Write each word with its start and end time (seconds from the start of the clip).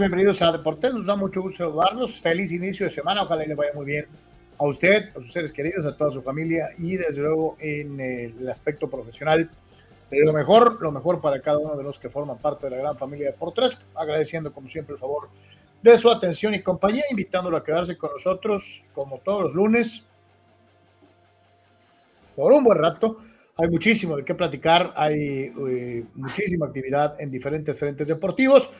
Bienvenidos 0.00 0.40
a 0.40 0.50
Deportes. 0.50 0.94
Nos 0.94 1.04
da 1.04 1.14
mucho 1.14 1.42
gusto 1.42 1.58
saludarlos. 1.64 2.18
Feliz 2.20 2.50
inicio 2.52 2.86
de 2.86 2.90
semana. 2.90 3.22
Ojalá 3.22 3.44
le 3.44 3.54
vaya 3.54 3.72
muy 3.74 3.84
bien 3.84 4.06
a 4.56 4.64
usted, 4.64 5.10
a 5.10 5.20
sus 5.20 5.30
seres 5.30 5.52
queridos, 5.52 5.84
a 5.84 5.94
toda 5.94 6.10
su 6.10 6.22
familia 6.22 6.70
y 6.78 6.96
desde 6.96 7.20
luego 7.20 7.58
en 7.60 8.00
el 8.00 8.48
aspecto 8.48 8.88
profesional. 8.88 9.50
lo 10.10 10.32
mejor, 10.32 10.80
lo 10.80 10.90
mejor 10.90 11.20
para 11.20 11.42
cada 11.42 11.58
uno 11.58 11.76
de 11.76 11.84
los 11.84 11.98
que 11.98 12.08
forman 12.08 12.38
parte 12.38 12.66
de 12.66 12.70
la 12.70 12.78
gran 12.78 12.96
familia 12.96 13.26
de 13.26 13.32
Deportes. 13.32 13.78
Agradeciendo 13.94 14.54
como 14.54 14.70
siempre 14.70 14.94
el 14.94 14.98
favor 14.98 15.28
de 15.82 15.98
su 15.98 16.10
atención 16.10 16.54
y 16.54 16.62
compañía, 16.62 17.04
invitándolo 17.10 17.58
a 17.58 17.62
quedarse 17.62 17.98
con 17.98 18.10
nosotros 18.12 18.82
como 18.94 19.18
todos 19.18 19.42
los 19.42 19.54
lunes 19.54 20.02
por 22.34 22.54
un 22.54 22.64
buen 22.64 22.78
rato. 22.78 23.18
Hay 23.58 23.68
muchísimo 23.68 24.16
de 24.16 24.24
qué 24.24 24.34
platicar, 24.34 24.94
hay 24.96 25.52
eh, 25.68 26.04
muchísima 26.14 26.66
actividad 26.66 27.20
en 27.20 27.30
diferentes 27.30 27.78
frentes 27.78 28.08
deportivos. 28.08 28.70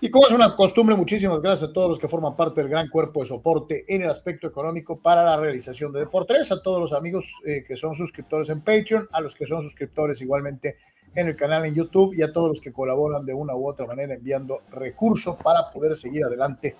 Y 0.00 0.10
como 0.10 0.26
es 0.26 0.32
una 0.32 0.54
costumbre, 0.56 0.96
muchísimas 0.96 1.40
gracias 1.40 1.70
a 1.70 1.72
todos 1.72 1.88
los 1.88 1.98
que 1.98 2.08
forman 2.08 2.36
parte 2.36 2.60
del 2.60 2.68
gran 2.68 2.88
cuerpo 2.88 3.20
de 3.20 3.26
soporte 3.26 3.84
en 3.88 4.02
el 4.02 4.10
aspecto 4.10 4.46
económico 4.46 5.00
para 5.00 5.22
la 5.22 5.36
realización 5.36 5.92
de 5.92 6.00
Deportes, 6.00 6.50
a 6.52 6.60
todos 6.60 6.80
los 6.80 6.92
amigos 6.92 7.32
eh, 7.46 7.64
que 7.66 7.76
son 7.76 7.94
suscriptores 7.94 8.50
en 8.50 8.60
Patreon, 8.60 9.08
a 9.12 9.20
los 9.20 9.34
que 9.34 9.46
son 9.46 9.62
suscriptores 9.62 10.20
igualmente 10.20 10.76
en 11.14 11.28
el 11.28 11.36
canal 11.36 11.64
en 11.64 11.74
YouTube 11.74 12.12
y 12.14 12.22
a 12.22 12.32
todos 12.32 12.48
los 12.48 12.60
que 12.60 12.72
colaboran 12.72 13.24
de 13.24 13.34
una 13.34 13.54
u 13.54 13.68
otra 13.68 13.86
manera 13.86 14.14
enviando 14.14 14.62
recursos 14.70 15.36
para 15.42 15.70
poder 15.70 15.94
seguir 15.96 16.24
adelante 16.24 16.74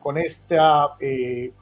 con 0.00 0.16
esta 0.16 0.96
eh, 1.00 1.52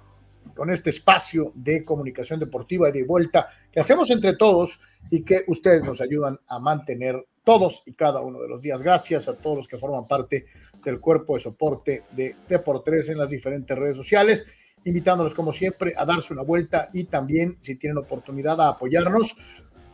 con 0.55 0.71
este 0.71 0.91
espacio 0.91 1.53
de 1.55 1.85
comunicación 1.85 2.41
deportiva 2.41 2.89
y 2.89 2.93
de 2.93 3.05
vuelta 3.05 3.47
que 3.71 3.81
hacemos 3.81 4.11
entre 4.11 4.37
todos 4.37 4.81
y 5.11 5.23
que 5.23 5.45
ustedes 5.47 5.85
nos 5.85 6.01
ayudan 6.01 6.39
a 6.49 6.59
mantener 6.59 7.27
todos 7.45 7.83
y 7.87 7.93
cada 7.93 8.21
uno 8.21 8.41
de 8.41 8.49
los 8.49 8.63
días. 8.63 8.83
Gracias 8.83 9.29
a 9.29 9.37
todos 9.37 9.57
los 9.57 9.69
que 9.69 9.79
forman 9.79 10.07
parte 10.07 10.47
del 10.85 11.01
cuerpo 11.01 11.35
de 11.35 11.41
soporte 11.41 12.05
de 12.13 12.37
Deportes 12.49 13.09
en 13.09 13.19
las 13.19 13.31
diferentes 13.31 13.77
redes 13.77 13.97
sociales, 13.97 14.45
invitándolos 14.85 15.35
como 15.35 15.53
siempre 15.53 15.95
a 15.97 16.05
darse 16.05 16.33
una 16.33 16.43
vuelta 16.43 16.89
y 16.93 17.05
también 17.05 17.57
si 17.61 17.77
tienen 17.77 17.99
oportunidad 17.99 18.61
a 18.61 18.69
apoyarnos 18.69 19.37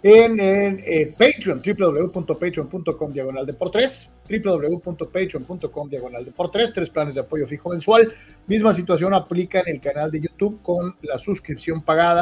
en, 0.04 0.38
en, 0.38 1.14
Patreon, 1.14 1.60
www.patreon.com 1.64 3.10
diagonal 3.10 3.46
de 3.46 3.54
www.patreon.com 3.54 5.88
diagonal 5.88 6.24
de 6.26 6.32
tres, 6.52 6.74
tres 6.74 6.90
planes 6.90 7.14
de 7.14 7.22
apoyo 7.22 7.46
fijo 7.46 7.70
mensual. 7.70 8.12
Misma 8.46 8.74
situación 8.74 9.14
aplica 9.14 9.60
en 9.60 9.76
el 9.76 9.80
canal 9.80 10.10
de 10.10 10.20
YouTube 10.20 10.60
con 10.60 10.94
la 11.00 11.16
suscripción 11.16 11.80
pagada. 11.80 12.20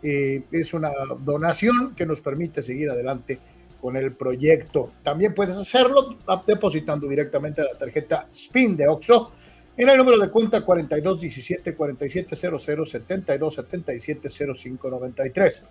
Eh, 0.00 0.44
es 0.52 0.72
una 0.74 0.92
donación 1.18 1.96
que 1.96 2.06
nos 2.06 2.20
permite 2.20 2.62
seguir 2.62 2.88
adelante 2.88 3.40
con 3.80 3.96
el 3.96 4.12
proyecto. 4.12 4.92
También 5.02 5.34
puedes 5.34 5.56
hacerlo 5.56 6.08
depositando 6.46 7.06
directamente 7.08 7.62
la 7.62 7.76
tarjeta 7.78 8.26
SPIN 8.32 8.76
de 8.76 8.88
OXO 8.88 9.32
en 9.76 9.88
el 9.88 9.96
número 9.96 10.18
de 10.18 10.28
cuenta 10.30 10.64
4217 10.64 11.74
4700 11.76 12.90
72 12.90 13.54
77 13.54 14.28
0593 14.28 15.64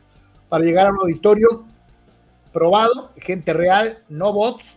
para 0.49 0.65
llegar 0.65 0.87
a 0.87 0.91
un 0.91 0.97
auditorio 1.01 1.67
probado, 2.53 3.11
gente 3.17 3.53
real, 3.53 3.99
no 4.09 4.33
bots, 4.33 4.77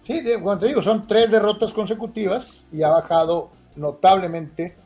Sí, 0.00 0.22
cuando 0.40 0.60
te 0.60 0.68
digo, 0.68 0.80
son 0.80 1.06
tres 1.06 1.30
derrotas 1.30 1.72
consecutivas 1.72 2.64
y 2.72 2.82
ha 2.82 2.88
bajado 2.88 3.50
notablemente 3.74 4.76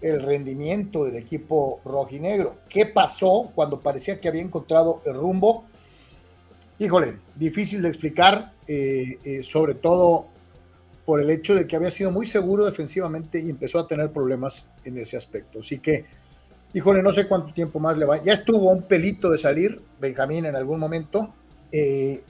el 0.00 0.22
rendimiento 0.22 1.04
del 1.04 1.16
equipo 1.16 1.80
rojinegro. 1.84 2.56
¿Qué 2.68 2.86
pasó 2.86 3.50
cuando 3.54 3.80
parecía 3.80 4.20
que 4.20 4.28
había 4.28 4.42
encontrado 4.42 5.02
el 5.04 5.14
rumbo? 5.14 5.64
Híjole, 6.78 7.16
difícil 7.34 7.82
de 7.82 7.88
explicar, 7.88 8.52
eh, 8.66 9.18
eh, 9.24 9.42
sobre 9.42 9.74
todo 9.74 10.26
por 11.04 11.20
el 11.20 11.30
hecho 11.30 11.54
de 11.54 11.66
que 11.66 11.74
había 11.74 11.90
sido 11.90 12.10
muy 12.10 12.26
seguro 12.26 12.64
defensivamente 12.64 13.40
y 13.40 13.50
empezó 13.50 13.78
a 13.78 13.86
tener 13.86 14.10
problemas 14.12 14.66
en 14.84 14.98
ese 14.98 15.16
aspecto. 15.16 15.60
Así 15.60 15.78
que, 15.78 16.04
híjole, 16.74 17.02
no 17.02 17.12
sé 17.12 17.26
cuánto 17.26 17.52
tiempo 17.52 17.80
más 17.80 17.96
le 17.96 18.04
va. 18.04 18.22
Ya 18.22 18.34
estuvo 18.34 18.70
un 18.70 18.82
pelito 18.82 19.30
de 19.30 19.38
salir 19.38 19.80
Benjamín 19.98 20.44
en 20.44 20.54
algún 20.54 20.78
momento 20.78 21.32
eh, 21.72 22.22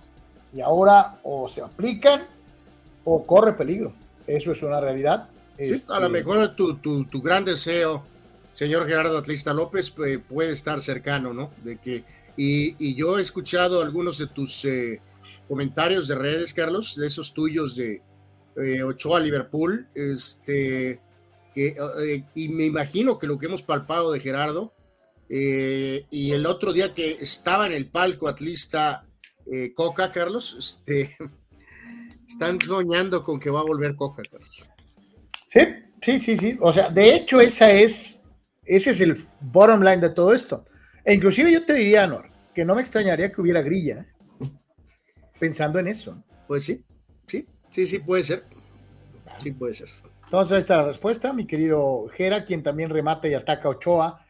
y 0.52 0.60
ahora 0.60 1.18
o 1.24 1.48
se 1.48 1.60
aplican 1.60 2.22
o 3.04 3.26
corre 3.26 3.52
peligro. 3.52 3.92
Eso 4.26 4.52
es 4.52 4.62
una 4.62 4.80
realidad 4.80 5.28
a 5.58 6.00
lo 6.00 6.06
este, 6.06 6.08
mejor 6.08 6.54
tu, 6.54 6.76
tu, 6.76 7.22
gran 7.22 7.44
deseo, 7.44 8.04
señor 8.52 8.88
Gerardo 8.88 9.18
Atlista 9.18 9.52
López, 9.52 9.90
puede 9.90 10.52
estar 10.52 10.80
cercano, 10.80 11.34
¿no? 11.34 11.50
De 11.64 11.78
que, 11.78 12.04
y, 12.36 12.94
yo 12.94 13.18
he 13.18 13.22
escuchado 13.22 13.82
algunos 13.82 14.18
de 14.18 14.28
tus 14.28 14.64
eh, 14.64 15.00
comentarios 15.48 16.06
de 16.06 16.14
redes, 16.14 16.54
Carlos, 16.54 16.94
de 16.94 17.08
esos 17.08 17.34
tuyos 17.34 17.74
de 17.74 18.02
eh, 18.56 18.82
Ochoa 18.84 19.18
Liverpool, 19.18 19.88
este, 19.94 21.00
que, 21.52 21.76
eh, 22.02 22.24
y 22.34 22.48
me 22.50 22.64
imagino 22.64 23.18
que 23.18 23.26
lo 23.26 23.38
que 23.38 23.46
hemos 23.46 23.62
palpado 23.62 24.12
de 24.12 24.20
Gerardo, 24.20 24.72
y 25.30 26.30
el 26.32 26.46
otro 26.46 26.72
día 26.72 26.94
que 26.94 27.10
estaba 27.10 27.66
en 27.66 27.72
el 27.72 27.90
palco 27.90 28.28
Atlista 28.28 29.04
Coca, 29.74 30.10
Carlos, 30.10 30.56
este, 30.58 31.18
están 32.26 32.58
soñando 32.62 33.22
con 33.22 33.38
que 33.38 33.50
va 33.50 33.60
a 33.60 33.64
volver 33.64 33.94
Coca, 33.94 34.22
Carlos. 34.22 34.64
Sí, 35.48 35.60
sí, 36.00 36.18
sí, 36.18 36.36
sí. 36.36 36.58
O 36.60 36.72
sea, 36.72 36.90
de 36.90 37.14
hecho, 37.14 37.40
esa 37.40 37.70
es, 37.70 38.20
ese 38.64 38.90
es 38.90 39.00
el 39.00 39.16
bottom 39.40 39.80
line 39.80 39.96
de 39.96 40.10
todo 40.10 40.32
esto. 40.32 40.64
E 41.04 41.14
inclusive 41.14 41.50
yo 41.50 41.64
te 41.64 41.72
diría, 41.74 42.06
Nor, 42.06 42.30
que 42.54 42.64
no 42.64 42.74
me 42.74 42.82
extrañaría 42.82 43.32
que 43.32 43.40
hubiera 43.40 43.62
grilla, 43.62 44.06
pensando 45.38 45.78
en 45.78 45.88
eso. 45.88 46.22
Pues 46.46 46.64
sí, 46.64 46.84
sí, 47.26 47.46
sí, 47.70 47.86
sí 47.86 47.98
puede 47.98 48.22
ser. 48.22 48.44
Sí 49.42 49.52
puede 49.52 49.72
ser. 49.72 49.88
Entonces, 50.24 50.52
ahí 50.52 50.60
está 50.60 50.76
la 50.76 50.84
respuesta, 50.84 51.32
mi 51.32 51.46
querido 51.46 52.06
Jera, 52.12 52.44
quien 52.44 52.62
también 52.62 52.90
remata 52.90 53.26
y 53.26 53.34
ataca 53.34 53.68
a 53.68 53.70
Ochoa, 53.70 54.22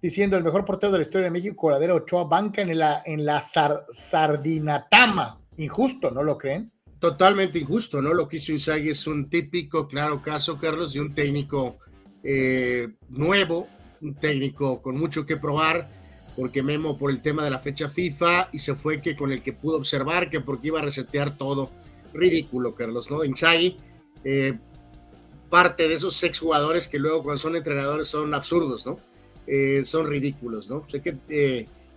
diciendo 0.00 0.38
el 0.38 0.44
mejor 0.44 0.64
portero 0.64 0.92
de 0.92 0.98
la 0.98 1.02
historia 1.02 1.26
de 1.26 1.32
México, 1.32 1.54
Coladero 1.54 1.96
Ochoa, 1.96 2.24
banca 2.24 2.62
en 2.62 2.78
la, 2.78 3.02
en 3.04 3.26
la 3.26 3.42
sardinatama. 3.42 5.38
Injusto, 5.58 6.10
¿no 6.10 6.22
lo 6.22 6.38
creen? 6.38 6.72
Totalmente 7.02 7.58
injusto, 7.58 8.00
¿no? 8.00 8.14
Lo 8.14 8.28
que 8.28 8.36
hizo 8.36 8.52
Inzaghi 8.52 8.90
es 8.90 9.08
un 9.08 9.28
típico, 9.28 9.88
claro 9.88 10.22
caso, 10.22 10.56
Carlos, 10.56 10.92
de 10.92 11.00
un 11.00 11.12
técnico 11.12 11.78
eh, 12.22 12.90
nuevo, 13.08 13.66
un 14.02 14.14
técnico 14.14 14.80
con 14.80 14.96
mucho 14.96 15.26
que 15.26 15.36
probar, 15.36 15.90
porque 16.36 16.62
Memo 16.62 16.96
por 16.96 17.10
el 17.10 17.20
tema 17.20 17.42
de 17.42 17.50
la 17.50 17.58
fecha 17.58 17.88
FIFA 17.88 18.50
y 18.52 18.60
se 18.60 18.76
fue 18.76 19.00
que 19.00 19.16
con 19.16 19.32
el 19.32 19.42
que 19.42 19.52
pudo 19.52 19.78
observar 19.78 20.30
que 20.30 20.38
porque 20.38 20.68
iba 20.68 20.78
a 20.78 20.82
resetear 20.82 21.36
todo. 21.36 21.72
Ridículo, 22.14 22.72
Carlos, 22.72 23.10
¿no? 23.10 23.24
Inzaghi, 23.24 23.78
eh, 24.22 24.52
parte 25.50 25.88
de 25.88 25.94
esos 25.94 26.14
sex 26.14 26.38
jugadores 26.38 26.86
que 26.86 27.00
luego 27.00 27.24
cuando 27.24 27.38
son 27.38 27.56
entrenadores 27.56 28.06
son 28.06 28.32
absurdos, 28.32 28.86
¿no? 28.86 29.00
Eh, 29.48 29.84
son 29.84 30.06
ridículos, 30.06 30.70
¿no? 30.70 30.88
Sé 30.88 31.02
que, 31.02 31.16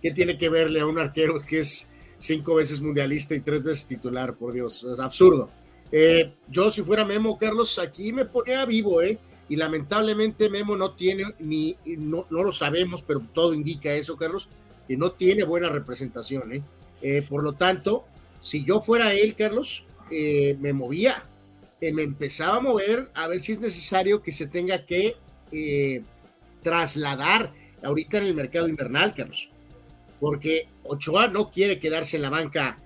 ¿qué 0.02 0.10
tiene 0.10 0.36
que 0.36 0.48
verle 0.48 0.80
a 0.80 0.86
un 0.86 0.98
arquero 0.98 1.40
que 1.42 1.60
es 1.60 1.88
cinco 2.18 2.56
veces 2.56 2.80
mundialista 2.80 3.34
y 3.34 3.40
tres 3.40 3.62
veces 3.62 3.86
titular, 3.86 4.34
por 4.36 4.52
Dios, 4.52 4.84
es 4.84 4.98
absurdo. 4.98 5.50
Eh, 5.92 6.34
yo 6.48 6.70
si 6.70 6.82
fuera 6.82 7.04
Memo, 7.04 7.38
Carlos, 7.38 7.78
aquí 7.78 8.12
me 8.12 8.24
ponía 8.24 8.64
vivo, 8.64 9.02
¿eh? 9.02 9.18
Y 9.48 9.56
lamentablemente 9.56 10.50
Memo 10.50 10.76
no 10.76 10.94
tiene, 10.94 11.24
ni, 11.38 11.76
no, 11.84 12.26
no 12.30 12.42
lo 12.42 12.52
sabemos, 12.52 13.02
pero 13.02 13.20
todo 13.32 13.54
indica 13.54 13.92
eso, 13.92 14.16
Carlos, 14.16 14.48
que 14.88 14.96
no 14.96 15.12
tiene 15.12 15.44
buena 15.44 15.68
representación, 15.68 16.52
¿eh? 16.52 16.62
eh 17.02 17.22
por 17.22 17.42
lo 17.42 17.52
tanto, 17.52 18.04
si 18.40 18.64
yo 18.64 18.80
fuera 18.80 19.14
él, 19.14 19.36
Carlos, 19.36 19.84
eh, 20.10 20.56
me 20.60 20.72
movía, 20.72 21.24
me 21.80 22.02
empezaba 22.02 22.56
a 22.56 22.60
mover 22.60 23.10
a 23.14 23.28
ver 23.28 23.38
si 23.38 23.52
es 23.52 23.60
necesario 23.60 24.22
que 24.22 24.32
se 24.32 24.48
tenga 24.48 24.84
que 24.84 25.16
trasladar 26.62 27.52
ahorita 27.82 28.18
en 28.18 28.24
el 28.24 28.34
mercado 28.34 28.66
invernal, 28.66 29.14
Carlos 29.14 29.48
porque 30.20 30.68
Ochoa 30.84 31.28
no 31.28 31.50
quiere 31.50 31.78
quedarse 31.78 32.16
en 32.16 32.22
la 32.22 32.30
banca 32.30 32.78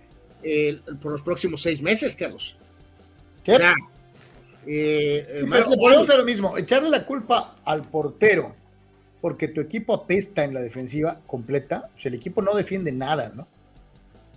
eh, 0.42 0.80
por 1.00 1.12
los 1.12 1.22
próximos 1.22 1.62
seis 1.62 1.82
meses, 1.82 2.16
Carlos. 2.16 2.56
Eh, 4.66 5.44
podemos 5.46 6.08
hacer 6.08 6.18
lo 6.18 6.24
mismo, 6.24 6.56
echarle 6.58 6.90
la 6.90 7.04
culpa 7.04 7.56
al 7.64 7.82
portero 7.84 8.54
porque 9.20 9.48
tu 9.48 9.60
equipo 9.60 9.94
apesta 9.94 10.44
en 10.44 10.54
la 10.54 10.60
defensiva 10.60 11.20
completa, 11.26 11.90
o 11.94 11.98
sea, 11.98 12.08
el 12.08 12.16
equipo 12.16 12.42
no 12.42 12.54
defiende 12.54 12.90
nada, 12.90 13.30
¿no? 13.34 13.46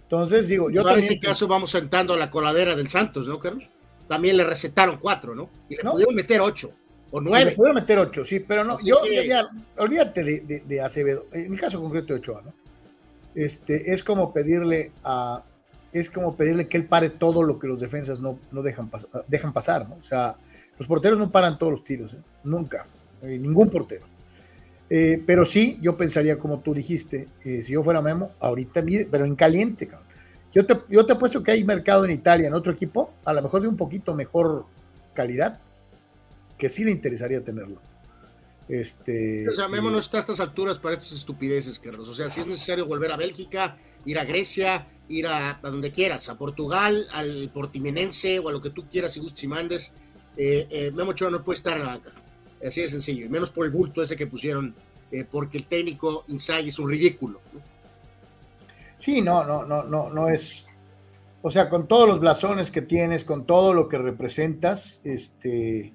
Entonces, 0.04 0.48
digo, 0.48 0.70
yo 0.70 0.84
Para 0.84 1.00
ese 1.00 1.20
caso 1.20 1.48
vamos 1.48 1.72
sentando 1.72 2.16
la 2.18 2.30
coladera 2.30 2.76
del 2.76 2.90
Santos, 2.90 3.28
¿no, 3.28 3.40
Carlos? 3.40 3.68
También 4.08 4.38
le 4.38 4.44
recetaron 4.44 4.98
cuatro, 4.98 5.34
¿no? 5.34 5.50
Y 5.70 5.78
le 5.78 5.84
pudieron 5.84 6.14
meter 6.14 6.42
ocho 6.42 6.74
o 7.12 7.22
nueve. 7.22 7.52
Le 7.52 7.56
pudieron 7.56 7.76
meter 7.76 7.98
ocho, 8.00 8.26
sí, 8.26 8.42
pero 8.42 8.64
no, 8.64 8.78
yo, 8.84 9.02
olvídate 9.78 10.24
de, 10.24 10.64
de, 10.66 10.82
Acevedo, 10.82 11.28
en 11.32 11.50
mi 11.50 11.58
caso 11.58 11.82
concreto 11.82 12.14
de 12.14 12.20
Ochoa, 12.20 12.42
¿no? 12.44 12.54
Este, 13.36 13.94
es 13.94 14.04
como 14.04 14.34
pedirle 14.34 14.92
a, 15.04 15.44
es 15.94 16.10
como 16.10 16.36
pedirle 16.36 16.68
que 16.68 16.78
él 16.78 16.86
pare 16.86 17.10
todo 17.10 17.44
lo 17.44 17.60
que 17.60 17.68
los 17.68 17.80
defensas 17.80 18.20
no, 18.20 18.40
dejan 18.52 19.54
pasar, 19.54 19.88
¿no? 19.88 19.96
O 19.96 20.04
sea, 20.04 20.36
los 20.78 20.88
porteros 20.88 21.20
no 21.20 21.32
paran 21.32 21.58
todos 21.58 21.72
los 21.72 21.84
tiros, 21.84 22.14
¿eh? 22.14 22.22
nunca, 22.44 22.88
eh, 23.22 23.38
ningún 23.38 23.70
portero. 23.70 24.06
Eh, 24.90 25.22
pero 25.26 25.46
sí, 25.46 25.80
yo 25.82 25.96
pensaría 25.96 26.38
como 26.38 26.60
tú 26.60 26.74
dijiste, 26.74 27.28
si 27.42 27.72
yo 27.72 27.84
fuera 27.84 28.02
Memo, 28.02 28.32
ahorita, 28.40 28.84
pero 29.10 29.26
en 29.26 29.36
caliente, 29.36 29.88
cabrón. 29.88 30.08
Yo 30.54 30.66
te, 30.68 30.78
yo 30.88 31.04
te 31.06 31.14
apuesto 31.14 31.42
que 31.42 31.52
hay 31.52 31.64
mercado 31.64 32.06
en 32.06 32.12
Italia, 32.12 32.48
en 32.48 32.54
otro 32.54 32.72
equipo, 32.72 33.12
a 33.26 33.34
lo 33.34 33.42
mejor 33.42 33.64
de 33.64 33.68
un 33.68 33.78
poquito 33.78 34.14
mejor 34.14 34.66
calidad, 35.14 35.60
que 36.58 36.70
sí 36.70 36.84
le 36.84 36.92
interesaría 36.92 37.44
tenerlo. 37.44 37.82
Este, 38.70 39.48
o 39.50 39.56
sea, 39.56 39.68
Memo 39.68 39.92
no 39.92 40.00
está 40.00 40.18
a 40.18 40.20
estas 40.22 40.40
alturas 40.40 40.80
para 40.80 40.96
estas 40.96 41.12
estupideces, 41.12 41.80
Carlos. 41.80 42.08
O 42.08 42.14
sea, 42.14 42.30
si 42.30 42.42
es 42.42 42.48
necesario 42.48 42.86
volver 42.86 43.12
a 43.12 43.18
Bélgica, 43.18 43.78
ir 44.06 44.18
a 44.18 44.24
Grecia, 44.24 44.88
ir 45.10 45.28
a, 45.28 45.60
donde 45.62 45.92
quieras, 45.92 46.30
a 46.30 46.38
Portugal, 46.38 47.08
al 47.12 47.50
Portimenense 47.54 48.40
o 48.40 48.50
a 48.50 48.52
lo 48.52 48.62
que 48.62 48.70
tú 48.70 48.88
quieras 48.90 49.16
y 49.18 49.20
gustes 49.20 49.44
y 49.44 49.48
mandes, 49.48 49.94
eh, 50.38 50.68
eh, 50.70 50.92
Memo 50.92 51.12
Ochoa 51.12 51.30
no 51.30 51.44
puede 51.44 51.58
estar 51.58 51.78
en 51.78 51.84
la 51.84 51.90
banca. 51.90 52.12
Así 52.66 52.82
de 52.82 52.88
sencillo, 52.88 53.26
y 53.26 53.30
menos 53.30 53.52
por 53.52 53.66
el 53.66 53.72
bulto 53.72 54.02
ese 54.02 54.16
que 54.16 54.28
pusieron, 54.28 54.74
eh, 55.12 55.26
porque 55.30 55.58
el 55.58 55.66
técnico 55.66 56.24
Inzaghi 56.30 56.70
es 56.70 56.80
un 56.80 56.90
ridículo. 56.90 57.42
Sí, 58.96 59.22
no, 59.22 59.44
no, 59.44 59.66
no, 59.66 59.84
no, 59.84 60.10
no 60.10 60.30
es. 60.30 60.68
O 61.42 61.52
sea, 61.52 61.70
con 61.70 61.90
todos 61.90 62.08
los 62.08 62.22
blasones 62.22 62.72
que 62.72 62.82
tienes, 62.82 63.26
con 63.26 63.46
todo 63.46 63.74
lo 63.74 63.90
que 63.90 63.98
representas, 63.98 65.02
este, 65.04 65.94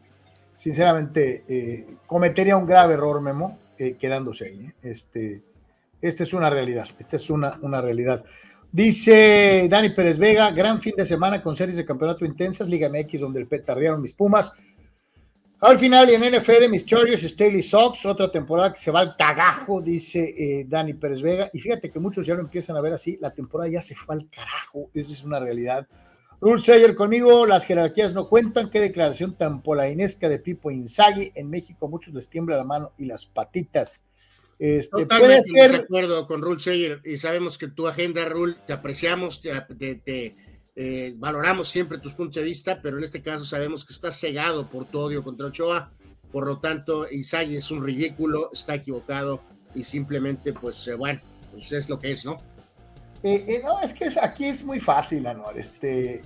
sinceramente, 0.59 1.45
eh, 1.49 1.87
cometería 2.09 2.57
un 2.57 2.67
grave 2.67 2.95
error, 2.95 3.21
Memo, 3.21 3.61
eh, 3.79 3.95
quedándose 3.97 4.47
ahí. 4.47 4.73
Este, 4.83 5.41
esta 6.03 6.25
es 6.25 6.33
una 6.33 6.51
realidad, 6.51 6.89
esta 6.99 7.15
es 7.15 7.31
una, 7.31 7.57
una 7.63 7.81
realidad. 7.81 8.25
Dice 8.73 9.69
Dani 9.71 9.91
Pérez 9.91 10.19
Vega, 10.19 10.51
gran 10.51 10.83
fin 10.83 10.95
de 10.97 11.07
semana 11.07 11.41
con 11.41 11.55
series 11.55 11.77
de 11.77 11.85
campeonato 11.85 12.25
intensas, 12.25 12.67
Liga 12.67 12.89
MX, 12.89 13.21
donde 13.21 13.39
el 13.39 13.47
petardearon 13.47 14.03
mis 14.03 14.13
Pumas. 14.13 14.53
Al 15.61 15.79
final, 15.79 16.11
y 16.11 16.15
en 16.15 16.23
NFL, 16.23 16.69
mis 16.69 16.85
Chargers, 16.85 17.23
Staley 17.23 17.63
Sox, 17.63 18.05
otra 18.05 18.29
temporada 18.29 18.73
que 18.73 18.81
se 18.81 18.91
va 18.91 18.99
al 18.99 19.15
cagajo, 19.17 19.81
dice 19.81 20.35
eh, 20.37 20.65
Dani 20.67 20.95
Pérez 20.95 21.23
Vega. 21.23 21.49
Y 21.53 21.61
fíjate 21.61 21.89
que 21.89 22.01
muchos 22.01 22.27
ya 22.27 22.35
lo 22.35 22.41
empiezan 22.41 22.77
a 22.77 22.81
ver 22.81 22.95
así, 22.95 23.17
la 23.21 23.31
temporada 23.31 23.71
ya 23.71 23.81
se 23.81 23.95
fue 23.95 24.17
al 24.17 24.29
carajo, 24.29 24.91
esa 24.93 25.13
es 25.13 25.23
una 25.23 25.39
realidad. 25.39 25.87
Rule 26.41 26.61
Sayer 26.61 26.95
conmigo, 26.95 27.47
las 27.47 27.65
jerarquías 27.65 28.13
no 28.13 28.29
cuentan. 28.29 28.71
Qué 28.71 28.81
declaración 28.81 29.37
tan 29.37 29.63
polainesca 29.63 30.29
de 30.29 30.39
Pipo 30.39 30.71
Inzaghi. 30.71 31.33
En 31.35 31.51
México 31.51 31.89
muchos 31.89 32.15
les 32.15 32.29
tiembla 32.29 32.57
la 32.57 32.65
mano 32.65 32.93
y 32.97 33.07
las 33.07 33.27
patitas. 33.27 34.05
Este, 34.59 35.07
puede 35.07 35.43
ser... 35.43 35.73
de 35.73 35.77
acuerdo 35.79 36.27
con 36.27 36.43
Rule 36.43 36.61
Sayer 36.61 37.01
y 37.05 37.19
sabemos 37.19 37.59
que 37.59 37.69
tu 37.69 37.87
agenda, 37.87 38.25
Rule, 38.25 38.57
te 38.67 38.73
apreciamos, 38.73 39.41
te 39.41 40.35
eh, 40.81 41.15
valoramos 41.17 41.69
siempre 41.69 41.99
tus 41.99 42.15
puntos 42.15 42.37
de 42.37 42.49
vista, 42.49 42.81
pero 42.81 42.99
en 42.99 43.05
este 43.05 43.21
caso 43.21 43.45
sabemos 43.45 43.85
que 43.85 43.93
está 43.93 44.13
cegado 44.13 44.69
por 44.69 44.87
tu 44.87 45.01
odio 45.01 45.25
contra 45.25 45.47
Ochoa, 45.47 45.93
por 46.31 46.47
lo 46.47 46.61
tanto, 46.61 47.09
Isai 47.11 47.57
es 47.57 47.71
un 47.73 47.83
ridículo, 47.83 48.51
está 48.53 48.77
equivocado 48.77 49.43
y 49.75 49.83
simplemente, 49.83 50.53
pues 50.53 50.87
eh, 50.87 50.95
bueno, 50.95 51.21
pues 51.51 51.73
es 51.73 51.89
lo 51.89 51.99
que 51.99 52.13
es, 52.13 52.25
¿no? 52.25 52.41
Eh, 53.23 53.61
no, 53.65 53.81
es 53.81 53.93
que 53.95 54.09
aquí 54.21 54.47
es 54.47 54.65
muy 54.65 54.79
fácil, 54.79 55.27
Anuar. 55.27 55.59
Este 55.59 56.23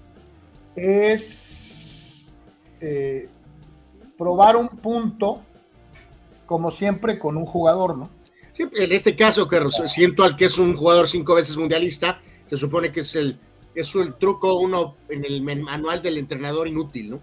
es 0.77 2.33
probar 4.19 4.57
un 4.57 4.69
punto, 4.69 5.43
como 6.47 6.71
siempre, 6.71 7.19
con 7.19 7.37
un 7.37 7.47
jugador, 7.47 7.97
¿no? 7.97 8.11
Sí, 8.53 8.65
en 8.75 8.93
este 8.93 9.17
caso, 9.17 9.49
que 9.49 9.61
siento 9.87 10.25
al 10.25 10.37
que 10.37 10.47
es 10.47 10.59
un 10.59 10.77
jugador 10.77 11.09
cinco 11.09 11.35
veces 11.35 11.57
mundialista, 11.57 12.21
se 12.49 12.57
supone 12.57 12.93
que 12.93 13.01
es 13.01 13.15
el 13.15 13.39
es 13.75 13.95
el 13.95 14.15
truco 14.15 14.59
uno 14.59 14.97
en 15.09 15.25
el 15.25 15.43
manual 15.43 16.03
del 16.03 16.19
entrenador 16.19 16.69
inútil, 16.69 17.11
¿no? 17.11 17.17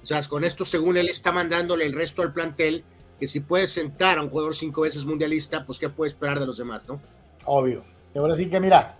O 0.00 0.06
sea, 0.06 0.22
con 0.22 0.44
esto, 0.44 0.64
según 0.64 0.96
él, 0.96 1.08
está 1.08 1.32
mandándole 1.32 1.84
el 1.84 1.92
resto 1.92 2.22
al 2.22 2.32
plantel 2.32 2.84
que 3.18 3.26
si 3.26 3.40
puedes 3.40 3.72
sentar 3.72 4.18
a 4.18 4.22
un 4.22 4.30
jugador 4.30 4.54
cinco 4.54 4.82
veces 4.82 5.04
mundialista, 5.04 5.66
pues 5.66 5.78
qué 5.78 5.88
puede 5.88 6.10
esperar 6.10 6.38
de 6.38 6.46
los 6.46 6.56
demás, 6.56 6.86
¿no? 6.86 7.00
Obvio. 7.44 7.84
Y 8.14 8.18
ahora 8.18 8.36
sí 8.36 8.48
que 8.48 8.60
mira. 8.60 8.96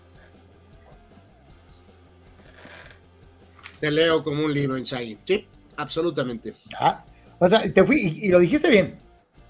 Te 3.81 3.91
leo 3.91 4.23
como 4.23 4.45
un 4.45 4.53
libro, 4.53 4.77
Inzaghi. 4.77 5.19
Sí, 5.25 5.47
absolutamente. 5.77 6.55
Ah, 6.79 7.05
o 7.39 7.49
sea, 7.49 7.73
te 7.73 7.85
fui 7.85 8.21
y, 8.23 8.29
lo 8.29 8.41
dijiste 8.41 8.69
bien. 8.69 8.99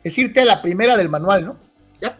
Es 0.03 0.17
irte 0.19 0.41
a 0.41 0.45
la 0.45 0.63
primera 0.63 0.97
del 0.97 1.09
manual, 1.09 1.45
¿no? 1.45 1.57
Ya. 2.01 2.19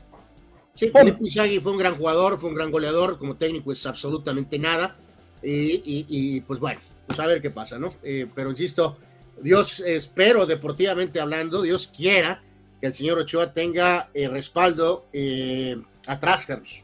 Sí, 0.75 0.91
Felipe 0.91 1.19
Inzaghi 1.21 1.61
fue 1.61 1.73
un 1.73 1.79
gran 1.79 1.95
jugador, 1.95 2.39
fue 2.39 2.51
un 2.51 2.57
gran 2.57 2.71
goleador, 2.71 3.19
como 3.19 3.37
técnico 3.37 3.73
es 3.73 3.87
absolutamente 3.87 4.59
nada 4.59 4.97
y, 5.43 6.41
pues 6.43 6.59
bueno, 6.61 6.81
pues 7.07 7.21
a 7.21 7.27
ver 7.27 7.41
qué 7.41 7.51
pasa, 7.51 7.79
¿no? 7.79 7.95
Eh, 8.03 8.27
pero 8.35 8.51
insisto, 8.51 8.99
Dios, 9.41 9.81
espero 9.81 10.47
deportivamente 10.47 11.21
hablando, 11.21 11.63
Dios 11.63 11.91
quiera 11.95 12.43
que 12.81 12.87
el 12.87 12.95
señor 12.95 13.19
Ochoa 13.19 13.53
tenga 13.53 14.11
eh, 14.15 14.29
respaldo 14.29 15.07
eh, 15.13 15.77
atrás, 16.07 16.47
Carlos. 16.47 16.83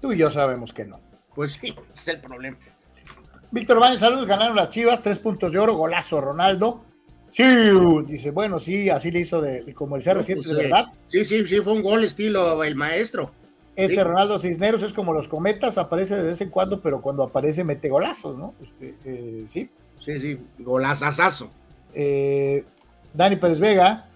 Tú 0.00 0.12
y 0.12 0.18
yo 0.18 0.30
sabemos 0.30 0.72
que 0.72 0.84
no. 0.84 1.00
Pues 1.34 1.54
sí, 1.54 1.68
ese 1.92 2.00
es 2.00 2.08
el 2.08 2.20
problema. 2.20 2.58
Víctor 3.52 3.80
Baños, 3.80 4.00
saludos, 4.00 4.26
ganaron 4.26 4.56
las 4.56 4.70
Chivas, 4.70 5.02
tres 5.02 5.18
puntos 5.18 5.52
de 5.52 5.58
oro, 5.58 5.74
golazo 5.74 6.20
Ronaldo. 6.20 6.84
Sí, 7.30 7.44
dice, 8.06 8.30
bueno, 8.30 8.58
sí, 8.58 8.90
así 8.90 9.10
le 9.10 9.20
hizo 9.20 9.40
de, 9.40 9.72
como 9.74 9.96
el 9.96 10.02
CR7, 10.02 10.34
pues, 10.34 10.52
verdad. 10.52 10.86
Sí, 11.08 11.24
sí, 11.24 11.44
sí, 11.46 11.56
fue 11.56 11.72
un 11.74 11.82
gol 11.82 12.04
estilo 12.04 12.62
el 12.64 12.74
maestro. 12.74 13.30
Este 13.76 14.02
Ronaldo 14.04 14.38
Cisneros 14.38 14.82
es 14.82 14.92
como 14.92 15.12
los 15.12 15.28
cometas, 15.28 15.78
aparece 15.78 16.16
de 16.16 16.24
vez 16.24 16.40
en 16.40 16.50
cuando, 16.50 16.80
pero 16.80 17.00
cuando 17.00 17.22
aparece 17.22 17.64
mete 17.64 17.88
golazos, 17.88 18.36
¿no? 18.36 18.54
Este, 18.60 18.94
eh, 19.04 19.44
sí. 19.46 19.70
Sí, 19.98 20.18
sí, 20.18 20.38
golazazazo. 20.58 21.50
Eh, 21.94 22.64
Dani 23.14 23.36
Pérez 23.36 23.60
Vega. 23.60 24.06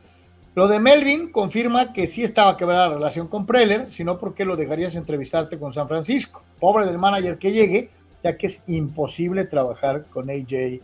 Lo 0.54 0.68
de 0.68 0.78
Melvin 0.78 1.32
confirma 1.32 1.92
que 1.92 2.06
sí 2.06 2.22
estaba 2.22 2.56
quebrada 2.56 2.88
la 2.88 2.94
relación 2.94 3.26
con 3.26 3.44
Preller, 3.44 3.88
sino 3.88 4.18
porque 4.18 4.44
lo 4.44 4.54
dejarías 4.54 4.94
entrevistarte 4.94 5.58
con 5.58 5.72
San 5.72 5.88
Francisco. 5.88 6.44
Pobre 6.60 6.86
del 6.86 6.98
manager 6.98 7.38
que 7.38 7.50
llegue, 7.50 7.90
ya 8.24 8.38
que 8.38 8.46
es 8.46 8.62
imposible 8.66 9.44
trabajar 9.44 10.06
con 10.06 10.30
AJ, 10.30 10.80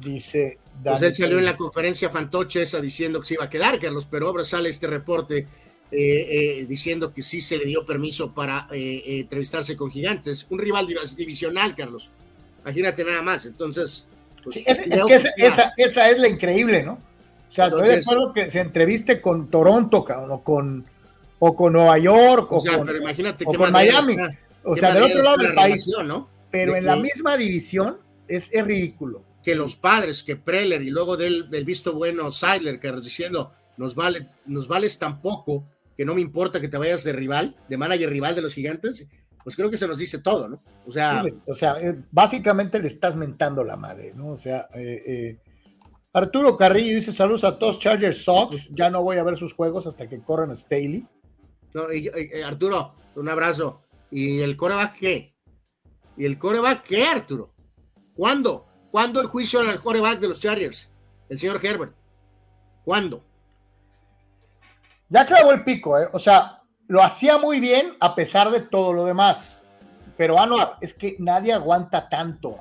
dice 0.00 0.58
Dani. 0.80 0.96
Pues 0.96 1.02
él 1.02 1.14
salió 1.14 1.38
en 1.38 1.44
la 1.44 1.56
conferencia 1.56 2.08
fantoche 2.08 2.62
esa 2.62 2.80
diciendo 2.80 3.20
que 3.20 3.26
se 3.26 3.34
iba 3.34 3.44
a 3.44 3.50
quedar, 3.50 3.80
Carlos, 3.80 4.06
pero 4.08 4.28
ahora 4.28 4.44
sale 4.44 4.70
este 4.70 4.86
reporte 4.86 5.48
eh, 5.90 6.60
eh, 6.60 6.66
diciendo 6.66 7.12
que 7.12 7.22
sí 7.22 7.42
se 7.42 7.58
le 7.58 7.64
dio 7.64 7.84
permiso 7.84 8.32
para 8.32 8.68
eh, 8.70 9.02
entrevistarse 9.20 9.76
con 9.76 9.90
Gigantes, 9.90 10.46
un 10.50 10.60
rival 10.60 10.86
divisional, 11.16 11.74
Carlos. 11.74 12.10
Imagínate 12.62 13.04
nada 13.04 13.22
más. 13.22 13.44
Entonces, 13.46 14.06
pues, 14.44 14.58
es, 14.64 14.78
que 14.78 15.14
esa, 15.36 15.72
es 15.76 16.18
la 16.18 16.28
increíble, 16.28 16.84
¿no? 16.84 16.92
O 16.92 17.52
sea, 17.54 17.70
no 17.70 17.82
es 17.82 18.06
que 18.34 18.50
se 18.50 18.60
entreviste 18.60 19.20
con 19.20 19.48
Toronto, 19.48 19.98
o 19.98 20.42
con, 20.42 20.84
o 21.40 21.56
con 21.56 21.72
Nueva 21.72 21.98
York, 21.98 22.50
o, 22.52 22.60
sea, 22.60 22.78
con, 22.78 22.86
pero 22.86 22.98
imagínate 22.98 23.44
con 23.44 23.70
Miami. 23.70 24.16
o 24.62 24.76
sea, 24.76 24.94
del 24.94 25.04
otro 25.04 25.22
lado 25.22 25.36
del 25.38 25.54
país. 25.54 25.88
¿no? 26.04 26.33
Pero 26.54 26.76
en 26.76 26.86
la 26.86 26.94
misma 26.94 27.36
división 27.36 27.98
es, 28.28 28.48
es, 28.52 28.64
ridículo. 28.64 29.24
Que 29.42 29.56
los 29.56 29.74
padres, 29.74 30.22
que 30.22 30.36
Preller 30.36 30.82
y 30.82 30.90
luego 30.90 31.16
del, 31.16 31.50
del 31.50 31.64
visto 31.64 31.92
bueno 31.94 32.30
Seidler, 32.30 32.78
que 32.78 32.92
diciendo, 32.92 33.52
nos, 33.76 33.96
vale, 33.96 34.28
nos 34.46 34.68
vales 34.68 34.98
tan 34.98 35.20
poco 35.20 35.66
que 35.96 36.04
no 36.04 36.14
me 36.14 36.20
importa 36.20 36.60
que 36.60 36.68
te 36.68 36.78
vayas 36.78 37.02
de 37.02 37.12
rival, 37.12 37.56
de 37.68 37.76
manager 37.76 38.08
rival 38.08 38.36
de 38.36 38.42
los 38.42 38.54
gigantes, 38.54 39.06
pues 39.42 39.56
creo 39.56 39.68
que 39.68 39.76
se 39.76 39.88
nos 39.88 39.98
dice 39.98 40.20
todo, 40.20 40.48
¿no? 40.48 40.62
O 40.86 40.92
sea, 40.92 41.24
o 41.46 41.54
sea 41.54 41.74
eh, 41.80 41.96
básicamente 42.10 42.78
le 42.78 42.88
estás 42.88 43.16
mentando 43.16 43.62
la 43.64 43.76
madre, 43.76 44.12
¿no? 44.14 44.28
O 44.28 44.36
sea, 44.36 44.68
eh, 44.74 45.02
eh, 45.06 45.38
Arturo 46.12 46.56
Carrillo 46.56 46.94
dice 46.94 47.12
saludos 47.12 47.44
a 47.44 47.58
todos 47.58 47.80
Chargers 47.80 48.24
Sox, 48.24 48.70
ya 48.72 48.90
no 48.90 49.02
voy 49.02 49.18
a 49.18 49.24
ver 49.24 49.36
sus 49.36 49.54
juegos 49.54 49.86
hasta 49.86 50.08
que 50.08 50.22
corran 50.22 50.50
a 50.50 50.56
Staley. 50.56 51.04
No, 51.74 51.86
Arturo, 52.46 52.94
un 53.16 53.28
abrazo. 53.28 53.82
¿Y 54.10 54.40
el 54.40 54.56
coreback 54.56 54.96
qué? 54.98 55.33
¿Y 56.16 56.24
el 56.24 56.38
coreback 56.38 56.84
qué, 56.84 57.06
Arturo? 57.06 57.52
¿Cuándo? 58.14 58.66
¿Cuándo 58.90 59.20
el 59.20 59.26
juicio 59.26 59.60
al 59.60 59.80
coreback 59.80 60.20
de 60.20 60.28
los 60.28 60.40
Chargers? 60.40 60.90
El 61.28 61.38
señor 61.38 61.64
Herbert. 61.64 61.94
¿Cuándo? 62.84 63.24
Ya 65.08 65.26
clavó 65.26 65.52
el 65.52 65.64
pico, 65.64 65.98
¿eh? 65.98 66.08
o 66.12 66.18
sea, 66.18 66.62
lo 66.86 67.02
hacía 67.02 67.38
muy 67.38 67.60
bien 67.60 67.96
a 68.00 68.14
pesar 68.14 68.50
de 68.50 68.60
todo 68.60 68.92
lo 68.92 69.04
demás. 69.04 69.62
Pero 70.16 70.38
Anuar, 70.38 70.76
es 70.80 70.94
que 70.94 71.16
nadie 71.18 71.52
aguanta 71.52 72.08
tanto. 72.08 72.56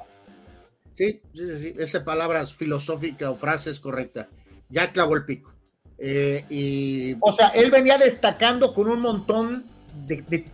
Sí, 0.94 1.22
sí, 1.34 1.58
sí, 1.58 1.74
esa 1.78 2.04
palabra 2.04 2.46
filosófica 2.46 3.30
o 3.30 3.36
frase 3.36 3.70
es 3.70 3.80
correcta. 3.80 4.30
Ya 4.70 4.92
clavó 4.92 5.16
el 5.16 5.26
pico. 5.26 5.54
Eh, 5.98 6.46
y... 6.50 7.16
O 7.22 7.32
sea, 7.32 7.50
él 7.50 7.70
venía 7.70 7.98
destacando 7.98 8.74
con 8.74 8.90
un 8.90 9.02
montón 9.02 9.64
de, 10.08 10.22
de 10.24 10.46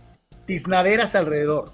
tiznaderas 0.46 1.14
alrededor. 1.14 1.72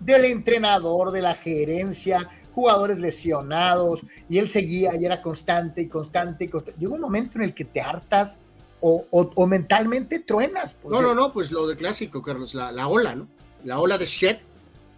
Del 0.00 0.24
entrenador, 0.24 1.12
de 1.12 1.22
la 1.22 1.34
gerencia, 1.34 2.28
jugadores 2.54 2.98
lesionados, 2.98 4.00
y 4.28 4.38
él 4.38 4.48
seguía 4.48 4.96
y 4.96 5.04
era 5.04 5.20
constante 5.20 5.82
y 5.82 5.88
constante 5.88 6.44
y 6.44 6.48
constante. 6.48 6.80
Llegó 6.80 6.94
un 6.94 7.00
momento 7.00 7.38
en 7.38 7.44
el 7.44 7.54
que 7.54 7.64
te 7.64 7.80
hartas 7.80 8.38
o, 8.80 9.06
o, 9.10 9.46
mentalmente 9.46 10.20
truenas. 10.20 10.74
Pues, 10.74 10.92
no, 10.92 11.02
no, 11.02 11.14
no, 11.14 11.32
pues 11.32 11.50
lo 11.50 11.66
de 11.66 11.76
clásico, 11.76 12.22
Carlos, 12.22 12.54
la, 12.54 12.72
la 12.72 12.88
ola, 12.88 13.14
¿no? 13.14 13.28
La 13.64 13.78
ola 13.78 13.98
de 13.98 14.06
shit. 14.06 14.38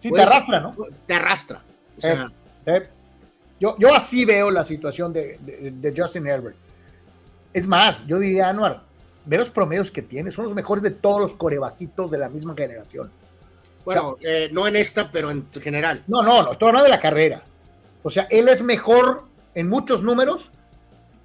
Sí, 0.00 0.10
te 0.10 0.22
arrastra, 0.22 0.60
¿no? 0.60 0.74
Te 1.06 1.14
arrastra. 1.14 1.62
O 1.96 2.00
sea, 2.00 2.30
eh, 2.66 2.76
eh. 2.76 2.88
Yo, 3.60 3.76
yo 3.78 3.94
así 3.94 4.24
veo 4.24 4.50
la 4.50 4.64
situación 4.64 5.12
de, 5.12 5.38
de, 5.40 5.94
Justin 5.96 6.26
Herbert. 6.26 6.56
Es 7.52 7.68
más, 7.68 8.04
yo 8.06 8.18
diría, 8.18 8.48
Anuar, 8.48 8.82
ve 9.24 9.36
los 9.36 9.50
promedios 9.50 9.90
que 9.90 10.02
tiene, 10.02 10.32
son 10.32 10.46
los 10.46 10.54
mejores 10.54 10.82
de 10.82 10.90
todos 10.90 11.20
los 11.20 11.34
corebaquitos 11.34 12.10
de 12.10 12.18
la 12.18 12.28
misma 12.28 12.54
generación. 12.56 13.10
Bueno, 13.84 14.16
eh, 14.20 14.48
no 14.52 14.66
en 14.66 14.76
esta, 14.76 15.10
pero 15.10 15.30
en 15.30 15.46
general. 15.52 16.04
No, 16.06 16.22
no, 16.22 16.42
no, 16.42 16.52
estoy 16.52 16.68
hablando 16.68 16.84
de 16.84 16.90
la 16.90 17.00
carrera. 17.00 17.42
O 18.02 18.10
sea, 18.10 18.26
él 18.30 18.48
es 18.48 18.62
mejor 18.62 19.24
en 19.54 19.68
muchos 19.68 20.02
números 20.02 20.50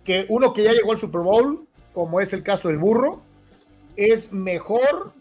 que 0.03 0.25
uno 0.29 0.53
que 0.53 0.63
ya 0.63 0.71
llegó 0.71 0.91
al 0.91 0.97
Super 0.97 1.21
Bowl, 1.21 1.67
como 1.93 2.21
es 2.21 2.33
el 2.33 2.43
caso 2.43 2.69
del 2.69 2.77
burro, 2.77 3.21
es 3.95 4.31
mejor 4.31 5.11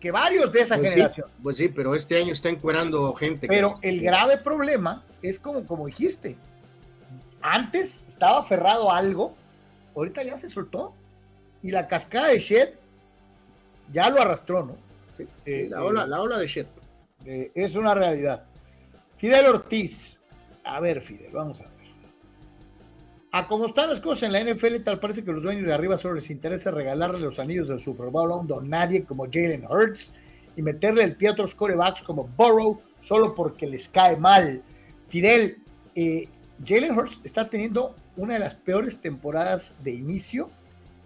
que 0.00 0.10
varios 0.10 0.52
de 0.52 0.60
esa 0.60 0.76
pues 0.76 0.92
generación. 0.92 1.28
pues 1.42 1.56
sí, 1.56 1.68
pero 1.68 1.94
este 1.94 2.20
año 2.20 2.32
está 2.32 2.48
encuerando 2.48 3.12
gente. 3.14 3.48
Pero 3.48 3.74
el 3.82 4.00
grave 4.00 4.36
problema 4.36 5.04
es 5.22 5.38
como, 5.38 5.66
como 5.66 5.86
dijiste, 5.86 6.36
antes 7.40 8.04
estaba 8.06 8.40
aferrado 8.40 8.90
a 8.90 8.98
algo, 8.98 9.34
ahorita 9.94 10.22
ya 10.22 10.36
se 10.36 10.48
soltó. 10.48 10.94
Y 11.62 11.70
la 11.70 11.88
cascada 11.88 12.28
de 12.28 12.38
Shed 12.38 12.70
ya 13.92 14.10
lo 14.10 14.20
arrastró, 14.20 14.64
¿no? 14.64 14.85
Eh, 15.44 15.68
la, 15.70 15.84
ola, 15.84 16.06
la 16.06 16.20
ola 16.20 16.38
de 16.38 16.46
Shed. 16.46 16.66
Eh, 17.24 17.50
es 17.54 17.74
una 17.74 17.94
realidad. 17.94 18.44
Fidel 19.16 19.46
Ortiz. 19.46 20.18
A 20.64 20.80
ver, 20.80 21.00
Fidel, 21.00 21.30
vamos 21.32 21.60
a 21.60 21.64
ver. 21.64 21.76
A 23.32 23.46
como 23.48 23.66
están 23.66 23.90
las 23.90 24.00
cosas 24.00 24.22
en 24.22 24.32
la 24.32 24.42
NFL, 24.42 24.82
tal 24.82 24.98
parece 24.98 25.22
que 25.22 25.30
los 25.30 25.42
dueños 25.42 25.66
de 25.66 25.74
arriba 25.74 25.98
solo 25.98 26.14
les 26.14 26.30
interesa 26.30 26.70
regalarle 26.70 27.20
los 27.20 27.38
anillos 27.38 27.68
del 27.68 27.80
Super 27.80 28.06
Bowl 28.06 28.32
a 28.32 28.36
un 28.36 28.46
don 28.46 28.70
nadie 28.70 29.04
como 29.04 29.24
Jalen 29.24 29.66
Hurts 29.68 30.10
y 30.56 30.62
meterle 30.62 31.04
el 31.04 31.16
pie 31.16 31.28
a 31.28 31.32
otros 31.32 31.54
corebacks 31.54 32.00
como 32.00 32.24
Burrow 32.36 32.80
solo 33.00 33.34
porque 33.34 33.66
les 33.66 33.90
cae 33.90 34.16
mal. 34.16 34.62
Fidel, 35.08 35.58
eh, 35.94 36.28
Jalen 36.64 36.98
Hurts 36.98 37.20
está 37.24 37.50
teniendo 37.50 37.94
una 38.16 38.34
de 38.34 38.40
las 38.40 38.54
peores 38.54 39.00
temporadas 39.00 39.76
de 39.84 39.92
inicio 39.92 40.48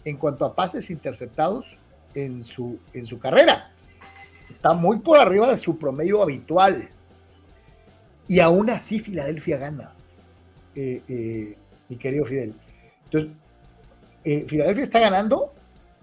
en 0.04 0.16
cuanto 0.16 0.44
a 0.44 0.54
pases 0.54 0.88
interceptados 0.90 1.78
en 2.14 2.44
su, 2.44 2.78
en 2.92 3.06
su 3.06 3.18
carrera. 3.18 3.72
Está 4.50 4.72
muy 4.72 4.98
por 4.98 5.18
arriba 5.18 5.48
de 5.48 5.56
su 5.56 5.78
promedio 5.78 6.22
habitual. 6.22 6.88
Y 8.28 8.40
aún 8.40 8.70
así 8.70 9.00
Filadelfia 9.00 9.58
gana, 9.58 9.92
eh, 10.74 11.02
eh, 11.08 11.56
mi 11.88 11.96
querido 11.96 12.24
Fidel. 12.24 12.54
Entonces, 13.04 13.30
Filadelfia 14.48 14.82
está 14.82 15.00
ganando 15.00 15.52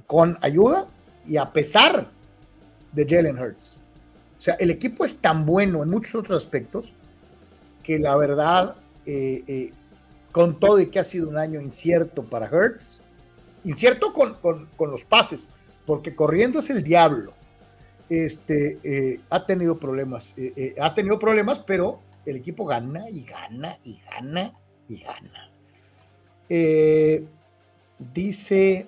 con 0.07 0.37
ayuda 0.41 0.87
y 1.25 1.37
a 1.37 1.51
pesar 1.51 2.07
de 2.91 3.05
Jalen 3.07 3.37
Hurts. 3.37 3.75
O 4.37 4.41
sea, 4.41 4.55
el 4.55 4.71
equipo 4.71 5.03
es 5.05 5.17
tan 5.17 5.45
bueno 5.45 5.83
en 5.83 5.89
muchos 5.89 6.15
otros 6.15 6.43
aspectos 6.43 6.93
que 7.83 7.99
la 7.99 8.15
verdad, 8.15 8.75
eh, 9.05 9.43
eh, 9.47 9.71
con 10.31 10.59
todo 10.59 10.79
y 10.79 10.87
que 10.87 10.99
ha 10.99 11.03
sido 11.03 11.29
un 11.29 11.37
año 11.37 11.61
incierto 11.61 12.23
para 12.23 12.47
Hertz, 12.47 13.01
incierto 13.63 14.13
con, 14.13 14.91
los 14.91 15.05
pases, 15.05 15.49
porque 15.85 16.13
corriendo 16.13 16.59
es 16.59 16.69
el 16.69 16.83
diablo. 16.83 17.33
Este, 18.09 18.79
eh, 18.83 19.19
ha 19.29 19.45
tenido 19.45 19.77
problemas, 19.77 20.33
ha 20.79 20.93
tenido 20.93 21.19
problemas, 21.19 21.59
pero 21.59 21.99
el 22.25 22.37
equipo 22.37 22.65
gana 22.65 23.09
y 23.09 23.23
gana 23.23 23.77
y 23.83 23.99
gana 24.09 24.53
y 24.87 25.03
gana. 25.03 25.51
dice, 28.13 28.87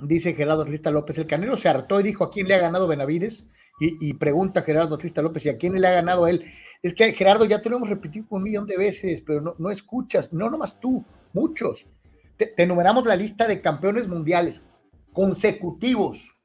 dice 0.00 0.34
Gerardo 0.34 0.62
Atlista 0.62 0.90
López, 0.90 1.18
el 1.18 1.26
Canelo 1.26 1.56
se 1.56 1.68
hartó 1.68 2.00
y 2.00 2.02
dijo 2.02 2.24
a 2.24 2.30
quién 2.30 2.48
le 2.48 2.54
ha 2.54 2.58
ganado 2.58 2.86
Benavides. 2.86 3.46
Y, 3.80 4.14
pregunta 4.14 4.62
Gerardo 4.62 4.94
Atlista 4.94 5.22
López, 5.22 5.44
¿y 5.46 5.48
a 5.48 5.56
quién 5.56 5.80
le 5.80 5.88
ha 5.88 5.92
ganado 5.92 6.26
a 6.26 6.30
él? 6.30 6.44
Es 6.82 6.94
que 6.94 7.12
Gerardo, 7.14 7.46
ya 7.46 7.60
te 7.60 7.68
lo 7.68 7.76
hemos 7.76 7.88
repetido 7.88 8.26
un 8.30 8.42
millón 8.42 8.64
de 8.66 8.76
veces, 8.76 9.22
pero 9.26 9.40
no, 9.40 9.54
no 9.58 9.70
escuchas, 9.70 10.32
no 10.32 10.48
nomás 10.48 10.78
tú, 10.78 11.04
muchos. 11.32 11.88
Te, 12.36 12.54
enumeramos 12.62 13.06
la 13.06 13.16
lista 13.16 13.48
de 13.48 13.60
campeones 13.60 14.06
mundiales 14.06 14.64
consecutivos, 15.12 16.36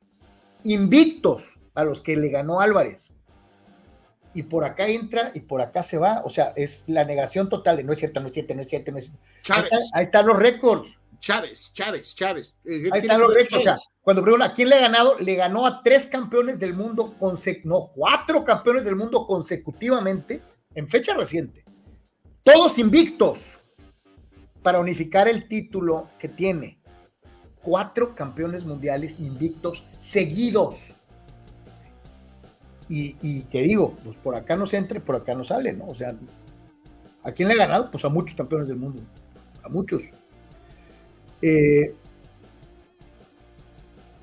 invictos 0.74 1.60
a 1.74 1.84
los 1.84 2.02
que 2.02 2.16
le 2.16 2.30
ganó 2.30 2.60
Álvarez. 2.60 3.14
Y 4.34 4.44
por 4.44 4.66
acá 4.66 4.88
entra 4.88 5.32
y 5.34 5.40
por 5.40 5.62
acá 5.62 5.82
se 5.84 5.98
va. 5.98 6.22
O 6.24 6.30
sea, 6.30 6.54
es 6.56 6.84
la 6.88 7.06
negación 7.06 7.50
total 7.50 7.78
de 7.78 7.84
no 7.84 7.94
es 7.94 8.00
cierto, 8.00 8.20
no 8.20 8.28
es 8.28 8.34
cierto, 8.34 8.54
no 8.54 8.62
es 8.62 8.70
cierto, 8.70 8.92
no 8.92 8.98
es 9.00 9.12
cierto. 9.44 9.78
ahí 9.94 10.04
están 10.04 10.28
los 10.28 10.38
récords. 10.38 11.00
Chávez, 11.20 11.72
Chávez, 11.74 12.16
Chávez. 12.16 12.56
Eh, 12.64 12.90
Ahí 12.92 13.02
están 13.02 13.20
los 13.20 13.34
récords. 13.34 13.56
O 13.56 13.60
sea, 13.60 13.76
cuando 14.02 14.22
preguntan 14.22 14.52
a 14.52 14.54
quién 14.54 14.70
le 14.70 14.76
ha 14.76 14.82
ganado, 14.82 15.18
le 15.18 15.36
ganó 15.36 15.66
a 15.66 15.82
tres 15.82 16.06
campeones 16.06 16.60
del 16.60 16.74
mundo, 16.74 17.16
no, 17.64 17.92
cuatro 17.96 18.44
campeones 18.44 18.86
del 18.86 18.96
mundo 18.96 19.26
consecutivamente 19.26 20.42
en 20.76 20.88
fecha 20.88 21.14
reciente. 21.16 21.64
Todos 22.44 22.78
invictos 22.78 23.42
para 24.62 24.80
unificar 24.80 25.28
el 25.28 25.48
título 25.48 26.10
que 26.20 26.28
tiene. 26.28 26.80
Cuatro 27.68 28.16
campeones 28.16 28.64
mundiales 28.64 29.20
invictos 29.20 29.86
seguidos. 29.98 30.94
Y, 32.88 33.18
y 33.22 33.42
que 33.42 33.62
digo, 33.62 33.98
pues 34.06 34.16
por 34.16 34.36
acá 34.36 34.56
no 34.56 34.66
se 34.66 34.78
entre, 34.78 35.02
por 35.02 35.18
acá 35.18 35.36
no 35.36 35.44
sale, 35.44 35.74
¿no? 35.74 35.90
O 35.90 35.94
sea, 35.94 36.16
¿a 37.24 37.32
quién 37.34 37.50
le 37.50 37.56
ha 37.56 37.58
ganado? 37.58 37.92
Pues 37.92 38.06
a 38.06 38.10
muchos 38.10 38.38
campeones 38.38 38.70
del 38.70 38.78
mundo. 38.78 39.02
A 39.66 39.68
muchos. 39.68 40.02
Eh, 41.42 41.94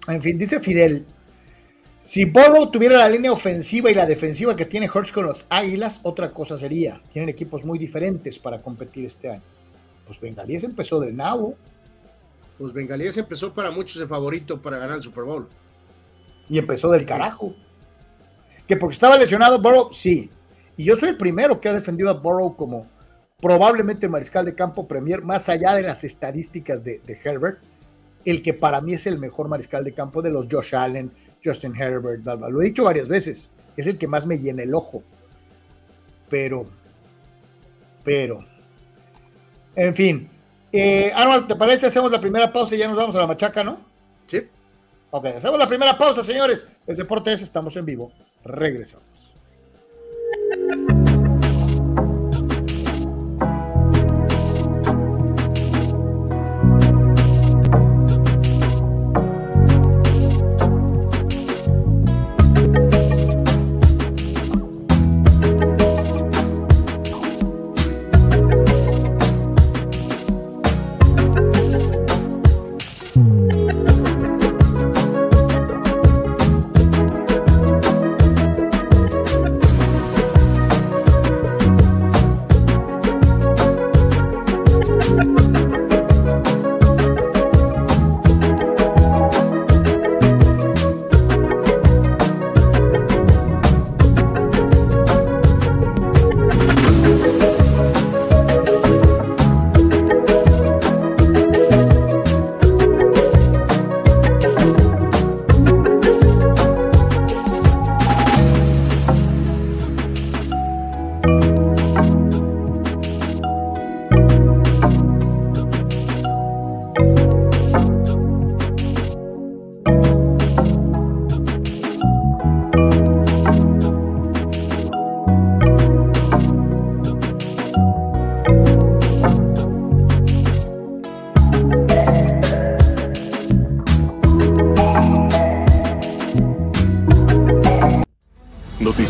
en 0.08 0.22
fin, 0.22 0.38
dice 0.38 0.58
Fidel, 0.58 1.04
si 1.98 2.24
Burrow 2.24 2.70
tuviera 2.70 2.96
la 2.96 3.10
línea 3.10 3.30
ofensiva 3.30 3.90
y 3.90 3.94
la 3.94 4.06
defensiva 4.06 4.56
que 4.56 4.64
tiene 4.64 4.88
Hurts 4.88 5.12
con 5.12 5.26
los 5.26 5.44
Águilas, 5.50 6.00
otra 6.02 6.32
cosa 6.32 6.56
sería. 6.56 7.02
Tienen 7.12 7.28
equipos 7.28 7.62
muy 7.62 7.78
diferentes 7.78 8.38
para 8.38 8.62
competir 8.62 9.04
este 9.04 9.32
año. 9.32 9.42
Pues 10.06 10.18
Bengalíes 10.18 10.64
empezó 10.64 10.98
de 10.98 11.12
nabo. 11.12 11.58
Pues 12.58 12.72
Bengalíes 12.72 13.16
empezó 13.16 13.52
para 13.52 13.70
muchos 13.70 13.98
de 13.98 14.06
favorito 14.06 14.60
para 14.60 14.78
ganar 14.78 14.96
el 14.96 15.02
Super 15.02 15.24
Bowl. 15.24 15.48
Y 16.48 16.58
empezó 16.58 16.88
del 16.90 17.04
carajo. 17.04 17.54
Que 18.66 18.76
porque 18.76 18.94
estaba 18.94 19.18
lesionado 19.18 19.60
Burrow, 19.60 19.92
sí. 19.92 20.30
Y 20.76 20.84
yo 20.84 20.96
soy 20.96 21.10
el 21.10 21.16
primero 21.16 21.60
que 21.60 21.68
ha 21.68 21.72
defendido 21.72 22.10
a 22.10 22.14
Burrow 22.14 22.56
como 22.56 22.86
probablemente 23.40 24.08
mariscal 24.08 24.44
de 24.44 24.54
campo 24.54 24.88
Premier, 24.88 25.22
más 25.22 25.48
allá 25.48 25.74
de 25.74 25.82
las 25.82 26.02
estadísticas 26.02 26.82
de, 26.82 27.02
Herbert, 27.22 27.58
el 28.24 28.42
que 28.42 28.54
para 28.54 28.80
mí 28.80 28.94
es 28.94 29.06
el 29.06 29.18
mejor 29.18 29.48
mariscal 29.48 29.84
de 29.84 29.92
campo 29.92 30.22
de 30.22 30.30
los 30.30 30.46
Josh 30.50 30.74
Allen, 30.74 31.12
Justin 31.44 31.76
Herbert, 31.76 32.24
lo 32.24 32.62
he 32.62 32.64
dicho 32.64 32.84
varias 32.84 33.06
veces, 33.06 33.50
es 33.76 33.86
el 33.86 33.98
que 33.98 34.08
más 34.08 34.24
me 34.24 34.38
llena 34.38 34.62
el 34.62 34.74
ojo. 34.74 35.02
Pero, 36.30 36.66
pero, 38.02 38.44
en 39.76 39.94
fin. 39.94 40.30
Eh, 40.76 41.12
Arnold, 41.14 41.46
¿te 41.46 41.54
parece? 41.54 41.86
Hacemos 41.86 42.10
la 42.10 42.20
primera 42.20 42.52
pausa 42.52 42.74
y 42.74 42.78
ya 42.78 42.88
nos 42.88 42.96
vamos 42.96 43.14
a 43.14 43.20
la 43.20 43.28
machaca, 43.28 43.62
¿no? 43.62 43.78
Sí. 44.26 44.42
Ok, 45.12 45.26
hacemos 45.26 45.56
la 45.56 45.68
primera 45.68 45.96
pausa, 45.96 46.24
señores. 46.24 46.66
Es 46.84 46.96
Deportes, 46.96 47.42
estamos 47.42 47.76
en 47.76 47.84
vivo. 47.84 48.10
Regresamos. 48.44 49.34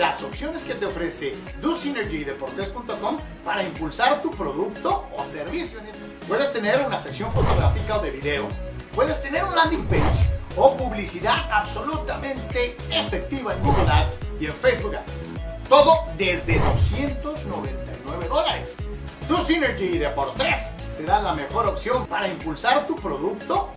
las 0.00 0.22
opciones 0.22 0.62
que 0.62 0.74
te 0.74 0.86
ofrece 0.86 1.36
DoSynergyDeportes.com 1.60 3.18
para 3.44 3.62
impulsar 3.62 4.22
tu 4.22 4.30
producto 4.30 5.06
o 5.14 5.24
servicio. 5.26 5.78
Puedes 6.26 6.50
tener 6.54 6.80
una 6.86 6.98
sección 6.98 7.30
fotográfica 7.32 7.98
o 7.98 8.02
de 8.02 8.10
video, 8.10 8.48
puedes 8.94 9.20
tener 9.20 9.44
un 9.44 9.54
landing 9.54 9.84
page 9.84 10.30
o 10.56 10.74
publicidad 10.74 11.46
absolutamente 11.52 12.76
efectiva 12.90 13.52
en 13.52 13.62
Google 13.62 13.90
Ads 13.92 14.16
y 14.40 14.46
en 14.46 14.54
Facebook 14.54 14.96
Ads. 14.96 15.68
Todo 15.68 16.06
desde 16.16 16.58
299 16.58 18.26
dólares. 18.26 18.76
DoSynergy 19.28 19.98
Deportes 19.98 20.72
será 20.96 21.20
la 21.20 21.34
mejor 21.34 21.66
opción 21.66 22.06
para 22.06 22.26
impulsar 22.26 22.86
tu 22.86 22.96
producto 22.96 23.76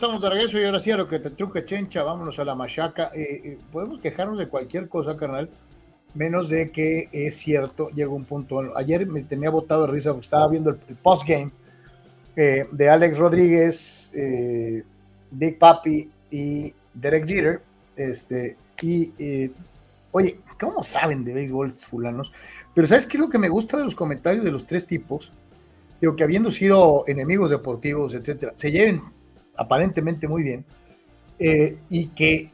estamos 0.00 0.22
de 0.22 0.30
regreso 0.30 0.58
y 0.58 0.64
ahora 0.64 0.78
sí 0.78 0.90
a 0.90 0.96
lo 0.96 1.06
que 1.06 1.18
te 1.18 1.28
truque, 1.28 1.62
chencha, 1.66 2.02
vámonos 2.02 2.38
a 2.38 2.44
la 2.46 2.54
machaca. 2.54 3.10
Eh, 3.14 3.42
eh, 3.44 3.58
podemos 3.70 4.00
quejarnos 4.00 4.38
de 4.38 4.48
cualquier 4.48 4.88
cosa, 4.88 5.14
carnal, 5.14 5.50
menos 6.14 6.48
de 6.48 6.70
que 6.70 7.10
es 7.12 7.36
cierto, 7.36 7.90
llega 7.90 8.08
un 8.08 8.24
punto. 8.24 8.74
Ayer 8.78 9.06
me 9.06 9.24
tenía 9.24 9.50
botado 9.50 9.84
de 9.84 9.92
risa 9.92 10.12
porque 10.12 10.24
estaba 10.24 10.48
viendo 10.48 10.70
el, 10.70 10.76
postgame 10.76 11.50
eh, 12.34 12.66
de 12.72 12.88
Alex 12.88 13.18
Rodríguez, 13.18 14.10
Big 15.32 15.58
Papi 15.58 16.10
y 16.30 16.72
Derek 16.94 17.26
Jeter. 17.26 17.60
Este, 17.94 18.56
y 18.80 19.12
oye, 20.12 20.40
¿cómo 20.58 20.82
saben 20.82 21.26
de 21.26 21.34
béisbol 21.34 21.66
estos 21.66 21.84
fulanos? 21.84 22.32
Pero 22.72 22.86
¿sabes 22.86 23.06
qué 23.06 23.18
es 23.18 23.20
lo 23.20 23.28
que 23.28 23.36
me 23.36 23.50
gusta 23.50 23.76
de 23.76 23.84
los 23.84 23.94
comentarios 23.94 24.46
de 24.46 24.50
los 24.50 24.66
tres 24.66 24.86
tipos? 24.86 25.30
Digo 26.00 26.16
que 26.16 26.24
habiendo 26.24 26.50
sido 26.50 27.04
enemigos 27.06 27.50
deportivos, 27.50 28.14
etcétera, 28.14 28.52
se 28.54 28.72
lleven 28.72 29.19
aparentemente 29.60 30.26
muy 30.26 30.42
bien, 30.42 30.64
eh, 31.38 31.76
y 31.90 32.06
que 32.08 32.50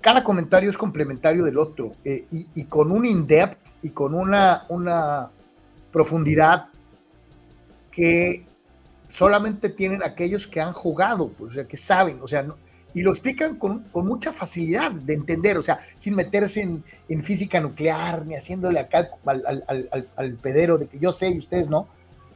cada 0.00 0.24
comentario 0.24 0.70
es 0.70 0.78
complementario 0.78 1.44
del 1.44 1.58
otro, 1.58 1.94
eh, 2.02 2.24
y, 2.30 2.64
con 2.64 2.90
un 2.90 3.04
in-depth 3.04 3.76
y 3.82 3.90
con 3.90 4.14
una, 4.14 4.64
una 4.70 5.30
profundidad 5.92 6.68
que 7.92 8.46
solamente 9.06 9.68
tienen 9.68 10.02
aquellos 10.02 10.46
que 10.46 10.62
han 10.62 10.72
jugado, 10.72 11.28
pues, 11.28 11.50
o 11.50 11.54
sea, 11.54 11.64
que 11.64 11.76
saben, 11.76 12.18
o 12.22 12.26
sea, 12.26 12.46
y 12.94 13.02
lo 13.02 13.10
explican 13.10 13.56
con, 13.56 13.84
mucha 13.92 14.32
facilidad 14.32 14.92
de 14.92 15.12
entender, 15.12 15.58
o 15.58 15.62
sea, 15.62 15.78
sin 15.96 16.14
meterse 16.14 16.62
en, 16.62 17.22
física 17.22 17.60
nuclear, 17.60 18.24
ni 18.24 18.34
haciéndole 18.34 18.80
acá 18.80 19.10
al, 19.26 19.44
al, 19.46 20.08
al, 20.16 20.34
pedero 20.36 20.78
de 20.78 20.86
que 20.86 20.98
yo 20.98 21.12
sé 21.12 21.28
y 21.28 21.38
ustedes 21.38 21.68
no, 21.68 21.86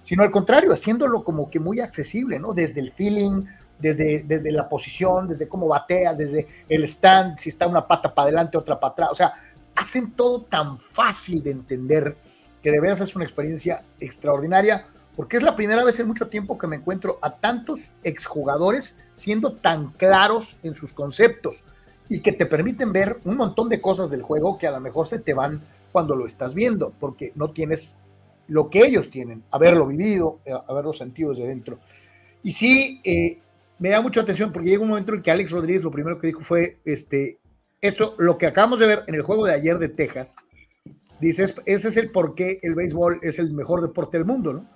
sino 0.03 0.23
al 0.23 0.31
contrario, 0.31 0.75
haciéndolo 0.75 1.25
como 1.25 1.49
que 1.49 1.59
muy 1.59 1.81
accesible, 1.81 2.39
¿no? 2.39 2.53
Desde 2.53 2.81
el 2.83 2.93
feeling, 2.93 3.47
desde, 3.79 4.25
desde 4.27 4.53
la 4.53 4.69
posición, 4.69 5.29
desde 5.29 5.49
cómo 5.49 5.67
bateas, 5.67 6.19
desde 6.19 6.47
el 6.69 6.85
stand, 6.85 7.37
si 7.37 7.49
está 7.49 7.67
una 7.67 7.87
pata 7.87 8.15
para 8.15 8.29
adelante, 8.29 8.57
otra 8.57 8.79
para 8.79 8.93
atrás. 8.93 9.09
O 9.13 9.15
sea, 9.15 9.33
hacen 9.75 10.13
todo 10.13 10.43
tan 10.43 10.79
fácil 10.79 11.43
de 11.43 11.51
entender 11.51 12.17
que 12.63 12.71
de 12.71 12.81
veras 12.81 13.01
es 13.01 13.15
una 13.15 13.25
experiencia 13.25 13.83
extraordinaria, 14.01 14.87
porque 15.17 15.37
es 15.37 15.43
la 15.43 15.55
primera 15.55 15.85
vez 15.85 16.01
en 16.01 16.07
mucho 16.07 16.29
tiempo 16.29 16.59
que 16.59 16.67
me 16.67 16.77
encuentro 16.77 17.19
a 17.23 17.37
tantos 17.37 17.93
exjugadores 18.03 18.97
siendo 19.13 19.53
tan 19.53 19.93
claros 19.93 20.59
en 20.63 20.75
sus 20.75 20.93
conceptos 20.93 21.65
y 22.09 22.21
que 22.21 22.33
te 22.33 22.47
permiten 22.47 22.93
ver 22.93 23.21
un 23.25 23.37
montón 23.37 23.69
de 23.69 23.81
cosas 23.81 24.11
del 24.11 24.23
juego 24.23 24.59
que 24.59 24.67
a 24.67 24.71
lo 24.71 24.81
mejor 24.81 25.07
se 25.07 25.19
te 25.19 25.35
van 25.35 25.63
cuando 25.93 26.17
lo 26.17 26.27
estás 26.27 26.55
viendo, 26.55 26.93
porque 26.99 27.33
no 27.35 27.51
tienes 27.51 27.97
lo 28.49 28.69
que 28.69 28.81
ellos 28.81 29.11
tienen, 29.11 29.43
haberlo 29.51 29.87
vivido, 29.87 30.41
eh, 30.45 30.53
haberlo 30.69 30.93
sentido 30.93 31.31
desde 31.31 31.47
dentro. 31.47 31.79
Y 32.43 32.53
sí, 32.53 33.01
eh, 33.05 33.39
me 33.79 33.91
da 33.91 34.01
mucha 34.01 34.21
atención 34.21 34.53
porque 34.53 34.71
llega 34.71 34.83
un 34.83 34.89
momento 34.89 35.15
en 35.15 35.23
que 35.23 35.31
Alex 35.31 35.51
Rodríguez 35.51 35.83
lo 35.83 35.91
primero 35.91 36.19
que 36.19 36.29
dijo 36.29 36.41
fue, 36.41 36.79
este, 36.85 37.39
esto, 37.81 38.15
lo 38.19 38.39
que 38.39 38.47
acabamos 38.47 38.79
de 38.81 38.87
ver 38.87 39.05
en 39.07 39.15
el 39.15 39.23
juego 39.23 39.45
de 39.47 39.53
ayer 39.53 39.79
de 39.79 39.89
Texas, 39.89 40.37
dice, 41.21 41.45
ese 41.67 41.89
es 41.89 41.97
el 41.97 42.11
por 42.11 42.35
qué 42.35 42.59
el 42.63 42.75
béisbol 42.75 43.21
es 43.23 43.39
el 43.39 43.53
mejor 43.53 43.83
deporte 43.83 44.19
del 44.19 44.27
mundo, 44.27 44.53
¿no? 44.53 44.71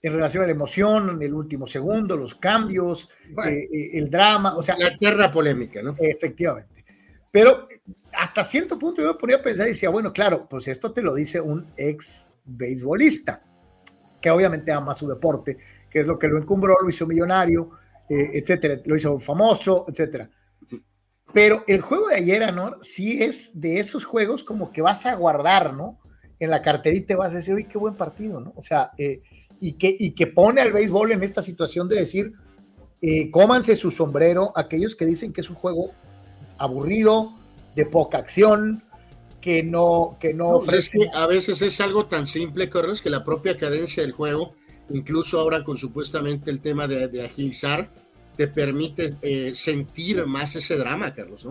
En 0.00 0.12
relación 0.12 0.44
a 0.44 0.46
la 0.46 0.52
emoción, 0.52 1.10
en 1.10 1.22
el 1.22 1.34
último 1.34 1.66
segundo, 1.66 2.16
los 2.16 2.36
cambios, 2.36 3.10
eh, 3.46 3.66
eh, 3.72 3.90
el 3.94 4.08
drama, 4.08 4.56
o 4.56 4.62
sea... 4.62 4.76
La 4.78 4.96
tierra 4.96 5.30
polémica, 5.32 5.82
¿no? 5.82 5.96
Efectivamente. 5.98 6.84
Pero 7.32 7.66
hasta 8.12 8.44
cierto 8.44 8.78
punto 8.78 9.02
yo 9.02 9.08
me 9.08 9.18
ponía 9.18 9.36
a 9.36 9.42
pensar 9.42 9.66
y 9.66 9.70
decía, 9.70 9.90
bueno, 9.90 10.12
claro, 10.12 10.46
pues 10.48 10.68
esto 10.68 10.92
te 10.92 11.02
lo 11.02 11.14
dice 11.14 11.40
un 11.40 11.66
ex 11.76 12.32
beisbolista, 12.44 13.42
que 14.20 14.30
obviamente 14.30 14.72
ama 14.72 14.94
su 14.94 15.06
deporte, 15.06 15.58
que 15.90 16.00
es 16.00 16.06
lo 16.06 16.18
que 16.18 16.28
lo 16.28 16.38
encumbró, 16.38 16.76
lo 16.80 16.88
hizo 16.88 17.06
millonario, 17.06 17.70
eh, 18.08 18.30
etcétera, 18.34 18.80
lo 18.84 18.96
hizo 18.96 19.18
famoso, 19.18 19.84
etcétera. 19.88 20.30
Pero 21.32 21.64
el 21.66 21.80
juego 21.80 22.08
de 22.08 22.16
ayer, 22.16 22.42
Anor, 22.42 22.78
sí 22.80 23.22
es 23.22 23.60
de 23.60 23.80
esos 23.80 24.04
juegos 24.04 24.42
como 24.42 24.72
que 24.72 24.82
vas 24.82 25.04
a 25.06 25.14
guardar, 25.14 25.74
¿no? 25.74 25.98
En 26.38 26.50
la 26.50 26.62
carterita 26.62 27.16
vas 27.16 27.32
a 27.32 27.36
decir, 27.36 27.54
uy, 27.54 27.64
qué 27.64 27.76
buen 27.76 27.94
partido, 27.94 28.40
¿no? 28.40 28.52
O 28.56 28.62
sea, 28.62 28.92
eh, 28.96 29.22
y, 29.60 29.72
que, 29.72 29.94
y 29.98 30.12
que 30.12 30.26
pone 30.26 30.60
al 30.60 30.72
béisbol 30.72 31.12
en 31.12 31.22
esta 31.22 31.42
situación 31.42 31.88
de 31.88 31.96
decir, 31.96 32.32
eh, 33.02 33.30
cómanse 33.30 33.76
su 33.76 33.90
sombrero 33.90 34.52
aquellos 34.56 34.96
que 34.96 35.04
dicen 35.04 35.32
que 35.32 35.42
es 35.42 35.50
un 35.50 35.56
juego 35.56 35.92
aburrido, 36.56 37.32
de 37.74 37.86
poca 37.86 38.18
acción, 38.18 38.82
que 39.40 39.62
no, 39.62 40.16
que 40.20 40.34
no, 40.34 40.60
pues 40.64 40.92
a 41.14 41.26
veces 41.28 41.62
es 41.62 41.80
algo 41.80 42.06
tan 42.06 42.26
simple, 42.26 42.68
Carlos, 42.68 43.00
que 43.00 43.08
la 43.08 43.24
propia 43.24 43.56
cadencia 43.56 44.02
del 44.02 44.10
juego 44.10 44.54
incluso 44.90 45.40
ahora 45.40 45.64
con 45.64 45.76
supuestamente 45.76 46.50
el 46.50 46.60
tema 46.60 46.86
de, 46.86 47.24
agilizar, 47.24 47.90
te 48.36 48.48
permite 48.48 49.16
eh, 49.22 49.52
sentir 49.54 50.24
más 50.26 50.54
ese 50.56 50.76
drama, 50.76 51.12
Carlos. 51.12 51.46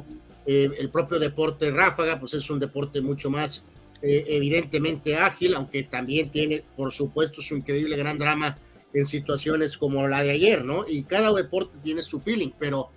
Eh, 0.45 0.69
el 0.77 0.89
propio 0.89 1.19
deporte 1.19 1.69
ráfaga, 1.71 2.19
pues 2.19 2.33
es 2.33 2.49
un 2.49 2.59
deporte 2.59 3.01
mucho 3.01 3.29
más 3.29 3.63
eh, 4.01 4.23
evidentemente 4.27 5.17
ágil, 5.17 5.55
aunque 5.55 5.83
también 5.83 6.29
tiene, 6.31 6.63
por 6.75 6.91
supuesto, 6.91 7.41
su 7.41 7.55
increíble 7.55 7.97
gran 7.97 8.17
drama 8.17 8.57
en 8.93 9.05
situaciones 9.05 9.77
como 9.77 10.07
la 10.07 10.23
de 10.23 10.31
ayer, 10.31 10.63
¿no? 10.63 10.85
Y 10.87 11.03
cada 11.03 11.33
deporte 11.33 11.77
tiene 11.83 12.01
su 12.01 12.19
feeling, 12.19 12.51
pero 12.57 12.89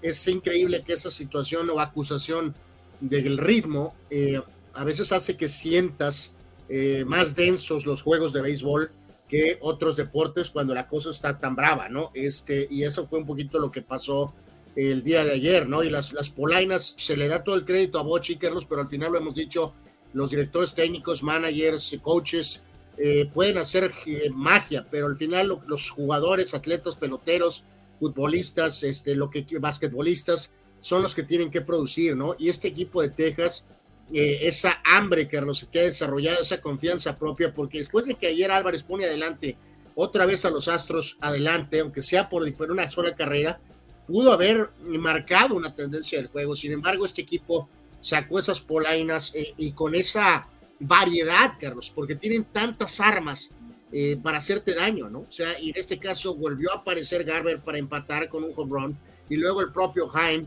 es 0.00 0.26
increíble 0.26 0.82
que 0.82 0.94
esa 0.94 1.10
situación 1.10 1.68
o 1.68 1.78
acusación 1.78 2.54
del 3.00 3.36
ritmo 3.36 3.94
a 4.72 4.84
veces 4.84 5.12
hace 5.12 5.36
que 5.36 5.50
sientas 5.50 6.32
más 7.04 7.34
densos 7.34 7.84
los 7.84 8.00
juegos 8.00 8.32
de 8.32 8.40
béisbol 8.40 8.90
que 9.28 9.58
otros 9.60 9.96
deportes 9.96 10.50
cuando 10.50 10.74
la 10.74 10.86
cosa 10.86 11.10
está 11.10 11.38
tan 11.38 11.56
brava, 11.56 11.88
¿no? 11.88 12.10
Este, 12.14 12.66
y 12.70 12.84
eso 12.84 13.06
fue 13.06 13.18
un 13.18 13.26
poquito 13.26 13.58
lo 13.58 13.70
que 13.70 13.82
pasó 13.82 14.32
el 14.76 15.02
día 15.02 15.24
de 15.24 15.32
ayer, 15.32 15.68
¿no? 15.68 15.82
Y 15.82 15.90
las, 15.90 16.12
las 16.12 16.30
polainas, 16.30 16.94
se 16.96 17.16
le 17.16 17.28
da 17.28 17.42
todo 17.42 17.56
el 17.56 17.64
crédito 17.64 17.98
a 17.98 18.02
Bochi, 18.02 18.36
Carlos, 18.36 18.66
pero 18.66 18.82
al 18.82 18.88
final 18.88 19.12
lo 19.12 19.18
hemos 19.18 19.34
dicho, 19.34 19.72
los 20.12 20.30
directores 20.30 20.74
técnicos, 20.74 21.22
managers, 21.22 21.98
coaches, 22.02 22.62
eh, 22.98 23.28
pueden 23.32 23.58
hacer 23.58 23.92
eh, 24.06 24.30
magia, 24.32 24.86
pero 24.90 25.06
al 25.06 25.16
final 25.16 25.60
los 25.66 25.90
jugadores, 25.90 26.54
atletas, 26.54 26.96
peloteros, 26.96 27.64
futbolistas, 27.98 28.82
este, 28.82 29.14
lo 29.14 29.28
que 29.30 29.46
basquetbolistas, 29.58 30.52
son 30.80 31.02
los 31.02 31.14
que 31.14 31.22
tienen 31.22 31.50
que 31.50 31.60
producir, 31.60 32.16
¿no? 32.16 32.36
Y 32.38 32.48
este 32.48 32.68
equipo 32.68 33.02
de 33.02 33.10
Texas 33.10 33.66
eh, 34.12 34.40
esa 34.42 34.80
hambre, 34.84 35.26
Carlos, 35.26 35.66
que 35.70 35.80
ha 35.80 35.84
desarrollado, 35.84 36.40
esa 36.40 36.60
confianza 36.60 37.18
propia, 37.18 37.52
porque 37.52 37.78
después 37.78 38.06
de 38.06 38.14
que 38.14 38.28
ayer 38.28 38.50
Álvarez 38.50 38.84
pone 38.84 39.04
adelante 39.04 39.56
otra 39.96 40.26
vez 40.26 40.44
a 40.44 40.50
los 40.50 40.68
Astros 40.68 41.18
adelante, 41.20 41.80
aunque 41.80 42.02
sea 42.02 42.28
por 42.28 42.44
una 42.70 42.88
sola 42.88 43.14
carrera, 43.14 43.58
pudo 44.06 44.32
haber 44.32 44.70
marcado 44.80 45.56
una 45.56 45.74
tendencia 45.74 46.18
del 46.18 46.28
juego. 46.28 46.54
Sin 46.54 46.70
embargo, 46.70 47.04
este 47.04 47.22
equipo 47.22 47.68
sacó 48.00 48.38
esas 48.38 48.60
polainas 48.60 49.32
eh, 49.34 49.54
y 49.56 49.72
con 49.72 49.94
esa 49.96 50.46
variedad, 50.78 51.54
Carlos, 51.60 51.90
porque 51.92 52.14
tienen 52.14 52.44
tantas 52.44 53.00
armas 53.00 53.50
eh, 53.90 54.16
para 54.22 54.38
hacerte 54.38 54.74
daño, 54.74 55.10
¿no? 55.10 55.20
O 55.20 55.30
sea, 55.30 55.58
y 55.58 55.70
en 55.70 55.76
este 55.76 55.98
caso 55.98 56.36
volvió 56.36 56.70
a 56.72 56.76
aparecer 56.76 57.24
Garber 57.24 57.60
para 57.60 57.78
empatar 57.78 58.28
con 58.28 58.44
un 58.44 58.52
home 58.54 58.70
run 58.70 58.98
y 59.28 59.36
luego 59.36 59.62
el 59.62 59.72
propio 59.72 60.06
Jaime 60.08 60.46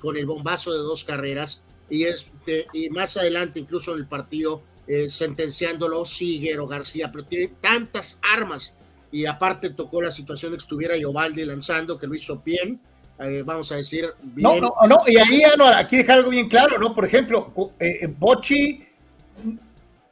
con 0.00 0.18
el 0.18 0.26
bombazo 0.26 0.70
de 0.70 0.78
dos 0.80 1.02
carreras 1.02 1.62
y, 1.92 2.04
este, 2.04 2.68
y 2.72 2.88
más 2.88 3.18
adelante, 3.18 3.60
incluso 3.60 3.92
en 3.92 3.98
el 3.98 4.06
partido, 4.06 4.62
eh, 4.86 5.10
sentenciándolo 5.10 6.06
Siger 6.06 6.58
o 6.60 6.66
García, 6.66 7.12
pero 7.12 7.26
tiene 7.26 7.52
tantas 7.60 8.18
armas 8.34 8.74
y 9.10 9.26
aparte 9.26 9.68
tocó 9.68 10.00
la 10.00 10.10
situación 10.10 10.52
de 10.52 10.56
que 10.56 10.62
estuviera 10.62 10.96
Yovaldi 10.96 11.44
lanzando, 11.44 11.98
que 11.98 12.06
lo 12.06 12.14
hizo 12.14 12.40
bien, 12.42 12.80
eh, 13.18 13.42
vamos 13.44 13.70
a 13.72 13.76
decir, 13.76 14.06
bien. 14.22 14.42
No, 14.42 14.58
no, 14.58 14.74
no, 14.88 15.00
y 15.06 15.18
ahí 15.18 15.42
aquí 15.74 15.98
dejar 15.98 16.16
algo 16.16 16.30
bien 16.30 16.48
claro, 16.48 16.78
¿no? 16.78 16.94
Por 16.94 17.04
ejemplo, 17.04 17.52
eh, 17.78 18.06
Bochi 18.06 18.86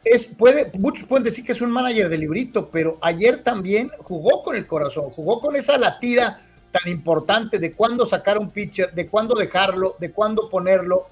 es, 0.05 0.27
puede, 0.27 0.71
muchos 0.79 1.07
pueden 1.09 1.25
decir 1.25 1.47
que 1.47 1.53
es 1.53 1.62
un 1.62 1.71
manager 1.71 2.11
de 2.11 2.19
librito, 2.19 2.69
pero 2.69 2.99
ayer 3.01 3.43
también 3.43 3.90
jugó 3.97 4.43
con 4.43 4.55
el 4.55 4.66
corazón, 4.66 5.09
jugó 5.09 5.40
con 5.40 5.57
esa 5.57 5.79
latida 5.79 6.43
tan 6.73 6.93
importante 6.93 7.59
de 7.59 7.73
cuándo 7.73 8.05
sacar 8.05 8.37
un 8.37 8.51
pitcher, 8.51 8.93
de 8.93 9.09
cuándo 9.09 9.35
dejarlo, 9.35 9.97
de 9.99 10.12
cuándo 10.12 10.51
ponerlo, 10.51 11.09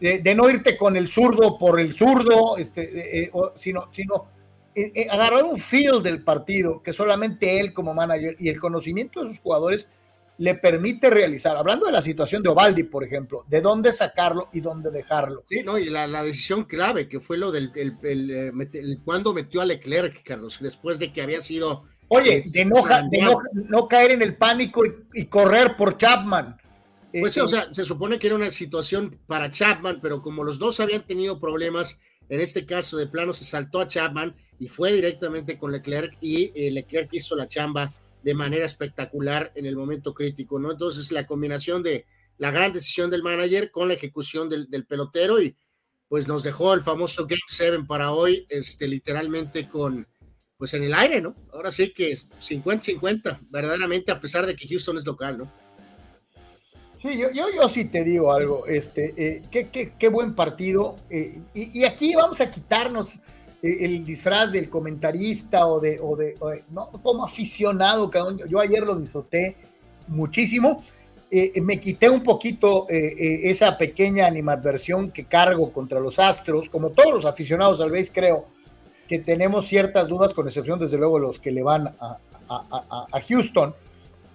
de, 0.00 0.34
no 0.34 0.50
irte 0.50 0.76
con 0.76 0.96
el 0.96 1.08
zurdo 1.08 1.58
por 1.58 1.80
el 1.80 1.94
zurdo, 1.94 2.56
este, 2.58 3.24
eh, 3.24 3.30
sino, 3.54 3.88
sino 3.92 4.28
agarrar 5.10 5.44
un 5.44 5.58
feel 5.58 6.02
del 6.02 6.22
partido 6.22 6.82
que 6.82 6.92
solamente 6.92 7.60
él 7.60 7.72
como 7.72 7.94
manager 7.94 8.36
y 8.38 8.48
el 8.48 8.60
conocimiento 8.60 9.22
de 9.22 9.28
sus 9.28 9.38
jugadores 9.38 9.88
le 10.38 10.54
permite 10.54 11.10
realizar, 11.10 11.56
hablando 11.56 11.86
de 11.86 11.92
la 11.92 12.02
situación 12.02 12.42
de 12.42 12.48
Ovaldi, 12.48 12.82
por 12.84 13.04
ejemplo, 13.04 13.44
de 13.48 13.60
dónde 13.60 13.92
sacarlo 13.92 14.48
y 14.52 14.60
dónde 14.60 14.90
dejarlo. 14.90 15.44
Sí, 15.48 15.62
no, 15.62 15.78
y 15.78 15.88
la, 15.88 16.06
decisión 16.22 16.64
clave, 16.64 17.08
que 17.08 17.20
fue 17.20 17.38
lo 17.38 17.52
del 17.52 17.70
el, 17.74 19.00
cuando 19.04 19.32
metió 19.32 19.60
a 19.60 19.64
Leclerc, 19.64 20.22
Carlos, 20.24 20.58
después 20.60 20.98
de 20.98 21.12
que 21.12 21.22
había 21.22 21.40
sido... 21.40 21.84
Oye, 22.08 22.42
de, 22.52 22.64
no, 22.64 23.88
caer 23.88 24.12
en 24.12 24.22
el 24.22 24.36
pánico 24.36 24.82
y, 25.14 25.24
correr 25.26 25.74
por 25.74 25.96
Chapman. 25.96 26.56
Pues 27.20 27.34
sí, 27.34 27.40
o 27.40 27.46
sea, 27.46 27.72
se 27.72 27.84
supone 27.84 28.18
que 28.18 28.26
era 28.26 28.36
una 28.36 28.50
situación 28.50 29.20
para 29.26 29.50
Chapman, 29.50 30.00
pero 30.00 30.20
como 30.20 30.42
los 30.42 30.58
dos 30.58 30.80
habían 30.80 31.06
tenido 31.06 31.38
problemas, 31.38 32.00
en 32.28 32.40
este 32.40 32.66
caso 32.66 32.96
de 32.96 33.06
plano 33.06 33.32
se 33.32 33.44
saltó 33.44 33.80
a 33.80 33.86
Chapman 33.86 34.34
y 34.58 34.66
fue 34.66 34.92
directamente 34.92 35.56
con 35.56 35.70
Leclerc 35.70 36.16
y 36.20 36.50
eh, 36.54 36.72
Leclerc 36.72 37.08
hizo 37.12 37.36
la 37.36 37.46
chamba 37.46 37.92
de 38.22 38.34
manera 38.34 38.64
espectacular 38.64 39.52
en 39.54 39.66
el 39.66 39.76
momento 39.76 40.12
crítico, 40.12 40.58
¿no? 40.58 40.72
Entonces, 40.72 41.12
la 41.12 41.26
combinación 41.26 41.82
de 41.84 42.06
la 42.38 42.50
gran 42.50 42.72
decisión 42.72 43.10
del 43.10 43.22
manager 43.22 43.70
con 43.70 43.88
la 43.88 43.94
ejecución 43.94 44.48
del, 44.48 44.86
pelotero 44.86 45.40
y 45.40 45.56
pues 46.08 46.26
nos 46.26 46.42
dejó 46.42 46.74
el 46.74 46.82
famoso 46.82 47.26
Game 47.26 47.40
7 47.48 47.84
para 47.86 48.10
hoy, 48.10 48.44
este, 48.48 48.88
literalmente 48.88 49.68
con, 49.68 50.08
pues 50.56 50.74
en 50.74 50.82
el 50.82 50.94
aire, 50.94 51.20
¿no? 51.20 51.36
Ahora 51.52 51.70
sí 51.70 51.92
que 51.92 52.16
50-50, 52.16 53.38
verdaderamente, 53.50 54.10
a 54.10 54.20
pesar 54.20 54.46
de 54.46 54.56
que 54.56 54.66
Houston 54.66 54.98
es 54.98 55.06
local, 55.06 55.38
¿no? 55.38 55.63
Sí, 57.04 57.18
yo, 57.18 57.30
yo, 57.32 57.46
yo 57.54 57.68
sí 57.68 57.84
te 57.84 58.02
digo 58.02 58.32
algo, 58.32 58.66
este, 58.66 59.12
eh, 59.16 59.42
qué, 59.50 59.68
qué, 59.68 59.92
qué, 59.98 60.08
buen 60.08 60.34
partido, 60.34 60.96
eh, 61.10 61.38
y, 61.52 61.80
y, 61.80 61.84
aquí 61.84 62.14
vamos 62.14 62.40
a 62.40 62.50
quitarnos 62.50 63.20
el 63.62 64.04
disfraz 64.04 64.52
del 64.52 64.68
comentarista 64.68 65.66
o 65.66 65.80
de, 65.80 65.98
o 66.00 66.16
de, 66.16 66.36
no, 66.70 66.90
como 67.02 67.24
aficionado, 67.24 68.10
yo 68.48 68.60
ayer 68.60 68.82
lo 68.82 68.96
disfruté 68.96 69.56
muchísimo. 70.08 70.82
Eh, 71.30 71.60
me 71.62 71.80
quité 71.80 72.08
un 72.08 72.22
poquito 72.22 72.86
eh, 72.88 72.96
eh, 73.18 73.50
esa 73.50 73.76
pequeña 73.76 74.26
animadversión 74.26 75.10
que 75.10 75.24
cargo 75.24 75.72
contra 75.72 75.98
los 75.98 76.18
Astros, 76.18 76.68
como 76.68 76.90
todos 76.90 77.12
los 77.12 77.24
aficionados 77.24 77.80
al 77.80 77.90
vez 77.90 78.10
creo 78.14 78.46
que 79.08 79.18
tenemos 79.18 79.66
ciertas 79.66 80.08
dudas, 80.08 80.32
con 80.32 80.46
excepción 80.46 80.78
desde 80.78 80.96
luego 80.96 81.18
los 81.18 81.40
que 81.40 81.50
le 81.50 81.62
van 81.62 81.88
a, 81.88 82.18
a, 82.48 83.06
a, 83.10 83.20
Houston, 83.20 83.74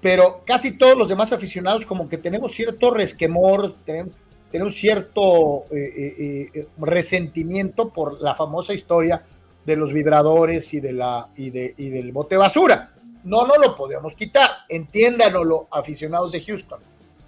pero 0.01 0.43
casi 0.45 0.77
todos 0.77 0.97
los 0.97 1.09
demás 1.09 1.33
aficionados 1.33 1.85
como 1.85 2.07
que 2.07 2.17
tenemos 2.17 2.53
cierto 2.53 2.91
resquemor, 2.91 3.75
tenemos, 3.85 4.13
un 4.53 4.71
cierto 4.71 5.65
eh, 5.71 5.93
eh, 5.97 6.49
eh, 6.53 6.67
resentimiento 6.77 7.89
por 7.89 8.21
la 8.21 8.33
famosa 8.33 8.73
historia 8.73 9.23
de 9.65 9.75
los 9.75 9.91
vibradores 9.93 10.73
y, 10.73 10.79
de 10.79 10.93
la, 10.93 11.27
y, 11.35 11.49
de, 11.49 11.75
y 11.77 11.89
del 11.89 12.11
bote 12.11 12.37
basura. 12.37 12.93
No, 13.25 13.45
no 13.45 13.55
lo 13.57 13.75
podemos 13.75 14.15
quitar, 14.15 14.49
entiéndanos 14.69 15.45
los 15.45 15.61
aficionados 15.71 16.31
de 16.31 16.41
Houston. 16.41 16.79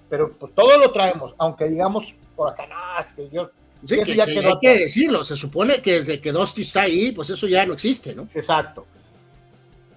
Pero 0.09 0.33
pues 0.37 0.53
todo 0.55 0.77
lo 0.77 0.91
traemos, 0.91 1.35
aunque 1.37 1.65
digamos 1.65 2.15
por 2.35 2.49
acá, 2.49 2.67
no, 2.67 3.15
que 3.15 3.29
yo... 3.29 3.51
Sí, 3.83 3.99
que, 4.05 4.15
ya 4.15 4.25
hay 4.25 4.59
que 4.61 4.77
decirlo, 4.77 5.25
se 5.25 5.35
supone 5.35 5.81
que 5.81 5.93
desde 5.93 6.21
que 6.21 6.31
Dusty 6.31 6.61
está 6.61 6.83
ahí, 6.83 7.11
pues 7.13 7.31
eso 7.31 7.47
ya 7.47 7.65
no 7.65 7.73
existe, 7.73 8.13
¿no? 8.13 8.29
Exacto. 8.35 8.85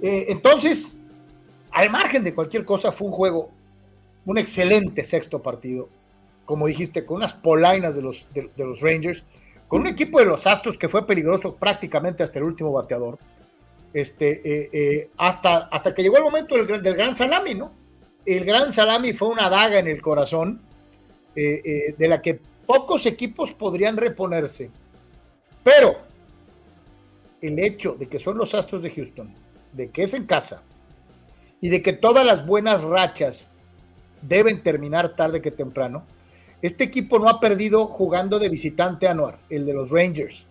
entonces, 0.00 0.96
al 1.74 1.90
margen 1.90 2.24
de 2.24 2.34
cualquier 2.34 2.64
cosa, 2.64 2.92
fue 2.92 3.08
un 3.08 3.12
juego, 3.12 3.50
un 4.24 4.38
excelente 4.38 5.04
sexto 5.04 5.42
partido 5.42 5.88
como 6.44 6.66
dijiste, 6.66 7.04
con 7.04 7.18
unas 7.18 7.32
polainas 7.32 7.96
de 7.96 8.02
los, 8.02 8.26
de, 8.34 8.50
los 8.56 8.80
Rangers, 8.80 9.24
con 9.68 9.80
un 9.80 9.86
equipo 9.86 10.18
de 10.18 10.26
los 10.26 10.46
Astros 10.46 10.76
que 10.76 10.88
fue 10.88 11.06
peligroso 11.06 11.56
prácticamente 11.56 12.22
hasta 12.22 12.38
el 12.38 12.44
último 12.44 12.72
bateador, 12.72 13.18
este, 13.92 14.40
eh, 14.44 14.70
eh, 14.72 15.10
hasta, 15.16 15.68
hasta 15.68 15.94
que 15.94 16.02
llegó 16.02 16.18
el 16.18 16.24
momento 16.24 16.54
del, 16.56 16.94
gran 16.94 17.14
salami, 17.14 17.54
¿no? 17.54 17.72
El 18.26 18.44
gran 18.44 18.72
salami 18.72 19.12
fue 19.12 19.28
una 19.28 19.48
daga 19.48 19.78
en 19.78 19.86
el 19.86 20.00
corazón 20.00 20.60
eh, 21.36 21.94
de 21.96 22.08
la 22.08 22.20
que 22.20 22.40
pocos 22.66 23.06
equipos 23.06 23.52
podrían 23.52 23.96
reponerse, 23.96 24.70
pero 25.62 25.96
el 27.40 27.58
hecho 27.58 27.94
de 27.94 28.06
que 28.06 28.18
son 28.18 28.38
los 28.38 28.54
Astros 28.54 28.82
de 28.82 28.90
Houston, 28.90 29.32
de 29.72 29.90
que 29.90 30.04
es 30.04 30.14
en 30.14 30.26
casa 30.26 30.62
y 31.64 31.70
de 31.70 31.80
que 31.80 31.94
todas 31.94 32.26
las 32.26 32.44
buenas 32.44 32.82
rachas 32.82 33.50
deben 34.20 34.62
terminar 34.62 35.16
tarde 35.16 35.40
que 35.40 35.50
temprano, 35.50 36.04
este 36.60 36.84
equipo 36.84 37.18
no 37.18 37.26
ha 37.26 37.40
perdido 37.40 37.86
jugando 37.86 38.38
de 38.38 38.50
visitante 38.50 39.08
anual, 39.08 39.38
el 39.48 39.64
de 39.64 39.72
los 39.72 39.88
Rangers. 39.88 40.44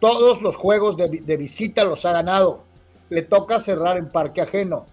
Todos 0.00 0.42
los 0.42 0.56
juegos 0.56 0.96
de, 0.96 1.36
visita 1.36 1.84
los 1.84 2.04
ha 2.06 2.10
ganado. 2.10 2.64
Le 3.08 3.22
toca 3.22 3.60
cerrar 3.60 3.96
en 3.98 4.10
parque 4.10 4.40
ajeno. 4.40 4.84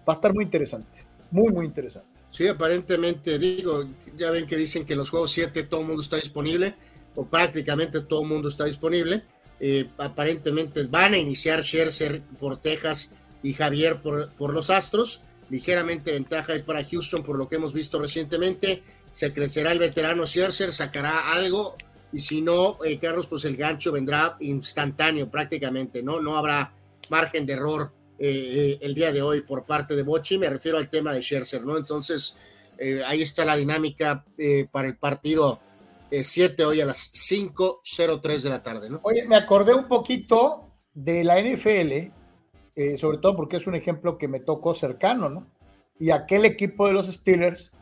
Va 0.00 0.14
a 0.14 0.16
estar 0.16 0.34
muy 0.34 0.42
interesante, 0.42 1.04
muy, 1.30 1.52
muy 1.52 1.64
interesante. 1.64 2.08
Sí, 2.28 2.48
aparentemente, 2.48 3.38
digo, 3.38 3.84
ya 4.16 4.32
ven 4.32 4.48
que 4.48 4.56
dicen 4.56 4.84
que 4.84 4.94
en 4.94 4.98
los 4.98 5.10
juegos 5.10 5.30
7 5.30 5.62
todo 5.62 5.82
el 5.82 5.86
mundo 5.86 6.02
está 6.02 6.16
disponible, 6.16 6.74
o 7.14 7.24
prácticamente 7.24 8.00
todo 8.00 8.22
el 8.22 8.28
mundo 8.28 8.48
está 8.48 8.64
disponible. 8.64 9.22
Eh, 9.60 9.88
aparentemente 9.98 10.82
van 10.88 11.14
a 11.14 11.18
iniciar 11.18 11.62
Scherzer 11.62 12.20
por 12.40 12.56
Texas 12.56 13.12
y 13.42 13.54
Javier 13.54 14.00
por, 14.00 14.30
por 14.32 14.52
los 14.52 14.70
Astros. 14.70 15.22
Ligeramente 15.50 16.12
ventaja 16.12 16.54
para 16.64 16.84
Houston 16.84 17.22
por 17.22 17.36
lo 17.36 17.46
que 17.46 17.56
hemos 17.56 17.72
visto 17.72 17.98
recientemente 17.98 18.82
se 19.12 19.32
crecerá 19.32 19.70
el 19.72 19.78
veterano 19.78 20.26
Scherzer, 20.26 20.72
sacará 20.72 21.32
algo, 21.32 21.76
y 22.12 22.18
si 22.18 22.40
no, 22.40 22.78
eh, 22.84 22.98
Carlos, 22.98 23.26
pues 23.26 23.44
el 23.44 23.56
gancho 23.56 23.92
vendrá 23.92 24.36
instantáneo 24.40 25.30
prácticamente, 25.30 26.02
¿no? 26.02 26.20
No 26.20 26.36
habrá 26.36 26.74
margen 27.10 27.46
de 27.46 27.52
error 27.52 27.92
eh, 28.18 28.28
eh, 28.28 28.78
el 28.80 28.94
día 28.94 29.12
de 29.12 29.22
hoy 29.22 29.42
por 29.42 29.64
parte 29.64 29.94
de 29.94 30.02
Bochi, 30.02 30.38
me 30.38 30.48
refiero 30.48 30.78
al 30.78 30.88
tema 30.88 31.12
de 31.12 31.22
Scherzer, 31.22 31.62
¿no? 31.62 31.76
Entonces, 31.76 32.36
ahí 33.06 33.22
está 33.22 33.44
la 33.44 33.54
dinámica 33.54 34.24
para 34.72 34.88
el 34.88 34.96
partido 34.96 35.60
7 36.10 36.64
hoy 36.64 36.80
a 36.80 36.86
las 36.86 37.12
5.03 37.12 38.40
de 38.40 38.48
la 38.48 38.60
tarde, 38.60 38.90
¿no? 38.90 38.98
Oye, 39.04 39.24
me 39.28 39.36
acordé 39.36 39.72
un 39.72 39.86
poquito 39.86 40.72
de 40.92 41.22
la 41.22 41.40
NFL, 41.40 42.10
sobre 42.96 43.18
todo 43.18 43.36
porque 43.36 43.56
es 43.56 43.66
un 43.66 43.74
ejemplo 43.74 44.18
que 44.18 44.28
me 44.28 44.40
tocó 44.40 44.74
cercano, 44.74 45.28
¿no? 45.28 45.46
Y 45.98 46.10
aquel 46.10 46.44
equipo 46.44 46.86
de 46.86 46.94
los 46.94 47.06
Steelers 47.06 47.72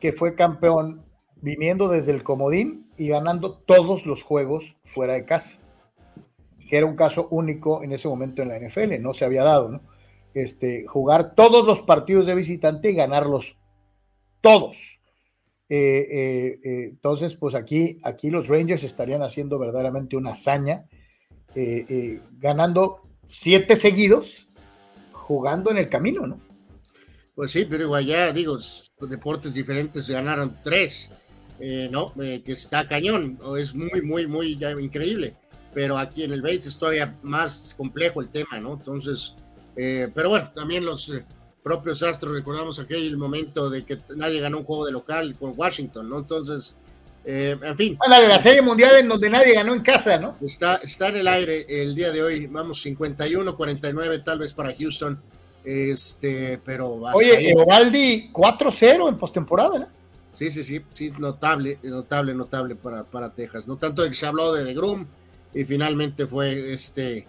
que 0.00 0.12
fue 0.12 0.34
campeón 0.34 1.04
viniendo 1.40 1.88
desde 1.88 2.12
el 2.12 2.22
comodín 2.22 2.90
y 2.96 3.08
ganando 3.08 3.54
todos 3.54 4.06
los 4.06 4.22
juegos 4.22 4.76
fuera 4.82 5.14
de 5.14 5.24
casa, 5.24 5.58
que 6.68 6.76
era 6.76 6.86
un 6.86 6.96
caso 6.96 7.28
único 7.30 7.82
en 7.82 7.92
ese 7.92 8.08
momento 8.08 8.42
en 8.42 8.48
la 8.48 8.58
NFL, 8.58 9.00
no 9.00 9.14
se 9.14 9.24
había 9.24 9.44
dado, 9.44 9.68
¿no? 9.68 9.80
Este, 10.34 10.86
jugar 10.86 11.34
todos 11.34 11.64
los 11.64 11.80
partidos 11.80 12.26
de 12.26 12.34
visitante 12.34 12.90
y 12.90 12.94
ganarlos 12.94 13.58
todos. 14.40 15.00
Eh, 15.68 16.06
eh, 16.10 16.58
eh, 16.64 16.84
entonces, 16.90 17.34
pues 17.34 17.54
aquí, 17.54 18.00
aquí 18.02 18.30
los 18.30 18.48
Rangers 18.48 18.84
estarían 18.84 19.22
haciendo 19.22 19.58
verdaderamente 19.58 20.16
una 20.16 20.30
hazaña, 20.30 20.86
ganando 22.38 23.07
siete 23.28 23.76
seguidos, 23.76 24.48
jugando 25.12 25.70
en 25.70 25.78
el 25.78 25.88
camino, 25.88 26.26
¿no? 26.26 26.40
Pues 27.34 27.52
sí, 27.52 27.66
pero 27.66 27.84
igual 27.84 28.04
ya, 28.04 28.32
digo, 28.32 28.58
deportes 29.00 29.54
diferentes 29.54 30.08
ganaron 30.08 30.56
tres, 30.64 31.10
eh, 31.60 31.88
¿no? 31.92 32.12
Eh, 32.20 32.42
que 32.44 32.52
está 32.52 32.88
cañón, 32.88 33.38
es 33.56 33.74
muy, 33.74 34.02
muy, 34.02 34.26
muy 34.26 34.56
ya 34.56 34.72
increíble. 34.72 35.36
Pero 35.72 35.98
aquí 35.98 36.24
en 36.24 36.32
el 36.32 36.42
base 36.42 36.68
es 36.68 36.78
todavía 36.78 37.16
más 37.22 37.74
complejo 37.76 38.20
el 38.22 38.30
tema, 38.30 38.58
¿no? 38.58 38.72
Entonces, 38.72 39.36
eh, 39.76 40.10
pero 40.12 40.30
bueno, 40.30 40.50
también 40.52 40.84
los 40.84 41.12
propios 41.62 42.02
Astros 42.02 42.32
recordamos 42.32 42.80
aquel 42.80 43.16
momento 43.18 43.68
de 43.68 43.84
que 43.84 44.00
nadie 44.16 44.40
ganó 44.40 44.58
un 44.58 44.64
juego 44.64 44.86
de 44.86 44.92
local 44.92 45.36
con 45.38 45.52
Washington, 45.54 46.08
¿no? 46.08 46.18
Entonces, 46.20 46.77
en 47.30 47.76
fin. 47.76 47.98
Bueno, 47.98 48.26
la 48.26 48.38
serie 48.38 48.62
mundial 48.62 48.96
en 48.96 49.08
donde 49.08 49.28
nadie 49.28 49.54
ganó 49.54 49.74
en 49.74 49.82
casa, 49.82 50.16
¿no? 50.16 50.36
Está, 50.40 50.76
está 50.76 51.08
en 51.08 51.16
el 51.16 51.28
aire 51.28 51.66
el 51.68 51.94
día 51.94 52.10
de 52.10 52.22
hoy, 52.22 52.46
vamos 52.46 52.84
51-49 52.86 54.24
tal 54.24 54.38
vez 54.38 54.54
para 54.54 54.74
Houston 54.74 55.20
este, 55.68 56.58
pero. 56.64 56.94
Oye, 57.12 57.50
Eovaldi 57.50 58.30
4-0 58.32 59.06
en 59.06 59.18
postemporada, 59.18 59.78
¿no? 59.78 59.88
Sí, 60.32 60.50
sí, 60.50 60.62
sí, 60.62 60.80
sí, 60.94 61.12
notable, 61.18 61.78
notable, 61.82 62.34
notable 62.34 62.74
para, 62.74 63.04
para 63.04 63.30
Texas. 63.30 63.68
No 63.68 63.76
tanto 63.76 64.02
de 64.02 64.08
que 64.08 64.14
se 64.14 64.24
ha 64.24 64.30
hablado 64.30 64.54
de, 64.54 64.64
de 64.64 64.72
Grum, 64.72 65.06
y 65.52 65.64
finalmente 65.64 66.26
fue 66.26 66.72
este, 66.72 67.26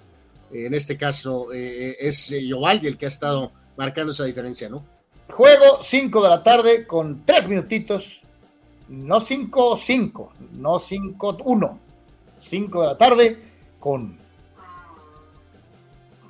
en 0.54 0.74
este 0.74 0.96
caso, 0.96 1.52
eh, 1.54 1.98
es 2.00 2.30
Yovaldi 2.30 2.88
el 2.88 2.98
que 2.98 3.06
ha 3.06 3.10
estado 3.10 3.52
marcando 3.76 4.14
esa 4.14 4.24
diferencia, 4.24 4.70
¿no? 4.70 4.86
Juego 5.30 5.80
5 5.82 6.24
de 6.24 6.30
la 6.30 6.42
tarde 6.42 6.88
con 6.88 7.26
3 7.26 7.50
minutitos, 7.50 8.22
no 8.90 9.22
5, 9.22 9.78
5, 9.78 10.34
no 10.54 10.80
5, 10.80 11.38
1, 11.46 11.80
5 12.38 12.82
de 12.82 12.88
la 12.88 12.98
tarde 12.98 13.38
con 13.80 14.18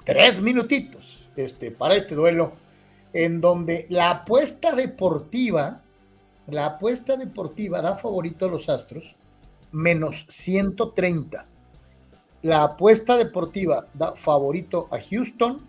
3 0.03 0.41
minutitos 0.41 1.29
este, 1.35 1.71
para 1.71 1.95
este 1.95 2.15
duelo, 2.15 2.53
en 3.13 3.41
donde 3.41 3.87
la 3.89 4.11
apuesta 4.11 4.75
deportiva, 4.75 5.81
la 6.47 6.65
apuesta 6.65 7.15
deportiva 7.15 7.81
da 7.81 7.95
favorito 7.95 8.45
a 8.45 8.49
los 8.49 8.69
Astros, 8.69 9.15
menos 9.71 10.25
130. 10.27 11.45
La 12.41 12.63
apuesta 12.63 13.17
deportiva 13.17 13.87
da 13.93 14.15
favorito 14.15 14.87
a 14.91 14.99
Houston, 14.99 15.61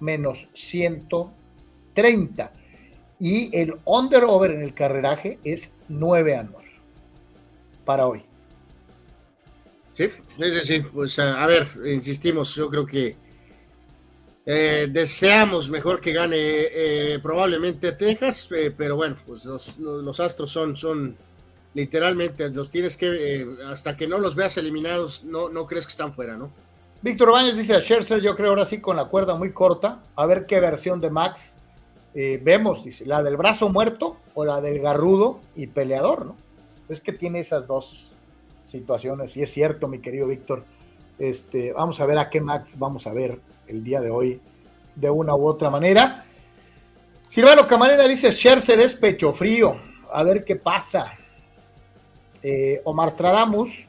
menos 0.00 0.48
130. 0.52 2.52
Y 3.18 3.56
el 3.56 3.76
under-over 3.84 4.50
en 4.52 4.62
el 4.62 4.74
carreraje 4.74 5.38
es 5.44 5.72
9 5.88 6.36
anual 6.36 6.64
para 7.84 8.06
hoy. 8.06 8.24
Sí, 9.94 10.08
sí, 10.36 10.60
sí, 10.64 10.80
Pues 10.80 11.18
a, 11.18 11.44
ver, 11.46 11.66
insistimos, 11.84 12.54
yo 12.54 12.68
creo 12.70 12.86
que 12.86 13.16
eh, 14.46 14.86
deseamos 14.88 15.68
mejor 15.68 16.00
que 16.00 16.12
gane 16.12 16.36
eh, 16.38 17.18
probablemente 17.20 17.92
Texas, 17.92 18.48
eh, 18.52 18.72
pero 18.76 18.94
bueno, 18.94 19.16
pues 19.26 19.44
los, 19.44 20.20
Astros 20.20 20.52
son, 20.52 20.76
son 20.76 21.16
literalmente, 21.74 22.48
los 22.50 22.70
tienes 22.70 22.96
que, 22.96 23.46
hasta 23.66 23.96
que 23.96 24.06
no 24.06 24.18
los 24.18 24.36
veas 24.36 24.56
eliminados, 24.56 25.24
no, 25.24 25.48
no 25.48 25.66
crees 25.66 25.86
que 25.86 25.90
están 25.90 26.12
fuera, 26.12 26.36
¿no? 26.36 26.52
Víctor 27.02 27.32
Baños 27.32 27.56
dice 27.56 27.74
a 27.74 27.80
Scherzer, 27.80 28.20
yo 28.20 28.36
creo 28.36 28.50
ahora 28.50 28.64
sí 28.64 28.80
con 28.80 28.96
la 28.96 29.06
cuerda 29.06 29.34
muy 29.34 29.52
corta, 29.52 30.02
a 30.14 30.26
ver 30.26 30.46
qué 30.46 30.60
versión 30.60 31.00
de 31.00 31.10
Max 31.10 31.56
vemos, 32.14 32.84
dice, 32.84 33.06
la 33.06 33.22
del 33.22 33.36
brazo 33.36 33.68
muerto 33.68 34.16
o 34.34 34.44
la 34.44 34.60
del 34.60 34.80
garrudo 34.80 35.40
y 35.54 35.68
peleador, 35.68 36.26
¿no? 36.26 36.36
Es 36.88 37.00
que 37.00 37.12
tiene 37.12 37.38
esas 37.38 37.68
dos 37.68 38.12
situaciones, 38.62 39.36
y 39.36 39.42
es 39.42 39.50
cierto, 39.50 39.88
mi 39.88 39.98
querido 39.98 40.26
Víctor. 40.26 40.64
Este, 41.18 41.72
vamos 41.72 42.00
a 42.00 42.06
ver 42.06 42.18
a 42.18 42.30
qué 42.30 42.40
Max 42.40 42.78
vamos 42.78 43.06
a 43.06 43.12
ver 43.12 43.40
el 43.66 43.82
día 43.82 44.00
de 44.00 44.10
hoy 44.10 44.40
de 44.94 45.10
una 45.10 45.34
u 45.34 45.46
otra 45.46 45.70
manera. 45.70 46.24
Silvano 47.26 47.66
Camarena 47.66 48.06
dice, 48.06 48.32
Scherzer 48.32 48.80
es 48.80 48.94
pecho 48.94 49.32
frío. 49.32 49.76
A 50.12 50.22
ver 50.22 50.44
qué 50.44 50.56
pasa. 50.56 51.12
Eh, 52.42 52.80
Omar 52.84 53.10
Stradamus, 53.10 53.86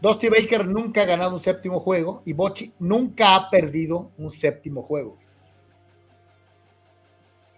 Dusty 0.00 0.28
Baker 0.28 0.66
nunca 0.66 1.02
ha 1.02 1.06
ganado 1.06 1.32
un 1.32 1.40
séptimo 1.40 1.80
juego 1.80 2.22
y 2.24 2.32
Bochi 2.32 2.74
nunca 2.80 3.34
ha 3.34 3.48
perdido 3.48 4.10
un 4.18 4.30
séptimo 4.30 4.82
juego. 4.82 5.16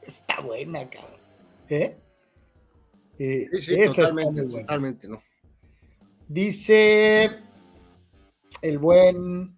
Está 0.08 0.40
buena, 0.40 0.88
cabrón. 0.88 1.20
¿Eh? 1.68 1.94
eh 3.18 3.46
sí, 3.52 3.60
sí, 3.60 3.84
totalmente, 3.84 4.44
totalmente, 4.46 5.06
¿no? 5.06 5.22
Dice 6.26 7.30
el 8.62 8.78
buen 8.78 9.54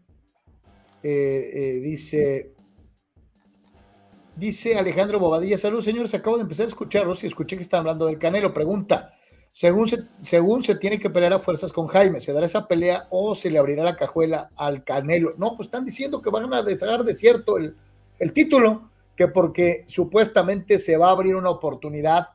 eh, 1.05 1.51
eh, 1.55 1.81
dice, 1.81 2.53
dice 4.35 4.77
Alejandro 4.77 5.21
Bobadilla, 5.21 5.57
salud 5.57 5.83
señores, 5.83 6.13
acabo 6.15 6.37
de 6.37 6.43
empezar 6.43 6.67
a 6.67 6.69
escucharlos 6.69 7.23
y 7.23 7.29
escuché 7.29 7.57
que 7.57 7.63
están 7.63 7.81
hablando 7.81 8.07
del 8.07 8.19
Canelo. 8.19 8.53
Pregunta, 8.53 9.13
según 9.53 9.87
se, 9.87 10.09
según 10.19 10.65
se 10.65 10.75
tiene 10.75 10.99
que 10.99 11.09
pelear 11.09 11.33
a 11.33 11.39
fuerzas 11.39 11.73
con 11.73 11.87
Jaime, 11.87 12.19
¿se 12.19 12.33
dará 12.33 12.47
esa 12.47 12.67
pelea 12.67 13.07
o 13.11 13.37
se 13.37 13.51
le 13.51 13.59
abrirá 13.59 13.85
la 13.85 13.95
cajuela 13.95 14.51
al 14.57 14.83
Canelo? 14.83 15.35
No, 15.39 15.57
pues 15.57 15.69
están 15.69 15.85
diciendo 15.85 16.21
que 16.21 16.31
van 16.31 16.53
a 16.53 16.63
dejar 16.65 17.05
de 17.05 17.15
cierto 17.15 17.57
el, 17.57 17.77
el 18.19 18.33
título, 18.33 18.91
que 19.21 19.29
porque 19.29 19.85
supuestamente 19.87 20.79
se 20.79 20.97
va 20.97 21.09
a 21.09 21.11
abrir 21.11 21.37
una 21.37 21.51
oportunidad 21.51 22.29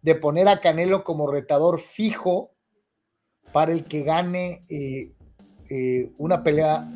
de 0.00 0.14
poner 0.14 0.48
a 0.48 0.60
Canelo 0.60 1.04
como 1.04 1.30
retador 1.30 1.78
fijo 1.78 2.52
para 3.52 3.72
el 3.72 3.84
que 3.84 4.02
gane 4.02 4.64
eh, 4.70 6.10
una 6.16 6.42
pelea 6.42 6.90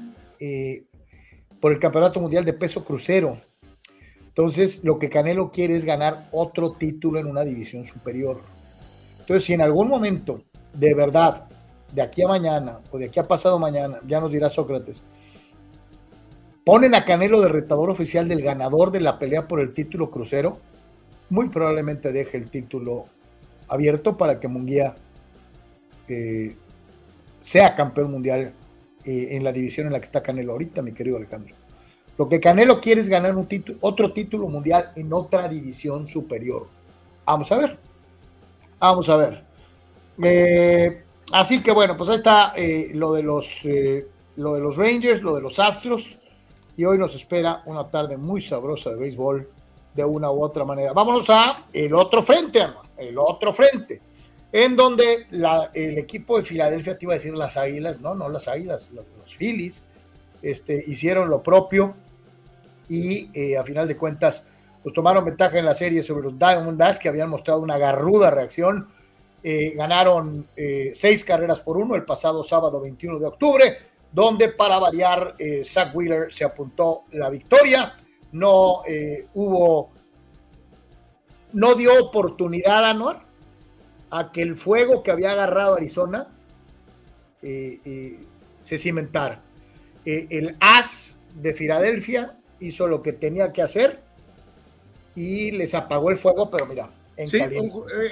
por 1.61 1.70
el 1.70 1.79
Campeonato 1.79 2.18
Mundial 2.18 2.46
de 2.46 2.55
Peso 2.55 2.83
Crucero. 2.83 3.38
Entonces, 4.27 4.83
lo 4.83 4.99
que 4.99 5.11
Canelo 5.11 5.51
quiere 5.51 5.77
es 5.77 5.85
ganar 5.85 6.31
otro 6.33 6.72
título 6.72 7.20
en 7.20 7.27
una 7.27 7.44
división 7.44 7.85
superior. 7.85 8.40
Entonces, 9.20 9.44
si 9.44 9.53
en 9.53 9.61
algún 9.61 9.88
momento, 9.88 10.44
de 10.72 10.94
verdad, 10.94 11.46
de 11.92 12.01
aquí 12.01 12.22
a 12.22 12.29
mañana 12.29 12.81
o 12.90 12.96
de 12.96 13.05
aquí 13.05 13.20
a 13.20 13.29
pasado 13.29 13.59
mañana, 13.59 14.01
ya 14.07 14.18
nos 14.18 14.33
dirá 14.33 14.49
Sócrates, 14.49 15.03
ponen 16.66 16.96
a 16.96 17.05
Canelo 17.05 17.40
de 17.40 17.48
retador 17.48 17.90
oficial 17.90 18.26
del 18.26 18.42
ganador 18.42 18.90
de 18.90 18.98
la 18.98 19.20
pelea 19.20 19.46
por 19.46 19.61
el 19.61 19.72
título 19.72 20.11
crucero, 20.11 20.59
muy 21.31 21.48
probablemente 21.48 22.11
deje 22.11 22.38
el 22.38 22.50
título 22.50 23.05
abierto 23.68 24.16
para 24.16 24.40
que 24.40 24.48
Munguía 24.48 24.96
eh, 26.09 26.57
sea 27.40 27.76
campeón 27.76 28.11
mundial 28.11 28.52
eh, 29.05 29.29
en 29.31 29.44
la 29.44 29.52
división 29.52 29.87
en 29.87 29.92
la 29.92 30.00
que 30.00 30.07
está 30.07 30.24
Canelo 30.24 30.55
ahorita, 30.55 30.83
mi 30.83 30.90
querido 30.90 31.18
Alejandro. 31.18 31.55
Lo 32.18 32.29
que 32.29 32.40
Canelo 32.40 32.81
quiere 32.81 33.00
es 33.00 33.09
ganar 33.09 33.37
un 33.37 33.46
otro 33.81 34.12
título 34.12 34.48
mundial 34.48 34.90
en 34.96 35.12
otra 35.12 35.46
división 35.46 36.09
superior. 36.09 36.66
Vamos 37.24 37.52
a 37.52 37.59
ver. 37.59 37.79
Vamos 38.81 39.09
a 39.09 39.16
ver. 39.16 39.44
Eh, 40.20 41.05
así 41.31 41.62
que 41.62 41.70
bueno, 41.70 41.96
pues 41.96 42.11
ahí 42.11 42.16
está 42.16 42.55
lo, 42.92 43.14
de 43.14 43.22
los, 43.22 43.62
lo 44.35 44.55
de 44.55 44.61
los 44.61 44.76
Rangers, 44.76 45.22
lo 45.22 45.37
de 45.37 45.42
los 45.42 45.61
Astros. 45.61 46.18
Y 46.76 46.84
hoy 46.84 46.98
nos 46.98 47.14
espera 47.14 47.62
una 47.66 47.88
tarde 47.88 48.16
muy 48.16 48.40
sabrosa 48.40 48.90
de 48.90 48.96
béisbol 48.96 49.48
de 49.94 50.04
una 50.04 50.30
u 50.30 50.42
otra 50.42 50.64
manera. 50.64 50.92
Vámonos 50.92 51.30
a 51.30 51.66
el 51.72 51.94
otro 51.94 52.22
frente. 52.22 52.66
El 52.98 53.18
otro 53.18 53.52
frente 53.52 54.00
en 54.52 54.74
donde 54.74 55.26
el 55.74 55.98
equipo 55.98 56.38
de 56.38 56.42
Filadelfia, 56.42 56.96
te 56.96 57.04
iba 57.04 57.12
a 57.12 57.16
decir 57.16 57.34
las 57.34 57.58
Águilas, 57.58 58.00
no, 58.00 58.14
no 58.14 58.28
las 58.28 58.48
Águilas, 58.48 58.88
los, 58.92 59.04
Phillies, 59.36 59.84
este, 60.40 60.82
hicieron 60.86 61.28
lo 61.28 61.42
propio 61.42 61.94
y 62.88 63.28
eh, 63.38 63.58
a 63.58 63.64
final 63.64 63.86
de 63.86 63.98
cuentas, 63.98 64.46
pues 64.82 64.94
tomaron 64.94 65.26
ventaja 65.26 65.58
en 65.58 65.64
la 65.64 65.74
serie 65.74 66.02
sobre 66.02 66.24
los 66.24 66.38
Diamondbacks 66.38 66.98
que 66.98 67.08
habían 67.08 67.28
mostrado 67.28 67.60
una 67.60 67.76
garruda 67.76 68.30
reacción. 68.30 68.88
Eh, 69.42 69.74
ganaron 69.76 70.46
eh, 70.56 70.90
seis 70.94 71.22
carreras 71.22 71.60
por 71.60 71.76
uno 71.76 71.94
el 71.94 72.04
pasado 72.04 72.42
sábado 72.42 72.80
21 72.80 73.18
de 73.18 73.26
octubre, 73.26 73.78
donde 74.16 74.48
para 74.48 74.78
variar, 74.78 75.36
Zach 75.62 75.94
Wheeler 75.94 76.32
se 76.32 76.44
apuntó 76.44 77.04
la 77.12 77.28
victoria. 77.28 77.94
No 78.32 78.82
hubo, 79.34 79.90
no 81.52 81.74
dio 81.74 82.02
oportunidad 82.02 82.84
a 82.84 82.94
Noir 82.94 83.18
a 84.10 84.32
que 84.32 84.42
el 84.42 84.56
fuego 84.56 85.02
que 85.02 85.10
había 85.10 85.32
agarrado 85.32 85.74
Arizona 85.74 86.28
eh, 87.42 87.80
eh, 87.84 88.18
se 88.60 88.78
cimentara. 88.78 89.42
Eh, 90.04 90.26
el 90.30 90.56
as 90.60 91.18
de 91.34 91.52
Filadelfia 91.52 92.36
hizo 92.60 92.86
lo 92.86 93.02
que 93.02 93.12
tenía 93.12 93.52
que 93.52 93.62
hacer 93.62 94.00
y 95.14 95.50
les 95.50 95.74
apagó 95.74 96.10
el 96.10 96.18
fuego, 96.18 96.50
pero 96.50 96.66
mira, 96.66 96.90
en 97.16 97.28
sí, 97.28 97.38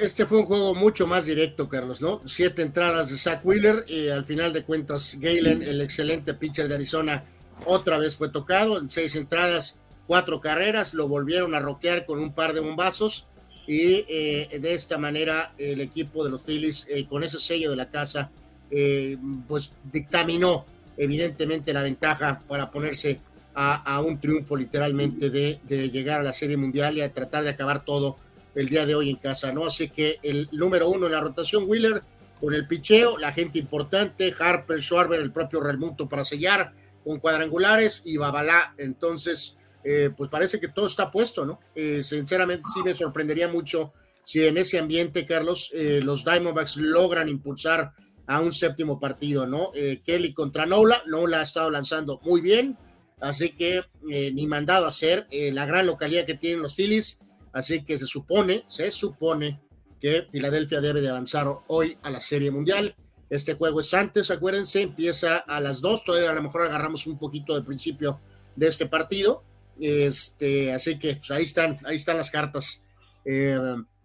este 0.01 0.27
fue 0.27 0.39
un 0.39 0.47
juego 0.47 0.75
mucho 0.75 1.07
más 1.07 1.27
directo, 1.27 1.69
Carlos, 1.69 2.01
¿no? 2.01 2.23
Siete 2.25 2.63
entradas 2.63 3.11
de 3.11 3.19
Zach 3.19 3.45
Wheeler 3.45 3.85
y 3.87 4.09
al 4.09 4.25
final 4.25 4.53
de 4.53 4.65
cuentas 4.65 5.17
Galen, 5.21 5.63
el 5.63 5.81
excelente 5.81 6.35
pitcher 6.35 6.69
de 6.69 6.77
Arizona, 6.77 7.25
otra 7.67 7.99
vez 7.99 8.17
fue 8.17 8.29
tocado 8.29 8.79
en 8.79 8.91
seis 8.91 9.15
entradas, 9.17 9.77
cuatro 10.07 10.41
carreras, 10.41 10.95
lo 10.95 11.09
volvieron 11.09 11.55
a 11.55 11.61
roquear 11.61 12.07
con 12.07 12.19
un 12.19 12.33
par 12.33 12.53
de 12.53 12.61
bombazos 12.61 13.27
y 13.67 14.05
eh, 14.09 14.59
de 14.61 14.75
esta 14.75 14.99
manera 14.99 15.55
el 15.59 15.81
equipo 15.81 16.25
de 16.25 16.31
los 16.31 16.43
Phillies 16.43 16.87
eh, 16.91 17.07
con 17.07 17.25
ese 17.25 17.41
sello 17.41 17.71
de 17.71 17.77
la 17.77 17.89
casa 17.91 18.31
eh, 18.71 19.17
pues 19.49 19.75
dictaminó 19.91 20.67
evidentemente 20.97 21.73
la 21.73 21.83
ventaja 21.83 22.43
para 22.47 22.71
ponerse 22.71 23.21
a, 23.57 24.01
un 24.01 24.19
triunfo 24.19 24.57
literalmente 24.57 25.31
de, 25.31 25.61
llegar 25.69 26.21
a 26.21 26.25
la 26.25 26.33
serie 26.33 26.57
mundial 26.57 26.99
y 26.99 27.03
a 27.03 27.13
tratar 27.13 27.45
de 27.45 27.51
acabar 27.51 27.85
todo 27.85 28.17
el 28.55 28.69
día 28.69 28.87
de 28.87 28.95
hoy 28.95 29.11
en 29.11 29.17
casa, 29.17 29.53
¿no? 29.53 29.67
Así 29.67 29.89
que 29.89 30.19
el 30.23 30.49
número 30.53 30.89
uno 30.89 31.07
en 31.07 31.13
la 31.13 31.21
rotación, 31.21 31.65
Wheeler, 31.67 32.03
con 32.41 32.55
el 32.55 32.67
picheo, 32.67 33.19
la 33.19 33.33
gente 33.33 33.59
importante, 33.59 34.35
Harper, 34.39 34.81
Schwarber, 34.81 35.21
el 35.21 35.33
propio 35.33 35.61
Remuto 35.61 36.09
para 36.09 36.25
sellar 36.25 36.73
con 37.03 37.19
cuadrangulares 37.19 38.03
y 38.05 38.17
Babalá, 38.17 38.75
entonces 38.79 39.57
eh, 39.85 40.11
pues 40.17 40.31
parece 40.31 40.59
que 40.59 40.69
todo 40.69 40.87
está 40.87 41.11
puesto, 41.11 41.45
¿no? 41.45 41.61
Eh, 41.75 42.03
sinceramente 42.03 42.65
sí 42.73 42.83
me 42.83 42.95
sorprendería 42.95 43.49
mucho 43.49 43.93
si 44.23 44.43
en 44.43 44.57
ese 44.57 44.79
ambiente, 44.79 45.27
Carlos, 45.27 45.71
eh, 45.75 46.01
los 46.03 46.25
Diamondbacks 46.25 46.79
logran 46.79 47.29
impulsar 47.29 47.93
a 48.27 48.41
un 48.41 48.55
séptimo 48.55 48.99
partido, 48.99 49.47
¿no? 49.47 49.71
Kelly 50.03 50.33
contra 50.33 50.65
Nola, 50.65 51.03
Nola 51.07 51.41
ha 51.41 51.43
estado 51.43 51.71
lanzando 51.71 52.21
muy 52.25 52.41
bien, 52.41 52.79
así 53.21 53.51
que 53.51 53.83
ni 54.03 54.47
mandado 54.47 54.87
a 54.87 54.89
hacer 54.89 55.27
la 55.31 55.67
gran 55.67 55.85
localidad 55.85 56.25
que 56.25 56.33
tienen 56.33 56.63
los 56.63 56.75
Phillies, 56.75 57.21
así 57.55 57.85
que 57.85 57.97
se 57.97 58.07
supone, 58.07 58.65
se 58.67 58.91
supone 58.91 59.61
que 60.01 60.27
Filadelfia 60.31 60.81
debe 60.81 61.01
de 61.01 61.09
avanzar 61.09 61.47
hoy 61.69 61.97
a 62.03 62.11
la 62.11 62.21
Serie 62.21 62.51
Mundial 62.51 62.95
Este 63.31 63.55
juego 63.55 63.81
es 63.81 63.95
antes, 63.95 64.31
acuérdense, 64.31 64.83
empieza 64.83 65.39
a 65.39 65.61
las 65.61 65.81
2, 65.81 66.05
todavía 66.05 66.31
a 66.31 66.35
lo 66.35 66.43
mejor 66.43 66.67
agarramos 66.67 67.07
un 67.07 67.19
poquito 67.19 67.55
del 67.55 67.65
principio 67.65 68.21
de 68.55 68.69
este 68.69 68.87
partido. 68.87 69.43
Este, 69.81 70.73
así 70.73 70.99
que 70.99 71.17
pues, 71.17 71.31
ahí 71.31 71.45
están, 71.45 71.79
ahí 71.87 71.97
están 71.97 72.19
las 72.19 72.31
cartas. 72.31 72.83
Eh, 73.25 73.59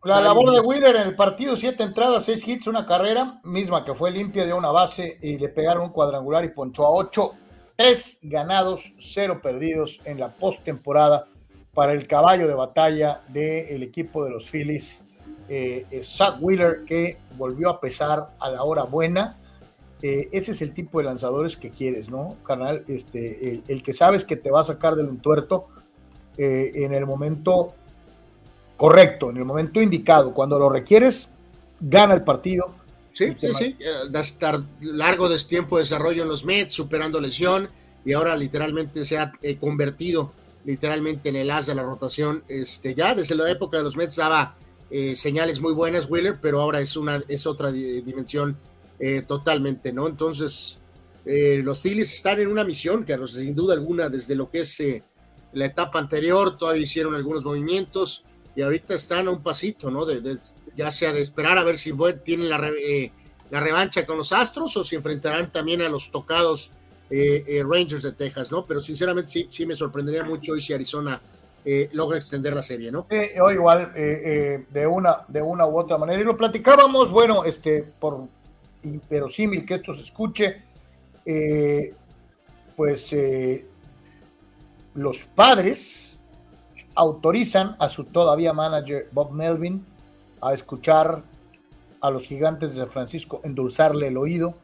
la 0.03 0.21
labor 0.21 0.53
de 0.53 0.61
Wheeler 0.61 0.95
en 0.95 1.07
el 1.07 1.15
partido, 1.15 1.57
siete 1.57 1.83
entradas, 1.83 2.23
seis 2.23 2.47
hits, 2.47 2.67
una 2.67 2.85
carrera, 2.85 3.41
misma 3.43 3.83
que 3.83 3.93
fue 3.93 4.11
limpia 4.11 4.45
de 4.45 4.53
una 4.53 4.71
base 4.71 5.17
y 5.21 5.37
le 5.37 5.49
pegaron 5.49 5.83
un 5.83 5.89
cuadrangular 5.89 6.45
y 6.45 6.49
ponchó 6.49 6.85
a 6.85 6.91
ocho. 6.91 7.33
Tres 7.75 8.19
ganados, 8.21 8.93
cero 8.97 9.41
perdidos 9.43 9.99
en 10.05 10.19
la 10.19 10.33
postemporada 10.33 11.27
para 11.73 11.93
el 11.93 12.07
caballo 12.07 12.47
de 12.47 12.53
batalla 12.53 13.21
del 13.29 13.83
equipo 13.83 14.23
de 14.23 14.31
los 14.31 14.49
Phillies, 14.49 15.03
eh, 15.49 15.85
eh, 15.89 16.03
Zach 16.03 16.35
Wheeler, 16.39 16.83
que 16.85 17.17
volvió 17.37 17.69
a 17.69 17.79
pesar 17.79 18.35
a 18.39 18.49
la 18.49 18.63
hora 18.63 18.83
buena. 18.83 19.37
Eh, 20.01 20.29
ese 20.31 20.51
es 20.51 20.61
el 20.61 20.73
tipo 20.73 20.99
de 20.99 21.05
lanzadores 21.05 21.57
que 21.57 21.71
quieres, 21.71 22.09
¿no, 22.09 22.37
carnal? 22.43 22.83
Este, 22.87 23.61
el, 23.67 23.83
que 23.83 23.93
sabes 23.93 24.23
que 24.23 24.35
te 24.35 24.51
va 24.51 24.61
a 24.61 24.63
sacar 24.63 24.95
del 24.95 25.09
entuerto 25.09 25.67
en 26.41 26.93
el 26.93 27.05
momento 27.05 27.73
correcto, 28.77 29.29
en 29.29 29.35
el 29.35 29.43
momento 29.43 29.81
indicado. 29.81 30.33
Cuando 30.33 30.57
lo 30.57 30.69
requieres, 30.69 31.27
gana 31.81 32.13
el 32.13 32.23
partido. 32.23 32.73
Sí, 33.11 33.35
sí, 33.37 33.53
sí. 33.53 33.77
Da 34.09 34.21
estar 34.21 34.61
largo 34.79 35.27
de 35.27 35.37
tiempo 35.39 35.75
de 35.75 35.83
desarrollo 35.83 36.23
en 36.23 36.29
los 36.29 36.45
Mets, 36.45 36.73
superando 36.73 37.19
lesión, 37.19 37.69
y 38.05 38.13
ahora 38.13 38.37
literalmente 38.37 39.03
se 39.03 39.17
ha 39.17 39.33
convertido 39.59 40.31
literalmente 40.65 41.29
en 41.29 41.35
el 41.35 41.51
as 41.51 41.65
de 41.67 41.75
la 41.75 41.83
rotación. 41.83 42.43
Este, 42.47 42.95
ya 42.95 43.15
desde 43.15 43.35
la 43.35 43.49
época 43.49 43.77
de 43.77 43.83
los 43.83 43.95
Mets 43.95 44.15
daba 44.15 44.55
eh, 44.89 45.15
señales 45.15 45.59
muy 45.59 45.73
buenas, 45.73 46.09
Wheeler, 46.09 46.39
pero 46.41 46.61
ahora 46.61 46.81
es, 46.81 46.95
una, 46.95 47.23
es 47.27 47.45
otra 47.45 47.71
dimensión 47.71 48.57
eh, 48.99 49.21
totalmente, 49.21 49.93
¿no? 49.93 50.07
Entonces, 50.07 50.79
eh, 51.25 51.61
los 51.63 51.81
Phillies 51.81 52.13
están 52.13 52.39
en 52.39 52.47
una 52.47 52.63
misión, 52.63 53.03
que 53.03 53.17
sin 53.27 53.55
duda 53.55 53.73
alguna, 53.73 54.09
desde 54.09 54.35
lo 54.35 54.49
que 54.49 54.61
es 54.61 54.81
la 55.53 55.65
etapa 55.65 55.99
anterior, 55.99 56.57
todavía 56.57 56.83
hicieron 56.83 57.15
algunos 57.15 57.43
movimientos 57.43 58.25
y 58.55 58.61
ahorita 58.61 58.95
están 58.95 59.27
a 59.27 59.31
un 59.31 59.43
pasito, 59.43 59.91
¿no? 59.91 60.05
De, 60.05 60.37
ya 60.75 60.91
sea 60.91 61.13
de 61.13 61.21
esperar 61.21 61.57
a 61.57 61.63
ver 61.63 61.77
si 61.77 61.93
tienen 62.23 62.49
la, 62.49 62.71
la 63.49 63.59
revancha 63.59 64.05
con 64.05 64.17
los 64.17 64.31
Astros 64.31 64.75
o 64.77 64.83
si 64.83 64.95
enfrentarán 64.95 65.51
también 65.51 65.81
a 65.81 65.89
los 65.89 66.11
tocados 66.11 66.71
Rangers 67.09 68.03
de 68.03 68.11
Texas, 68.11 68.51
¿no? 68.51 68.65
Pero 68.65 68.81
sinceramente 68.81 69.31
sí, 69.31 69.47
sí 69.49 69.65
me 69.65 69.75
sorprendería 69.75 70.23
mucho 70.23 70.53
hoy 70.53 70.61
si 70.61 70.73
Arizona 70.73 71.19
eh, 71.65 71.89
logra 71.91 72.17
extender 72.17 72.53
la 72.53 72.61
serie, 72.61 72.91
¿no? 72.91 73.05
Eh, 73.09 73.39
o 73.41 73.51
igual, 73.51 73.91
eh, 73.95 74.65
de, 74.69 74.87
una, 74.87 75.25
de 75.27 75.41
una 75.41 75.67
u 75.67 75.77
otra 75.77 75.97
manera. 75.97 76.21
Y 76.21 76.23
lo 76.23 76.37
platicábamos, 76.37 77.11
bueno, 77.11 77.43
este, 77.43 77.83
por 77.99 78.27
inverosímil 78.83 79.65
que 79.65 79.73
esto 79.75 79.93
se 79.93 80.01
escuche, 80.01 80.63
pues 82.75 83.15
los 84.95 85.23
padres 85.25 86.17
autorizan 86.95 87.75
a 87.77 87.89
su 87.89 88.05
todavía 88.05 88.53
manager 88.53 89.09
Bob 89.11 89.31
Melvin 89.31 89.85
a 90.41 90.53
escuchar 90.53 91.21
a 92.01 92.09
los 92.09 92.23
gigantes 92.25 92.73
de 92.73 92.81
San 92.81 92.89
Francisco 92.89 93.41
endulzarle 93.43 94.07
el 94.07 94.17
oído, 94.17 94.55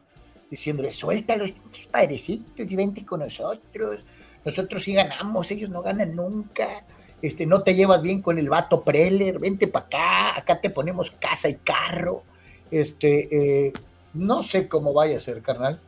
diciéndole, 0.50 0.90
suéltalos, 0.90 1.52
padrecitos, 1.90 2.70
y 2.70 2.76
vente 2.76 3.04
con 3.04 3.20
nosotros 3.20 4.04
nosotros 4.46 4.84
sí 4.84 4.94
ganamos, 4.94 5.50
ellos 5.50 5.68
no 5.70 5.82
ganan 5.82 6.14
nunca. 6.14 6.84
Este, 7.20 7.46
no 7.46 7.62
te 7.62 7.74
llevas 7.74 8.02
bien 8.02 8.22
con 8.22 8.38
el 8.38 8.48
vato 8.48 8.82
Preller, 8.82 9.40
vente 9.40 9.66
para 9.66 9.86
acá, 9.86 10.38
acá 10.38 10.60
te 10.60 10.70
ponemos 10.70 11.10
casa 11.10 11.48
y 11.48 11.56
carro. 11.56 12.22
Este, 12.70 13.66
eh, 13.66 13.72
no 14.14 14.44
sé 14.44 14.68
cómo 14.68 14.92
vaya 14.92 15.16
a 15.16 15.20
ser, 15.20 15.42
carnal. 15.42 15.80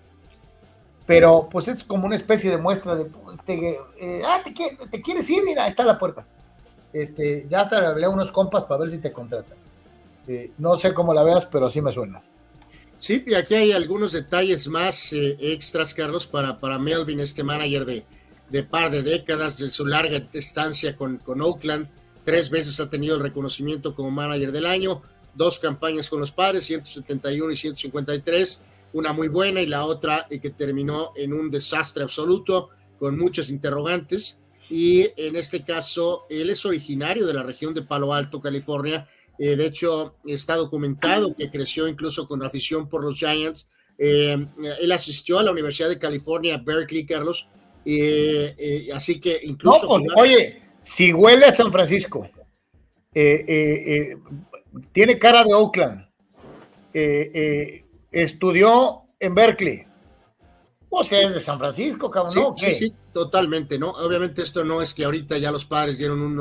Pero 1.07 1.49
pues 1.49 1.69
es 1.69 1.85
como 1.85 2.05
una 2.05 2.17
especie 2.17 2.51
de 2.51 2.59
muestra 2.59 2.97
de, 2.97 3.05
pues, 3.05 3.41
te, 3.45 3.79
eh, 4.01 4.23
ah, 4.27 4.43
te, 4.43 5.03
quieres 5.03 5.31
ir, 5.31 5.45
mira, 5.45 5.69
está 5.69 5.85
la 5.85 5.97
puerta. 5.97 6.27
Este, 6.93 7.47
ya 7.49 7.61
hasta 7.61 7.81
le 7.81 7.87
hablé 7.87 8.07
a 8.07 8.11
unos 8.11 8.33
compas 8.33 8.65
para 8.65 8.81
ver 8.81 8.91
si 8.91 8.99
te 8.99 9.13
contratan. 9.13 9.57
Eh, 10.27 10.51
no 10.59 10.77
sé 10.77 10.93
cómo 10.93 11.15
la 11.15 11.23
veas, 11.23 11.47
pero 11.47 11.67
así 11.67 11.81
me 11.81 11.93
suena. 11.93 12.21
Sí, 12.99 13.23
y 13.27 13.35
aquí 13.35 13.55
hay 13.55 13.73
algunos 13.73 14.11
detalles 14.13 14.67
más 14.67 15.13
extras, 15.13 15.95
Carlos, 15.95 16.27
para, 16.27 16.59
para 16.59 16.81
Melvin, 16.81 17.21
este 17.21 17.45
manager 17.45 17.85
de, 17.87 18.05
de 18.51 18.63
par 18.65 18.91
de 18.91 19.03
décadas 19.03 19.59
de 19.59 19.69
su 19.69 19.87
larga 19.87 20.29
estancia 20.33 20.97
con, 20.97 21.19
con 21.19 21.41
Oakland. 21.41 21.89
Tres 22.25 22.51
veces 22.51 22.81
ha 22.81 22.91
tenido 22.91 23.17
el 23.17 23.23
reconocimiento 23.23 23.95
como 23.95 24.11
manager 24.11 24.51
del 24.51 24.67
año, 24.67 25.03
dos 25.35 25.59
campañas 25.61 26.09
con 26.11 26.21
los 26.21 26.33
padres, 26.33 26.65
171 26.65 27.53
y 27.53 27.57
153, 27.57 28.63
una 28.93 29.13
muy 29.13 29.29
buena 29.29 29.61
y 29.61 29.67
la 29.67 29.85
otra 29.85 30.27
y 30.29 30.41
que 30.41 30.51
terminó 30.51 31.13
en 31.17 31.33
un 31.33 31.51
desastre 31.51 32.03
absoluto 32.03 32.71
con 32.99 33.17
muchos 33.17 33.49
interrogantes. 33.49 34.37
Y 34.71 35.09
en 35.17 35.37
este 35.37 35.63
caso, 35.63 36.27
él 36.29 36.51
es 36.51 36.67
originario 36.67 37.27
de 37.27 37.33
la 37.33 37.43
región 37.43 37.73
de 37.75 37.83
Palo 37.83 38.13
Alto, 38.13 38.41
California. 38.41 39.09
Eh, 39.39 39.55
de 39.57 39.67
hecho, 39.67 40.17
está 40.27 40.57
documentado 40.57 41.35
que 41.35 41.51
creció 41.51 41.87
incluso 41.87 42.27
con 42.27 42.43
afición 42.43 42.89
por 42.89 43.05
los 43.05 43.17
Giants. 43.19 43.69
Eh, 43.97 44.47
él 44.81 44.93
asistió 44.93 45.39
a 45.39 45.43
la 45.43 45.51
Universidad 45.51 45.89
de 45.89 45.99
California, 45.99 46.57
Berkeley, 46.59 47.05
Carlos, 47.05 47.49
eh, 47.85 48.89
así 48.95 49.21
que 49.21 49.41
incluso. 49.43 49.89
Pues, 49.89 50.05
oye, 50.17 50.63
si 50.83 51.13
huele 51.13 51.47
a 51.47 51.55
San 51.55 51.73
Francisco, 51.73 52.29
eh, 53.15 54.17
tiene 54.93 55.19
cara 55.19 55.43
de 55.43 55.53
Oakland, 55.55 56.07
estudió 58.13 59.03
en 59.19 59.35
Berkeley. 59.35 59.85
O 60.91 61.05
sea, 61.05 61.21
es 61.21 61.35
de 61.35 61.41
San 61.41 61.59
Francisco, 61.59 62.09
cabrón. 62.09 62.57
Sí, 62.57 62.75
sí, 62.75 62.95
totalmente, 63.13 63.79
¿no? 63.79 63.91
Obviamente 63.91 64.43
esto 64.43 64.65
no 64.65 64.81
es 64.81 64.95
que 64.95 65.05
ahorita 65.05 65.37
ya 65.39 65.51
los 65.51 65.65
padres 65.65 65.99
dieron 65.99 66.23
un 66.23 66.37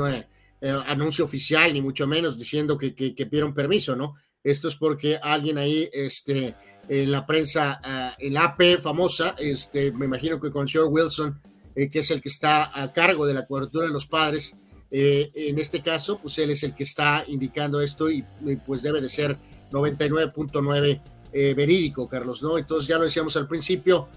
anuncio 0.60 1.24
oficial, 1.24 1.72
ni 1.72 1.80
mucho 1.80 2.06
menos 2.06 2.36
diciendo 2.36 2.76
que, 2.76 2.94
que, 2.94 3.26
pidieron 3.26 3.54
permiso, 3.54 3.94
¿no? 3.94 4.14
Esto 4.42 4.68
es 4.68 4.76
porque 4.76 5.18
alguien 5.22 5.58
ahí, 5.58 5.88
este, 5.92 6.54
en 6.88 7.10
la 7.12 7.26
prensa, 7.26 7.80
uh, 7.84 8.14
en 8.18 8.36
AP 8.36 8.80
famosa, 8.80 9.34
este, 9.38 9.92
me 9.92 10.06
imagino 10.06 10.40
que 10.40 10.50
con 10.50 10.66
Short 10.66 10.90
Wilson, 10.90 11.40
eh, 11.74 11.90
que 11.90 12.00
es 12.00 12.10
el 12.10 12.20
que 12.20 12.28
está 12.28 12.82
a 12.82 12.92
cargo 12.92 13.26
de 13.26 13.34
la 13.34 13.46
cobertura 13.46 13.86
de 13.86 13.92
los 13.92 14.06
padres, 14.06 14.56
eh, 14.90 15.30
en 15.34 15.58
este 15.58 15.82
caso, 15.82 16.18
pues 16.18 16.38
él 16.38 16.50
es 16.50 16.62
el 16.62 16.74
que 16.74 16.84
está 16.84 17.24
indicando 17.28 17.80
esto 17.80 18.10
y, 18.10 18.24
pues 18.66 18.82
debe 18.82 19.00
de 19.00 19.08
ser 19.08 19.36
99.9 19.70 21.02
eh, 21.32 21.54
verídico, 21.54 22.08
Carlos, 22.08 22.42
¿no? 22.42 22.56
Entonces 22.56 22.88
ya 22.88 22.96
lo 22.96 23.04
decíamos 23.04 23.36
al 23.36 23.46
principio, 23.46 24.08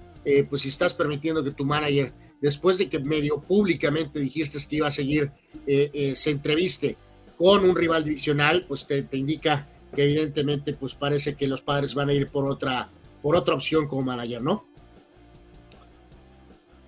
pues 0.50 0.62
si 0.62 0.70
estás 0.70 0.94
permitiendo 0.94 1.44
que 1.44 1.50
tu 1.50 1.66
manager, 1.66 2.14
después 2.42 2.78
de 2.78 2.90
que 2.90 3.00
medio 3.00 3.40
públicamente 3.40 4.20
dijiste 4.20 4.58
que 4.68 4.76
iba 4.76 4.88
a 4.88 4.92
seguir, 4.92 5.32
se 5.66 6.30
entreviste 6.32 6.98
con 7.38 7.64
un 7.64 7.76
rival 7.76 8.04
divisional, 8.04 8.66
pues 8.68 8.86
te, 8.86 9.04
te 9.04 9.18
indica 9.18 9.68
que 9.96 10.04
evidentemente 10.04 10.74
pues 10.74 10.96
parece 10.96 11.36
que 11.36 11.48
los 11.48 11.62
padres 11.62 11.94
van 11.94 12.10
a 12.10 12.14
ir 12.14 12.30
por 12.30 12.50
otra, 12.50 12.90
por 13.22 13.36
otra 13.36 13.54
opción 13.54 13.88
como 13.88 14.04
manager, 14.04 14.42
¿no? 14.42 14.66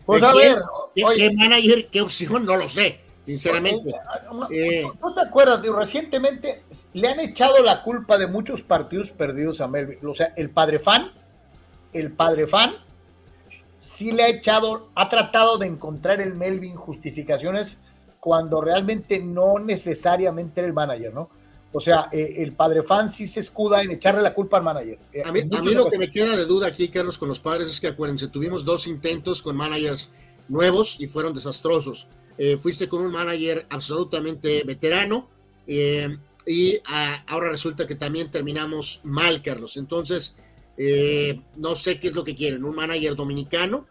Pues 0.06 0.22
a 0.22 0.34
ver, 0.34 0.62
¿qué, 0.96 1.32
manager, 1.32 1.88
qué 1.88 2.02
opción? 2.02 2.46
No 2.46 2.58
lo 2.58 2.68
sé, 2.68 3.00
sinceramente. 3.24 3.94
Eh, 4.52 4.84
¿No 5.02 5.14
te 5.14 5.22
acuerdas? 5.22 5.62
De, 5.62 5.72
recientemente 5.72 6.64
le 6.94 7.08
han 7.08 7.20
echado 7.22 7.62
la 7.64 7.84
culpa 7.84 8.18
de 8.18 8.28
muchos 8.28 8.64
partidos 8.64 9.12
perdidos 9.12 9.62
a 9.62 9.68
Melvin. 9.68 10.06
O 10.06 10.14
sea, 10.14 10.34
el 10.36 10.50
padre 10.50 10.80
fan, 10.80 11.12
el 11.94 12.12
padre 12.12 12.48
fan, 12.48 12.74
sí 13.84 14.12
le 14.12 14.24
ha 14.24 14.30
echado, 14.30 14.90
ha 14.96 15.10
tratado 15.10 15.58
de 15.58 15.68
encontrar 15.68 16.22
el 16.22 16.34
Melvin 16.34 16.76
justificaciones 16.76 17.80
cuando 18.20 18.62
realmente 18.62 19.20
no 19.20 19.60
necesariamente 19.60 20.62
era 20.62 20.68
el 20.68 20.74
manager, 20.74 21.14
¿no? 21.14 21.30
O 21.74 21.82
sea, 21.82 22.08
eh, 22.12 22.36
el 22.38 22.54
padre 22.54 22.84
fan 22.84 23.10
sí 23.10 23.28
se 23.28 23.40
escuda 23.40 23.82
en 23.82 23.92
echarle 23.92 24.22
la 24.22 24.34
culpa 24.34 24.58
al 24.58 24.64
manager. 24.64 25.00
Eh, 25.12 25.24
a 25.26 25.32
mí, 25.32 25.42
lo 25.74 25.88
que 25.88 25.98
me 25.98 26.10
queda 26.10 26.38
de 26.38 26.46
duda 26.46 26.68
aquí, 26.68 26.88
Carlos, 26.88 27.18
con 27.18 27.28
los 27.28 27.40
padres 27.40 27.68
es 27.68 27.82
que 27.82 27.88
acuérdense, 27.88 28.28
tuvimos 28.28 28.64
dos 28.64 28.88
intentos 28.88 29.42
con 29.42 29.58
managers 29.58 30.10
nuevos 30.48 31.00
y 31.00 31.08
fueron 31.08 31.34
desastrosos. 31.34 32.08
Eh, 32.38 32.58
fuiste 32.62 32.88
con 32.88 33.02
un 33.02 33.12
manager 33.12 33.66
absolutamente 33.70 34.64
veterano 34.64 35.28
y 35.68 36.78
ah, 36.86 37.24
ahora 37.28 37.50
resulta 37.50 37.88
que 37.88 37.96
también 37.96 38.30
terminamos 38.30 39.02
mal, 39.04 39.42
Carlos. 39.42 39.78
Entonces, 39.78 40.36
no 41.58 41.76
sé 41.76 42.00
qué 42.00 42.08
es 42.08 42.14
lo 42.14 42.24
que 42.24 42.36
quieren. 42.36 42.64
Un 42.64 42.76
manager 42.76 43.16
dominicano 43.16 43.88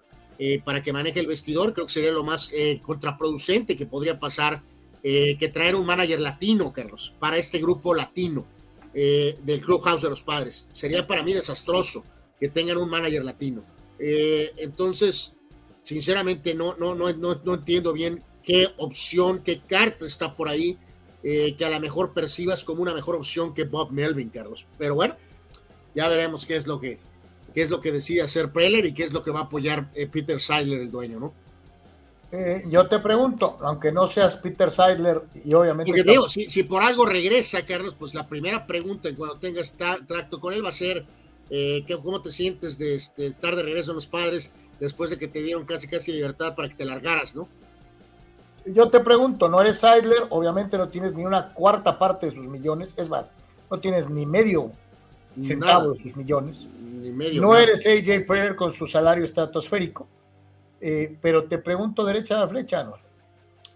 para 0.64 0.82
que 0.82 0.92
maneje 0.92 1.20
el 1.20 1.28
vestidor, 1.28 1.72
creo 1.72 1.86
que 1.86 1.92
sería 1.92 2.10
lo 2.10 2.24
más 2.24 2.52
contraproducente 2.82 3.76
que 3.76 3.86
podría 3.86 4.18
pasar 4.18 4.62
eh, 5.04 5.36
que 5.36 5.48
traer 5.48 5.74
un 5.74 5.84
manager 5.84 6.20
latino, 6.20 6.72
Carlos, 6.72 7.12
para 7.18 7.36
este 7.36 7.58
grupo 7.58 7.92
latino 7.92 8.46
eh, 8.94 9.36
del 9.42 9.60
Clubhouse 9.60 10.02
de 10.02 10.10
los 10.10 10.22
Padres. 10.22 10.66
Sería 10.72 11.04
para 11.08 11.24
mí 11.24 11.32
desastroso 11.32 12.04
que 12.38 12.48
tengan 12.48 12.76
un 12.76 12.88
manager 12.88 13.24
latino. 13.24 13.64
Eh, 13.98 14.52
entonces, 14.58 15.34
sinceramente, 15.82 16.54
no, 16.54 16.76
no, 16.76 16.94
no, 16.94 17.12
no, 17.12 17.54
entiendo 17.54 17.92
bien 17.92 18.22
qué 18.44 18.68
opción, 18.76 19.42
qué 19.42 19.60
carta 19.60 20.06
está 20.06 20.36
por 20.36 20.48
ahí 20.48 20.78
que 21.22 21.64
a 21.64 21.70
lo 21.70 21.78
mejor 21.78 22.12
percibas 22.12 22.64
como 22.64 22.82
una 22.82 22.92
mejor 22.92 23.14
opción 23.14 23.54
que 23.54 23.62
Bob 23.62 23.92
Melvin, 23.92 24.28
Carlos. 24.28 24.66
Pero 24.76 24.96
bueno, 24.96 25.14
ya 25.94 26.08
veremos 26.08 26.46
qué 26.46 26.56
es 26.56 26.66
lo 26.66 26.80
que, 26.80 26.98
qué 27.54 27.62
es 27.62 27.70
lo 27.70 27.80
que 27.80 27.92
decide 27.92 28.22
hacer 28.22 28.52
Preller 28.52 28.86
y 28.86 28.94
qué 28.94 29.04
es 29.04 29.12
lo 29.12 29.22
que 29.22 29.30
va 29.30 29.40
a 29.40 29.44
apoyar 29.44 29.88
eh, 29.94 30.06
Peter 30.06 30.40
Seidler, 30.40 30.80
el 30.80 30.90
dueño, 30.90 31.20
¿no? 31.20 31.32
Eh, 32.32 32.64
yo 32.68 32.88
te 32.88 32.98
pregunto, 32.98 33.58
aunque 33.60 33.92
no 33.92 34.06
seas 34.06 34.36
Peter 34.36 34.70
Seidler 34.70 35.20
y 35.44 35.52
obviamente... 35.52 35.92
Porque 35.92 36.02
digo, 36.02 36.28
si, 36.28 36.48
si, 36.48 36.62
por 36.62 36.82
algo 36.82 37.04
regresa, 37.04 37.64
Carlos, 37.66 37.94
pues 37.98 38.14
la 38.14 38.26
primera 38.26 38.66
pregunta 38.66 39.10
cuando 39.14 39.36
tengas 39.36 39.74
tracto 39.76 40.40
con 40.40 40.54
él 40.54 40.64
va 40.64 40.70
a 40.70 40.72
ser 40.72 41.04
eh, 41.54 41.84
¿cómo 42.02 42.22
te 42.22 42.30
sientes 42.30 42.78
de 42.78 42.94
este, 42.94 43.26
estar 43.26 43.54
de 43.54 43.62
regreso 43.62 43.92
a 43.92 43.94
los 43.94 44.06
padres 44.06 44.50
después 44.80 45.10
de 45.10 45.18
que 45.18 45.28
te 45.28 45.42
dieron 45.42 45.66
casi 45.66 45.86
casi 45.86 46.10
libertad 46.10 46.54
para 46.54 46.66
que 46.66 46.74
te 46.74 46.86
largaras, 46.86 47.36
¿no? 47.36 47.46
Yo 48.64 48.88
te 48.88 49.00
pregunto, 49.00 49.50
no 49.50 49.60
eres 49.60 49.78
Seidler, 49.78 50.28
obviamente 50.30 50.78
no 50.78 50.88
tienes 50.88 51.12
ni 51.12 51.26
una 51.26 51.52
cuarta 51.52 51.98
parte 51.98 52.26
de 52.26 52.32
sus 52.32 52.48
millones, 52.48 52.94
es 52.96 53.10
más, 53.10 53.32
no 53.70 53.80
tienes 53.80 54.08
ni 54.08 54.24
medio 54.24 54.72
centavo 55.38 55.92
de 55.92 56.02
sus 56.02 56.16
millones. 56.16 56.68
Ni 56.80 57.10
medio, 57.10 57.42
no 57.42 57.56
eres 57.56 57.86
AJ 57.86 58.26
Prayer 58.26 58.56
con 58.56 58.72
su 58.72 58.86
salario 58.86 59.24
estratosférico 59.24 60.06
eh, 60.84 61.16
pero 61.22 61.44
te 61.44 61.58
pregunto 61.58 62.04
derecha 62.04 62.34
a 62.34 62.40
la 62.40 62.48
flecha, 62.48 62.80
Anuar. 62.80 63.00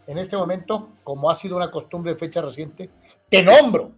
En 0.08 0.18
este 0.18 0.36
momento, 0.36 0.90
como 1.04 1.30
ha 1.30 1.36
sido 1.36 1.56
una 1.56 1.70
costumbre 1.70 2.12
de 2.12 2.18
fecha 2.18 2.42
reciente, 2.42 2.90
te 3.28 3.44
nombro. 3.44 3.92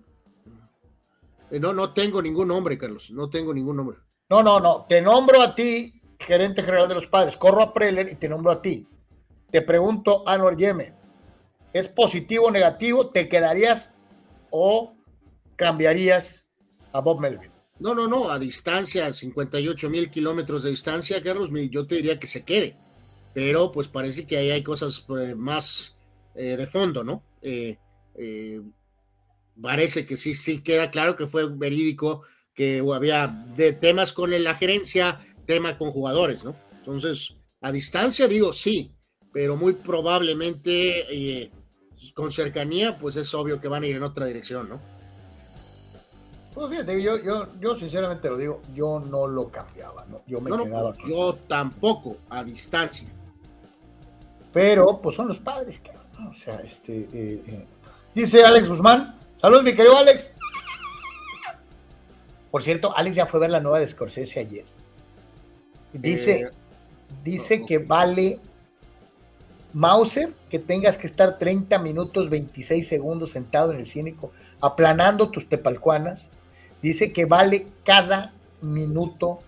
Eh, 1.51 1.59
no, 1.59 1.73
no 1.73 1.95
tengo 1.95 2.21
ningún 2.21 2.49
nombre, 2.49 2.77
Carlos. 2.77 3.11
No 3.11 3.31
tengo 3.31 3.55
ningún 3.55 3.77
nombre. 3.77 3.97
No, 4.29 4.43
no, 4.43 4.61
no. 4.61 4.85
Te 4.87 5.01
nombro 5.01 5.41
a 5.41 5.55
ti, 5.55 6.03
gerente 6.19 6.63
general 6.63 6.87
de 6.87 6.97
los 6.97 7.07
padres. 7.07 7.39
Corro 7.39 7.63
a 7.63 7.73
Preller 7.73 8.11
y 8.13 8.17
te 8.17 8.29
nombro 8.29 8.53
a 8.53 8.61
ti. 8.61 8.87
Te 9.51 9.63
pregunto, 9.63 10.23
Anuar 10.27 10.59
Yeme, 10.59 10.93
¿es 11.73 11.89
positivo 11.89 12.49
o 12.49 12.51
negativo? 12.51 13.09
¿Te 13.09 13.27
quedarías 13.27 13.95
o 14.51 14.95
cambiarías 15.57 16.47
a 16.93 17.01
Bob 17.01 17.21
Melvin? 17.21 17.51
No, 17.79 17.95
no, 17.95 18.09
no. 18.09 18.31
A 18.31 18.39
distancia, 18.39 19.13
58 19.13 19.89
mil 19.91 20.11
kilómetros 20.11 20.63
de 20.63 20.71
distancia, 20.71 21.23
Carlos, 21.23 21.51
yo 21.71 21.87
te 21.87 21.97
diría 21.97 22.19
que 22.19 22.27
se 22.27 22.45
quede 22.45 22.77
pero 23.39 23.71
pues 23.71 23.87
parece 23.87 24.27
que 24.27 24.37
ahí 24.37 24.51
hay 24.51 24.65
cosas 24.65 25.01
pues, 25.07 25.37
más 25.37 25.97
eh, 26.35 26.57
de 26.57 26.67
fondo, 26.67 27.05
¿no? 27.05 27.23
Eh, 27.41 27.79
eh, 28.17 28.61
parece 29.63 30.05
que 30.05 30.17
sí, 30.17 30.35
sí 30.35 30.61
queda 30.61 30.91
claro 30.91 31.15
que 31.15 31.29
fue 31.29 31.47
verídico, 31.49 32.23
que 32.53 32.83
había 32.93 33.29
de 33.55 33.73
temas 33.73 34.13
con 34.13 34.31
la 34.43 34.55
gerencia, 34.57 35.21
tema 35.47 35.79
con 35.79 35.93
jugadores, 35.93 36.43
¿no? 36.43 36.57
Entonces, 36.73 37.37
a 37.61 37.71
distancia 37.71 38.27
digo 38.27 38.53
sí, 38.53 38.93
pero 39.33 39.57
muy 39.57 39.75
probablemente 39.75 41.53
con 42.15 42.33
cercanía, 42.33 42.99
pues 42.99 43.15
es 43.15 43.33
obvio 43.35 43.61
que 43.61 43.69
van 43.69 43.85
a 43.85 43.87
ir 43.87 43.95
en 43.95 44.03
otra 44.03 44.27
dirección, 44.27 44.69
¿no? 44.69 44.98
Pues 46.59 46.71
fíjate, 46.71 47.01
yo, 47.01 47.17
yo, 47.19 47.47
yo 47.61 47.77
sinceramente 47.77 48.29
lo 48.29 48.37
digo, 48.37 48.63
yo 48.75 48.99
no 48.99 49.29
lo 49.29 49.49
cambiaba, 49.49 50.05
¿no? 50.07 50.23
Yo 50.27 50.41
me 50.41 50.51
quedaba. 50.51 50.93
yo 51.07 51.35
tampoco, 51.47 52.17
a 52.29 52.43
distancia 52.43 53.09
pero 54.53 55.01
pues 55.01 55.15
son 55.15 55.29
los 55.29 55.39
padres, 55.39 55.79
que, 55.79 55.91
o 56.29 56.33
sea, 56.33 56.57
este, 56.57 57.09
eh, 57.13 57.43
eh. 57.47 57.67
dice 58.15 58.43
Alex 58.43 58.69
Guzmán, 58.69 59.17
saludos 59.37 59.63
mi 59.63 59.73
querido 59.75 59.97
Alex. 59.97 60.31
Por 62.51 62.63
cierto, 62.63 62.97
Alex 62.97 63.15
ya 63.15 63.27
fue 63.27 63.39
a 63.39 63.43
ver 63.43 63.51
la 63.51 63.61
nueva 63.61 63.79
de 63.79 63.87
Scorsese 63.87 64.41
ayer. 64.41 64.65
Dice, 65.93 66.41
eh, 66.41 66.51
dice 67.23 67.65
que 67.67 67.79
vale 67.79 68.41
Mauser 69.75 70.33
que 70.51 70.59
tengas 70.59 70.97
que 70.97 71.07
estar 71.07 71.39
30 71.39 71.79
minutos 71.79 72.31
26 72.31 72.89
segundos 72.89 73.33
sentado 73.33 73.73
en 73.73 73.79
el 73.79 73.87
cínico 73.87 74.33
aplanando 74.61 75.31
tus 75.31 75.49
tepalcuanas. 75.49 76.31
Dice 76.83 77.13
que 77.13 77.25
vale 77.25 77.67
cada 77.85 78.33
minuto 78.61 79.41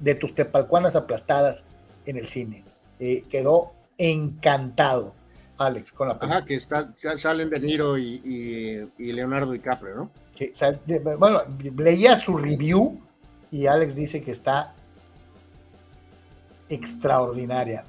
de 0.00 0.14
tus 0.14 0.34
tepalcuanas 0.34 0.96
aplastadas 0.96 1.64
en 2.06 2.16
el 2.16 2.26
cine. 2.26 2.64
quedó 2.98 3.72
encantado, 3.96 5.14
Alex, 5.58 5.92
con 5.92 6.08
la 6.08 6.18
película. 6.18 6.38
Ajá, 6.38 6.46
que 6.46 6.54
está, 6.54 6.92
salen 7.16 7.50
De 7.50 7.60
Niro 7.60 7.98
y, 7.98 8.88
Leonardo 8.98 9.52
DiCaprio, 9.52 9.94
¿no? 9.94 10.10
bueno, 11.18 11.42
leía 11.76 12.14
su 12.14 12.36
review 12.36 13.00
y 13.50 13.66
Alex 13.66 13.96
dice 13.96 14.22
que 14.22 14.30
está 14.30 14.74
extraordinaria. 16.68 17.84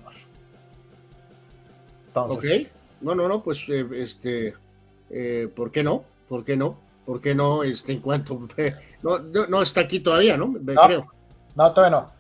ok, 2.14 2.46
no, 3.02 3.16
no, 3.16 3.28
no, 3.28 3.44
pues 3.44 3.68
eh, 3.70 3.88
este, 3.94 4.54
eh, 5.10 5.48
¿por 5.54 5.72
qué 5.72 5.84
no? 5.84 6.04
¿Por 6.28 6.44
qué 6.44 6.58
no? 6.58 6.78
¿Por 7.10 7.22
qué 7.22 7.34
no? 7.34 7.64
Este, 7.64 7.94
en 7.94 8.02
cuanto, 8.02 8.48
no, 9.02 9.18
no 9.18 9.64
está 9.64 9.82
aquí 9.82 10.00
todavía, 10.00 10.38
¿no? 10.38 10.54
no 10.62 10.76
creo. 10.86 11.12
No, 11.56 11.74
todavía 11.74 12.00
no. 12.00 12.12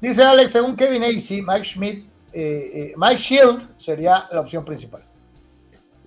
Dice 0.00 0.22
Alex, 0.22 0.52
según 0.52 0.76
Kevin 0.76 1.02
AC, 1.02 1.42
Mike 1.44 1.64
Schmidt 1.64 2.04
eh, 2.32 2.70
eh, 2.72 2.94
Mike 2.96 3.20
Shield 3.20 3.76
sería 3.76 4.28
la 4.30 4.42
opción 4.42 4.64
principal. 4.64 5.02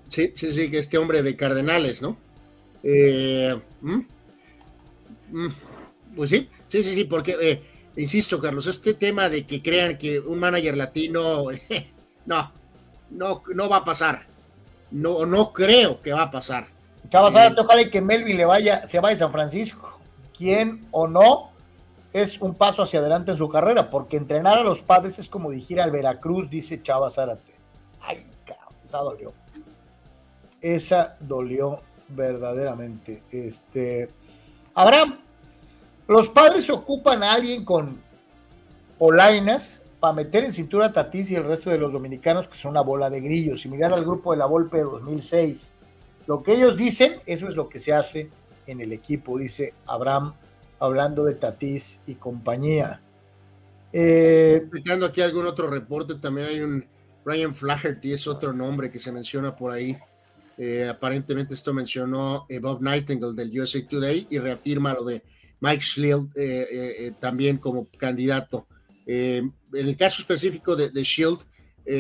Sí, 0.07 0.32
sí, 0.34 0.49
sí, 0.49 0.72
que 0.72 0.78
este 0.78 0.97
hombre 0.97 1.24
de 1.24 1.36
Cardenales, 1.36 2.01
¿no? 2.01 2.16
Eh, 2.84 3.59
pues 6.16 6.30
sí, 6.30 6.49
sí, 6.70 6.84
sí, 6.84 6.95
sí, 6.95 7.03
porque, 7.03 7.63
insisto, 7.97 8.39
Carlos, 8.39 8.66
este 8.68 8.93
tema 8.93 9.28
de 9.28 9.45
que 9.45 9.61
crean 9.61 9.97
que 9.97 10.22
un 10.22 10.39
manager 10.39 10.78
latino, 10.78 11.47
no, 12.26 12.53
no, 13.09 13.43
no 13.53 13.68
va 13.68 13.76
a 13.76 13.84
pasar. 13.84 14.26
No, 14.91 15.26
no 15.26 15.51
creo 15.51 16.01
que 16.01 16.13
va 16.13 16.22
a 16.22 16.32
pasar. 16.32 16.74
Chavas, 17.10 17.36
ojalá 17.58 17.89
que 17.89 18.01
Melvin 18.01 18.38
le 18.38 18.45
vaya, 18.45 18.86
se 18.86 18.99
vaya 18.99 19.16
a 19.16 19.20
San 19.20 19.32
Francisco. 19.32 19.99
¿Quién 20.38 20.88
o 20.91 21.08
no? 21.08 21.56
es 22.16 22.39
un 22.39 22.56
paso 22.56 22.82
hacia 22.82 23.01
adelante 23.01 23.32
en 23.32 23.38
su 23.38 23.49
carrera, 23.49 23.89
porque 23.89 24.16
entrenar 24.16 24.58
a 24.58 24.64
los 24.64 24.82
padres 24.82 25.20
es 25.20 25.28
como 25.28 25.51
dirigir 25.51 25.82
al 25.82 25.91
Veracruz, 25.91 26.49
dice 26.49 26.82
Chava 26.82 27.10
Zárate. 27.10 27.51
Ay, 27.99 28.20
cabrón, 28.45 28.74
esa 28.86 28.99
dolió. 28.99 29.34
Esa 30.62 31.18
dolió 31.20 31.82
verdaderamente. 32.08 33.22
Este, 33.30 34.10
Abraham, 34.74 35.20
los 36.08 36.30
padres 36.30 36.70
ocupan 36.70 37.22
a 37.22 37.34
alguien 37.34 37.66
con 37.66 37.99
polainas 38.97 39.82
para 39.99 40.14
meter 40.14 40.45
en 40.45 40.53
cintura 40.53 40.86
a 40.86 40.93
Tatís 40.93 41.30
y 41.32 41.36
el 41.36 41.43
resto 41.43 41.70
de 41.70 41.80
los 41.80 41.91
dominicanos, 41.91 42.47
que 42.47 42.56
son 42.56 42.72
una 42.72 42.82
bola 42.82 43.10
de 43.10 43.20
grillos, 43.20 43.66
y 43.66 43.68
mirar 43.68 43.91
al 43.91 44.06
grupo 44.06 44.32
de 44.32 44.38
la 44.38 44.45
Volpe 44.45 44.78
de 44.78 44.84
2006. 44.84 45.74
Lo 46.28 46.41
que 46.41 46.53
ellos 46.53 46.76
dicen, 46.76 47.21
eso 47.26 47.47
es 47.47 47.55
lo 47.55 47.69
que 47.69 47.80
se 47.80 47.93
hace 47.93 48.30
en 48.67 48.82
el 48.82 48.91
equipo, 48.91 49.38
dice 49.38 49.73
Abraham 49.86 50.34
hablando 50.80 51.23
de 51.23 51.36
Tatís 51.36 51.99
y 52.05 52.15
compañía. 52.15 53.01
Eh, 53.93 54.67
aquí 55.03 55.21
algún 55.21 55.45
otro 55.45 55.67
reporte, 55.67 56.15
también 56.15 56.47
hay 56.47 56.59
un 56.61 56.86
Ryan 57.23 57.55
Flaherty, 57.55 58.13
es 58.13 58.28
otro 58.28 58.53
nombre 58.53 58.89
que 58.89 58.99
se 58.99 59.11
menciona 59.11 59.55
por 59.55 59.71
ahí. 59.71 59.97
Eh, 60.57 60.88
aparentemente 60.88 61.53
esto 61.53 61.73
mencionó 61.73 62.45
eh, 62.49 62.59
Bob 62.59 62.82
Nightingale 62.82 63.34
del 63.34 63.59
USA 63.59 63.86
Today 63.88 64.28
y 64.30 64.38
reafirma 64.39 64.93
lo 64.93 65.03
de 65.03 65.23
Mike 65.59 65.84
Shield 65.84 67.19
también 67.19 67.57
como 67.57 67.88
candidato. 67.97 68.67
en 69.05 69.53
el 69.73 69.95
caso 69.95 70.21
específico 70.21 70.76
de, 70.76 70.89
de 70.89 71.03
Shield, 71.03 71.39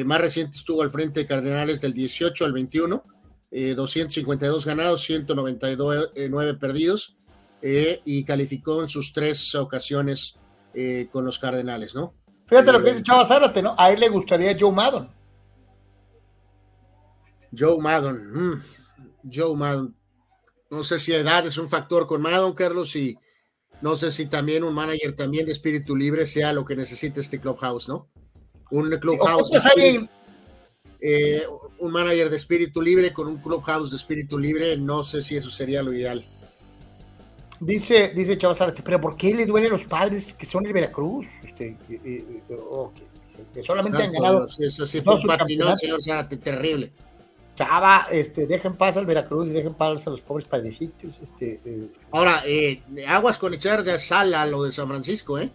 más 0.05 0.19
reciente 0.19 0.57
estuvo 0.57 0.81
al 0.81 0.89
frente 0.89 1.21
de 1.21 1.25
Cardenales 1.25 1.79
del 1.79 1.93
18 1.93 2.45
al 2.45 2.53
21, 2.53 3.03
252 3.51 4.65
ganados, 4.65 5.01
199 5.03 6.53
perdidos 6.55 7.15
eh, 7.61 8.01
y 8.05 8.23
calificó 8.23 8.81
en 8.81 8.89
sus 8.89 9.13
tres 9.13 9.55
ocasiones 9.55 10.37
eh, 10.73 11.07
con 11.11 11.25
los 11.25 11.39
Cardenales, 11.39 11.95
¿no? 11.95 12.13
Fíjate 12.47 12.71
lo 12.71 12.83
que 12.83 12.91
dice 12.91 13.03
Chava 13.03 13.25
Zárate, 13.25 13.61
¿no? 13.61 13.75
A 13.77 13.91
él 13.91 13.99
le 13.99 14.09
gustaría 14.09 14.55
Joe 14.59 14.71
Maddon. 14.71 15.09
Joe 17.57 17.79
Maddon, 17.79 18.31
mm, 18.31 18.63
Joe 19.33 19.55
Maddon. 19.55 19.95
No 20.69 20.83
sé 20.83 20.99
si 20.99 21.13
edad 21.13 21.45
es 21.47 21.57
un 21.57 21.69
factor 21.69 22.05
con 22.05 22.21
Maddon, 22.21 22.53
Carlos, 22.53 22.95
y 22.95 23.17
no 23.81 23.95
sé 23.95 24.11
si 24.11 24.27
también 24.27 24.63
un 24.63 24.73
manager 24.73 25.15
también 25.15 25.45
de 25.45 25.53
espíritu 25.53 25.95
libre 25.95 26.25
sea 26.25 26.53
lo 26.53 26.65
que 26.65 26.75
necesita 26.75 27.19
este 27.19 27.39
clubhouse, 27.39 27.87
¿no? 27.87 28.09
Un 28.69 28.89
clubhouse. 28.97 29.51
Eh, 30.99 31.43
un 31.79 31.91
manager 31.91 32.29
de 32.29 32.35
espíritu 32.35 32.81
libre 32.81 33.11
con 33.13 33.27
un 33.27 33.37
clubhouse 33.37 33.91
de 33.91 33.97
espíritu 33.97 34.37
libre, 34.37 34.77
no 34.77 35.03
sé 35.03 35.21
si 35.21 35.35
eso 35.35 35.49
sería 35.49 35.83
lo 35.83 35.93
ideal. 35.93 36.23
Dice, 37.59 38.11
dice 38.13 38.37
Chava 38.37 38.73
pero 38.83 38.99
¿por 38.99 39.15
qué 39.15 39.33
le 39.33 39.45
duele 39.45 39.67
a 39.67 39.71
los 39.71 39.85
padres 39.85 40.33
que 40.33 40.45
son 40.45 40.65
el 40.65 40.73
Veracruz? 40.73 41.27
Este, 41.43 41.77
que 43.53 43.61
solamente 43.61 44.03
han 44.03 44.11
ganado. 44.11 44.45
Eso 44.45 44.85
sí 44.85 45.01
fue 45.01 45.15
un 45.15 45.23
patinón, 45.23 45.77
señor 45.77 46.03
Zárate, 46.03 46.37
terrible. 46.37 46.91
Chava, 47.55 48.07
este, 48.11 48.45
dejen 48.45 48.75
paz 48.75 48.97
al 48.97 49.05
Veracruz 49.05 49.49
y 49.49 49.53
dejen 49.53 49.73
paz 49.73 50.05
a 50.05 50.09
los 50.09 50.19
pobres 50.19 50.45
padrecitos. 50.45 51.19
Este, 51.21 51.59
eh. 51.63 51.87
Ahora, 52.11 52.43
eh, 52.45 52.81
aguas 53.07 53.37
con 53.37 53.53
echar 53.53 53.83
de 53.83 53.97
sal 53.97 54.33
a 54.33 54.45
lo 54.45 54.63
de 54.63 54.73
San 54.73 54.87
Francisco, 54.89 55.39
¿eh? 55.39 55.49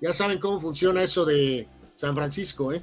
Ya 0.00 0.12
saben 0.12 0.38
cómo 0.38 0.60
funciona 0.60 1.02
eso 1.02 1.24
de 1.24 1.66
San 1.96 2.14
Francisco, 2.14 2.72
¿eh? 2.72 2.82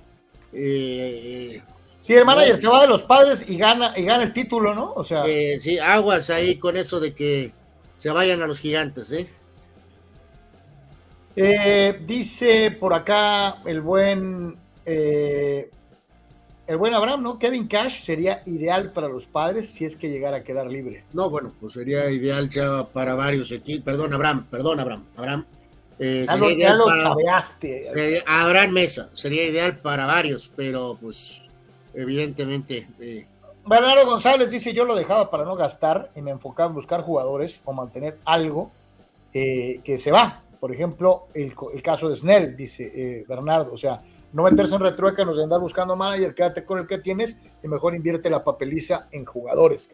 eh 0.51 1.61
sí, 1.99 2.13
el 2.13 2.25
manager 2.25 2.57
se 2.57 2.67
va 2.67 2.81
de 2.81 2.87
los 2.87 3.03
padres 3.03 3.47
y 3.47 3.57
gana, 3.57 3.93
y 3.95 4.03
gana 4.03 4.23
el 4.23 4.33
título, 4.33 4.73
¿no? 4.73 4.93
O 4.93 5.03
sea. 5.03 5.23
sí, 5.25 5.79
aguas 5.79 6.29
ahí 6.29 6.55
con 6.55 6.77
eso 6.77 6.99
de 6.99 7.13
que 7.13 7.51
se 7.97 8.09
vayan 8.09 8.41
a 8.41 8.47
los 8.47 8.59
gigantes, 8.59 9.11
¿eh? 9.11 9.29
Eh, 11.35 12.01
dice 12.05 12.71
por 12.71 12.93
acá 12.93 13.61
el 13.65 13.79
buen 13.81 14.57
eh, 14.85 15.69
el 16.67 16.77
buen 16.77 16.93
Abraham, 16.93 17.23
¿no? 17.23 17.39
Kevin 17.39 17.67
Cash 17.67 18.03
sería 18.03 18.43
ideal 18.45 18.91
para 18.91 19.07
los 19.07 19.25
padres 19.25 19.69
si 19.69 19.85
es 19.85 19.95
que 19.95 20.09
llegara 20.09 20.37
a 20.37 20.43
quedar 20.43 20.67
libre. 20.67 21.03
No, 21.13 21.29
bueno, 21.29 21.53
pues 21.59 21.73
sería 21.73 22.09
ideal 22.11 22.49
ya 22.49 22.85
para 22.85 23.15
varios 23.15 23.51
aquí. 23.51 23.79
Perdón, 23.79 24.13
Abraham, 24.13 24.47
perdón, 24.51 24.79
Abraham. 24.79 25.05
Abraham. 25.17 25.45
Eh, 25.97 26.25
ya 26.27 26.35
lo, 26.37 26.49
ya 26.51 26.73
lo 26.73 26.85
Abraham 28.27 28.71
Mesa, 28.71 29.09
sería 29.13 29.45
ideal 29.45 29.79
para 29.79 30.05
varios, 30.05 30.51
pero 30.55 30.97
pues 31.01 31.41
evidentemente. 31.93 32.87
Eh, 32.99 33.25
Bernardo 33.65 34.05
González 34.05 34.51
dice: 34.51 34.73
Yo 34.73 34.85
lo 34.85 34.95
dejaba 34.95 35.29
para 35.29 35.45
no 35.45 35.55
gastar 35.55 36.11
y 36.15 36.21
me 36.21 36.31
enfocaba 36.31 36.69
en 36.69 36.75
buscar 36.75 37.01
jugadores 37.01 37.61
o 37.65 37.73
mantener 37.73 38.17
algo 38.25 38.71
eh, 39.33 39.81
que 39.83 39.97
se 39.97 40.11
va. 40.11 40.43
Por 40.59 40.73
ejemplo, 40.73 41.27
el, 41.33 41.53
el 41.73 41.81
caso 41.81 42.09
de 42.09 42.15
Snell, 42.15 42.55
dice 42.55 42.91
eh, 42.93 43.25
Bernardo. 43.27 43.73
O 43.73 43.77
sea, 43.77 44.01
no 44.33 44.43
meterse 44.43 44.75
en 44.75 44.81
retruécanos 44.81 45.37
de 45.37 45.43
andar 45.43 45.59
buscando 45.59 45.95
manager, 45.95 46.33
quédate 46.33 46.65
con 46.65 46.79
el 46.79 46.87
que 46.87 46.99
tienes 46.99 47.37
y 47.63 47.67
mejor 47.67 47.95
invierte 47.95 48.29
la 48.29 48.43
papeliza 48.43 49.07
en 49.11 49.25
jugadores. 49.25 49.89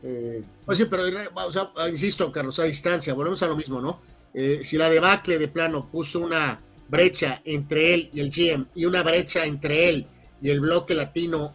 pues 0.00 0.78
sí, 0.78 0.84
pero 0.86 1.02
o 1.34 1.50
sea, 1.50 1.70
insisto, 1.90 2.30
Carlos, 2.30 2.58
a 2.60 2.64
distancia, 2.64 3.12
volvemos 3.14 3.42
a 3.42 3.46
lo 3.48 3.56
mismo, 3.56 3.80
¿no? 3.80 4.14
si 4.34 4.76
la 4.76 4.90
debacle 4.90 5.38
de 5.38 5.46
plano 5.46 5.88
puso 5.88 6.18
una 6.18 6.60
brecha 6.88 7.40
entre 7.44 7.94
él 7.94 8.10
y 8.12 8.20
el 8.20 8.30
GM 8.30 8.66
y 8.74 8.84
una 8.84 9.02
brecha 9.02 9.44
entre 9.44 9.88
él 9.88 10.06
y 10.44 10.50
el 10.50 10.60
bloque 10.60 10.92
latino 10.92 11.54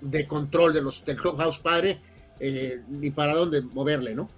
de 0.00 0.26
control 0.26 0.72
de 0.72 0.82
los 0.82 1.04
del 1.04 1.16
Clubhouse 1.16 1.60
Padre, 1.60 2.00
eh, 2.40 2.82
ni 2.88 3.12
para 3.12 3.32
dónde 3.32 3.62
moverle, 3.62 4.12
¿no? 4.12 4.28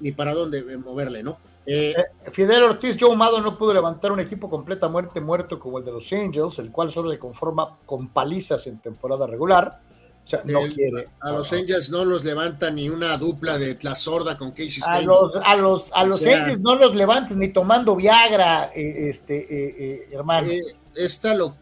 Ni 0.00 0.10
para 0.10 0.34
dónde 0.34 0.58
eh, 0.58 0.76
moverle, 0.76 1.22
¿no? 1.22 1.38
Eh, 1.64 1.94
Fidel 2.32 2.64
Ortiz, 2.64 2.96
Joe 2.98 3.14
Mado 3.14 3.40
no 3.40 3.56
pudo 3.56 3.74
levantar 3.74 4.10
un 4.10 4.18
equipo 4.18 4.50
completa 4.50 4.88
muerte 4.88 5.20
muerto 5.20 5.60
como 5.60 5.78
el 5.78 5.84
de 5.84 5.92
los 5.92 6.12
Angels, 6.12 6.58
el 6.58 6.72
cual 6.72 6.90
solo 6.90 7.12
se 7.12 7.18
conforma 7.20 7.76
con 7.86 8.08
palizas 8.08 8.66
en 8.66 8.80
temporada 8.80 9.24
regular. 9.24 9.82
O 10.24 10.28
sea, 10.28 10.42
no 10.44 10.62
quiere. 10.74 11.08
A 11.20 11.30
los 11.30 11.52
Angels 11.52 11.90
no 11.90 12.04
los 12.04 12.24
levanta 12.24 12.72
ni 12.72 12.88
una 12.88 13.16
dupla 13.18 13.56
de 13.56 13.78
la 13.82 13.94
sorda 13.94 14.36
con 14.36 14.50
Casey 14.50 14.82
A 14.84 15.00
los, 15.02 15.36
a 15.36 15.54
los, 15.54 15.92
a 15.92 16.02
los 16.02 16.26
Angels 16.26 16.58
no 16.58 16.74
los 16.74 16.96
levantes 16.96 17.36
ni 17.36 17.52
tomando 17.52 17.94
Viagra, 17.94 18.72
este, 18.74 20.12
hermano. 20.12 20.48
esta 20.96 21.34
lo 21.34 21.54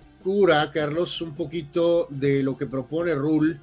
Carlos, 0.72 1.20
un 1.20 1.34
poquito 1.34 2.06
de 2.10 2.42
lo 2.42 2.56
que 2.56 2.66
propone 2.66 3.14
Rule 3.14 3.60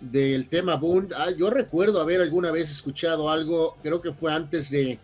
del 0.00 0.48
tema 0.48 0.76
Boone. 0.76 1.08
Ah, 1.14 1.30
yo 1.36 1.50
recuerdo 1.50 2.00
haber 2.00 2.20
alguna 2.20 2.50
vez 2.50 2.70
escuchado 2.70 3.30
algo, 3.30 3.76
creo 3.82 4.00
que 4.00 4.12
fue 4.12 4.32
antes 4.32 4.70
de 4.70 4.98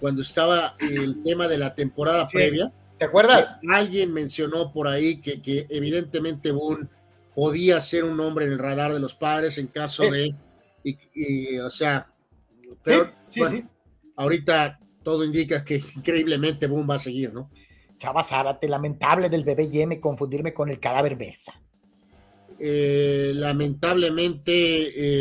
cuando 0.00 0.22
estaba 0.22 0.76
el 0.78 1.22
tema 1.22 1.48
de 1.48 1.58
la 1.58 1.74
temporada 1.74 2.26
previa. 2.26 2.72
¿Te 2.98 3.04
acuerdas? 3.04 3.52
Alguien 3.70 4.12
mencionó 4.12 4.72
por 4.72 4.88
ahí 4.88 5.20
que, 5.20 5.42
que, 5.42 5.66
evidentemente 5.68 6.52
Boone 6.52 6.88
podía 7.34 7.80
ser 7.80 8.04
un 8.04 8.18
hombre 8.20 8.46
en 8.46 8.52
el 8.52 8.58
radar 8.58 8.92
de 8.92 9.00
los 9.00 9.14
padres 9.14 9.58
en 9.58 9.66
caso 9.66 10.10
de, 10.10 10.34
y, 10.84 11.58
o 11.58 11.70
sea, 11.70 12.10
pero 12.82 13.12
ahorita 14.16 14.78
todo 15.02 15.24
indica 15.24 15.64
que 15.64 15.82
increíblemente 15.96 16.66
Boone 16.66 16.86
va 16.86 16.94
a 16.94 16.98
seguir, 16.98 17.32
¿no? 17.32 17.50
Chava 17.98 18.22
Zárate, 18.22 18.68
lamentable 18.68 19.28
del 19.28 19.44
bebé 19.44 19.68
Yeme 19.68 20.00
confundirme 20.00 20.52
con 20.52 20.70
el 20.70 20.80
cadáver 20.80 21.16
Mesa. 21.16 21.54
Eh, 22.58 23.32
lamentablemente 23.34 24.52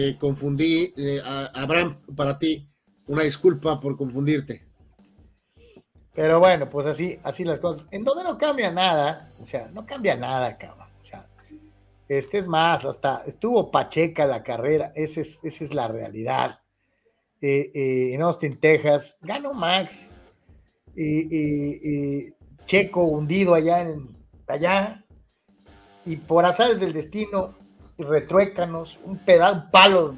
eh, 0.10 0.18
confundí, 0.18 0.94
eh, 0.96 1.22
Abraham, 1.54 2.00
para 2.16 2.38
ti, 2.38 2.70
una 3.08 3.24
disculpa 3.24 3.80
por 3.80 3.98
confundirte. 3.98 4.66
Pero 6.14 6.40
bueno, 6.40 6.70
pues 6.70 6.86
así, 6.86 7.18
así 7.24 7.44
las 7.44 7.60
cosas. 7.60 7.88
En 7.92 8.04
donde 8.04 8.24
no 8.24 8.38
cambia 8.38 8.70
nada, 8.70 9.32
o 9.42 9.46
sea, 9.46 9.68
no 9.74 9.86
cambia 9.86 10.16
nada, 10.16 10.58
cabrón. 10.58 10.88
O 11.02 11.04
sea, 11.04 11.28
este 12.08 12.38
es 12.38 12.48
más, 12.48 12.86
hasta 12.86 13.24
estuvo 13.26 13.72
Pacheca 13.72 14.26
la 14.28 14.44
carrera, 14.44 14.92
esa 14.96 15.22
es, 15.22 15.44
esa 15.44 15.64
es 15.64 15.74
la 15.74 15.88
realidad. 15.88 16.60
en 17.42 18.22
Austin, 18.22 18.60
Texas, 18.60 19.18
ganó 19.22 19.54
Max. 19.54 20.14
y 20.96 22.32
Checo 22.66 23.04
hundido 23.04 23.54
allá 23.54 23.82
en 23.82 24.14
allá 24.48 25.04
y 26.06 26.18
por 26.18 26.46
azares 26.46 26.80
del 26.80 26.94
destino 26.94 27.56
retruécanos 27.98 29.00
un 29.04 29.18
pedazo, 29.18 29.56
un 29.56 29.72
palo 29.72 30.16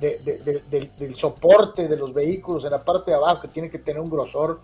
del 0.00 1.14
soporte 1.14 1.86
de 1.88 1.96
los 1.96 2.12
vehículos 2.12 2.64
en 2.64 2.72
la 2.72 2.84
parte 2.84 3.12
de 3.12 3.16
abajo 3.16 3.42
que 3.42 3.48
tiene 3.48 3.70
que 3.70 3.78
tener 3.78 4.02
un 4.02 4.10
grosor, 4.10 4.62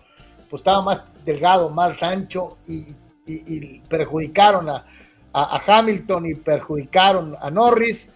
pues 0.49 0.59
estaba 0.61 0.81
más 0.81 1.01
delgado, 1.23 1.69
más 1.69 2.03
ancho 2.03 2.57
y, 2.67 2.95
perjudicaron 3.87 4.69
a, 4.69 4.85
Hamilton 5.33 6.25
y 6.25 6.35
perjudicaron 6.35 7.37
a 7.39 7.51
Norris 7.51 8.09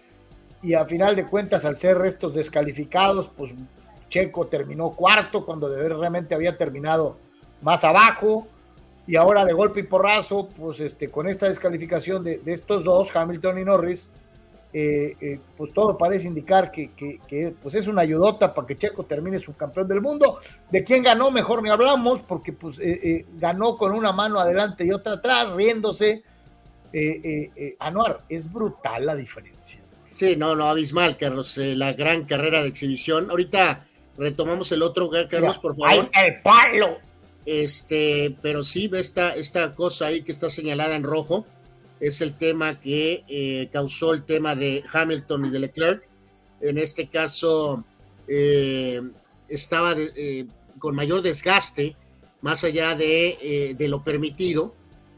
y 0.62 0.74
a 0.74 0.84
final 0.84 1.14
de 1.14 1.26
cuentas 1.28 1.64
al 1.64 1.76
ser 1.76 1.96
restos 1.98 2.34
descalificados, 2.34 3.28
pues 3.28 3.52
Checo 4.08 4.48
terminó 4.48 4.90
cuarto 4.90 5.46
cuando 5.46 5.68
de 5.68 5.88
realmente 5.88 6.34
había 6.34 6.58
terminado 6.58 7.18
más 7.64 7.82
abajo 7.82 8.46
y 9.06 9.16
ahora 9.16 9.44
de 9.44 9.52
golpe 9.52 9.80
y 9.80 9.84
porrazo, 9.84 10.48
pues 10.48 10.80
este, 10.80 11.10
con 11.10 11.26
esta 11.26 11.48
descalificación 11.48 12.22
de, 12.22 12.40
estos 12.46 12.84
dos, 12.84 13.14
Hamilton 13.14 13.58
y 13.58 13.64
Norris, 13.64 14.10
eh, 14.72 15.14
eh, 15.20 15.40
pues 15.56 15.72
todo 15.72 15.96
parece 15.96 16.26
indicar 16.26 16.70
que, 16.70 17.54
pues 17.62 17.74
es 17.74 17.86
una 17.86 18.02
ayudota 18.02 18.54
para 18.54 18.66
que 18.66 18.76
Checo 18.76 19.04
termine 19.04 19.38
su 19.38 19.54
campeón 19.56 19.88
del 19.88 20.00
mundo. 20.00 20.38
De 20.70 20.84
quién 20.84 21.02
ganó, 21.02 21.30
mejor 21.30 21.62
ni 21.62 21.70
hablamos, 21.70 22.22
porque 22.22 22.52
pues 22.52 22.78
eh, 22.80 23.26
ganó 23.34 23.76
con 23.76 23.92
una 23.92 24.12
mano 24.12 24.40
adelante 24.40 24.84
y 24.84 24.92
otra 24.92 25.14
atrás, 25.14 25.50
riéndose. 25.52 26.22
Anuar, 27.80 28.22
es 28.28 28.50
brutal 28.50 29.06
la 29.06 29.16
diferencia. 29.16 29.80
Sí, 30.12 30.36
no, 30.36 30.54
no, 30.54 30.68
abismal, 30.68 31.16
Carlos, 31.16 31.56
la 31.58 31.92
gran 31.92 32.24
carrera 32.24 32.62
de 32.62 32.68
exhibición. 32.68 33.30
Ahorita 33.30 33.84
retomamos 34.16 34.70
el 34.70 34.82
otro, 34.82 35.10
Carlos, 35.28 35.58
por 35.58 35.74
favor. 35.74 35.88
Ahí 35.88 35.98
está 35.98 36.26
el 36.26 36.40
palo. 36.40 36.98
Este, 37.46 38.36
pero 38.40 38.62
sí, 38.62 38.90
esta, 38.94 39.34
esta 39.34 39.74
cosa 39.74 40.06
ahí 40.06 40.22
que 40.22 40.32
está 40.32 40.48
señalada 40.48 40.96
en 40.96 41.02
rojo 41.02 41.46
es 42.00 42.20
el 42.20 42.36
tema 42.36 42.80
que 42.80 43.24
eh, 43.28 43.68
causó 43.72 44.14
el 44.14 44.24
tema 44.24 44.54
de 44.54 44.82
Hamilton 44.92 45.46
y 45.46 45.50
de 45.50 45.58
Leclerc. 45.58 46.08
En 46.60 46.78
este 46.78 47.08
caso, 47.08 47.84
eh, 48.28 49.00
estaba 49.48 49.94
eh, 49.98 50.46
con 50.78 50.94
mayor 50.94 51.22
desgaste, 51.22 51.96
más 52.40 52.64
allá 52.64 52.94
de, 52.94 53.74
de 53.76 53.88
lo 53.88 54.04
permitido. 54.04 54.74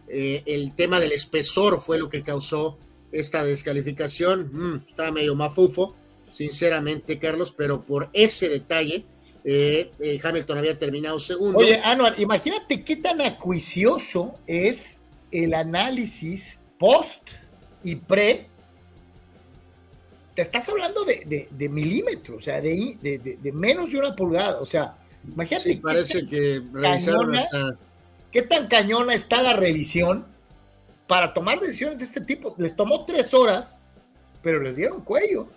el 0.09 0.75
tema 0.77 1.01
del 1.01 1.11
espesor 1.11 1.81
fue 1.81 1.99
lo 1.99 2.09
que 2.09 2.23
causó 2.23 2.79
esta 3.11 3.45
descalificación. 3.45 4.51
Mm, 4.53 4.85
estaba 4.89 5.11
medio 5.11 5.35
mafufo, 5.35 5.97
sinceramente, 6.31 7.19
Carlos, 7.19 7.53
pero 7.57 7.85
por 7.85 8.11
ese 8.13 8.49
detalle 8.49 9.05
eh, 9.49 9.93
eh, 10.01 10.21
Hamilton 10.21 10.59
había 10.59 10.77
terminado 10.77 11.21
segundo. 11.21 11.59
Oye, 11.59 11.81
Anuar, 11.85 12.19
imagínate 12.19 12.83
qué 12.83 12.97
tan 12.97 13.21
acuicioso 13.21 14.35
es 14.45 14.99
el 15.31 15.55
análisis 15.55 16.59
post 16.81 17.23
y 17.85 17.95
pre. 17.95 18.49
Te 20.35 20.43
estás 20.43 20.69
hablando 20.69 21.05
de, 21.05 21.69
milímetros, 21.71 22.39
o 22.39 22.41
sea, 22.41 22.61
de, 22.61 22.99
de, 23.01 23.53
menos 23.53 23.93
de 23.93 24.01
una 24.01 24.17
pulgada. 24.17 24.61
O 24.61 24.67
sea, 24.67 24.97
imagínate. 25.25 25.71
Sí, 25.71 25.77
parece 25.77 26.27
que 26.27 26.61
hasta. 26.85 27.79
¿Qué 28.33 28.43
tan 28.43 28.67
cañona 28.67 29.15
está 29.15 29.43
la 29.43 29.53
revisión 29.53 30.27
para 31.07 31.33
tomar 31.33 31.61
decisiones 31.61 32.01
de 32.01 32.05
este 32.05 32.21
tipo? 32.21 32.53
Les 32.59 32.75
tomó 32.75 33.05
tres 33.05 33.33
horas, 33.33 33.81
pero 34.43 34.61
les 34.61 34.75
dieron 34.75 35.03
cuello. 35.03 35.49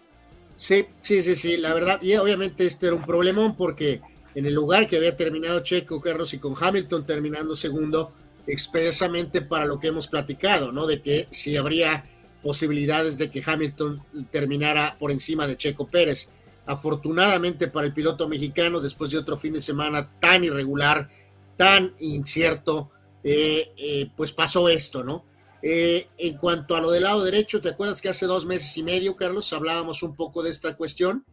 Sí, 0.60 0.86
sí, 1.00 1.22
sí, 1.22 1.38
sí, 1.38 1.56
la 1.56 1.74
verdad, 1.74 2.02
y 2.02 2.18
obviamente 2.18 2.66
este 2.66 2.88
era 2.88 2.96
un 2.98 3.06
problemón 3.06 3.56
porque 3.56 4.02
en 4.36 4.46
el 4.46 4.54
lugar 4.54 4.90
que 4.90 4.98
había 4.98 5.16
terminado 5.16 5.62
Checo, 5.62 6.02
Carlos, 6.02 6.34
y 6.34 6.38
con 6.38 6.54
Hamilton 6.60 7.06
terminando 7.06 7.56
segundo, 7.56 8.12
expresamente 8.46 9.42
para 9.42 9.64
lo 9.64 9.80
que 9.80 9.88
hemos 9.88 10.10
platicado, 10.10 10.74
¿no? 10.74 10.86
De 10.86 11.02
que 11.02 11.30
si 11.32 11.56
habría 11.56 12.04
posibilidades 12.44 13.18
de 13.18 13.32
que 13.32 13.42
Hamilton 13.46 14.04
terminara 14.32 14.98
por 15.00 15.12
encima 15.12 15.48
de 15.48 15.56
Checo 15.56 15.88
Pérez. 15.88 16.28
Afortunadamente 16.66 17.70
para 17.70 17.88
el 17.88 17.94
piloto 17.94 18.28
mexicano, 18.28 18.82
después 18.82 19.12
de 19.12 19.18
otro 19.18 19.38
fin 19.38 19.54
de 19.54 19.62
semana 19.62 20.12
tan 20.20 20.44
irregular, 20.44 21.10
tan 21.56 21.96
incierto, 22.00 22.92
eh, 23.24 23.72
eh, 23.78 24.12
pues 24.14 24.34
pasó 24.34 24.68
esto, 24.68 25.06
¿no? 25.06 25.24
Eh, 25.62 26.08
en 26.18 26.38
cuanto 26.38 26.76
a 26.76 26.82
lo 26.82 26.92
del 26.92 27.04
lado 27.04 27.24
derecho, 27.24 27.60
¿te 27.60 27.70
acuerdas 27.70 28.02
que 28.02 28.10
hace 28.10 28.26
dos 28.26 28.46
meses 28.46 28.76
y 28.78 28.84
medio, 28.84 29.16
Carlos, 29.16 29.52
hablábamos 29.52 30.04
un 30.04 30.16
poco 30.16 30.42
de 30.42 30.52
esta 30.52 30.76
cuestión? 30.78 31.26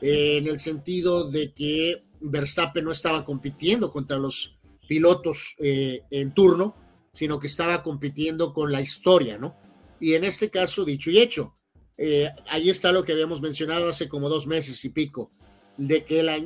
Eh, 0.00 0.38
en 0.38 0.46
el 0.46 0.58
sentido 0.58 1.30
de 1.30 1.52
que 1.52 2.04
Verstappen 2.20 2.84
no 2.84 2.92
estaba 2.92 3.24
compitiendo 3.24 3.90
contra 3.90 4.16
los 4.16 4.58
pilotos 4.88 5.56
eh, 5.58 6.02
en 6.10 6.32
turno, 6.32 6.74
sino 7.12 7.38
que 7.38 7.46
estaba 7.46 7.82
compitiendo 7.82 8.52
con 8.52 8.72
la 8.72 8.80
historia, 8.80 9.38
¿no? 9.38 9.56
Y 10.00 10.14
en 10.14 10.24
este 10.24 10.50
caso, 10.50 10.84
dicho 10.84 11.10
y 11.10 11.18
hecho, 11.18 11.54
ahí 12.50 12.68
está 12.68 12.92
lo 12.92 13.02
que 13.02 13.12
habíamos 13.12 13.40
mencionado 13.40 13.88
hace 13.88 14.06
como 14.06 14.28
dos 14.28 14.46
meses 14.46 14.84
y 14.84 14.90
pico. 14.90 15.32
de 15.78 16.04
que 16.04 16.22
la, 16.22 16.38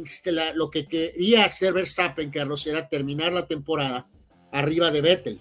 lo 0.55 0.71
que 0.71 0.87
quería 0.87 1.45
hacer 1.45 1.73
Verstappen, 1.73 2.31
Carlos, 2.31 2.67
era 2.67 2.89
terminar 2.89 3.33
la 3.33 3.47
temporada 3.47 4.09
arriba 4.53 4.91
de 4.91 5.01
Vettel, 5.01 5.41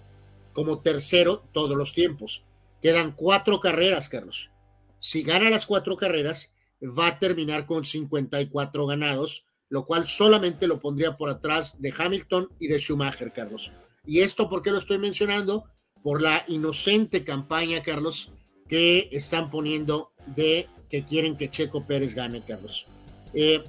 como 0.52 0.80
tercero 0.80 1.44
todos 1.52 1.76
los 1.76 1.94
tiempos. 1.94 2.44
Quedan 2.82 3.12
cuatro 3.12 3.60
carreras, 3.60 4.08
Carlos. 4.08 4.50
Si 4.98 5.22
gana 5.22 5.50
las 5.50 5.66
cuatro 5.66 5.96
carreras, 5.96 6.52
va 6.82 7.08
a 7.08 7.18
terminar 7.18 7.66
con 7.66 7.84
54 7.84 8.86
ganados, 8.86 9.46
lo 9.68 9.84
cual 9.84 10.06
solamente 10.06 10.66
lo 10.66 10.78
pondría 10.78 11.16
por 11.16 11.30
atrás 11.30 11.80
de 11.80 11.94
Hamilton 11.96 12.50
y 12.58 12.68
de 12.68 12.78
Schumacher, 12.78 13.32
Carlos. 13.32 13.70
¿Y 14.06 14.20
esto 14.20 14.48
por 14.48 14.62
qué 14.62 14.70
lo 14.70 14.78
estoy 14.78 14.98
mencionando? 14.98 15.64
Por 16.02 16.22
la 16.22 16.44
inocente 16.48 17.24
campaña, 17.24 17.82
Carlos, 17.82 18.32
que 18.68 19.08
están 19.12 19.50
poniendo 19.50 20.12
de 20.26 20.68
que 20.88 21.04
quieren 21.04 21.36
que 21.36 21.50
Checo 21.50 21.86
Pérez 21.86 22.14
gane, 22.14 22.42
Carlos. 22.46 22.86
Eh, 23.34 23.62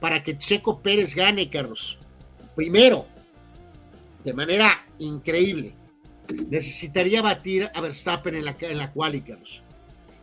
para 0.00 0.22
que 0.22 0.36
Checo 0.36 0.82
Pérez 0.82 1.14
gane, 1.14 1.48
Carlos, 1.48 1.98
primero, 2.54 3.06
de 4.24 4.34
manera 4.34 4.86
increíble, 4.98 5.74
necesitaría 6.48 7.22
batir 7.22 7.70
a 7.74 7.80
Verstappen 7.80 8.34
en 8.34 8.44
la, 8.44 8.56
en 8.60 8.78
la 8.78 8.92
quali. 8.92 9.22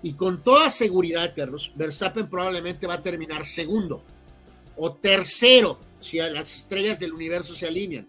Y 0.01 0.14
con 0.14 0.43
toda 0.43 0.70
seguridad, 0.70 1.34
Carlos, 1.36 1.72
Verstappen 1.76 2.30
probablemente 2.30 2.88
va 2.88 2.95
a 2.95 3.01
terminar 3.01 3.45
segundo 3.45 4.04
o 4.76 4.93
tercero 4.93 5.80
si 5.99 6.18
las 6.18 6.58
estrellas 6.58 6.99
del 6.99 7.14
universo 7.14 7.56
se 7.56 7.68
alinean. 7.68 8.08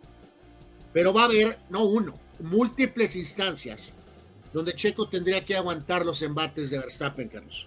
Pero 0.92 1.12
va 1.12 1.22
a 1.22 1.26
haber, 1.26 1.59
no 1.70 1.84
uno, 1.84 2.18
múltiples 2.40 3.16
instancias 3.16 3.92
donde 4.53 4.74
Checo 4.74 5.09
tendría 5.09 5.45
que 5.45 5.57
aguantar 5.57 6.07
los 6.07 6.22
embates 6.22 6.70
de 6.70 6.78
Verstappen, 6.78 7.28
Carlos. 7.28 7.66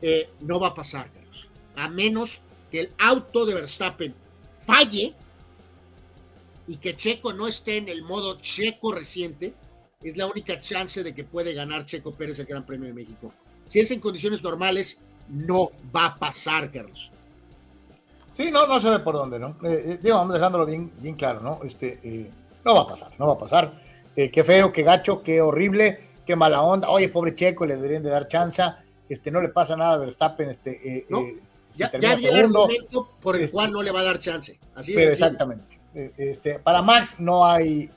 Eh, 0.00 0.30
no 0.40 0.60
va 0.60 0.68
a 0.68 0.74
pasar, 0.74 1.10
Carlos. 1.12 1.48
A 1.74 1.88
menos 1.88 2.42
que 2.70 2.80
el 2.80 2.92
auto 2.98 3.44
de 3.44 3.54
Verstappen 3.54 4.14
falle 4.64 5.14
y 6.68 6.76
que 6.76 6.96
Checo 6.96 7.32
no 7.32 7.46
esté 7.46 7.76
en 7.76 7.88
el 7.88 8.02
modo 8.02 8.40
Checo 8.40 8.92
reciente, 8.92 9.54
es 10.02 10.16
la 10.16 10.26
única 10.26 10.60
chance 10.60 11.02
de 11.02 11.14
que 11.14 11.24
puede 11.24 11.54
ganar 11.54 11.86
Checo 11.86 12.12
Pérez 12.12 12.38
el 12.38 12.46
Gran 12.46 12.64
Premio 12.64 12.86
de 12.86 12.94
México. 12.94 13.32
Si 13.68 13.80
es 13.80 13.90
en 13.90 14.00
condiciones 14.00 14.42
normales, 14.42 15.02
no 15.28 15.70
va 15.94 16.06
a 16.06 16.18
pasar, 16.18 16.70
Carlos. 16.70 17.10
Sí, 18.30 18.50
no, 18.50 18.66
no 18.66 18.78
se 18.78 18.90
ve 18.90 18.98
por 18.98 19.14
dónde, 19.14 19.38
¿no? 19.38 19.56
Eh, 19.62 19.98
eh 20.02 20.12
vamos 20.12 20.34
dejándolo 20.34 20.66
bien, 20.66 20.92
bien 20.98 21.14
claro, 21.14 21.40
¿no? 21.40 21.60
Este, 21.64 21.98
eh, 22.02 22.30
no 22.64 22.74
va 22.74 22.82
a 22.82 22.86
pasar, 22.86 23.12
no 23.18 23.28
va 23.28 23.32
a 23.32 23.38
pasar. 23.38 23.80
Eh, 24.14 24.30
qué 24.30 24.44
feo, 24.44 24.72
qué 24.72 24.82
gacho, 24.82 25.22
qué 25.22 25.40
horrible, 25.40 26.00
qué 26.26 26.36
mala 26.36 26.62
onda. 26.62 26.88
Oye, 26.90 27.08
pobre 27.08 27.34
Checo, 27.34 27.64
le 27.64 27.76
deberían 27.76 28.02
de 28.02 28.10
dar 28.10 28.28
chance. 28.28 28.62
Este, 29.08 29.30
no 29.30 29.40
le 29.40 29.48
pasa 29.48 29.76
nada 29.76 29.94
a 29.94 29.98
Verstappen, 29.98 30.50
este, 30.50 31.06
ya, 31.70 31.90
ya 31.98 32.14
el 32.14 32.36
argumento 32.36 33.08
por 33.20 33.36
el 33.36 33.42
este, 33.42 33.54
cual 33.54 33.72
no 33.72 33.82
le 33.82 33.92
va 33.92 34.00
a 34.00 34.04
dar 34.04 34.18
chance. 34.18 34.58
Así 34.74 34.94
pero 34.94 35.12
exactamente. 35.12 35.78
Este, 36.16 36.58
para 36.58 36.82
Max 36.82 37.16
no 37.18 37.46
hay 37.46 37.90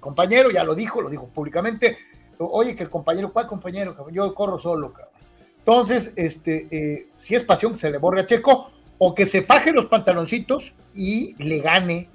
compañero, 0.00 0.50
ya 0.50 0.64
lo 0.64 0.74
dijo, 0.74 1.00
lo 1.00 1.08
dijo 1.08 1.28
públicamente. 1.28 1.96
Oye, 2.38 2.74
que 2.76 2.82
el 2.82 2.90
compañero, 2.90 3.32
¿cuál 3.32 3.46
compañero? 3.46 3.96
Yo 4.10 4.34
corro 4.34 4.58
solo, 4.58 4.92
cabrón. 4.92 5.14
Entonces, 5.58 6.12
este, 6.16 7.08
si 7.16 7.34
es 7.34 7.44
pasión 7.44 7.72
que 7.72 7.78
se 7.78 7.90
le 7.90 7.98
borre 7.98 8.20
a 8.20 8.26
Checo, 8.26 8.70
o 9.04 9.16
que 9.16 9.26
se 9.26 9.42
faje 9.42 9.72
los 9.72 9.86
pantaloncitos 9.86 10.74
y 10.94 11.34
le 11.42 11.58
gane 11.58 12.08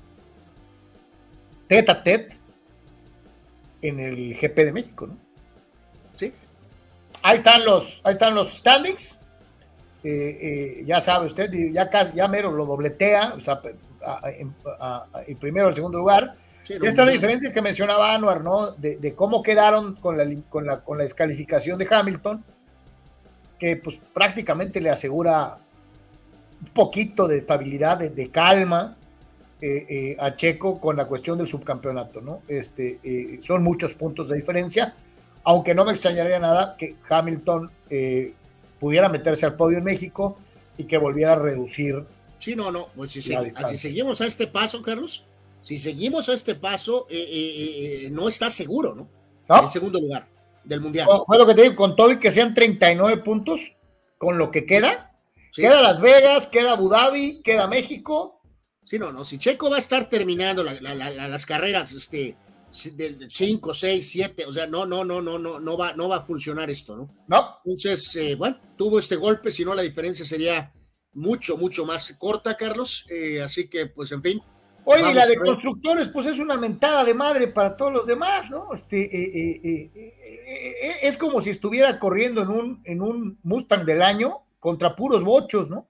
tete 1.68 1.91
a 1.91 2.01
tete 2.01 2.38
en 3.82 3.99
el 3.99 4.34
GP 4.34 4.55
de 4.55 4.72
México, 4.72 5.07
¿no? 5.07 5.18
Sí. 6.15 6.32
Ahí 7.22 7.36
están 7.36 7.65
los, 7.65 7.99
ahí 8.05 8.13
están 8.13 8.34
los 8.34 8.53
standings. 8.53 9.20
Eh, 10.01 10.38
eh, 10.41 10.84
ya 10.86 11.01
sabe 11.01 11.28
usted, 11.28 11.51
ya, 11.74 11.89
ya 12.13 12.28
mero 12.30 12.53
lo 12.53 12.65
dobletea, 12.65 13.34
o 13.36 13.41
sea, 13.41 13.61
el 15.28 15.36
primero, 15.38 15.70
el 15.70 15.74
segundo 15.74 15.98
lugar. 15.98 16.36
Esta 16.70 16.88
es 16.88 16.98
la 16.98 17.10
diferencia 17.10 17.52
que 17.52 17.62
mencionaba 17.62 18.14
Anuar, 18.14 18.43
¿no? 18.43 18.72
De, 18.72 19.14
cómo 19.16 19.41
quedaron 19.41 19.95
con 19.95 20.18
la, 20.18 20.26
con, 20.50 20.66
la, 20.66 20.82
con 20.82 20.98
la 20.98 21.04
descalificación 21.04 21.80
de 21.80 21.88
Hamilton, 21.89 22.43
que 23.58 23.78
pues 23.78 24.00
prácticamente 24.14 24.82
le 24.82 24.89
asegura 24.89 25.58
un 26.62 26.68
poquito 26.74 27.28
de 27.28 27.38
estabilidad, 27.38 27.98
de, 27.98 28.30
calma 28.30 28.98
eh, 29.62 29.86
eh, 29.89 30.18
a 30.20 30.36
Checo 30.36 30.80
con 30.80 30.98
la 30.98 31.06
cuestión 31.06 31.38
del 31.38 31.48
subcampeonato, 31.48 32.22
¿no? 32.22 32.41
Este, 32.48 33.00
eh, 33.04 33.39
son 33.41 33.64
muchos 33.64 33.93
puntos 33.93 34.30
de 34.30 34.36
diferencia, 34.36 34.93
aunque 35.43 35.74
no 35.74 35.86
me 35.86 35.91
extrañaría 35.91 36.39
nada 36.39 36.76
que 36.78 36.95
Hamilton 37.10 37.72
pudiera 38.80 39.10
meterse 39.10 39.45
al 39.45 39.56
podio 39.56 39.78
en 39.78 39.84
México 39.84 40.38
y 40.78 40.84
que 40.84 40.98
volviera 40.98 41.34
a 41.34 41.36
reducir. 41.38 42.04
Sí, 42.39 42.55
no, 42.55 42.71
no, 42.71 42.89
pues 42.95 43.11
si, 43.11 43.21
seguimos 43.21 44.21
a 44.21 44.27
este 44.27 44.47
paso, 44.47 44.81
Carlos, 44.81 45.25
si 45.61 45.77
seguimos 45.77 46.29
a 46.29 46.33
este 46.33 46.55
paso, 46.55 47.07
no 48.11 48.27
está 48.27 48.49
seguro, 48.49 48.95
¿no? 48.95 49.09
En 49.63 49.71
segundo 49.71 49.99
lugar 49.99 50.27
del 50.63 50.81
Mundial. 50.81 51.07
fue 51.25 51.38
lo 51.38 51.47
que 51.47 51.55
te 51.55 51.63
digo, 51.63 51.75
con 51.75 51.95
todo 51.95 52.11
y 52.11 52.19
que 52.19 52.31
sean 52.31 52.53
39 52.53 53.17
puntos, 53.17 53.73
con 54.17 54.38
lo 54.38 54.51
que 54.51 54.65
queda, 54.65 55.07
Queda 55.57 55.81
Las 55.81 55.99
Vegas, 55.99 56.45
queda 56.47 56.73
Abu 56.73 56.88
Dhabi, 56.88 57.41
queda 57.41 57.67
México. 57.67 58.39
Sí, 58.85 58.99
no, 58.99 59.11
no. 59.11 59.25
Si 59.25 59.39
Checo 59.39 59.71
va 59.71 59.77
a 59.77 59.79
estar 59.79 60.07
terminando 60.07 60.63
las 60.63 61.45
carreras, 61.47 61.91
este, 61.93 62.38
del 62.93 63.29
5, 63.29 63.73
6, 63.73 64.09
7, 64.09 64.45
o 64.45 64.53
sea, 64.53 64.67
no, 64.67 64.85
no, 64.85 65.03
no, 65.03 65.19
no, 65.19 65.39
no, 65.39 65.59
no 65.59 65.77
va, 65.77 65.93
no 65.93 66.09
va 66.09 66.17
a 66.17 66.21
funcionar 66.21 66.69
esto, 66.69 66.95
¿no? 66.95 67.09
No. 67.27 67.57
Entonces, 67.65 68.15
eh, 68.17 68.35
bueno, 68.35 68.59
tuvo 68.77 68.99
este 68.99 69.15
golpe, 69.15 69.51
si 69.51 69.65
no 69.65 69.73
la 69.73 69.81
diferencia 69.81 70.23
sería 70.23 70.71
mucho, 71.18 71.57
mucho 71.57 71.86
más 71.86 72.13
corta, 72.18 72.55
Carlos. 72.55 73.05
Eh, 73.09 73.41
así 73.41 73.68
que, 73.68 73.88
pues, 73.88 74.11
en 74.11 74.22
fin. 74.22 74.41
Oye, 74.86 75.13
la 75.13 75.28
de 75.28 75.38
constructores, 75.38 76.07
pues 76.07 76.28
es 76.28 76.39
una 76.39 76.55
mentada 76.55 77.03
de 77.03 77.13
madre 77.13 77.49
para 77.49 77.76
todos 77.76 77.91
los 77.91 78.07
demás, 78.07 78.49
¿no? 78.49 78.72
Este, 78.72 79.03
eh, 79.03 79.91
es 81.01 81.18
como 81.18 81.41
si 81.41 81.49
estuviera 81.49 81.99
corriendo 81.99 82.41
en 82.41 82.47
un, 82.47 82.82
en 82.86 83.01
un 83.01 83.38
Mustang 83.43 83.86
del 83.86 84.01
año 84.01 84.43
contra 84.59 84.95
puros 84.95 85.24
bochos, 85.24 85.70
¿no? 85.70 85.88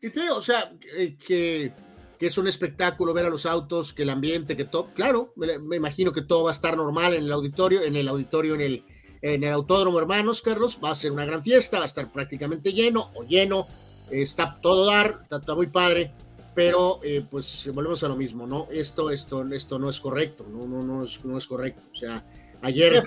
Y 0.00 0.10
te 0.10 0.20
digo, 0.20 0.36
o 0.36 0.42
sea, 0.42 0.72
eh, 0.96 1.16
que, 1.16 1.72
que, 2.18 2.26
es 2.26 2.38
un 2.38 2.46
espectáculo 2.46 3.12
ver 3.12 3.26
a 3.26 3.30
los 3.30 3.46
autos, 3.46 3.92
que 3.92 4.02
el 4.02 4.10
ambiente, 4.10 4.56
que 4.56 4.64
todo, 4.64 4.92
claro, 4.94 5.32
me, 5.36 5.76
imagino 5.76 6.12
que 6.12 6.22
todo 6.22 6.44
va 6.44 6.50
a 6.50 6.52
estar 6.52 6.76
normal 6.76 7.14
en 7.14 7.24
el 7.24 7.32
auditorio, 7.32 7.82
en 7.82 7.96
el 7.96 8.06
auditorio, 8.06 8.54
en 8.54 8.60
el, 8.60 8.84
en 9.22 9.42
el 9.42 9.52
autódromo, 9.52 9.98
hermanos, 9.98 10.40
Carlos, 10.40 10.78
va 10.82 10.90
a 10.90 10.94
ser 10.94 11.10
una 11.10 11.24
gran 11.24 11.42
fiesta, 11.42 11.78
va 11.78 11.84
a 11.84 11.86
estar 11.86 12.12
prácticamente 12.12 12.72
lleno 12.72 13.10
o 13.14 13.24
lleno, 13.24 13.66
está 14.10 14.58
todo 14.60 14.86
dar, 14.86 15.20
está, 15.30 15.54
muy 15.54 15.66
padre, 15.68 16.12
pero 16.54 17.00
eh, 17.02 17.24
pues 17.28 17.70
volvemos 17.72 18.02
a 18.04 18.08
lo 18.08 18.16
mismo, 18.16 18.46
¿no? 18.46 18.68
Esto, 18.70 19.10
esto, 19.10 19.44
esto 19.52 19.78
no 19.78 19.88
es 19.88 20.00
correcto, 20.00 20.46
no, 20.50 20.66
no, 20.66 20.82
no 20.82 21.04
es, 21.04 21.24
no 21.24 21.38
es 21.38 21.46
correcto, 21.46 21.82
o 21.92 21.96
sea, 21.96 22.24
Ayer 22.62 23.04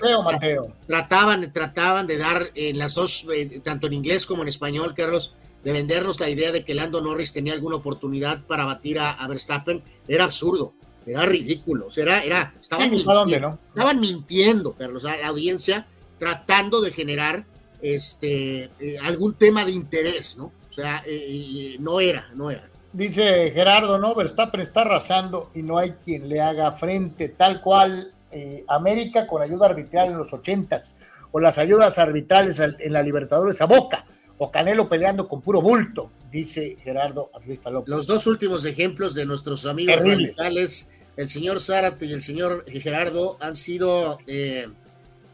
Trataban, 0.86 1.52
trataban 1.52 2.06
de 2.06 2.16
dar 2.16 2.50
en 2.54 2.78
las 2.78 2.94
dos, 2.94 3.26
eh, 3.34 3.60
tanto 3.62 3.86
en 3.86 3.92
inglés 3.92 4.26
como 4.26 4.42
en 4.42 4.48
español, 4.48 4.94
Carlos, 4.96 5.34
de 5.62 5.72
vendernos 5.72 6.18
la 6.20 6.30
idea 6.30 6.52
de 6.52 6.64
que 6.64 6.74
Lando 6.74 7.00
Norris 7.00 7.32
tenía 7.32 7.52
alguna 7.52 7.76
oportunidad 7.76 8.44
para 8.46 8.64
batir 8.64 8.98
a, 8.98 9.26
Verstappen. 9.28 9.82
Era 10.08 10.24
absurdo, 10.24 10.72
era 11.06 11.26
ridículo. 11.26 11.86
O 11.86 11.90
sea, 11.90 12.22
era, 12.24 12.54
estaban, 12.60 12.90
mintiendo, 12.90 13.58
estaban 13.68 14.00
mintiendo, 14.00 14.72
Carlos, 14.72 15.04
a 15.04 15.16
la 15.18 15.28
audiencia, 15.28 15.86
tratando 16.18 16.80
de 16.80 16.90
generar 16.90 17.44
este, 17.82 18.70
eh, 18.80 18.96
algún 19.02 19.34
tema 19.34 19.64
de 19.64 19.72
interés, 19.72 20.36
¿no? 20.38 20.52
O 20.72 20.74
sea, 20.74 21.02
eh, 21.06 21.76
no 21.80 22.00
era, 22.00 22.30
no 22.34 22.50
era. 22.50 22.66
Dice 22.94 23.50
Gerardo, 23.50 23.98
¿no? 23.98 24.14
Verstappen 24.14 24.62
está 24.62 24.80
arrasando 24.80 25.50
y 25.54 25.62
no 25.62 25.76
hay 25.76 25.92
quien 25.92 26.30
le 26.30 26.40
haga 26.40 26.72
frente, 26.72 27.28
tal 27.28 27.60
cual 27.60 28.10
eh, 28.30 28.64
América 28.68 29.26
con 29.26 29.42
ayuda 29.42 29.66
arbitral 29.66 30.08
en 30.08 30.16
los 30.16 30.32
ochentas, 30.32 30.96
o 31.30 31.40
las 31.40 31.58
ayudas 31.58 31.98
arbitrales 31.98 32.58
en 32.58 32.92
la 32.92 33.02
Libertadores 33.02 33.60
a 33.60 33.66
Boca, 33.66 34.06
o 34.38 34.50
Canelo 34.50 34.88
peleando 34.88 35.28
con 35.28 35.42
puro 35.42 35.60
bulto, 35.60 36.10
dice 36.30 36.78
Gerardo 36.82 37.30
Atlista 37.34 37.68
López. 37.68 37.90
Los 37.90 38.06
dos 38.06 38.26
últimos 38.26 38.64
ejemplos 38.64 39.14
de 39.14 39.26
nuestros 39.26 39.66
amigos 39.66 39.96
radicales, 39.96 40.88
el 41.18 41.28
señor 41.28 41.60
Zárate 41.60 42.06
y 42.06 42.12
el 42.12 42.22
señor 42.22 42.64
Gerardo, 42.66 43.36
han 43.40 43.56
sido 43.56 44.16
eh, 44.26 44.68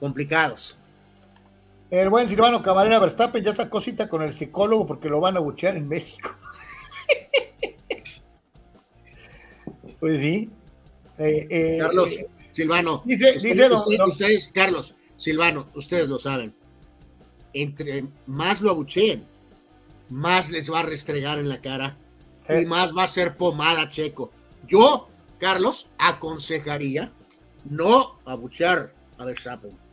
complicados. 0.01 0.76
El 1.91 2.11
buen 2.11 2.28
Silvano 2.28 2.62
Camarera 2.62 2.99
Verstappen 2.99 3.43
ya 3.43 3.53
sacó 3.53 3.80
cita 3.80 4.09
con 4.09 4.22
el 4.22 4.32
psicólogo 4.32 4.86
porque 4.86 5.09
lo 5.09 5.20
van 5.20 5.36
a 5.36 5.41
buchear 5.41 5.76
en 5.76 5.89
México. 5.89 6.30
pues 10.01 10.20
sí. 10.20 10.51
Eh, 11.18 11.78
Carlos, 11.80 12.18
Silvano, 12.53 13.03
dice, 13.05 13.36
ustedes, 14.07 14.51
Carlos, 14.55 14.95
Silvano, 15.16 15.68
ustedes 15.74 16.09
lo 16.09 16.18
saben. 16.18 16.55
Entre 17.55 18.05
más 18.26 18.61
lo 18.61 18.70
abucheen, 18.70 19.24
más 20.11 20.51
les 20.51 20.70
va 20.70 20.80
a 20.80 20.84
restregar 20.84 21.39
en 21.39 21.49
la 21.49 21.61
cara 21.61 21.97
y 22.49 22.66
más 22.66 22.97
va 22.97 23.05
a 23.05 23.09
ser 23.09 23.36
pomada 23.36 23.89
Checo. 23.89 24.30
Yo, 24.66 25.09
Carlos, 25.39 25.89
aconsejaría 25.99 27.12
no 27.64 28.18
abuchear 28.26 28.95
a 29.16 29.24
Verstappen. 29.24 29.88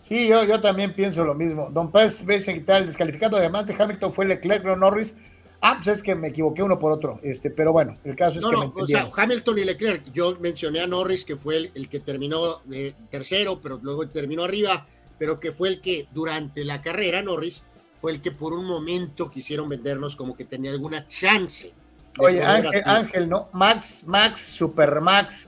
Sí, 0.00 0.26
yo, 0.28 0.44
yo 0.44 0.60
también 0.60 0.94
pienso 0.94 1.24
lo 1.24 1.34
mismo. 1.34 1.70
Don 1.70 1.92
Pérez 1.92 2.24
ves 2.24 2.46
quitar 2.46 2.80
el 2.80 2.86
descalificado, 2.86 3.36
además 3.36 3.66
de 3.66 3.74
Hamilton, 3.78 4.12
fue 4.12 4.24
Leclerc, 4.24 4.64
no 4.64 4.76
Norris. 4.76 5.14
Ah, 5.62 5.74
pues 5.76 5.88
es 5.98 6.02
que 6.02 6.14
me 6.14 6.28
equivoqué 6.28 6.62
uno 6.62 6.78
por 6.78 6.90
otro, 6.90 7.20
este, 7.22 7.50
pero 7.50 7.70
bueno, 7.70 7.98
el 8.04 8.16
caso 8.16 8.38
es 8.38 8.44
no, 8.44 8.50
que. 8.50 8.56
No, 8.56 8.72
o 8.74 8.86
sea, 8.86 9.10
Hamilton 9.14 9.58
y 9.58 9.64
Leclerc, 9.64 10.10
yo 10.10 10.34
mencioné 10.40 10.80
a 10.80 10.86
Norris, 10.86 11.22
que 11.22 11.36
fue 11.36 11.58
el, 11.58 11.70
el 11.74 11.88
que 11.90 12.00
terminó 12.00 12.62
eh, 12.72 12.94
tercero, 13.10 13.60
pero 13.60 13.78
luego 13.82 14.08
terminó 14.08 14.44
arriba, 14.44 14.86
pero 15.18 15.38
que 15.38 15.52
fue 15.52 15.68
el 15.68 15.82
que 15.82 16.08
durante 16.12 16.64
la 16.64 16.80
carrera, 16.80 17.20
Norris, 17.20 17.62
fue 18.00 18.12
el 18.12 18.22
que 18.22 18.30
por 18.32 18.54
un 18.54 18.64
momento 18.64 19.30
quisieron 19.30 19.68
vendernos 19.68 20.16
como 20.16 20.34
que 20.34 20.46
tenía 20.46 20.70
alguna 20.70 21.06
chance. 21.06 21.74
Oye, 22.18 22.42
Ángel, 22.42 22.82
Ángel, 22.86 23.28
¿no? 23.28 23.48
Max, 23.52 24.04
Max, 24.06 24.40
Super 24.40 25.00
Max. 25.02 25.46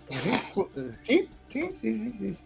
Sí, 1.02 1.26
sí, 1.48 1.70
sí, 1.80 1.94
sí, 1.94 2.34
sí. 2.34 2.42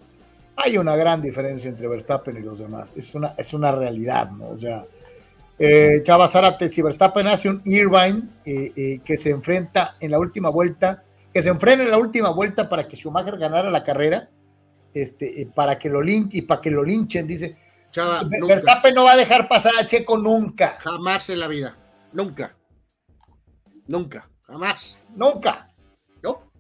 Hay 0.57 0.79
una 0.79 0.97
gran 0.97 1.21
diferencia 1.21 1.69
entre 1.69 1.87
Verstappen 1.87 2.37
y 2.37 2.41
los 2.41 2.59
demás. 2.59 2.93
Es 2.97 3.15
una, 3.15 3.35
es 3.37 3.53
una 3.53 3.73
realidad, 3.73 4.31
¿no? 4.31 4.49
O 4.49 4.57
sea, 4.57 4.87
eh, 5.59 6.03
Chava 6.03 6.29
Zárate, 6.29 6.69
si 6.69 6.83
Verstappen 6.83 7.27
hace 7.27 7.49
un 7.49 7.63
Irvine 7.65 8.29
eh, 8.45 8.73
eh, 8.77 9.01
que 9.05 9.17
se 9.17 9.31
enfrenta 9.31 9.97
en 10.01 10.11
la 10.11 10.19
última 10.19 10.51
vuelta, 10.51 11.05
que 11.33 11.43
se 11.43 11.49
enfrena 11.49 11.83
en 11.83 11.91
la 11.91 11.99
última 11.99 12.31
vuelta 12.31 12.69
para 12.69 12.87
que 12.87 12.97
Schumacher 12.97 13.39
ganara 13.39 13.71
la 13.71 13.83
carrera, 13.83 14.29
este, 14.93 15.49
para 15.55 15.79
que 15.79 15.89
lo 15.89 16.03
linchen 16.03 16.39
y 16.39 16.43
para 16.43 16.61
que 16.61 16.71
lo 16.71 16.83
linchen, 16.83 17.27
dice. 17.27 17.57
Chava, 17.91 18.23
Verstappen 18.47 18.95
no 18.95 19.05
va 19.05 19.13
a 19.13 19.17
dejar 19.17 19.49
pasar 19.49 19.73
a 19.79 19.87
Checo 19.87 20.19
nunca. 20.19 20.77
Jamás 20.81 21.31
en 21.31 21.41
la 21.41 21.49
vida. 21.49 21.77
Nunca. 22.13 22.55
Nunca. 23.87 24.29
Jamás. 24.43 24.99
Nunca. 25.15 25.73
No. 26.23 26.51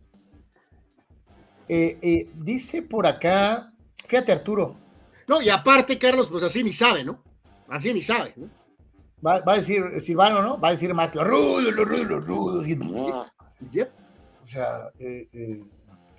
Dice 1.68 2.82
por 2.82 3.06
acá, 3.06 3.72
fíjate 4.06 4.32
Arturo. 4.32 4.76
No, 5.28 5.42
y 5.42 5.48
aparte, 5.48 5.98
Carlos, 5.98 6.28
pues 6.30 6.42
así 6.42 6.62
ni 6.62 6.72
sabe, 6.72 7.04
¿no? 7.04 7.22
Así 7.68 7.92
ni 7.92 8.02
sabe, 8.02 8.32
¿no? 8.36 8.48
Va, 9.26 9.40
va 9.40 9.54
a 9.54 9.56
decir 9.56 9.82
Silvano, 9.98 10.42
¿no? 10.42 10.60
Va 10.60 10.68
a 10.68 10.70
decir 10.72 10.92
Max, 10.94 11.14
los 11.14 11.26
rudos, 11.26 11.62
los 11.62 11.88
rudos, 11.88 12.06
los 12.06 12.26
rudos. 12.26 12.66
Yep. 13.72 13.90
O 14.42 14.46
sea, 14.46 14.90
eh, 14.98 15.28
eh, 15.32 15.64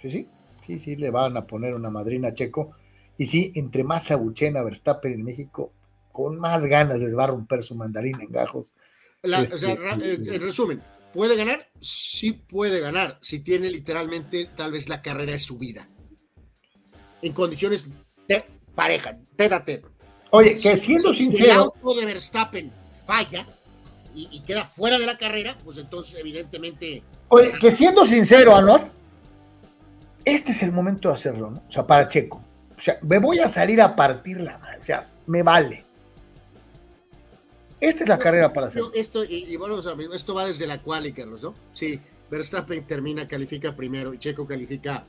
sí, 0.01 0.09
sí, 0.09 0.27
sí, 0.65 0.79
sí, 0.79 0.95
le 0.95 1.09
van 1.09 1.37
a 1.37 1.45
poner 1.45 1.73
una 1.73 1.89
madrina 1.89 2.29
a 2.29 2.33
Checo. 2.33 2.71
Y 3.17 3.25
sí, 3.25 3.51
entre 3.55 3.83
más 3.83 4.11
abuchena 4.11 4.63
Verstappen 4.63 5.13
en 5.13 5.23
México, 5.23 5.71
con 6.11 6.37
más 6.39 6.65
ganas 6.65 6.99
les 6.99 7.17
va 7.17 7.23
a 7.23 7.27
romper 7.27 7.63
su 7.63 7.75
mandarín 7.75 8.19
en 8.19 8.31
gajos. 8.31 8.73
La, 9.21 9.41
este, 9.41 9.55
o 9.55 9.59
sea, 9.59 9.71
en 9.73 10.41
resumen, 10.41 10.83
¿puede 11.13 11.35
ganar? 11.35 11.69
Sí 11.79 12.33
puede 12.33 12.79
ganar, 12.79 13.17
si 13.21 13.39
tiene 13.39 13.69
literalmente 13.69 14.49
tal 14.55 14.71
vez 14.71 14.89
la 14.89 15.01
carrera 15.01 15.31
de 15.31 15.39
su 15.39 15.57
vida. 15.57 15.89
En 17.27 17.33
condiciones 17.33 17.89
de 18.25 18.45
pareja, 18.73 19.17
tete 19.35 19.83
Oye, 20.29 20.55
que 20.55 20.77
siendo 20.77 21.13
si, 21.13 21.25
sincero. 21.25 21.45
Si 21.45 21.51
el 21.51 21.57
auto 21.57 21.93
de 21.93 22.05
Verstappen 22.05 22.71
falla 23.05 23.45
y, 24.15 24.29
y, 24.31 24.39
queda 24.43 24.63
fuera 24.63 24.97
de 24.97 25.05
la 25.05 25.17
carrera, 25.17 25.57
pues 25.61 25.75
entonces 25.75 26.15
evidentemente. 26.17 27.03
Oye, 27.27 27.51
que 27.59 27.69
siendo 27.69 28.05
sincero, 28.05 28.55
Anor, 28.55 28.87
este 30.23 30.53
es 30.53 30.63
el 30.63 30.71
momento 30.71 31.09
de 31.09 31.15
hacerlo, 31.15 31.51
¿no? 31.51 31.63
O 31.67 31.71
sea, 31.71 31.85
para 31.85 32.07
Checo. 32.07 32.41
O 32.77 32.79
sea, 32.79 32.97
me 33.01 33.19
voy 33.19 33.39
a 33.39 33.49
salir 33.49 33.81
a 33.81 33.93
partir 33.93 34.39
la 34.39 34.57
madre. 34.57 34.79
O 34.79 34.83
sea, 34.83 35.11
me 35.25 35.43
vale. 35.43 35.83
Esta 37.81 38.03
es 38.03 38.09
la 38.09 38.17
carrera 38.17 38.53
para 38.53 38.67
hacerlo. 38.67 38.91
Esto, 38.93 39.25
y, 39.25 39.43
y 39.49 39.57
bueno, 39.57 39.75
o 39.75 39.81
sea, 39.81 39.95
esto 40.13 40.33
va 40.33 40.45
desde 40.45 40.65
la 40.65 40.81
quali, 40.81 41.11
Carlos, 41.11 41.41
¿no? 41.41 41.55
Sí, 41.73 41.99
Verstappen 42.31 42.87
termina, 42.87 43.27
califica 43.27 43.75
primero 43.75 44.13
y 44.13 44.17
Checo 44.17 44.47
califica 44.47 45.05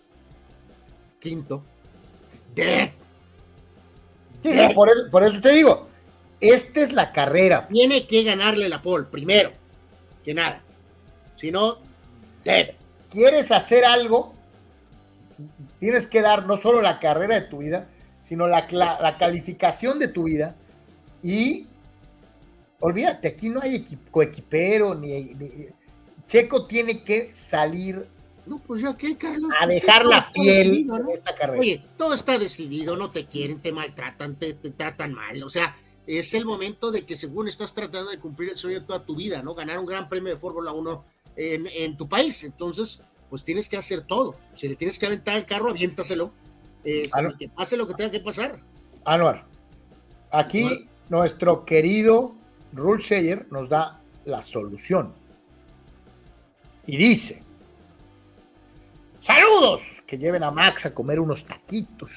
quinto. 1.21 1.63
¡Dead! 2.55 2.91
Sí, 4.43 4.51
por, 4.75 4.89
eso, 4.89 5.11
por, 5.11 5.25
eso, 5.25 5.41
te 5.41 5.53
digo, 5.53 5.89
esta 6.41 6.81
es 6.81 6.93
la 6.93 7.13
carrera. 7.13 7.69
Tiene 7.69 8.07
que 8.07 8.23
ganarle 8.23 8.69
la 8.69 8.81
pole 8.81 9.07
primero, 9.11 9.53
que 10.25 10.35
nada. 10.35 10.63
Si 11.37 11.51
no, 11.51 11.79
dead. 12.45 12.71
¿Quieres 13.11 13.51
hacer 13.51 13.85
algo? 13.85 14.35
Tienes 15.81 16.07
que 16.07 16.21
dar 16.21 16.47
no 16.47 16.57
solo 16.57 16.83
la 16.83 17.01
carrera 17.01 17.37
de 17.37 17.43
tu 17.43 17.59
vida, 17.59 17.89
sino 18.21 18.47
la, 18.47 18.67
la, 18.71 19.01
la 19.01 19.17
calificación 19.17 19.99
de 19.99 20.09
tu 20.09 20.25
vida. 20.25 20.55
Y 21.23 21.67
olvídate, 22.81 23.29
aquí 23.29 23.49
no 23.49 23.61
hay 23.61 23.85
coequipero, 24.11 24.95
ni, 24.95 25.35
ni, 25.35 25.69
Checo 26.27 26.67
tiene 26.67 27.03
que 27.03 27.33
salir 27.33 28.07
no, 28.49 28.59
pues 28.59 28.83
Carlos. 29.19 29.51
A 29.61 29.65
pues 29.65 29.75
dejar 29.81 30.07
la 30.07 30.31
piel 30.33 30.87
¿no? 30.87 31.11
esta 31.11 31.35
carrera. 31.35 31.61
Oye, 31.61 31.83
todo 31.97 32.15
está 32.15 32.39
decidido, 32.39 32.97
no 32.97 33.11
te 33.11 33.27
quieren, 33.27 33.61
te 33.61 33.73
maltratan, 33.73 34.37
te, 34.37 34.55
te, 34.55 34.71
tratan 34.71 35.15
mal. 35.15 35.43
O 35.43 35.49
sea, 35.49 35.77
es 36.07 36.35
el 36.35 36.45
momento 36.45 36.91
de 36.91 37.05
que 37.05 37.17
según 37.17 37.49
estás 37.49 37.75
tratando 37.75 38.11
de 38.11 38.19
cumplir 38.19 38.51
el 38.51 38.57
sueño 38.57 38.81
de 38.81 38.87
toda 38.87 39.05
tu 39.05 39.15
vida, 39.15 39.43
¿no? 39.43 39.55
Ganar 39.55 39.79
un 39.79 39.87
gran 39.87 40.09
premio 40.09 40.33
de 40.33 40.39
Fórmula 40.39 40.73
1 40.73 41.05
en, 41.37 41.67
en, 41.67 41.97
tu 41.97 42.09
país. 42.09 42.45
Entonces, 42.45 43.01
pues 43.29 43.45
tienes 43.45 43.69
que 43.69 43.77
hacer 43.77 44.03
todo. 44.03 44.37
Si 44.55 44.69
le 44.69 44.77
tienes 44.77 44.99
que 44.99 45.07
aventar 45.07 45.37
el 45.37 45.45
carro, 45.45 45.71
aviéntaselo. 45.71 46.33
Anuar. 47.13 47.37
que 47.37 47.49
pase 47.49 47.77
lo 47.77 47.87
que 47.87 47.95
tenga 47.95 48.11
que 48.11 48.21
pasar. 48.21 48.61
Anuar, 49.05 49.47
aquí 50.31 50.65
Anuar. 50.65 50.81
nuestro 51.09 51.65
querido 51.65 52.35
Rule 52.73 53.03
Sheyer 53.03 53.47
nos 53.51 53.69
da 53.69 54.01
la 54.25 54.43
solución. 54.43 55.13
Y 56.87 56.97
dice, 56.97 57.43
Saludos, 59.19 59.81
que 60.07 60.17
lleven 60.17 60.45
a 60.45 60.51
Max 60.51 60.87
a 60.87 60.95
comer 60.95 61.19
unos 61.19 61.45
taquitos. 61.45 62.11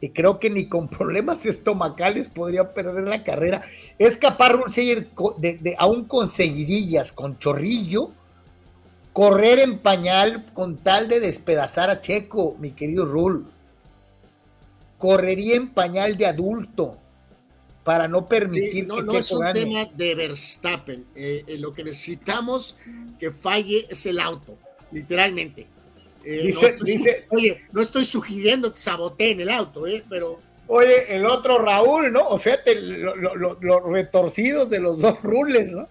Y 0.00 0.10
creo 0.10 0.38
que 0.38 0.50
ni 0.50 0.68
con 0.68 0.88
problemas 0.88 1.46
estomacales 1.46 2.28
podría 2.28 2.74
perder 2.74 3.08
la 3.08 3.22
carrera. 3.24 3.62
Es 3.98 4.16
capaz 4.16 4.50
Rulseyer 4.50 5.08
de, 5.38 5.54
de 5.54 5.76
aún 5.78 6.04
con 6.04 6.28
seguidillas, 6.28 7.12
con 7.12 7.38
chorrillo, 7.38 8.10
correr 9.12 9.60
en 9.60 9.78
pañal 9.78 10.52
con 10.52 10.76
tal 10.78 11.08
de 11.08 11.20
despedazar 11.20 11.90
a 11.90 12.00
Checo, 12.00 12.56
mi 12.58 12.72
querido 12.72 13.04
Rul. 13.04 13.46
Correría 14.98 15.54
en 15.54 15.70
pañal 15.70 16.16
de 16.16 16.26
adulto 16.26 16.98
para 17.84 18.08
no 18.08 18.28
permitir 18.28 18.72
sí, 18.72 18.82
no, 18.82 18.96
que 18.96 19.02
no 19.02 19.12
Checo 19.12 19.18
es 19.18 19.32
un 19.32 19.40
gane. 19.40 19.60
tema 19.60 19.84
de 19.94 20.14
Verstappen. 20.16 21.06
Eh, 21.14 21.44
eh, 21.46 21.58
lo 21.58 21.72
que 21.72 21.84
necesitamos 21.84 22.76
que 23.18 23.30
falle 23.30 23.86
es 23.88 24.06
el 24.06 24.18
auto, 24.20 24.56
literalmente. 24.90 25.68
Eh, 26.30 26.42
Dice- 26.48 26.76
no 26.76 26.84
dice- 26.84 27.24
oye, 27.30 27.62
no 27.72 27.80
estoy 27.80 28.04
sugiriendo 28.04 28.70
que 28.74 28.78
saboteen 28.78 29.40
el 29.40 29.48
auto, 29.48 29.86
eh, 29.86 30.04
pero 30.10 30.40
Oye, 30.70 31.16
el 31.16 31.24
otro 31.24 31.58
Raúl, 31.58 32.12
¿no? 32.12 32.28
O 32.28 32.38
sea, 32.38 32.62
te- 32.62 32.74
lo- 32.78 33.16
lo- 33.16 33.34
lo- 33.34 33.58
los 33.58 33.82
retorcidos 33.84 34.68
de 34.68 34.78
los 34.80 35.00
dos 35.00 35.14
rules, 35.22 35.72
¿no? 35.72 35.88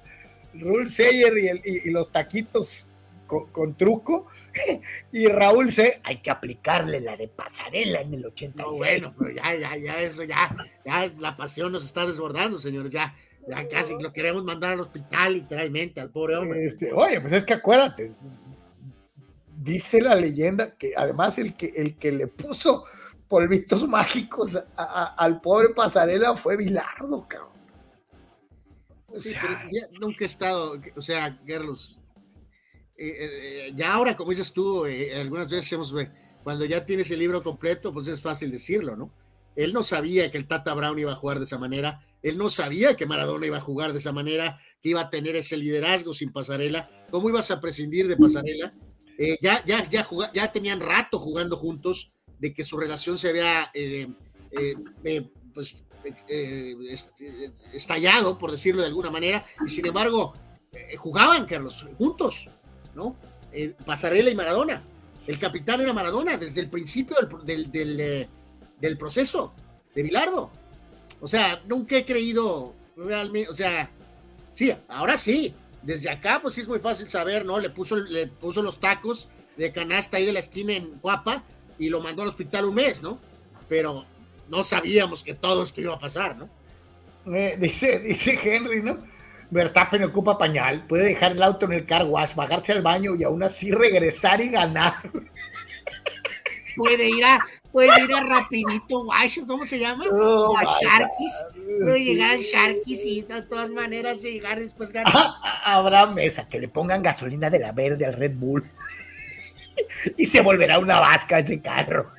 Rul 0.53 0.87
Seyer 0.87 1.35
y, 1.39 1.47
el- 1.47 1.61
y- 1.65 1.87
y 1.87 1.89
los 1.91 2.11
taquitos 2.11 2.85
con, 3.25 3.47
con 3.47 3.75
truco. 3.75 4.27
Y 5.11 5.25
Raúl 5.27 5.71
se 5.71 5.99
hay 6.03 6.17
que 6.17 6.29
aplicarle 6.29 7.01
la 7.01 7.15
de 7.17 7.27
pasarela 7.27 8.01
en 8.01 8.13
el 8.13 8.25
86. 8.27 8.55
no, 8.71 8.77
bueno, 8.77 9.13
pero 9.17 9.31
ya, 9.31 9.55
ya, 9.55 9.75
ya, 9.77 10.01
eso 10.01 10.23
ya, 10.23 10.55
ya 10.85 11.11
la 11.19 11.35
pasión 11.35 11.71
nos 11.71 11.83
está 11.83 12.05
desbordando, 12.05 12.59
señores, 12.59 12.91
ya, 12.91 13.15
ya 13.47 13.67
casi 13.67 13.93
lo 13.99 14.13
queremos 14.13 14.43
mandar 14.43 14.73
al 14.73 14.79
hospital, 14.81 15.33
literalmente, 15.33 15.99
al 16.01 16.09
pobre 16.11 16.35
hombre. 16.37 16.65
Este, 16.65 16.91
oye, 16.93 17.19
pues 17.21 17.33
es 17.33 17.43
que 17.43 17.53
acuérdate, 17.53 18.11
dice 19.59 20.01
la 20.01 20.15
leyenda 20.15 20.75
que 20.77 20.93
además 20.95 21.37
el 21.37 21.55
que, 21.55 21.67
el 21.75 21.97
que 21.97 22.11
le 22.11 22.27
puso 22.27 22.83
polvitos 23.27 23.87
mágicos 23.87 24.55
a- 24.55 24.65
a- 24.77 25.15
al 25.17 25.41
pobre 25.41 25.69
pasarela 25.69 26.35
fue 26.35 26.57
Bilardo, 26.57 27.27
cabrón. 27.27 27.57
O 29.07 29.19
sea, 29.19 29.67
ya 29.71 29.87
nunca 29.99 30.25
he 30.25 30.27
estado, 30.27 30.79
o 30.95 31.01
sea, 31.01 31.39
Carlos, 31.47 31.97
eh, 32.97 33.15
eh, 33.69 33.73
ya 33.75 33.93
ahora, 33.93 34.15
como 34.15 34.31
dices 34.31 34.51
tú, 34.53 34.85
eh, 34.85 35.15
algunas 35.19 35.49
veces 35.49 35.71
hemos, 35.71 35.93
eh, 35.99 36.11
cuando 36.43 36.65
ya 36.65 36.85
tienes 36.85 37.09
el 37.11 37.19
libro 37.19 37.41
completo, 37.41 37.93
pues 37.93 38.07
es 38.07 38.21
fácil 38.21 38.51
decirlo, 38.51 38.95
¿no? 38.95 39.11
Él 39.55 39.73
no 39.73 39.81
sabía 39.81 40.29
que 40.29 40.37
el 40.37 40.47
Tata 40.47 40.73
Brown 40.75 40.99
iba 40.99 41.13
a 41.13 41.15
jugar 41.15 41.39
de 41.39 41.45
esa 41.45 41.57
manera, 41.57 42.05
él 42.21 42.37
no 42.37 42.49
sabía 42.49 42.95
que 42.95 43.05
Maradona 43.07 43.47
iba 43.47 43.57
a 43.57 43.61
jugar 43.61 43.91
de 43.93 43.99
esa 43.99 44.11
manera, 44.11 44.59
que 44.83 44.89
iba 44.89 45.01
a 45.01 45.09
tener 45.09 45.35
ese 45.35 45.57
liderazgo 45.57 46.13
sin 46.13 46.31
pasarela, 46.31 46.89
¿cómo 47.09 47.29
ibas 47.29 47.49
a 47.49 47.59
prescindir 47.59 48.07
de 48.07 48.17
pasarela? 48.17 48.73
Eh, 49.17 49.37
ya, 49.41 49.63
ya, 49.65 49.83
ya, 49.89 50.07
ya 50.33 50.51
tenían 50.51 50.79
rato 50.79 51.19
jugando 51.19 51.57
juntos, 51.57 52.13
de 52.39 52.53
que 52.53 52.63
su 52.63 52.77
relación 52.77 53.17
se 53.17 53.29
había, 53.29 53.71
eh, 53.73 54.07
eh, 54.51 55.27
pues, 55.53 55.83
est- 56.03 57.11
estallado, 57.73 58.37
por 58.37 58.51
decirlo 58.51 58.81
de 58.81 58.87
alguna 58.87 59.09
manera, 59.09 59.43
y 59.65 59.69
sin 59.69 59.85
embargo, 59.87 60.33
jugaban, 60.97 61.45
Carlos, 61.47 61.85
juntos, 61.97 62.49
¿no? 62.93 63.15
Pasarela 63.85 64.29
y 64.29 64.35
Maradona. 64.35 64.83
El 65.25 65.39
capitán 65.39 65.81
era 65.81 65.91
Maradona 65.93 66.37
desde 66.37 66.61
el 66.61 66.69
principio 66.69 67.15
del, 67.43 67.71
del, 67.71 68.27
del 68.79 68.97
proceso 68.97 69.53
de 69.95 70.03
Bilardo. 70.03 70.51
O 71.19 71.27
sea, 71.27 71.61
nunca 71.67 71.97
he 71.97 72.05
creído 72.05 72.75
realmente, 72.95 73.49
o 73.49 73.53
sea, 73.53 73.89
sí, 74.53 74.71
ahora 74.87 75.17
sí, 75.17 75.53
desde 75.87 76.09
acá 76.09 76.39
pues 76.41 76.53
sí 76.53 76.61
es 76.61 76.67
muy 76.67 76.79
fácil 76.79 77.07
saber, 77.07 77.45
¿no? 77.45 77.59
Le 77.59 77.69
puso, 77.69 77.95
le 77.95 78.27
puso 78.27 78.61
los 78.61 78.77
tacos 78.77 79.29
de 79.55 79.71
canasta 79.71 80.17
ahí 80.17 80.25
de 80.25 80.33
la 80.33 80.39
esquina 80.39 80.73
en 80.73 80.99
Guapa 80.99 81.45
y 81.79 81.87
lo 81.87 82.01
mandó 82.01 82.23
al 82.23 82.27
hospital 82.27 82.65
un 82.65 82.75
mes, 82.75 83.01
¿no? 83.01 83.17
Pero 83.69 84.05
no 84.49 84.63
sabíamos 84.63 85.23
que 85.23 85.33
todo 85.33 85.63
esto 85.63 85.79
iba 85.79 85.95
a 85.95 85.99
pasar, 85.99 86.35
¿no? 86.35 86.49
Eh, 87.33 87.55
dice, 87.57 87.99
dice 87.99 88.37
Henry, 88.43 88.83
¿no? 88.83 89.01
Verstappen 89.49 90.03
ocupa 90.03 90.37
pañal, 90.37 90.85
puede 90.87 91.05
dejar 91.05 91.31
el 91.31 91.41
auto 91.41 91.65
en 91.67 91.71
el 91.71 91.85
car 91.85 92.03
wash, 92.03 92.35
bajarse 92.35 92.73
al 92.73 92.81
baño 92.81 93.15
y 93.15 93.23
aún 93.23 93.41
así 93.41 93.71
regresar 93.71 94.41
y 94.41 94.49
ganar. 94.49 94.93
Puede 96.75 97.09
ir 97.09 97.23
a, 97.23 97.39
puede 97.71 97.89
ir 98.03 98.13
a 98.13 98.21
rapidito 98.21 99.01
wash, 99.01 99.39
¿cómo 99.45 99.65
se 99.65 99.79
llama? 99.79 100.05
Oh, 100.11 100.55
a 100.57 100.61
my 100.61 100.67
Sharkies. 100.81 101.45
Puede 101.83 102.03
llegar 102.03 102.31
al 102.31 102.41
Sharkies 102.41 103.05
y 103.05 103.21
de 103.21 103.41
todas 103.43 103.69
maneras 103.69 104.21
llegar 104.21 104.59
después 104.59 104.91
ganar. 104.91 105.13
Ah, 105.15 105.61
Habrá 105.65 106.05
mesa 106.07 106.47
que 106.47 106.59
le 106.59 106.67
pongan 106.67 107.01
gasolina 107.01 107.49
de 107.49 107.59
la 107.59 107.71
verde 107.71 108.05
al 108.05 108.13
Red 108.13 108.33
Bull. 108.35 108.63
y 110.17 110.25
se 110.25 110.41
volverá 110.41 110.79
una 110.79 110.99
vasca 110.99 111.39
ese 111.39 111.61
carro. 111.61 112.11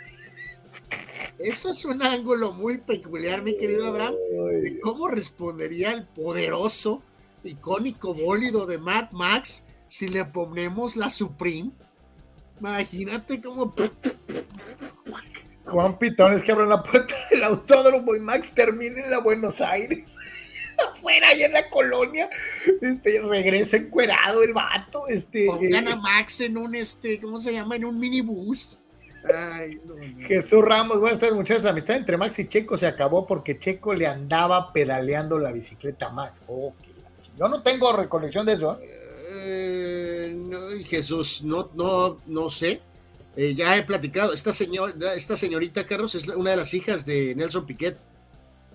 Eso 1.38 1.70
es 1.70 1.84
un 1.84 2.02
ángulo 2.02 2.52
muy 2.52 2.78
peculiar, 2.78 3.42
mi 3.42 3.56
querido 3.56 3.86
Abraham. 3.86 4.14
de 4.14 4.80
¿Cómo 4.80 5.06
respondería 5.06 5.92
el 5.92 6.04
poderoso, 6.04 7.02
icónico 7.44 8.12
bólido 8.12 8.66
de 8.66 8.78
Mad 8.78 9.12
Max 9.12 9.64
si 9.86 10.08
le 10.08 10.24
ponemos 10.24 10.96
la 10.96 11.10
Supreme? 11.10 11.70
Imagínate 12.60 13.40
cómo. 13.40 13.74
Juan 15.66 15.98
Pitones 15.98 16.42
que 16.42 16.52
abren 16.52 16.68
la 16.68 16.82
puerta 16.82 17.14
del 17.30 17.44
autódromo 17.44 18.14
y 18.14 18.20
Max 18.20 18.52
termina 18.52 19.04
en 19.04 19.10
la 19.10 19.18
Buenos 19.18 19.60
Aires. 19.60 20.16
Afuera, 20.92 21.28
ahí 21.28 21.42
en 21.42 21.52
la 21.52 21.68
colonia. 21.70 22.30
Este, 22.80 23.20
regresa 23.20 23.76
encuerado 23.76 24.42
el 24.42 24.52
vato. 24.52 25.08
Este, 25.08 25.46
Pongan 25.46 25.88
eh, 25.88 25.92
a 25.92 25.96
Max 25.96 26.40
en 26.40 26.56
un 26.56 26.74
este, 26.74 27.18
¿cómo 27.20 27.40
se 27.40 27.52
llama? 27.52 27.76
En 27.76 27.84
un 27.84 27.98
minibús. 27.98 28.80
Ay, 29.34 29.80
no, 29.84 29.96
no. 29.96 30.26
Jesús 30.26 30.64
Ramos, 30.64 31.00
buenas 31.00 31.18
tardes 31.18 31.34
muchachos. 31.34 31.64
La 31.64 31.70
amistad 31.70 31.96
entre 31.96 32.16
Max 32.16 32.38
y 32.38 32.46
Checo 32.48 32.76
se 32.76 32.86
acabó 32.86 33.26
porque 33.26 33.58
Checo 33.58 33.92
le 33.92 34.06
andaba 34.06 34.72
pedaleando 34.72 35.38
la 35.38 35.50
bicicleta 35.50 36.06
a 36.06 36.10
Max. 36.10 36.42
Oh, 36.46 36.72
qué 36.80 36.90
la 37.02 37.10
Yo 37.36 37.48
no 37.48 37.62
tengo 37.62 37.92
recolección 37.92 38.46
de 38.46 38.52
eso. 38.52 38.78
¿eh? 38.80 39.07
Eh, 39.50 40.84
Jesús, 40.86 41.42
no, 41.42 41.70
no, 41.74 42.20
no 42.26 42.50
sé. 42.50 42.80
Eh, 43.36 43.54
ya 43.54 43.76
he 43.76 43.82
platicado. 43.82 44.32
Esta, 44.32 44.50
esta 44.50 45.36
señorita 45.36 45.86
Carlos 45.86 46.14
es 46.14 46.28
una 46.28 46.50
de 46.50 46.56
las 46.56 46.74
hijas 46.74 47.06
de 47.06 47.34
Nelson 47.34 47.66
Piquet. 47.66 47.96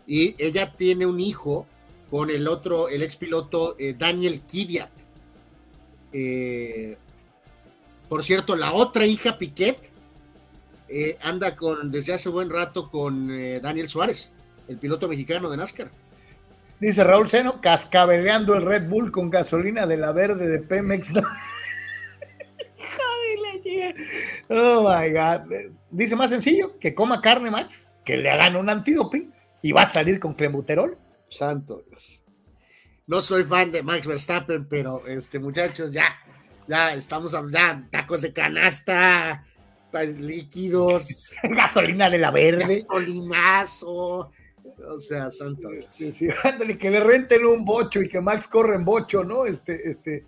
Y 0.07 0.35
ella 0.37 0.73
tiene 0.75 1.05
un 1.05 1.19
hijo 1.19 1.67
con 2.09 2.29
el 2.29 2.47
otro, 2.47 2.89
el 2.89 3.03
ex 3.03 3.15
piloto 3.15 3.75
eh, 3.79 3.95
Daniel 3.97 4.41
Kiviat. 4.41 4.91
Por 8.09 8.23
cierto, 8.23 8.55
la 8.55 8.73
otra 8.73 9.05
hija 9.05 9.37
Piquet 9.37 9.91
anda 11.21 11.55
con 11.55 11.89
desde 11.89 12.13
hace 12.13 12.29
buen 12.29 12.51
rato 12.51 12.91
con 12.91 13.29
Daniel 13.61 13.89
Suárez, 13.89 14.29
el 14.67 14.77
piloto 14.77 15.07
mexicano 15.07 15.49
de 15.49 15.57
NASCAR. 15.57 15.91
Dice 16.79 17.03
Raúl 17.03 17.27
Seno, 17.27 17.61
cascabeleando 17.61 18.55
el 18.55 18.65
Red 18.65 18.89
Bull 18.89 19.11
con 19.11 19.29
gasolina 19.29 19.85
de 19.85 19.97
la 19.97 20.11
verde 20.11 20.47
de 20.47 20.59
Pemex. 20.59 21.13
Oh 24.49 24.83
my 24.83 25.11
God. 25.11 25.51
Dice 25.89 26.15
más 26.15 26.29
sencillo 26.29 26.77
que 26.79 26.93
coma 26.93 27.21
carne, 27.21 27.49
Max, 27.49 27.91
que 28.03 28.17
le 28.17 28.29
hagan 28.29 28.55
un 28.55 28.69
antidoping 28.69 29.33
y 29.61 29.71
va 29.71 29.83
a 29.83 29.87
salir 29.87 30.19
con 30.19 30.33
clenbuterol. 30.33 30.97
Santo 31.29 31.83
Dios. 31.87 32.21
No 33.07 33.21
soy 33.21 33.43
fan 33.43 33.71
de 33.71 33.83
Max 33.83 34.07
Verstappen, 34.07 34.65
pero 34.67 35.05
este 35.07 35.39
muchachos, 35.39 35.91
ya, 35.91 36.17
ya 36.67 36.93
estamos 36.93 37.33
hablando, 37.33 37.89
tacos 37.89 38.21
de 38.21 38.31
canasta, 38.31 39.43
líquidos, 40.17 41.33
gasolina 41.43 42.09
de 42.09 42.17
la 42.17 42.31
verde. 42.31 42.63
gasolinazo. 42.63 44.31
O 44.87 44.99
sea, 44.99 45.31
santo 45.31 45.69
Dios. 45.69 45.87
Sí, 45.89 46.11
sí, 46.11 46.27
ándale, 46.43 46.77
que 46.77 46.89
le 46.89 46.99
renten 46.99 47.45
un 47.45 47.65
bocho 47.65 48.01
y 48.01 48.09
que 48.09 48.21
Max 48.21 48.47
corre 48.47 48.75
en 48.75 48.85
bocho, 48.85 49.23
¿no? 49.23 49.45
Este, 49.45 49.89
este. 49.89 50.25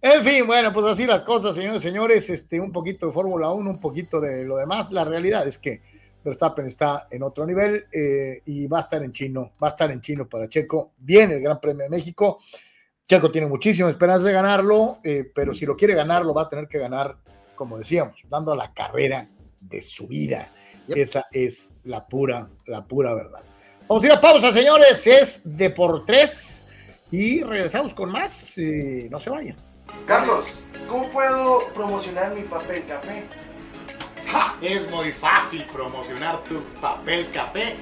En 0.00 0.22
fin, 0.22 0.46
bueno, 0.46 0.72
pues 0.72 0.86
así 0.86 1.06
las 1.06 1.22
cosas, 1.22 1.54
señores 1.54 1.82
y 1.82 1.88
señores. 1.88 2.30
Este, 2.30 2.60
un 2.60 2.72
poquito 2.72 3.06
de 3.06 3.12
Fórmula 3.12 3.50
1, 3.50 3.70
un 3.70 3.80
poquito 3.80 4.20
de 4.20 4.44
lo 4.44 4.56
demás. 4.56 4.92
La 4.92 5.04
realidad 5.04 5.46
es 5.46 5.58
que 5.58 5.82
Verstappen 6.26 6.66
está 6.66 7.06
en 7.10 7.22
otro 7.22 7.46
nivel 7.46 7.86
eh, 7.92 8.42
y 8.44 8.66
va 8.66 8.78
a 8.78 8.80
estar 8.82 9.02
en 9.02 9.12
chino, 9.12 9.52
va 9.62 9.68
a 9.68 9.70
estar 9.70 9.90
en 9.90 10.00
chino 10.00 10.28
para 10.28 10.48
Checo. 10.48 10.92
Viene 10.98 11.34
el 11.34 11.40
Gran 11.40 11.60
Premio 11.60 11.84
de 11.84 11.90
México. 11.90 12.40
Checo 13.08 13.30
tiene 13.30 13.46
muchísima 13.46 13.88
esperanza 13.88 14.26
de 14.26 14.32
ganarlo, 14.32 14.98
eh, 15.04 15.30
pero 15.32 15.52
si 15.52 15.64
lo 15.64 15.76
quiere 15.76 15.94
ganar, 15.94 16.24
lo 16.24 16.34
va 16.34 16.42
a 16.42 16.48
tener 16.48 16.66
que 16.66 16.78
ganar, 16.78 17.16
como 17.54 17.78
decíamos, 17.78 18.20
dando 18.28 18.54
la 18.56 18.74
carrera 18.74 19.28
de 19.60 19.80
su 19.80 20.08
vida. 20.08 20.52
Yep. 20.88 20.96
Esa 20.96 21.26
es 21.32 21.70
la 21.84 22.06
pura, 22.06 22.50
la 22.66 22.84
pura 22.84 23.14
verdad. 23.14 23.44
Vamos 23.88 24.02
a 24.02 24.06
ir 24.06 24.12
a 24.12 24.20
pausa, 24.20 24.50
señores. 24.52 25.06
Es 25.06 25.40
de 25.44 25.70
por 25.70 26.04
tres 26.04 26.66
y 27.10 27.42
regresamos 27.42 27.94
con 27.94 28.10
más. 28.10 28.58
eh, 28.58 29.08
no 29.10 29.20
se 29.20 29.30
vayan. 29.30 29.56
Carlos, 30.06 30.58
¿cómo 30.88 31.08
puedo 31.10 31.68
promocionar 31.72 32.34
mi 32.34 32.42
papel 32.42 32.84
café? 32.86 33.24
¡Ja! 34.26 34.56
Es 34.60 34.90
muy 34.90 35.12
fácil 35.12 35.64
promocionar 35.72 36.42
tu 36.44 36.60
papel 36.80 37.30
café 37.30 37.76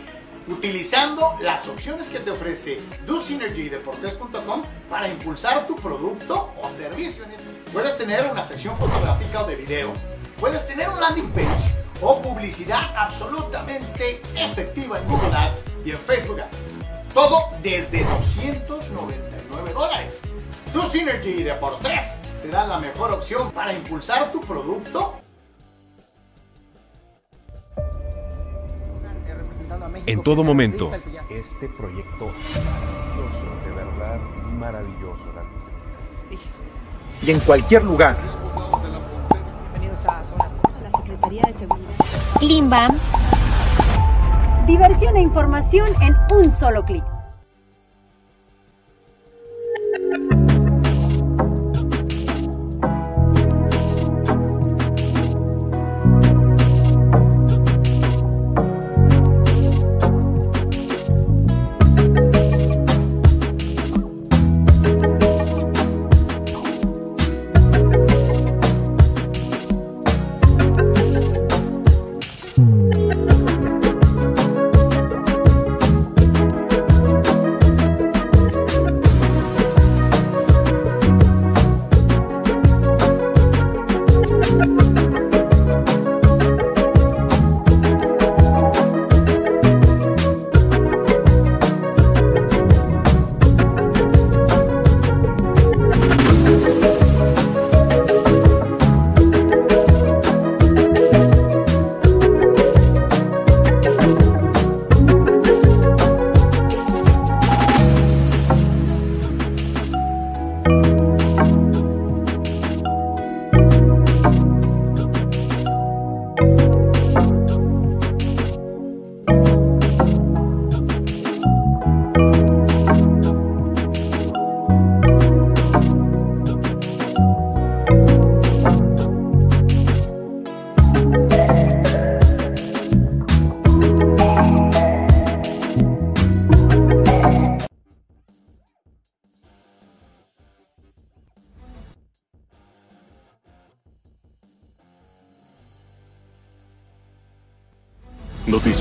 utilizando 0.46 1.36
las 1.40 1.66
opciones 1.66 2.06
que 2.08 2.20
te 2.20 2.30
ofrece 2.30 2.78
DoSynergyDeportes.com 3.06 4.62
para 4.90 5.08
impulsar 5.08 5.66
tu 5.66 5.74
producto 5.76 6.52
o 6.60 6.68
servicio. 6.68 7.24
Puedes 7.72 7.96
tener 7.96 8.30
una 8.30 8.44
sección 8.44 8.76
fotográfica 8.76 9.42
o 9.42 9.46
de 9.46 9.56
video, 9.56 9.94
puedes 10.38 10.66
tener 10.66 10.86
un 10.90 11.00
landing 11.00 11.30
page 11.30 11.74
o 12.00 12.20
publicidad 12.22 12.94
absolutamente 12.96 14.20
efectiva 14.34 14.98
en 14.98 15.08
Google 15.08 15.34
Ads 15.36 15.62
y 15.84 15.90
en 15.92 15.98
Facebook 15.98 16.40
Ads. 16.40 16.56
Todo 17.14 17.38
desde 17.62 18.04
299 18.04 19.72
dólares. 19.72 20.20
DoSynergy 20.72 21.44
Deportes 21.44 22.14
te 22.42 22.48
da 22.48 22.66
la 22.66 22.78
mejor 22.80 23.12
opción 23.12 23.50
para 23.52 23.72
impulsar 23.72 24.32
tu 24.32 24.40
producto 24.40 25.14
En 30.06 30.22
todo 30.22 30.44
momento. 30.44 30.90
Este 31.30 31.68
proyecto 31.68 32.26
maravilloso, 32.26 33.46
de 33.64 33.70
verdad 33.72 34.20
maravilloso. 34.58 35.26
la- 35.34 37.26
Y 37.26 37.30
en 37.30 37.40
cualquier 37.40 37.84
lugar. 37.84 38.16
Klimbam. 42.44 42.98
Diversión 44.66 45.16
e 45.16 45.22
información 45.22 45.88
en 46.02 46.14
un 46.36 46.52
solo 46.52 46.84
clic. 46.84 47.13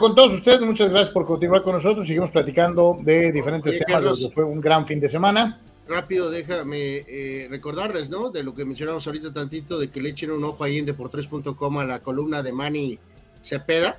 Con 0.00 0.14
todos 0.14 0.32
ustedes. 0.32 0.60
Muchas 0.62 0.90
gracias 0.90 1.12
por 1.12 1.24
continuar 1.26 1.62
con 1.62 1.74
nosotros. 1.74 2.06
Seguimos 2.06 2.30
platicando 2.30 2.98
de 3.02 3.30
diferentes 3.30 3.76
Oye, 3.76 3.84
temas. 3.84 4.02
Carlos. 4.02 4.30
Fue 4.34 4.42
un 4.42 4.60
gran 4.60 4.86
fin 4.86 4.98
de 4.98 5.08
semana. 5.08 5.60
Rápido, 5.86 6.30
déjame 6.30 7.04
eh, 7.06 7.48
recordarles, 7.50 8.10
¿no? 8.10 8.30
De 8.30 8.44
lo 8.44 8.54
que 8.54 8.64
mencionamos 8.64 9.04
ahorita 9.06 9.32
tantito, 9.32 9.76
de 9.78 9.90
que 9.90 10.00
le 10.00 10.10
echen 10.10 10.30
un 10.30 10.44
ojo 10.44 10.62
ahí 10.62 10.78
en 10.78 10.86
deportres.com 10.86 11.78
a 11.78 11.84
la 11.84 12.00
columna 12.00 12.42
de 12.42 12.52
Manny 12.52 12.98
Cepeda, 13.42 13.98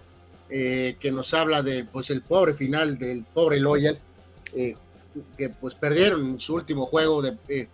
eh, 0.49 0.95
que 0.99 1.11
nos 1.11 1.33
habla 1.33 1.61
de, 1.61 1.83
pues, 1.83 2.09
el 2.09 2.21
pobre 2.21 2.53
final 2.53 2.97
del 2.97 3.25
pobre 3.25 3.59
Loyal, 3.59 3.99
eh, 4.55 4.75
que 5.37 5.49
pues 5.49 5.75
perdieron 5.75 6.39
su 6.39 6.53
último 6.53 6.85
juego, 6.85 7.21
de, 7.21 7.67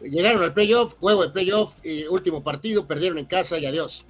llegaron 0.00 0.42
al 0.42 0.54
playoff, 0.54 0.94
juego 0.94 1.24
de 1.24 1.30
playoff, 1.30 1.78
último 2.10 2.44
partido, 2.44 2.86
perdieron 2.86 3.18
en 3.18 3.26
casa 3.26 3.58
y 3.58 3.66
adiós. 3.66 4.06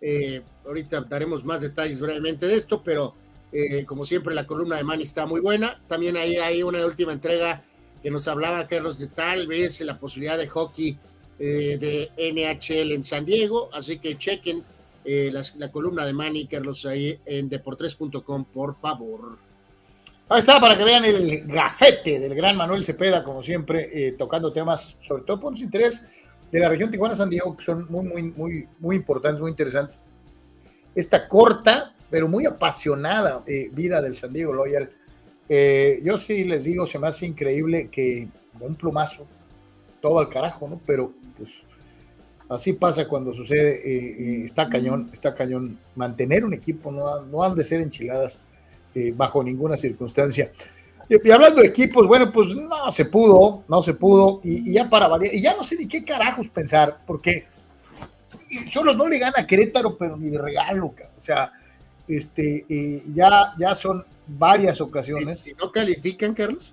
Eh, 0.00 0.42
ahorita 0.66 1.00
daremos 1.02 1.44
más 1.44 1.60
detalles 1.60 2.00
brevemente 2.00 2.46
de 2.46 2.54
esto, 2.54 2.82
pero 2.82 3.14
eh, 3.52 3.84
como 3.86 4.04
siempre 4.04 4.34
la 4.34 4.46
columna 4.46 4.76
de 4.76 4.84
Manny 4.84 5.04
está 5.04 5.26
muy 5.26 5.40
buena. 5.40 5.80
También 5.88 6.16
ahí 6.16 6.36
hay 6.36 6.62
una 6.62 6.84
última 6.84 7.12
entrega 7.12 7.62
que 8.02 8.10
nos 8.10 8.28
hablaba 8.28 8.66
Carlos 8.66 8.98
de 8.98 9.08
tal 9.08 9.46
vez 9.46 9.80
la 9.80 9.98
posibilidad 9.98 10.36
de 10.38 10.46
hockey 10.48 10.98
eh, 11.38 11.76
de 11.78 12.10
NHL 12.32 12.92
en 12.92 13.04
San 13.04 13.24
Diego, 13.24 13.68
así 13.72 13.98
que 13.98 14.16
chequen 14.18 14.62
las- 15.04 15.54
la 15.56 15.70
columna 15.70 16.04
de 16.04 16.12
Manny 16.12 16.46
Carlos 16.46 16.84
ahí 16.84 17.18
en 17.26 17.48
deportres.com, 17.48 18.44
por 18.46 18.74
favor. 18.80 19.38
Ahí 20.28 20.40
está, 20.40 20.58
para 20.60 20.76
que 20.76 20.82
vean 20.82 21.04
el 21.04 21.46
gafete 21.46 22.18
del 22.18 22.34
gran 22.34 22.56
Manuel 22.56 22.84
Cepeda, 22.84 23.22
como 23.22 23.40
siempre, 23.42 24.12
tocando 24.18 24.52
temas, 24.52 24.96
sobre 25.00 25.22
todo 25.22 25.38
por 25.38 25.56
su 25.56 25.62
interés 25.62 26.04
de 26.50 26.60
la 26.60 26.68
región 26.68 26.90
Tijuana-San 26.90 27.30
Diego, 27.30 27.56
que 27.56 27.64
son 27.64 27.86
muy, 27.90 28.06
muy, 28.06 28.22
muy, 28.22 28.68
muy 28.78 28.96
importantes, 28.96 29.40
muy 29.40 29.50
interesantes. 29.50 29.98
Esta 30.94 31.28
corta, 31.28 31.94
pero 32.10 32.28
muy 32.28 32.46
apasionada 32.46 33.42
eh, 33.46 33.68
vida 33.72 34.00
del 34.00 34.14
San 34.14 34.32
Diego 34.32 34.52
Loyal. 34.52 34.90
Eh, 35.48 36.00
yo 36.02 36.18
sí 36.18 36.44
les 36.44 36.64
digo, 36.64 36.86
se 36.86 36.98
me 36.98 37.08
hace 37.08 37.26
increíble 37.26 37.88
que 37.90 38.28
un 38.60 38.74
plumazo, 38.74 39.26
todo 40.00 40.18
al 40.18 40.28
carajo, 40.28 40.68
¿no? 40.68 40.80
Pero 40.86 41.12
pues 41.36 41.64
así 42.48 42.72
pasa 42.72 43.06
cuando 43.08 43.32
sucede, 43.32 43.76
eh, 43.76 44.16
eh, 44.18 44.44
está 44.44 44.68
cañón, 44.68 45.10
está 45.12 45.34
cañón. 45.34 45.78
Mantener 45.94 46.44
un 46.44 46.54
equipo 46.54 46.90
no, 46.90 47.22
no 47.22 47.42
han 47.42 47.54
de 47.54 47.64
ser 47.64 47.80
enchiladas 47.80 48.38
eh, 48.94 49.12
bajo 49.14 49.42
ninguna 49.42 49.76
circunstancia. 49.76 50.52
Y, 51.08 51.28
y 51.28 51.30
hablando 51.30 51.60
de 51.62 51.68
equipos, 51.68 52.06
bueno, 52.06 52.32
pues 52.32 52.54
no 52.56 52.90
se 52.90 53.04
pudo, 53.04 53.62
no 53.68 53.82
se 53.82 53.94
pudo, 53.94 54.40
y, 54.42 54.70
y 54.70 54.72
ya 54.74 54.88
para 54.90 55.06
variar, 55.08 55.34
y 55.34 55.40
ya 55.40 55.54
no 55.56 55.62
sé 55.62 55.76
ni 55.76 55.86
qué 55.86 56.04
carajos 56.04 56.48
pensar, 56.48 56.98
porque 57.06 57.46
Cholos 58.68 58.96
no 58.96 59.08
le 59.08 59.18
gana 59.18 59.34
a 59.38 59.46
Querétaro, 59.46 59.96
pero 59.96 60.16
ni 60.16 60.30
de 60.30 60.38
regalo, 60.38 60.90
cabrón. 60.90 61.14
o 61.16 61.20
sea, 61.20 61.52
este, 62.08 62.64
eh, 62.68 63.02
ya, 63.14 63.54
ya 63.58 63.74
son 63.74 64.04
varias 64.26 64.78
Si, 64.78 64.82
ocasiones. 64.82 65.40
si 65.40 65.52
no 65.54 65.70
califican, 65.72 66.34
Carlos, 66.34 66.72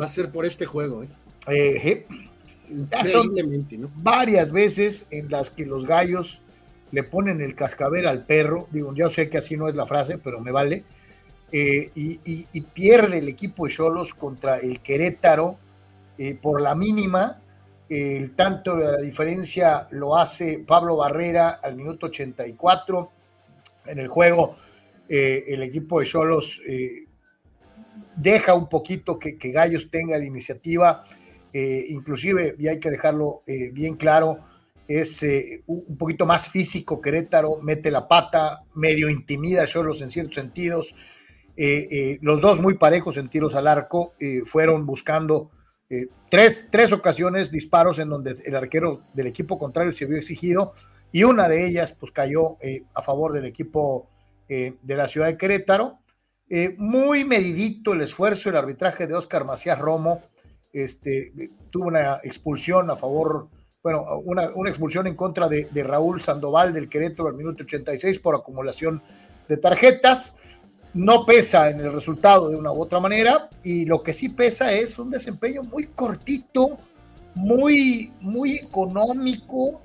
va 0.00 0.04
a 0.04 0.08
ser 0.08 0.30
por 0.30 0.44
este 0.46 0.66
juego, 0.66 1.02
¿eh? 1.02 1.08
eh, 1.48 2.06
Ya 2.90 3.04
son- 3.04 3.32
¿no? 3.78 3.90
varias 3.96 4.52
veces 4.52 5.06
en 5.10 5.30
las 5.30 5.50
que 5.50 5.66
los 5.66 5.86
gallos 5.86 6.40
le 6.90 7.02
ponen 7.02 7.40
el 7.40 7.54
cascabel 7.54 8.06
al 8.06 8.24
perro, 8.24 8.68
digo, 8.70 8.94
yo 8.94 9.08
sé 9.10 9.28
que 9.28 9.38
así 9.38 9.56
no 9.56 9.66
es 9.68 9.74
la 9.74 9.86
frase, 9.86 10.18
pero 10.18 10.40
me 10.40 10.52
vale, 10.52 10.84
eh, 11.54 11.90
y, 11.94 12.60
pierde 12.72 13.18
el 13.18 13.28
equipo 13.28 13.66
de 13.66 13.72
Cholos 13.74 14.14
contra 14.14 14.56
el 14.56 14.80
Querétaro 14.80 15.58
eh, 16.16 16.34
por 16.34 16.62
la 16.62 16.74
mínima, 16.74 17.42
el 17.90 18.34
tanto 18.34 18.76
de 18.76 18.84
la 18.84 18.96
diferencia 18.96 19.86
lo 19.90 20.16
hace 20.16 20.64
Pablo 20.66 20.96
Barrera 20.96 21.60
al 21.62 21.76
minuto 21.76 22.06
84 22.06 23.12
en 23.84 23.98
el 23.98 24.08
juego, 24.08 24.56
eh, 25.10 25.44
el 25.48 25.62
equipo 25.62 26.00
de 26.00 26.06
Cholos 26.06 26.62
deja 28.16 28.54
un 28.54 28.70
poquito 28.70 29.18
que, 29.18 29.36
Gallos 29.36 29.90
tenga 29.90 30.16
la 30.16 30.24
iniciativa, 30.24 31.04
inclusive, 31.52 32.56
y 32.58 32.68
hay 32.68 32.80
que 32.80 32.88
dejarlo 32.88 33.42
bien 33.72 33.96
claro, 33.96 34.38
es 34.88 35.22
un 35.66 35.98
poquito 35.98 36.24
más 36.24 36.48
físico 36.48 36.98
Querétaro, 36.98 37.58
mete 37.60 37.90
la 37.90 38.08
pata, 38.08 38.62
medio 38.74 39.10
intimida 39.10 39.64
a 39.64 39.66
Cholos 39.66 40.00
en 40.00 40.08
ciertos 40.08 40.36
sentidos. 40.36 40.94
Eh, 41.56 41.86
eh, 41.90 42.18
los 42.22 42.40
dos 42.40 42.60
muy 42.60 42.74
parejos 42.74 43.16
en 43.18 43.28
tiros 43.28 43.54
al 43.54 43.66
arco, 43.66 44.14
eh, 44.18 44.42
fueron 44.46 44.86
buscando 44.86 45.50
eh, 45.90 46.08
tres, 46.30 46.66
tres 46.70 46.92
ocasiones 46.92 47.50
disparos 47.50 47.98
en 47.98 48.08
donde 48.08 48.36
el 48.44 48.56
arquero 48.56 49.02
del 49.12 49.26
equipo 49.26 49.58
contrario 49.58 49.92
se 49.92 50.06
vio 50.06 50.16
exigido 50.16 50.72
y 51.12 51.24
una 51.24 51.48
de 51.48 51.66
ellas 51.66 51.92
pues 51.92 52.10
cayó 52.10 52.56
a 52.94 53.02
favor 53.02 53.34
del 53.34 53.44
equipo 53.44 54.08
de 54.48 54.96
la 54.96 55.08
ciudad 55.08 55.26
de 55.26 55.36
Querétaro. 55.36 55.98
Muy 56.78 57.24
medidito 57.24 57.92
el 57.92 58.00
esfuerzo, 58.00 58.48
el 58.48 58.56
arbitraje 58.56 59.06
de 59.06 59.14
Oscar 59.14 59.44
Macías 59.44 59.78
Romo, 59.78 60.22
este, 60.72 61.32
tuvo 61.68 61.88
una 61.88 62.18
expulsión 62.22 62.90
a 62.90 62.96
favor, 62.96 63.48
bueno, 63.82 64.04
una, 64.24 64.50
una 64.54 64.70
expulsión 64.70 65.06
en 65.06 65.14
contra 65.14 65.50
de 65.50 65.84
Raúl 65.84 66.22
Sandoval 66.22 66.72
del 66.72 66.88
Querétaro 66.88 67.28
al 67.28 67.34
minuto 67.34 67.64
86 67.64 68.18
por 68.18 68.34
acumulación 68.34 69.02
de 69.48 69.58
tarjetas. 69.58 70.36
No 70.94 71.24
pesa 71.24 71.70
en 71.70 71.80
el 71.80 71.92
resultado 71.92 72.50
de 72.50 72.56
una 72.56 72.70
u 72.72 72.82
otra 72.82 73.00
manera, 73.00 73.48
y 73.64 73.84
lo 73.86 74.02
que 74.02 74.12
sí 74.12 74.28
pesa 74.28 74.72
es 74.72 74.98
un 74.98 75.10
desempeño 75.10 75.62
muy 75.62 75.86
cortito, 75.86 76.78
muy, 77.34 78.12
muy 78.20 78.56
económico, 78.56 79.80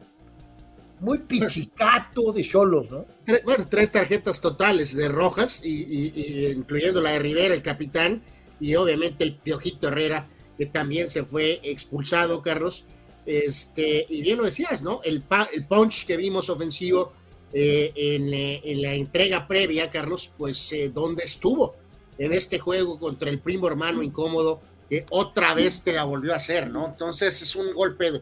muy 0.99 1.19
pichicato 1.19 2.33
de 2.33 2.43
Cholos, 2.43 2.91
¿no? 2.91 3.05
Bueno, 3.45 3.67
tres 3.69 3.91
tarjetas 3.91 4.41
totales 4.41 4.95
de 4.95 5.07
rojas, 5.07 5.61
y 5.63 6.51
incluyendo 6.51 6.99
la 7.01 7.11
de 7.11 7.19
Rivera, 7.19 7.53
el 7.53 7.61
capitán, 7.61 8.21
y 8.59 8.75
obviamente 8.75 9.23
el 9.23 9.35
Piojito 9.35 9.87
Herrera, 9.87 10.27
que 10.57 10.65
también 10.65 11.09
se 11.09 11.23
fue 11.23 11.61
expulsado, 11.63 12.41
Carlos. 12.41 12.83
Este, 13.25 14.05
y 14.09 14.21
bien 14.21 14.39
lo 14.39 14.45
decías, 14.45 14.81
¿no? 14.81 15.01
El, 15.03 15.21
pa- 15.21 15.49
el 15.53 15.65
punch 15.65 16.05
que 16.05 16.17
vimos 16.17 16.49
ofensivo 16.49 17.13
eh, 17.59 17.91
en, 17.95 18.31
eh, 18.31 18.61
en 18.65 18.81
la 18.83 18.93
entrega 18.93 19.47
previa, 19.47 19.89
Carlos, 19.89 20.29
pues 20.37 20.71
eh, 20.73 20.91
¿dónde 20.93 21.23
estuvo? 21.23 21.75
En 22.19 22.31
este 22.31 22.59
juego 22.59 22.99
contra 22.99 23.31
el 23.31 23.39
primo 23.39 23.67
hermano 23.67 24.03
incómodo, 24.03 24.61
que 24.87 25.07
otra 25.09 25.55
vez 25.55 25.81
te 25.81 25.91
la 25.91 26.03
volvió 26.03 26.33
a 26.33 26.35
hacer, 26.35 26.69
¿no? 26.69 26.85
Entonces 26.85 27.41
es 27.41 27.55
un 27.55 27.73
golpe 27.73 28.21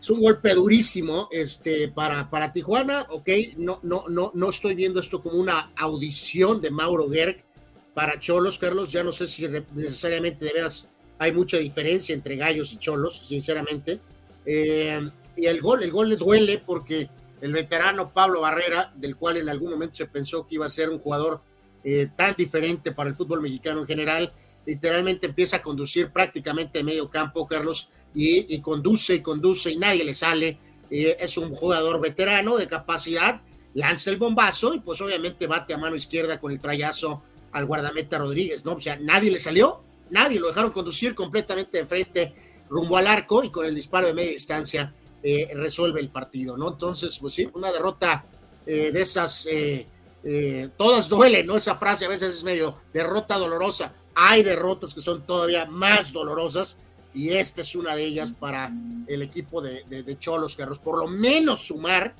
es 0.00 0.08
un 0.08 0.22
golpe 0.22 0.54
durísimo 0.54 1.28
este, 1.30 1.88
para, 1.88 2.30
para 2.30 2.50
Tijuana, 2.50 3.06
ok, 3.10 3.28
no, 3.58 3.78
no, 3.82 4.06
no, 4.08 4.30
no 4.32 4.48
estoy 4.48 4.74
viendo 4.74 5.00
esto 5.00 5.22
como 5.22 5.38
una 5.38 5.72
audición 5.76 6.62
de 6.62 6.70
Mauro 6.70 7.10
Gerg 7.10 7.44
para 7.92 8.18
Cholos, 8.18 8.56
Carlos, 8.58 8.90
ya 8.90 9.02
no 9.02 9.12
sé 9.12 9.26
si 9.26 9.46
necesariamente 9.74 10.46
de 10.46 10.54
veras 10.54 10.88
hay 11.18 11.32
mucha 11.32 11.58
diferencia 11.58 12.14
entre 12.14 12.36
Gallos 12.36 12.72
y 12.72 12.78
Cholos, 12.78 13.20
sinceramente, 13.26 14.00
Eh, 14.46 14.98
y 15.36 15.46
el 15.46 15.60
gol, 15.60 15.82
el 15.82 15.90
gol 15.90 16.08
le 16.08 16.16
duele 16.16 16.58
porque 16.58 17.10
el 17.40 17.52
veterano 17.52 18.12
Pablo 18.12 18.40
Barrera, 18.40 18.92
del 18.96 19.16
cual 19.16 19.38
en 19.38 19.48
algún 19.48 19.70
momento 19.70 19.94
se 19.94 20.06
pensó 20.06 20.46
que 20.46 20.56
iba 20.56 20.66
a 20.66 20.70
ser 20.70 20.90
un 20.90 20.98
jugador 20.98 21.40
eh, 21.82 22.08
tan 22.14 22.34
diferente 22.36 22.92
para 22.92 23.08
el 23.08 23.16
fútbol 23.16 23.40
mexicano 23.40 23.80
en 23.80 23.86
general, 23.86 24.32
literalmente 24.66 25.26
empieza 25.26 25.56
a 25.56 25.62
conducir 25.62 26.10
prácticamente 26.10 26.78
de 26.78 26.84
medio 26.84 27.08
campo, 27.08 27.46
Carlos, 27.46 27.88
y, 28.14 28.60
conduce 28.60 29.14
y 29.14 29.20
conduce 29.20 29.70
y 29.70 29.76
nadie 29.76 30.04
le 30.04 30.14
sale. 30.14 30.58
Eh, 30.90 31.16
es 31.20 31.38
un 31.38 31.54
jugador 31.54 32.00
veterano 32.00 32.56
de 32.56 32.66
capacidad, 32.66 33.40
lanza 33.74 34.10
el 34.10 34.16
bombazo 34.16 34.74
y 34.74 34.80
pues 34.80 35.00
obviamente 35.00 35.46
bate 35.46 35.72
a 35.72 35.78
mano 35.78 35.96
izquierda 35.96 36.38
con 36.38 36.52
el 36.52 36.60
trayazo 36.60 37.22
al 37.52 37.66
guardameta 37.66 38.18
Rodríguez, 38.18 38.64
¿no? 38.64 38.74
O 38.74 38.80
sea, 38.80 38.96
nadie 38.96 39.30
le 39.30 39.38
salió, 39.38 39.82
nadie 40.10 40.40
lo 40.40 40.48
dejaron 40.48 40.72
conducir 40.72 41.14
completamente 41.14 41.78
de 41.78 41.86
frente 41.86 42.34
rumbo 42.68 42.96
al 42.96 43.06
arco 43.06 43.42
y 43.42 43.50
con 43.50 43.64
el 43.64 43.74
disparo 43.74 44.08
de 44.08 44.14
media 44.14 44.32
distancia 44.32 44.94
eh, 45.22 45.50
resuelve 45.54 46.00
el 46.00 46.10
partido, 46.10 46.56
¿no? 46.56 46.68
Entonces, 46.68 47.18
pues 47.18 47.34
sí, 47.34 47.48
una 47.54 47.72
derrota 47.72 48.24
eh, 48.66 48.90
de 48.92 49.02
esas, 49.02 49.46
eh, 49.46 49.86
eh, 50.24 50.68
todas 50.76 51.08
duelen, 51.08 51.46
¿no? 51.46 51.56
Esa 51.56 51.76
frase 51.76 52.04
a 52.04 52.08
veces 52.08 52.34
es 52.36 52.44
medio 52.44 52.78
derrota 52.92 53.38
dolorosa. 53.38 53.94
Hay 54.14 54.42
derrotas 54.42 54.94
que 54.94 55.00
son 55.00 55.26
todavía 55.26 55.66
más 55.66 56.12
dolorosas 56.12 56.78
y 57.14 57.30
esta 57.30 57.62
es 57.62 57.74
una 57.74 57.96
de 57.96 58.04
ellas 58.04 58.32
para 58.32 58.72
el 59.06 59.22
equipo 59.22 59.60
de, 59.60 59.84
de, 59.88 60.02
de 60.02 60.18
Cholos, 60.18 60.56
Carlos. 60.56 60.78
Por 60.78 60.98
lo 60.98 61.08
menos 61.08 61.66
sumar 61.66 62.14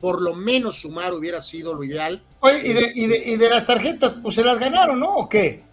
por 0.00 0.22
lo 0.22 0.34
menos 0.34 0.80
sumar 0.80 1.12
hubiera 1.12 1.42
sido 1.42 1.74
lo 1.74 1.84
ideal. 1.84 2.22
Oye, 2.40 2.60
¿y 2.64 2.72
de, 2.72 2.92
y, 2.94 3.06
de, 3.08 3.22
y 3.32 3.36
de 3.36 3.48
las 3.50 3.66
tarjetas, 3.66 4.14
pues 4.14 4.34
se 4.34 4.42
las 4.42 4.58
ganaron, 4.58 4.98
¿no? 4.98 5.16
¿O 5.16 5.28
qué? 5.28 5.64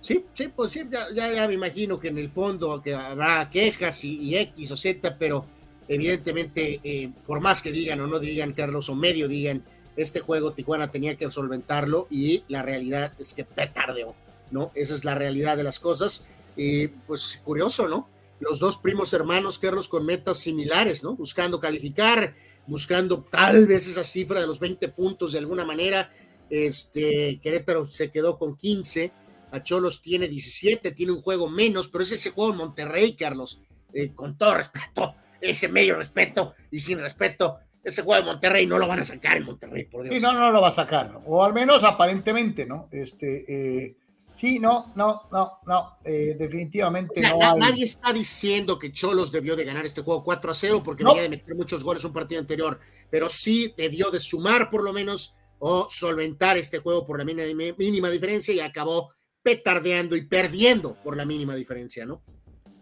Sí, 0.00 0.24
sí, 0.34 0.48
pues 0.48 0.72
sí, 0.72 0.82
ya, 0.90 1.06
ya, 1.14 1.32
ya 1.32 1.48
me 1.48 1.54
imagino 1.54 1.98
que 1.98 2.08
en 2.08 2.18
el 2.18 2.28
fondo 2.28 2.80
que 2.82 2.94
habrá 2.94 3.48
quejas 3.50 4.04
y, 4.04 4.18
y 4.18 4.36
X 4.36 4.72
o 4.72 4.76
Z, 4.76 5.16
pero 5.18 5.46
evidentemente, 5.88 6.80
eh, 6.82 7.10
por 7.26 7.40
más 7.40 7.62
que 7.62 7.72
digan 7.72 8.00
o 8.00 8.06
no 8.06 8.18
digan, 8.18 8.52
Carlos, 8.52 8.88
o 8.88 8.94
medio 8.94 9.28
digan, 9.28 9.64
este 9.96 10.20
juego 10.20 10.52
Tijuana 10.52 10.90
tenía 10.90 11.16
que 11.16 11.30
solventarlo 11.30 12.06
y 12.10 12.44
la 12.48 12.62
realidad 12.62 13.12
es 13.18 13.32
que 13.32 13.44
petardeó, 13.44 14.14
¿no? 14.50 14.70
Esa 14.74 14.94
es 14.94 15.04
la 15.04 15.14
realidad 15.14 15.56
de 15.56 15.64
las 15.64 15.80
cosas. 15.80 16.24
Y 16.56 16.88
pues 16.88 17.40
curioso, 17.44 17.88
¿no? 17.88 18.08
Los 18.40 18.58
dos 18.58 18.76
primos 18.76 19.12
hermanos, 19.14 19.58
Carlos, 19.58 19.88
con 19.88 20.04
metas 20.04 20.38
similares, 20.38 21.02
¿no? 21.02 21.14
Buscando 21.16 21.58
calificar, 21.58 22.34
buscando 22.66 23.22
tal 23.22 23.66
vez 23.66 23.86
esa 23.86 24.04
cifra 24.04 24.40
de 24.40 24.46
los 24.46 24.60
20 24.60 24.88
puntos 24.88 25.32
de 25.32 25.38
alguna 25.38 25.64
manera. 25.64 26.10
Este, 26.50 27.40
Querétaro 27.42 27.86
se 27.86 28.10
quedó 28.10 28.38
con 28.38 28.56
15, 28.56 29.12
a 29.50 29.62
Cholos 29.62 30.02
tiene 30.02 30.28
17, 30.28 30.90
tiene 30.92 31.12
un 31.12 31.22
juego 31.22 31.48
menos, 31.48 31.88
pero 31.88 32.02
es 32.02 32.12
ese 32.12 32.30
juego 32.30 32.52
en 32.52 32.58
Monterrey, 32.58 33.14
Carlos, 33.14 33.60
eh, 33.92 34.12
con 34.14 34.36
todo 34.36 34.54
respeto, 34.54 35.14
ese 35.40 35.68
medio 35.68 35.96
respeto 35.96 36.54
y 36.70 36.80
sin 36.80 36.98
respeto, 36.98 37.58
ese 37.84 38.02
juego 38.02 38.22
de 38.24 38.32
Monterrey 38.32 38.66
no 38.66 38.78
lo 38.78 38.88
van 38.88 38.98
a 39.00 39.04
sacar 39.04 39.36
en 39.36 39.44
Monterrey, 39.44 39.84
por 39.84 40.02
Dios. 40.02 40.14
Sí, 40.14 40.20
no, 40.20 40.32
no 40.32 40.50
lo 40.50 40.60
va 40.60 40.68
a 40.68 40.72
sacar, 40.72 41.10
¿no? 41.12 41.18
o 41.20 41.44
al 41.44 41.52
menos 41.54 41.84
aparentemente, 41.84 42.66
¿no? 42.66 42.88
Este, 42.90 43.44
eh, 43.86 43.96
sí, 44.32 44.58
no, 44.58 44.92
no, 44.96 45.28
no, 45.30 45.58
no, 45.66 45.98
eh, 46.04 46.34
definitivamente 46.38 47.20
O 47.20 47.22
sea, 47.22 47.30
no 47.30 47.54
hay- 47.54 47.60
nadie 47.60 47.84
está 47.84 48.12
diciendo 48.12 48.78
que 48.78 48.90
Cholos 48.92 49.30
debió 49.30 49.54
de 49.54 49.64
ganar 49.64 49.86
este 49.86 50.02
juego 50.02 50.24
4 50.24 50.50
a 50.50 50.54
0 50.54 50.82
porque 50.84 51.04
No. 51.04 51.10
venía 51.10 51.22
de 51.22 51.28
meter 51.28 51.54
muchos 51.54 51.84
goles 51.84 52.02
un 52.04 52.12
partido 52.12 52.40
anterior, 52.40 52.80
pero 53.10 53.28
sí 53.28 53.72
debió 53.76 54.10
de 54.10 54.18
sumar 54.20 54.68
por 54.68 54.82
lo 54.82 54.92
menos 54.92 55.34
o 55.58 55.86
solventar 55.88 56.56
este 56.58 56.78
juego 56.80 57.04
por 57.06 57.18
la 57.18 57.24
mínima, 57.24 57.74
mínima 57.78 58.10
diferencia 58.10 58.52
y 58.52 58.60
acabó 58.60 59.12
petardeando 59.42 60.16
y 60.16 60.22
perdiendo 60.26 60.96
por 61.04 61.16
la 61.16 61.24
mínima 61.24 61.54
diferencia, 61.54 62.04
¿no? 62.04 62.20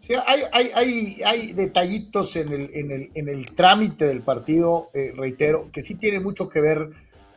Sí, 0.06 0.12
hay, 0.26 0.42
hay, 0.52 0.70
hay, 0.74 1.22
hay 1.24 1.52
detallitos 1.54 2.36
en 2.36 2.52
el, 2.52 2.70
en, 2.74 2.90
el, 2.90 3.10
en 3.14 3.28
el 3.30 3.46
trámite 3.54 4.06
del 4.06 4.20
partido, 4.20 4.90
eh, 4.92 5.12
reitero, 5.16 5.70
que 5.72 5.80
sí 5.80 5.94
tiene 5.94 6.20
mucho 6.20 6.48
que 6.48 6.60
ver 6.60 6.90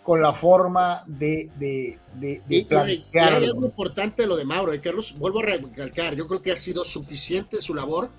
con 0.03 0.22
la 0.22 0.34
forma 0.34 1.03
de, 1.06 1.49
de, 1.57 1.98
de, 2.15 2.41
de 2.48 2.56
Y, 2.57 2.65
y- 2.91 3.06
y 3.14 3.18
hay 3.38 3.45
algo 3.45 3.65
importante 3.65 4.23
de 4.23 4.27
lo 4.27 4.35
de 4.35 4.44
Mauro, 4.44 4.73
eh, 4.73 4.81
Carlos, 4.81 5.15
vuelvo 5.18 5.39
a 5.39 5.44
recalcar, 5.44 6.15
yo 6.15 6.27
creo 6.27 6.41
que 6.41 6.52
ha 6.52 6.57
sido 6.57 6.84
suficiente 6.84 7.61
su 7.61 7.73
labor 7.73 8.10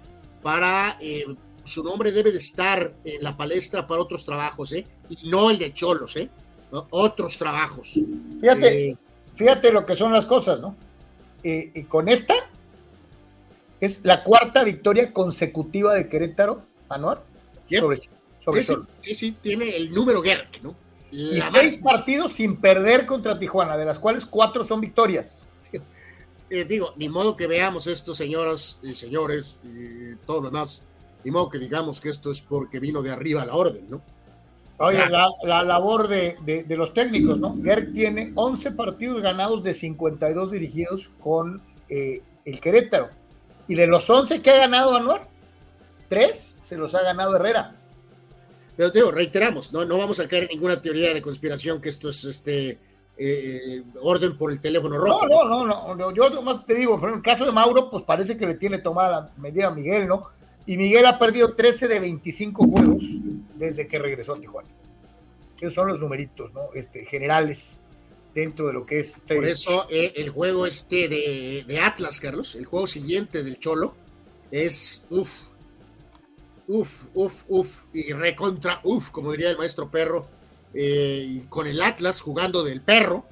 para, 0.43 0.97
eh, 1.01 1.25
su 1.65 1.83
nombre 1.83 2.11
debe 2.13 2.33
de 2.33 2.39
estar 2.39 2.95
en 3.05 3.23
la 3.23 3.37
palestra 3.37 3.87
para 3.87 4.01
otros 4.01 4.25
trabajos, 4.25 4.73
¿eh? 4.73 4.87
Y 5.11 5.29
no 5.29 5.51
el 5.51 5.59
de 5.59 5.75
Cholos, 5.75 6.17
¿eh? 6.17 6.31
¿No? 6.73 6.87
Otros 6.91 7.37
trabajos. 7.39 7.99
Fíjate, 8.41 8.97
fíjate 9.35 9.73
lo 9.73 9.85
que 9.85 9.95
son 9.95 10.11
las 10.13 10.25
cosas, 10.25 10.61
¿no? 10.61 10.75
Y 11.43 11.83
con 11.85 12.09
esta 12.09 12.35
es 13.81 14.01
la 14.05 14.23
cuarta 14.25 14.65
victoria 14.65 15.13
consecutiva 15.13 15.95
de 15.95 16.09
Querétaro, 16.09 16.63
Anuar, 16.89 17.23
Yep. 17.69 17.81
sobre, 17.81 17.99
sobre 18.39 18.63
sí, 19.01 19.15
sí, 19.15 19.33
tiene 19.41 19.77
el 19.77 19.91
número 19.91 20.23
Gerk, 20.23 20.63
¿no? 20.63 20.75
Y 21.11 21.41
seis 21.41 21.79
partidos 21.79 22.33
sin 22.33 22.57
perder 22.57 23.07
contra 23.07 23.39
Tijuana, 23.39 23.77
de 23.77 23.85
las 23.85 23.99
cuales 23.99 24.27
cuatro 24.27 24.65
son 24.65 24.81
victorias. 24.81 25.47
Eh, 26.51 26.65
digo, 26.65 26.95
ni 26.97 27.11
modo 27.11 27.37
que 27.37 27.47
veamos 27.47 27.87
esto, 27.87 28.15
señoras 28.15 28.79
y 28.83 28.95
señores, 28.95 29.59
y 29.63 30.15
todo 30.25 30.41
lo 30.41 30.49
demás, 30.49 30.83
ni 31.23 31.31
modo 31.31 31.51
que 31.51 31.59
digamos 31.59 32.01
que 32.01 32.09
esto 32.09 32.31
es 32.31 32.41
porque 32.41 32.81
vino 32.81 33.03
de 33.03 33.11
arriba 33.11 33.45
la 33.45 33.55
orden, 33.55 33.85
¿no? 33.91 34.01
Oye, 34.79 35.07
la, 35.11 35.29
la 35.43 35.63
labor 35.63 36.09
de, 36.09 36.39
de- 36.47 36.63
de 36.65 36.77
los 36.79 36.95
técnicos, 36.95 37.39
¿no? 37.39 37.55
Gerg 37.63 37.93
tiene 37.93 38.33
11 38.35 38.71
partidos 38.71 39.21
ganados 39.21 39.63
de 39.63 39.75
52 39.75 40.51
dirigidos 40.53 41.11
con 41.21 41.61
eh, 41.91 42.23
el 42.47 42.61
Querétaro. 42.61 43.11
Y 43.69 43.75
de 43.75 43.87
los 43.87 44.09
11 44.09 44.41
que 44.43 44.51
ha 44.51 44.59
ganado 44.59 44.97
Anuar, 44.97 45.29
tres 46.09 46.57
se 46.61 46.77
los 46.77 46.95
ha 46.95 47.03
ganado 47.03 47.37
Herrera. 47.37 47.75
Pero 48.77 48.91
te 48.93 48.99
digo, 49.01 49.11
reiteramos, 49.11 49.73
no, 49.73 49.85
no 49.85 49.99
vamos 49.99 50.21
a 50.21 50.29
caer 50.29 50.45
en 50.45 50.51
ninguna 50.51 50.81
teoría 50.81 51.13
de 51.13 51.21
conspiración 51.21 51.81
que 51.81 51.89
esto 51.89 52.09
es 52.09 52.25
este 52.25 52.79
eh, 53.17 53.83
orden 54.01 54.37
por 54.37 54.53
el 54.53 54.61
teléfono 54.61 54.97
No, 54.97 55.05
rojo. 55.05 55.27
no, 55.27 55.45
no, 55.45 55.67
no, 55.67 55.95
no, 55.95 56.15
Yo 56.15 56.31
nomás 56.31 56.65
te 56.65 56.75
digo, 56.75 56.99
en 57.07 57.15
el 57.15 57.23
caso 57.23 57.45
de 57.45 57.51
Mauro, 57.53 57.91
pues 57.91 58.05
parece 58.05 58.37
que 58.37 58.47
le 58.47 58.55
tiene 58.55 58.79
tomada 58.79 59.11
la 59.11 59.31
medida 59.37 59.67
a 59.67 59.71
Miguel, 59.71 60.07
¿no? 60.07 60.29
Y 60.67 60.77
Miguel 60.77 61.07
ha 61.07 61.19
perdido 61.19 61.55
13 61.55 61.89
de 61.89 61.99
25 61.99 62.67
juegos 62.69 63.03
desde 63.57 63.89
que 63.89 63.99
regresó 63.99 64.35
a 64.35 64.41
Tijuana. 64.41 64.69
Esos 65.61 65.75
son 65.75 65.89
los 65.89 66.01
numeritos, 66.01 66.55
¿no? 66.55 66.69
Este, 66.75 67.05
generales 67.05 67.81
dentro 68.35 68.67
de 68.69 68.73
lo 68.73 68.87
que 68.87 69.01
es. 69.01 69.17
este- 69.17 69.35
Por 69.37 69.47
eso 69.47 69.87
eh, 69.91 70.13
el 70.17 70.31
juego 70.31 70.67
este 70.67 71.09
de, 71.09 71.65
de 71.67 71.81
Atlas, 71.81 72.21
Carlos, 72.21 72.55
el 72.55 72.67
juego 72.67 72.87
siguiente 72.87 73.43
del 73.43 73.59
Cholo, 73.59 73.95
es 74.51 75.05
uff, 75.11 75.33
uff, 76.67 77.07
uff, 77.15 77.45
uff, 77.49 77.85
y 77.93 78.13
recontra 78.13 78.81
uff, 78.85 79.11
como 79.11 79.33
diría 79.33 79.51
el 79.51 79.59
maestro 79.59 79.91
perro, 79.91 80.27
eh, 80.75 81.25
y 81.27 81.41
con 81.49 81.67
el 81.67 81.81
Atlas 81.83 82.21
jugando 82.21 82.63
del 82.63 82.81
perro, 82.83 83.25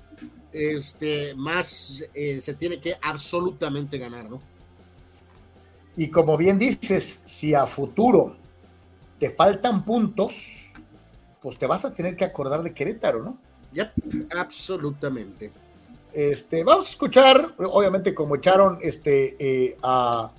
este, 0.53 1.35
más 1.35 2.03
eh, 2.15 2.41
se 2.41 2.55
tiene 2.55 2.81
que 2.81 2.97
absolutamente 3.03 3.99
ganar, 3.99 4.29
¿no? 4.31 4.41
Y 5.97 6.09
como 6.11 6.37
bien 6.37 6.59
dices, 6.59 7.21
si 7.25 7.55
a 7.55 7.67
futuro 7.67 8.37
te 9.19 9.31
faltan 9.31 9.85
puntos, 9.85 10.71
pues 11.41 11.59
te 11.59 11.67
vas 11.67 11.85
a 11.85 11.95
tener 11.95 12.17
que 12.17 12.25
acordar 12.25 12.63
de 12.63 12.75
Querétaro, 12.75 13.23
¿no? 13.23 13.39
Yep, 13.77 13.93
absolutamente. 14.37 15.53
Este, 16.13 16.65
vamos 16.65 16.87
a 16.87 16.91
escuchar, 16.91 17.55
obviamente 17.59 18.15
como 18.15 18.37
echaron 18.37 18.79
este, 18.81 19.37
eh, 19.39 19.77
a, 19.83 20.31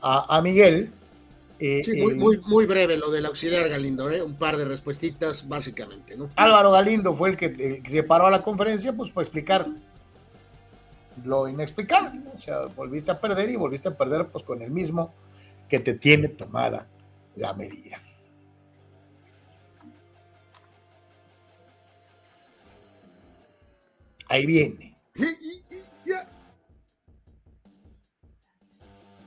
a, 0.00 0.36
a 0.36 0.42
Miguel. 0.42 0.92
eh, 1.58 1.82
Sí, 1.84 2.00
muy, 2.00 2.14
muy, 2.14 2.38
muy 2.46 2.66
breve 2.66 2.96
lo 2.96 3.10
del 3.10 3.26
auxiliar 3.26 3.68
Galindo, 3.68 4.08
¿eh? 4.10 4.22
un 4.22 4.34
par 4.36 4.56
de 4.56 4.64
respuestitas 4.64 5.48
básicamente, 5.48 6.16
¿no? 6.16 6.30
Álvaro 6.36 6.70
Galindo 6.70 7.12
fue 7.14 7.30
el 7.30 7.36
que, 7.36 7.46
el 7.46 7.82
que 7.82 7.90
se 7.90 8.04
paró 8.04 8.28
a 8.28 8.30
la 8.30 8.42
conferencia, 8.42 8.92
pues 8.92 9.10
para 9.10 9.24
explicar 9.24 9.66
lo 11.24 11.48
inexplicable. 11.48 12.20
¿no? 12.20 12.30
O 12.36 12.38
sea, 12.38 12.66
volviste 12.76 13.10
a 13.10 13.20
perder 13.20 13.50
y 13.50 13.56
volviste 13.56 13.88
a 13.88 13.96
perder 13.96 14.28
pues 14.28 14.44
con 14.44 14.62
el 14.62 14.70
mismo 14.70 15.12
que 15.68 15.80
te 15.80 15.94
tiene 15.94 16.28
tomada 16.28 16.86
la 17.34 17.54
medida. 17.54 18.00
Ahí 24.28 24.46
viene. 24.46 24.96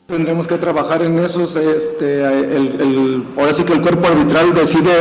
Tendremos 0.07 0.47
que 0.47 0.57
trabajar 0.57 1.01
en 1.03 1.17
esos, 1.19 1.55
este, 1.55 2.21
el, 2.21 2.81
el- 2.81 3.25
ahora 3.37 3.53
sí 3.53 3.63
que 3.63 3.71
el 3.73 3.81
cuerpo 3.81 4.07
arbitral 4.07 4.53
decide, 4.53 4.91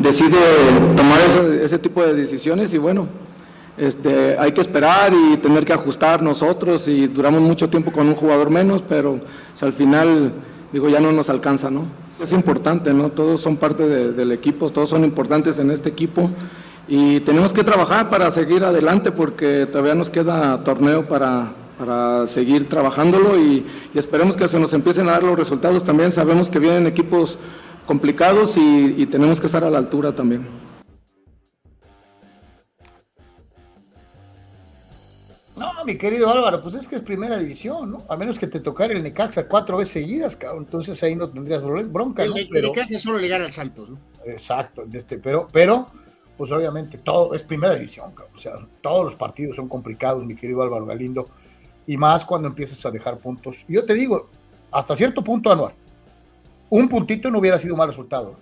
decide 0.00 0.36
tomar 0.96 1.20
ese, 1.20 1.64
ese 1.64 1.78
tipo 1.78 2.02
de 2.02 2.12
decisiones 2.14 2.74
y 2.74 2.78
bueno, 2.78 3.06
este, 3.78 4.36
hay 4.38 4.50
que 4.50 4.60
esperar 4.60 5.12
y 5.14 5.36
tener 5.36 5.64
que 5.64 5.72
ajustar 5.72 6.22
nosotros 6.22 6.88
y 6.88 7.06
duramos 7.06 7.40
mucho 7.40 7.70
tiempo 7.70 7.92
con 7.92 8.08
un 8.08 8.16
jugador 8.16 8.50
menos, 8.50 8.82
pero 8.82 9.20
si 9.54 9.64
al 9.64 9.72
final, 9.72 10.32
digo, 10.72 10.88
ya 10.88 10.98
no 10.98 11.12
nos 11.12 11.30
alcanza, 11.30 11.70
¿no? 11.70 11.84
Es 12.20 12.32
importante, 12.32 12.92
¿no? 12.92 13.10
Todos 13.10 13.40
son 13.40 13.56
parte 13.56 13.86
de- 13.86 14.10
del 14.12 14.32
equipo, 14.32 14.70
todos 14.70 14.90
son 14.90 15.04
importantes 15.04 15.56
en 15.60 15.70
este 15.70 15.88
equipo 15.90 16.28
y 16.88 17.20
tenemos 17.20 17.52
que 17.52 17.64
trabajar 17.64 18.10
para 18.10 18.30
seguir 18.30 18.64
adelante 18.64 19.12
porque 19.12 19.66
todavía 19.66 19.94
nos 19.94 20.10
queda 20.10 20.62
torneo 20.64 21.06
para, 21.06 21.52
para 21.78 22.26
seguir 22.26 22.68
trabajándolo 22.68 23.38
y, 23.38 23.66
y 23.94 23.98
esperemos 23.98 24.36
que 24.36 24.48
se 24.48 24.58
nos 24.58 24.72
empiecen 24.74 25.08
a 25.08 25.12
dar 25.12 25.22
los 25.22 25.38
resultados 25.38 25.84
también. 25.84 26.12
Sabemos 26.12 26.48
que 26.50 26.58
vienen 26.58 26.86
equipos 26.86 27.38
complicados 27.86 28.56
y, 28.56 28.94
y 28.98 29.06
tenemos 29.06 29.40
que 29.40 29.46
estar 29.46 29.64
a 29.64 29.70
la 29.70 29.78
altura 29.78 30.14
también. 30.14 30.46
No, 35.54 35.70
mi 35.84 35.96
querido 35.98 36.30
Álvaro, 36.30 36.62
pues 36.62 36.74
es 36.74 36.88
que 36.88 36.96
es 36.96 37.02
primera 37.02 37.38
división, 37.38 37.90
¿no? 37.90 38.04
A 38.08 38.16
menos 38.16 38.38
que 38.38 38.46
te 38.46 38.58
tocara 38.58 38.94
el 38.94 39.02
Necaxa 39.02 39.46
cuatro 39.46 39.76
veces 39.76 39.92
seguidas, 39.92 40.34
cabrón. 40.34 40.64
Entonces 40.64 41.00
ahí 41.02 41.14
no 41.14 41.28
tendrías 41.30 41.62
bro- 41.62 41.86
bronca, 41.92 42.24
El 42.24 42.30
¿no? 42.30 42.36
Pero- 42.50 42.68
Necaxa 42.68 42.98
solo 42.98 43.18
le 43.18 43.28
gana 43.28 43.44
al 43.44 43.52
Santos, 43.52 43.90
¿no? 43.90 43.98
Exacto, 44.26 44.84
de 44.86 44.98
este, 44.98 45.18
pero, 45.18 45.48
pero, 45.52 45.88
pues 46.36 46.50
obviamente 46.50 46.98
todo 46.98 47.34
es 47.34 47.42
primera 47.42 47.74
división, 47.74 48.12
o 48.34 48.38
sea, 48.38 48.54
todos 48.80 49.04
los 49.04 49.14
partidos 49.14 49.56
son 49.56 49.68
complicados, 49.68 50.24
mi 50.24 50.34
querido 50.34 50.62
Álvaro 50.62 50.86
Galindo, 50.86 51.28
y 51.86 51.96
más 51.96 52.24
cuando 52.24 52.48
empiezas 52.48 52.84
a 52.86 52.90
dejar 52.90 53.18
puntos. 53.18 53.64
Y 53.68 53.74
yo 53.74 53.84
te 53.84 53.94
digo, 53.94 54.28
hasta 54.70 54.96
cierto 54.96 55.22
punto, 55.22 55.50
Anuar, 55.50 55.74
un 56.70 56.88
puntito 56.88 57.30
no 57.30 57.38
hubiera 57.38 57.58
sido 57.58 57.74
un 57.74 57.78
mal 57.78 57.88
resultado. 57.88 58.36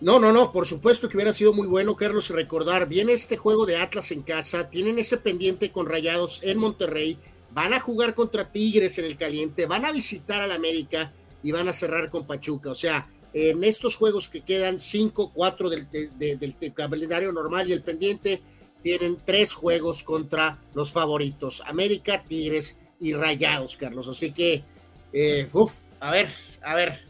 No, 0.00 0.18
no, 0.18 0.32
no, 0.32 0.52
por 0.52 0.66
supuesto 0.66 1.08
que 1.08 1.16
hubiera 1.16 1.32
sido 1.32 1.54
muy 1.54 1.66
bueno, 1.66 1.96
Carlos, 1.96 2.30
recordar, 2.30 2.86
viene 2.86 3.12
este 3.12 3.36
juego 3.36 3.64
de 3.64 3.78
Atlas 3.78 4.10
en 4.10 4.22
casa, 4.22 4.68
tienen 4.68 4.98
ese 4.98 5.16
pendiente 5.16 5.72
con 5.72 5.86
Rayados 5.86 6.40
en 6.42 6.58
Monterrey, 6.58 7.18
van 7.52 7.72
a 7.72 7.80
jugar 7.80 8.14
contra 8.14 8.52
Tigres 8.52 8.98
en 8.98 9.06
el 9.06 9.16
caliente, 9.16 9.66
van 9.66 9.86
a 9.86 9.92
visitar 9.92 10.42
al 10.42 10.52
América 10.52 11.12
y 11.42 11.52
van 11.52 11.68
a 11.68 11.72
cerrar 11.72 12.10
con 12.10 12.26
Pachuca, 12.26 12.70
o 12.70 12.74
sea, 12.74 13.08
en 13.38 13.62
estos 13.64 13.96
juegos 13.96 14.30
que 14.30 14.40
quedan, 14.40 14.80
cinco, 14.80 15.30
cuatro 15.34 15.68
del, 15.68 15.86
del 15.90 16.72
calendario 16.74 17.32
normal 17.32 17.68
y 17.68 17.72
el 17.72 17.82
pendiente, 17.82 18.40
tienen 18.82 19.18
tres 19.24 19.52
juegos 19.52 20.02
contra 20.02 20.58
los 20.72 20.90
favoritos, 20.90 21.62
América, 21.66 22.22
Tigres 22.26 22.80
y 22.98 23.12
Rayados, 23.12 23.76
Carlos. 23.76 24.08
Así 24.08 24.32
que, 24.32 24.64
eh, 25.12 25.50
uff, 25.52 25.84
a 26.00 26.10
ver, 26.10 26.28
a 26.62 26.74
ver, 26.74 27.00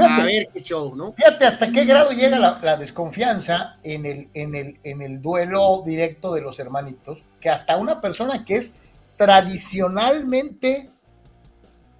a 0.00 0.24
ver 0.24 0.48
qué 0.52 0.62
show, 0.62 0.96
¿no? 0.96 1.12
Fíjate 1.12 1.44
hasta 1.44 1.70
qué 1.70 1.84
grado 1.84 2.10
llega 2.10 2.38
la, 2.38 2.76
desconfianza 2.76 3.76
en 3.84 4.04
el, 4.04 4.28
en, 4.34 4.56
el, 4.56 4.78
en 4.82 5.00
el 5.00 5.22
duelo 5.22 5.82
directo 5.84 6.34
de 6.34 6.40
los 6.40 6.58
hermanitos, 6.58 7.22
que 7.40 7.50
hasta 7.50 7.76
una 7.76 8.00
persona 8.00 8.44
que 8.44 8.56
es 8.56 8.74
tradicionalmente 9.16 10.90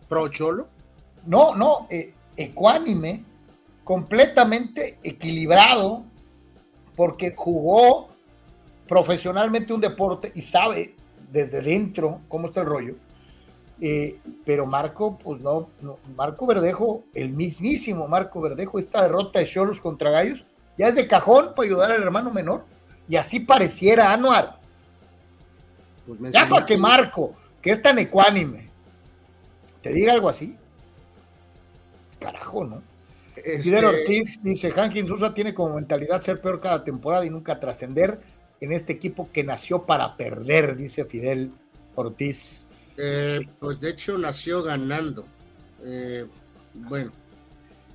pro 0.09 0.26
cholo, 0.28 0.66
no, 1.26 1.55
no, 1.55 1.86
eh, 1.90 2.12
ecuánime, 2.36 3.24
completamente 3.84 4.98
equilibrado, 5.02 6.04
porque 6.96 7.34
jugó 7.36 8.09
profesionalmente 8.86 9.72
un 9.72 9.80
deporte 9.80 10.32
y 10.34 10.42
sabe 10.42 10.94
desde 11.30 11.62
dentro 11.62 12.20
cómo 12.28 12.46
está 12.46 12.60
el 12.60 12.66
rollo. 12.66 12.94
Eh, 13.80 14.20
pero 14.44 14.66
Marco, 14.66 15.18
pues 15.18 15.40
no, 15.40 15.68
Marco 16.14 16.46
Verdejo, 16.46 17.02
el 17.14 17.30
mismísimo 17.30 18.06
Marco 18.06 18.40
Verdejo, 18.40 18.78
esta 18.78 19.02
derrota 19.02 19.40
de 19.40 19.46
Cholos 19.46 19.80
contra 19.80 20.10
Gallos, 20.10 20.46
ya 20.78 20.88
es 20.88 20.94
de 20.94 21.09
cajón 21.09 21.52
para 21.56 21.66
ayudar 21.66 21.90
al 21.90 22.02
hermano 22.02 22.30
menor. 22.30 22.64
Y 23.09 23.16
así 23.16 23.40
pareciera 23.40 24.12
Anuar. 24.12 24.60
Pues 26.06 26.32
ya 26.32 26.48
para 26.48 26.64
que 26.66 26.78
Marco, 26.78 27.34
que 27.60 27.70
es 27.72 27.82
tan 27.82 27.98
ecuánime, 27.98 28.70
te 29.80 29.92
diga 29.92 30.12
algo 30.12 30.28
así. 30.28 30.56
Carajo, 32.20 32.64
¿no? 32.64 32.82
Este... 33.36 33.84
Ortiz 33.84 34.42
dice, 34.42 34.70
Hankin 34.70 35.06
Sousa 35.06 35.32
tiene 35.32 35.54
como 35.54 35.74
mentalidad 35.74 36.20
ser 36.22 36.40
peor 36.40 36.60
cada 36.60 36.84
temporada 36.84 37.24
y 37.24 37.30
nunca 37.30 37.59
trascender 37.59 38.20
en 38.60 38.72
este 38.72 38.92
equipo 38.92 39.28
que 39.32 39.42
nació 39.42 39.82
para 39.82 40.16
perder, 40.16 40.76
dice 40.76 41.04
Fidel 41.04 41.50
Ortiz. 41.94 42.66
Eh, 42.96 43.40
pues 43.59 43.80
de 43.80 43.90
hecho 43.90 44.18
nació 44.18 44.62
ganando. 44.62 45.24
Eh, 45.84 46.26
bueno. 46.74 47.12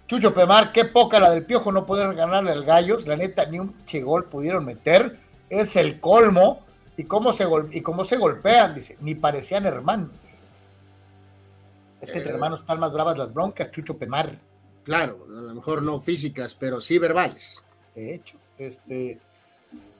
Chucho 0.07 0.34
Pemar, 0.34 0.72
qué 0.72 0.85
poca 0.85 1.19
la 1.19 1.31
del 1.31 1.45
Piojo 1.45 1.72
no 1.72 1.85
poder 1.85 2.14
ganarle 2.15 2.51
al 2.51 2.64
Gallos. 2.64 3.07
La 3.07 3.18
neta, 3.18 3.45
ni 3.45 3.59
un 3.59 3.85
chegol 3.85 4.26
pudieron 4.26 4.65
meter. 4.65 5.19
Es 5.49 5.76
el 5.76 5.99
colmo. 5.99 6.65
Y 6.95 7.03
cómo 7.03 7.31
se, 7.31 7.45
y 7.72 7.81
cómo 7.81 8.03
se 8.03 8.18
golpean, 8.18 8.73
dice. 8.73 8.97
Ni 9.01 9.15
parecían 9.15 9.65
hermanos. 9.65 10.09
Es 12.01 12.11
que 12.11 12.18
entre 12.18 12.31
eh. 12.31 12.35
hermanos 12.35 12.61
están 12.61 12.80
más 12.80 12.93
bravas 12.93 13.18
las 13.18 13.34
broncas, 13.34 13.72
Chucho 13.72 13.97
Pemar. 13.97 14.38
Claro, 14.88 15.26
a 15.27 15.41
lo 15.41 15.53
mejor 15.53 15.84
no 15.84 15.99
físicas, 15.99 16.55
pero 16.55 16.80
sí 16.80 16.97
verbales. 16.97 17.61
De 17.93 18.15
hecho, 18.15 18.38
este. 18.57 19.19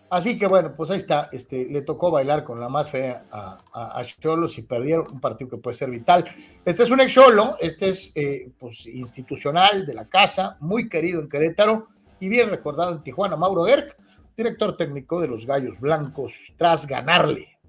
Así 0.10 0.40
que 0.40 0.48
bueno, 0.48 0.74
pues 0.78 0.90
ahí 0.92 0.98
está, 0.98 1.28
este, 1.34 1.66
le 1.66 1.82
tocó 1.82 2.10
bailar 2.10 2.46
con 2.46 2.62
la 2.62 2.70
más 2.70 2.90
fea 2.90 3.26
a, 3.30 4.02
Cholos 4.22 4.58
y 4.58 4.62
perdieron 4.62 5.06
un 5.12 5.20
partido 5.20 5.50
que 5.50 5.58
puede 5.58 5.76
ser 5.76 5.90
vital. 5.90 6.24
Este 6.64 6.84
es 6.84 6.90
un 6.90 7.02
ex 7.02 7.12
Cholo, 7.12 7.58
este 7.60 7.90
es 7.90 8.14
eh, 8.16 8.50
pues, 8.58 8.88
institucional 8.88 9.86
de 9.86 9.94
la 9.94 10.08
casa, 10.08 10.56
muy 10.62 10.88
querido 10.88 11.20
en 11.20 11.28
Querétaro 11.28 11.90
y 12.22 12.30
bien 12.30 12.50
recordado 12.50 12.94
en 12.94 13.04
Tijuana, 13.04 13.36
Mauro 13.36 13.66
Gerg, 13.66 13.94
director 14.38 14.78
técnico 14.78 15.20
de 15.20 15.28
los 15.28 15.46
Gallos 15.46 15.82
Blancos, 15.82 16.54
tras 16.56 16.88
ganarle 16.88 17.60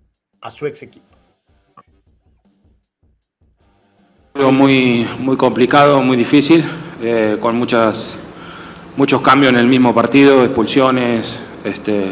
a 0.40 0.52
su 0.52 0.68
ex 0.68 0.84
equipo. 0.84 1.08
Muy, 4.52 5.04
muy 5.18 5.36
complicado, 5.36 6.00
muy 6.00 6.16
difícil, 6.16 6.64
eh, 7.00 7.36
con 7.40 7.56
muchas, 7.56 8.14
muchos 8.96 9.22
cambios 9.22 9.52
en 9.52 9.58
el 9.58 9.68
mismo 9.68 9.94
partido, 9.94 10.42
expulsiones, 10.42 11.38
este, 11.62 12.06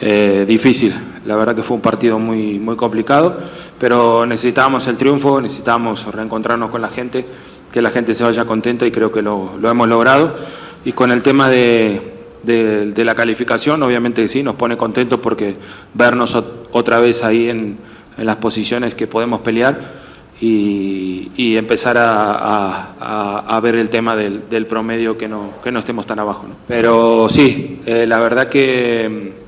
eh, 0.00 0.44
difícil. 0.48 0.92
La 1.24 1.36
verdad 1.36 1.54
que 1.54 1.62
fue 1.62 1.76
un 1.76 1.80
partido 1.80 2.18
muy, 2.18 2.58
muy 2.58 2.74
complicado, 2.74 3.38
pero 3.78 4.26
necesitábamos 4.26 4.88
el 4.88 4.96
triunfo, 4.96 5.40
necesitábamos 5.40 6.04
reencontrarnos 6.12 6.72
con 6.72 6.82
la 6.82 6.88
gente, 6.88 7.24
que 7.70 7.80
la 7.80 7.90
gente 7.90 8.12
se 8.12 8.24
vaya 8.24 8.44
contenta 8.44 8.84
y 8.84 8.90
creo 8.90 9.12
que 9.12 9.22
lo, 9.22 9.52
hemos 9.62 9.88
logrado. 9.88 10.36
Y 10.84 10.92
con 10.92 11.12
el 11.12 11.22
tema 11.22 11.48
de, 11.48 12.02
de, 12.42 13.04
la 13.04 13.14
calificación, 13.14 13.80
obviamente 13.84 14.26
sí, 14.26 14.42
nos 14.42 14.56
pone 14.56 14.76
contentos 14.76 15.20
porque 15.20 15.54
vernos 15.94 16.36
otra 16.72 16.98
vez 16.98 17.22
ahí 17.22 17.48
en, 17.48 17.78
en 18.18 18.26
las 18.26 18.36
posiciones 18.36 18.96
que 18.96 19.06
podemos 19.06 19.42
pelear. 19.42 20.01
Y, 20.44 21.30
y, 21.36 21.56
empezar 21.56 21.96
a, 21.96 23.44
a, 23.46 23.60
ver 23.60 23.76
el 23.76 23.88
tema 23.90 24.16
del, 24.16 24.48
del, 24.50 24.66
promedio 24.66 25.16
que 25.16 25.28
no, 25.28 25.52
que 25.62 25.70
no 25.70 25.78
estemos 25.78 26.04
tan 26.04 26.18
abajo. 26.18 26.46
Pero 26.66 27.28
sí, 27.28 27.80
eh, 27.86 28.06
la 28.08 28.18
verdad 28.18 28.48
que 28.48 29.40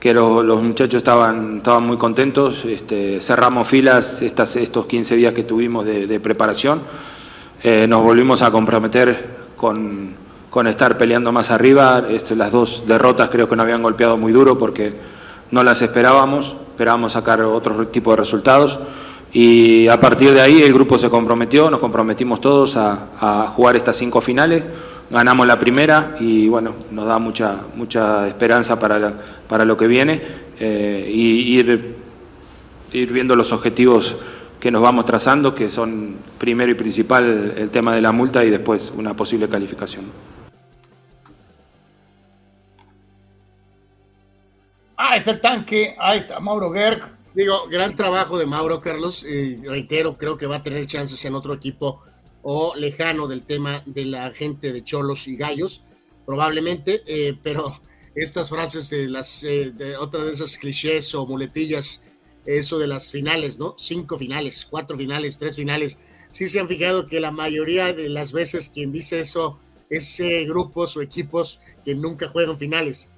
que 0.00 0.14
los 0.14 0.62
muchachos 0.62 0.96
estaban, 0.96 1.58
estaban 1.58 1.86
muy 1.86 1.98
contentos, 1.98 2.64
este, 2.64 3.20
cerramos 3.20 3.68
filas 3.68 4.22
estas, 4.22 4.56
estos 4.56 4.86
15 4.86 5.14
días 5.14 5.34
que 5.34 5.42
tuvimos 5.42 5.84
de, 5.84 6.20
preparación, 6.20 6.80
eh, 7.62 7.86
nos 7.86 8.02
volvimos 8.02 8.40
a 8.40 8.50
comprometer 8.50 9.26
con, 9.58 10.14
con 10.48 10.66
estar 10.66 10.96
peleando 10.96 11.32
más 11.32 11.50
arriba, 11.50 12.02
este, 12.08 12.34
las 12.34 12.50
dos 12.50 12.84
derrotas 12.86 13.28
creo 13.28 13.46
que 13.46 13.56
nos 13.56 13.64
habían 13.64 13.82
golpeado 13.82 14.16
muy 14.16 14.32
duro 14.32 14.56
porque 14.56 14.94
no 15.50 15.62
las 15.62 15.82
esperábamos, 15.82 16.56
esperábamos 16.70 17.12
sacar 17.12 17.42
otro 17.42 17.86
tipo 17.88 18.12
de 18.12 18.16
resultados 18.16 18.78
y 19.32 19.86
a 19.88 20.00
partir 20.00 20.32
de 20.32 20.40
ahí 20.40 20.62
el 20.62 20.72
grupo 20.72 20.98
se 20.98 21.08
comprometió, 21.08 21.70
nos 21.70 21.80
comprometimos 21.80 22.40
todos 22.40 22.76
a, 22.76 23.46
jugar 23.54 23.76
estas 23.76 23.96
cinco 23.96 24.20
finales 24.20 24.64
ganamos 25.10 25.46
la 25.46 25.58
primera 25.58 26.16
y 26.20 26.48
bueno, 26.48 26.74
nos 26.90 27.06
da 27.06 27.18
mucha, 27.18 27.56
mucha 27.74 28.28
esperanza 28.28 28.78
para, 28.78 29.12
para 29.48 29.64
lo 29.64 29.76
que 29.76 29.86
viene 29.88 30.22
eh, 30.58 31.10
y 31.12 31.58
ir, 31.58 31.96
viendo 32.92 33.34
los 33.34 33.52
objetivos 33.52 34.16
que 34.60 34.70
nos 34.70 34.82
vamos 34.82 35.06
trazando, 35.06 35.54
que 35.54 35.68
son 35.68 36.16
primero 36.38 36.70
y 36.70 36.74
principal 36.74 37.54
el 37.56 37.70
tema 37.70 37.94
de 37.94 38.00
la 38.00 38.12
multa 38.12 38.44
y 38.44 38.50
después 38.50 38.92
una 38.94 39.14
posible 39.14 39.48
calificación. 39.48 40.04
Ah, 44.96 45.16
está 45.16 45.30
el 45.32 45.40
tanque, 45.40 45.96
ahí 45.98 46.18
está 46.18 46.38
Mauro 46.40 46.70
Gerg. 46.70 47.19
Digo, 47.34 47.68
gran 47.68 47.94
trabajo 47.94 48.38
de 48.38 48.46
Mauro 48.46 48.80
Carlos, 48.80 49.24
y 49.24 49.56
reitero, 49.64 50.18
creo 50.18 50.36
que 50.36 50.46
va 50.46 50.56
a 50.56 50.62
tener 50.62 50.86
chances 50.86 51.24
en 51.24 51.36
otro 51.36 51.54
equipo 51.54 52.02
o 52.42 52.74
lejano 52.74 53.28
del 53.28 53.42
tema 53.42 53.82
de 53.86 54.04
la 54.04 54.32
gente 54.32 54.72
de 54.72 54.82
Cholos 54.82 55.28
y 55.28 55.36
Gallos, 55.36 55.84
probablemente, 56.26 57.02
eh, 57.06 57.38
pero 57.40 57.80
estas 58.16 58.48
frases 58.48 58.90
de 58.90 59.08
las, 59.08 59.44
eh, 59.44 59.72
de 59.72 59.96
otras 59.96 60.24
de 60.24 60.32
esas 60.32 60.56
clichés 60.56 61.14
o 61.14 61.24
muletillas, 61.26 62.02
eso 62.46 62.78
de 62.78 62.88
las 62.88 63.12
finales, 63.12 63.58
¿no? 63.58 63.76
Cinco 63.78 64.18
finales, 64.18 64.66
cuatro 64.68 64.96
finales, 64.96 65.38
tres 65.38 65.54
finales. 65.54 65.98
Sí 66.30 66.48
se 66.48 66.58
han 66.58 66.68
fijado 66.68 67.06
que 67.06 67.20
la 67.20 67.30
mayoría 67.30 67.92
de 67.92 68.08
las 68.08 68.32
veces 68.32 68.70
quien 68.70 68.90
dice 68.90 69.20
eso 69.20 69.60
es 69.88 70.18
eh, 70.20 70.44
grupos 70.46 70.96
o 70.96 71.02
equipos 71.02 71.60
que 71.84 71.94
nunca 71.94 72.28
juegan 72.28 72.58
finales. 72.58 73.08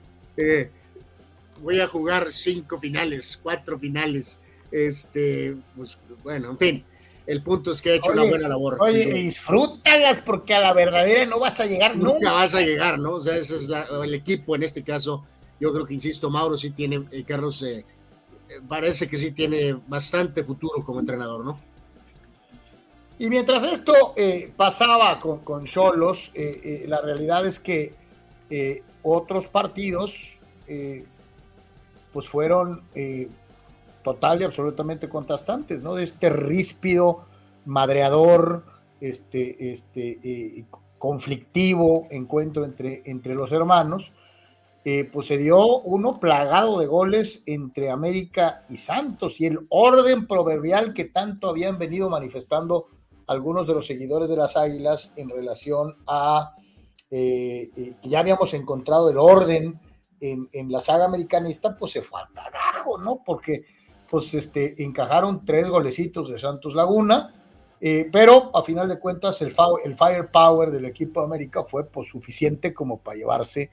Voy 1.63 1.81
a 1.81 1.87
jugar 1.87 2.33
cinco 2.33 2.79
finales, 2.79 3.39
cuatro 3.43 3.79
finales. 3.79 4.39
Este, 4.71 5.57
pues 5.77 5.99
bueno, 6.23 6.51
en 6.51 6.59
fin 6.59 6.85
el 7.27 7.43
punto 7.43 7.71
es 7.71 7.81
que 7.81 7.91
ha 7.91 7.95
hecho 7.95 8.13
una 8.13 8.25
buena 8.25 8.49
labor. 8.49 8.79
Oye, 8.81 9.13
disfrútalas 9.13 10.19
porque 10.19 10.55
a 10.55 10.61
la 10.61 10.73
verdadera 10.73 11.25
no 11.25 11.39
vas 11.39 11.61
a 11.61 11.67
llegar 11.67 11.97
nunca. 11.97 12.15
Nunca 12.15 12.33
vas 12.33 12.55
a 12.55 12.61
llegar, 12.61 12.99
¿no? 12.99 13.13
O 13.13 13.21
sea, 13.21 13.37
ese 13.37 13.57
es 13.57 13.69
el 14.03 14.15
equipo 14.15 14.57
en 14.57 14.65
este 14.65 14.83
caso. 14.83 15.25
Yo 15.61 15.73
creo 15.73 15.87
que, 15.87 15.95
insisto, 15.95 16.31
Mauro 16.31 16.57
sí 16.57 16.71
tiene, 16.71 17.07
eh, 17.13 17.23
Carlos, 17.25 17.63
eh, 17.63 17.85
eh, 18.49 18.55
parece 18.67 19.07
que 19.09 19.17
sí 19.17 19.31
tiene 19.31 19.79
bastante 19.87 20.43
futuro 20.43 20.85
como 20.85 20.99
entrenador, 20.99 21.45
¿no? 21.45 21.61
Y 23.19 23.29
mientras 23.29 23.63
esto 23.63 24.15
pasaba 24.57 25.21
con 25.21 25.65
Cholos, 25.65 26.33
la 26.35 27.01
realidad 27.03 27.47
es 27.47 27.61
que 27.61 27.95
otros 29.03 29.47
partidos 29.47 30.39
pues 32.13 32.29
fueron 32.29 32.83
total 34.03 34.41
y 34.41 34.45
absolutamente 34.45 35.09
contrastantes, 35.09 35.83
¿no? 35.83 35.95
De 35.95 36.05
este 36.05 36.29
ríspido, 36.29 37.25
madreador, 37.65 38.65
este, 39.01 39.73
este, 39.73 40.19
eh, 40.23 40.65
conflictivo 40.99 42.07
encuentro 42.11 42.65
entre, 42.65 43.03
entre 43.07 43.35
los 43.35 43.53
hermanos, 43.53 44.13
eh, 44.85 45.09
pues 45.13 45.29
se 45.29 45.39
dio 45.39 45.81
uno 45.81 46.19
plagado 46.19 46.79
de 46.79 46.87
goles 46.87 47.43
entre 47.47 47.91
América 47.91 48.65
y 48.69 48.77
Santos 48.77 49.41
y 49.41 49.47
el 49.47 49.61
orden 49.69 50.27
proverbial 50.27 50.93
que 50.93 51.05
tanto 51.05 51.49
habían 51.49 51.79
venido 51.79 52.11
manifestando 52.11 52.89
algunos 53.29 53.69
de 53.69 53.75
los 53.75 53.87
seguidores 53.87 54.29
de 54.29 54.37
las 54.37 54.57
Águilas 54.57 55.13
en 55.17 55.31
relación 55.31 55.97
a 56.09 56.57
eh, 57.11 57.71
que 57.75 58.09
ya 58.09 58.21
habíamos 58.21 58.55
encontrado 58.55 59.11
el 59.11 59.19
orden 59.19 59.79
en, 60.23 60.71
la 60.71 60.79
saga 60.79 61.05
americanista, 61.05 61.77
pues 61.77 61.93
se 61.93 62.03
fue 62.03 62.21
al 62.21 62.33
carajo, 62.33 62.97
¿no? 62.99 63.23
Porque 63.25 63.65
pues 64.09 64.33
este, 64.35 64.83
encajaron 64.83 65.45
tres 65.45 65.69
golecitos 65.69 66.31
de 66.31 66.39
Santos 66.39 66.75
Laguna, 66.75 67.35
Eh, 67.85 68.09
pero 68.13 68.57
a 68.57 68.63
final 68.63 68.89
de 68.89 69.01
cuentas 69.01 69.43
el, 69.43 69.53
el 69.85 69.97
firepower 69.97 70.71
del 70.71 70.85
equipo 70.85 71.19
de 71.19 71.27
América 71.27 71.65
fue 71.65 71.85
pues, 71.85 72.07
suficiente 72.07 72.73
como 72.73 72.99
para 72.99 73.17
llevarse 73.17 73.71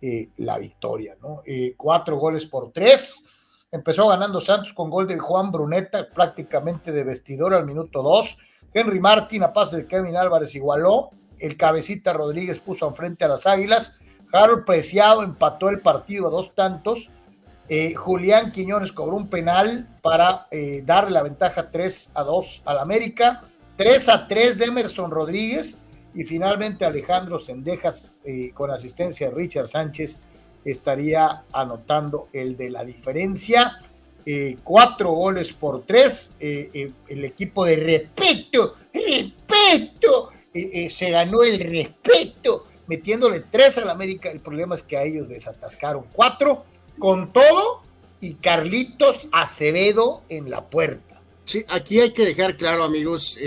eh, 0.00 0.30
la 0.38 0.56
victoria, 0.56 1.14
¿no? 1.20 1.42
Eh, 1.44 1.74
cuatro 1.76 2.16
goles 2.16 2.46
por 2.46 2.72
tres. 2.72 3.22
Empezó 3.70 4.08
ganando 4.08 4.40
Santos 4.40 4.72
con 4.72 4.88
gol 4.88 5.06
de 5.06 5.18
Juan 5.18 5.52
Bruneta, 5.52 6.08
prácticamente 6.08 6.90
de 6.90 7.04
vestidor 7.04 7.52
al 7.52 7.66
minuto 7.66 8.02
dos. 8.02 8.38
Henry 8.72 8.98
Martín, 8.98 9.42
a 9.42 9.52
pase 9.52 9.76
de 9.76 9.86
Kevin 9.86 10.16
Álvarez, 10.16 10.54
igualó. 10.54 11.10
El 11.38 11.58
cabecita 11.58 12.14
Rodríguez 12.14 12.60
puso 12.60 12.88
enfrente 12.88 13.26
a 13.26 13.28
las 13.28 13.46
Águilas. 13.46 13.92
Harold 14.32 14.64
Preciado 14.64 15.22
empató 15.22 15.68
el 15.68 15.80
partido 15.80 16.26
a 16.26 16.30
dos 16.30 16.54
tantos. 16.54 17.10
Eh, 17.68 17.94
Julián 17.94 18.52
Quiñones 18.52 18.92
cobró 18.92 19.16
un 19.16 19.28
penal 19.28 19.88
para 20.02 20.46
darle 20.84 21.12
la 21.12 21.22
ventaja 21.22 21.70
3 21.70 22.10
a 22.14 22.24
2 22.24 22.62
al 22.64 22.78
América. 22.78 23.44
3 23.76 24.08
a 24.08 24.26
3 24.26 24.58
de 24.58 24.64
Emerson 24.66 25.10
Rodríguez 25.10 25.78
y 26.14 26.24
finalmente 26.24 26.84
Alejandro 26.84 27.38
Sendejas 27.38 28.14
eh, 28.24 28.50
con 28.52 28.70
asistencia 28.70 29.28
de 29.28 29.34
Richard 29.34 29.68
Sánchez 29.68 30.18
estaría 30.64 31.44
anotando 31.52 32.28
el 32.32 32.56
de 32.56 32.70
la 32.70 32.84
diferencia. 32.84 33.80
Eh, 34.26 34.58
cuatro 34.62 35.12
goles 35.12 35.52
por 35.52 35.84
tres. 35.86 36.30
Eh, 36.38 36.92
el 37.08 37.24
equipo 37.24 37.64
de 37.64 37.76
respeto, 37.76 38.74
respeto, 38.92 40.30
se 40.52 41.10
ganó 41.10 41.42
el 41.42 41.60
respeto, 41.60 42.66
metiéndole 42.90 43.38
tres 43.38 43.78
al 43.78 43.88
América. 43.88 44.30
El 44.30 44.40
problema 44.40 44.74
es 44.74 44.82
que 44.82 44.96
a 44.96 45.04
ellos 45.04 45.28
les 45.28 45.46
atascaron 45.46 46.04
cuatro 46.12 46.64
con 46.98 47.32
todo 47.32 47.82
y 48.20 48.34
Carlitos 48.34 49.28
Acevedo 49.30 50.22
en 50.28 50.50
la 50.50 50.68
puerta. 50.68 51.22
Sí, 51.44 51.64
aquí 51.68 52.00
hay 52.00 52.10
que 52.10 52.24
dejar 52.24 52.56
claro, 52.56 52.82
amigos, 52.82 53.38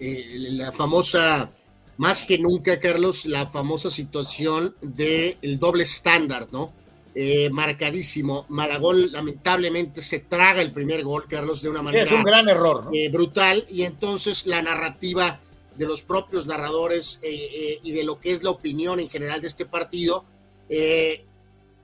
la 0.00 0.72
famosa 0.72 1.50
más 1.96 2.24
que 2.24 2.38
nunca, 2.38 2.80
Carlos, 2.80 3.24
la 3.24 3.46
famosa 3.46 3.90
situación 3.90 4.74
del 4.82 5.58
doble 5.58 5.84
estándar, 5.84 6.48
¿no? 6.50 6.72
Eh, 7.14 7.48
marcadísimo. 7.48 8.44
Malagón 8.50 9.10
lamentablemente 9.10 10.02
se 10.02 10.18
traga 10.18 10.60
el 10.60 10.72
primer 10.72 11.02
gol, 11.02 11.24
Carlos, 11.26 11.62
de 11.62 11.70
una 11.70 11.80
manera. 11.80 12.04
Es 12.04 12.12
un 12.12 12.24
gran 12.24 12.46
error, 12.48 12.84
¿no? 12.84 12.90
Eh, 12.92 13.08
brutal. 13.08 13.64
Y 13.70 13.84
entonces 13.84 14.46
la 14.46 14.60
narrativa 14.60 15.40
de 15.76 15.86
los 15.86 16.02
propios 16.02 16.46
narradores 16.46 17.20
eh, 17.22 17.80
y 17.82 17.92
de 17.92 18.04
lo 18.04 18.20
que 18.20 18.32
es 18.32 18.42
la 18.42 18.50
opinión 18.50 19.00
en 19.00 19.08
general 19.08 19.40
de 19.40 19.48
este 19.48 19.66
partido, 19.66 20.24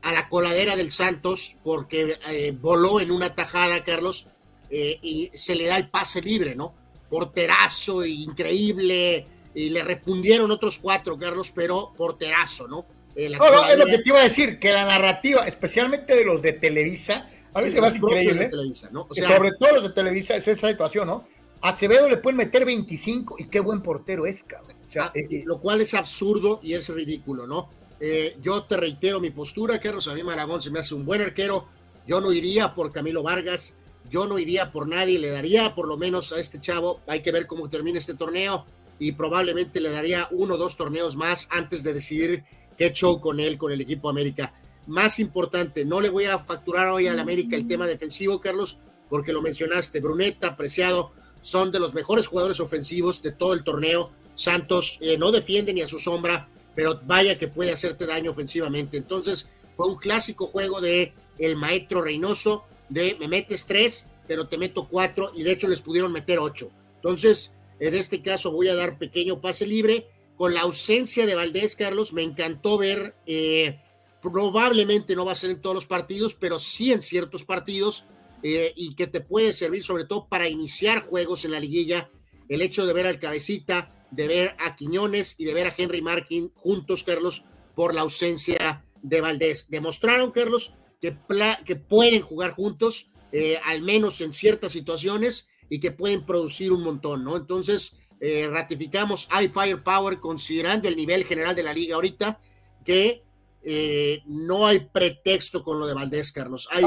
a 0.03 0.13
la 0.13 0.29
coladera 0.29 0.75
del 0.75 0.91
Santos, 0.91 1.57
porque 1.63 2.19
voló 2.61 3.01
en 3.01 3.13
una 3.13 3.35
tajada, 3.35 3.85
Carlos, 3.85 4.27
y 4.71 5.31
se 5.33 5.55
le 5.55 5.67
da 5.67 5.77
el 5.77 5.89
pase 5.89 6.21
libre, 6.21 6.57
¿no? 6.57 6.75
Porterazo 7.09 8.05
increíble 8.05 9.27
y 9.55 9.71
le 9.71 9.83
refundieron 9.85 10.51
otros 10.51 10.79
cuatro, 10.79 11.19
Carlos, 11.19 11.53
pero 11.55 11.93
porterazo, 11.97 12.67
¿no? 12.67 12.87
Eh, 13.15 13.29
no, 13.29 13.39
no, 13.39 13.69
es 13.69 13.79
lo 13.79 13.87
que 13.87 13.99
te 13.99 14.09
iba 14.09 14.21
a 14.21 14.25
decir, 14.25 14.59
que 14.59 14.73
la 14.73 14.87
narrativa, 14.87 15.47
especialmente 15.47 16.15
de 16.15 16.25
los 16.25 16.43
de 16.43 16.55
Televisa, 16.55 17.29
a 17.53 17.61
veces 17.61 17.83
va 17.83 17.95
increíble. 17.95 18.49
¿no? 18.91 19.07
sobre 19.11 19.53
todo 19.53 19.75
los 19.75 19.83
de 19.83 19.91
Televisa 19.91 20.35
es 20.35 20.49
esa 20.49 20.71
situación, 20.71 21.07
¿no? 21.07 21.29
Acevedo 21.63 22.09
le 22.09 22.17
pueden 22.17 22.39
meter 22.39 22.65
25 22.65 23.37
y 23.39 23.45
qué 23.45 23.61
buen 23.61 23.83
portero 23.83 24.27
es, 24.27 24.43
cabrón. 24.43 24.77
O 24.87 24.91
sea, 24.91 25.05
ah, 25.05 25.13
eh, 25.15 25.27
eh, 25.31 25.43
lo 25.47 25.61
cual 25.61 25.81
es 25.81 25.95
absurdo 25.95 26.61
y 26.63 26.75
es 26.75 26.89
ridículo, 26.89 27.47
¿no? 27.47 27.71
yo 28.43 28.65
te 28.65 28.77
reitero 28.77 29.21
mi 29.21 29.31
postura, 29.31 29.79
Carlos. 29.79 30.09
A 30.09 30.15
mí 30.15 30.25
Maragón 30.25 30.61
se 30.61 30.73
me 30.73 30.81
hace 30.81 30.93
un 30.93 31.05
buen 31.05 31.21
arquero. 31.21 31.69
Yo 32.05 32.21
no 32.21 32.33
iría 32.33 32.75
por 32.75 32.91
Camilo 32.91 33.23
Vargas. 33.23 33.75
Yo 34.11 34.27
no 34.27 34.41
iría 34.41 34.73
por 34.73 34.89
nadie. 34.89 35.21
Le 35.21 35.31
daría 35.31 35.73
por 35.73 35.87
lo 35.87 35.97
menos 35.97 36.33
a 36.33 36.41
este 36.41 36.61
chavo. 36.61 37.01
Hay 37.07 37.23
que 37.23 37.31
ver 37.31 37.47
cómo 37.47 37.71
termina 37.71 38.01
este 38.01 38.15
torneo 38.15 38.67
y 38.99 39.13
probablemente 39.13 39.81
le 39.81 39.91
daría 39.91 40.29
uno 40.31 40.55
o 40.55 40.57
dos 40.59 40.77
torneos 40.77 41.17
más 41.17 41.49
antes 41.51 41.83
de 41.83 41.93
decidir 41.93 42.45
qué 42.77 42.93
show 42.93 43.21
con 43.21 43.41
él, 43.41 43.59
con 43.59 43.73
el 43.73 43.81
equipo 43.81 44.09
América. 44.09 44.53
Más 44.87 45.19
importante, 45.19 45.85
no 45.85 46.01
le 46.01 46.09
voy 46.09 46.25
a 46.25 46.39
facturar 46.39 46.89
hoy 46.89 47.07
al 47.07 47.19
América 47.19 47.57
el 47.57 47.67
tema 47.67 47.87
defensivo, 47.87 48.41
Carlos, 48.41 48.79
porque 49.09 49.33
lo 49.33 49.43
mencionaste. 49.43 50.01
Bruneta, 50.01 50.57
Preciado, 50.57 51.13
son 51.43 51.71
de 51.71 51.81
los 51.81 51.93
mejores 51.93 52.27
jugadores 52.27 52.61
ofensivos 52.61 53.21
de 53.21 53.33
todo 53.33 53.53
el 53.53 53.65
torneo. 53.65 54.11
Santos 54.35 54.99
eh, 55.03 55.19
no 55.19 55.31
defiende 55.31 55.75
ni 55.75 55.83
a 55.83 55.87
su 55.87 55.99
sombra, 55.99 56.49
pero 56.75 56.99
vaya 57.05 57.37
que 57.37 57.49
puede 57.49 57.73
hacerte 57.73 58.07
daño 58.07 58.31
ofensivamente. 58.31 58.97
Entonces, 58.97 59.51
fue 59.77 59.89
un 59.89 59.97
clásico 59.97 60.47
juego 60.47 60.81
de 60.81 61.13
el 61.39 61.57
maestro 61.57 62.01
Reynoso, 62.01 62.65
de 62.89 63.17
me 63.21 63.29
metes 63.29 63.67
tres, 63.67 64.09
pero 64.27 64.49
te 64.49 64.57
meto 64.57 64.89
cuatro, 64.89 65.33
y 65.35 65.43
de 65.43 65.53
hecho 65.53 65.69
les 65.69 65.83
pudieron 65.83 66.13
meter 66.13 66.39
ocho. 66.39 66.71
Entonces, 66.97 67.53
en 67.81 67.95
este 67.95 68.23
caso 68.23 68.53
voy 68.53 68.69
a 68.69 68.77
dar 68.77 68.99
pequeño 68.99 69.41
pase 69.41 69.67
libre. 69.67 70.09
Con 70.37 70.55
la 70.55 70.63
ausencia 70.63 71.27
de 71.27 71.35
Valdés, 71.35 71.77
Carlos, 71.77 72.13
me 72.13 72.23
encantó 72.23 72.79
ver, 72.79 73.15
eh, 73.27 73.81
probablemente 74.21 75.15
no 75.15 75.25
va 75.25 75.33
a 75.33 75.37
ser 75.37 75.51
en 75.51 75.61
todos 75.61 75.75
los 75.75 75.87
partidos, 75.87 76.35
pero 76.35 76.59
sí 76.59 76.93
en 76.93 77.03
ciertos 77.03 77.45
partidos, 77.45 78.07
eh, 78.43 78.73
y 78.77 78.95
que 78.95 79.07
te 79.07 79.21
puede 79.21 79.53
servir 79.53 79.85
sobre 79.85 80.05
todo 80.05 80.29
para 80.29 80.49
iniciar 80.49 81.03
juegos 81.03 81.45
en 81.45 81.53
la 81.53 81.61
liguilla. 81.61 82.11
El 82.49 82.63
hecho 82.63 82.87
de 82.87 82.93
ver 82.93 83.07
al 83.07 83.19
cabecita, 83.19 84.07
de 84.11 84.29
ver 84.29 84.57
a 84.59 84.75
Quiñones 84.75 85.37
y 85.39 85.45
de 85.45 85.55
ver 85.55 85.67
a 85.67 85.75
Henry 85.77 86.03
Markin 86.03 86.53
juntos, 86.55 87.03
Carlos, 87.03 87.45
por 87.75 87.95
la 87.95 88.03
ausencia 88.03 88.85
de 89.03 89.21
Valdés. 89.21 89.69
Demostraron, 89.71 90.31
Carlos, 90.31 90.75
que, 91.01 91.17
que 91.65 91.77
pueden 91.77 92.23
jugar 92.23 92.53
juntos, 92.53 93.11
eh, 93.33 93.59
al 93.65 93.83
menos 93.83 94.21
en 94.21 94.33
ciertas 94.33 94.73
situaciones, 94.73 95.49
y 95.69 95.81
que 95.81 95.91
pueden 95.91 96.27
producir 96.27 96.71
un 96.71 96.83
montón, 96.83 97.25
¿no? 97.25 97.35
Entonces, 97.35 97.97
eh, 98.21 98.47
ratificamos 98.49 99.27
hay 99.31 99.49
firepower 99.49 100.21
considerando 100.21 100.87
el 100.87 100.97
nivel 100.97 101.25
general 101.25 101.57
de 101.57 101.63
la 101.63 101.73
liga 101.73 101.95
ahorita, 101.95 102.39
que 102.85 103.25
eh, 103.65 104.23
no 104.27 104.67
hay 104.67 104.81
pretexto 104.81 105.63
con 105.63 105.79
lo 105.79 105.87
de 105.87 105.95
Valdés, 105.95 106.33
Carlos. 106.33 106.69
Hay 106.71 106.83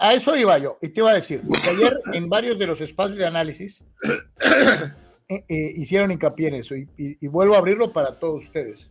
a, 0.00 0.14
eso 0.14 0.36
iba 0.36 0.58
yo, 0.58 0.78
y 0.80 0.88
te 0.88 1.00
iba 1.00 1.10
a 1.10 1.14
decir, 1.14 1.42
porque 1.48 1.70
ayer 1.70 1.98
en 2.12 2.28
varios 2.28 2.58
de 2.58 2.66
los 2.66 2.80
espacios 2.80 3.18
de 3.18 3.26
análisis 3.26 3.82
eh, 5.28 5.44
hicieron 5.48 6.12
hincapié 6.12 6.48
en 6.48 6.54
eso, 6.54 6.74
y, 6.76 7.26
vuelvo 7.26 7.54
a 7.54 7.58
abrirlo 7.58 7.92
para 7.92 8.18
todos 8.18 8.44
ustedes. 8.44 8.90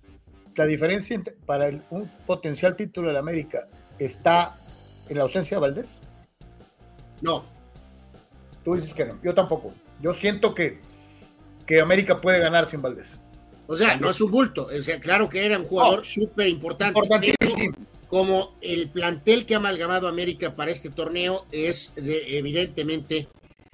La 0.56 0.66
diferencia 0.66 1.20
para 1.46 1.70
un 1.90 2.12
potencial 2.28 2.76
título 2.76 3.08
de 3.08 3.14
la 3.14 3.20
América 3.20 3.68
está 3.98 4.60
en 5.10 5.18
la 5.18 5.24
ausencia 5.24 5.58
de 5.58 5.62
Valdés. 5.62 6.00
No, 7.22 7.46
Tú 8.64 8.76
dices 8.76 8.94
que 8.94 9.06
no. 9.06 9.20
Yo 9.22 9.34
tampoco. 9.34 9.74
Yo 10.02 10.14
siento 10.14 10.56
que, 10.56 10.80
que 11.66 11.82
América 11.82 12.22
puede 12.22 12.40
ganar 12.40 12.66
sin 12.66 12.82
Valdés. 12.82 13.20
O 13.68 13.76
sea, 13.76 13.98
no 13.98 14.10
es 14.10 14.20
un 14.22 14.32
bulto. 14.32 14.68
O 14.68 14.82
sea, 14.82 15.00
claro 15.00 15.30
que 15.30 15.46
era 15.46 15.58
un 15.58 15.66
jugador 15.66 16.06
súper 16.06 16.48
importante. 16.48 17.00
Como 18.08 18.56
el 18.62 18.90
plantel 18.90 19.46
que 19.46 19.56
ha 19.56 19.58
amalgamado 19.58 20.08
América 20.08 20.56
para 20.56 20.72
este 20.72 20.90
torneo 20.90 21.46
es 21.52 21.94
evidentemente 21.96 23.28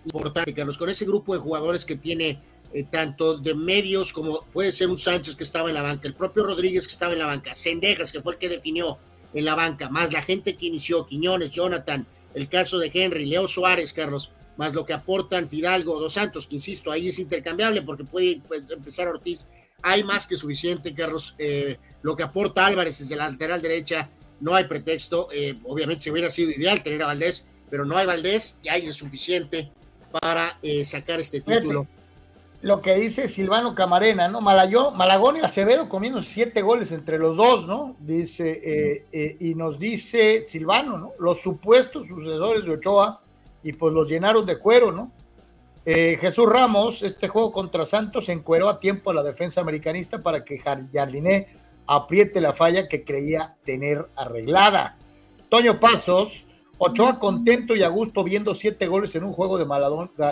importante, 0.06 0.54
Carlos. 0.54 0.78
Con 0.78 0.90
ese 0.90 1.06
grupo 1.06 1.34
de 1.34 1.40
jugadores 1.40 1.84
que 1.84 1.98
tiene 1.98 2.42
eh, 2.72 2.84
tanto 2.84 3.38
de 3.38 3.54
medios 3.54 4.14
como 4.14 4.46
puede 4.46 4.72
ser 4.72 4.90
un 4.90 4.98
Sánchez 4.98 5.36
que 5.36 5.44
estaba 5.44 5.70
en 5.70 5.76
la 5.76 5.82
banca, 5.82 6.08
el 6.08 6.14
propio 6.14 6.44
Rodríguez 6.44 6.88
que 6.88 6.94
estaba 6.94 7.14
en 7.14 7.20
la 7.20 7.26
banca, 7.26 7.54
Sendejas 7.54 8.12
que 8.12 8.22
fue 8.22 8.34
el 8.34 8.40
que 8.40 8.48
definió 8.48 8.98
en 9.34 9.44
la 9.44 9.56
banca, 9.56 9.90
más 9.90 10.14
la 10.14 10.22
gente 10.22 10.56
que 10.56 10.68
inició, 10.68 11.06
Quiñones, 11.06 11.52
Jonathan, 11.52 12.08
el 12.34 12.48
caso 12.48 12.78
de 12.78 12.92
Henry, 12.94 13.26
Leo 13.26 13.48
Suárez, 13.48 13.92
Carlos 13.92 14.32
más 14.60 14.74
lo 14.74 14.84
que 14.84 14.92
aportan 14.92 15.48
Fidalgo 15.48 16.02
Dos 16.02 16.14
Santos, 16.14 16.46
que 16.46 16.56
insisto, 16.56 16.92
ahí 16.92 17.08
es 17.08 17.18
intercambiable 17.18 17.82
porque 17.82 18.04
puede, 18.04 18.42
empezar 18.70 19.08
Ortiz. 19.08 19.48
Hay 19.82 20.04
más 20.04 20.28
que 20.28 20.36
suficiente, 20.36 20.94
Carlos. 20.94 21.36
Eh, 21.38 21.78
lo 22.02 22.16
que 22.16 22.24
aporta 22.24 22.66
Álvarez 22.66 23.00
desde 23.00 23.16
la 23.16 23.30
lateral 23.30 23.62
derecha, 23.62 24.10
no 24.40 24.56
hay 24.56 24.66
pretexto. 24.66 25.30
Eh, 25.32 25.58
obviamente, 25.66 26.04
se 26.04 26.12
hubiera 26.12 26.30
sido 26.30 26.52
ideal 26.52 26.82
tener 26.84 27.04
a 27.04 27.08
Valdés, 27.08 27.46
pero 27.70 27.86
no 27.86 27.98
hay 27.98 28.06
Valdés 28.06 28.58
y 28.64 28.70
hay 28.70 28.92
suficiente 28.94 29.72
para 30.22 30.58
eh, 30.62 30.86
sacar 30.86 31.20
este 31.20 31.42
título. 31.42 31.88
Lo 32.62 32.82
que 32.82 32.96
dice 32.96 33.30
Silvano 33.30 33.74
Camarena, 33.74 34.28
¿no? 34.28 34.42
Malayo, 34.42 34.92
Malagón 34.92 35.38
y 35.38 35.40
Acevedo 35.40 35.88
comiendo 35.88 36.22
siete 36.22 36.62
goles 36.62 36.92
entre 36.92 37.18
los 37.18 37.38
dos, 37.38 37.66
¿no? 37.66 37.96
Dice, 38.02 39.06
y 39.40 39.56
nos 39.56 39.80
dice 39.80 40.44
Silvano, 40.46 40.98
¿no? 40.98 41.14
Los 41.20 41.42
supuestos 41.42 42.08
sucesores 42.08 42.66
de 42.66 42.72
Ochoa 42.72 43.22
y 43.64 43.72
pues 43.72 43.94
los 43.94 44.10
llenaron 44.10 44.46
de 44.46 44.58
cuero, 44.60 44.92
¿no? 44.92 45.10
Eh, 45.86 46.18
Jesús 46.20 46.46
Ramos, 46.48 47.04
este 47.04 47.28
juego 47.28 47.52
contra 47.52 47.86
Santos, 47.86 48.30
encueró 48.30 48.70
a 48.70 48.80
tiempo 48.80 49.12
a 49.12 49.14
la 49.14 49.24
defensa 49.24 49.62
americanista 49.62 50.22
para 50.22 50.44
que 50.44 50.60
Jardiné 50.60 51.48
apriete 51.88 52.42
la 52.42 52.54
falla 52.54 52.88
que 52.88 53.04
creía 53.04 53.56
tener 53.66 54.08
arreglada. 54.16 54.98
Toño 55.50 55.80
Pasos, 55.80 56.46
Ochoa 56.78 57.20
contento 57.20 57.76
y 57.76 57.84
a 57.84 57.90
gusto 57.90 58.24
viendo 58.24 58.54
siete 58.54 58.88
goles 58.88 59.16
en 59.16 59.24
un 59.24 59.34
juego 59.34 59.58
de, 59.58 59.66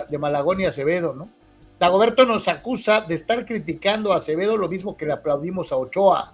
de 0.08 0.18
Malagón 0.18 0.60
y 0.60 0.64
Acevedo, 0.64 1.14
¿no? 1.14 1.28
Dagoberto 1.78 2.24
nos 2.24 2.48
acusa 2.48 3.02
de 3.02 3.14
estar 3.14 3.44
criticando 3.46 4.12
a 4.12 4.16
Acevedo 4.16 4.56
lo 4.56 4.68
mismo 4.68 4.96
que 4.96 5.06
le 5.06 5.12
aplaudimos 5.12 5.70
a 5.70 5.76
Ochoa. 5.76 6.32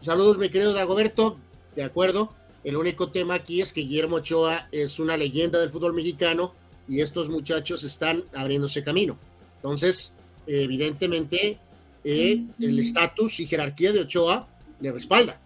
Saludos, 0.00 0.38
mi 0.38 0.48
querido 0.48 0.72
Dagoberto, 0.72 1.36
de 1.76 1.84
acuerdo. 1.84 2.32
El 2.64 2.76
único 2.76 3.10
tema 3.10 3.34
aquí 3.34 3.60
es 3.60 3.72
que 3.72 3.82
Guillermo 3.82 4.16
Ochoa 4.16 4.68
es 4.72 4.98
una 4.98 5.16
leyenda 5.16 5.58
del 5.58 5.70
fútbol 5.70 5.94
mexicano 5.94 6.54
y 6.88 7.00
estos 7.00 7.28
muchachos 7.28 7.84
están 7.84 8.24
abriéndose 8.34 8.82
camino. 8.82 9.18
Entonces, 9.56 10.14
evidentemente, 10.46 11.58
eh, 12.04 12.44
el 12.60 12.78
estatus 12.78 13.40
y 13.40 13.46
jerarquía 13.46 13.92
de 13.92 14.00
Ochoa 14.00 14.48
le 14.80 14.92
respalda. 14.92 15.38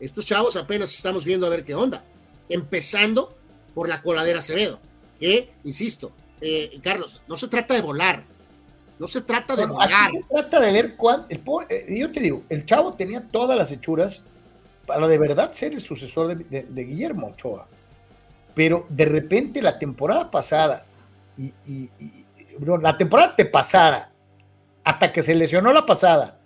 Estos 0.00 0.24
chavos 0.26 0.56
apenas 0.56 0.92
estamos 0.94 1.24
viendo 1.24 1.46
a 1.46 1.50
ver 1.50 1.64
qué 1.64 1.74
onda, 1.74 2.04
empezando 2.48 3.36
por 3.74 3.88
la 3.88 4.00
coladera 4.00 4.38
Acevedo, 4.38 4.78
que, 5.20 5.50
insisto, 5.64 6.12
eh, 6.40 6.78
Carlos, 6.82 7.22
no 7.28 7.36
se 7.36 7.48
trata 7.48 7.74
de 7.74 7.82
volar, 7.82 8.24
no 8.98 9.06
se 9.06 9.20
trata 9.20 9.56
de 9.56 9.66
volar. 9.66 10.10
se 10.10 10.22
trata 10.22 10.60
de 10.60 10.72
ver 10.72 10.96
cuánto, 10.96 11.28
eh, 11.68 11.98
yo 11.98 12.10
te 12.10 12.20
digo, 12.20 12.42
el 12.48 12.64
chavo 12.64 12.94
tenía 12.94 13.22
todas 13.22 13.56
las 13.56 13.72
hechuras 13.72 14.22
para 14.86 15.06
de 15.08 15.18
verdad 15.18 15.52
ser 15.52 15.72
el 15.72 15.80
sucesor 15.80 16.36
de 16.36 16.84
Guillermo 16.84 17.28
Ochoa 17.28 17.66
pero 18.56 18.86
de 18.88 19.04
repente 19.04 19.60
la 19.60 19.78
temporada 19.78 20.30
pasada 20.30 20.86
y, 21.36 21.52
la 22.80 22.96
temporada 22.96 23.36
pasada, 23.52 24.10
hasta 24.82 25.12
que 25.12 25.22
se 25.22 25.34
lesionó 25.34 25.74
la 25.74 25.84
pasada 25.84 26.40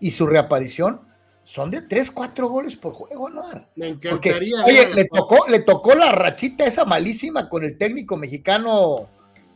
y 0.00 0.12
su 0.12 0.26
reaparición, 0.26 1.02
son 1.44 1.70
de 1.70 1.82
3, 1.82 2.10
4 2.10 2.48
goles 2.48 2.74
por 2.74 2.94
juego, 2.94 3.28
¿no? 3.28 3.44
Me 3.74 3.88
encantaría. 3.88 4.64
oye, 4.64 4.94
le 4.94 5.04
tocó, 5.04 5.46
le 5.46 5.58
tocó 5.58 5.94
la 5.94 6.10
rachita 6.10 6.64
esa 6.64 6.86
malísima 6.86 7.50
con 7.50 7.64
el 7.64 7.76
técnico 7.76 8.16
mexicano, 8.16 9.10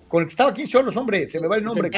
con 0.07 0.20
el 0.20 0.27
que 0.27 0.32
estaba 0.32 0.51
aquí 0.51 0.65
en 0.70 0.85
los 0.85 0.98
hombre, 0.98 1.27
se 1.28 1.40
me 1.40 1.48
va 1.48 1.57
el 1.57 1.65
nombre. 1.65 1.90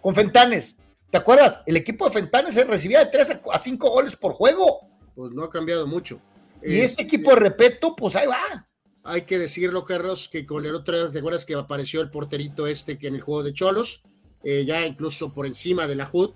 con 0.00 0.14
Fentanes. 0.14 0.78
¿Te 1.10 1.18
acuerdas? 1.18 1.60
El 1.66 1.76
equipo 1.76 2.06
de 2.06 2.12
Fentanes 2.12 2.54
se 2.54 2.64
recibía 2.64 3.00
de 3.00 3.10
3 3.10 3.40
a 3.52 3.58
5 3.58 3.90
goles 3.90 4.16
por 4.16 4.32
juego. 4.32 4.88
Pues 5.14 5.32
no 5.32 5.44
ha 5.44 5.50
cambiado 5.50 5.86
mucho. 5.86 6.18
Y 6.62 6.80
este 6.80 7.02
equipo 7.02 7.28
de 7.30 7.36
Repeto, 7.36 7.94
pues 7.94 8.16
ahí 8.16 8.26
va. 8.26 8.66
Hay 9.04 9.22
que 9.22 9.38
decirlo, 9.38 9.84
Carlos, 9.84 10.28
que 10.28 10.46
con 10.46 10.64
el 10.64 10.76
otro, 10.76 11.10
¿te 11.10 11.18
acuerdas 11.18 11.44
que 11.44 11.54
apareció 11.54 12.00
el 12.00 12.10
porterito 12.10 12.68
este 12.68 12.98
que 12.98 13.08
en 13.08 13.16
el 13.16 13.20
juego 13.20 13.42
de 13.42 13.52
Cholos? 13.52 14.04
Eh, 14.44 14.64
ya 14.64 14.86
incluso 14.86 15.34
por 15.34 15.46
encima 15.46 15.88
de 15.88 15.96
la 15.96 16.08
HUD. 16.10 16.30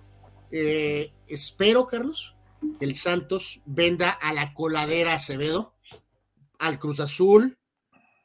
Eh, 0.51 1.13
espero, 1.29 1.87
Carlos, 1.87 2.35
que 2.79 2.85
el 2.85 2.97
Santos 2.97 3.63
venda 3.67 4.11
a 4.11 4.33
la 4.33 4.53
coladera 4.53 5.15
Acevedo, 5.15 5.75
al 6.59 6.81
Cruz 6.81 6.99
Azul, 6.99 7.57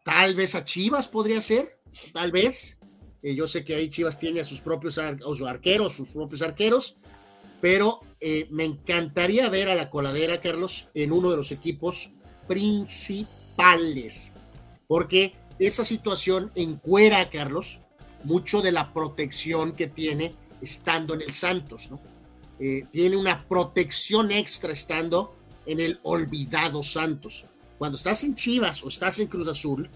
tal 0.03 0.34
vez 0.34 0.55
a 0.55 0.63
Chivas 0.63 1.07
podría 1.07 1.41
ser, 1.41 1.80
tal 2.11 2.31
vez. 2.31 2.80
Eh, 3.22 3.35
yo 3.35 3.45
sé 3.45 3.63
que 3.63 3.76
ahí 3.76 3.89
Chivas 3.89 4.18
tiene 4.18 4.39
a 4.39 4.45
sus 4.45 4.61
propios 4.61 4.97
arqueros, 4.97 5.93
sus 5.93 6.09
propios 6.09 6.41
arqueros, 6.41 6.97
pero 7.59 8.01
me 8.49 8.63
encantaría 8.63 9.49
ver 9.49 9.69
a 9.69 9.76
la 9.76 9.91
coladera, 9.91 10.41
Carlos, 10.41 10.89
en 10.95 11.11
uno 11.11 11.30
de 11.30 11.38
los 11.38 11.51
equipos 11.51 12.11
principales 12.47 14.30
porque 14.91 15.35
esa 15.57 15.85
situación 15.85 16.51
encuera 16.53 17.22
a 17.22 17.30
Carlos 17.30 17.80
mucho 18.26 18.61
de 18.61 18.73
la 18.73 18.91
protección 18.91 19.72
que 19.72 19.88
tiene 19.88 20.35
estando 20.61 21.13
en 21.13 21.22
el 21.22 21.31
Santos, 21.31 21.91
¿no? 21.91 22.01
Eh, 22.59 22.84
tiene 22.91 23.15
una 23.15 23.47
protección 23.47 24.34
extra 24.34 24.73
estando 24.73 25.34
en 25.65 25.80
el 25.80 26.01
olvidado 26.03 26.84
Santos. 26.84 27.45
Cuando 27.77 27.95
estás 27.95 28.26
en 28.26 28.35
Chivas 28.35 28.84
o 28.84 28.89
estás 28.89 29.18
en 29.19 29.27
Cruz 29.27 29.47
Azul, 29.47 29.89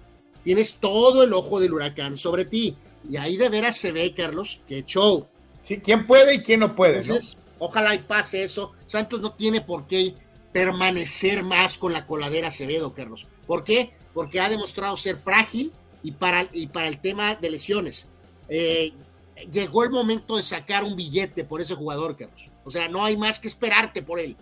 tienes 0.45 0.77
todo 0.77 1.25
el 1.25 1.33
ojo 1.33 1.59
del 1.59 1.73
huracán 1.73 2.15
sobre 2.15 2.45
ti. 2.45 2.77
Y 3.11 3.17
ahí 3.17 3.35
de 3.35 3.49
veras 3.49 3.75
se 3.75 3.91
ve, 3.91 4.13
Carlos, 4.13 4.61
que 4.65 4.85
show. 4.85 5.27
Sí, 5.61 5.75
quién 5.79 6.07
puede 6.07 6.35
y 6.35 6.41
quién 6.41 6.61
no 6.61 6.73
puede. 6.73 6.99
Entonces, 7.01 7.37
ojalá 7.59 7.95
y 7.95 7.97
pase 7.97 8.45
eso. 8.45 8.71
Santos 8.85 9.19
no 9.19 9.33
tiene 9.33 9.59
por 9.59 9.87
qué 9.87 10.15
permanecer 10.53 11.43
más 11.43 11.77
con 11.77 11.91
la 11.91 12.05
coladera 12.05 12.47
Acevedo, 12.47 12.93
Carlos. 12.93 13.27
¿Por 13.45 13.65
qué? 13.65 13.91
Porque 14.15 14.39
ha 14.39 14.49
demostrado 14.49 14.97
ser 14.97 15.15
frágil 15.15 15.71
y 16.01 16.11
para, 16.13 16.49
y 16.51 16.65
para 16.67 16.87
el 16.87 16.99
tema 16.99 17.35
de 17.35 17.51
lesiones. 17.51 18.07
Eh, 18.49 18.93
llegó 19.51 19.83
el 19.83 19.91
momento 19.91 20.37
de 20.37 20.41
sacar 20.41 20.83
un 20.83 20.95
billete 20.95 21.43
por 21.43 21.61
ese 21.61 21.75
jugador, 21.75 22.15
Carlos. 22.15 22.49
O 22.63 22.71
sea, 22.71 22.89
no 22.89 23.05
hay 23.05 23.15
más 23.15 23.39
que 23.39 23.47
esperarte 23.47 24.01
por 24.01 24.19
él. 24.19 24.35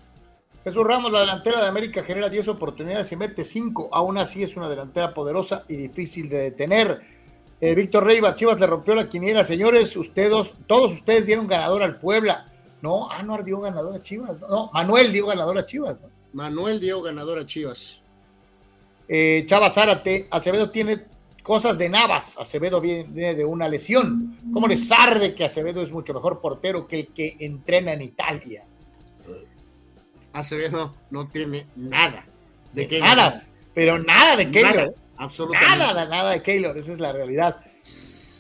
Jesús 0.64 0.84
Ramos, 0.86 1.12
la 1.12 1.20
delantera 1.20 1.60
de 1.60 1.68
América 1.68 2.04
genera 2.04 2.30
10 2.30 2.48
oportunidades 2.48 3.12
y 3.12 3.18
mete 3.18 3.44
5. 3.44 3.90
Aún 3.92 4.18
así 4.18 4.44
es 4.44 4.56
una 4.56 4.70
delantera 4.70 5.14
poderosa 5.14 5.66
y 5.68 5.76
difícil 5.76 6.30
de 6.30 6.38
detener. 6.38 7.02
Eh, 7.60 7.76
Víctor 7.76 8.06
Reyba, 8.06 8.36
Chivas 8.36 8.60
le 8.60 8.68
rompió 8.68 8.96
la 8.96 9.10
quiniela. 9.10 9.44
Señores, 9.44 9.98
ustedes, 9.98 10.54
todos 10.68 10.94
ustedes 10.94 11.26
dieron 11.26 11.48
ganador 11.48 11.84
al 11.84 12.00
Puebla. 12.00 12.50
No, 12.82 13.10
Anuar 13.10 13.44
dio 13.44 13.60
ganador 13.60 13.96
a 13.96 14.02
Chivas. 14.02 14.40
No, 14.42 14.70
Manuel 14.74 15.12
dio 15.12 15.26
ganador 15.26 15.58
a 15.58 15.66
Chivas. 15.66 16.02
Manuel 16.34 16.80
dio 16.80 17.02
ganador 17.02 17.40
a 17.40 17.46
Chivas. 17.46 18.03
Eh, 19.16 19.46
Chava 19.46 19.70
Zárate, 19.70 20.28
Acevedo 20.32 20.72
tiene 20.72 20.98
cosas 21.44 21.78
de 21.78 21.88
Navas. 21.88 22.36
Acevedo 22.36 22.82
viene 22.82 23.36
de 23.36 23.46
una 23.46 23.70
lesión. 23.70 24.36
¿Cómo 24.52 24.68
le 24.68 24.76
sarde 24.76 25.36
que 25.36 25.46
Acevedo 25.46 25.84
es 25.84 25.92
mucho 25.92 26.16
mejor 26.16 26.42
portero 26.42 26.88
que 26.88 27.02
el 27.02 27.08
que 27.10 27.36
entrena 27.40 27.94
en 27.94 28.02
Italia? 28.02 28.66
Acevedo 30.34 30.96
no 31.12 31.28
tiene 31.28 31.68
nada 31.76 32.26
de 32.72 32.88
Keylor. 32.88 33.08
Nada, 33.08 33.42
pero 33.76 34.00
nada 34.00 34.36
de 34.36 34.50
Keylor. 34.50 34.96
absolutamente. 35.18 35.78
Nada, 35.78 36.06
nada 36.06 36.32
de 36.32 36.42
Keylor, 36.42 36.76
esa 36.76 36.94
es 36.94 37.00
la 37.00 37.12
realidad. 37.12 37.58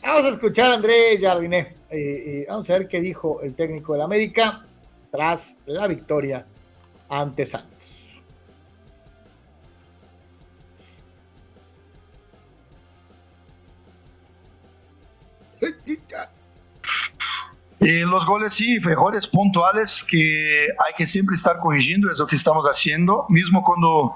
Vamos 0.02 0.26
a 0.26 0.30
escuchar 0.30 0.72
a 0.72 0.74
André 0.74 1.20
Jardiné. 1.22 1.76
Eh, 1.92 2.48
vamos 2.50 2.68
a 2.72 2.80
ver 2.80 2.88
qué 2.88 3.00
dijo 3.00 3.42
el 3.44 3.54
técnico 3.54 3.94
del 3.94 4.02
América 4.02 4.66
tras 5.12 5.56
la 5.68 5.86
victoria 5.86 6.48
ante 7.10 7.46
Santos. 7.46 7.73
Y 17.80 18.00
los 18.02 18.26
goles 18.26 18.54
sí, 18.54 18.78
errores 18.78 19.28
puntuales 19.28 20.04
que 20.08 20.68
hay 20.86 20.94
que 20.96 21.06
siempre 21.06 21.36
estar 21.36 21.60
corrigiendo, 21.60 22.10
es 22.10 22.20
lo 22.20 22.28
que 22.28 22.38
estamos 22.38 22.64
haciendo, 22.66 23.26
mismo 23.28 23.62
cuando 23.62 24.16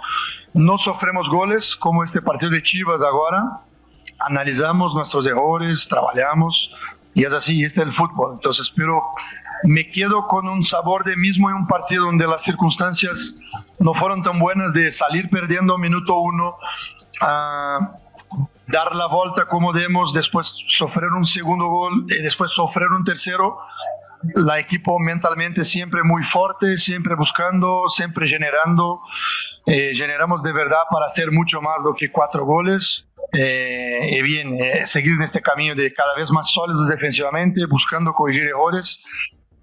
no 0.53 0.77
sufrimos 0.77 1.29
goles, 1.29 1.75
como 1.75 2.03
este 2.03 2.21
partido 2.21 2.51
de 2.51 2.63
Chivas 2.63 3.01
ahora, 3.01 3.59
analizamos 4.19 4.93
nuestros 4.93 5.25
errores, 5.27 5.85
trabajamos 5.89 6.71
y 7.13 7.25
es 7.25 7.33
así, 7.33 7.63
este 7.63 7.81
es 7.81 7.87
el 7.87 7.93
fútbol. 7.93 8.35
Entonces, 8.35 8.71
pero 8.73 9.03
me 9.63 9.89
quedo 9.89 10.27
con 10.27 10.47
un 10.47 10.63
sabor 10.63 11.03
de 11.03 11.17
mismo 11.17 11.49
en 11.49 11.57
un 11.57 11.67
partido 11.67 12.05
donde 12.05 12.27
las 12.27 12.43
circunstancias 12.43 13.35
no 13.79 13.93
fueron 13.93 14.23
tan 14.23 14.39
buenas 14.39 14.73
de 14.73 14.91
salir 14.91 15.29
perdiendo 15.29 15.77
minuto 15.77 16.19
uno, 16.19 16.57
a 17.21 17.79
dar 18.67 18.95
la 18.95 19.07
vuelta 19.07 19.45
como 19.45 19.73
demos, 19.73 20.13
después 20.13 20.47
sufrir 20.67 21.09
un 21.09 21.25
segundo 21.25 21.67
gol 21.67 22.05
y 22.09 22.21
después 22.21 22.51
sufrir 22.51 22.89
un 22.89 23.03
tercero. 23.03 23.57
La 24.35 24.59
equipo 24.59 24.99
mentalmente 24.99 25.63
siempre 25.63 26.01
muy 26.03 26.23
fuerte, 26.23 26.77
siempre 26.77 27.15
buscando, 27.15 27.87
siempre 27.87 28.27
generando. 28.27 29.01
Eh, 29.65 29.91
generamos 29.93 30.43
de 30.43 30.51
verdad 30.51 30.81
para 30.89 31.05
hacer 31.05 31.31
mucho 31.31 31.61
más 31.61 31.83
do 31.83 31.93
que 31.93 32.11
cuatro 32.11 32.45
goles. 32.45 33.05
Eh, 33.33 34.09
y 34.11 34.21
bien, 34.21 34.55
eh, 34.55 34.85
seguir 34.85 35.13
en 35.13 35.21
este 35.21 35.41
camino 35.41 35.75
de 35.75 35.93
cada 35.93 36.15
vez 36.15 36.31
más 36.31 36.49
sólidos 36.49 36.87
defensivamente, 36.87 37.65
buscando 37.65 38.13
corregir 38.13 38.45
errores 38.45 38.99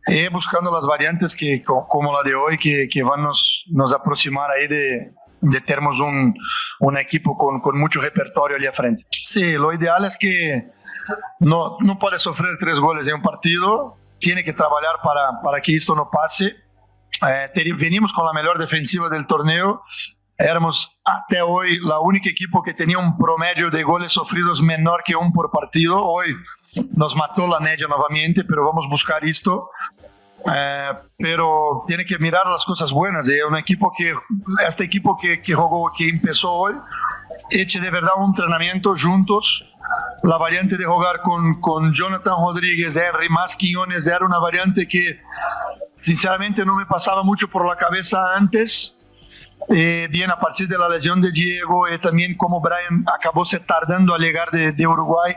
y 0.06 0.28
buscando 0.28 0.70
las 0.70 0.86
variantes 0.86 1.35
que, 1.35 1.62
como 1.64 2.12
la 2.12 2.22
de 2.22 2.35
hoy 2.35 2.59
que, 2.59 2.89
que 2.90 3.02
van 3.02 3.22
nos, 3.22 3.64
nos 3.70 3.93
aproximar 3.93 4.51
ahí 4.51 4.68
de, 4.68 5.14
de 5.45 5.61
termos 5.61 6.01
un, 6.01 6.35
un 6.81 6.99
equipo 6.99 7.37
con, 7.37 7.61
con, 7.61 7.79
mucho 7.79 8.01
repertorio 8.01 8.57
allí 8.57 8.66
frente. 8.73 9.05
Sí, 9.11 9.53
lo 9.53 9.73
ideal 9.73 10.05
es 10.05 10.16
que 10.16 10.71
no, 11.41 11.77
no 11.81 11.99
puede 11.99 12.19
sufrir 12.19 12.57
tres 12.59 12.81
goles 12.81 13.07
en 13.07 13.16
un 13.16 13.23
partido, 13.23 13.97
tiene 14.19 14.43
que 14.43 14.53
trabajar 14.53 14.97
para, 15.03 15.41
para 15.43 15.61
que 15.61 15.77
esto 15.77 15.95
no 15.95 16.09
pase. 16.11 16.57
Eh, 17.29 17.75
venimos 17.79 18.12
con 18.12 18.27
la 18.27 18.33
mejor 18.33 18.59
defensiva 18.59 19.09
del 19.09 19.27
torneo, 19.27 19.83
éramos 20.39 20.91
hasta 21.05 21.45
hoy 21.45 21.79
la 21.81 22.01
única 22.01 22.29
equipo 22.29 22.62
que 22.62 22.75
tenía 22.75 22.99
un 22.99 23.16
promedio 23.16 23.71
de 23.71 23.83
goles 23.83 24.12
sufridos 24.12 24.62
menor 24.62 25.03
que 25.05 25.15
un 25.15 25.33
por 25.33 25.51
partido. 25.51 26.03
Hoy 26.03 26.35
nos 26.93 27.15
mató 27.15 27.47
la 27.47 27.61
media 27.61 27.87
nuevamente, 27.87 28.45
pero 28.45 28.65
vamos 28.65 28.87
a 28.87 28.89
buscar 28.89 29.25
esto. 29.25 29.71
Eh, 30.53 30.91
pero 31.16 31.83
tiene 31.87 32.05
que 32.05 32.19
mirar 32.19 32.47
las 32.47 32.65
cosas 32.65 32.91
buenas. 32.93 33.27
Es 33.29 33.45
un 33.45 33.57
equipo 33.57 33.93
que, 33.97 34.15
este 34.66 34.85
equipo 34.85 35.16
que, 35.16 35.41
que 35.41 35.55
jugó, 35.55 35.91
que 35.97 36.09
empezó 36.09 36.53
hoy, 36.53 36.75
eche 37.51 37.81
de 37.81 37.91
verdad 37.91 38.12
un 38.16 38.31
entrenamiento 38.31 38.95
juntos. 39.01 39.65
La 40.23 40.39
variante 40.39 40.79
de 40.79 40.85
jugar 40.85 41.21
con, 41.21 41.61
con 41.61 41.93
Jonathan 41.93 42.35
Rodríguez, 42.39 42.97
Henry, 42.97 43.29
más 43.29 43.55
Quiñones, 43.55 44.07
era 44.07 44.25
una 44.25 44.39
variante 44.39 44.89
que 44.89 45.21
sinceramente 45.95 46.65
no 46.65 46.77
me 46.77 46.87
pasaba 46.87 47.23
mucho 47.23 47.49
por 47.49 47.66
la 47.66 47.77
cabeza 47.77 48.35
antes 48.35 48.95
eh, 49.69 50.09
bien 50.11 50.31
a 50.31 50.39
partir 50.39 50.69
de 50.69 50.77
la 50.77 50.89
lesión 50.89 51.23
de 51.23 51.31
Diego 51.31 51.89
y 51.89 51.99
también 51.99 52.37
como 52.37 52.61
Brian 52.61 53.05
acabó 53.07 53.45
se 53.45 53.61
tardando 53.61 54.15
a 54.15 54.19
llegar 54.19 54.51
de, 54.51 54.73
de 54.73 54.87
Uruguay, 54.87 55.35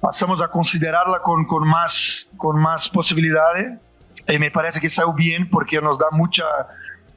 pasamos 0.00 0.40
a 0.40 0.48
considerarla 0.48 1.20
con, 1.20 1.44
con, 1.46 1.66
más, 1.66 2.28
con 2.36 2.60
más 2.60 2.88
posibilidades. 2.88 3.78
Y 4.28 4.38
me 4.38 4.50
parece 4.50 4.80
que 4.80 4.90
salió 4.90 5.12
bien 5.12 5.48
porque 5.48 5.80
nos 5.80 5.98
da 5.98 6.06
mucha, 6.10 6.44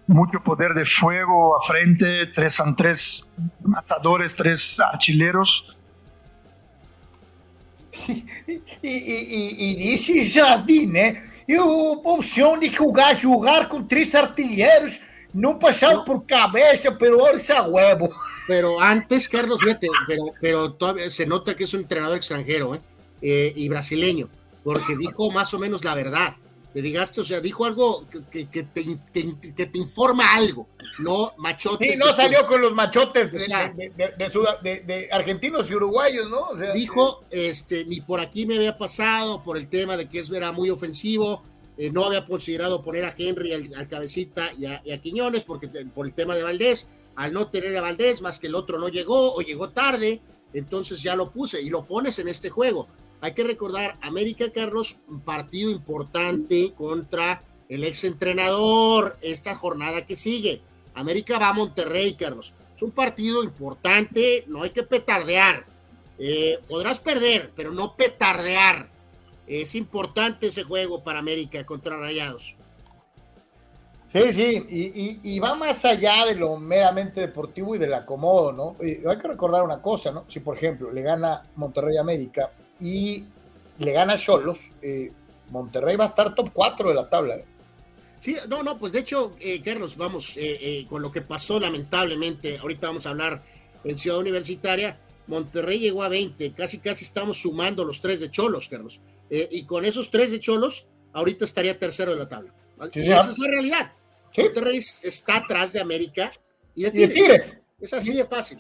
mucho 0.08 0.42
poder 0.42 0.74
de 0.74 0.86
fuego 0.86 1.56
a 1.58 1.62
frente, 1.66 2.28
tres 2.28 2.54
son 2.54 2.76
tres 2.76 3.24
matadores, 3.62 4.36
tres 4.36 4.80
artilleros. 4.80 5.76
E, 8.08 8.24
e, 8.84 9.72
e 9.72 9.76
disse 9.76 10.24
Jardim, 10.24 10.88
né? 10.88 11.22
E 11.48 11.58
o 11.58 12.02
opção 12.06 12.58
de 12.60 12.70
jogar, 12.70 13.16
jogar 13.16 13.68
com 13.68 13.84
três 13.84 14.14
artilheiros, 14.14 15.02
não 15.34 15.58
passar 15.58 16.04
por 16.06 16.24
cabeça, 16.26 16.92
pero 16.92 17.26
a 17.26 17.62
huevo. 17.64 18.10
Pero 18.48 18.80
antes, 18.80 19.28
Carlos, 19.28 19.62
fíjate, 19.62 19.88
pero, 20.08 20.24
pero 20.42 20.74
todavía 20.74 21.08
se 21.12 21.24
nota 21.28 21.56
que 21.56 21.66
es 21.66 21.74
un 21.76 21.82
entrenador 21.82 22.18
extranjero 22.18 22.74
¿eh? 22.74 22.82
Eh, 23.22 23.54
y 23.56 23.70
brasileño, 23.70 24.28
porque 24.64 24.96
dijo 24.96 25.30
más 25.30 25.54
o 25.54 25.60
menos 25.60 25.84
la 25.86 25.94
verdad 25.94 26.36
que 26.74 26.82
digaste, 26.82 27.22
o 27.22 27.24
sea, 27.24 27.40
dijo 27.42 27.66
algo 27.66 28.06
que, 28.10 28.48
que, 28.48 28.64
te, 28.64 28.98
que, 29.12 29.66
te, 29.66 29.78
informa 29.78 30.36
algo, 30.36 30.68
no 31.00 31.34
machotes. 31.38 31.94
Sí, 31.94 31.98
no 31.98 32.14
salió 32.14 32.46
con 32.46 32.62
los 32.62 32.74
machotes 32.74 33.32
de, 33.32 33.92
de, 33.96 34.80
de, 34.82 35.10
argentinos 35.12 35.70
y 35.72 35.76
uruguayos, 35.76 36.30
¿no? 36.30 36.42
O 36.42 36.56
sea, 36.56 36.72
dijo, 36.72 37.24
este, 37.32 37.86
ni 37.86 38.02
por 38.02 38.20
aquí 38.20 38.46
me 38.46 38.56
había 38.56 38.78
pasado 38.78 39.42
por 39.42 39.58
el 39.58 39.68
tema 39.68 39.98
de 39.98 40.08
que 40.08 40.20
es 40.20 40.30
era 40.30 40.52
muy 40.52 40.70
ofensivo, 40.70 41.44
eh, 41.76 41.90
no 41.90 42.06
había 42.06 42.24
considerado 42.26 42.84
poner 42.84 43.06
a 43.06 43.16
Henry 43.18 43.54
al, 43.54 43.88
cabecita 43.88 44.52
y 44.58 44.68
a, 44.68 44.82
y 44.86 44.92
a, 44.92 45.02
Quiñones 45.02 45.46
porque 45.46 45.68
por 45.68 46.06
el 46.06 46.14
tema 46.14 46.36
de 46.36 46.44
Valdés, 46.44 46.88
al 47.16 47.34
no 47.34 47.48
tener 47.48 47.76
a 47.78 47.82
Valdés, 47.82 48.22
más 48.22 48.38
que 48.38 48.46
el 48.46 48.54
otro 48.54 48.78
no 48.78 48.90
llegó 48.90 49.34
o 49.34 49.42
llegó 49.42 49.70
tarde, 49.70 50.22
entonces 50.54 51.02
ya 51.02 51.16
lo 51.16 51.32
puse 51.32 51.62
y 51.62 51.70
lo 51.70 51.86
pones 51.86 52.20
en 52.20 52.28
este 52.28 52.52
juego 52.52 52.88
hay 53.22 53.34
que 53.34 53.44
recordar, 53.44 53.98
América 54.02 54.52
Carlos, 54.52 54.98
un 55.08 55.20
partido 55.22 55.72
importante 55.72 56.74
contra 56.74 57.44
el 57.68 57.84
ex 57.84 58.06
entrenador 58.06 59.18
esta 59.22 59.56
jornada 59.56 60.06
que 60.06 60.16
sigue. 60.16 60.62
América 60.94 61.38
va 61.38 61.50
a 61.50 61.54
Monterrey, 61.54 62.14
Carlos. 62.14 62.54
Es 62.76 62.82
un 62.82 62.92
partido 62.92 63.44
importante, 63.44 64.46
no 64.48 64.64
hay 64.64 64.70
que 64.70 64.84
petardear. 64.84 65.66
Eh, 66.18 66.60
podrás 66.68 67.00
perder, 67.00 67.52
pero 67.56 67.72
no 67.72 67.96
petardear. 67.96 68.90
Es 69.48 69.76
importante 69.76 70.48
ese 70.48 70.64
juego 70.64 71.04
para 71.04 71.20
América 71.20 71.66
contra 71.66 71.98
Rayados. 71.98 72.56
Sí, 74.12 74.34
sí, 74.34 75.20
y, 75.24 75.40
va 75.40 75.54
más 75.54 75.86
allá 75.86 76.26
de 76.26 76.34
lo 76.34 76.58
meramente 76.58 77.22
deportivo 77.22 77.76
y 77.76 77.78
del 77.78 77.94
acomodo, 77.94 78.52
¿no? 78.52 78.76
hay 78.82 79.18
que 79.20 79.28
recordar 79.28 79.62
una 79.62 79.84
cosa, 79.84 80.12
¿no? 80.12 80.26
Si, 80.28 80.40
por 80.40 80.58
ejemplo, 80.58 80.92
le 80.92 81.04
gana 81.04 81.44
Monterrey 81.56 81.96
América 81.98 82.52
y 82.80 83.26
le 83.78 83.92
gana 83.92 84.14
a 84.14 84.18
Cholos, 84.18 84.72
eh, 84.82 85.12
Monterrey 85.50 85.96
va 85.96 86.06
a 86.06 86.08
estar 86.08 86.36
top 86.36 86.52
4 86.54 86.90
de 86.90 86.96
la 86.96 87.10
tabla. 87.10 87.36
¿eh? 87.36 87.46
Sí, 88.20 88.36
no, 88.48 88.64
no, 88.64 88.78
pues 88.78 88.94
de 88.94 89.00
hecho, 89.00 89.36
eh, 89.40 89.62
Carlos, 89.64 89.98
vamos, 89.98 90.38
con 90.90 91.02
lo 91.02 91.12
que 91.12 91.22
pasó 91.22 91.60
lamentablemente, 91.60 92.58
ahorita 92.58 92.88
vamos 92.88 93.06
a 93.06 93.12
hablar 93.12 93.44
en 93.84 93.98
Ciudad 93.98 94.20
Universitaria, 94.20 95.00
Monterrey 95.28 95.80
llegó 95.80 96.04
a 96.04 96.10
20, 96.10 96.54
casi 96.54 96.80
casi 96.80 97.06
estamos 97.06 97.42
sumando 97.42 97.86
los 97.86 98.02
tres 98.02 98.20
de 98.20 98.32
Cholos, 98.32 98.68
Carlos. 98.68 99.00
y 99.30 99.64
con 99.64 99.86
esos 99.86 100.10
tres 100.10 100.32
de 100.32 100.40
Cholos, 100.40 100.88
ahorita 101.14 101.46
estaría 101.46 101.78
tercero 101.78 102.12
de 102.12 102.18
la 102.18 102.28
tabla. 102.28 102.54
esa 102.94 103.30
es 103.30 103.40
la 103.40 103.48
realidad. 103.48 103.94
Monterrey 104.38 104.80
está 105.04 105.38
atrás 105.38 105.74
de 105.74 105.80
América 105.80 106.32
y 106.76 106.84
de 106.84 107.08
Tigres. 107.08 107.58
Es 107.80 107.94
así 107.94 108.14
de 108.14 108.26
fácil 108.26 108.60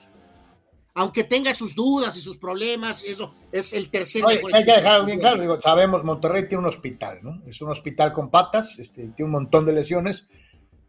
aunque 0.99 1.23
tenga 1.23 1.53
sus 1.53 1.75
dudas 1.75 2.17
y 2.17 2.21
sus 2.21 2.37
problemas, 2.37 3.05
eso 3.05 3.33
es 3.53 3.71
el 3.71 3.89
tercer. 3.89 4.21
hay 4.25 4.65
que 4.65 4.71
dejar 4.73 5.05
bien 5.05 5.17
claro, 5.17 5.39
digo, 5.39 5.61
sabemos, 5.61 6.03
Monterrey 6.03 6.45
tiene 6.45 6.63
un 6.63 6.67
hospital, 6.67 7.19
¿no? 7.21 7.41
Es 7.47 7.61
un 7.61 7.69
hospital 7.69 8.11
con 8.11 8.29
patas, 8.29 8.77
este, 8.79 9.07
tiene 9.07 9.27
un 9.27 9.31
montón 9.31 9.65
de 9.65 9.71
lesiones, 9.71 10.27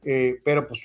eh, 0.02 0.40
pero 0.44 0.66
pues 0.66 0.80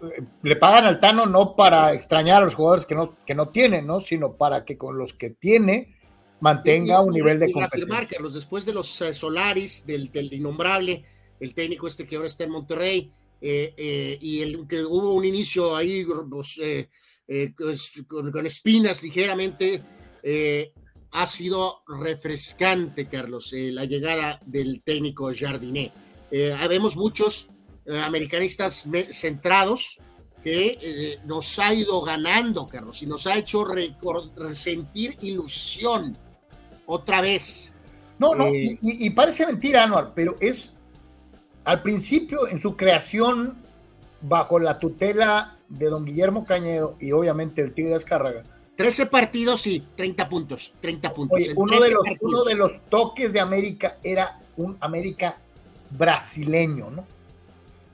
eh, 0.00 0.22
le 0.42 0.56
pagan 0.56 0.86
al 0.86 0.98
Tano 0.98 1.26
no 1.26 1.54
para 1.56 1.92
extrañar 1.92 2.40
a 2.40 2.46
los 2.46 2.54
jugadores 2.54 2.86
que 2.86 2.94
no, 2.94 3.18
que 3.26 3.34
no 3.34 3.50
tienen, 3.50 3.86
¿no? 3.86 4.00
Sino 4.00 4.32
para 4.32 4.64
que 4.64 4.78
con 4.78 4.96
los 4.96 5.12
que 5.12 5.28
tiene 5.28 5.98
mantenga 6.40 7.02
un 7.02 7.12
nivel 7.12 7.38
de 7.38 7.52
competencia. 7.52 8.06
Carlos, 8.08 8.32
después 8.32 8.64
de 8.64 8.72
los 8.72 8.98
eh, 9.02 9.12
Solaris, 9.12 9.84
del, 9.84 10.10
del, 10.10 10.32
innombrable, 10.32 11.04
el 11.38 11.52
técnico 11.52 11.86
este 11.86 12.06
que 12.06 12.16
ahora 12.16 12.28
está 12.28 12.44
en 12.44 12.52
Monterrey, 12.52 13.12
y 13.42 14.40
el 14.40 14.66
que 14.66 14.82
hubo 14.84 15.12
un 15.12 15.24
inicio 15.24 15.76
ahí, 15.76 16.06
pues, 16.30 16.58
eh, 16.62 16.88
con, 17.56 18.46
espinas 18.46 19.02
ligeramente. 19.02 19.82
Eh, 20.22 20.72
ha 21.12 21.26
sido 21.26 21.82
refrescante, 21.88 23.08
Carlos, 23.08 23.52
eh, 23.52 23.72
la 23.72 23.84
llegada 23.84 24.38
del 24.46 24.82
técnico 24.82 25.30
Jardiné. 25.34 25.92
Habemos 26.60 26.96
muchos 26.96 27.48
americanistas 28.04 28.88
centrados 29.10 29.98
que 30.44 31.18
nos 31.24 31.58
ha 31.58 31.74
ido 31.74 32.00
ganando, 32.02 32.68
Carlos, 32.68 33.02
y 33.02 33.06
nos 33.06 33.26
ha 33.26 33.36
hecho 33.36 33.64
sentir 34.52 35.16
ilusión 35.22 36.16
otra 36.86 37.20
vez. 37.20 37.72
No, 38.20 38.36
no, 38.36 38.46
y, 38.46 38.78
y, 38.80 39.10
parece 39.10 39.44
mentira, 39.44 39.82
Anuar, 39.82 40.12
pero 40.14 40.36
es 40.40 40.70
al 41.64 41.82
principio 41.82 42.48
en 42.48 42.58
su 42.58 42.76
creación 42.76 43.58
bajo 44.22 44.58
la 44.58 44.78
tutela 44.78 45.58
de 45.70 45.86
don 45.86 46.04
Guillermo 46.04 46.44
Cañedo 46.44 46.96
y 47.00 47.12
obviamente 47.12 47.62
el 47.62 47.72
Tigre 47.72 47.94
Escárraga. 47.94 48.44
13 48.76 49.06
partidos 49.06 49.66
y 49.66 49.80
30 49.80 50.28
puntos. 50.28 50.74
30 50.80 51.14
puntos. 51.14 51.38
uno, 51.54 51.80
de 51.80 51.90
los, 51.90 52.02
uno, 52.20 52.44
de 52.44 52.54
los, 52.54 52.80
toques 52.88 53.32
de 53.32 53.40
América 53.40 53.98
era 54.02 54.40
un 54.56 54.76
América 54.80 55.38
brasileño, 55.90 56.90
¿no? 56.90 57.04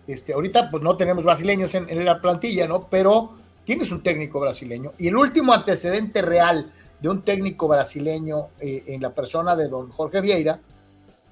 Este, 0.06 0.32
ahorita 0.32 0.70
pues 0.70 0.82
no 0.82 0.96
tenemos 0.96 1.24
brasileños 1.24 1.74
en, 1.74 2.04
la 2.04 2.20
plantilla, 2.20 2.68
¿no? 2.68 2.86
Pero 2.88 3.34
tienes 3.64 3.90
un 3.90 4.02
técnico 4.02 4.38
brasileño. 4.38 4.92
Y 4.98 5.08
el 5.08 5.16
último 5.16 5.52
antecedente 5.52 6.22
real 6.22 6.70
de 7.00 7.08
un 7.08 7.22
técnico 7.22 7.66
brasileño 7.66 8.48
eh, 8.60 8.84
en 8.86 9.02
la 9.02 9.12
persona 9.12 9.56
de 9.56 9.68
don 9.68 9.90
Jorge 9.90 10.20
Vieira, 10.20 10.60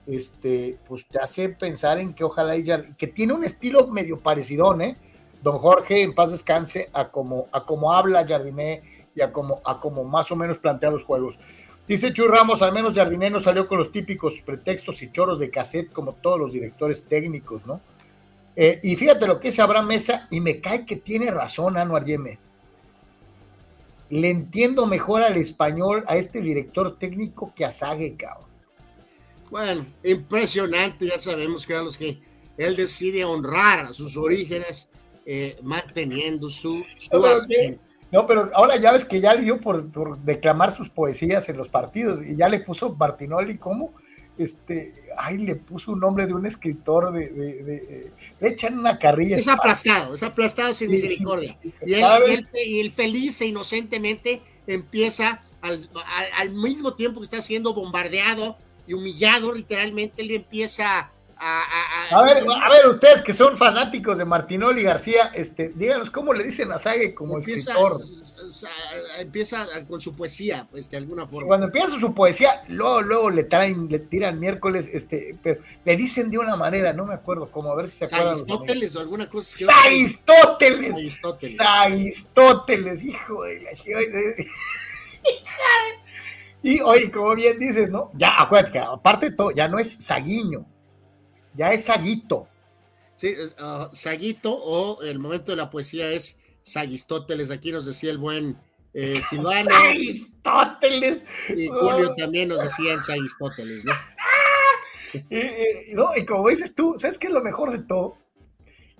este, 0.06 0.78
pues 0.86 1.06
te 1.06 1.20
hace 1.20 1.50
pensar 1.50 1.98
en 1.98 2.12
que 2.12 2.24
ojalá 2.24 2.56
ella, 2.56 2.84
que 2.98 3.06
tiene 3.06 3.32
un 3.32 3.44
estilo 3.44 3.86
medio 3.86 4.18
parecido, 4.18 4.78
¿eh? 4.80 4.96
Don 5.44 5.58
Jorge, 5.58 6.02
en 6.02 6.14
paz 6.14 6.30
descanse, 6.30 6.88
a 6.94 7.10
como, 7.10 7.48
a 7.52 7.66
como 7.66 7.92
habla 7.92 8.26
Jardiné 8.26 8.82
y 9.14 9.20
a 9.20 9.30
como, 9.30 9.60
a 9.66 9.78
como 9.78 10.02
más 10.02 10.32
o 10.32 10.36
menos 10.36 10.56
plantea 10.56 10.90
los 10.90 11.04
juegos. 11.04 11.38
Dice 11.86 12.14
Chuy 12.14 12.28
Ramos, 12.28 12.62
al 12.62 12.72
menos 12.72 12.94
Jardiné 12.94 13.28
no 13.28 13.38
salió 13.38 13.68
con 13.68 13.76
los 13.76 13.92
típicos 13.92 14.40
pretextos 14.40 15.02
y 15.02 15.12
choros 15.12 15.38
de 15.38 15.50
cassette 15.50 15.92
como 15.92 16.14
todos 16.14 16.40
los 16.40 16.52
directores 16.54 17.04
técnicos, 17.04 17.66
¿no? 17.66 17.82
Eh, 18.56 18.80
y 18.82 18.96
fíjate 18.96 19.26
lo 19.26 19.38
que 19.38 19.48
es 19.48 19.58
Abraham 19.58 19.88
Mesa, 19.88 20.26
y 20.30 20.40
me 20.40 20.62
cae 20.62 20.86
que 20.86 20.96
tiene 20.96 21.30
razón 21.30 21.76
Anuar 21.76 22.06
Yeme. 22.06 22.38
Le 24.08 24.30
entiendo 24.30 24.86
mejor 24.86 25.22
al 25.22 25.36
español 25.36 26.04
a 26.06 26.16
este 26.16 26.40
director 26.40 26.98
técnico 26.98 27.52
que 27.54 27.66
a 27.66 27.70
Sague, 27.70 28.16
cabrón. 28.16 28.48
Bueno, 29.50 29.86
impresionante, 30.02 31.06
ya 31.06 31.18
sabemos 31.18 31.66
que 31.66 31.74
a 31.74 31.82
los 31.82 31.98
que 31.98 32.22
él 32.56 32.76
decide 32.76 33.26
honrar 33.26 33.80
a 33.86 33.92
sus 33.92 34.16
orígenes 34.16 34.88
eh, 35.26 35.56
manteniendo 35.62 36.48
su, 36.48 36.84
no, 38.12 38.26
pero, 38.26 38.48
ahora 38.54 38.76
ya 38.76 38.92
ves 38.92 39.04
que 39.04 39.20
ya 39.20 39.34
le 39.34 39.42
dio 39.42 39.60
por, 39.60 40.18
declamar 40.20 40.70
sus 40.70 40.88
poesías 40.88 41.48
en 41.48 41.56
los 41.56 41.68
partidos 41.68 42.20
y 42.24 42.36
ya 42.36 42.48
le 42.48 42.60
puso 42.60 42.94
Martinoli 42.94 43.58
como 43.58 43.92
este, 44.38 44.94
ay, 45.16 45.38
le 45.38 45.56
puso 45.56 45.92
un 45.92 46.00
nombre 46.00 46.26
de 46.26 46.34
un 46.34 46.46
escritor 46.46 47.12
de, 47.12 48.12
le 48.40 48.48
echan 48.48 48.78
una 48.78 48.98
carrilla. 48.98 49.36
Es 49.36 49.48
aplastado, 49.48 50.14
es 50.14 50.22
aplastado 50.22 50.74
sin 50.74 50.90
misericordia. 50.90 51.58
y, 51.84 52.80
él, 52.80 52.92
feliz 52.92 53.40
e 53.40 53.46
inocentemente 53.46 54.42
empieza 54.66 55.42
al, 55.60 55.88
al, 56.36 56.50
mismo 56.50 56.94
tiempo 56.94 57.20
que 57.20 57.24
está 57.24 57.42
siendo 57.42 57.74
bombardeado 57.74 58.56
y 58.86 58.92
humillado, 58.92 59.52
literalmente, 59.52 60.22
él 60.22 60.30
empieza 60.32 61.10
a, 61.36 62.22
ver, 62.24 62.44
a 62.62 62.68
ver, 62.68 62.86
ustedes 62.88 63.20
que 63.20 63.32
son 63.32 63.56
fanáticos 63.56 64.18
de 64.18 64.24
Martinoli 64.24 64.82
García, 64.82 65.30
este, 65.34 65.72
díganos 65.74 66.10
cómo 66.10 66.32
le 66.32 66.44
dicen 66.44 66.70
a 66.72 66.78
Sague 66.78 67.14
como 67.14 67.38
escritor. 67.38 68.00
Empieza 69.18 69.66
con 69.88 70.00
su 70.00 70.14
poesía, 70.14 70.66
pues 70.70 70.90
de 70.90 70.96
alguna 70.96 71.26
forma. 71.26 71.46
Cuando 71.46 71.66
empieza 71.66 71.98
su 71.98 72.14
poesía, 72.14 72.62
luego, 72.68 73.02
luego 73.02 73.30
le 73.30 73.44
traen, 73.44 73.88
le 73.88 73.98
tiran 73.98 74.38
miércoles, 74.38 74.90
este, 74.92 75.36
pero 75.42 75.60
le 75.84 75.96
dicen 75.96 76.30
de 76.30 76.38
una 76.38 76.56
manera, 76.56 76.92
no 76.92 77.04
me 77.04 77.14
acuerdo 77.14 77.50
cómo, 77.50 77.72
a 77.72 77.76
ver 77.76 77.88
si 77.88 77.98
se 77.98 78.04
acuerdan. 78.06 78.28
Aristóteles 78.28 78.96
o 78.96 79.00
alguna 79.00 79.28
cosa. 79.28 79.66
Aristóteles. 79.84 81.20
Aristóteles. 81.58 83.02
hijo 83.02 83.42
de 83.44 83.60
la 83.62 83.70
Y 86.62 86.80
oye, 86.80 87.10
como 87.10 87.34
bien 87.34 87.58
dices, 87.58 87.90
¿no? 87.90 88.10
Ya, 88.14 88.40
acuérdate 88.40 88.78
aparte 88.78 89.30
de 89.30 89.36
todo, 89.36 89.50
ya 89.50 89.68
no 89.68 89.78
es 89.78 89.92
Saguiño, 89.92 90.64
ya 91.54 91.72
es 91.72 91.84
Saguito. 91.84 92.48
Sí, 93.16 93.34
uh, 93.60 93.94
Saguito 93.94 94.52
o 94.52 95.02
el 95.02 95.18
momento 95.18 95.52
de 95.52 95.56
la 95.56 95.70
poesía 95.70 96.10
es 96.10 96.40
Sagistóteles, 96.62 97.50
aquí 97.50 97.70
nos 97.70 97.86
decía 97.86 98.10
el 98.10 98.18
buen 98.18 98.58
eh, 98.92 99.20
Silvano. 99.30 99.70
Sagistóteles. 99.70 101.24
Y 101.56 101.68
Julio 101.68 102.10
oh. 102.10 102.14
también 102.16 102.48
nos 102.48 102.62
decía 102.62 103.00
Sagistóteles, 103.02 103.84
¿no? 103.84 103.92
¿no? 105.94 106.16
Y 106.16 106.24
como 106.24 106.48
dices 106.48 106.74
tú, 106.74 106.94
¿sabes 106.96 107.18
qué 107.18 107.28
es 107.28 107.32
lo 107.32 107.42
mejor 107.42 107.70
de 107.70 107.78
todo? 107.78 108.18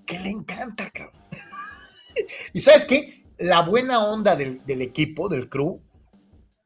Que 0.06 0.18
le 0.20 0.30
encanta, 0.30 0.90
cabrón. 0.90 1.14
y 2.52 2.60
¿sabes 2.60 2.84
qué? 2.84 3.24
La 3.38 3.62
buena 3.62 4.04
onda 4.04 4.36
del, 4.36 4.64
del 4.64 4.82
equipo, 4.82 5.28
del 5.28 5.48
crew, 5.48 5.80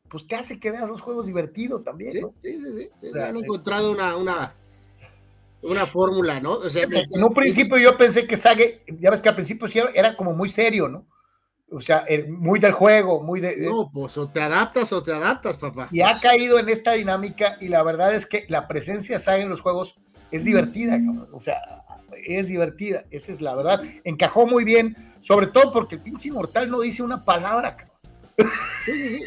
pues 0.08 0.26
te 0.26 0.36
hace 0.36 0.58
que 0.58 0.70
veas 0.70 0.88
los 0.88 1.00
juegos 1.00 1.26
divertidos 1.26 1.84
también, 1.84 2.20
¿no? 2.20 2.34
Sí, 2.42 2.60
sí, 2.60 2.88
sí. 3.00 3.18
Han 3.18 3.36
encontrado 3.36 3.92
una, 3.92 4.16
una, 4.16 4.54
una 5.62 5.86
fórmula, 5.86 6.40
¿no? 6.40 6.52
O 6.52 6.70
sea, 6.70 6.84
en 6.84 7.24
un 7.24 7.34
principio 7.34 7.78
yo 7.78 7.96
pensé 7.96 8.26
que 8.26 8.36
Sage, 8.36 8.84
ya 9.00 9.10
ves 9.10 9.20
que 9.20 9.28
al 9.28 9.34
principio 9.34 9.68
sí 9.68 9.80
era 9.94 10.16
como 10.16 10.32
muy 10.32 10.48
serio, 10.48 10.88
¿no? 10.88 11.06
O 11.70 11.80
sea, 11.80 12.04
muy 12.28 12.58
del 12.58 12.72
juego, 12.72 13.22
muy 13.22 13.40
de... 13.40 13.56
No, 13.58 13.90
pues 13.92 14.16
o 14.16 14.28
te 14.28 14.40
adaptas 14.40 14.90
o 14.92 15.02
te 15.02 15.12
adaptas, 15.12 15.58
papá. 15.58 15.88
Y 15.90 16.00
ha 16.00 16.18
caído 16.18 16.58
en 16.58 16.70
esta 16.70 16.92
dinámica 16.92 17.58
y 17.60 17.68
la 17.68 17.82
verdad 17.82 18.14
es 18.14 18.24
que 18.24 18.46
la 18.48 18.66
presencia 18.68 19.16
de 19.16 19.20
Sage 19.20 19.42
en 19.42 19.50
los 19.50 19.60
juegos 19.60 19.96
es 20.30 20.44
divertida, 20.44 20.98
o 21.32 21.40
sea, 21.40 21.56
es 22.26 22.48
divertida, 22.48 23.04
esa 23.10 23.32
es 23.32 23.40
la 23.40 23.54
verdad. 23.54 23.82
Encajó 24.04 24.46
muy 24.46 24.64
bien, 24.64 24.96
sobre 25.20 25.48
todo 25.48 25.72
porque 25.72 25.96
el 25.96 26.02
pinche 26.02 26.28
inmortal 26.28 26.70
no 26.70 26.80
dice 26.80 27.02
una 27.02 27.24
palabra, 27.24 27.76
Sí, 28.84 28.92
sí, 28.92 29.08
sí. 29.08 29.22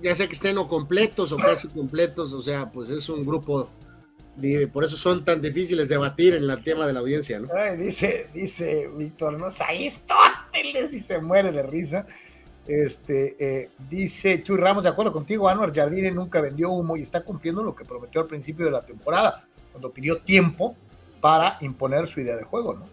ya 0.00 0.14
sea 0.14 0.28
que 0.28 0.34
estén 0.34 0.56
o 0.58 0.68
completos 0.68 1.32
o 1.32 1.36
casi 1.36 1.66
completos, 1.68 2.32
o 2.32 2.40
sea, 2.40 2.70
pues 2.70 2.88
es 2.88 3.08
un 3.08 3.26
grupo 3.26 3.68
por 4.72 4.84
eso 4.84 4.96
son 4.96 5.24
tan 5.24 5.40
difíciles 5.40 5.88
de 5.88 5.96
batir 5.96 6.34
en 6.34 6.48
el 6.48 6.62
tema 6.62 6.86
de 6.86 6.92
la 6.92 7.00
audiencia, 7.00 7.38
¿no? 7.40 7.48
dice, 7.76 8.28
dice 8.32 8.88
Víctor, 8.96 9.38
no 9.38 9.46
Aristóteles 9.46 10.94
y 10.94 11.00
se 11.00 11.18
muere 11.18 11.52
de 11.52 11.62
risa. 11.62 12.06
Este, 12.66 13.34
eh, 13.38 13.70
dice 13.88 14.42
Chuy 14.42 14.58
Ramos, 14.58 14.84
de 14.84 14.90
acuerdo 14.90 15.12
contigo, 15.12 15.48
Anuar 15.48 15.74
Jardine 15.74 16.10
nunca 16.10 16.40
vendió 16.40 16.70
humo 16.70 16.96
y 16.96 17.00
está 17.00 17.22
cumpliendo 17.22 17.62
lo 17.62 17.74
que 17.74 17.84
prometió 17.84 18.20
al 18.20 18.26
principio 18.26 18.66
de 18.66 18.70
la 18.70 18.84
temporada, 18.84 19.48
cuando 19.72 19.90
pidió 19.90 20.18
tiempo 20.18 20.76
para 21.20 21.56
imponer 21.62 22.06
su 22.06 22.20
idea 22.20 22.36
de 22.36 22.44
juego, 22.44 22.74
¿no? 22.74 22.86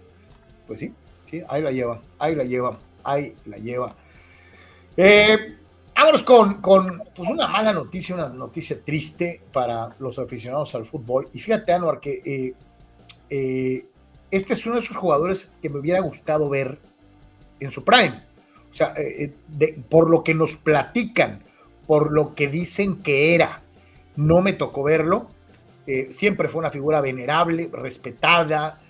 Pues 0.65 0.79
sí, 0.79 0.93
sí, 1.29 1.43
ahí 1.49 1.61
la 1.61 1.71
lleva, 1.71 2.01
ahí 2.17 2.35
la 2.35 2.45
lleva, 2.45 2.79
ahí 3.03 3.35
la 3.45 3.57
lleva. 3.57 3.95
Eh, 4.97 5.57
Vámonos 5.95 6.23
con, 6.23 6.55
con 6.55 7.03
pues 7.15 7.29
una 7.29 7.47
mala 7.47 7.71
noticia, 7.71 8.15
una 8.15 8.27
noticia 8.27 8.77
triste 8.83 9.41
para 9.53 9.95
los 9.99 10.19
aficionados 10.19 10.75
al 10.75 10.85
fútbol. 10.85 11.29
Y 11.31 11.39
fíjate, 11.39 11.71
Anuar, 11.71 12.01
que 12.01 12.21
eh, 12.25 12.53
eh, 13.29 13.85
este 14.29 14.53
es 14.53 14.65
uno 14.65 14.75
de 14.75 14.81
esos 14.81 14.97
jugadores 14.97 15.49
que 15.61 15.69
me 15.69 15.79
hubiera 15.79 16.01
gustado 16.01 16.49
ver 16.49 16.79
en 17.61 17.71
su 17.71 17.85
prime. 17.85 18.23
O 18.69 18.73
sea, 18.73 18.93
eh, 18.97 19.33
por 19.89 20.09
lo 20.09 20.21
que 20.21 20.33
nos 20.33 20.57
platican, 20.57 21.43
por 21.87 22.11
lo 22.11 22.35
que 22.35 22.49
dicen 22.49 23.01
que 23.01 23.33
era, 23.33 23.61
no 24.17 24.41
me 24.41 24.51
tocó 24.51 24.83
verlo. 24.83 25.29
siempre 26.09 26.49
fue 26.49 26.59
una 26.59 26.71
figura 26.71 26.99
venerable, 26.99 27.69
respetada, 27.71 28.81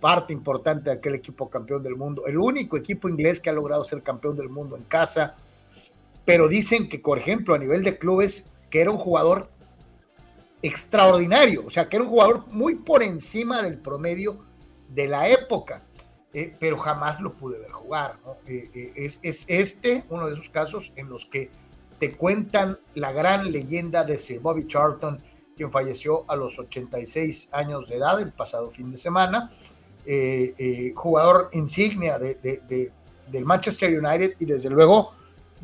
parte 0.00 0.32
importante 0.32 0.90
de 0.90 0.96
aquel 0.96 1.14
equipo 1.14 1.48
campeón 1.48 1.84
del 1.84 1.94
mundo. 1.94 2.26
El 2.26 2.36
único 2.36 2.76
equipo 2.76 3.08
inglés 3.08 3.38
que 3.38 3.48
ha 3.48 3.52
logrado 3.52 3.84
ser 3.84 4.02
campeón 4.02 4.36
del 4.36 4.48
mundo 4.48 4.76
en 4.76 4.82
casa 4.82 5.36
pero 6.24 6.48
dicen 6.48 6.88
que, 6.88 6.98
por 6.98 7.18
ejemplo, 7.18 7.54
a 7.54 7.58
nivel 7.58 7.82
de 7.82 7.98
clubes, 7.98 8.46
que 8.70 8.80
era 8.80 8.90
un 8.90 8.98
jugador 8.98 9.48
extraordinario, 10.62 11.66
o 11.66 11.70
sea, 11.70 11.88
que 11.88 11.96
era 11.96 12.04
un 12.04 12.10
jugador 12.10 12.46
muy 12.48 12.76
por 12.76 13.02
encima 13.02 13.62
del 13.62 13.78
promedio 13.78 14.44
de 14.88 15.08
la 15.08 15.28
época, 15.28 15.82
eh, 16.32 16.54
pero 16.58 16.78
jamás 16.78 17.20
lo 17.20 17.32
pude 17.32 17.58
ver 17.58 17.72
jugar. 17.72 18.18
Eh, 18.46 18.70
eh, 18.74 18.92
es, 18.96 19.18
es, 19.22 19.44
este 19.48 20.04
uno 20.08 20.28
de 20.28 20.34
esos 20.34 20.48
casos 20.48 20.92
en 20.96 21.08
los 21.08 21.26
que 21.26 21.50
te 21.98 22.12
cuentan 22.12 22.78
la 22.94 23.12
gran 23.12 23.50
leyenda 23.50 24.04
de 24.04 24.16
Sir 24.16 24.40
Bobby 24.40 24.66
Charlton, 24.66 25.20
quien 25.56 25.70
falleció 25.70 26.24
a 26.28 26.36
los 26.36 26.58
86 26.58 27.50
años 27.52 27.88
de 27.88 27.96
edad 27.96 28.20
el 28.20 28.32
pasado 28.32 28.70
fin 28.70 28.90
de 28.90 28.96
semana, 28.96 29.50
jugador 30.94 31.50
insignia 31.52 32.18
de, 32.18 32.90
del 33.28 33.44
Manchester 33.44 33.96
United 33.96 34.34
y 34.40 34.46
desde 34.46 34.70
luego 34.70 35.12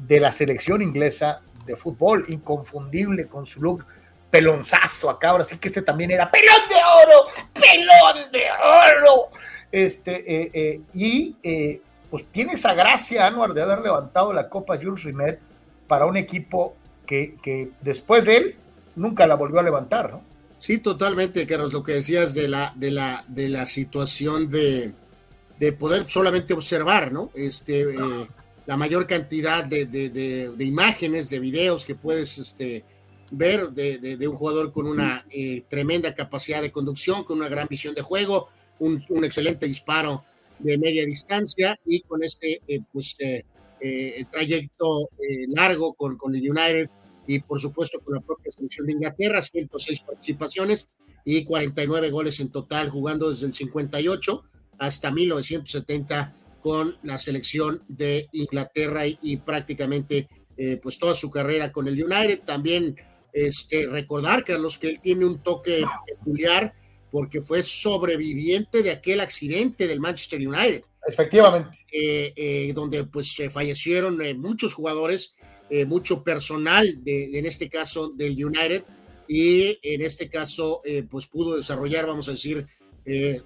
de 0.07 0.21
la 0.21 0.33
selección 0.33 0.83
inglesa 0.83 1.43
de 1.67 1.77
fútbol, 1.77 2.25
inconfundible 2.29 3.27
con 3.27 3.47
su 3.47 3.61
look 3.61 3.85
pelonzazo 4.31 5.11
acá, 5.11 5.31
ahora 5.31 5.45
sí 5.45 5.57
que 5.57 5.69
este 5.69 5.83
también 5.83 6.11
era 6.11 6.31
pelón 6.31 6.61
de 6.69 6.75
oro, 6.75 7.29
pelón 7.55 8.33
de 8.33 8.45
oro. 8.63 9.29
Este, 9.71 10.43
eh, 10.43 10.51
eh, 10.53 10.81
y 10.95 11.37
eh, 11.43 11.81
pues 12.11 12.27
tiene 12.31 12.55
esa 12.55 12.75
gracia, 12.75 13.27
Anuar, 13.27 13.53
de 13.53 13.63
haber 13.63 13.81
levantado 13.81 14.33
la 14.33 14.49
Copa 14.49 14.79
Jules 14.81 15.05
Rimet 15.05 15.39
para 15.87 16.07
un 16.07 16.17
equipo 16.17 16.75
que, 17.07 17.37
que, 17.43 17.71
después 17.81 18.27
de 18.27 18.37
él 18.37 18.57
nunca 18.97 19.27
la 19.27 19.35
volvió 19.35 19.61
a 19.61 19.63
levantar, 19.63 20.11
¿no? 20.11 20.23
Sí, 20.59 20.79
totalmente, 20.79 21.47
Carlos, 21.47 21.73
lo 21.73 21.83
que 21.85 21.93
decías 21.93 22.35
de 22.35 22.49
la, 22.49 22.73
de 22.75 22.91
la, 22.91 23.25
de 23.29 23.49
la 23.49 23.65
situación 23.65 24.49
de, 24.49 24.93
de 25.59 25.73
poder 25.73 26.07
solamente 26.09 26.53
observar, 26.53 27.13
¿no? 27.13 27.31
Este, 27.35 27.87
la 28.69 28.77
mayor 28.77 29.07
cantidad 29.07 29.65
de, 29.65 30.55
imágenes, 30.59 31.31
de 31.31 31.41
videos 31.41 31.87
que 31.87 31.95
puedes 31.95 32.37
este, 32.37 32.85
ver 33.31 33.71
de, 33.71 34.29
un 34.29 34.37
jugador 34.37 34.73
con 34.73 34.87
una 34.87 35.25
eh, 35.31 35.63
tremenda 35.71 36.15
capacidad 36.15 36.61
de 36.61 36.71
conducción, 36.71 37.25
con 37.25 37.39
una 37.39 37.49
gran 37.49 37.67
visión 37.67 37.95
de 37.95 38.03
juego, 38.03 38.49
un, 38.79 39.03
excelente 39.25 39.65
disparo 39.65 40.23
de 40.59 40.77
media 40.77 41.07
distancia 41.07 41.81
y 41.87 42.03
con 42.03 42.23
este 42.23 42.61
eh, 42.69 42.81
pues, 42.93 43.17
eh, 43.21 43.43
trayecto 44.31 45.09
largo 45.49 45.95
con, 45.95 46.19
con 46.19 46.35
el 46.35 46.51
United 46.51 46.91
y 47.27 47.39
por 47.39 47.59
supuesto 47.63 48.01
con 48.01 48.17
la 48.17 48.21
propia 48.21 48.53
selección 48.53 48.87
de 48.87 48.93
Inglaterra, 48.93 49.41
106 49.41 50.01
participaciones 50.03 50.89
y 51.25 51.43
49 51.43 52.11
goles 52.11 52.39
en 52.41 52.51
total 52.51 52.91
jugando 52.91 53.31
desde 53.31 53.47
el 53.47 53.55
58 53.55 54.45
hasta 54.79 55.11
1970 55.11 56.35
con 56.61 56.97
la 57.03 57.19
selección 57.19 57.83
de 57.89 58.29
Inglaterra 58.33 59.03
y, 59.07 59.37
prácticamente 59.39 60.29
eh, 60.57 60.77
pues 60.83 60.99
toda 60.99 61.15
su 61.15 61.31
carrera 61.31 61.71
con 61.71 61.87
el 61.89 62.03
United. 62.03 62.41
También 62.45 62.97
este, 63.33 63.87
recordar, 63.87 64.45
Carlos, 64.45 64.79
que 64.79 64.89
él 64.89 65.01
tiene 65.01 65.25
un 65.25 65.43
toque 65.43 65.85
peculiar 66.07 66.75
porque 67.11 67.41
fue 67.41 67.63
sobreviviente 67.63 68.83
de 68.83 68.91
aquel 68.91 69.21
accidente 69.21 69.87
del 69.87 70.01
Manchester 70.01 70.47
United. 70.47 70.83
Efectivamente. 71.07 71.79
Eh, 71.93 72.33
eh, 72.37 72.73
donde 72.75 73.05
pues 73.05 73.35
fallecieron 73.51 74.19
muchos 74.39 74.75
jugadores, 74.75 75.35
mucho 75.87 76.25
personal, 76.25 77.05
de, 77.05 77.39
en 77.39 77.45
este 77.45 77.69
caso 77.69 78.09
del 78.09 78.43
United, 78.43 78.85
y 79.29 79.79
en 79.83 80.01
este 80.01 80.31
caso 80.31 80.81
pues 81.11 81.27
pudo 81.27 81.57
desarrollar, 81.57 82.07
vamos 82.07 82.29
a 82.29 82.33
decir, 82.33 82.67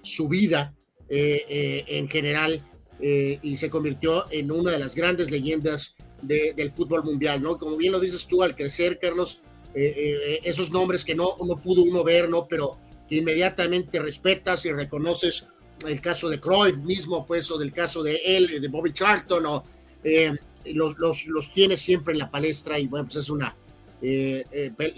su 0.02 0.28
vida 0.28 0.74
en 1.08 2.08
general 2.08 2.64
eh, 3.04 3.40
y 3.42 3.56
se 3.56 3.68
convirtió 3.68 4.26
en 4.30 4.52
una 4.52 4.70
de 4.70 4.78
las 4.78 4.94
grandes 4.94 5.28
leyendas 5.28 5.96
del 6.22 6.70
fútbol 6.70 7.02
mundial, 7.02 7.42
¿no? 7.42 7.58
Como 7.58 7.76
bien 7.76 7.90
lo 7.90 7.98
dices 7.98 8.28
tú, 8.28 8.44
al 8.44 8.54
crecer, 8.54 9.00
Carlos, 9.00 9.40
eh, 9.74 9.92
eh, 9.96 10.40
esos 10.44 10.70
nombres 10.70 11.04
que 11.04 11.16
no, 11.16 11.36
no 11.44 11.56
pudo 11.56 11.82
uno 11.82 12.04
ver, 12.04 12.28
¿no? 12.28 12.46
Pero 12.46 12.78
que 13.08 13.16
inmediatamente 13.16 13.98
respetas 13.98 14.64
y 14.66 14.72
reconoces 14.72 15.48
el 15.84 16.00
caso 16.00 16.28
de 16.28 16.38
Cruyff 16.38 16.76
mismo, 16.76 17.26
pues, 17.26 17.50
o 17.50 17.58
del 17.58 17.72
caso 17.72 18.04
de 18.04 18.20
él, 18.24 18.60
de 18.60 18.68
Bobby 18.68 18.92
Charlton, 18.92 19.46
o 19.46 19.64
los, 20.66 20.96
los, 20.96 21.26
los 21.26 21.52
tiene 21.52 21.76
siempre 21.76 22.12
en 22.12 22.20
la 22.20 22.30
palestra 22.30 22.78
y 22.78 22.86
bueno, 22.86 23.06
pues 23.06 23.16
es 23.16 23.30
una, 23.30 23.56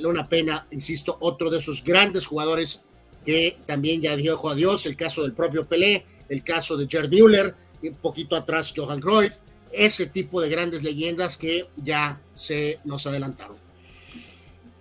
una 0.05 0.29
pena, 0.29 0.67
insisto, 0.73 1.17
otro 1.21 1.49
de 1.49 1.57
esos 1.57 1.83
grandes 1.83 2.27
jugadores 2.27 2.83
que 3.25 3.57
también 3.65 4.03
ya 4.03 4.15
dijo 4.15 4.51
adiós, 4.51 4.85
el 4.85 4.95
caso 4.95 5.23
del 5.23 5.33
propio 5.33 5.67
Pelé, 5.67 6.05
el 6.29 6.45
caso 6.45 6.77
de 6.77 6.87
Gerd 6.87 7.09
Müller, 7.09 7.64
un 7.90 7.97
poquito 7.97 8.36
atrás 8.36 8.73
Johan 8.77 9.01
Cruyff, 9.01 9.39
ese 9.73 10.06
tipo 10.06 10.40
de 10.40 10.48
grandes 10.48 10.82
leyendas 10.82 11.36
que 11.36 11.69
ya 11.77 12.20
se 12.35 12.78
nos 12.85 13.06
adelantaron. 13.06 13.65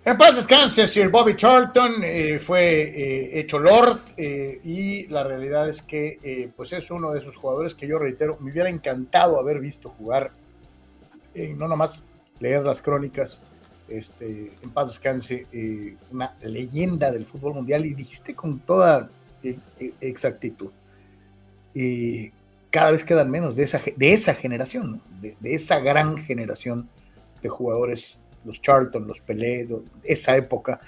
En 0.06 0.18
paz 0.18 0.36
descanse, 0.36 0.86
Sir 0.86 1.08
Bobby 1.08 1.34
Charlton 1.34 2.02
eh, 2.04 2.38
fue 2.38 2.82
eh, 2.82 3.40
hecho 3.40 3.58
Lord 3.58 4.00
eh, 4.18 4.60
y 4.62 5.06
la 5.06 5.24
realidad 5.24 5.66
es 5.66 5.80
que 5.80 6.52
pues 6.54 6.74
es 6.74 6.90
uno 6.90 7.12
de 7.12 7.20
esos 7.20 7.36
jugadores 7.36 7.74
que 7.74 7.86
yo 7.86 7.98
reitero, 7.98 8.36
me 8.38 8.52
hubiera 8.52 8.68
encantado 8.68 9.40
haber 9.40 9.60
visto 9.60 9.88
jugar, 9.88 10.32
no 11.56 11.68
nomás 11.68 12.04
leer 12.38 12.62
las 12.64 12.82
crónicas, 12.82 13.40
este, 13.88 14.52
en 14.62 14.70
paz 14.70 14.88
descanse, 14.88 15.46
una 16.10 16.36
leyenda 16.42 17.10
del 17.10 17.24
fútbol 17.24 17.54
mundial 17.54 17.86
y 17.86 17.94
dijiste 17.94 18.34
con 18.34 18.60
toda 18.60 19.08
exactitud 20.02 20.70
cada 22.74 22.90
vez 22.90 23.04
quedan 23.04 23.30
menos 23.30 23.54
de 23.54 23.62
esa, 23.62 23.80
de 23.94 24.12
esa 24.12 24.34
generación, 24.34 25.00
de, 25.20 25.36
esa 25.44 25.78
gran 25.78 26.16
generación 26.16 26.88
de 27.40 27.48
jugadores, 27.48 28.18
los 28.44 28.60
Charlton, 28.60 29.06
los 29.06 29.20
Pelé, 29.20 29.68
esa 30.02 30.36
época, 30.36 30.80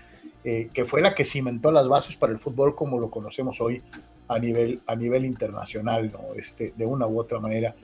eh, 0.42 0.68
que 0.74 0.84
fue 0.84 1.00
la 1.00 1.14
que 1.14 1.24
cimentó 1.24 1.70
las 1.70 1.86
bases 1.86 2.16
para 2.16 2.32
el 2.32 2.40
fútbol 2.40 2.74
como 2.74 2.98
lo 2.98 3.08
conocemos 3.08 3.60
hoy 3.60 3.84
a 4.26 4.36
nivel, 4.40 4.80
a 4.88 4.96
nivel 4.96 5.24
internacional, 5.24 6.10
¿no? 6.10 6.34
este, 6.34 6.74
de 6.76 6.84
una 6.84 7.06
u 7.06 7.20
otra 7.20 7.38
manera. 7.38 7.76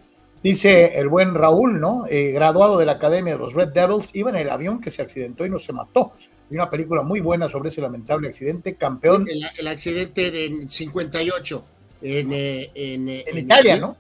Dice 0.43 0.99
el 0.99 1.07
buen 1.07 1.33
Raúl, 1.37 1.79
¿no? 1.79 2.05
Eh, 2.11 2.33
graduado 2.33 2.79
de 2.79 2.87
la 2.87 2.95
Academia 2.95 3.35
de 3.35 3.39
los 3.39 3.55
Red 3.55 3.69
Devils, 3.69 4.17
iba 4.17 4.31
en 4.31 4.37
el 4.37 4.51
avión 4.51 4.81
que 4.81 4.91
se 4.91 5.01
accidentó 5.01 5.47
y 5.47 5.51
no 5.51 5.61
se 5.61 5.73
mató. 5.73 6.11
Hay 6.51 6.57
una 6.57 6.69
película 6.69 7.03
muy 7.03 7.21
buena 7.21 7.49
sobre 7.49 7.69
ese 7.69 7.81
lamentable 7.81 8.27
accidente, 8.27 8.75
campeón. 8.75 9.29
El, 9.31 9.45
el 9.57 9.69
accidente 9.69 10.33
del 10.33 10.69
58 10.69 11.65
en, 12.03 12.33
eh, 12.33 12.71
eh, 12.75 13.25
en, 13.27 13.39
Italia, 13.39 13.77
¿no? 13.77 13.97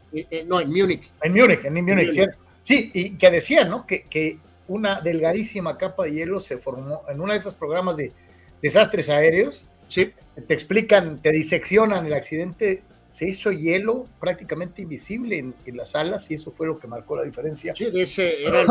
no, 0.47 0.61
en 0.61 0.69
Múnich. 0.70 1.11
En 1.23 1.33
Múnich, 1.33 1.65
en 1.65 1.74
Múnich, 1.74 2.11
¿cierto? 2.11 2.39
Sí, 2.61 2.91
y 2.95 3.16
que 3.16 3.31
decían, 3.31 3.70
¿no? 3.70 3.87
Que, 3.87 4.05
que 4.05 4.39
una 4.69 5.01
delgadísima 5.01 5.77
capa 5.77 6.05
de 6.05 6.12
hielo 6.12 6.41
se 6.41 6.59
formó 6.59 7.03
en 7.09 7.20
uno 7.20 7.33
de 7.33 7.39
esos 7.39 7.55
programas 7.55 7.97
de 7.97 8.12
desastres 8.62 9.09
aéreos. 9.09 9.65
Sí. 9.89 10.12
Te 10.47 10.55
explican, 10.55 11.20
te 11.20 11.31
diseccionan 11.31 12.07
el 12.07 12.15
accidente, 12.15 12.83
se 13.11 13.29
hizo 13.29 13.53
hielo 13.53 14.07
prácticamente 14.19 14.81
invisible 14.81 15.39
en, 15.39 15.55
las 15.77 15.95
alas 15.95 16.31
y 16.31 16.35
eso 16.35 16.51
fue 16.51 16.66
lo 16.66 16.79
que 16.79 16.87
marcó 16.87 17.16
la 17.16 17.24
diferencia. 17.24 17.74
Sí, 17.74 17.89
ese 17.93 18.47
era 18.47 18.62
el, 18.62 18.69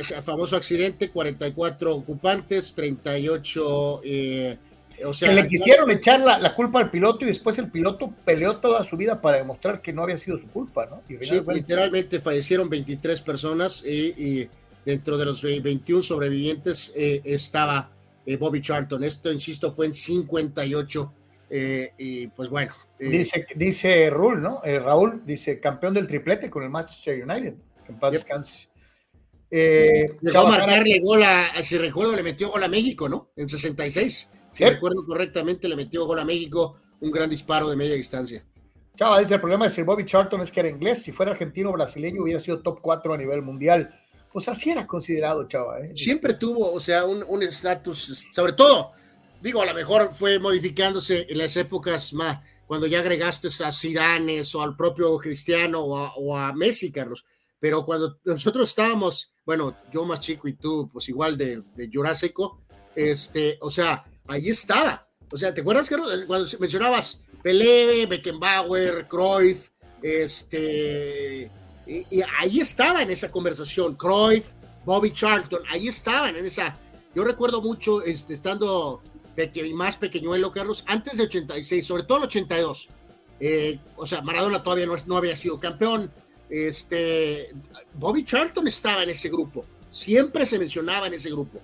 ese 0.00 0.20
famoso 0.22 0.56
accidente, 0.56 1.10
44 1.10 1.94
ocupantes, 1.94 2.74
38... 2.74 4.00
Eh, 4.04 4.58
o 5.04 5.12
sea, 5.12 5.28
que 5.28 5.34
le 5.34 5.46
quisieron 5.46 5.90
echar 5.90 6.20
la, 6.20 6.38
la, 6.38 6.54
culpa 6.54 6.80
al 6.80 6.90
piloto 6.90 7.24
y 7.24 7.28
después 7.28 7.58
el 7.58 7.70
piloto 7.70 8.12
peleó 8.24 8.58
toda 8.58 8.82
su 8.82 8.96
vida 8.96 9.20
para 9.20 9.38
demostrar 9.38 9.80
que 9.82 9.92
no 9.92 10.02
había 10.02 10.16
sido 10.16 10.36
su 10.36 10.48
culpa, 10.48 10.86
¿no? 10.86 11.02
Y 11.08 11.24
sí, 11.24 11.40
literalmente 11.46 12.20
fallecieron 12.20 12.68
23 12.68 13.22
personas 13.22 13.82
y, 13.84 14.14
y, 14.16 14.50
dentro 14.84 15.18
de 15.18 15.26
los 15.26 15.42
21 15.42 16.00
sobrevivientes 16.00 16.92
eh, 16.96 17.20
estaba 17.24 17.90
eh, 18.24 18.36
Bobby 18.36 18.60
Charlton. 18.60 19.04
Esto, 19.04 19.30
insisto, 19.30 19.70
fue 19.72 19.86
en 19.86 19.92
58 19.92 21.12
eh, 21.50 21.92
y 21.98 22.26
pues 22.28 22.48
bueno. 22.48 22.72
Eh, 22.98 23.08
dice, 23.08 23.46
dice 23.54 24.10
Raúl, 24.10 24.42
¿no? 24.42 24.60
Raúl 24.62 25.22
dice 25.24 25.60
campeón 25.60 25.94
del 25.94 26.06
triplete 26.06 26.50
con 26.50 26.62
el 26.62 26.70
Manchester 26.70 27.22
United. 27.22 27.54
en 27.88 27.98
paz 27.98 28.12
descanse. 28.12 28.68
Llegó 29.50 30.40
a 30.40 30.50
marcarle 30.50 31.00
gol 31.00 31.22
a, 31.22 31.50
si 31.62 31.78
recuerdo, 31.78 32.14
le 32.14 32.22
metió 32.22 32.50
gol 32.50 32.64
a 32.64 32.68
México, 32.68 33.08
¿no? 33.08 33.30
En 33.36 33.48
66. 33.48 34.30
Si 34.58 34.64
recuerdo 34.64 35.04
correctamente, 35.04 35.68
le 35.68 35.76
metió 35.76 36.04
gol 36.04 36.18
a 36.18 36.24
México, 36.24 36.76
un 37.00 37.10
gran 37.10 37.30
disparo 37.30 37.70
de 37.70 37.76
media 37.76 37.94
distancia. 37.94 38.44
Chava 38.96 39.20
dice, 39.20 39.34
el 39.34 39.40
problema 39.40 39.64
de 39.64 39.70
Sir 39.70 39.84
Bobby 39.84 40.04
Charlton 40.04 40.40
es 40.40 40.50
que 40.50 40.60
era 40.60 40.68
inglés, 40.68 41.02
si 41.02 41.12
fuera 41.12 41.32
argentino 41.32 41.70
o 41.70 41.72
brasileño 41.72 42.22
hubiera 42.22 42.40
sido 42.40 42.60
top 42.60 42.80
4 42.80 43.14
a 43.14 43.16
nivel 43.16 43.42
mundial. 43.42 43.94
Pues 44.32 44.48
así 44.48 44.70
era 44.70 44.86
considerado, 44.86 45.46
Chava. 45.46 45.78
Siempre 45.94 46.34
tuvo, 46.34 46.72
o 46.72 46.80
sea, 46.80 47.04
un 47.04 47.42
estatus, 47.42 48.26
sobre 48.32 48.52
todo 48.52 48.92
digo, 49.40 49.62
a 49.62 49.66
lo 49.66 49.74
mejor 49.74 50.12
fue 50.12 50.38
modificándose 50.38 51.26
en 51.28 51.38
las 51.38 51.56
épocas 51.56 52.12
más, 52.12 52.40
cuando 52.66 52.86
ya 52.86 53.00
agregaste 53.00 53.48
a 53.64 53.72
Zidanes 53.72 54.54
o 54.54 54.62
al 54.62 54.76
propio 54.76 55.16
Cristiano 55.18 55.80
o 55.80 56.36
a, 56.36 56.52
Messi, 56.52 56.92
Carlos. 56.92 57.24
Pero 57.58 57.84
cuando 57.84 58.18
nosotros 58.24 58.68
estábamos, 58.68 59.32
bueno, 59.44 59.76
yo 59.92 60.04
más 60.04 60.20
chico 60.20 60.48
y 60.48 60.54
tú, 60.54 60.88
pues 60.92 61.08
igual 61.08 61.36
de, 61.36 61.62
de 61.74 61.90
Jurásico, 61.92 62.62
este, 62.94 63.58
o 63.60 63.70
sea, 63.70 64.04
ahí 64.28 64.48
estaba. 64.48 65.08
O 65.30 65.36
sea, 65.36 65.52
¿te 65.52 65.60
acuerdas, 65.60 65.88
Carlos? 65.88 66.10
Cuando 66.26 66.48
mencionabas 66.58 67.24
Pelé, 67.42 68.06
Beckenbauer, 68.06 69.06
Cruyff, 69.08 69.68
este, 70.02 71.50
y, 71.86 72.06
y 72.10 72.22
ahí 72.38 72.60
estaba 72.60 73.02
en 73.02 73.10
esa 73.10 73.30
conversación, 73.30 73.94
Cruyff, 73.96 74.52
Bobby 74.84 75.12
Charlton, 75.12 75.62
ahí 75.68 75.88
estaban 75.88 76.36
en 76.36 76.46
esa. 76.46 76.78
Yo 77.14 77.24
recuerdo 77.24 77.60
mucho 77.60 78.02
este, 78.02 78.34
estando 78.34 79.02
más 79.74 79.96
pequeñuelo, 79.96 80.50
Carlos, 80.50 80.84
antes 80.86 81.16
de 81.16 81.24
86, 81.24 81.86
sobre 81.86 82.02
todo 82.02 82.18
el 82.18 82.24
82. 82.24 82.88
Eh, 83.40 83.78
o 83.96 84.06
sea, 84.06 84.20
Maradona 84.22 84.62
todavía 84.62 84.86
no, 84.86 84.96
no, 85.06 85.16
había 85.16 85.36
sido 85.36 85.60
campeón. 85.60 86.10
Este, 86.50 87.52
Bobby 87.94 88.24
Charlton 88.24 88.66
estaba 88.66 89.02
en 89.02 89.10
ese 89.10 89.28
grupo. 89.28 89.64
Siempre 89.90 90.44
se 90.44 90.58
mencionaba 90.58 91.06
en 91.06 91.14
ese 91.14 91.30
grupo. 91.30 91.60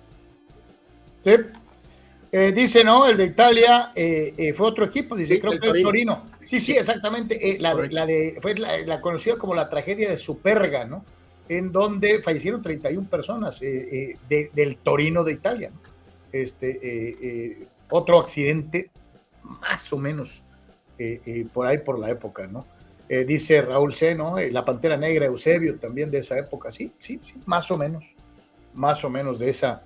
Sí. 1.23 1.31
Eh, 2.37 2.51
dice, 2.51 2.83
no, 2.83 3.07
el 3.07 3.15
de 3.15 3.25
Italia 3.25 3.91
eh, 3.95 4.53
fue 4.55 4.67
otro 4.67 4.83
equipo, 4.83 5.15
dice, 5.15 5.39
creo 5.39 5.57
que 5.57 5.69
el 5.69 5.83
Torino. 5.83 6.23
Sí, 6.43 6.59
sí, 6.59 6.73
exactamente. 6.73 7.57
La 7.59 7.73
de, 7.73 7.89
la, 7.89 8.05
de, 8.05 8.37
fue 8.41 8.55
la, 8.55 8.99
conocida 8.99 9.37
como 9.37 9.55
la 9.55 9.69
tragedia 9.69 10.09
de 10.09 10.17
Superga, 10.17 10.85
¿no? 10.85 11.05
En 11.47 11.71
donde 11.71 12.21
fallecieron 12.21 12.61
31 12.61 13.07
personas 13.09 13.59
del 13.61 14.77
Torino 14.83 15.23
de 15.23 15.31
Italia. 15.31 15.71
¿no? 15.73 15.85
este, 16.41 16.69
eh, 16.71 17.17
eh, 17.21 17.67
otro 17.89 18.19
accidente 18.19 18.89
más 19.61 19.91
o 19.93 19.97
menos 19.97 20.43
eh, 20.97 21.45
por 21.53 21.67
ahí 21.67 21.77
por 21.77 21.99
la 21.99 22.09
época, 22.09 22.47
¿no? 22.47 22.65
dice 23.07 23.61
Raúl 23.61 23.93
C, 23.93 24.15
¿no? 24.15 24.39
la 24.39 24.65
Pantera 24.65 24.97
Negra, 24.97 25.27
Eusebio, 25.27 25.77
también 25.77 26.09
de 26.09 26.17
esa 26.17 26.39
época, 26.39 26.71
sí, 26.71 26.91
sí, 26.97 27.19
sí, 27.21 27.35
más 27.45 27.69
o 27.69 27.77
menos, 27.77 28.15
más 28.73 29.03
o 29.05 29.11
menos 29.11 29.37
de 29.37 29.49
esa, 29.49 29.83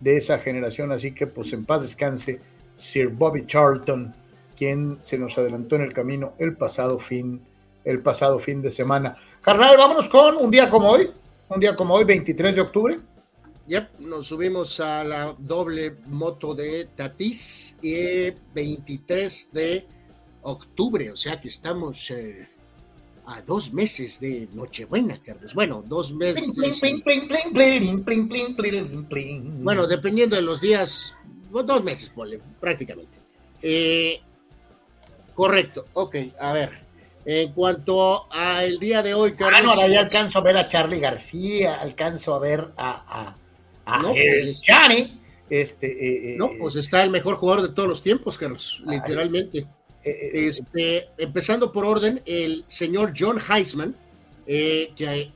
de 0.00 0.16
esa 0.16 0.38
generación, 0.38 0.92
así 0.92 1.12
que 1.12 1.26
pues 1.26 1.52
en 1.52 1.64
paz 1.64 1.82
descanse 1.82 2.40
Sir 2.74 3.08
Bobby 3.08 3.46
Charlton, 3.46 4.14
quien 4.56 4.98
se 5.00 5.18
nos 5.18 5.36
adelantó 5.38 5.76
en 5.76 5.82
el 5.82 5.92
camino 5.92 6.34
el 6.38 6.56
pasado 6.56 6.98
fin, 6.98 7.40
el 7.84 8.00
pasado 8.00 8.38
fin 8.38 8.62
de 8.62 8.70
semana. 8.70 9.16
Carnal, 9.40 9.76
vámonos 9.76 10.08
con 10.08 10.36
un 10.36 10.50
día 10.50 10.68
como 10.68 10.90
hoy, 10.90 11.10
un 11.48 11.60
día 11.60 11.74
como 11.74 11.94
hoy, 11.94 12.04
23 12.04 12.56
de 12.56 12.60
octubre. 12.60 12.98
Yep, 13.66 13.98
nos 13.98 14.26
subimos 14.26 14.78
a 14.78 15.02
la 15.02 15.34
doble 15.38 15.96
moto 16.06 16.54
de 16.54 16.88
Tatis 16.94 17.76
y 17.82 18.30
23 18.54 19.50
de 19.52 19.86
octubre, 20.42 21.10
o 21.10 21.16
sea 21.16 21.40
que 21.40 21.48
estamos 21.48 22.12
eh, 22.12 22.48
a 23.26 23.42
dos 23.42 23.72
meses 23.72 24.20
de 24.20 24.48
Nochebuena, 24.52 25.20
Carlos. 25.22 25.54
Bueno, 25.54 25.82
dos 25.86 26.12
meses. 26.12 26.50
Bueno, 29.62 29.86
dependiendo 29.86 30.36
de 30.36 30.42
los 30.42 30.60
días, 30.60 31.16
dos 31.50 31.84
meses, 31.84 32.12
prácticamente. 32.60 33.18
Eh, 33.62 34.20
correcto, 35.34 35.86
ok, 35.92 36.16
a 36.40 36.52
ver. 36.52 36.86
En 37.24 37.52
cuanto 37.52 38.32
al 38.32 38.78
día 38.78 39.02
de 39.02 39.14
hoy, 39.14 39.32
Carlos. 39.32 39.60
Ah, 39.60 39.64
no, 39.64 39.72
ahora 39.72 39.88
ya 39.88 40.00
alcanzo 40.00 40.38
a 40.38 40.42
ver 40.42 40.56
a 40.56 40.68
Charlie 40.68 41.00
García, 41.00 41.74
alcanzo 41.74 42.34
a 42.34 42.38
ver 42.38 42.72
a 42.76 43.36
Ah, 43.86 44.02
no, 44.02 44.10
pues, 44.10 44.62
Este, 45.48 45.86
eh, 45.86 46.32
eh, 46.32 46.36
no, 46.36 46.50
pues 46.58 46.74
está 46.74 47.04
el 47.04 47.10
mejor 47.10 47.36
jugador 47.36 47.62
de 47.62 47.72
todos 47.72 47.88
los 47.88 48.02
tiempos, 48.02 48.36
Carlos, 48.36 48.82
literalmente. 48.84 49.64
Este, 50.06 51.08
empezando 51.18 51.72
por 51.72 51.84
orden, 51.84 52.22
el 52.24 52.64
señor 52.66 53.12
John 53.16 53.40
Heisman, 53.40 53.96
que 54.46 55.32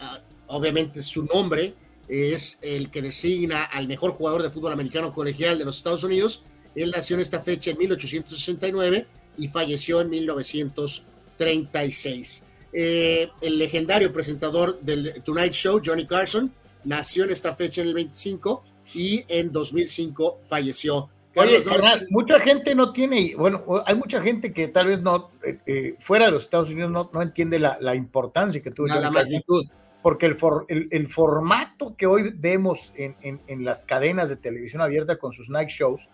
obviamente 0.47 1.03
su 1.03 1.25
nombre 1.25 1.75
es 2.09 2.59
el 2.63 2.91
que 2.91 3.03
designa 3.03 3.65
al 3.65 3.89
mejor 3.89 4.13
jugador 4.13 4.43
de 4.43 4.51
fútbol 4.51 4.73
americano 4.73 5.13
colegial 5.13 5.59
de 5.59 5.65
los 5.65 5.77
Estados 5.77 6.05
Unidos. 6.05 6.43
Él 6.75 6.93
nació 6.95 7.15
en 7.15 7.21
esta 7.21 7.41
fecha 7.41 7.71
en 7.71 7.79
1869 7.79 9.07
y 9.39 9.49
falleció 9.49 10.01
en 10.01 10.11
1936. 10.11 12.45
el 12.73 13.59
legendario 13.59 14.13
presentador 14.13 14.81
del 14.81 15.23
Tonight 15.25 15.53
Show, 15.53 15.81
Johnny 15.85 16.07
Carson, 16.07 16.53
nació 16.85 17.25
en 17.25 17.31
esta 17.31 17.55
fecha 17.55 17.83
en 17.83 17.89
el 17.89 17.95
25 17.95 18.65
y 18.95 19.25
en 19.29 19.53
2005 19.53 20.41
falleció. 20.49 21.11
Oye, 21.37 21.65
mucha 22.11 22.41
gente 22.41 22.75
no 22.75 22.93
tiene, 22.93 23.35
bueno, 23.37 23.65
hay 23.87 23.95
mucha 23.95 24.21
gente 24.21 24.53
que 24.53 24.69
tal 24.69 24.89
vez 24.89 25.01
no, 25.01 25.31
eh, 25.45 25.59
eh, 25.67 25.95
fuera 26.01 26.27
de 26.27 26.33
los 26.33 26.43
Estados 26.43 26.71
Unidos 26.71 26.91
no, 26.91 27.09
no 27.13 27.23
entiende 27.23 27.59
la, 27.59 27.79
la, 27.81 27.95
importancia 27.95 28.61
que 28.61 28.71
tuvo. 28.71 28.89
la 28.89 29.11
magnitud. 29.11 29.65
Porque 30.03 30.27
el, 30.27 30.37
el, 30.69 30.89
el, 30.91 31.09
formato 31.09 31.95
que 31.95 32.07
hoy 32.07 32.33
vemos 32.35 32.93
en, 32.97 33.17
en, 33.21 33.41
en, 33.47 33.65
las 33.65 33.85
cadenas 33.85 34.31
de 34.31 34.37
televisión 34.37 34.81
abierta 34.81 35.19
con 35.19 35.33
sus 35.33 35.51
night 35.51 35.69
shows, 35.69 36.09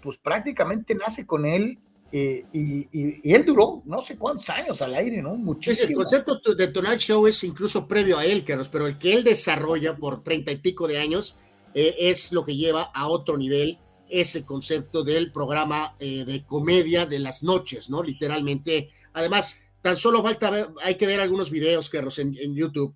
pues 0.00 0.16
prácticamente 0.16 0.94
nace 0.94 1.26
con 1.26 1.44
él 1.44 1.78
eh, 2.12 2.44
y, 2.52 3.32
él 3.32 3.44
duró 3.44 3.82
no 3.84 4.02
sé 4.02 4.16
cuántos 4.18 4.50
años 4.50 4.82
al 4.82 4.94
aire, 4.94 5.22
¿no? 5.22 5.36
Muchísimo. 5.36 5.88
el 5.88 5.94
concepto 5.94 6.54
de 6.54 6.68
Tonight 6.68 6.98
Show 6.98 7.26
es 7.26 7.44
incluso 7.44 7.86
previo 7.86 8.18
a 8.18 8.24
él, 8.24 8.44
Carlos, 8.44 8.68
pero 8.68 8.86
el 8.86 8.98
que 8.98 9.14
él 9.14 9.22
desarrolla 9.22 9.96
por 9.96 10.22
treinta 10.24 10.50
y 10.50 10.56
pico 10.56 10.88
de 10.88 10.98
años 10.98 11.36
eh, 11.74 11.94
es 12.00 12.32
lo 12.32 12.44
que 12.44 12.56
lleva 12.56 12.82
a 12.82 13.06
otro 13.06 13.36
nivel 13.36 13.78
ese 14.10 14.44
concepto 14.44 15.02
del 15.02 15.32
programa 15.32 15.96
eh, 15.98 16.24
de 16.24 16.44
comedia 16.44 17.06
de 17.06 17.18
las 17.18 17.42
noches, 17.42 17.90
¿no? 17.90 18.02
Literalmente. 18.02 18.90
Además, 19.12 19.58
tan 19.82 19.96
solo 19.96 20.22
falta 20.22 20.50
ver, 20.50 20.68
hay 20.82 20.96
que 20.96 21.06
ver 21.06 21.20
algunos 21.20 21.50
videos, 21.50 21.88
Carlos, 21.88 22.18
en, 22.18 22.36
en 22.40 22.54
YouTube. 22.54 22.94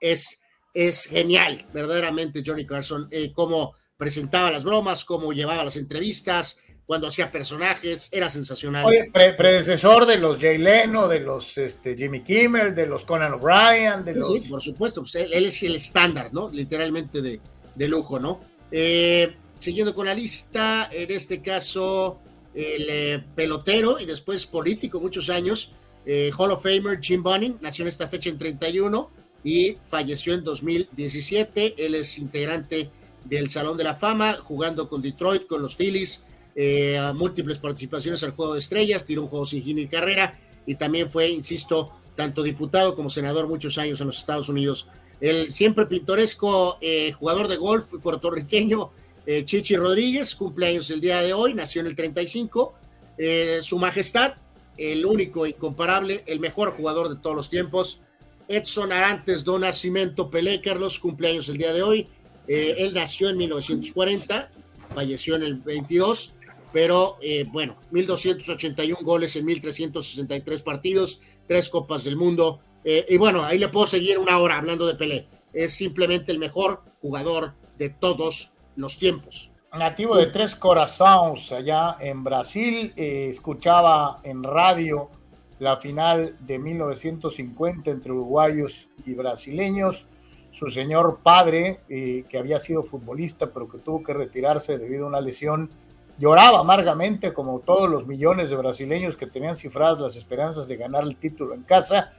es, 0.00 0.40
es 0.72 1.04
genial, 1.04 1.66
verdaderamente, 1.72 2.42
Johnny 2.44 2.66
Carson, 2.66 3.08
cómo 3.32 3.74
presentaba 3.96 4.50
las 4.50 4.64
bromas, 4.64 5.04
cómo 5.04 5.32
llevaba 5.32 5.64
las 5.64 5.76
entrevistas, 5.76 6.58
cuando 6.86 7.08
hacía 7.08 7.30
personajes, 7.30 8.08
era 8.12 8.28
sensacional. 8.28 8.84
Oye, 8.84 9.10
predecesor 9.12 10.04
de 10.04 10.18
los 10.18 10.38
Jay 10.38 10.58
Leno, 10.58 11.08
de 11.08 11.20
los 11.20 11.56
este, 11.56 11.96
Jimmy 11.96 12.22
Kimmel, 12.22 12.74
de 12.74 12.86
los 12.86 13.04
Conan 13.04 13.32
O'Brien, 13.34 14.04
de 14.04 14.14
los... 14.14 14.26
Sí, 14.28 14.48
por 14.48 14.60
supuesto, 14.60 15.00
pues, 15.00 15.14
él, 15.14 15.32
es 15.32 15.62
el 15.62 15.76
estándar, 15.76 16.32
¿no? 16.32 16.50
Literalmente 16.50 17.22
de, 17.22 17.40
de 17.74 17.88
lujo, 17.88 18.20
¿no? 18.20 18.40
Eh, 18.70 19.34
siguiendo 19.64 19.94
con 19.94 20.06
la 20.06 20.14
lista, 20.14 20.90
en 20.92 21.10
este 21.10 21.40
caso, 21.40 22.18
el 22.54 22.86
eh, 22.88 23.24
pelotero 23.34 23.98
y 23.98 24.04
después 24.04 24.44
político, 24.44 25.00
muchos 25.00 25.30
años, 25.30 25.72
eh, 26.04 26.30
Hall 26.36 26.50
of 26.52 26.62
Famer 26.62 27.00
Jim 27.00 27.22
Bunning, 27.22 27.56
nació 27.62 27.82
en 27.84 27.88
esta 27.88 28.06
fecha 28.06 28.28
en 28.28 28.36
31 28.36 29.10
y 29.42 29.78
falleció 29.82 30.34
en 30.34 30.44
2017. 30.44 31.76
Él 31.78 31.94
es 31.94 32.18
integrante 32.18 32.90
del 33.24 33.48
Salón 33.48 33.78
de 33.78 33.84
la 33.84 33.94
Fama, 33.94 34.34
jugando 34.34 34.86
con 34.86 35.00
Detroit, 35.00 35.46
con 35.46 35.62
los 35.62 35.76
Phillies, 35.76 36.24
eh, 36.54 37.00
múltiples 37.14 37.58
participaciones 37.58 38.22
al 38.22 38.32
Juego 38.32 38.52
de 38.52 38.60
Estrellas, 38.60 39.06
tiró 39.06 39.22
un 39.22 39.28
juego 39.28 39.46
sin 39.46 39.62
gine 39.62 39.80
y 39.80 39.86
carrera 39.86 40.38
y 40.66 40.74
también 40.74 41.08
fue, 41.08 41.30
insisto, 41.30 41.90
tanto 42.14 42.42
diputado 42.42 42.94
como 42.94 43.08
senador 43.08 43.48
muchos 43.48 43.78
años 43.78 43.98
en 44.02 44.08
los 44.08 44.18
Estados 44.18 44.50
Unidos. 44.50 44.88
El 45.22 45.50
siempre 45.50 45.86
pintoresco 45.86 46.76
eh, 46.82 47.12
jugador 47.12 47.48
de 47.48 47.56
golf 47.56 47.94
puertorriqueño 48.02 48.90
eh, 49.26 49.44
Chichi 49.44 49.76
Rodríguez, 49.76 50.34
cumpleaños 50.34 50.90
el 50.90 51.00
día 51.00 51.22
de 51.22 51.32
hoy, 51.32 51.54
nació 51.54 51.80
en 51.80 51.86
el 51.86 51.94
35. 51.94 52.74
Eh, 53.16 53.58
su 53.62 53.78
Majestad, 53.78 54.34
el 54.76 55.06
único, 55.06 55.46
incomparable, 55.46 56.24
el 56.26 56.40
mejor 56.40 56.72
jugador 56.72 57.08
de 57.08 57.16
todos 57.16 57.34
los 57.34 57.48
tiempos, 57.48 58.02
Edson 58.48 58.92
Arantes 58.92 59.44
do 59.44 59.58
Nascimento 59.58 60.28
Pelé, 60.28 60.60
Carlos, 60.60 60.98
cumpleaños 60.98 61.48
el 61.48 61.56
día 61.56 61.72
de 61.72 61.82
hoy. 61.82 62.08
él 62.46 62.92
nació 62.92 63.30
en 63.30 63.38
1940, 63.38 64.50
falleció 64.94 65.36
en 65.36 65.44
el 65.44 65.54
22, 65.54 66.34
pero 66.74 67.16
bueno, 67.52 67.78
1281 67.90 68.98
goles 69.02 69.34
en 69.36 69.46
1363 69.46 70.60
partidos, 70.60 71.20
tres 71.48 71.70
Copas 71.70 72.04
del 72.04 72.16
Mundo. 72.16 72.60
y 72.84 73.16
bueno, 73.16 73.42
ahí 73.44 73.58
le 73.58 73.68
puedo 73.68 73.86
seguir 73.86 74.18
una 74.18 74.36
hora 74.36 74.58
hablando 74.58 74.86
de 74.86 74.94
Pelé. 74.94 75.26
Es 75.54 75.72
simplemente 75.72 76.32
el 76.32 76.38
mejor 76.38 76.82
jugador 77.00 77.54
de 77.78 77.88
todos 77.88 78.53
los 78.76 78.98
tiempos. 78.98 79.50
Nativo 79.76 80.16
de 80.16 80.26
Tres 80.26 80.54
Corazones, 80.54 81.50
allá 81.50 81.96
en 81.98 82.22
Brasil, 82.22 82.92
eh, 82.96 83.26
escuchaba 83.28 84.20
en 84.22 84.44
radio 84.44 85.10
la 85.58 85.76
final 85.78 86.36
de 86.40 86.58
1950 86.58 87.90
entre 87.90 88.12
uruguayos 88.12 88.88
y 89.04 89.14
brasileños. 89.14 90.06
Su 90.52 90.70
señor 90.70 91.18
padre, 91.24 91.80
eh, 91.88 92.24
que 92.28 92.38
había 92.38 92.60
sido 92.60 92.84
futbolista, 92.84 93.52
pero 93.52 93.68
que 93.68 93.78
tuvo 93.78 94.02
que 94.04 94.14
retirarse 94.14 94.78
debido 94.78 95.06
a 95.06 95.08
una 95.08 95.20
lesión, 95.20 95.70
lloraba 96.18 96.60
amargamente, 96.60 97.32
como 97.32 97.58
todos 97.58 97.90
los 97.90 98.06
millones 98.06 98.50
de 98.50 98.56
brasileños 98.56 99.16
que 99.16 99.26
tenían 99.26 99.56
cifradas 99.56 99.98
las 99.98 100.14
esperanzas 100.14 100.68
de 100.68 100.76
ganar 100.76 101.02
el 101.02 101.16
título 101.16 101.52
en 101.54 101.62
casa 101.62 102.12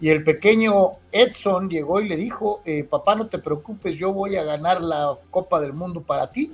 y 0.00 0.10
el 0.10 0.22
pequeño 0.22 0.98
Edson 1.10 1.68
llegó 1.68 2.00
y 2.00 2.08
le 2.08 2.16
dijo, 2.16 2.62
eh, 2.64 2.84
papá, 2.84 3.16
no 3.16 3.26
te 3.28 3.38
preocupes, 3.38 3.96
yo 3.96 4.12
voy 4.12 4.36
a 4.36 4.44
ganar 4.44 4.80
la 4.80 5.18
Copa 5.30 5.60
del 5.60 5.72
Mundo 5.72 6.02
para 6.02 6.30
ti. 6.30 6.52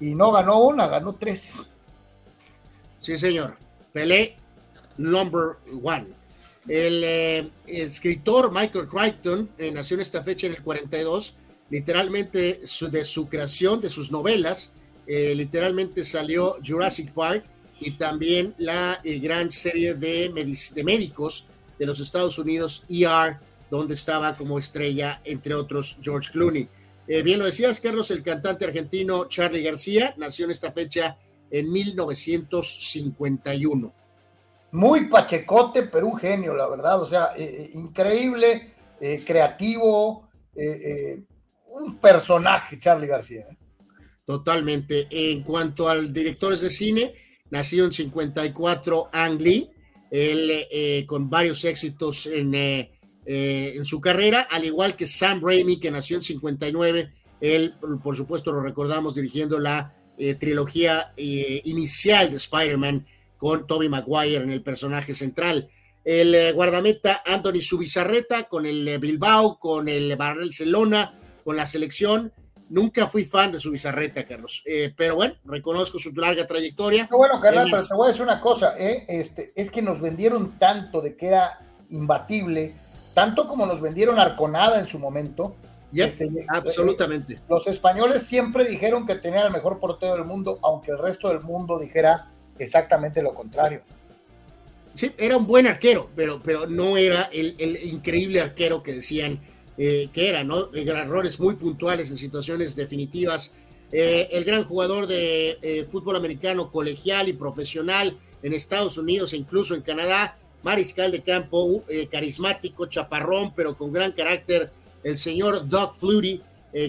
Y 0.00 0.14
no 0.14 0.32
ganó 0.32 0.60
una, 0.60 0.88
ganó 0.88 1.14
tres. 1.14 1.54
Sí, 2.98 3.16
señor. 3.16 3.56
Pelé, 3.92 4.36
number 4.96 5.56
one. 5.82 6.08
El 6.68 7.04
eh, 7.04 7.50
escritor 7.66 8.50
Michael 8.52 8.88
Crichton 8.88 9.48
eh, 9.56 9.70
nació 9.70 9.94
en 9.94 10.00
esta 10.00 10.22
fecha 10.22 10.48
en 10.48 10.54
el 10.54 10.62
42. 10.62 11.36
Literalmente 11.70 12.60
de 12.90 13.04
su 13.04 13.28
creación, 13.28 13.80
de 13.80 13.88
sus 13.88 14.12
novelas, 14.12 14.72
literalmente 15.08 16.04
salió 16.04 16.56
Jurassic 16.64 17.12
Park 17.12 17.44
y 17.80 17.92
también 17.92 18.54
la 18.58 19.00
gran 19.04 19.50
serie 19.50 19.94
de, 19.94 20.32
de 20.74 20.84
médicos 20.84 21.48
de 21.78 21.86
los 21.86 22.00
Estados 22.00 22.38
Unidos, 22.38 22.84
ER, 22.88 23.38
donde 23.70 23.94
estaba 23.94 24.36
como 24.36 24.58
estrella, 24.58 25.20
entre 25.24 25.54
otros, 25.54 25.98
George 26.00 26.32
Clooney. 26.32 26.68
Eh, 27.08 27.22
bien 27.22 27.38
lo 27.38 27.46
decías, 27.46 27.80
Carlos, 27.80 28.10
el 28.10 28.22
cantante 28.22 28.64
argentino 28.64 29.28
Charlie 29.28 29.62
García 29.62 30.12
nació 30.16 30.46
en 30.46 30.50
esta 30.50 30.72
fecha 30.72 31.16
en 31.50 31.70
1951. 31.70 33.94
Muy 34.72 35.08
pachecote, 35.08 35.84
pero 35.84 36.08
un 36.08 36.18
genio, 36.18 36.52
la 36.54 36.66
verdad. 36.68 37.00
O 37.00 37.06
sea, 37.06 37.30
eh, 37.36 37.44
eh, 37.44 37.70
increíble, 37.74 38.72
creativo, 39.24 40.28
un 41.68 41.98
personaje, 41.98 42.80
Charlie 42.80 43.06
García. 43.06 43.46
Totalmente. 44.24 45.06
En 45.10 45.42
cuanto 45.42 45.86
al 45.88 46.12
directores 46.12 46.60
de 46.62 46.70
cine, 46.70 47.14
nació 47.50 47.84
en 47.84 47.92
54 47.92 49.10
Ang 49.12 49.40
Lee, 49.40 49.70
él 50.10 50.66
eh, 50.70 51.04
con 51.06 51.28
varios 51.28 51.64
éxitos 51.64 52.26
en, 52.26 52.54
eh, 52.54 52.90
eh, 53.24 53.72
en, 53.76 53.84
su 53.84 54.00
carrera, 54.00 54.46
al 54.50 54.64
igual 54.64 54.96
que 54.96 55.06
Sam 55.06 55.40
Raimi, 55.42 55.78
que 55.78 55.90
nació 55.90 56.16
en 56.16 56.22
59, 56.22 57.12
él, 57.40 57.74
por 58.02 58.16
supuesto, 58.16 58.52
lo 58.52 58.60
recordamos 58.60 59.14
dirigiendo 59.14 59.58
la 59.58 59.92
trilogía 60.40 61.12
inicial 61.16 62.30
de 62.30 62.36
Spider-Man 62.36 63.06
con 63.36 63.66
Tobey 63.66 63.90
Maguire 63.90 64.42
en 64.42 64.50
el 64.50 64.62
personaje 64.62 65.12
central. 65.12 65.68
El 66.02 66.54
guardameta 66.54 67.22
Anthony 67.26 67.60
Subizarreta 67.60 68.44
con 68.44 68.64
el 68.64 68.98
Bilbao, 68.98 69.58
con 69.58 69.90
el 69.90 70.16
Barcelona, 70.16 71.20
con 71.44 71.54
la 71.54 71.66
selección, 71.66 72.32
Nunca 72.68 73.06
fui 73.06 73.24
fan 73.24 73.52
de 73.52 73.58
su 73.58 73.70
bizarreta, 73.70 74.24
Carlos. 74.26 74.62
Eh, 74.66 74.92
pero 74.96 75.14
bueno, 75.14 75.34
reconozco 75.44 75.98
su 75.98 76.12
larga 76.12 76.46
trayectoria. 76.46 77.08
bueno, 77.10 77.40
Carlos, 77.40 77.68
pero 77.70 77.86
te 77.86 77.94
voy 77.94 78.06
a 78.06 78.10
decir 78.10 78.24
una 78.24 78.40
cosa, 78.40 78.74
¿eh? 78.76 79.04
este, 79.08 79.52
es 79.54 79.70
que 79.70 79.82
nos 79.82 80.00
vendieron 80.00 80.58
tanto 80.58 81.00
de 81.00 81.16
que 81.16 81.28
era 81.28 81.60
imbatible, 81.90 82.74
tanto 83.14 83.46
como 83.46 83.66
nos 83.66 83.80
vendieron 83.80 84.18
Arconada 84.18 84.80
en 84.80 84.86
su 84.86 84.98
momento. 84.98 85.54
Este, 85.94 86.24
eh, 86.24 86.46
absolutamente. 86.48 87.40
los 87.48 87.66
españoles 87.68 88.24
siempre 88.24 88.64
dijeron 88.64 89.06
que 89.06 89.14
tenía 89.14 89.46
el 89.46 89.52
mejor 89.52 89.78
portero 89.78 90.14
del 90.14 90.24
mundo, 90.24 90.58
aunque 90.62 90.90
el 90.90 90.98
resto 90.98 91.28
del 91.28 91.40
mundo 91.40 91.78
dijera 91.78 92.32
exactamente 92.58 93.22
lo 93.22 93.32
contrario. 93.32 93.82
Sí, 94.94 95.12
era 95.16 95.36
un 95.36 95.46
buen 95.46 95.66
arquero, 95.66 96.10
pero, 96.16 96.42
pero 96.42 96.66
no 96.66 96.96
era 96.96 97.28
el, 97.32 97.54
el 97.58 97.82
increíble 97.84 98.40
arquero 98.40 98.82
que 98.82 98.92
decían 98.92 99.40
eh, 99.78 100.08
que 100.12 100.28
era, 100.28 100.42
¿no? 100.42 100.70
Errores 100.74 101.38
muy 101.38 101.54
puntuales 101.54 102.10
en 102.10 102.16
situaciones 102.16 102.74
definitivas. 102.76 103.52
Eh, 103.92 104.28
el 104.32 104.44
gran 104.44 104.64
jugador 104.64 105.06
de 105.06 105.58
eh, 105.62 105.86
fútbol 105.90 106.16
americano 106.16 106.70
colegial 106.70 107.28
y 107.28 107.34
profesional 107.34 108.18
en 108.42 108.52
Estados 108.52 108.96
Unidos 108.98 109.32
e 109.32 109.36
incluso 109.36 109.74
en 109.74 109.82
Canadá, 109.82 110.38
mariscal 110.62 111.12
de 111.12 111.22
campo, 111.22 111.84
carismático, 112.10 112.86
chaparrón, 112.86 113.52
pero 113.54 113.76
con 113.76 113.92
gran 113.92 114.12
carácter, 114.12 114.70
el 115.04 115.16
señor 115.16 115.68
Doug 115.68 115.94
Flutie, 115.94 116.40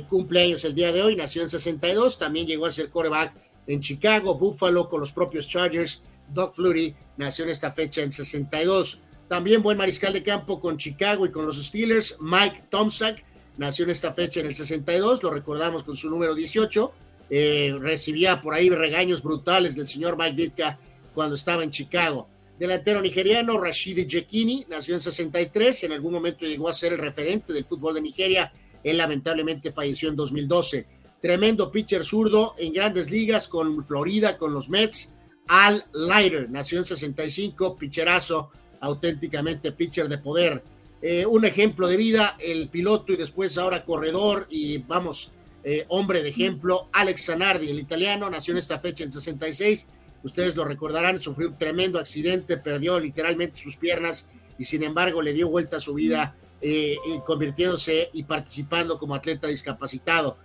cumpleaños 0.09 0.65
el 0.65 0.73
día 0.73 0.91
de 0.91 1.03
hoy, 1.03 1.15
nació 1.15 1.43
en 1.43 1.49
62, 1.49 2.18
también 2.18 2.47
llegó 2.47 2.65
a 2.65 2.72
ser 2.72 2.89
quarterback 2.89 3.34
en 3.68 3.81
Chicago, 3.81 4.35
Buffalo 4.35 4.89
con 4.89 4.99
los 4.99 5.11
propios 5.11 5.47
Chargers. 5.47 6.01
Doug 6.34 6.55
Flutie 6.55 6.95
nació 7.18 7.45
en 7.45 7.51
esta 7.51 7.72
fecha 7.72 8.01
en 8.01 8.11
62. 8.11 8.99
También 9.28 9.62
buen 9.62 9.78
mariscal 9.78 10.14
de 10.14 10.24
campo 10.24 10.60
con 10.60 10.78
Chicago 10.78 11.26
y 11.26 11.32
con 11.32 11.45
los 11.45 11.64
Steelers. 11.64 12.18
Mike 12.20 12.64
Tomczak 12.70 13.26
nació 13.58 13.84
en 13.86 13.91
esta 13.91 14.14
fecha 14.14 14.40
en 14.40 14.45
el 14.45 14.56
62, 14.56 15.24
lo 15.24 15.32
recordamos 15.32 15.84
con 15.84 15.95
su 15.95 16.10
número 16.10 16.34
18. 16.34 16.94
Eh, 17.30 17.76
recibía 17.80 18.40
por 18.40 18.54
ahí 18.54 18.70
regaños 18.70 19.22
brutales 19.22 19.76
del 19.76 19.88
señor 19.88 20.18
Mike 20.18 20.36
Ditka 20.36 20.80
cuando 21.14 21.36
estaba 21.36 21.64
en 21.64 21.72
Chicago. 21.72 22.30
Delantero 22.58 23.02
nigeriano 23.02 23.60
Rashidi 23.60 24.08
Jekini 24.08 24.66
nació 24.70 24.95
en 24.95 25.02
63, 25.02 25.84
en 25.84 25.91
algún 25.91 26.14
momento 26.14 26.45
llegó 26.45 26.70
a 26.70 26.74
ser 26.74 26.94
el 26.94 26.99
referente 26.99 27.54
del 27.54 27.66
fútbol 27.66 27.95
de 27.95 28.02
Nigeria. 28.02 28.52
Él 28.84 28.98
lamentablemente 28.98 29.72
falleció 29.72 30.10
en 30.10 30.16
2012. 30.16 30.88
Tremendo 31.22 31.72
pitcher 31.72 32.04
zurdo 32.04 32.56
en 32.58 32.72
grandes 32.72 33.12
ligas 33.12 33.48
con 33.48 33.84
Florida, 33.84 34.38
con 34.38 34.54
los 34.54 34.70
Mets. 34.70 35.12
Al 35.48 35.86
Leiter 35.94 36.49
nació 36.49 36.80
en 36.80 36.86
65, 36.86 37.76
pitcherazo 37.78 38.52
auténticamente 38.80 39.72
pitcher 39.72 40.08
de 40.08 40.18
poder. 40.18 40.64
Eh, 41.02 41.26
un 41.26 41.45
ejemplo 41.45 41.88
de 41.88 41.98
vida, 41.98 42.36
el 42.40 42.70
piloto 42.70 43.14
y 43.14 43.18
después 43.18 43.58
ahora 43.58 43.86
corredor 43.86 44.48
y 44.49 44.80
vamos, 44.80 45.32
eh, 45.64 45.86
hombre 45.90 46.24
de 46.24 46.30
ejemplo, 46.30 46.90
Alex 46.91 47.26
Zanardi, 47.26 47.70
el 47.70 47.80
italiano, 47.80 48.30
nació 48.30 48.54
en 48.54 48.58
esta 48.58 48.80
fecha 48.80 49.04
en 49.04 49.12
66. 49.12 49.90
Ustedes 50.24 50.56
lo 50.56 50.66
recordarán, 50.66 51.22
sufrió 51.22 51.49
un 51.49 51.58
tremendo 51.58 51.99
accidente, 51.99 52.58
perdió 52.58 52.99
literalmente 52.99 53.60
sus 53.62 53.78
piernas 53.78 54.28
y 54.58 54.66
sin 54.66 54.84
embargo 54.84 55.22
le 55.22 55.34
dio 55.34 55.49
vuelta 55.49 55.78
a 55.78 55.80
su 55.80 55.94
vida 55.94 56.36
eh, 56.62 56.98
convirtiéndose 57.24 58.10
y 58.14 58.24
participando 58.24 58.98
como 58.98 59.14
atleta 59.14 59.48
discapacitado. 59.48 60.38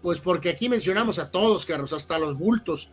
pues 0.00 0.20
porque 0.20 0.50
aquí 0.50 0.68
mencionamos 0.68 1.18
a 1.18 1.30
todos, 1.30 1.66
Carlos, 1.66 1.92
hasta 1.92 2.18
los 2.18 2.38
bultos. 2.38 2.90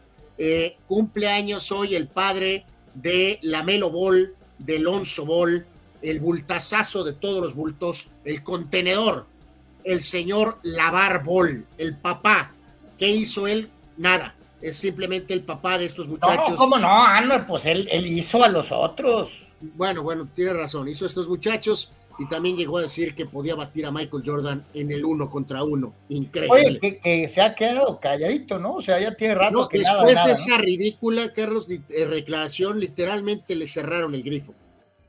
cumpleaños 0.87 1.71
hoy 1.71 1.95
el 1.95 2.07
padre 2.07 2.65
de 2.95 3.39
la 3.43 3.63
Melo 3.63 3.91
Ball, 3.91 4.33
del 4.57 4.87
Onso 4.87 5.25
Ball, 5.25 5.65
el 6.01 6.19
bultazazo 6.19 7.03
de 7.03 7.13
todos 7.13 7.41
los 7.41 7.55
bultos, 7.55 8.09
el 8.23 8.43
contenedor, 8.43 9.25
el 9.83 10.03
señor 10.03 10.59
Lavar 10.63 11.23
Ball, 11.23 11.65
el 11.77 11.95
papá. 11.97 12.53
¿Qué 12.97 13.09
hizo 13.09 13.47
él? 13.47 13.69
Nada. 13.97 14.35
Es 14.61 14.77
simplemente 14.77 15.33
el 15.33 15.43
papá 15.43 15.77
de 15.77 15.85
estos 15.85 16.07
muchachos. 16.07 16.51
No, 16.51 16.55
¿cómo 16.55 16.79
no, 16.79 17.05
Anuel? 17.05 17.45
Pues 17.45 17.65
él, 17.65 17.87
él 17.91 18.07
hizo 18.07 18.43
a 18.43 18.47
los 18.47 18.71
otros. 18.71 19.47
Bueno, 19.61 20.01
bueno, 20.01 20.27
tiene 20.33 20.53
razón. 20.53 20.87
Hizo 20.87 21.05
a 21.05 21.07
estos 21.07 21.27
muchachos 21.27 21.91
y 22.17 22.27
también 22.27 22.55
llegó 22.55 22.77
a 22.77 22.83
decir 22.83 23.13
que 23.13 23.25
podía 23.25 23.55
batir 23.55 23.85
a 23.85 23.91
Michael 23.91 24.23
Jordan 24.25 24.67
en 24.73 24.91
el 24.91 25.03
uno 25.03 25.29
contra 25.29 25.63
uno. 25.63 25.93
Increíble. 26.09 26.79
Oye, 26.81 26.99
que, 26.99 27.27
se 27.27 27.41
ha 27.41 27.53
quedado 27.53 27.99
calladito, 27.99 28.57
¿no? 28.57 28.75
O 28.75 28.81
sea, 28.81 28.99
ya 28.99 29.15
tiene 29.15 29.35
rato 29.35 29.51
no, 29.51 29.67
que 29.67 29.79
Después 29.79 30.23
de 30.25 30.31
esa 30.31 30.57
ridícula, 30.57 31.33
Carlos, 31.33 31.67
eh, 31.69 32.05
declaración, 32.05 32.79
literalmente 32.79 33.55
le 33.55 33.67
cerraron 33.67 34.15
el 34.15 34.23
grifo. 34.23 34.53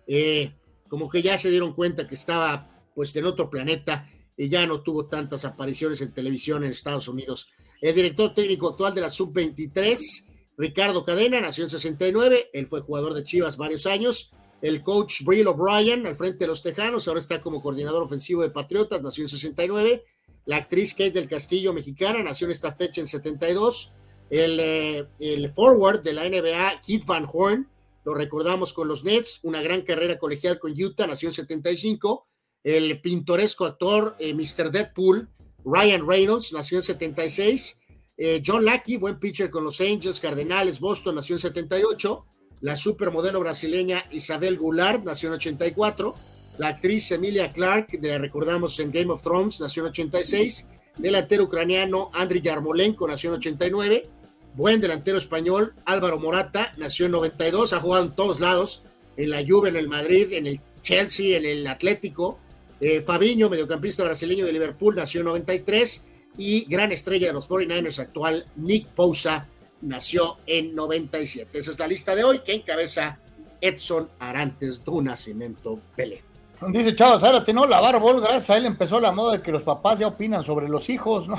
Eh, 0.07 0.53
como 0.89 1.09
que 1.09 1.23
ya 1.23 1.39
se 1.39 1.51
dieron 1.51 1.75
cuenta 1.75 2.07
que 2.07 2.15
estaba 2.15 2.71
pues 2.95 3.15
en 3.17 3.27
otro 3.27 3.51
planeta 3.51 4.09
y 4.37 4.49
ya 4.49 4.67
no 4.67 4.83
tuvo 4.83 5.07
tantas 5.07 5.45
apariciones 5.45 6.01
en 6.01 6.13
televisión 6.13 6.65
en 6.65 6.71
Estados 6.71 7.09
Unidos. 7.09 7.49
El 7.81 7.95
director 7.95 8.35
técnico 8.35 8.69
actual 8.69 8.95
de 8.95 9.03
la 9.03 9.11
Sub-23, 9.11 10.25
Ricardo 10.57 11.05
Cadena, 11.05 11.41
nació 11.41 11.65
en 11.65 11.71
69, 11.71 12.51
él 12.53 12.67
fue 12.67 12.81
jugador 12.81 13.15
de 13.15 13.25
Chivas 13.25 13.57
varios 13.57 13.87
años, 13.87 14.33
el 14.63 14.83
coach 14.83 15.23
Brill 15.23 15.49
O'Brien 15.49 16.07
al 16.07 16.17
frente 16.17 16.39
de 16.39 16.47
los 16.47 16.63
Tejanos, 16.63 17.09
ahora 17.09 17.21
está 17.21 17.41
como 17.41 17.63
coordinador 17.63 18.03
ofensivo 18.03 18.43
de 18.43 18.51
Patriotas, 18.51 19.03
nació 19.03 19.25
en 19.25 19.29
69. 19.29 20.05
La 20.47 20.57
actriz 20.57 20.93
Kate 20.93 21.11
del 21.11 21.29
Castillo, 21.29 21.73
mexicana, 21.73 22.23
nació 22.23 22.47
en 22.47 22.53
esta 22.53 22.73
fecha 22.73 23.01
en 23.01 23.07
72. 23.07 23.93
El, 24.31 24.59
eh, 24.61 25.07
el 25.19 25.49
forward 25.51 26.03
de 26.03 26.13
la 26.13 26.29
NBA, 26.29 26.81
Keith 26.85 27.05
Van 27.05 27.27
Horn, 27.31 27.69
lo 28.05 28.15
recordamos 28.15 28.73
con 28.73 28.87
los 28.87 29.03
Nets, 29.03 29.41
una 29.43 29.61
gran 29.61 29.83
carrera 29.83 30.17
colegial 30.17 30.61
con 30.61 30.81
Utah, 30.81 31.09
nació 31.09 31.29
en 31.29 31.35
75. 31.35 32.29
El 32.63 33.01
pintoresco 33.01 33.65
actor 33.65 34.17
eh, 34.21 34.33
Mr. 34.33 34.71
Deadpool, 34.71 35.29
Ryan 35.65 36.07
Reynolds, 36.07 36.53
nació 36.53 36.79
en 36.79 36.83
76. 36.83 37.81
Eh, 38.17 38.43
John 38.47 38.65
Lackey, 38.65 38.97
buen 38.97 39.19
pitcher 39.19 39.51
con 39.51 39.65
los 39.65 39.81
Angels, 39.81 40.21
Cardenales, 40.21 40.79
Boston, 40.79 41.17
nació 41.17 41.35
en 41.35 41.41
78. 41.41 42.25
La 42.61 42.75
supermodelo 42.75 43.41
brasileña 43.41 44.07
Isabel 44.11 44.57
Goulart, 44.57 45.05
nació 45.05 45.29
en 45.29 45.35
84. 45.35 46.15
La 46.59 46.69
actriz 46.69 47.11
Emilia 47.11 47.53
Clark, 47.53 47.99
la 48.01 48.19
recordamos 48.19 48.81
en 48.81 48.91
Game 48.91 49.13
of 49.13 49.23
Thrones, 49.23 49.61
nació 49.61 49.83
en 49.83 49.89
86. 49.91 50.67
Delantero 50.97 51.45
ucraniano 51.45 52.11
Andriy 52.15 52.41
Yarmolenko, 52.41 53.07
nació 53.07 53.31
en 53.31 53.37
89. 53.37 54.09
Buen 54.55 54.81
delantero 54.81 55.19
español 55.19 55.75
Álvaro 55.85 56.19
Morata, 56.19 56.73
nació 56.79 57.07
en 57.07 57.13
92, 57.13 57.75
ha 57.75 57.81
jugado 57.81 58.05
en 58.05 58.15
todos 58.15 58.41
lados, 58.41 58.85
en 59.19 59.29
la 59.29 59.45
Juve, 59.47 59.69
en 59.69 59.77
el 59.77 59.89
Madrid, 59.89 60.33
en 60.33 60.47
el 60.47 60.61
Chelsea, 60.83 61.37
en 61.37 61.45
el 61.45 61.67
Atlético. 61.67 62.39
Eh, 62.81 63.03
Fabiño, 63.03 63.51
mediocampista 63.51 64.03
brasileño 64.03 64.47
de 64.47 64.55
Liverpool, 64.55 64.97
nació 64.97 65.21
en 65.21 65.27
93 65.27 66.05
y 66.39 66.65
gran 66.65 66.91
estrella 66.91 67.27
de 67.27 67.33
los 67.35 67.49
49ers 67.49 67.99
actual, 67.99 68.47
Nick 68.57 68.89
Pousa, 68.89 69.47
nació 69.83 70.39
en 70.47 70.75
97. 70.75 71.59
Esa 71.59 71.71
es 71.71 71.79
la 71.79 71.87
lista 71.87 72.15
de 72.15 72.25
hoy 72.25 72.41
que 72.41 72.55
encabeza 72.55 73.19
Edson 73.61 74.09
Arantes 74.19 74.85
do 74.85 75.01
Nascimento 75.03 75.79
Pelé. 75.95 76.23
Dice 76.69 76.95
Chava 76.95 77.19
Zárate, 77.19 77.53
¿no? 77.53 77.67
Lavar 77.67 78.01
bol, 78.01 78.21
gracias 78.21 78.51
a 78.51 78.57
él 78.57 78.67
empezó 78.67 78.99
la 78.99 79.13
moda 79.13 79.33
de 79.33 79.43
que 79.43 79.53
los 79.53 79.63
papás 79.63 79.99
ya 79.99 80.07
opinan 80.07 80.43
sobre 80.43 80.69
los 80.69 80.89
hijos, 80.89 81.29
¿no? 81.29 81.39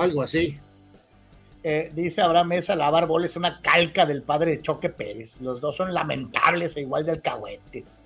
algo 0.00 0.22
así. 0.22 0.58
Eh, 1.66 1.90
dice 1.94 2.20
Abraham 2.20 2.48
Mesa, 2.48 2.76
lavar 2.76 3.06
bol 3.06 3.24
es 3.24 3.36
una 3.36 3.62
calca 3.62 4.04
del 4.04 4.22
padre 4.22 4.50
de 4.50 4.60
Choque 4.60 4.90
Pérez. 4.90 5.40
Los 5.40 5.62
dos 5.62 5.74
son 5.74 5.94
lamentables 5.94 6.76
e 6.76 6.82
igual 6.82 7.06
de 7.06 7.12
alcahuetes. 7.12 8.00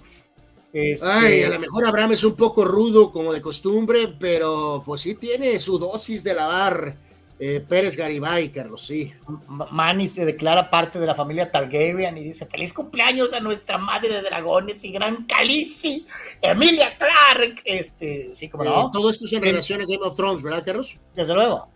Este... 0.73 1.05
Ay, 1.05 1.43
a 1.43 1.49
lo 1.49 1.59
mejor 1.59 1.85
Abraham 1.85 2.13
es 2.13 2.23
un 2.23 2.37
poco 2.37 2.65
rudo 2.65 3.11
como 3.11 3.33
de 3.33 3.41
costumbre, 3.41 4.15
pero 4.17 4.85
pues 4.87 5.01
sí 5.01 5.17
tiene 5.17 5.59
su 5.59 5.77
dosis 5.77 6.23
de 6.23 6.35
lavar 6.35 6.97
eh, 7.41 7.61
Pérez 7.61 7.97
Garibay, 7.97 8.49
Carlos, 8.49 8.85
sí. 8.85 9.13
Manny 9.47 10.09
se 10.09 10.25
declara 10.25 10.71
parte 10.71 10.99
de 10.99 11.07
la 11.07 11.15
familia 11.15 11.51
Targaryen 11.51 12.19
y 12.19 12.25
dice: 12.25 12.47
Feliz 12.47 12.73
cumpleaños 12.73 13.33
a 13.33 13.39
nuestra 13.39 13.79
madre 13.79 14.09
de 14.09 14.23
dragones 14.23 14.83
y 14.85 14.91
gran 14.91 15.25
Calici, 15.25 16.05
Emilia 16.43 16.99
Clark. 16.99 17.61
Este, 17.65 18.35
sí, 18.35 18.49
como 18.49 18.65
no. 18.65 18.89
Eh, 18.89 18.91
todo 18.93 19.09
esto 19.09 19.25
es 19.27 19.33
en 19.35 19.43
relación 19.43 19.81
a 19.81 19.85
Game 19.85 20.03
of 20.03 20.17
Thrones, 20.17 20.43
¿verdad, 20.43 20.65
Carlos? 20.67 20.97
Desde 21.15 21.35
luego. 21.35 21.69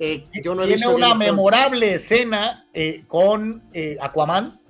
Eh, 0.00 0.26
yo 0.42 0.56
no 0.56 0.64
he 0.64 0.66
Tiene 0.66 0.88
una 0.88 1.14
memorable 1.14 1.94
escena 1.94 2.66
con 3.06 3.62
Aquaman, 4.00 4.60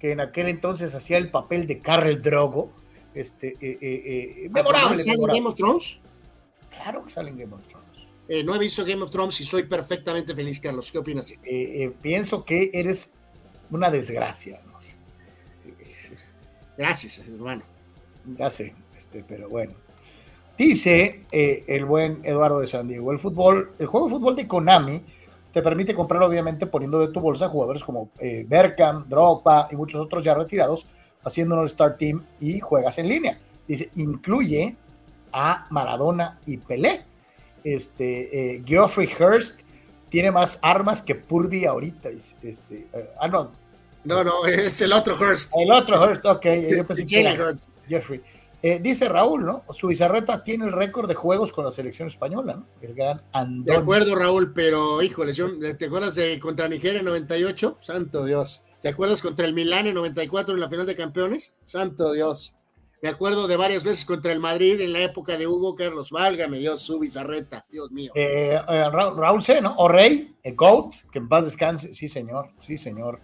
que 0.00 0.10
en 0.10 0.20
aquel 0.20 0.48
entonces 0.48 0.92
hacía 0.96 1.18
el 1.18 1.30
papel 1.30 1.68
de 1.68 1.80
Carl 1.80 2.20
Drogo 2.20 2.72
este, 3.14 3.56
memorable. 4.50 4.98
¿Sale 4.98 5.18
en 5.22 5.28
Game 5.28 5.46
of 5.46 5.54
Thrones? 5.54 5.98
Claro 6.70 7.04
que 7.04 7.10
sale 7.10 7.30
en 7.30 7.38
Game 7.38 7.54
of 7.54 7.64
Thrones. 7.68 7.87
Eh, 8.28 8.44
no 8.44 8.54
he 8.54 8.58
visto 8.58 8.84
Game 8.84 9.02
of 9.02 9.10
Thrones 9.10 9.40
y 9.40 9.46
soy 9.46 9.64
perfectamente 9.64 10.34
feliz, 10.34 10.60
Carlos. 10.60 10.92
¿Qué 10.92 10.98
opinas? 10.98 11.34
pienso 12.02 12.44
que 12.44 12.70
eres 12.72 13.10
una 13.70 13.90
desgracia. 13.90 14.60
¿no? 14.66 14.78
Gracias, 16.76 17.18
hermano. 17.26 17.62
Ya 18.36 18.50
sé, 18.50 18.74
este, 18.96 19.24
pero 19.26 19.48
bueno. 19.48 19.72
Dice 20.58 21.24
el 21.30 21.84
buen 21.84 22.20
Eduardo 22.24 22.60
de 22.60 22.66
San 22.66 22.88
Diego, 22.88 23.12
el 23.12 23.20
fútbol, 23.20 23.72
el 23.78 23.86
juego 23.86 24.08
de 24.08 24.14
fútbol 24.14 24.36
de 24.36 24.48
Konami 24.48 25.02
te 25.52 25.62
permite 25.62 25.94
comprar 25.94 26.20
obviamente 26.22 26.66
poniendo 26.66 26.98
de 26.98 27.08
tu 27.12 27.20
bolsa 27.20 27.48
jugadores 27.48 27.84
como 27.84 28.10
Berkham, 28.46 29.06
Drogba 29.08 29.68
y 29.70 29.76
muchos 29.76 30.00
otros 30.00 30.24
ya 30.24 30.34
retirados 30.34 30.84
haciendo 31.22 31.54
un 31.54 31.60
All-Star 31.62 31.96
Team 31.96 32.24
y 32.40 32.60
juegas 32.60 32.98
en 32.98 33.08
línea. 33.08 33.38
Dice, 33.66 33.90
incluye 33.96 34.76
a 35.32 35.66
Maradona 35.70 36.38
y 36.46 36.56
Pelé. 36.56 37.04
Este, 37.74 38.54
eh, 38.54 38.62
Geoffrey 38.64 39.08
Hurst 39.18 39.60
tiene 40.08 40.30
más 40.30 40.58
armas 40.62 41.02
que 41.02 41.14
Purdy 41.14 41.66
ahorita. 41.66 42.08
Este, 42.08 42.86
eh, 42.92 43.10
ah, 43.20 43.28
no. 43.28 43.52
No, 44.04 44.24
no, 44.24 44.46
es 44.46 44.80
el 44.80 44.92
otro 44.92 45.16
Hurst. 45.16 45.52
El 45.56 45.70
otro 45.70 46.02
Hurst, 46.02 46.24
ok. 46.24 46.46
Geoffrey. 47.86 48.22
Eh, 48.60 48.80
dice 48.82 49.08
Raúl, 49.08 49.44
¿no? 49.44 49.64
Su 49.70 49.86
bizarreta 49.86 50.42
tiene 50.42 50.64
el 50.64 50.72
récord 50.72 51.08
de 51.08 51.14
juegos 51.14 51.52
con 51.52 51.64
la 51.64 51.70
selección 51.70 52.08
española, 52.08 52.54
¿no? 52.54 52.66
El 52.80 52.94
gran 52.94 53.22
Andón. 53.32 53.64
De 53.64 53.76
acuerdo, 53.76 54.16
Raúl, 54.16 54.52
pero 54.52 55.00
híjole, 55.02 55.32
¿te 55.74 55.84
acuerdas 55.84 56.16
de 56.16 56.40
contra 56.40 56.68
Nigeria 56.68 56.98
en 56.98 57.04
98? 57.04 57.78
Santo 57.80 58.24
Dios. 58.24 58.62
¿Te 58.82 58.88
acuerdas 58.88 59.22
contra 59.22 59.46
el 59.46 59.54
Milán 59.54 59.86
en 59.86 59.94
94 59.94 60.54
en 60.54 60.60
la 60.60 60.68
final 60.68 60.86
de 60.86 60.94
campeones? 60.96 61.54
Santo 61.64 62.12
Dios. 62.12 62.57
Me 63.00 63.08
acuerdo 63.08 63.46
de 63.46 63.56
varias 63.56 63.84
veces 63.84 64.04
contra 64.04 64.32
el 64.32 64.40
Madrid 64.40 64.80
en 64.80 64.92
la 64.92 65.00
época 65.00 65.36
de 65.36 65.46
Hugo 65.46 65.74
Carlos. 65.76 66.10
Válgame 66.10 66.58
Dios, 66.58 66.80
su 66.80 66.98
bizarreta. 66.98 67.64
Dios 67.70 67.90
mío. 67.92 68.10
Eh, 68.14 68.60
eh, 68.68 68.90
Raúl 68.90 69.42
C, 69.42 69.60
¿no? 69.60 69.74
O 69.76 69.88
Rey, 69.88 70.36
el 70.42 70.56
GOAT, 70.56 70.94
que 71.12 71.18
en 71.18 71.28
paz 71.28 71.44
descanse. 71.44 71.94
Sí, 71.94 72.08
señor. 72.08 72.50
Sí, 72.58 72.76
señor. 72.76 73.20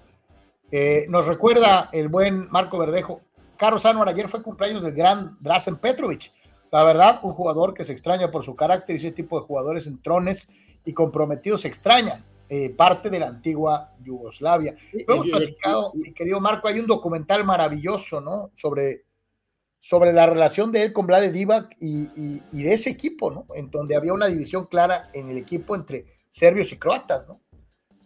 Eh, 0.70 1.06
nos 1.09 1.26
recuerda 1.26 1.88
el 1.92 2.09
buen 2.09 2.48
Marco 2.51 2.78
Verdejo. 2.78 3.20
Carlos 3.56 3.84
Anuar, 3.86 4.09
ayer 4.09 4.28
fue 4.28 4.42
cumpleaños 4.42 4.84
del 4.84 4.94
gran 4.94 5.36
Drazen 5.40 5.76
Petrovic. 5.76 6.32
La 6.70 6.84
verdad, 6.84 7.20
un 7.22 7.32
jugador 7.34 7.74
que 7.74 7.84
se 7.84 7.92
extraña 7.92 8.30
por 8.30 8.44
su 8.44 8.56
carácter 8.56 8.96
y 8.96 8.98
ese 8.98 9.12
tipo 9.12 9.38
de 9.38 9.46
jugadores 9.46 9.86
en 9.86 10.02
trones 10.02 10.48
y 10.84 10.92
comprometidos 10.92 11.62
se 11.62 11.68
extrañan. 11.68 12.24
Eh, 12.48 12.70
parte 12.70 13.09
de 13.09 13.20
la 13.20 13.28
antigua 13.28 13.94
Yugoslavia. 14.02 14.74
hemos 14.92 15.30
platicado, 15.30 15.92
mi 15.94 16.12
querido 16.12 16.40
Marco, 16.40 16.68
hay 16.68 16.78
un 16.78 16.86
documental 16.86 17.42
maravilloso, 17.42 18.20
¿no? 18.20 18.51
Sobre, 18.55 19.05
sobre 19.85 20.15
la 20.15 20.24
relación 20.24 20.73
de 20.73 20.82
él 20.82 20.93
con 20.94 21.06
Vlade 21.06 21.31
Divac 21.31 21.77
y, 21.78 22.40
de 22.51 22.73
ese 22.73 22.89
equipo, 22.89 23.31
¿no? 23.31 23.47
En 23.55 23.70
donde 23.70 23.94
había 23.94 24.15
una 24.15 24.28
división 24.28 24.65
clara 24.65 25.11
en 25.12 25.28
el 25.28 25.36
equipo 25.36 25.77
entre 25.77 26.06
serbios 26.31 26.73
y 26.73 26.78
croatas, 26.78 27.28
¿no? 27.28 27.43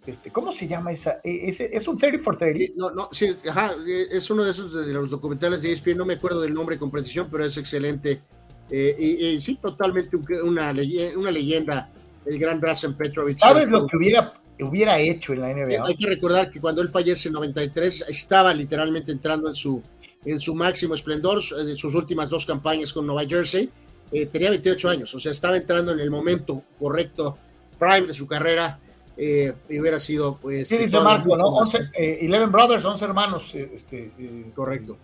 Este, 0.04 0.32
¿Cómo 0.32 0.50
se 0.50 0.66
llama 0.66 0.90
esa? 0.90 1.20
E, 1.22 1.48
¿Es, 1.48 1.60
es 1.60 1.86
un 1.86 1.96
30 1.96 2.24
for 2.24 2.36
30? 2.36 2.72
No, 2.74 2.90
no, 2.90 3.08
sí, 3.12 3.28
ajá, 3.48 3.76
es 4.10 4.28
uno 4.28 4.42
de 4.42 4.50
esos 4.50 4.86
de 4.86 4.92
los 4.92 5.08
documentales 5.08 5.62
de 5.62 5.72
ESPN, 5.72 5.98
no 5.98 6.04
me 6.04 6.14
acuerdo 6.14 6.40
del 6.40 6.52
nombre 6.52 6.76
con 6.78 6.90
precisión, 6.90 7.28
pero 7.30 7.44
es 7.44 7.56
excelente. 7.56 8.22
Eh, 8.68 8.96
y, 8.98 9.40
sí, 9.40 9.54
totalmente 9.62 10.16
una, 10.16 10.72
una 10.72 11.30
leyenda 11.30 11.92
el 12.26 12.38
gran 12.40 12.58
Drazen 12.58 12.96
Petrovic. 12.96 13.38
¿Sabes 13.38 13.70
lo 13.70 13.86
que 13.86 13.96
hubiera, 13.96 14.34
hubiera 14.58 14.98
hecho 14.98 15.32
en 15.32 15.42
la 15.42 15.54
NBA? 15.54 15.86
Hay 15.86 15.96
que 15.96 16.08
recordar 16.08 16.50
que 16.50 16.60
cuando 16.60 16.82
él 16.82 16.88
fallece 16.88 17.28
en 17.28 17.34
93 17.34 18.06
estaba 18.08 18.52
literalmente 18.52 19.12
entrando 19.12 19.46
en 19.46 19.54
su, 19.54 19.80
en 20.24 20.40
su 20.40 20.54
máximo 20.54 20.94
esplendor, 20.94 21.40
en 21.58 21.76
sus 21.76 21.94
últimas 21.94 22.30
dos 22.30 22.46
campañas 22.46 22.92
con 22.92 23.06
Nueva 23.06 23.24
Jersey. 23.26 23.70
Eh, 24.10 24.26
tenía 24.26 24.50
28 24.50 24.88
años, 24.88 25.14
o 25.14 25.18
sea, 25.18 25.32
estaba 25.32 25.56
entrando 25.56 25.92
en 25.92 26.00
el 26.00 26.10
momento 26.10 26.62
correcto, 26.78 27.36
prime 27.78 28.06
de 28.08 28.14
su 28.14 28.26
carrera. 28.26 28.80
Eh, 29.20 29.52
y 29.68 29.80
hubiera 29.80 29.98
sido, 29.98 30.36
pues. 30.36 30.68
Sí, 30.68 30.76
dice 30.76 31.00
Marco, 31.00 31.36
¿no? 31.36 31.48
11, 31.48 31.90
eh, 31.98 32.18
Eleven 32.22 32.52
Brothers, 32.52 32.84
11 32.84 33.04
hermanos. 33.04 33.54
Este, 33.54 34.12
Correcto. 34.54 34.96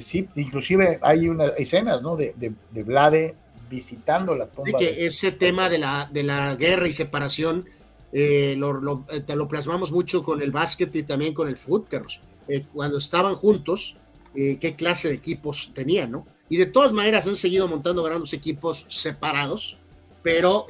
sí, 0.00 0.28
inclusive 0.36 0.98
hay 1.02 1.28
unas 1.28 1.52
escenas, 1.58 2.00
¿no? 2.00 2.16
De, 2.16 2.32
de, 2.36 2.52
de 2.70 2.82
Vlade, 2.82 3.34
visitando 3.68 4.34
la 4.34 4.46
tumba. 4.46 4.78
que 4.78 5.06
ese 5.06 5.32
tema 5.32 5.68
de 5.68 5.78
la, 5.78 6.08
de 6.10 6.22
la 6.22 6.54
guerra 6.56 6.88
y 6.88 6.92
separación 6.92 7.66
eh, 8.12 8.54
lo, 8.58 9.06
eh, 9.08 9.24
lo, 9.34 9.48
plasmamos 9.48 9.90
mucho 9.90 10.22
con 10.22 10.42
el 10.42 10.52
básquet 10.52 10.94
y 10.94 11.02
también 11.02 11.32
con 11.32 11.48
el 11.48 11.56
fútbol, 11.56 11.86
Carlos. 11.88 12.20
Eh, 12.48 12.64
cuando 12.72 12.98
estaban 12.98 13.34
juntos, 13.34 13.96
qué 14.34 14.74
clase 14.76 15.08
de 15.08 15.14
equipos 15.14 15.72
tenían, 15.74 16.10
¿no? 16.10 16.26
Y 16.48 16.56
de 16.56 16.66
todas 16.66 16.92
maneras 16.92 17.26
han 17.26 17.36
seguido 17.36 17.68
montando 17.68 18.02
grandes 18.02 18.32
equipos 18.32 18.86
separados, 18.88 19.78
pero 20.22 20.66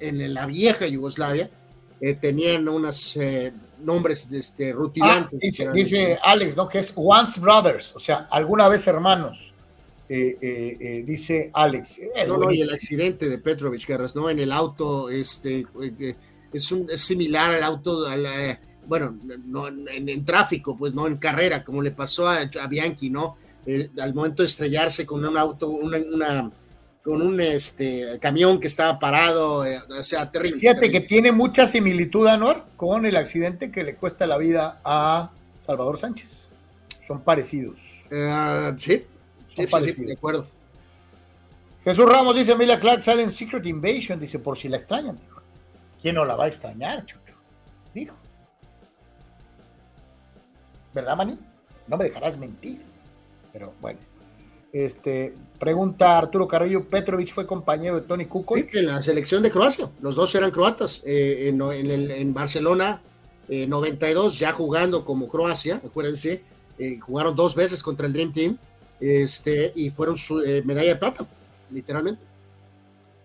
en 0.00 0.32
la 0.32 0.46
vieja 0.46 0.86
Yugoslavia 0.86 1.50
tenían 2.20 2.66
unos 2.66 3.18
nombres 3.84 4.30
este, 4.32 4.72
rutilantes. 4.72 5.60
Ah, 5.60 5.72
dice, 5.72 6.18
Alex, 6.22 6.56
¿no? 6.56 6.68
Que 6.68 6.78
es 6.78 6.92
Once 6.96 7.38
Brothers, 7.40 7.92
o 7.94 8.00
sea, 8.00 8.26
alguna 8.30 8.68
vez 8.68 8.86
hermanos. 8.86 9.52
Eh, 10.06 10.36
eh, 10.40 10.76
eh, 10.80 11.02
dice 11.06 11.50
Alex. 11.54 11.98
no, 12.28 12.52
y 12.52 12.60
el 12.60 12.70
accidente 12.70 13.28
de 13.28 13.38
Petrovich, 13.38 13.86
Carlos, 13.86 14.14
¿no? 14.14 14.28
En 14.28 14.38
el 14.38 14.52
auto, 14.52 15.08
este, 15.08 15.66
es, 16.52 16.72
un, 16.72 16.90
es 16.90 17.00
similar 17.00 17.54
al 17.54 17.62
auto, 17.62 18.04
bueno, 18.86 19.16
no, 19.46 19.68
en, 19.68 20.24
tráfico, 20.24 20.76
pues 20.76 20.94
no 20.94 21.06
en 21.06 21.16
carrera, 21.16 21.64
como 21.64 21.82
le 21.82 21.90
pasó 21.90 22.28
a, 22.28 22.46
Bianchi, 22.68 23.10
¿no? 23.10 23.36
al 24.00 24.14
momento 24.14 24.42
de 24.42 24.48
estrellarse 24.48 25.06
con 25.06 25.24
un 25.24 25.38
auto, 25.38 25.70
una, 25.70 26.50
con 27.02 27.22
un 27.22 27.40
este, 27.40 28.18
camión 28.20 28.60
que 28.60 28.66
estaba 28.66 28.98
parado, 28.98 29.64
o 29.88 30.02
sea, 30.02 30.30
terrible. 30.30 30.60
Fíjate 30.60 30.90
que 30.90 31.00
tiene 31.00 31.32
mucha 31.32 31.66
similitud, 31.66 32.26
Anuar, 32.26 32.66
con 32.76 33.06
el 33.06 33.16
accidente 33.16 33.70
que 33.70 33.84
le 33.84 33.96
cuesta 33.96 34.26
la 34.26 34.36
vida 34.36 34.80
a 34.84 35.30
Salvador 35.60 35.98
Sánchez 35.98 36.44
son 37.06 37.20
parecidos. 37.20 38.04
Uh, 38.10 38.78
sí, 38.78 39.04
sí, 39.54 39.66
sí, 39.66 40.04
de 40.04 40.12
acuerdo. 40.12 40.46
Jesús 41.84 42.06
Ramos 42.06 42.36
dice, 42.36 42.52
Emilia 42.52 42.80
Clark 42.80 43.02
sale 43.02 43.22
en 43.22 43.30
Secret 43.30 43.66
Invasion, 43.66 44.18
dice, 44.18 44.38
por 44.38 44.56
si 44.56 44.68
la 44.68 44.78
extrañan, 44.78 45.18
dijo. 45.18 45.40
¿Quién 46.00 46.14
no 46.14 46.24
la 46.24 46.34
va 46.34 46.44
a 46.44 46.48
extrañar, 46.48 47.04
Chucho? 47.04 47.34
Dijo. 47.94 48.14
¿Verdad, 50.94 51.16
Mani? 51.16 51.36
No 51.88 51.96
me 51.96 52.04
dejarás 52.04 52.38
mentir. 52.38 52.80
Pero 53.52 53.74
bueno. 53.80 53.98
Este, 54.74 55.32
pregunta 55.60 56.18
Arturo 56.18 56.48
Carrillo, 56.48 56.84
Petrovic 56.84 57.32
fue 57.32 57.46
compañero 57.46 57.94
de 57.94 58.02
Tony 58.08 58.26
Kukoc. 58.26 58.74
en 58.74 58.86
la 58.86 59.00
selección 59.04 59.40
de 59.40 59.52
Croacia, 59.52 59.88
los 60.00 60.16
dos 60.16 60.34
eran 60.34 60.50
croatas. 60.50 61.00
Eh, 61.04 61.52
en, 61.54 62.34
Barcelona, 62.34 63.00
92, 63.48 64.34
eh, 64.34 64.36
ya 64.36 64.50
jugando 64.50 65.04
como 65.04 65.28
Croacia, 65.28 65.76
acuérdense, 65.76 66.42
eh, 66.76 66.98
jugaron 66.98 67.36
dos 67.36 67.54
veces 67.54 67.84
contra 67.84 68.08
el 68.08 68.12
Dream 68.12 68.32
Team 68.32 68.58
este, 68.98 69.72
y 69.76 69.90
fueron 69.90 70.16
su 70.16 70.42
medalla 70.64 70.88
de 70.88 70.96
plata, 70.96 71.24
literalmente. 71.70 72.24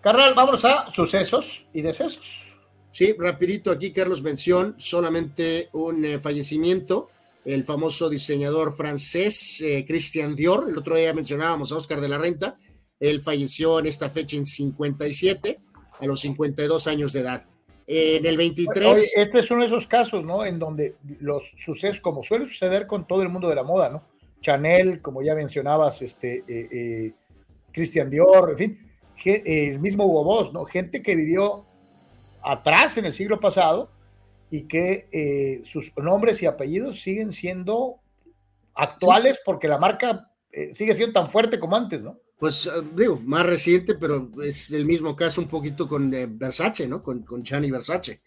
Carnal, 0.02 0.36
vamos 0.36 0.64
a 0.66 0.88
sucesos 0.92 1.66
y 1.74 1.82
decesos. 1.82 2.60
Sí, 2.92 3.16
rapidito 3.18 3.72
aquí, 3.72 3.92
Carlos, 3.92 4.22
mención, 4.22 4.76
solamente 4.78 5.70
un 5.74 6.06
fallecimiento 6.22 7.10
el 7.46 7.64
famoso 7.64 8.10
diseñador 8.10 8.74
francés 8.76 9.62
eh, 9.62 9.86
Christian 9.88 10.36
Dior. 10.36 10.68
El 10.70 10.78
otro 10.78 10.96
día 10.96 11.14
mencionábamos 11.14 11.72
a 11.72 11.78
Oscar 11.78 12.02
de 12.02 12.10
la 12.10 12.18
Renta. 12.18 12.58
Él 13.00 13.22
falleció 13.22 13.80
en 13.80 13.86
esta 13.86 14.10
fecha 14.10 14.36
en 14.36 14.46
57, 14.46 15.60
a 16.00 16.06
los 16.06 16.20
52 16.22 16.88
años 16.88 17.14
de 17.14 17.22
edad. 17.22 17.46
En 17.88 18.26
el 18.26 18.38
23. 18.38 19.14
este 19.16 19.40
es 19.40 19.50
uno 19.50 19.62
de 19.62 19.68
esos 19.68 19.88
casos, 19.88 20.24
¿no? 20.24 20.46
En 20.46 20.60
donde 20.60 20.96
los 21.22 21.54
sucesos, 21.58 22.02
como 22.02 22.24
suele 22.24 22.46
suceder 22.46 22.86
con 22.86 23.08
todo 23.08 23.24
el 23.24 23.30
mundo 23.30 23.50
de 23.50 23.56
la 23.56 23.64
moda, 23.64 23.90
¿no? 23.90 24.04
Chanel, 24.42 25.02
como 25.02 25.22
ya 25.22 25.34
mencionabas, 25.34 26.02
este, 26.02 26.44
eh, 26.48 26.68
eh, 26.72 27.14
Christian 27.72 28.10
Dior, 28.10 28.52
en 28.52 28.58
fin, 28.58 28.78
el 29.26 29.80
mismo 29.80 30.06
Hugo 30.06 30.24
Boss, 30.24 30.54
¿no? 30.54 30.66
Gente 30.66 31.02
que 31.02 31.16
vivió 31.16 31.66
atrás 32.44 32.98
en 32.98 33.06
el 33.06 33.14
siglo 33.14 33.40
pasado 33.40 33.90
y 34.50 34.68
que 34.68 35.08
eh, 35.12 35.62
sus 35.64 35.92
nombres 35.98 36.42
y 36.42 36.46
apellidos 36.46 37.02
siguen 37.02 37.32
siendo 37.32 38.00
actuales 38.74 39.40
porque 39.46 39.68
la 39.68 39.78
marca 39.78 40.32
eh, 40.52 40.74
sigue 40.74 40.96
siendo 40.96 41.14
tan 41.14 41.30
fuerte 41.30 41.60
como 41.60 41.76
antes, 41.76 42.04
¿no? 42.04 42.20
Pues 42.38 42.66
eh, 42.68 42.70
digo, 42.96 43.20
más 43.24 43.46
reciente, 43.46 43.96
pero 43.96 44.32
es 44.44 44.72
el 44.72 44.86
mismo 44.86 45.16
caso 45.16 45.42
un 45.42 45.48
poquito 45.48 45.88
con 45.88 46.10
Versace, 46.38 46.88
¿no? 46.88 47.04
Con, 47.04 47.24
con 47.24 47.44
Chani 47.44 47.70
Versace. 47.70 48.22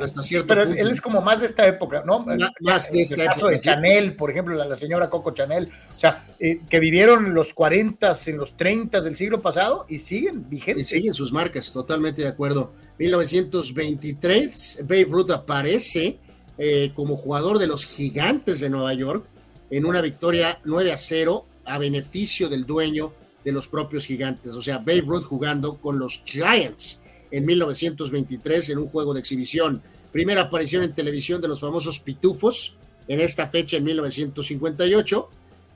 Hasta 0.00 0.22
cierto 0.22 0.48
pero 0.48 0.62
él 0.64 0.90
es 0.90 1.00
como 1.00 1.20
más 1.20 1.40
de 1.40 1.46
esta 1.46 1.66
época, 1.66 2.02
¿no? 2.04 2.24
Más, 2.60 2.90
de 2.90 3.02
esta 3.02 3.14
el 3.14 3.24
caso 3.26 3.46
de 3.48 3.60
Chanel, 3.60 4.16
por 4.16 4.30
ejemplo, 4.30 4.54
la, 4.54 4.76
señora 4.76 5.08
Coco 5.08 5.32
Chanel, 5.32 5.68
o 5.94 5.98
sea, 5.98 6.24
que 6.38 6.80
vivieron 6.80 7.34
los 7.34 7.54
40, 7.54 8.16
en 8.26 8.36
los 8.36 8.56
30 8.56 9.00
del 9.00 9.16
siglo 9.16 9.40
pasado 9.40 9.86
y 9.88 9.98
siguen 9.98 10.48
vigentes. 10.48 10.92
Y 10.92 10.96
siguen 10.96 11.14
sus 11.14 11.32
marcas, 11.32 11.72
totalmente 11.72 12.22
de 12.22 12.28
acuerdo. 12.28 12.72
1923, 12.98 14.80
Babe 14.82 15.06
Ruth 15.08 15.30
aparece 15.30 16.18
eh, 16.56 16.92
como 16.94 17.16
jugador 17.16 17.58
de 17.58 17.68
los 17.68 17.84
Gigantes 17.84 18.60
de 18.60 18.70
Nueva 18.70 18.92
York 18.94 19.26
en 19.70 19.84
una 19.84 20.00
victoria 20.00 20.58
9 20.64 20.92
a 20.92 20.96
0 20.96 21.46
a 21.64 21.78
beneficio 21.78 22.48
del 22.48 22.64
dueño 22.64 23.12
de 23.44 23.52
los 23.52 23.68
propios 23.68 24.06
Gigantes. 24.06 24.54
O 24.54 24.62
sea, 24.62 24.78
Babe 24.78 25.04
Ruth 25.06 25.24
jugando 25.24 25.78
con 25.78 25.98
los 25.98 26.22
Giants 26.24 26.98
en 27.30 27.46
1923 27.46 28.70
en 28.70 28.78
un 28.78 28.88
juego 28.88 29.14
de 29.14 29.20
exhibición. 29.20 29.82
Primera 30.12 30.42
aparición 30.42 30.84
en 30.84 30.94
televisión 30.94 31.40
de 31.40 31.48
los 31.48 31.60
famosos 31.60 32.00
Pitufos 32.00 32.76
en 33.06 33.20
esta 33.20 33.48
fecha 33.48 33.76
en 33.76 33.84
1958. 33.84 35.30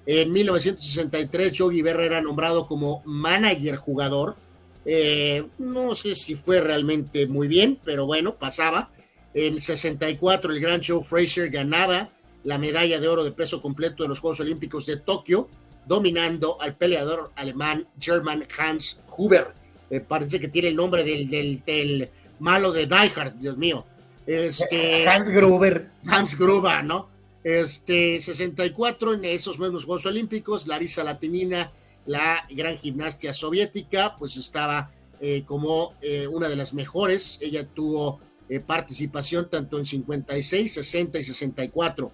En 0.07 0.33
1963, 0.33 1.53
Yogi 1.53 1.83
Berra 1.83 2.05
era 2.05 2.21
nombrado 2.21 2.67
como 2.67 3.03
manager 3.05 3.77
jugador 3.77 4.37
eh, 4.85 5.47
no 5.59 5.95
sé 5.95 6.15
si 6.15 6.35
fue 6.35 6.61
realmente 6.61 7.27
muy 7.27 7.49
bien, 7.49 7.79
pero 7.85 8.07
bueno, 8.07 8.37
pasaba. 8.37 8.91
En 9.35 9.61
64 9.61 10.53
el 10.53 10.61
gran 10.61 10.83
Joe 10.83 11.03
Frazier 11.03 11.51
ganaba 11.51 12.11
la 12.45 12.59
medalla 12.59 12.99
de 12.99 13.09
oro 13.09 13.25
de 13.25 13.33
peso 13.33 13.63
completo 13.63 14.03
de 14.03 14.09
los 14.09 14.21
Juegos 14.21 14.41
Olímpicos 14.41 14.87
de 14.87 14.97
Tokio, 14.97 15.49
dominando 15.87 16.61
al 16.61 16.77
peleador 16.77 17.33
alemán 17.37 17.89
German 17.99 18.47
Hans 18.59 19.01
Huber. 19.17 19.55
Eh, 19.93 20.01
parece 20.01 20.41
que 20.41 20.49
tiene 20.49 20.69
el 20.69 20.75
nombre 20.75 21.05
del, 21.05 21.29
del, 21.31 22.11
malo 22.41 22.73
de 22.73 22.87
Die 22.87 23.13
Hard, 23.15 23.35
Dios 23.35 23.57
mío. 23.57 23.87
Este, 24.27 25.07
Hans 25.07 25.29
Gruber. 25.29 25.89
Hans 26.07 26.37
Gruber, 26.37 26.83
¿no? 26.83 27.09
Este, 27.45 28.21
64 28.21 29.15
en 29.15 29.25
esos 29.27 29.61
mismos 29.61 29.85
Juegos 29.85 30.07
Olímpicos, 30.07 30.67
Larisa 30.67 31.05
Latinina 31.05 31.71
la 32.07 32.45
gran 32.51 32.77
gimnasia 32.77 33.33
soviética, 33.33 34.17
pues 34.19 34.37
estaba 34.37 34.91
eh, 35.21 35.45
como 35.45 35.95
eh, 36.01 36.27
una 36.27 36.49
de 36.49 36.57
las 36.57 36.75
mejores. 36.75 37.39
Ella 37.41 37.67
tuvo 37.67 38.21
eh, 38.49 38.61
participación 38.61 39.49
tanto 39.49 39.79
en 39.79 39.85
56, 39.85 40.73
60 40.73 41.19
y 41.19 41.25
64. 41.25 42.13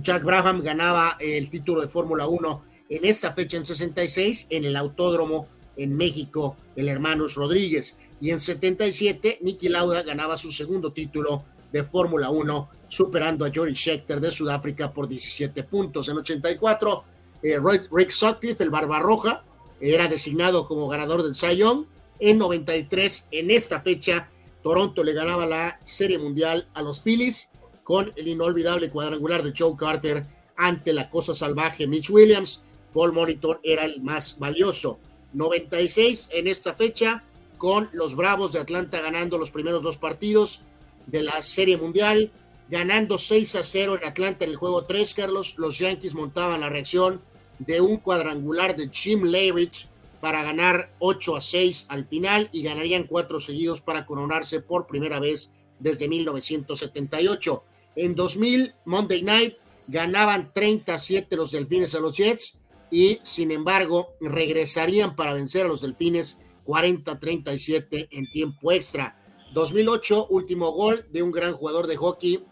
Jack 0.00 0.22
Brabham 0.22 0.62
ganaba 0.62 1.16
el 1.18 1.50
título 1.50 1.80
de 1.80 1.88
Fórmula 1.88 2.28
1 2.28 2.64
en 2.90 3.04
esta 3.04 3.32
fecha 3.32 3.56
en 3.56 3.66
66 3.66 4.46
en 4.50 4.64
el 4.66 4.76
Autódromo 4.76 5.48
en 5.76 5.96
México, 5.96 6.56
el 6.76 6.88
Hermanos 6.88 7.34
Rodríguez. 7.34 7.96
Y 8.20 8.30
en 8.30 8.40
77, 8.40 9.38
Nicky 9.42 9.68
Lauda 9.68 10.02
ganaba 10.02 10.36
su 10.36 10.52
segundo 10.52 10.92
título 10.92 11.44
de 11.72 11.84
Fórmula 11.84 12.30
1, 12.30 12.68
superando 12.88 13.44
a 13.44 13.50
Jory 13.54 13.74
Scheckter 13.74 14.20
de 14.20 14.30
Sudáfrica 14.30 14.92
por 14.92 15.08
17 15.08 15.64
puntos. 15.64 16.08
En 16.08 16.18
84, 16.18 17.04
eh, 17.42 17.58
Rick 17.90 18.10
Sutcliffe, 18.10 18.62
el 18.62 18.70
Barbarroja, 18.70 19.44
era 19.80 20.08
designado 20.08 20.66
como 20.66 20.88
ganador 20.88 21.22
del 21.22 21.34
Young. 21.56 21.86
En 22.18 22.38
93, 22.38 23.28
en 23.32 23.50
esta 23.50 23.80
fecha, 23.80 24.30
Toronto 24.62 25.04
le 25.04 25.12
ganaba 25.12 25.44
la 25.44 25.80
Serie 25.84 26.18
Mundial 26.18 26.68
a 26.74 26.80
los 26.80 27.02
Phillies 27.02 27.50
con 27.82 28.12
el 28.16 28.28
inolvidable 28.28 28.88
cuadrangular 28.88 29.42
de 29.42 29.52
Joe 29.56 29.74
Carter 29.76 30.26
ante 30.56 30.92
la 30.92 31.10
cosa 31.10 31.34
salvaje 31.34 31.86
Mitch 31.86 32.10
Williams. 32.10 32.62
Paul 32.94 33.12
Monitor 33.12 33.60
era 33.62 33.84
el 33.84 34.00
más 34.00 34.38
valioso. 34.38 34.98
96 35.34 36.30
en 36.32 36.48
esta 36.48 36.74
fecha, 36.74 37.24
con 37.58 37.88
los 37.92 38.14
Bravos 38.14 38.52
de 38.52 38.60
Atlanta 38.60 39.00
ganando 39.00 39.38
los 39.38 39.50
primeros 39.50 39.82
dos 39.82 39.98
partidos 39.98 40.62
de 41.06 41.22
la 41.22 41.42
Serie 41.42 41.76
Mundial, 41.76 42.32
ganando 42.68 43.18
6 43.18 43.56
a 43.56 43.62
0 43.62 43.98
en 44.00 44.08
Atlanta 44.08 44.44
en 44.44 44.50
el 44.50 44.56
juego 44.56 44.84
3, 44.84 45.14
Carlos. 45.14 45.54
Los 45.58 45.78
Yankees 45.78 46.14
montaban 46.14 46.60
la 46.60 46.70
reacción 46.70 47.20
de 47.58 47.80
un 47.80 47.98
cuadrangular 47.98 48.76
de 48.76 48.88
Jim 48.88 49.24
Leyrich 49.24 49.86
para 50.20 50.42
ganar 50.42 50.90
8 51.00 51.36
a 51.36 51.40
6 51.40 51.86
al 51.88 52.06
final 52.06 52.48
y 52.52 52.62
ganarían 52.62 53.04
cuatro 53.04 53.40
seguidos 53.40 53.80
para 53.80 54.06
coronarse 54.06 54.60
por 54.60 54.86
primera 54.86 55.20
vez 55.20 55.50
desde 55.78 56.08
1978. 56.08 57.62
En 57.96 58.14
2000, 58.14 58.74
Monday 58.86 59.22
Night, 59.22 59.56
ganaban 59.86 60.50
37 60.52 61.36
los 61.36 61.50
Delfines 61.50 61.94
a 61.94 62.00
los 62.00 62.16
Jets 62.16 62.58
y 62.94 63.18
sin 63.24 63.50
embargo 63.50 64.14
regresarían 64.20 65.16
para 65.16 65.32
vencer 65.32 65.66
a 65.66 65.68
los 65.68 65.80
Delfines 65.80 66.38
40-37 66.64 68.06
en 68.08 68.30
tiempo 68.30 68.70
extra. 68.70 69.20
2008, 69.52 70.28
último 70.30 70.70
gol 70.70 71.04
de 71.10 71.24
un 71.24 71.32
gran 71.32 71.54
jugador 71.54 71.88
de 71.88 71.96
hockey 71.96 72.44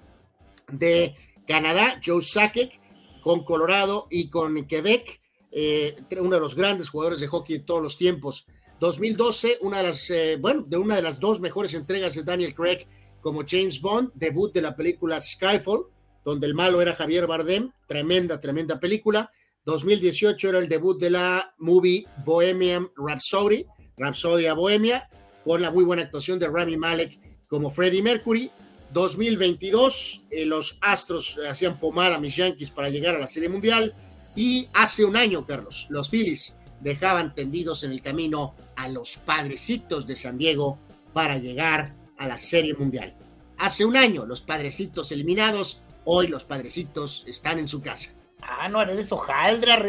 de 0.66 1.14
Canadá, 1.46 2.00
Joe 2.04 2.20
Sakic, 2.20 2.80
con 3.20 3.44
Colorado 3.44 4.08
y 4.10 4.30
con 4.30 4.66
Quebec, 4.66 5.20
eh, 5.52 5.94
uno 6.18 6.34
de 6.34 6.40
los 6.40 6.56
grandes 6.56 6.90
jugadores 6.90 7.20
de 7.20 7.28
hockey 7.28 7.58
de 7.58 7.64
todos 7.64 7.80
los 7.80 7.96
tiempos. 7.96 8.46
2012, 8.80 9.58
una 9.60 9.76
de 9.76 9.82
las, 9.84 10.10
eh, 10.10 10.38
bueno, 10.40 10.64
de 10.66 10.76
una 10.76 10.96
de 10.96 11.02
las 11.02 11.20
dos 11.20 11.38
mejores 11.38 11.72
entregas 11.74 12.16
de 12.16 12.24
Daniel 12.24 12.52
Craig 12.52 12.84
como 13.20 13.44
James 13.48 13.80
Bond, 13.80 14.10
debut 14.14 14.52
de 14.52 14.62
la 14.62 14.74
película 14.74 15.20
Skyfall, 15.20 15.86
donde 16.24 16.48
el 16.48 16.54
malo 16.54 16.82
era 16.82 16.96
Javier 16.96 17.28
Bardem, 17.28 17.70
tremenda, 17.86 18.40
tremenda 18.40 18.80
película. 18.80 19.30
2018 19.64 20.48
era 20.48 20.58
el 20.58 20.68
debut 20.68 20.98
de 20.98 21.10
la 21.10 21.54
movie 21.58 22.04
Bohemian 22.24 22.90
Rhapsody, 22.96 23.64
Rhapsody 23.96 24.46
a 24.46 24.54
Bohemia, 24.54 25.08
con 25.44 25.62
la 25.62 25.70
muy 25.70 25.84
buena 25.84 26.02
actuación 26.02 26.38
de 26.38 26.48
Rami 26.48 26.76
Malek 26.76 27.18
como 27.46 27.70
Freddie 27.70 28.02
Mercury. 28.02 28.50
2022, 28.92 30.24
eh, 30.30 30.44
los 30.44 30.78
Astros 30.82 31.38
hacían 31.48 31.78
pomada 31.78 32.16
a 32.16 32.18
mis 32.18 32.36
Yankees 32.36 32.70
para 32.70 32.90
llegar 32.90 33.14
a 33.14 33.18
la 33.18 33.28
Serie 33.28 33.48
Mundial. 33.48 33.94
Y 34.34 34.66
hace 34.74 35.04
un 35.04 35.16
año, 35.16 35.46
Carlos, 35.46 35.86
los 35.90 36.10
Phillies 36.10 36.56
dejaban 36.80 37.34
tendidos 37.34 37.84
en 37.84 37.92
el 37.92 38.02
camino 38.02 38.54
a 38.76 38.88
los 38.88 39.18
padrecitos 39.18 40.06
de 40.06 40.16
San 40.16 40.36
Diego 40.38 40.78
para 41.12 41.38
llegar 41.38 41.94
a 42.18 42.26
la 42.26 42.36
Serie 42.36 42.74
Mundial. 42.74 43.14
Hace 43.58 43.84
un 43.84 43.96
año, 43.96 44.26
los 44.26 44.42
padrecitos 44.42 45.12
eliminados, 45.12 45.82
hoy 46.04 46.26
los 46.26 46.42
padrecitos 46.44 47.24
están 47.28 47.60
en 47.60 47.68
su 47.68 47.80
casa. 47.80 48.12
Ah, 48.42 48.68
no, 48.68 48.82
eres 48.82 49.12
hojaldra 49.12 49.82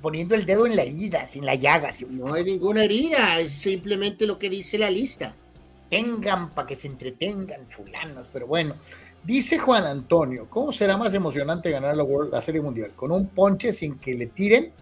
poniendo 0.00 0.34
el 0.34 0.46
dedo 0.46 0.66
en 0.66 0.76
la 0.76 0.82
herida, 0.82 1.26
sin 1.26 1.44
la 1.44 1.54
llaga. 1.54 1.90
No 2.08 2.34
hay 2.34 2.44
ninguna 2.44 2.84
herida, 2.84 3.38
es 3.40 3.52
simplemente 3.52 4.26
lo 4.26 4.38
que 4.38 4.48
dice 4.48 4.78
la 4.78 4.90
lista 4.90 5.34
tengan 5.90 6.50
para 6.50 6.66
que 6.66 6.76
se 6.76 6.86
entretengan 6.86 7.66
fulanos, 7.68 8.26
pero 8.32 8.46
bueno. 8.46 8.74
Dice 9.24 9.58
Juan 9.58 9.84
Antonio, 9.84 10.46
¿cómo 10.48 10.72
será 10.72 10.96
más 10.96 11.12
emocionante 11.12 11.70
ganar 11.70 11.96
la, 11.96 12.04
World, 12.04 12.32
la 12.32 12.40
Serie 12.40 12.60
Mundial? 12.60 12.92
¿Con 12.94 13.10
un 13.10 13.26
ponche 13.28 13.72
sin 13.72 13.98
que 13.98 14.14
le 14.14 14.26
tiren 14.26 14.72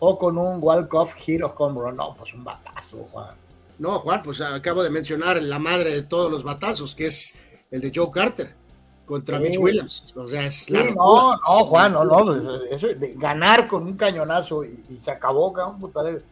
o 0.00 0.18
con 0.18 0.36
un 0.36 0.58
walk-off 0.60 1.14
hit 1.14 1.42
o 1.42 1.54
home 1.56 1.80
run? 1.80 1.96
No, 1.96 2.14
pues 2.16 2.34
un 2.34 2.44
batazo, 2.44 3.04
Juan. 3.12 3.36
No, 3.78 4.00
Juan, 4.00 4.22
pues 4.22 4.40
acabo 4.40 4.82
de 4.82 4.90
mencionar 4.90 5.40
la 5.40 5.58
madre 5.58 5.94
de 5.94 6.02
todos 6.02 6.30
los 6.30 6.42
batazos, 6.42 6.94
que 6.94 7.06
es 7.06 7.34
el 7.70 7.80
de 7.80 7.92
Joe 7.94 8.10
Carter 8.10 8.65
contra 9.06 9.38
Mitch 9.38 9.58
Williams. 9.58 10.12
O 10.14 10.26
sea, 10.26 10.46
es 10.46 10.68
la 10.68 10.84
no, 10.90 11.36
no, 11.36 11.64
Juan, 11.64 11.92
no, 11.92 12.04
no. 12.04 12.64
Eso, 12.64 12.88
de 12.88 13.14
ganar 13.14 13.66
con 13.68 13.84
un 13.84 13.96
cañonazo 13.96 14.64
y, 14.64 14.96
se 14.98 15.10
acabó, 15.10 15.52
cabrón, 15.52 15.78
puta 15.78 16.02
de, 16.02 16.22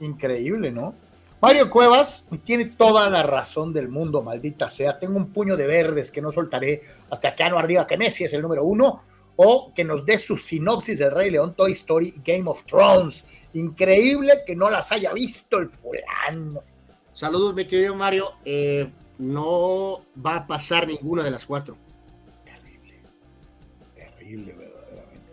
increíble, 0.00 0.70
¿no? 0.70 0.94
Mario 1.40 1.70
Cuevas 1.70 2.24
tiene 2.44 2.64
toda 2.64 3.08
la 3.08 3.22
razón 3.22 3.72
del 3.72 3.88
mundo, 3.88 4.22
maldita 4.22 4.68
sea. 4.68 4.98
Tengo 4.98 5.16
un 5.16 5.32
puño 5.32 5.56
de 5.56 5.66
verdes 5.66 6.10
que 6.10 6.20
no 6.20 6.32
soltaré 6.32 6.82
hasta 7.10 7.34
que 7.34 7.42
Anuar 7.44 7.66
diga 7.66 7.86
que 7.86 7.96
Messi 7.96 8.24
es 8.24 8.32
el 8.32 8.42
número 8.42 8.64
uno 8.64 9.00
o 9.36 9.72
que 9.74 9.84
nos 9.84 10.04
dé 10.04 10.16
su 10.18 10.38
sinopsis 10.38 10.98
del 10.98 11.10
Rey 11.10 11.30
León, 11.30 11.54
Toy 11.54 11.72
Story 11.72 12.14
y 12.16 12.22
Game 12.24 12.50
of 12.50 12.64
Thrones. 12.64 13.24
Increíble 13.52 14.42
que 14.46 14.56
no 14.56 14.70
las 14.70 14.90
haya 14.92 15.12
visto 15.12 15.58
el 15.58 15.68
fulano. 15.68 16.62
Saludos, 17.12 17.54
mi 17.54 17.66
querido 17.66 17.94
Mario. 17.94 18.32
Eh, 18.44 18.90
no 19.18 20.00
va 20.24 20.36
a 20.36 20.46
pasar 20.46 20.86
ninguna 20.86 21.22
de 21.22 21.30
las 21.30 21.44
cuatro. 21.44 21.76
Verdaderamente. 24.34 25.32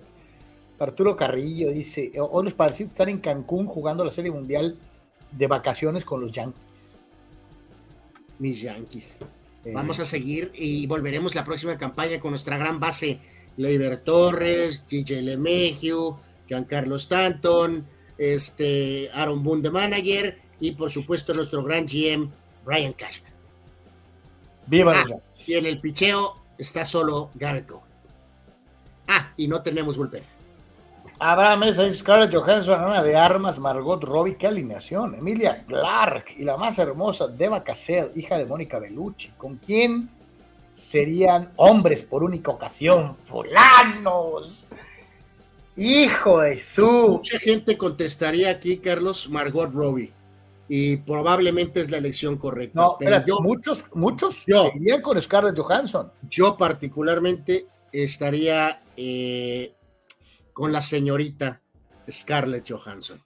Arturo 0.79 1.15
Carrillo 1.15 1.71
dice: 1.71 2.11
Hoy 2.17 2.43
los 2.43 2.53
padrecitos 2.53 2.91
están 2.91 3.09
en 3.09 3.19
Cancún 3.19 3.65
jugando 3.65 4.03
la 4.03 4.11
Serie 4.11 4.31
Mundial 4.31 4.77
de 5.31 5.47
vacaciones 5.47 6.05
con 6.05 6.21
los 6.21 6.31
Yankees. 6.31 6.97
Mis 8.39 8.61
Yankees. 8.61 9.19
Eh. 9.65 9.71
Vamos 9.73 9.99
a 9.99 10.05
seguir 10.05 10.51
y 10.55 10.85
volveremos 10.87 11.35
la 11.35 11.43
próxima 11.45 11.77
campaña 11.77 12.19
con 12.19 12.31
nuestra 12.31 12.57
gran 12.57 12.79
base, 12.79 13.19
Leiber 13.57 14.01
Torres, 14.01 14.83
DJ 14.89 15.21
LeMahieu, 15.21 16.17
Giancarlo 16.47 16.97
Stanton, 16.97 17.85
este, 18.17 19.09
Aaron 19.13 19.43
Boone 19.43 19.61
de 19.61 19.71
manager 19.71 20.39
y 20.59 20.71
por 20.71 20.91
supuesto 20.91 21.33
nuestro 21.33 21.63
gran 21.63 21.85
GM, 21.85 22.29
Brian 22.65 22.93
Cashman. 22.93 23.33
Viva 24.67 24.93
ah, 24.95 25.05
Y 25.45 25.55
en 25.55 25.65
el 25.65 25.79
picheo 25.79 26.37
está 26.57 26.85
solo 26.85 27.31
Garrett 27.35 27.71
Ah, 29.07 29.31
y 29.37 29.47
no 29.47 29.61
tenemos 29.61 29.97
bullpen. 29.97 30.23
Abraham 31.19 31.59
Mesa 31.61 31.91
Scarlett 31.93 32.33
Johansson, 32.33 32.79
Ana 32.79 33.01
de 33.01 33.15
Armas, 33.15 33.57
Margot 33.57 34.03
Robbie, 34.03 34.35
qué 34.35 34.47
alineación. 34.47 35.15
Emilia 35.15 35.63
Clark 35.65 36.25
y 36.37 36.43
la 36.43 36.57
más 36.57 36.79
hermosa, 36.79 37.27
Deva 37.27 37.63
Cassell, 37.63 38.09
hija 38.15 38.37
de 38.37 38.45
Mónica 38.45 38.79
Bellucci. 38.79 39.29
¿Con 39.37 39.55
quién 39.57 40.09
serían 40.73 41.51
hombres 41.55 42.03
por 42.03 42.23
única 42.23 42.51
ocasión? 42.51 43.15
¡Fulanos! 43.17 44.69
Hijo 45.75 46.41
de 46.41 46.59
su. 46.59 46.85
Mucha 46.85 47.39
gente 47.39 47.77
contestaría 47.77 48.49
aquí, 48.49 48.77
Carlos, 48.77 49.29
Margot 49.29 49.73
Robbie. 49.73 50.11
Y 50.67 50.97
probablemente 50.97 51.81
es 51.81 51.89
la 51.89 51.97
elección 51.97 52.37
correcta. 52.37 52.79
No, 52.79 52.95
pero 52.99 53.23
yo, 53.25 53.39
muchos, 53.39 53.85
muchos 53.93 54.43
yo, 54.45 54.71
con 55.01 55.21
Scarlett 55.21 55.57
Johansson. 55.57 56.11
Yo 56.29 56.57
particularmente 56.57 57.67
estaría 57.91 58.82
eh, 58.97 59.73
con 60.53 60.71
la 60.71 60.81
señorita 60.81 61.61
Scarlett 62.09 62.69
Johansson. 62.69 63.21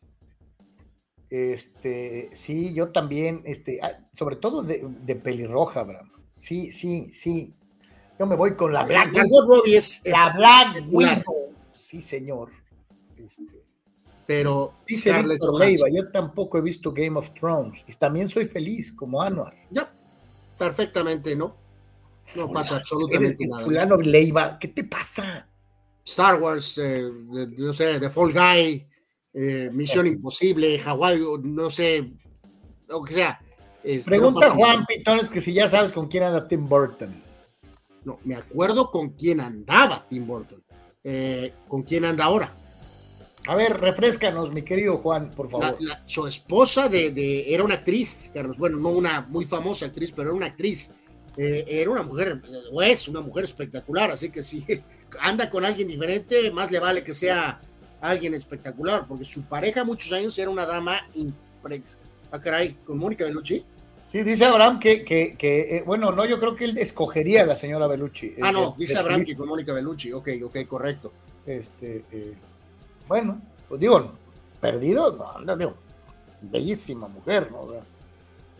Este, 1.30 2.30
sí, 2.32 2.74
yo 2.74 2.92
también, 2.92 3.42
este, 3.46 3.80
ah, 3.82 4.00
sobre 4.14 4.38
todo 4.38 4.64
de, 4.64 5.16
pelirroja, 5.16 5.84
Bram. 5.84 6.12
Sí, 6.38 6.72
sí, 6.72 7.12
sí. 7.12 7.54
Yo 8.18 8.26
me 8.26 8.36
voy 8.36 8.56
con 8.56 8.74
la 8.74 8.84
Black 8.84 9.14
Widow. 9.14 9.64
La 10.06 10.34
Black 10.36 10.86
Widow. 10.90 11.54
Sí, 11.74 12.02
señor. 12.02 12.52
Este, 13.18 13.68
pero 14.28 14.74
Scarlett 14.90 15.42
Johansson. 15.42 15.90
yo 15.94 16.12
tampoco 16.12 16.58
he 16.58 16.62
visto 16.62 16.92
Game 16.92 17.18
of 17.18 17.34
Thrones 17.34 17.84
y 17.88 17.94
también 17.94 18.28
soy 18.28 18.46
feliz 18.46 18.92
como 18.92 19.22
Anuar. 19.22 19.56
Ya, 19.72 19.90
perfectamente, 20.58 21.36
¿no? 21.36 21.56
No 22.36 22.52
pasa 22.52 22.76
absolutamente 22.76 23.48
nada. 23.48 23.64
Fulano 23.64 23.96
Leiva, 23.96 24.60
¿qué 24.60 24.68
te 24.68 24.84
pasa? 24.84 25.48
Star 26.08 26.42
Wars, 26.42 26.78
eh, 26.78 27.12
no 27.58 27.74
sé, 27.74 28.00
The 28.00 28.10
Fall 28.10 28.32
Guy, 28.32 28.88
eh, 29.34 29.70
Misión 29.74 30.08
Imposible, 30.08 30.80
Hawaii, 30.80 31.22
no 31.44 31.70
sé, 31.70 32.14
lo 32.88 33.04
que 33.04 33.14
sea. 33.14 33.42
Pregunta 34.06 34.52
Juan 34.52 34.86
Pitones 34.86 35.30
que 35.30 35.42
si 35.42 35.54
ya 35.54 35.68
sabes 35.68 35.92
con 35.92 36.08
quién 36.08 36.24
anda 36.24 36.48
Tim 36.48 36.68
Burton. 36.68 37.24
No, 38.06 38.20
me 38.24 38.36
acuerdo 38.36 38.90
con 38.90 39.10
quién 39.10 39.42
andaba 39.42 40.06
Tim 40.08 40.26
Burton. 40.26 40.64
Eh, 41.04 41.54
¿Con 41.68 41.84
quién 41.84 42.06
anda 42.06 42.24
ahora? 42.24 42.56
A 43.46 43.56
ver, 43.56 43.78
refrescanos, 43.80 44.52
mi 44.52 44.62
querido 44.62 44.98
Juan, 44.98 45.32
por 45.32 45.50
favor. 45.50 45.78
su 46.06 46.26
esposa 46.26 46.88
de, 46.88 47.46
era 47.48 47.64
una 47.66 47.76
actriz, 47.76 48.30
Carlos. 48.34 48.58
Bueno, 48.58 48.78
no 48.78 48.90
una 48.90 49.22
muy 49.22 49.46
famosa 49.46 49.88
actriz, 49.88 50.14
pero 50.14 50.30
era 50.30 50.38
una 50.38 50.48
actriz. 50.48 50.90
era 51.38 51.92
una 51.92 52.04
mujer, 52.04 52.42
o 52.72 52.82
es 52.82 53.10
una 53.10 53.20
mujer 53.22 53.44
espectacular, 53.44 54.12
así 54.12 54.30
que 54.30 54.42
sí, 54.42 54.66
anda 55.20 55.50
con 55.50 55.66
alguien 55.66 55.88
diferente, 55.88 56.52
más 56.52 56.72
le 56.72 56.80
vale 56.80 57.04
que 57.04 57.14
sea 57.14 57.62
alguien 58.02 58.34
espectacular, 58.34 59.06
porque 59.08 59.24
su 59.24 59.44
pareja 59.44 59.84
muchos 59.84 60.12
años 60.12 60.38
era 60.38 60.50
una 60.50 60.66
dama 60.66 61.00
ah, 62.32 62.40
caray, 62.40 62.74
con 62.86 62.98
Mónica 62.98 63.26
Bellucci. 63.26 63.66
Sí, 64.06 64.24
dice 64.24 64.46
Abraham 64.46 64.80
que, 64.80 65.04
que, 65.04 65.36
que 65.36 65.78
eh, 65.78 65.84
bueno, 65.86 66.12
no, 66.12 66.26
yo 66.26 66.40
creo 66.40 66.56
que 66.56 66.66
él 66.66 66.78
escogería 66.78 67.42
a 67.42 67.46
la 67.46 67.56
señora 67.56 67.88
Bellucci. 67.88 68.36
Ah, 68.42 68.52
no, 68.52 68.76
dice 68.78 68.98
Abraham 68.98 69.24
que 69.24 69.36
con 69.36 69.48
Mónica 69.48 69.74
Bellucci, 69.74 70.14
ok, 70.14 70.30
ok, 70.44 70.58
correcto. 70.66 71.12
Este, 71.46 72.06
eh, 72.12 72.34
bueno, 73.08 73.42
pues 73.68 73.82
digo, 73.82 74.14
perdido, 74.62 75.12
no, 75.12 75.40
no 75.46 75.58
digo, 75.58 75.74
bellísima 76.42 77.08
mujer, 77.08 77.52
¿no? 77.52 77.68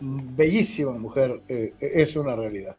bellísima 0.00 0.92
mujer, 0.92 1.40
eh, 1.48 1.74
es 1.80 2.14
una 2.16 2.36
realidad. 2.36 2.76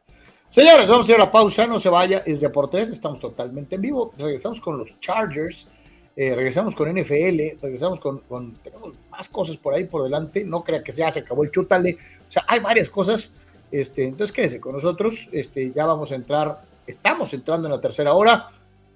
Señores, 0.49 0.89
vamos 0.89 1.07
a 1.07 1.11
ir 1.11 1.15
a 1.17 1.19
la 1.19 1.31
pausa, 1.31 1.67
no 1.67 1.77
se 1.77 1.89
vaya, 1.89 2.23
es 2.25 2.41
de 2.41 2.49
por 2.49 2.71
tres, 2.71 2.89
estamos 2.89 3.19
totalmente 3.19 3.75
en 3.75 3.81
vivo, 3.81 4.11
regresamos 4.17 4.59
con 4.59 4.79
los 4.79 4.99
Chargers, 4.99 5.67
eh, 6.15 6.33
regresamos 6.33 6.73
con 6.73 6.89
NFL, 6.89 7.59
regresamos 7.61 7.99
con, 7.99 8.55
tenemos 8.63 8.95
más 9.11 9.29
cosas 9.29 9.57
por 9.57 9.75
ahí 9.75 9.83
por 9.83 10.01
delante, 10.01 10.43
no 10.43 10.63
crea 10.63 10.83
que 10.83 10.91
ya 10.91 11.11
se 11.11 11.19
acabó 11.19 11.43
el 11.43 11.51
chútale, 11.51 11.97
o 12.27 12.31
sea, 12.31 12.45
hay 12.47 12.59
varias 12.61 12.89
cosas, 12.89 13.31
este, 13.71 14.05
entonces 14.05 14.35
quédese 14.35 14.59
con 14.59 14.73
nosotros, 14.73 15.29
este, 15.31 15.71
ya 15.71 15.85
vamos 15.85 16.11
a 16.11 16.15
entrar, 16.15 16.63
estamos 16.87 17.31
entrando 17.35 17.67
en 17.67 17.73
la 17.75 17.79
tercera 17.79 18.13
hora, 18.13 18.47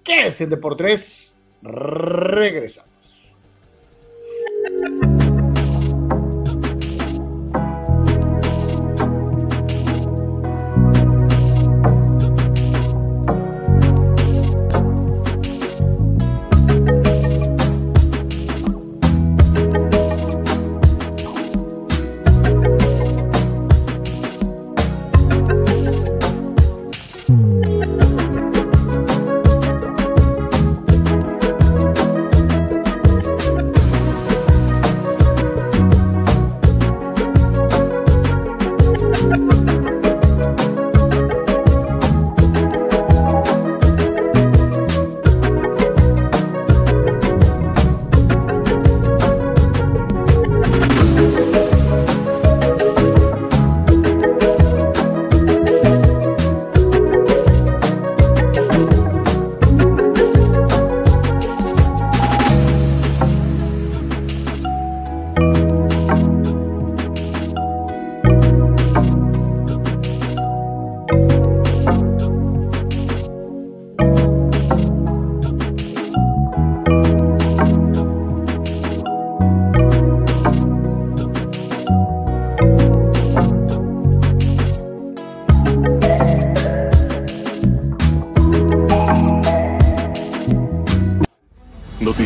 quédese 0.03 0.45
en 0.45 0.49
de 0.49 0.57
por 0.57 0.75
tres, 0.75 1.37
regresamos. 1.61 2.89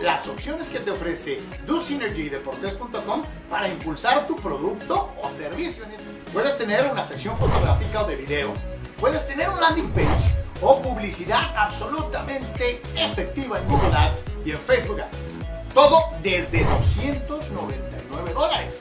Las 0.00 0.26
opciones 0.26 0.68
que 0.68 0.80
te 0.80 0.90
ofrece 0.90 1.40
DoSynergyDeportes.com 1.66 3.22
para 3.48 3.68
impulsar 3.68 4.26
tu 4.26 4.36
producto 4.36 5.10
o 5.22 5.30
servicio. 5.30 5.84
Puedes 6.32 6.56
tener 6.58 6.90
una 6.90 7.04
sección 7.04 7.36
fotográfica 7.38 8.02
o 8.02 8.06
de 8.06 8.16
video, 8.16 8.52
puedes 9.00 9.26
tener 9.26 9.48
un 9.48 9.60
landing 9.60 9.90
page 9.90 10.34
o 10.60 10.80
publicidad 10.80 11.54
absolutamente 11.56 12.80
efectiva 12.94 13.58
en 13.58 13.68
Google 13.68 13.96
Ads 13.96 14.22
y 14.44 14.50
en 14.52 14.58
Facebook 14.58 15.00
Ads. 15.00 15.74
Todo 15.74 16.02
desde 16.22 16.64
299 16.64 18.32
dólares. 18.32 18.80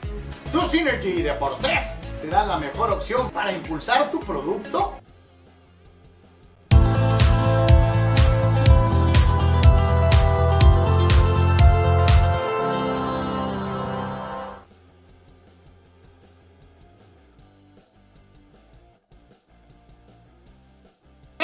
DoSynergy 0.52 1.22
Deportes 1.22 1.96
te 2.22 2.28
da 2.28 2.46
la 2.46 2.58
mejor 2.58 2.92
opción 2.92 3.30
para 3.32 3.52
impulsar 3.52 4.12
tu 4.12 4.20
producto 4.20 4.96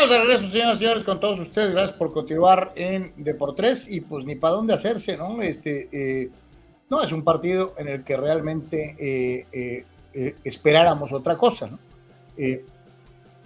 de 0.09 0.19
regreso, 0.19 0.49
señoras 0.49 0.77
y 0.77 0.79
señores, 0.79 1.03
con 1.03 1.19
todos 1.19 1.39
ustedes. 1.39 1.71
Gracias 1.71 1.97
por 1.97 2.13
continuar 2.13 2.71
en 2.75 3.11
Deportes 3.17 3.89
y 3.89 4.01
pues 4.01 4.25
ni 4.25 4.35
para 4.35 4.55
dónde 4.55 4.73
hacerse, 4.73 5.17
¿no? 5.17 5.41
Este, 5.41 5.89
eh, 5.91 6.29
no, 6.89 7.03
es 7.03 7.11
un 7.11 7.23
partido 7.23 7.73
en 7.77 7.87
el 7.87 8.03
que 8.03 8.15
realmente 8.15 8.95
eh, 8.99 9.85
eh, 10.13 10.35
esperáramos 10.43 11.11
otra 11.11 11.37
cosa, 11.37 11.67
¿no? 11.67 11.79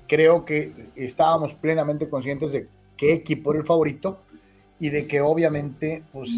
creo 0.05 0.43
que 0.43 0.73
estábamos 0.97 1.53
plenamente 1.53 2.09
conscientes 2.09 2.51
de 2.51 2.67
qué 2.97 3.13
equipo 3.13 3.51
era 3.51 3.61
el 3.61 3.65
favorito 3.65 4.19
y 4.77 4.89
de 4.89 5.07
que 5.07 5.21
obviamente 5.21 6.03
pues 6.11 6.31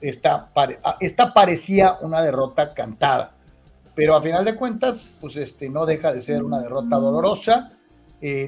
esta, 0.00 0.48
ah, 0.54 0.96
esta 1.00 1.34
parecía 1.34 1.98
una 2.00 2.22
derrota 2.22 2.72
cantada, 2.72 3.34
pero 3.94 4.16
a 4.16 4.22
final 4.22 4.46
de 4.46 4.56
cuentas 4.56 5.04
pues 5.20 5.36
este, 5.36 5.68
no 5.68 5.84
deja 5.84 6.14
de 6.14 6.22
ser 6.22 6.42
una 6.42 6.60
derrota 6.60 6.96
dolorosa 6.96 7.74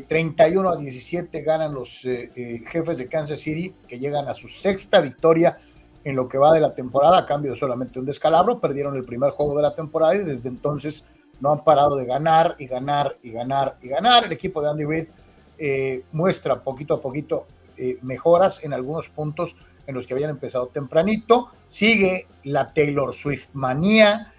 31 0.09 0.71
eh, 0.71 0.73
a 0.73 0.77
17 0.77 1.43
ganan 1.43 1.75
los 1.75 2.03
eh, 2.07 2.31
eh, 2.35 2.63
jefes 2.67 2.97
de 2.97 3.09
Kansas 3.09 3.41
City, 3.41 3.75
que 3.87 3.99
llegan 3.99 4.27
a 4.27 4.33
su 4.33 4.49
sexta 4.49 5.01
victoria 5.03 5.59
en 6.03 6.17
lo 6.17 6.29
que 6.29 6.39
va 6.39 6.53
de 6.53 6.61
la 6.61 6.75
temporada, 6.75 7.19
a 7.19 7.27
cambio 7.27 7.51
de 7.51 7.59
solamente 7.59 7.99
un 7.99 8.07
descalabro. 8.07 8.59
Perdieron 8.59 8.97
el 8.97 9.05
primer 9.05 9.33
juego 9.33 9.55
de 9.55 9.63
la 9.63 9.75
temporada 9.75 10.15
y 10.15 10.19
desde 10.19 10.49
entonces 10.49 11.05
no 11.41 11.53
han 11.53 11.63
parado 11.63 11.97
de 11.97 12.07
ganar 12.07 12.57
y 12.59 12.67
ganar 12.67 13.19
y 13.23 13.33
ganar 13.33 13.77
y 13.83 13.89
ganar. 13.89 14.25
El 14.25 14.33
equipo 14.33 14.63
de 14.63 14.71
Andy 14.71 14.85
Reid 14.85 15.09
muestra 16.13 16.63
poquito 16.63 16.95
a 16.95 17.01
poquito 17.03 17.47
mejoras 18.03 18.63
en 18.63 18.73
algunos 18.73 19.09
puntos 19.11 19.57
en 19.87 19.95
los 19.95 20.07
que 20.07 20.15
habían 20.15 20.31
empezado 20.31 20.69
tempranito. 20.69 21.49
Sigue 21.69 22.29
la 22.45 22.73
Taylor 22.73 23.13
Swift 23.13 23.49
manía. 23.53 24.33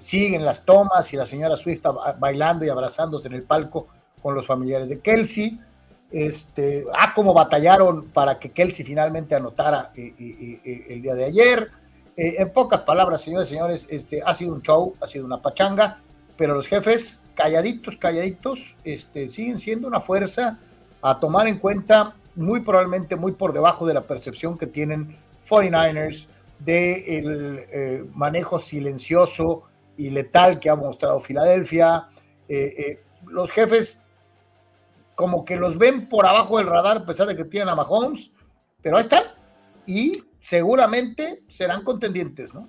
siguen 0.00 0.44
las 0.44 0.64
tomas 0.64 1.12
y 1.12 1.16
la 1.16 1.26
señora 1.26 1.56
Swift 1.56 1.82
bailando 2.20 2.64
y 2.64 2.68
abrazándose 2.68 3.28
en 3.28 3.34
el 3.34 3.42
palco 3.44 3.88
con 4.24 4.34
los 4.34 4.46
familiares 4.46 4.88
de 4.88 5.00
Kelsey. 5.00 5.60
Este, 6.10 6.86
ah, 6.98 7.12
cómo 7.14 7.34
batallaron 7.34 8.06
para 8.06 8.38
que 8.38 8.52
Kelsey 8.52 8.82
finalmente 8.82 9.34
anotara 9.34 9.92
eh, 9.94 10.14
eh, 10.18 10.60
eh, 10.64 10.86
el 10.88 11.02
día 11.02 11.14
de 11.14 11.26
ayer. 11.26 11.70
en 12.16 12.50
pocas 12.50 12.80
palabras, 12.80 13.20
señores 13.20 13.48
y 13.48 13.50
señores, 13.50 13.86
este, 13.90 14.22
ha 14.24 14.34
sido 14.34 14.54
un 14.54 14.62
show, 14.62 14.94
ha 15.02 15.06
sido 15.06 15.26
una 15.26 15.42
pachanga, 15.42 15.98
pero 16.38 16.54
los 16.54 16.68
jefes, 16.68 17.20
calladitos, 17.34 17.98
calladitos, 17.98 18.76
este, 18.84 19.28
siguen 19.28 19.58
siendo 19.58 19.88
una 19.88 20.00
fuerza 20.00 20.58
a 21.02 21.20
tomar 21.20 21.46
en 21.46 21.58
cuenta, 21.58 22.14
muy 22.34 22.60
probablemente 22.60 23.16
muy 23.16 23.32
por 23.32 23.52
debajo 23.52 23.84
de 23.84 23.92
la 23.92 24.06
percepción 24.06 24.56
que 24.56 24.66
tienen 24.66 25.18
49ers 25.46 26.28
del 26.60 27.66
el 27.70 28.08
manejo 28.14 28.58
silencioso 28.58 29.64
y 29.98 30.08
letal 30.08 30.60
que 30.60 30.70
ha 30.70 30.76
mostrado 30.76 31.20
Filadelfia. 31.20 32.08
los 33.26 33.50
jefes 33.50 34.00
como 35.14 35.44
que 35.44 35.56
los 35.56 35.78
ven 35.78 36.08
por 36.08 36.26
abajo 36.26 36.58
del 36.58 36.66
radar 36.66 36.98
a 36.98 37.06
pesar 37.06 37.26
de 37.26 37.36
que 37.36 37.44
tienen 37.44 37.68
a 37.68 37.74
Mahomes, 37.74 38.32
pero 38.82 38.96
ahí 38.96 39.02
están 39.02 39.24
y 39.86 40.22
seguramente 40.38 41.42
serán 41.48 41.82
contendientes, 41.82 42.54
¿no? 42.54 42.68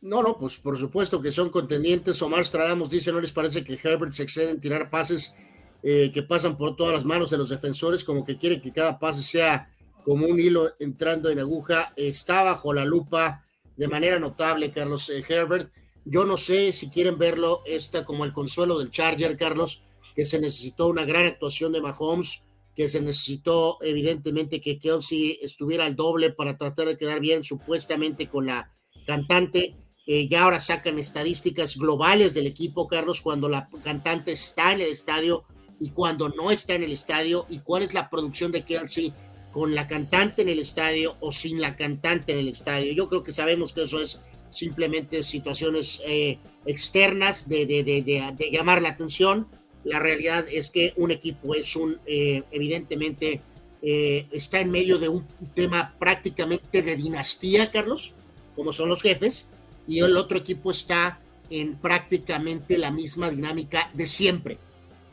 No, 0.00 0.22
no, 0.22 0.36
pues 0.36 0.58
por 0.58 0.76
supuesto 0.76 1.20
que 1.22 1.32
son 1.32 1.48
contendientes. 1.48 2.20
Omar 2.20 2.44
Stradamos 2.44 2.90
dice, 2.90 3.10
¿no 3.10 3.20
les 3.20 3.32
parece 3.32 3.64
que 3.64 3.78
Herbert 3.82 4.12
se 4.12 4.22
excede 4.22 4.50
en 4.50 4.60
tirar 4.60 4.90
pases 4.90 5.34
eh, 5.82 6.10
que 6.12 6.22
pasan 6.22 6.58
por 6.58 6.76
todas 6.76 6.92
las 6.92 7.06
manos 7.06 7.30
de 7.30 7.38
los 7.38 7.48
defensores, 7.48 8.04
como 8.04 8.22
que 8.22 8.36
quiere 8.36 8.60
que 8.60 8.70
cada 8.70 8.98
pase 8.98 9.22
sea 9.22 9.70
como 10.04 10.26
un 10.26 10.38
hilo 10.38 10.72
entrando 10.78 11.30
en 11.30 11.38
aguja? 11.38 11.94
Está 11.96 12.42
bajo 12.42 12.74
la 12.74 12.84
lupa 12.84 13.46
de 13.76 13.88
manera 13.88 14.18
notable, 14.18 14.70
Carlos 14.72 15.08
eh, 15.08 15.24
Herbert. 15.26 15.72
Yo 16.04 16.26
no 16.26 16.36
sé 16.36 16.74
si 16.74 16.90
quieren 16.90 17.16
verlo, 17.16 17.62
está 17.64 18.04
como 18.04 18.26
el 18.26 18.34
consuelo 18.34 18.78
del 18.78 18.90
Charger, 18.90 19.38
Carlos 19.38 19.83
que 20.14 20.24
se 20.24 20.38
necesitó 20.38 20.88
una 20.88 21.04
gran 21.04 21.26
actuación 21.26 21.72
de 21.72 21.80
Mahomes, 21.80 22.42
que 22.74 22.88
se 22.88 23.00
necesitó 23.00 23.78
evidentemente 23.82 24.60
que 24.60 24.78
Kelsey 24.78 25.38
estuviera 25.42 25.84
al 25.84 25.96
doble 25.96 26.30
para 26.30 26.56
tratar 26.56 26.88
de 26.88 26.96
quedar 26.96 27.20
bien 27.20 27.44
supuestamente 27.44 28.28
con 28.28 28.46
la 28.46 28.72
cantante. 29.06 29.76
Eh, 30.06 30.28
ya 30.28 30.44
ahora 30.44 30.60
sacan 30.60 30.98
estadísticas 30.98 31.76
globales 31.76 32.34
del 32.34 32.46
equipo, 32.46 32.88
Carlos, 32.88 33.20
cuando 33.20 33.48
la 33.48 33.68
cantante 33.82 34.32
está 34.32 34.72
en 34.72 34.80
el 34.80 34.90
estadio 34.90 35.44
y 35.80 35.90
cuando 35.90 36.28
no 36.28 36.50
está 36.50 36.74
en 36.74 36.82
el 36.82 36.92
estadio, 36.92 37.46
y 37.48 37.58
cuál 37.60 37.82
es 37.82 37.94
la 37.94 38.10
producción 38.10 38.52
de 38.52 38.64
Kelsey 38.64 39.12
con 39.54 39.74
la 39.74 39.86
cantante 39.86 40.42
en 40.42 40.48
el 40.48 40.58
estadio 40.58 41.16
o 41.20 41.30
sin 41.30 41.60
la 41.60 41.76
cantante 41.76 42.32
en 42.32 42.38
el 42.38 42.48
estadio. 42.48 42.92
Yo 42.92 43.08
creo 43.08 43.22
que 43.22 43.32
sabemos 43.32 43.72
que 43.72 43.82
eso 43.82 44.00
es 44.00 44.20
simplemente 44.50 45.22
situaciones 45.22 46.00
eh, 46.06 46.38
externas 46.66 47.48
de, 47.48 47.66
de, 47.66 47.82
de, 47.84 48.02
de, 48.02 48.50
llamar 48.50 48.82
la 48.82 48.90
atención, 48.90 49.48
la 49.84 49.98
realidad 49.98 50.46
es 50.50 50.70
que 50.70 50.92
un 50.96 51.10
equipo 51.10 51.54
es 51.54 51.76
un, 51.76 51.98
eh, 52.06 52.42
evidentemente, 52.50 53.40
eh, 53.82 54.26
está 54.32 54.60
en 54.60 54.70
medio 54.70 54.98
de 54.98 55.08
un 55.08 55.26
tema 55.54 55.94
prácticamente 55.98 56.82
de 56.82 56.96
dinastía, 56.96 57.70
Carlos, 57.70 58.14
como 58.56 58.72
son 58.72 58.88
los 58.88 59.02
jefes, 59.02 59.48
y 59.86 60.00
el 60.00 60.16
otro 60.16 60.38
equipo 60.38 60.70
está 60.70 61.20
en 61.50 61.76
prácticamente 61.76 62.78
la 62.78 62.90
misma 62.90 63.30
dinámica 63.30 63.90
de 63.92 64.06
siempre. 64.06 64.58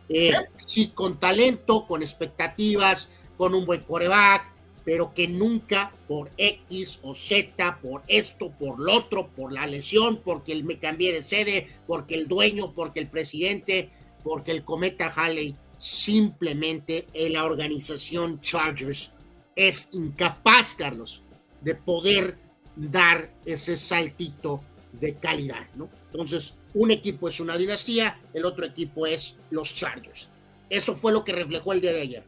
Eh, 0.08 0.32
sí, 0.58 0.92
con 0.94 1.20
talento, 1.20 1.86
con 1.86 2.02
expectativas, 2.02 3.10
con 3.38 3.54
un 3.54 3.66
buen 3.66 3.82
coreback, 3.82 4.52
pero 4.84 5.14
que 5.14 5.28
nunca 5.28 5.92
por 6.08 6.32
X 6.38 7.00
o 7.04 7.14
Z, 7.14 7.80
por 7.82 8.04
esto, 8.08 8.52
por 8.52 8.80
lo 8.80 8.94
otro, 8.94 9.28
por 9.28 9.52
la 9.52 9.68
lesión, 9.68 10.22
porque 10.24 10.56
me 10.64 10.80
cambié 10.80 11.14
de 11.14 11.22
sede, 11.22 11.68
porque 11.88 12.16
el 12.16 12.28
dueño, 12.28 12.74
porque 12.74 13.00
el 13.00 13.08
presidente, 13.08 13.90
porque 14.24 14.52
el 14.52 14.64
cometa 14.64 15.12
Halley 15.16 15.56
simplemente 15.78 17.08
en 17.14 17.34
la 17.34 17.44
organización 17.44 18.40
Chargers 18.40 19.12
es 19.56 19.90
incapaz, 19.94 20.76
Carlos, 20.76 21.24
de 21.62 21.76
poder 21.76 22.38
dar 22.76 23.34
ese 23.46 23.76
saltito 23.76 24.62
de 24.94 25.16
calidad, 25.16 25.68
¿no? 25.76 25.90
Entonces, 26.12 26.54
un 26.74 26.92
equipo 26.92 27.28
es 27.28 27.40
una 27.40 27.58
dinastía, 27.58 28.20
el 28.34 28.46
otro 28.46 28.66
equipo 28.66 29.06
es 29.06 29.38
los 29.50 29.76
Chargers. 29.76 30.30
Eso 30.70 30.96
fue 30.96 31.12
lo 31.12 31.24
que 31.24 31.34
reflejó 31.34 31.74
el 31.74 31.82
día 31.82 31.94
de 31.94 32.02
ayer, 32.02 32.24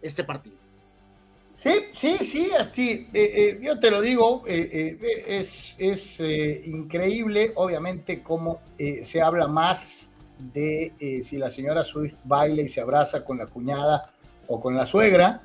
este 0.00 0.24
partido. 0.24 0.56
Sí, 1.54 1.70
sí, 1.92 2.18
sí, 2.20 2.50
así, 2.56 3.08
eh, 3.12 3.32
eh, 3.34 3.58
yo 3.60 3.80
te 3.80 3.90
lo 3.90 4.00
digo, 4.00 4.44
eh, 4.46 5.24
es, 5.26 5.74
es 5.78 6.20
increíble, 6.66 7.52
obviamente, 7.56 8.22
cómo 8.22 8.60
se 8.78 9.20
habla 9.20 9.48
más 9.48 10.12
de 10.38 10.92
eh, 11.00 11.22
si 11.22 11.36
la 11.36 11.50
señora 11.50 11.82
Swift 11.84 12.16
baila 12.24 12.62
y 12.62 12.68
se 12.68 12.80
abraza 12.80 13.24
con 13.24 13.38
la 13.38 13.46
cuñada 13.46 14.10
o 14.46 14.60
con 14.60 14.76
la 14.76 14.86
suegra, 14.86 15.42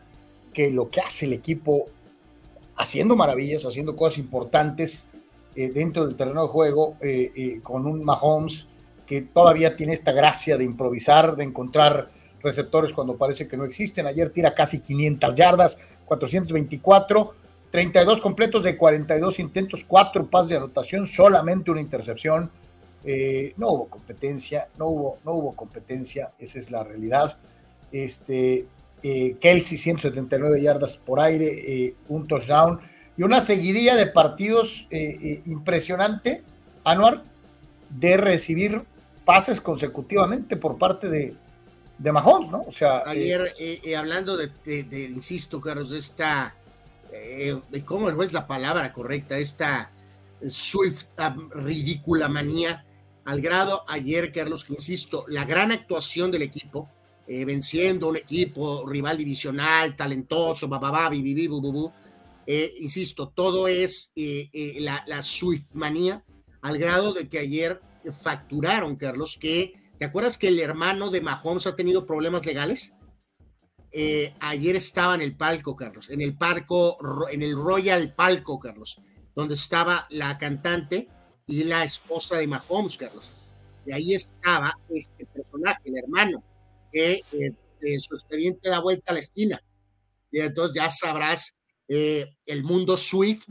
que 0.53 0.71
lo 0.71 0.89
que 0.89 1.01
hace 1.01 1.25
el 1.25 1.33
equipo 1.33 1.87
haciendo 2.75 3.15
maravillas, 3.15 3.65
haciendo 3.65 3.95
cosas 3.95 4.19
importantes 4.19 5.05
eh, 5.55 5.69
dentro 5.69 6.05
del 6.05 6.15
terreno 6.15 6.43
de 6.43 6.47
juego, 6.47 6.95
eh, 7.01 7.59
con 7.63 7.85
un 7.85 8.03
Mahomes 8.03 8.67
que 9.05 9.21
todavía 9.21 9.75
tiene 9.75 9.93
esta 9.93 10.11
gracia 10.11 10.57
de 10.57 10.63
improvisar, 10.63 11.35
de 11.35 11.43
encontrar 11.43 12.09
receptores 12.41 12.93
cuando 12.93 13.17
parece 13.17 13.47
que 13.47 13.57
no 13.57 13.65
existen. 13.65 14.07
Ayer 14.07 14.29
tira 14.29 14.53
casi 14.53 14.79
500 14.79 15.35
yardas, 15.35 15.77
424, 16.05 17.33
32 17.71 18.21
completos 18.21 18.63
de 18.63 18.77
42 18.77 19.39
intentos, 19.39 19.83
4 19.83 20.29
pases 20.29 20.49
de 20.49 20.57
anotación, 20.57 21.05
solamente 21.05 21.71
una 21.71 21.81
intercepción. 21.81 22.51
Eh, 23.05 23.53
no 23.57 23.69
hubo 23.69 23.89
competencia, 23.89 24.69
no 24.77 24.87
hubo, 24.87 25.17
no 25.25 25.33
hubo 25.33 25.55
competencia, 25.55 26.31
esa 26.39 26.59
es 26.59 26.71
la 26.71 26.83
realidad. 26.83 27.37
Este, 27.91 28.65
eh, 29.03 29.35
Kelsey, 29.41 29.77
179 29.77 30.61
yardas 30.61 30.97
por 30.97 31.19
aire, 31.19 31.47
eh, 31.47 31.95
un 32.07 32.27
touchdown 32.27 32.79
y 33.17 33.23
una 33.23 33.41
seguidilla 33.41 33.95
de 33.95 34.07
partidos 34.07 34.87
impresionante, 35.45 36.43
Anuar, 36.85 37.23
de 37.89 38.17
recibir 38.17 38.81
pases 39.23 39.61
consecutivamente 39.61 40.57
por 40.57 40.77
parte 40.77 41.07
de, 41.07 41.35
de 41.97 42.11
Mahomes, 42.11 42.49
¿no? 42.49 42.63
O 42.63 42.71
sea. 42.71 43.03
Ayer, 43.05 43.53
hablando 43.95 44.35
de, 44.35 44.49
insisto, 45.09 45.61
Carlos, 45.61 45.91
esta. 45.91 46.55
¿Cómo 47.85 48.09
es 48.23 48.33
la 48.33 48.47
palabra 48.47 48.91
correcta? 48.91 49.37
Esta 49.37 49.91
Swift 50.41 51.05
ridícula 51.51 52.27
manía 52.27 52.83
al 53.25 53.41
grado 53.41 53.83
ayer, 53.87 54.31
Carlos, 54.31 54.65
que 54.65 54.73
insisto, 54.73 55.25
la 55.27 55.45
gran 55.45 55.71
actuación 55.71 56.31
del 56.31 56.41
equipo, 56.41 56.89
eh, 57.25 57.45
venciendo 57.45 58.09
un 58.09 58.17
equipo 58.17 58.85
rival 58.85 59.17
divisional, 59.17 59.95
talentoso, 59.95 60.67
bababá, 60.67 61.09
bibibi, 61.09 61.49
eh, 62.45 62.73
insisto, 62.79 63.29
todo 63.29 63.69
es 63.69 64.11
eh, 64.15 64.77
la, 64.79 65.03
la 65.07 65.21
Swift 65.21 65.71
manía, 65.73 66.25
al 66.61 66.77
grado 66.77 67.13
de 67.13 67.29
que 67.29 67.39
ayer 67.39 67.81
facturaron, 68.21 68.97
Carlos, 68.97 69.37
que, 69.39 69.73
¿te 69.97 70.03
acuerdas 70.03 70.37
que 70.37 70.49
el 70.49 70.59
hermano 70.59 71.09
de 71.09 71.21
Mahomes 71.21 71.67
ha 71.67 71.75
tenido 71.75 72.05
problemas 72.05 72.45
legales? 72.45 72.93
ayer 74.39 74.75
estaba 74.75 75.13
en 75.13 75.21
el 75.21 75.37
palco, 75.37 75.75
Carlos, 75.75 76.09
en 76.09 76.21
el 76.21 76.35
palco, 76.35 76.97
en 77.29 77.43
el 77.43 77.55
Royal 77.55 78.15
Palco, 78.15 78.59
Carlos, 78.59 78.99
donde 79.35 79.53
estaba 79.53 80.07
la 80.09 80.39
cantante 80.39 81.09
y 81.47 81.63
la 81.63 81.83
esposa 81.83 82.37
de 82.37 82.47
Mahomes, 82.47 82.97
Carlos. 82.97 83.29
Y 83.85 83.91
ahí 83.91 84.13
estaba 84.13 84.77
este 84.89 85.25
personaje, 85.25 85.81
el 85.85 85.97
hermano, 85.97 86.43
que 86.91 87.21
eh, 87.31 87.99
su 87.99 88.15
expediente 88.15 88.69
da 88.69 88.79
vuelta 88.79 89.11
a 89.11 89.13
la 89.13 89.19
esquina. 89.19 89.61
Y 90.31 90.39
entonces 90.39 90.75
ya 90.75 90.89
sabrás 90.89 91.53
eh, 91.87 92.25
el 92.45 92.63
mundo 92.63 92.97
Swift 92.97 93.47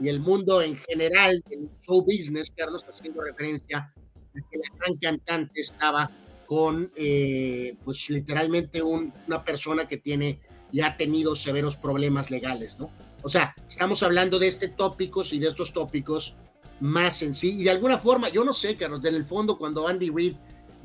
y 0.00 0.08
el 0.08 0.20
mundo 0.20 0.60
en 0.60 0.76
general 0.76 1.42
del 1.48 1.70
show 1.82 2.02
business, 2.02 2.52
Carlos, 2.54 2.84
haciendo 2.84 3.22
referencia 3.22 3.78
a 3.78 4.50
que 4.50 4.58
la 4.58 4.76
gran 4.76 4.96
cantante 4.98 5.60
estaba 5.60 6.10
con, 6.46 6.92
eh, 6.96 7.76
pues 7.84 8.08
literalmente 8.10 8.82
una 8.82 9.44
persona 9.44 9.88
que 9.88 9.96
tiene 9.96 10.40
y 10.72 10.80
ha 10.80 10.96
tenido 10.96 11.34
severos 11.34 11.76
problemas 11.76 12.30
legales, 12.30 12.78
¿no? 12.78 12.90
O 13.22 13.28
sea, 13.28 13.54
estamos 13.66 14.02
hablando 14.02 14.38
de 14.38 14.48
este 14.48 14.68
tópicos 14.68 15.32
y 15.32 15.38
de 15.38 15.48
estos 15.48 15.72
tópicos 15.72 16.36
más 16.80 17.16
sencillo. 17.16 17.60
Y 17.60 17.64
de 17.64 17.70
alguna 17.70 17.98
forma, 17.98 18.28
yo 18.28 18.44
no 18.44 18.52
sé, 18.52 18.76
Carlos, 18.76 19.04
en 19.04 19.14
el 19.14 19.24
fondo, 19.24 19.56
cuando 19.58 19.86
Andy 19.86 20.10
Reid 20.10 20.34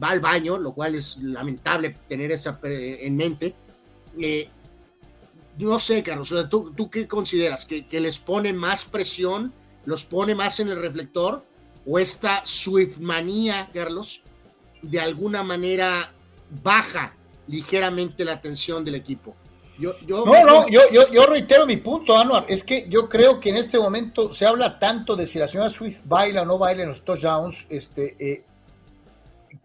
va 0.01 0.09
al 0.09 0.19
baño, 0.19 0.57
lo 0.57 0.73
cual 0.73 0.95
es 0.95 1.17
lamentable 1.17 1.95
tener 2.07 2.31
esa 2.31 2.59
en 2.63 3.15
mente, 3.15 3.53
eh, 4.19 4.49
no 5.57 5.79
sé, 5.79 6.01
Carlos, 6.01 6.33
¿tú, 6.49 6.71
¿tú, 6.75 6.89
qué 6.89 7.07
consideras? 7.07 7.65
¿Que, 7.65 7.85
¿Que, 7.85 7.99
les 7.99 8.19
pone 8.19 8.53
más 8.53 8.85
presión, 8.85 9.53
los 9.85 10.03
pone 10.03 10.33
más 10.33 10.59
en 10.59 10.69
el 10.69 10.81
reflector? 10.81 11.45
¿O 11.85 11.99
esta 11.99 12.45
Swiftmanía, 12.45 13.69
Carlos, 13.73 14.21
de 14.81 14.99
alguna 14.99 15.43
manera 15.43 16.13
baja 16.63 17.15
ligeramente 17.47 18.25
la 18.25 18.33
atención 18.33 18.85
del 18.85 18.95
equipo? 18.95 19.35
Yo, 19.81 19.95
no, 20.07 20.45
no, 20.45 20.67
yo, 20.69 20.81
yo, 20.91 21.25
reitero 21.25 21.65
mi 21.65 21.77
punto, 21.77 22.15
Anuar. 22.15 22.45
Es 22.47 22.63
que 22.63 22.87
yo 22.87 23.09
creo 23.09 23.39
que 23.39 23.49
en 23.49 23.57
este 23.57 23.79
momento 23.79 24.31
se 24.31 24.45
habla 24.45 24.77
tanto 24.77 25.15
de 25.15 25.25
si 25.25 25.39
la 25.39 25.47
señora 25.47 25.71
Swift 25.71 26.01
baila 26.05 26.43
o 26.43 26.45
no 26.45 26.59
baila 26.59 26.83
en 26.83 26.89
los 26.89 27.03
touchdowns, 27.03 27.65
este, 27.67 28.15
eh, 28.19 28.43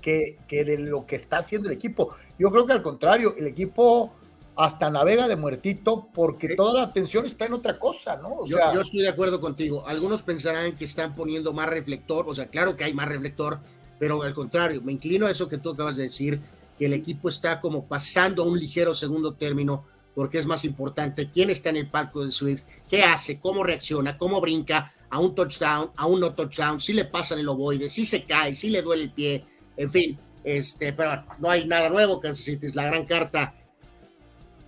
que, 0.01 0.39
que, 0.49 0.65
de 0.65 0.79
lo 0.79 1.05
que 1.05 1.17
está 1.17 1.39
haciendo 1.39 1.69
el 1.69 1.75
equipo. 1.75 2.17
Yo 2.39 2.51
creo 2.51 2.67
que 2.67 2.73
al 2.73 2.83
contrario, 2.83 3.35
el 3.37 3.47
equipo 3.47 4.15
hasta 4.57 4.89
navega 4.89 5.29
de 5.29 5.37
muertito 5.37 6.09
porque 6.15 6.57
toda 6.57 6.81
la 6.81 6.83
atención 6.85 7.27
está 7.27 7.45
en 7.45 7.53
otra 7.53 7.79
cosa, 7.79 8.17
¿no? 8.17 8.47
yo, 8.47 8.57
yo 8.73 8.81
estoy 8.81 9.01
de 9.01 9.11
acuerdo 9.11 9.39
contigo. 9.39 9.85
Algunos 9.87 10.23
pensarán 10.23 10.77
que 10.77 10.87
están 10.87 11.15
poniendo 11.15 11.53
más 11.53 11.69
reflector, 11.69 12.25
o 12.27 12.35
sea, 12.35 12.47
claro 12.47 12.75
que 12.75 12.85
hay 12.85 12.95
más 12.95 13.07
reflector, 13.07 13.61
pero 13.99 14.23
al 14.23 14.33
contrario, 14.33 14.81
me 14.83 14.93
inclino 14.93 15.27
a 15.27 15.31
eso 15.31 15.47
que 15.47 15.59
tú 15.59 15.71
acabas 15.71 15.97
de 15.97 16.05
decir, 16.05 16.41
que 16.79 16.87
el 16.87 16.95
equipo 16.95 17.29
está 17.29 17.61
como 17.61 17.85
pasando 17.85 18.43
a 18.43 18.47
un 18.47 18.59
ligero 18.59 18.95
segundo 18.95 19.35
término 19.35 19.85
porque 20.17 20.39
es 20.39 20.47
más 20.47 20.65
importante 20.65 21.31
quién 21.31 21.51
está 21.51 21.69
en 21.69 21.77
el 21.77 21.91
palco 21.91 22.25
de 22.25 22.33
Swift, 22.33 22.63
qué 22.89 23.03
hace, 23.03 23.39
cómo 23.39 23.63
reacciona, 23.63 24.17
cómo 24.17 24.41
brinca 24.41 24.95
a 25.11 25.21
un 25.21 25.35
touchdown, 25.35 25.91
a 25.95 26.07
un 26.07 26.21
no 26.21 26.35
touchdown, 26.35 26.81
si 26.81 26.95
le 26.95 27.05
pasan 27.05 27.39
el 27.39 27.49
ovoide, 27.51 27.91
si 27.91 28.07
se 28.07 28.25
cae, 28.25 28.55
si 28.55 28.71
le 28.71 28.81
duele 28.81 29.05
el 29.05 29.13
pie, 29.13 29.45
en 29.77 29.93
fin, 29.93 30.19
este, 30.43 30.95
pero 30.95 31.23
no 31.39 31.51
hay 31.51 31.67
nada 31.67 31.91
nuevo, 31.91 32.19
Kansas 32.19 32.47
City 32.47 32.65
es 32.65 32.75
la 32.75 32.87
gran 32.87 33.05
carta 33.05 33.55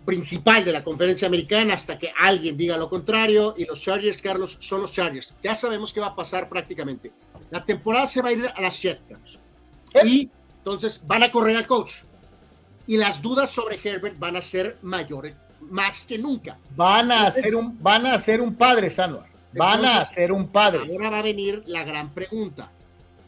principal 0.05 0.67
de 0.67 0.73
la 0.73 0.85
conferencia 0.85 1.29
americana 1.29 1.73
hasta 1.73 1.97
que 1.97 2.13
alguien 2.19 2.55
diga 2.55 2.77
lo 2.77 2.91
contrario 2.91 3.55
y 3.57 3.65
los 3.65 3.81
Chargers, 3.81 4.21
Carlos, 4.21 4.59
son 4.61 4.83
los 4.83 4.93
Chargers. 4.93 5.33
Ya 5.43 5.55
sabemos 5.55 5.95
qué 5.95 6.01
va 6.01 6.09
a 6.09 6.17
pasar 6.17 6.51
prácticamente. 6.51 7.11
La 7.51 7.65
temporada 7.65 8.07
se 8.07 8.21
va 8.21 8.29
a 8.29 8.33
ir 8.33 8.53
a 8.55 8.61
las 8.61 8.79
Jets, 8.81 9.01
Carlos. 9.09 9.39
¿Eh? 9.95 10.07
Y 10.07 10.31
entonces 10.59 11.01
van 11.07 11.23
a 11.23 11.31
correr 11.31 11.57
al 11.57 11.67
coach 11.67 12.03
y 12.89 12.97
las 12.97 13.21
dudas 13.21 13.51
sobre 13.51 13.79
Herbert 13.83 14.19
van 14.19 14.35
a 14.35 14.43
ser 14.43 14.79
mayores, 14.81 15.35
más 15.61 16.07
que 16.07 16.19
nunca. 16.19 16.59
Van 16.75 17.13
a 17.13 17.31
ser 17.31 17.55
un, 17.55 17.81
van 17.83 18.07
a 18.07 18.19
ser 18.19 18.41
un 18.41 18.55
padre, 18.55 18.89
Sanuar. 18.89 19.29
Van 19.53 19.85
a 19.85 20.03
ser 20.07 20.33
un 20.33 20.49
padre. 20.49 20.81
Ahora 20.91 21.11
va 21.11 21.19
a 21.19 21.23
venir 21.23 21.63
la 21.67 21.85
gran 21.85 22.15
pregunta. 22.15 22.73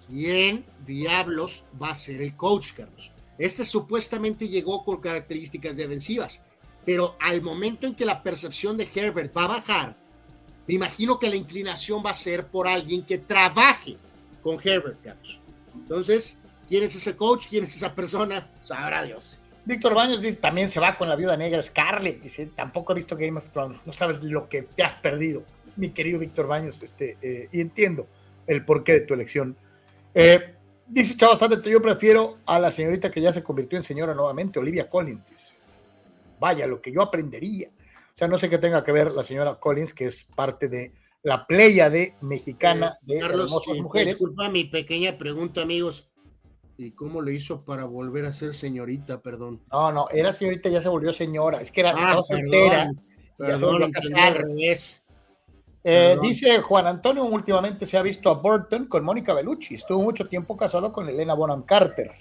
¿Quién 0.06 0.64
diablos 0.86 1.64
va 1.80 1.90
a 1.90 1.94
ser 1.94 2.22
el 2.22 2.34
coach, 2.36 2.72
Carlos? 2.72 3.12
Este 3.36 3.62
supuestamente 3.64 4.48
llegó 4.48 4.82
con 4.82 4.98
características 4.98 5.76
defensivas, 5.76 6.40
pero 6.86 7.16
al 7.20 7.42
momento 7.42 7.86
en 7.86 7.94
que 7.94 8.06
la 8.06 8.22
percepción 8.22 8.78
de 8.78 8.88
Herbert 8.94 9.36
va 9.36 9.44
a 9.44 9.48
bajar, 9.48 9.96
me 10.66 10.74
imagino 10.74 11.18
que 11.18 11.28
la 11.28 11.36
inclinación 11.36 12.02
va 12.04 12.10
a 12.10 12.14
ser 12.14 12.46
por 12.46 12.66
alguien 12.66 13.02
que 13.02 13.18
trabaje 13.18 13.98
con 14.42 14.58
Herbert, 14.62 15.02
Carlos. 15.04 15.38
Entonces, 15.74 16.38
¿quién 16.66 16.82
es 16.82 16.94
ese 16.94 17.14
coach? 17.14 17.46
¿Quién 17.46 17.64
es 17.64 17.76
esa 17.76 17.94
persona? 17.94 18.50
Sabrá 18.64 19.02
Dios. 19.02 19.39
Víctor 19.70 19.94
Baños 19.94 20.20
dice, 20.20 20.38
también 20.38 20.68
se 20.68 20.80
va 20.80 20.98
con 20.98 21.08
la 21.08 21.16
viuda 21.16 21.36
negra 21.36 21.62
Scarlett, 21.62 22.20
dice, 22.20 22.46
tampoco 22.46 22.92
he 22.92 22.96
visto 22.96 23.16
Game 23.16 23.38
of 23.38 23.50
Thrones, 23.50 23.80
no 23.86 23.92
sabes 23.92 24.22
lo 24.22 24.48
que 24.48 24.62
te 24.62 24.82
has 24.82 24.94
perdido, 24.94 25.44
mi 25.76 25.90
querido 25.90 26.18
Víctor 26.18 26.46
Baños, 26.46 26.82
este, 26.82 27.16
eh, 27.22 27.48
y 27.52 27.60
entiendo 27.60 28.06
el 28.46 28.64
porqué 28.64 28.94
de 28.94 29.00
tu 29.00 29.14
elección. 29.14 29.56
Eh, 30.12 30.56
dice 30.86 31.16
Chava 31.16 31.36
yo 31.64 31.80
prefiero 31.80 32.38
a 32.46 32.58
la 32.58 32.70
señorita 32.70 33.10
que 33.10 33.20
ya 33.20 33.32
se 33.32 33.42
convirtió 33.44 33.78
en 33.78 33.84
señora 33.84 34.12
nuevamente, 34.12 34.58
Olivia 34.58 34.88
Collins, 34.90 35.54
Vaya, 36.40 36.66
lo 36.66 36.80
que 36.80 36.90
yo 36.90 37.02
aprendería. 37.02 37.68
O 37.68 38.16
sea, 38.16 38.26
no 38.26 38.38
sé 38.38 38.48
qué 38.48 38.58
tenga 38.58 38.82
que 38.82 38.92
ver 38.92 39.12
la 39.12 39.22
señora 39.22 39.54
Collins, 39.60 39.94
que 39.94 40.06
es 40.06 40.24
parte 40.24 40.68
de 40.68 40.92
la 41.22 41.46
playa 41.46 41.90
de 41.90 42.14
mexicana 42.22 42.98
eh, 43.02 43.14
de 43.14 43.18
Carlos, 43.20 43.52
mujeres. 43.80 44.18
Disculpa 44.18 44.48
mi 44.48 44.64
pequeña 44.64 45.18
pregunta, 45.18 45.62
amigos. 45.62 46.09
¿Y 46.82 46.92
cómo 46.92 47.20
lo 47.20 47.30
hizo 47.30 47.62
para 47.62 47.84
volver 47.84 48.24
a 48.24 48.32
ser 48.32 48.54
señorita, 48.54 49.20
perdón? 49.20 49.60
No, 49.70 49.92
no, 49.92 50.08
era 50.08 50.32
señorita, 50.32 50.70
ya 50.70 50.80
se 50.80 50.88
volvió 50.88 51.12
señora. 51.12 51.60
Es 51.60 51.70
que 51.70 51.82
era 51.82 51.92
ah, 51.94 52.22
soltera. 52.22 52.90
ya 53.38 53.56
se 53.58 53.64
volvió 53.66 53.84
a 53.84 53.90
casar. 53.90 54.42
Eh, 55.84 56.16
dice 56.22 56.58
Juan 56.62 56.86
Antonio, 56.86 57.26
últimamente 57.26 57.84
se 57.84 57.98
ha 57.98 58.02
visto 58.02 58.30
a 58.30 58.34
Burton 58.36 58.86
con 58.86 59.04
Mónica 59.04 59.34
Bellucci. 59.34 59.74
Estuvo 59.74 60.00
mucho 60.00 60.26
tiempo 60.26 60.56
casado 60.56 60.90
con 60.90 61.06
Elena 61.06 61.34
Bonham 61.34 61.64
Carter. 61.64 62.12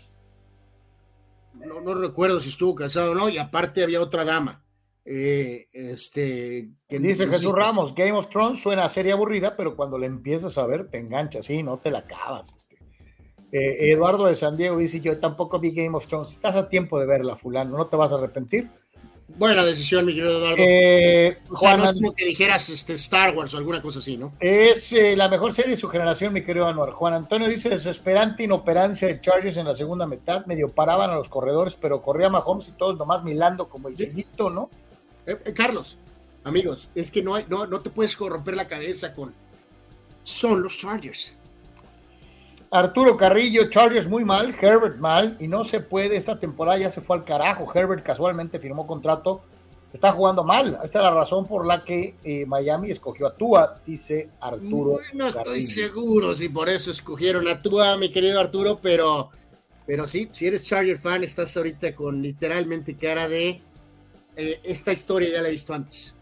No, 1.54 1.80
no 1.80 1.94
recuerdo 1.94 2.42
si 2.42 2.50
estuvo 2.50 2.76
casado 2.76 3.14
o 3.14 3.16
no, 3.16 3.30
y 3.30 3.38
aparte 3.38 3.82
había 3.82 4.02
otra 4.02 4.26
dama. 4.26 4.66
Eh, 5.06 5.70
este, 5.72 6.70
dice 6.90 7.28
Jesús 7.28 7.54
Ramos, 7.54 7.96
Game 7.96 8.12
of 8.12 8.28
Thrones 8.28 8.62
suena 8.62 8.84
a 8.84 8.90
serie 8.90 9.14
aburrida, 9.14 9.56
pero 9.56 9.78
cuando 9.78 9.98
la 9.98 10.06
empiezas 10.06 10.58
a 10.58 10.66
ver 10.66 10.90
te 10.90 10.98
enganchas, 10.98 11.46
sí, 11.46 11.64
no 11.64 11.78
te 11.80 11.92
la 11.92 12.00
acabas. 12.00 12.54
Este. 12.58 12.79
Eh, 13.52 13.92
Eduardo 13.92 14.26
de 14.26 14.36
San 14.36 14.58
Diego 14.58 14.78
dice: 14.78 15.02
Yo 15.02 15.18
tampoco 15.18 15.60
vi 15.60 15.72
Game 15.72 15.96
of 15.96 16.08
Thrones. 16.08 16.32
Estás 16.32 16.56
a 16.56 16.70
tiempo 16.70 17.00
de 17.00 17.06
verla, 17.06 17.36
Fulano, 17.36 17.78
no 17.78 17.88
te 17.88 17.98
vas 17.98 18.12
a 18.12 18.16
arrepentir. 18.16 18.70
Buena 19.38 19.64
decisión, 19.64 20.06
mi 20.06 20.14
querido 20.14 20.38
Eduardo. 20.38 20.56
Eh, 20.58 21.38
o 21.50 21.56
sea, 21.56 21.78
no 21.78 21.86
es 21.86 21.94
como 21.94 22.14
que 22.14 22.26
dijeras 22.26 22.68
este, 22.70 22.94
Star 22.94 23.36
Wars 23.36 23.54
o 23.54 23.58
alguna 23.58 23.82
cosa 23.82 24.00
así, 24.00 24.18
¿no? 24.18 24.34
Es 24.40 24.92
eh, 24.92 25.16
la 25.16 25.30
mejor 25.30 25.54
serie 25.54 25.72
de 25.72 25.78
su 25.78 25.88
generación, 25.88 26.34
mi 26.34 26.44
querido 26.44 26.66
Anuar. 26.66 26.92
Juan 26.92 27.14
Antonio 27.14 27.48
dice: 27.48 27.70
desesperante 27.70 28.44
inoperancia 28.44 29.08
de 29.08 29.22
Chargers 29.22 29.58
en 29.58 29.66
la 29.66 29.76
segunda 29.76 30.06
mitad. 30.06 30.46
Medio 30.46 30.70
paraban 30.70 31.10
a 31.12 31.16
los 31.16 31.30
corredores, 31.30 31.76
pero 31.76 32.02
corría 32.02 32.30
Mahomes 32.30 32.68
y 32.68 32.72
todos 32.72 32.98
nomás 32.98 33.24
milando 33.24 33.70
como 33.70 33.88
el 33.88 33.96
chinito, 33.96 34.50
¿no? 34.50 34.70
Carlos, 35.56 35.98
amigos, 36.44 36.90
es 36.96 37.12
que 37.12 37.22
no, 37.22 37.40
no, 37.48 37.68
no 37.68 37.82
te 37.82 37.92
puedes 37.92 38.16
corromper 38.16 38.56
la 38.56 38.68
cabeza 38.68 39.14
con. 39.14 39.34
Son 40.24 40.62
los 40.62 40.78
Chargers 40.78 41.39
Arturo 42.72 43.18
Carrillo, 43.18 43.70
Chargers 43.70 44.08
muy 44.08 44.24
mal, 44.24 44.56
Herbert 44.60 44.98
mal, 44.98 45.36
y 45.40 45.48
no 45.48 45.64
se 45.64 45.80
puede, 45.80 46.16
esta 46.16 46.38
temporada 46.38 46.78
ya 46.78 46.90
se 46.90 47.02
fue 47.02 47.18
al 47.18 47.24
carajo. 47.24 47.72
Herbert 47.74 48.04
casualmente 48.04 48.60
firmó 48.60 48.86
contrato, 48.86 49.42
está 49.92 50.12
jugando 50.12 50.44
mal. 50.44 50.80
Esta 50.84 51.00
es 51.00 51.04
la 51.04 51.12
razón 51.12 51.48
por 51.48 51.66
la 51.66 51.84
que 51.84 52.16
eh, 52.24 52.46
Miami 52.46 52.92
escogió 52.92 53.28
a 53.28 53.36
Tua, 53.36 53.80
dice 53.86 54.30
Arturo. 54.40 55.00
No 55.14 55.28
estoy 55.28 55.64
seguro 55.64 56.34
si 56.34 56.50
por 56.50 56.70
eso 56.70 56.92
escogieron 56.92 57.48
a 57.48 57.60
Tua, 57.62 57.98
mi 57.98 58.12
querido 58.12 58.40
Arturo, 58.40 58.80
pero, 58.80 59.32
pero 59.88 60.06
sí, 60.06 60.30
si 60.32 60.46
eres 60.46 60.66
Charger 60.66 61.00
fan, 61.00 61.24
estás 61.24 61.58
ahorita 61.58 61.96
con 61.96 62.22
literalmente 62.22 62.96
cara 62.96 63.28
de 63.28 63.62
eh, 64.36 64.60
esta 64.64 64.94
historia 64.94 65.30
ya 65.32 65.42
la 65.42 65.50
he 65.50 65.52
visto 65.52 65.74
antes. 65.74 66.14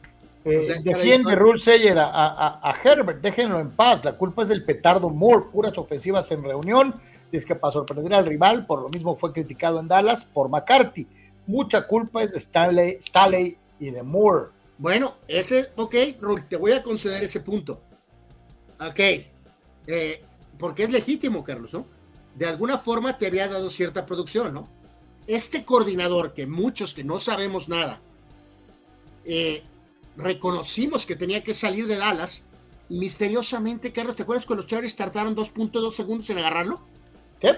Eh, 0.49 0.81
defiende 0.81 1.35
Rule 1.35 1.59
Seyer 1.59 1.97
a, 1.99 2.73
Herbert, 2.81 3.21
déjenlo 3.21 3.59
en 3.59 3.71
paz. 3.71 4.05
La 4.05 4.17
culpa 4.17 4.43
es 4.43 4.49
del 4.49 4.63
petardo 4.63 5.09
Moore, 5.09 5.47
puras 5.51 5.77
ofensivas 5.77 6.31
en 6.31 6.43
reunión. 6.43 6.95
Es 7.31 7.45
que 7.45 7.55
para 7.55 7.73
sorprender 7.73 8.13
al 8.13 8.25
rival, 8.25 8.65
por 8.65 8.81
lo 8.81 8.87
mismo 8.87 9.17
fue 9.17 9.33
criticado 9.33 9.79
en 9.81 9.89
Dallas 9.89 10.23
por 10.23 10.47
McCarthy. 10.47 11.05
Mucha 11.45 11.85
culpa 11.85 12.23
es 12.23 12.31
de 12.31 12.39
Stanley, 12.39 12.97
Staley 12.99 13.57
y 13.79 13.89
de 13.89 14.03
Moore. 14.03 14.47
Bueno, 14.77 15.15
ese, 15.27 15.71
ok, 15.75 15.95
Rule, 16.21 16.43
te 16.47 16.55
voy 16.55 16.71
a 16.71 16.81
conceder 16.81 17.23
ese 17.23 17.41
punto. 17.41 17.81
Ok, 18.79 18.99
eh, 19.87 20.23
porque 20.57 20.83
es 20.83 20.89
legítimo, 20.89 21.43
Carlos, 21.43 21.73
¿no? 21.73 21.85
De 22.35 22.45
alguna 22.45 22.77
forma 22.77 23.17
te 23.17 23.27
había 23.27 23.47
dado 23.47 23.69
cierta 23.69 24.05
producción, 24.05 24.53
¿no? 24.53 24.69
Este 25.25 25.65
coordinador, 25.65 26.33
que 26.33 26.47
muchos 26.47 26.93
que 26.93 27.03
no 27.03 27.19
sabemos 27.19 27.67
nada, 27.67 27.99
eh, 29.25 29.63
reconocimos 30.17 31.05
que 31.05 31.15
tenía 31.15 31.43
que 31.43 31.53
salir 31.53 31.87
de 31.87 31.95
Dallas 31.95 32.43
y 32.89 32.97
misteriosamente, 32.97 33.91
Carlos, 33.91 34.15
¿te 34.15 34.23
acuerdas 34.23 34.45
cuando 34.45 34.63
los 34.63 34.69
Chargers 34.69 34.95
tardaron 34.95 35.35
2.2 35.35 35.91
segundos 35.91 36.29
en 36.29 36.39
agarrarlo? 36.39 36.81
¿Qué? 37.39 37.55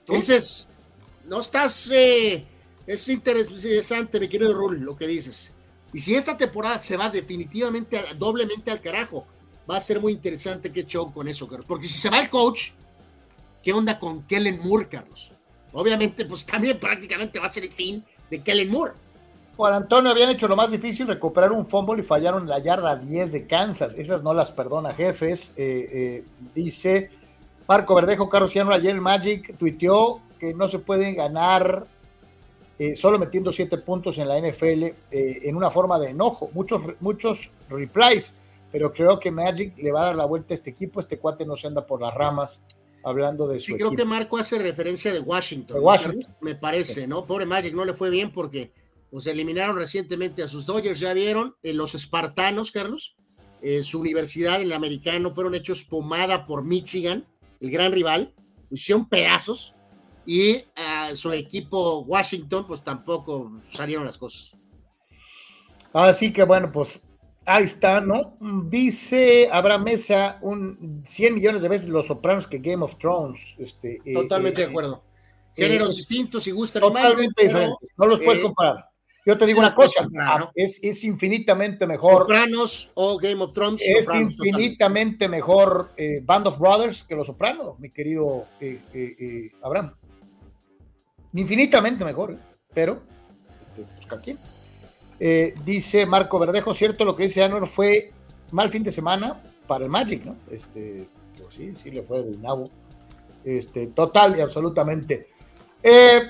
Entonces, 0.00 0.68
no 1.26 1.40
estás... 1.40 1.90
Eh, 1.92 2.46
es 2.86 3.08
interesante, 3.08 4.20
mi 4.20 4.28
querido 4.28 4.52
Rul, 4.52 4.80
lo 4.80 4.96
que 4.96 5.06
dices. 5.06 5.52
Y 5.92 6.00
si 6.00 6.14
esta 6.14 6.36
temporada 6.36 6.82
se 6.82 6.96
va 6.96 7.08
definitivamente, 7.08 8.02
doblemente 8.18 8.70
al 8.70 8.80
carajo, 8.80 9.26
va 9.70 9.76
a 9.76 9.80
ser 9.80 10.00
muy 10.00 10.12
interesante 10.12 10.70
qué 10.70 10.84
show 10.84 11.12
con 11.12 11.26
eso, 11.28 11.48
Carlos. 11.48 11.66
Porque 11.66 11.88
si 11.88 11.98
se 11.98 12.10
va 12.10 12.20
el 12.20 12.28
coach, 12.28 12.70
¿qué 13.62 13.72
onda 13.72 13.98
con 13.98 14.22
Kellen 14.26 14.60
Moore, 14.62 14.88
Carlos? 14.88 15.32
Obviamente, 15.72 16.24
pues 16.26 16.44
también 16.44 16.78
prácticamente 16.78 17.40
va 17.40 17.46
a 17.46 17.52
ser 17.52 17.64
el 17.64 17.70
fin 17.70 18.04
de 18.30 18.42
Kellen 18.42 18.70
Moore. 18.70 18.92
Juan 19.56 19.74
Antonio 19.74 20.10
habían 20.10 20.30
hecho 20.30 20.48
lo 20.48 20.56
más 20.56 20.70
difícil, 20.70 21.06
recuperar 21.06 21.52
un 21.52 21.64
fumble 21.64 22.00
y 22.00 22.04
fallaron 22.04 22.48
la 22.48 22.58
yarda 22.58 22.96
10 22.96 23.32
de 23.32 23.46
Kansas. 23.46 23.94
Esas 23.94 24.22
no 24.22 24.34
las 24.34 24.50
perdona, 24.50 24.92
jefes. 24.92 25.54
Eh, 25.56 25.88
eh, 25.92 26.24
dice 26.54 27.10
Marco 27.68 27.94
Verdejo, 27.94 28.28
Carlos 28.28 28.50
Ciano, 28.50 28.72
ayer 28.72 28.94
el 28.94 29.00
Magic 29.00 29.56
tuiteó 29.56 30.20
que 30.40 30.54
no 30.54 30.66
se 30.66 30.80
pueden 30.80 31.14
ganar 31.14 31.86
eh, 32.80 32.96
solo 32.96 33.18
metiendo 33.18 33.52
7 33.52 33.78
puntos 33.78 34.18
en 34.18 34.28
la 34.28 34.40
NFL 34.40 34.84
en 35.10 35.56
una 35.56 35.70
forma 35.70 36.00
de 36.00 36.10
enojo. 36.10 36.50
Muchos, 36.52 36.82
muchos 36.98 37.50
replies, 37.68 38.34
pero 38.72 38.92
creo 38.92 39.20
que 39.20 39.30
Magic 39.30 39.78
le 39.78 39.92
va 39.92 40.02
a 40.02 40.06
dar 40.06 40.16
la 40.16 40.24
vuelta 40.24 40.52
a 40.52 40.56
este 40.56 40.70
equipo. 40.70 40.98
Este 40.98 41.18
cuate 41.18 41.46
no 41.46 41.56
se 41.56 41.68
anda 41.68 41.86
por 41.86 42.02
las 42.02 42.12
ramas 42.12 42.60
hablando 43.04 43.46
de 43.46 43.60
su 43.60 43.66
Sí, 43.66 43.74
creo 43.74 43.92
que 43.92 44.04
Marco 44.04 44.36
hace 44.36 44.58
referencia 44.58 45.12
de 45.12 45.20
Washington. 45.20 45.76
De 45.76 45.80
Washington. 45.80 46.34
Me 46.40 46.56
parece, 46.56 47.06
¿no? 47.06 47.24
Pobre 47.24 47.46
Magic, 47.46 47.72
no 47.72 47.84
le 47.84 47.94
fue 47.94 48.10
bien 48.10 48.32
porque 48.32 48.72
pues 49.14 49.28
eliminaron 49.28 49.76
recientemente 49.76 50.42
a 50.42 50.48
sus 50.48 50.66
Dodgers, 50.66 50.98
ya 50.98 51.14
vieron, 51.14 51.54
en 51.62 51.76
los 51.76 51.94
espartanos, 51.94 52.72
Carlos, 52.72 53.14
en 53.62 53.84
su 53.84 54.00
universidad, 54.00 54.60
el 54.60 54.72
americano, 54.72 55.30
fueron 55.30 55.54
hechos 55.54 55.84
pomada 55.84 56.46
por 56.46 56.64
Michigan, 56.64 57.24
el 57.60 57.70
gran 57.70 57.92
rival, 57.92 58.34
hicieron 58.72 59.08
pedazos, 59.08 59.76
y 60.26 60.64
a 60.74 61.14
su 61.14 61.30
equipo 61.30 62.00
Washington, 62.00 62.66
pues 62.66 62.82
tampoco 62.82 63.52
salieron 63.70 64.04
las 64.04 64.18
cosas. 64.18 64.50
Así 65.92 66.32
que 66.32 66.42
bueno, 66.42 66.72
pues 66.72 67.00
ahí 67.46 67.62
está, 67.62 68.00
¿no? 68.00 68.36
Dice 68.64 69.48
Abraham 69.52 69.84
Mesa 69.84 70.38
un 70.42 71.04
100 71.06 71.36
millones 71.36 71.62
de 71.62 71.68
veces 71.68 71.88
los 71.88 72.08
sopranos 72.08 72.48
que 72.48 72.58
Game 72.58 72.82
of 72.82 72.98
Thrones. 72.98 73.54
Este, 73.58 74.00
eh, 74.04 74.14
Totalmente 74.14 74.62
de 74.62 74.66
eh, 74.66 74.70
acuerdo. 74.70 75.04
Géneros 75.54 75.92
eh, 75.92 75.96
distintos 75.98 76.48
y 76.48 76.50
gustan 76.50 76.82
totalmente 76.82 77.44
diferentes, 77.44 77.94
no 77.96 78.06
los 78.06 78.18
puedes 78.18 78.42
comparar. 78.42 78.92
Yo 79.26 79.38
te 79.38 79.46
digo 79.46 79.60
una 79.60 79.74
cosa, 79.74 80.06
es, 80.54 80.78
es, 80.82 81.02
infinitamente 81.04 81.86
mejor. 81.86 82.22
Sopranos 82.22 82.90
o 82.94 83.16
Game 83.16 83.42
of 83.42 83.52
Thrones. 83.52 83.80
Es 83.82 84.06
infinitamente 84.14 85.28
mejor 85.28 85.92
eh, 85.96 86.20
Band 86.22 86.48
of 86.48 86.58
Brothers 86.58 87.04
que 87.04 87.14
Los 87.14 87.28
Sopranos, 87.28 87.78
mi 87.78 87.90
querido 87.90 88.46
eh, 88.60 88.80
eh, 88.92 89.50
Abraham. 89.62 89.94
Infinitamente 91.32 92.04
mejor, 92.04 92.36
pero 92.74 93.02
este, 93.62 93.86
pues 94.06 94.22
quién. 94.22 94.38
dice 95.64 96.04
Marco 96.04 96.38
Verdejo, 96.38 96.74
cierto 96.74 97.04
lo 97.04 97.16
que 97.16 97.24
dice 97.24 97.42
Anwar 97.42 97.66
fue 97.66 98.12
mal 98.50 98.68
fin 98.68 98.84
de 98.84 98.92
semana 98.92 99.42
para 99.66 99.84
el 99.84 99.90
Magic, 99.90 100.24
¿no? 100.24 100.36
Este, 100.50 101.08
pues 101.38 101.54
sí, 101.54 101.74
sí 101.74 101.90
le 101.90 102.02
fue 102.02 102.22
del 102.22 102.42
nabo. 102.42 102.70
Este, 103.44 103.88
total 103.88 104.36
y 104.38 104.40
absolutamente. 104.40 105.26
Eh, 105.82 106.22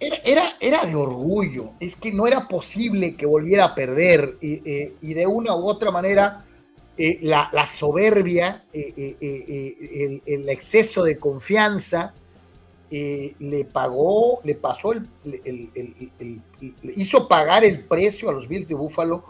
era, 0.00 0.56
era, 0.60 0.84
de 0.84 0.94
orgullo, 0.94 1.72
es 1.80 1.96
que 1.96 2.12
no 2.12 2.26
era 2.26 2.46
posible 2.46 3.16
que 3.16 3.26
volviera 3.26 3.64
a 3.64 3.74
perder 3.74 4.36
y, 4.40 4.60
eh, 4.70 4.94
de 5.00 5.26
una 5.26 5.56
u 5.56 5.66
otra 5.66 5.90
manera 5.90 6.44
eh, 6.96 7.18
la, 7.22 7.66
soberbia, 7.66 8.64
eh, 8.72 10.22
el, 10.26 10.48
exceso 10.48 11.02
de 11.02 11.18
confianza 11.18 12.14
le 12.90 13.64
pagó, 13.70 14.40
le 14.44 14.54
pasó, 14.54 14.92
el, 14.92 15.04
hizo 16.96 17.28
pagar 17.28 17.64
el 17.64 17.84
precio 17.84 18.30
a 18.30 18.32
los 18.32 18.48
Bills 18.48 18.68
de 18.68 18.74
Búfalo 18.74 19.24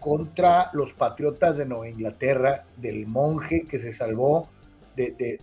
contra 0.00 0.70
los 0.72 0.92
Patriotas 0.92 1.56
de 1.56 1.66
Nueva 1.66 1.88
Inglaterra, 1.88 2.64
del 2.76 3.06
monje 3.06 3.66
que 3.68 3.78
se 3.78 3.92
salvó 3.92 4.48
de, 4.96 5.40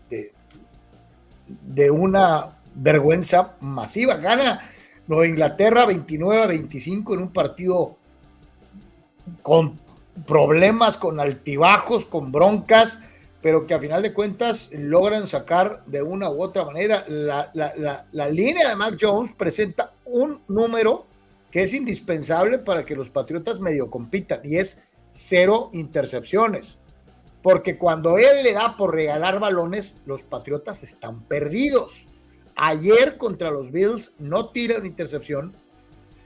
de 1.48 1.91
una 1.91 2.60
vergüenza 2.75 3.56
masiva. 3.59 4.16
Gana 4.16 4.61
Nueva 5.08 5.27
Inglaterra 5.27 5.85
29 5.85 6.43
a 6.43 6.48
25 6.48 7.14
en 7.14 7.22
un 7.22 7.33
partido 7.33 7.98
con 9.41 9.80
problemas, 10.25 10.98
con 10.98 11.19
altibajos, 11.19 12.06
con 12.06 12.32
broncas, 12.32 13.00
pero 13.41 13.66
que 13.66 13.74
a 13.74 13.80
final 13.80 14.01
de 14.01 14.14
cuentas 14.14 14.69
logran 14.72 15.27
sacar 15.27 15.83
de 15.85 16.01
una 16.01 16.30
u 16.30 16.41
otra 16.41 16.64
manera. 16.66 17.03
La, 17.08 17.51
la 17.53 18.30
línea 18.30 18.69
de 18.69 18.75
Mac 18.75 18.98
Jones 19.00 19.33
presenta 19.33 19.93
un 20.06 20.41
número 20.48 21.08
que 21.51 21.64
es 21.64 21.74
indispensable 21.74 22.59
para 22.59 22.85
que 22.85 22.95
los 22.95 23.09
Patriotas 23.09 23.59
medio 23.59 23.91
compitan 23.91 24.40
y 24.43 24.56
es 24.56 24.80
cero 25.11 25.69
intercepciones. 25.74 26.77
Porque 27.43 27.77
cuando 27.77 28.17
él 28.17 28.43
le 28.43 28.53
da 28.53 28.77
por 28.77 28.93
regalar 28.93 29.40
balones, 29.40 29.98
los 30.06 30.24
Patriotas 30.24 30.83
están 30.83 31.22
perdidos. 31.24 32.08
Ayer 32.56 33.18
contra 33.18 33.52
los 33.52 33.72
Bills 33.72 34.14
no 34.20 34.50
tira 34.50 34.86
intercepción, 34.86 35.54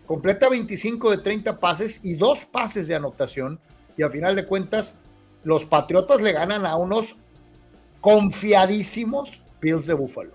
completa 0.05 0.49
25 0.49 1.11
de 1.11 1.17
30 1.19 1.59
pases 1.59 1.99
y 2.03 2.15
dos 2.15 2.45
pases 2.45 2.87
de 2.87 2.95
anotación. 2.95 3.59
Y 3.97 4.03
a 4.03 4.09
final 4.09 4.35
de 4.35 4.45
cuentas, 4.45 4.97
los 5.43 5.65
Patriotas 5.65 6.21
le 6.21 6.33
ganan 6.33 6.65
a 6.65 6.75
unos 6.75 7.15
confiadísimos 8.01 9.41
Bills 9.61 9.87
de 9.87 9.93
Buffalo. 9.93 10.31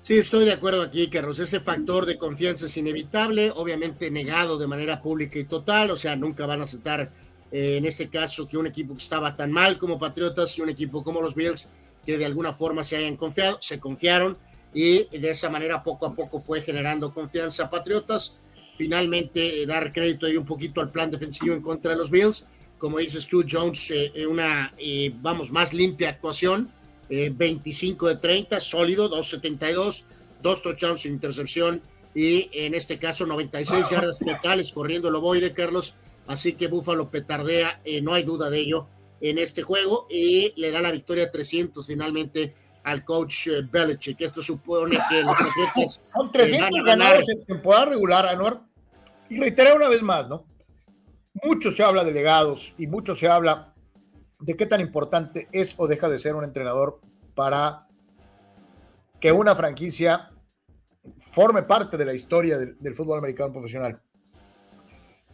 Sí, 0.00 0.16
estoy 0.16 0.44
de 0.44 0.52
acuerdo 0.52 0.82
aquí, 0.82 1.08
Carlos. 1.08 1.38
Ese 1.38 1.60
factor 1.60 2.06
de 2.06 2.18
confianza 2.18 2.66
es 2.66 2.76
inevitable, 2.76 3.52
obviamente 3.54 4.10
negado 4.10 4.56
de 4.56 4.66
manera 4.66 5.02
pública 5.02 5.38
y 5.38 5.44
total. 5.44 5.90
O 5.90 5.96
sea, 5.96 6.16
nunca 6.16 6.46
van 6.46 6.60
a 6.60 6.64
aceptar 6.64 7.12
eh, 7.50 7.76
en 7.76 7.84
este 7.84 8.08
caso 8.08 8.48
que 8.48 8.56
un 8.56 8.66
equipo 8.66 8.94
que 8.94 9.02
estaba 9.02 9.36
tan 9.36 9.52
mal 9.52 9.76
como 9.76 9.98
Patriotas 9.98 10.56
y 10.56 10.62
un 10.62 10.68
equipo 10.68 11.02
como 11.02 11.20
los 11.20 11.34
Bills 11.34 11.68
que 12.06 12.16
de 12.16 12.24
alguna 12.24 12.52
forma 12.52 12.84
se 12.84 12.96
hayan 12.96 13.16
confiado, 13.16 13.58
se 13.60 13.80
confiaron 13.80 14.38
y 14.74 15.04
de 15.18 15.30
esa 15.30 15.48
manera 15.50 15.82
poco 15.82 16.06
a 16.06 16.14
poco 16.14 16.40
fue 16.40 16.60
generando 16.60 17.12
confianza 17.12 17.64
a 17.64 17.70
Patriotas. 17.70 18.36
Finalmente, 18.76 19.62
eh, 19.62 19.66
dar 19.66 19.92
crédito 19.92 20.28
y 20.28 20.36
un 20.36 20.44
poquito 20.44 20.80
al 20.80 20.92
plan 20.92 21.10
defensivo 21.10 21.54
en 21.54 21.62
contra 21.62 21.92
de 21.92 21.96
los 21.96 22.10
Bills. 22.10 22.46
Como 22.78 22.98
dices 22.98 23.26
tú, 23.26 23.44
Jones, 23.48 23.90
eh, 23.90 24.26
una, 24.26 24.72
eh, 24.78 25.12
vamos, 25.20 25.50
más 25.50 25.72
limpia 25.72 26.10
actuación. 26.10 26.72
25 27.10 28.06
de 28.06 28.16
30, 28.16 28.60
sólido, 28.60 29.10
2.72, 29.10 30.04
dos 30.42 30.60
touchdowns 30.60 31.00
sin 31.00 31.14
intercepción 31.14 31.80
y 32.14 32.50
en 32.52 32.74
este 32.74 32.98
caso 32.98 33.24
96 33.24 33.88
yardas 33.88 34.18
totales 34.18 34.70
corriendo 34.72 35.08
el 35.08 35.40
de 35.40 35.54
Carlos. 35.54 35.94
Así 36.26 36.52
que 36.52 36.66
Búfalo 36.66 37.10
petardea, 37.10 37.80
no 38.02 38.12
hay 38.12 38.24
duda 38.24 38.50
de 38.50 38.58
ello 38.58 38.88
en 39.22 39.38
este 39.38 39.62
juego 39.62 40.06
y 40.10 40.52
le 40.56 40.70
da 40.70 40.82
la 40.82 40.92
victoria 40.92 41.30
300 41.30 41.86
finalmente 41.86 42.54
al 42.88 43.04
coach 43.04 43.48
eh, 43.48 43.62
Belichick. 43.70 44.20
Esto 44.20 44.42
supone 44.42 44.98
que 45.08 45.22
los 45.22 45.36
Patriotas 45.38 46.02
son 46.12 46.32
300 46.32 46.84
ganados 46.84 47.28
en 47.28 47.44
temporada 47.44 47.86
regular, 47.86 48.26
Anuar. 48.26 48.60
Y 49.28 49.38
reiteré 49.38 49.74
una 49.74 49.88
vez 49.88 50.02
más, 50.02 50.28
¿no? 50.28 50.46
Mucho 51.44 51.70
se 51.70 51.82
habla 51.82 52.02
de 52.02 52.12
legados 52.12 52.72
y 52.78 52.86
mucho 52.86 53.14
se 53.14 53.28
habla 53.28 53.74
de 54.40 54.56
qué 54.56 54.66
tan 54.66 54.80
importante 54.80 55.48
es 55.52 55.74
o 55.76 55.86
deja 55.86 56.08
de 56.08 56.18
ser 56.18 56.34
un 56.34 56.44
entrenador 56.44 57.00
para 57.34 57.86
que 59.20 59.30
una 59.32 59.54
franquicia 59.54 60.30
forme 61.30 61.62
parte 61.62 61.96
de 61.96 62.04
la 62.04 62.14
historia 62.14 62.58
del, 62.58 62.78
del 62.78 62.94
fútbol 62.94 63.18
americano 63.18 63.52
profesional. 63.52 64.00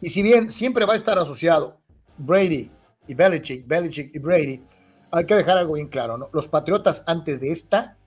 Y 0.01 0.09
si 0.09 0.21
bien 0.21 0.51
siempre 0.51 0.85
va 0.85 0.93
a 0.93 0.97
estar 0.97 1.17
asociado 1.17 1.79
Brady 2.17 2.69
y 3.07 3.13
Belichick, 3.13 3.65
Belichick 3.65 4.13
y 4.13 4.19
Brady, 4.19 4.61
hay 5.11 5.25
que 5.25 5.35
dejar 5.35 5.57
algo 5.57 5.73
bien 5.73 5.87
claro, 5.87 6.17
¿no? 6.17 6.29
Los 6.33 6.47
Patriotas 6.47 7.03
antes 7.07 7.41
de 7.41 7.51
esta 7.51 7.97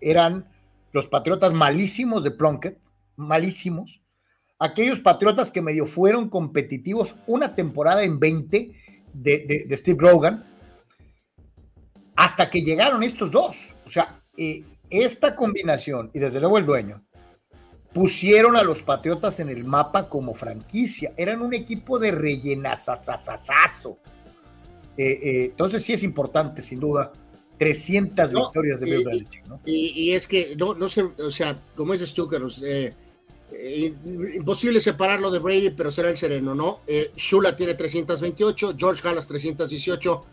eran 0.00 0.48
los 0.92 1.08
Patriotas 1.08 1.52
malísimos 1.52 2.22
de 2.24 2.30
Plunkett, 2.30 2.78
malísimos. 3.16 4.02
Aquellos 4.58 5.00
Patriotas 5.00 5.50
que 5.50 5.62
medio 5.62 5.86
fueron 5.86 6.28
competitivos 6.28 7.16
una 7.26 7.54
temporada 7.54 8.02
en 8.02 8.18
20 8.18 8.72
de, 9.12 9.76
Steve 9.76 9.98
Rogan, 10.00 10.44
hasta 12.16 12.48
que 12.48 12.62
llegaron 12.62 13.02
estos 13.02 13.30
dos. 13.30 13.74
O 13.84 13.90
sea, 13.90 14.22
eh, 14.36 14.64
esta 14.90 15.34
combinación 15.34 16.10
y 16.14 16.18
desde 16.18 16.40
luego 16.40 16.58
el 16.58 16.66
dueño 16.66 17.04
pusieron 17.92 18.56
a 18.56 18.62
los 18.62 18.82
Patriotas 18.82 19.40
en 19.40 19.48
el 19.48 19.64
mapa 19.64 20.08
como 20.08 20.34
franquicia. 20.34 21.12
Eran 21.16 21.40
un 21.42 21.54
equipo 21.54 21.98
de 21.98 22.10
rellenazazazazo. 22.10 23.98
Eh, 24.96 25.18
eh, 25.22 25.44
entonces 25.46 25.82
sí 25.82 25.92
es 25.92 26.02
importante, 26.02 26.62
sin 26.62 26.80
duda, 26.80 27.12
300 27.58 28.32
victorias 28.32 28.80
de 28.80 28.86
Bill 28.86 29.04
Belichick, 29.04 29.46
¿no? 29.46 29.60
Y, 29.64 30.12
es 30.12 30.26
que, 30.26 30.56
no, 30.56 30.74
no 30.74 30.88
sé, 30.88 31.02
o 31.02 31.30
sea, 31.30 31.60
como 31.74 31.92
dices 31.92 32.12
tú, 32.12 32.26
Carlos, 32.26 32.62
eh, 32.62 32.94
eh, 33.52 33.94
imposible 34.34 34.80
separarlo 34.80 35.30
de 35.30 35.38
Brady, 35.38 35.70
pero 35.70 35.90
será 35.90 36.10
el 36.10 36.16
sereno, 36.16 36.54
¿no? 36.54 36.80
Shula 37.16 37.56
tiene 37.56 37.74
328, 37.74 38.74
George 38.78 39.02
Gallas 39.02 39.26
318, 39.26 40.24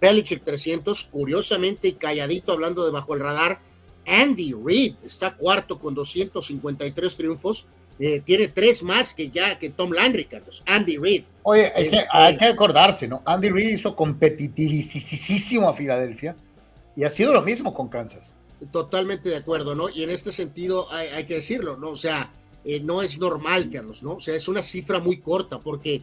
Belichick 0.00 0.44
300, 0.44 1.04
curiosamente 1.04 1.88
y 1.88 1.92
calladito 1.92 2.52
hablando 2.52 2.84
de 2.84 2.90
bajo 2.90 3.14
el 3.14 3.20
radar, 3.20 3.60
Andy 4.06 4.54
Reid 4.54 4.94
está 5.04 5.36
cuarto 5.36 5.78
con 5.78 5.94
253 5.94 7.16
triunfos, 7.16 7.66
eh, 7.98 8.20
tiene 8.20 8.48
tres 8.48 8.82
más 8.82 9.12
que 9.12 9.28
ya 9.28 9.58
que 9.58 9.70
Tom 9.70 9.90
Landry, 9.90 10.26
Carlos. 10.26 10.62
Andy 10.66 10.98
Reid. 10.98 11.24
Oye, 11.42 11.72
es 11.74 11.88
que 11.88 12.04
hay 12.12 12.36
que 12.36 12.44
acordarse, 12.44 13.08
¿no? 13.08 13.22
Andy 13.24 13.50
Reid 13.50 13.70
hizo 13.70 13.96
competitivísimo 13.96 15.68
a 15.68 15.74
Filadelfia 15.74 16.36
y 16.94 17.04
ha 17.04 17.10
sido 17.10 17.32
lo 17.32 17.42
mismo 17.42 17.74
con 17.74 17.88
Kansas. 17.88 18.36
Totalmente 18.70 19.28
de 19.28 19.36
acuerdo, 19.36 19.74
¿no? 19.74 19.88
Y 19.88 20.02
en 20.02 20.10
este 20.10 20.32
sentido 20.32 20.90
hay, 20.92 21.24
que 21.24 21.34
decirlo, 21.34 21.76
¿no? 21.76 21.90
O 21.90 21.96
sea, 21.96 22.32
eh, 22.64 22.80
no 22.80 23.02
es 23.02 23.18
normal, 23.18 23.70
Carlos, 23.70 24.02
¿no? 24.02 24.14
O 24.14 24.20
sea, 24.20 24.34
es 24.34 24.46
una 24.48 24.62
cifra 24.62 25.00
muy 25.00 25.18
corta 25.18 25.58
porque 25.58 26.02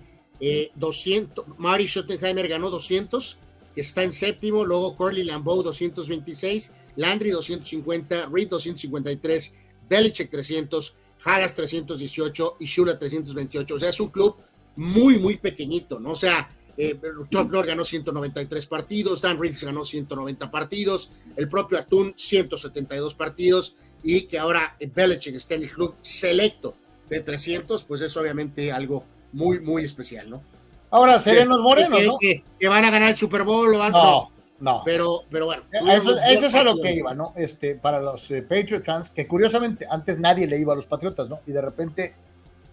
200, 0.75 1.45
eh, 1.45 1.49
Mari 1.57 1.87
Schottenheimer 1.87 2.47
ganó 2.47 2.69
200, 2.69 3.37
está 3.75 4.03
en 4.03 4.11
séptimo, 4.11 4.65
luego 4.65 4.95
Curly 4.97 5.23
Lambeau 5.23 5.63
226, 5.63 6.71
Landry 6.95 7.29
250, 7.29 8.27
Reid 8.31 8.49
253, 8.49 9.53
Belichick 9.89 10.29
300, 10.29 10.95
Halas 11.25 11.55
318 11.55 12.57
y 12.59 12.65
Shula 12.65 12.97
328. 12.97 13.75
O 13.75 13.79
sea, 13.79 13.89
es 13.89 13.99
un 13.99 14.09
club 14.09 14.37
muy, 14.75 15.17
muy 15.17 15.37
pequeñito, 15.37 15.99
¿no? 15.99 16.11
O 16.11 16.15
sea, 16.15 16.49
eh, 16.77 16.99
Chuck 17.29 17.51
Lord 17.51 17.67
ganó 17.67 17.83
193 17.83 18.67
partidos, 18.67 19.21
Dan 19.21 19.39
Reeves 19.39 19.63
ganó 19.63 19.83
190 19.83 20.51
partidos, 20.51 21.11
el 21.35 21.49
propio 21.49 21.79
Atún 21.79 22.13
172 22.15 23.15
partidos 23.15 23.75
y 24.03 24.21
que 24.23 24.37
ahora 24.37 24.77
Belichick 24.93 25.35
esté 25.35 25.55
en 25.55 25.63
el 25.63 25.71
club 25.71 25.95
selecto 26.01 26.75
de 27.09 27.21
300, 27.21 27.83
pues 27.85 28.01
es 28.01 28.15
obviamente 28.17 28.71
algo 28.71 29.05
muy, 29.31 29.59
muy 29.61 29.83
especial, 29.83 30.29
¿no? 30.29 30.43
Ahora, 30.91 31.19
Serenos 31.19 31.59
Morenos, 31.59 31.97
que, 31.97 32.05
¿no? 32.05 32.15
Que, 32.59 32.67
van 32.67 32.85
a 32.85 32.91
ganar 32.91 33.09
el 33.09 33.17
Super 33.17 33.43
Bowl 33.43 33.73
o 33.73 33.83
algo. 33.83 33.97
No, 33.97 34.31
no. 34.59 34.81
Pero, 34.85 35.23
pero 35.29 35.45
bueno. 35.45 35.63
Eso, 35.71 36.17
es 36.17 36.55
a 36.55 36.63
lo 36.63 36.77
que 36.77 36.93
iba, 36.93 37.13
¿no? 37.13 37.33
Este, 37.35 37.75
para 37.75 37.99
los 37.99 38.29
eh, 38.31 38.41
Patriot 38.41 38.83
fans, 38.83 39.09
que 39.09 39.27
curiosamente 39.27 39.85
antes 39.89 40.19
nadie 40.19 40.47
le 40.47 40.57
iba 40.57 40.73
a 40.73 40.75
los 40.75 40.85
Patriotas, 40.85 41.29
¿no? 41.29 41.39
Y 41.45 41.51
de 41.51 41.61
repente 41.61 42.15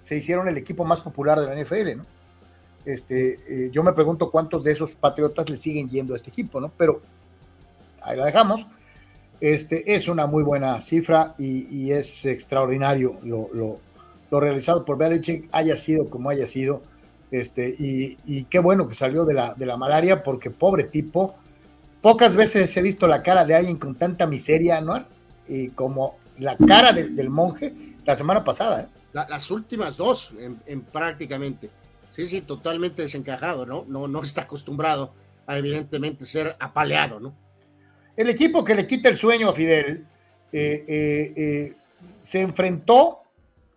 se 0.01 0.17
hicieron 0.17 0.49
el 0.49 0.57
equipo 0.57 0.85
más 0.85 1.01
popular 1.01 1.41
de 1.41 1.47
la 1.47 1.61
NFL, 1.61 1.97
¿no? 1.97 2.07
Este, 2.85 3.39
eh, 3.49 3.71
yo 3.73 3.83
me 3.83 3.93
pregunto 3.93 4.31
cuántos 4.31 4.65
de 4.65 4.73
esos 4.73 4.95
Patriotas 4.95 5.49
le 5.49 5.57
siguen 5.57 5.89
yendo 5.89 6.15
a 6.15 6.17
este 6.17 6.31
equipo, 6.31 6.61
¿no? 6.61 6.73
Pero 6.77 7.01
ahí 8.03 8.17
la 8.17 8.27
dejamos. 8.27 8.67
Este, 9.41 9.95
es 9.95 10.07
una 10.07 10.27
muy 10.27 10.45
buena 10.45 10.81
cifra 10.81 11.35
y, 11.37 11.91
es 11.91 12.27
extraordinario 12.27 13.19
lo, 13.25 13.49
lo, 13.53 13.81
lo, 14.31 14.41
realizado 14.41 14.85
por 14.85 14.97
Belichick, 14.97 15.49
haya 15.51 15.77
sido 15.77 16.09
como 16.09 16.31
haya 16.31 16.47
sido. 16.47 16.83
Este, 17.33 17.75
y, 17.77 18.19
y, 18.25 18.45
qué 18.45 18.61
bueno 18.61 18.87
que 18.87 18.95
salió 18.95 19.25
de 19.25 19.35
la, 19.35 19.55
de 19.55 19.67
la 19.67 19.77
malaria, 19.77 20.23
porque 20.23 20.51
pobre 20.51 20.85
tipo, 20.85 21.35
Pocas 22.03 22.35
veces 22.37 22.77
he 22.77 22.83
visto 22.83 23.07
la 23.07 23.23
cara 23.23 23.45
de 23.45 23.55
alguien 23.55 23.79
con 23.79 23.95
tanta 23.95 24.27
miseria, 24.27 24.81
¿no? 24.81 25.05
Y 25.49 25.69
como 25.69 26.17
la 26.39 26.57
cara 26.57 26.93
del 26.93 27.31
monje 27.31 27.73
la 28.05 28.17
semana 28.17 28.43
pasada. 28.43 28.83
¿eh? 28.83 28.87
las 29.13 29.51
últimas 29.51 29.97
dos, 29.97 30.35
en, 30.67 30.83
prácticamente. 30.83 31.71
Sí, 32.11 32.27
sí, 32.27 32.43
totalmente 32.43 33.03
desencajado, 33.03 33.65
¿no? 33.65 33.85
¿no? 33.89 34.09
No 34.09 34.23
está 34.23 34.43
acostumbrado 34.43 35.15
a 35.47 35.57
evidentemente 35.57 36.27
ser 36.27 36.57
apaleado, 36.59 37.21
¿no? 37.21 37.35
El 38.17 38.29
equipo 38.29 38.65
que 38.65 38.75
le 38.75 38.87
quita 38.87 39.09
el 39.09 39.17
sueño 39.17 39.49
a 39.49 39.53
Fidel 39.55 40.05
eh, 40.53 40.85
eh, 40.87 41.75
se 42.21 42.41
enfrentó 42.41 43.21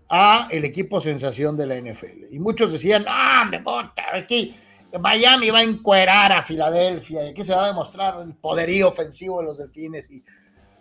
a 0.10 0.48
el 0.52 0.66
equipo 0.66 1.00
sensación 1.00 1.56
de 1.56 1.66
la 1.66 1.76
NFL. 1.80 2.26
Y 2.34 2.40
muchos 2.40 2.72
decían, 2.74 3.06
ah, 3.08 3.48
me 3.50 3.62
bota, 3.62 4.04
aquí 4.14 4.56
Miami 5.00 5.50
va 5.50 5.60
a 5.60 5.64
encuerar 5.64 6.32
a 6.32 6.42
Filadelfia 6.42 7.26
y 7.26 7.30
aquí 7.30 7.44
se 7.44 7.54
va 7.54 7.66
a 7.66 7.68
demostrar 7.68 8.22
el 8.22 8.34
poderío 8.34 8.88
ofensivo 8.88 9.40
de 9.40 9.46
los 9.46 9.58
delfines 9.58 10.10
y, 10.10 10.24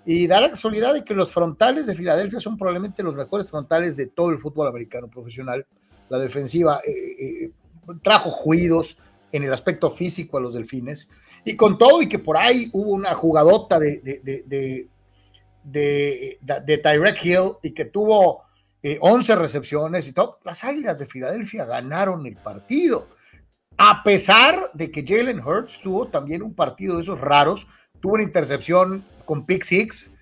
y 0.05 0.27
da 0.27 0.41
la 0.41 0.51
casualidad 0.51 0.95
de 0.95 1.05
que 1.05 1.15
los 1.15 1.33
frontales 1.33 1.87
de 1.87 1.95
Filadelfia 1.95 2.41
son 2.41 2.57
probablemente 2.57 3.03
los 3.03 3.17
mejores 3.17 3.51
frontales 3.51 3.97
de 3.97 4.07
todo 4.07 4.31
el 4.31 4.39
fútbol 4.39 4.69
americano 4.69 5.09
profesional. 5.09 5.67
La 6.09 6.19
defensiva 6.19 6.81
eh, 6.87 7.45
eh, 7.47 7.51
trajo 8.03 8.31
juidos 8.31 8.99
en 9.33 9.45
el 9.45 9.53
aspecto 9.53 9.91
físico 9.91 10.39
a 10.39 10.41
los 10.41 10.55
delfines 10.55 11.09
y 11.45 11.57
con 11.57 11.77
todo 11.79 12.03
y 12.03 12.09
que 12.09 12.19
por 12.19 12.37
ahí 12.37 12.71
hubo 12.73 12.91
una 12.91 13.15
jugadota 13.15 13.79
de, 13.79 13.99
de, 14.01 14.21
de, 14.23 14.89
de, 15.65 16.39
de 16.65 16.79
Tyrek 16.79 17.25
Hill 17.25 17.53
y 17.63 17.73
que 17.73 17.87
tuvo 17.87 18.45
11 19.01 19.33
eh, 19.33 19.37
recepciones 19.37 20.07
y 20.07 20.13
todo, 20.13 20.39
las 20.45 20.63
Águilas 20.63 20.99
de 20.99 21.07
Filadelfia 21.07 21.65
ganaron 21.65 22.27
el 22.27 22.37
partido 22.37 23.09
a 23.77 24.03
pesar 24.03 24.71
de 24.75 24.91
que 24.91 25.05
Jalen 25.07 25.41
Hurts 25.41 25.81
tuvo 25.83 26.09
también 26.09 26.43
un 26.43 26.55
partido 26.55 26.97
de 26.97 27.03
esos 27.03 27.21
raros, 27.21 27.67
tuvo 28.01 28.15
una 28.15 28.23
intercepción 28.23 29.05
con 29.25 29.47
pick 29.47 29.63
six 29.63 30.13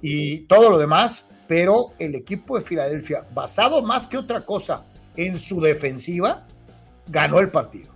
y 0.00 0.40
todo 0.40 0.70
lo 0.70 0.78
demás, 0.78 1.26
pero 1.46 1.92
el 1.98 2.14
equipo 2.14 2.56
de 2.56 2.64
Filadelfia, 2.64 3.26
basado 3.32 3.82
más 3.82 4.06
que 4.06 4.18
otra 4.18 4.40
cosa 4.40 4.84
en 5.16 5.38
su 5.38 5.60
defensiva, 5.60 6.46
ganó 7.06 7.38
el 7.38 7.50
partido. 7.50 7.94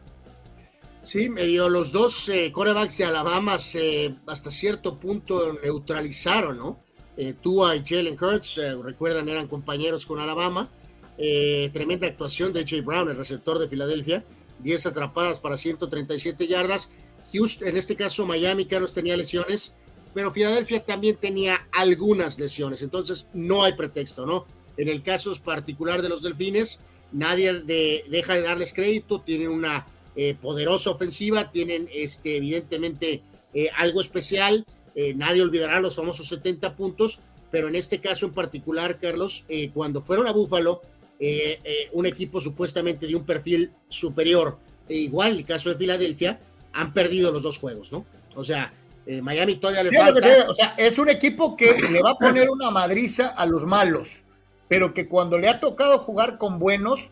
Sí, 1.02 1.28
medio 1.30 1.68
los 1.68 1.92
dos 1.92 2.28
eh, 2.28 2.52
corebacks 2.52 2.98
de 2.98 3.06
Alabama 3.06 3.58
se 3.58 4.14
hasta 4.26 4.50
cierto 4.50 4.98
punto 4.98 5.54
neutralizaron, 5.64 6.58
¿no? 6.58 6.80
Eh, 7.16 7.34
Tua 7.34 7.74
y 7.74 7.82
Jalen 7.84 8.16
Hurts, 8.22 8.58
eh, 8.58 8.74
recuerdan, 8.82 9.28
eran 9.28 9.48
compañeros 9.48 10.06
con 10.06 10.20
Alabama. 10.20 10.70
Eh, 11.18 11.70
tremenda 11.72 12.06
actuación 12.06 12.52
de 12.52 12.64
Jay 12.66 12.80
Brown, 12.80 13.10
el 13.10 13.16
receptor 13.16 13.58
de 13.58 13.68
Filadelfia 13.68 14.24
10 14.62 14.86
atrapadas 14.86 15.40
para 15.40 15.56
137 15.56 16.46
yardas. 16.46 16.90
Houston, 17.32 17.68
en 17.68 17.76
este 17.76 17.96
caso 17.96 18.26
Miami, 18.26 18.66
Carlos 18.66 18.92
tenía 18.92 19.16
lesiones, 19.16 19.74
pero 20.14 20.32
Filadelfia 20.32 20.84
también 20.84 21.16
tenía 21.16 21.68
algunas 21.72 22.38
lesiones, 22.38 22.82
entonces 22.82 23.28
no 23.32 23.62
hay 23.62 23.74
pretexto, 23.74 24.26
¿no? 24.26 24.46
En 24.76 24.88
el 24.88 25.02
caso 25.02 25.32
particular 25.44 26.02
de 26.02 26.08
los 26.08 26.22
Delfines, 26.22 26.80
nadie 27.12 27.52
deja 27.52 28.34
de 28.34 28.42
darles 28.42 28.72
crédito, 28.72 29.20
tienen 29.20 29.48
una 29.48 29.86
eh, 30.16 30.34
poderosa 30.34 30.90
ofensiva, 30.90 31.50
tienen 31.50 31.88
este, 31.92 32.36
evidentemente 32.36 33.22
eh, 33.54 33.68
algo 33.76 34.00
especial, 34.00 34.66
eh, 34.94 35.14
nadie 35.14 35.42
olvidará 35.42 35.80
los 35.80 35.96
famosos 35.96 36.28
70 36.28 36.76
puntos, 36.76 37.20
pero 37.50 37.68
en 37.68 37.76
este 37.76 38.00
caso 38.00 38.26
en 38.26 38.32
particular, 38.32 38.98
Carlos, 39.00 39.44
cuando 39.74 40.02
fueron 40.02 40.28
a 40.28 40.32
Búfalo, 40.32 40.82
eh, 41.22 41.60
eh, 41.62 41.90
un 41.92 42.06
equipo 42.06 42.40
supuestamente 42.40 43.06
de 43.06 43.14
un 43.14 43.26
perfil 43.26 43.70
superior. 43.88 44.58
E 44.88 44.96
igual, 44.96 45.36
el 45.36 45.44
caso 45.44 45.68
de 45.68 45.76
Filadelfia, 45.76 46.40
han 46.72 46.94
perdido 46.94 47.30
los 47.30 47.42
dos 47.42 47.58
juegos, 47.58 47.92
¿no? 47.92 48.06
O 48.34 48.42
sea, 48.42 48.72
eh, 49.04 49.20
Miami 49.20 49.56
todavía 49.56 49.82
le 49.82 49.92
falta. 49.92 50.48
o 50.48 50.54
sea, 50.54 50.74
es 50.78 50.98
un 50.98 51.10
equipo 51.10 51.58
que 51.58 51.76
le 51.92 52.00
va 52.00 52.12
a 52.12 52.14
poner 52.16 52.48
una 52.48 52.70
madriza 52.70 53.28
a 53.28 53.44
los 53.44 53.66
malos, 53.66 54.22
pero 54.66 54.94
que 54.94 55.08
cuando 55.08 55.36
le 55.36 55.48
ha 55.50 55.60
tocado 55.60 55.98
jugar 55.98 56.38
con 56.38 56.58
buenos, 56.58 57.10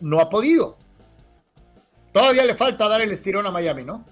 no 0.00 0.20
ha 0.20 0.28
podido. 0.28 0.76
Todavía 2.12 2.44
le 2.44 2.54
falta 2.54 2.86
dar 2.86 3.00
el 3.00 3.12
estirón 3.12 3.46
a 3.46 3.50
Miami, 3.50 3.82
¿no? 3.82 4.04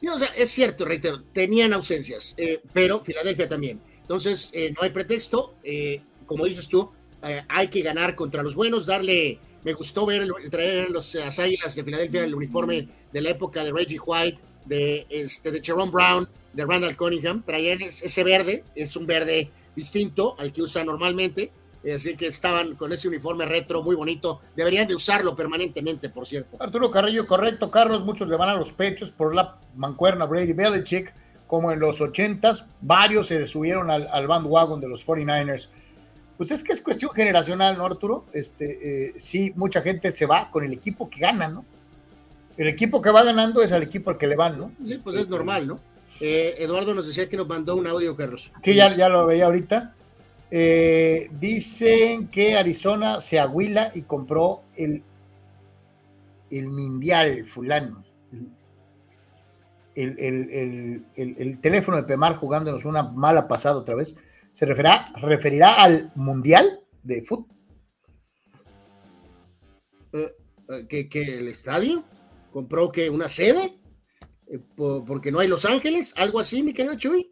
Sí, 0.00 0.08
o 0.08 0.18
sea, 0.18 0.28
es 0.36 0.50
cierto, 0.50 0.84
reitero, 0.84 1.22
tenían 1.32 1.72
ausencias, 1.72 2.34
pero 2.72 3.00
Filadelfia 3.04 3.48
también. 3.48 3.80
Entonces, 4.08 4.50
eh, 4.54 4.72
no 4.74 4.82
hay 4.82 4.88
pretexto. 4.88 5.56
Eh, 5.62 6.00
como 6.24 6.46
dices 6.46 6.66
tú, 6.66 6.90
eh, 7.22 7.42
hay 7.46 7.68
que 7.68 7.82
ganar 7.82 8.14
contra 8.14 8.42
los 8.42 8.54
buenos, 8.54 8.86
darle 8.86 9.38
me 9.64 9.74
gustó 9.74 10.06
ver 10.06 10.26
traer 10.50 10.88
los, 10.88 11.14
las 11.14 11.38
Águilas 11.38 11.74
de 11.74 11.84
Filadelfia 11.84 12.24
el 12.24 12.34
uniforme 12.34 12.88
de 13.12 13.20
la 13.20 13.30
época 13.30 13.62
de 13.64 13.70
Reggie 13.72 13.98
White, 13.98 14.38
de, 14.64 15.06
este, 15.10 15.50
de 15.50 15.60
Jerome 15.62 15.90
Brown, 15.90 16.26
de 16.54 16.64
Randall 16.64 16.96
Cunningham. 16.96 17.42
Traían 17.44 17.82
ese 17.82 18.24
verde, 18.24 18.64
es 18.74 18.96
un 18.96 19.06
verde 19.06 19.50
distinto 19.76 20.36
al 20.38 20.54
que 20.54 20.62
usa 20.62 20.84
normalmente. 20.84 21.52
Así 21.94 22.16
que 22.16 22.26
estaban 22.28 22.76
con 22.76 22.92
ese 22.92 23.08
uniforme 23.08 23.44
retro 23.44 23.82
muy 23.82 23.94
bonito. 23.94 24.40
Deberían 24.56 24.86
de 24.86 24.94
usarlo 24.94 25.36
permanentemente, 25.36 26.08
por 26.08 26.26
cierto. 26.26 26.56
Arturo 26.60 26.90
Carrillo, 26.90 27.26
correcto. 27.26 27.70
Carlos, 27.70 28.04
muchos 28.04 28.26
le 28.26 28.36
van 28.36 28.48
a 28.48 28.54
los 28.54 28.72
pechos 28.72 29.10
por 29.10 29.34
la 29.34 29.58
mancuerna 29.76 30.24
Brady 30.24 30.54
Belichick, 30.54 31.12
como 31.48 31.72
en 31.72 31.80
los 31.80 32.00
ochentas. 32.00 32.64
Varios 32.80 33.26
se 33.26 33.44
subieron 33.46 33.90
al, 33.90 34.08
al 34.12 34.28
bandwagon 34.28 34.80
de 34.80 34.88
los 34.88 35.04
49ers. 35.04 35.68
Pues 36.36 36.52
es 36.52 36.62
que 36.62 36.72
es 36.72 36.80
cuestión 36.80 37.10
generacional, 37.10 37.76
¿no, 37.76 37.84
Arturo? 37.84 38.26
Este, 38.32 39.08
eh, 39.08 39.14
sí, 39.16 39.52
mucha 39.56 39.82
gente 39.82 40.12
se 40.12 40.24
va 40.24 40.52
con 40.52 40.64
el 40.64 40.72
equipo 40.72 41.10
que 41.10 41.18
gana, 41.18 41.48
¿no? 41.48 41.64
El 42.56 42.68
equipo 42.68 43.02
que 43.02 43.10
va 43.10 43.24
ganando 43.24 43.60
es 43.60 43.72
al 43.72 43.82
equipo 43.82 44.10
al 44.10 44.18
que 44.18 44.28
le 44.28 44.36
van, 44.36 44.56
¿no? 44.56 44.70
Sí, 44.84 44.94
pues 45.02 45.16
es 45.16 45.28
normal, 45.28 45.66
¿no? 45.66 45.80
Eh, 46.20 46.54
Eduardo 46.58 46.94
nos 46.94 47.06
decía 47.06 47.28
que 47.28 47.36
nos 47.36 47.48
mandó 47.48 47.74
un 47.74 47.88
audio, 47.88 48.14
Carlos. 48.14 48.52
Sí, 48.62 48.74
ya, 48.74 48.94
ya 48.94 49.08
lo 49.08 49.26
veía 49.26 49.46
ahorita. 49.46 49.94
Eh, 50.50 51.28
dicen 51.40 52.28
que 52.28 52.56
Arizona 52.56 53.20
se 53.20 53.40
aguila 53.40 53.90
y 53.94 54.02
compró 54.02 54.62
el, 54.76 55.02
el 56.50 56.68
Mundial 56.68 57.44
fulano. 57.44 58.04
El, 59.94 60.18
el, 60.18 61.04
el, 61.16 61.60
teléfono 61.60 61.96
de 61.96 62.04
Pemar 62.04 62.36
jugándonos 62.36 62.84
una 62.84 63.02
mala 63.02 63.48
pasada 63.48 63.76
otra 63.76 63.96
vez. 63.96 64.16
¿Se 64.52 64.64
referirá, 64.64 65.12
referirá 65.16 65.82
al 65.82 66.12
Mundial 66.14 66.80
de 67.02 67.22
Fútbol? 67.22 67.56
Eh, 70.12 70.34
¿que, 70.88 71.08
¿Que 71.08 71.38
el 71.38 71.48
estadio? 71.48 72.04
¿Compró 72.52 72.92
que 72.92 73.10
una 73.10 73.28
sede? 73.28 73.78
Eh, 74.46 74.60
¿Porque 74.76 75.32
no 75.32 75.40
hay 75.40 75.48
Los 75.48 75.64
Ángeles? 75.64 76.14
¿Algo 76.16 76.38
así, 76.38 76.62
mi 76.62 76.72
querido 76.72 76.94
Chuy? 76.94 77.28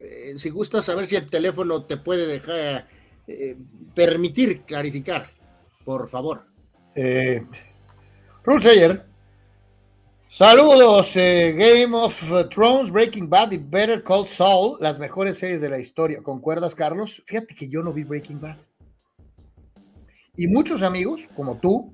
Eh, 0.00 0.32
si 0.38 0.48
gusta 0.48 0.80
saber 0.80 1.06
si 1.06 1.16
el 1.16 1.28
teléfono 1.28 1.84
te 1.84 1.98
puede 1.98 2.26
dejar 2.26 2.88
eh, 3.26 3.56
permitir 3.94 4.62
clarificar, 4.62 5.26
por 5.84 6.08
favor. 6.08 6.46
Eh, 6.96 7.46
Saludos, 10.32 11.16
Game 11.16 11.92
of 11.92 12.32
Thrones, 12.50 12.92
Breaking 12.92 13.28
Bad 13.28 13.50
y 13.50 13.58
Better 13.58 14.00
Call 14.04 14.24
Saul, 14.24 14.76
las 14.78 14.96
mejores 15.00 15.38
series 15.38 15.60
de 15.60 15.68
la 15.68 15.80
historia. 15.80 16.22
¿Concuerdas, 16.22 16.76
Carlos? 16.76 17.20
Fíjate 17.26 17.52
que 17.56 17.68
yo 17.68 17.82
no 17.82 17.92
vi 17.92 18.04
Breaking 18.04 18.40
Bad. 18.40 18.56
Y 20.36 20.46
muchos 20.46 20.82
amigos, 20.82 21.28
como 21.34 21.58
tú, 21.58 21.92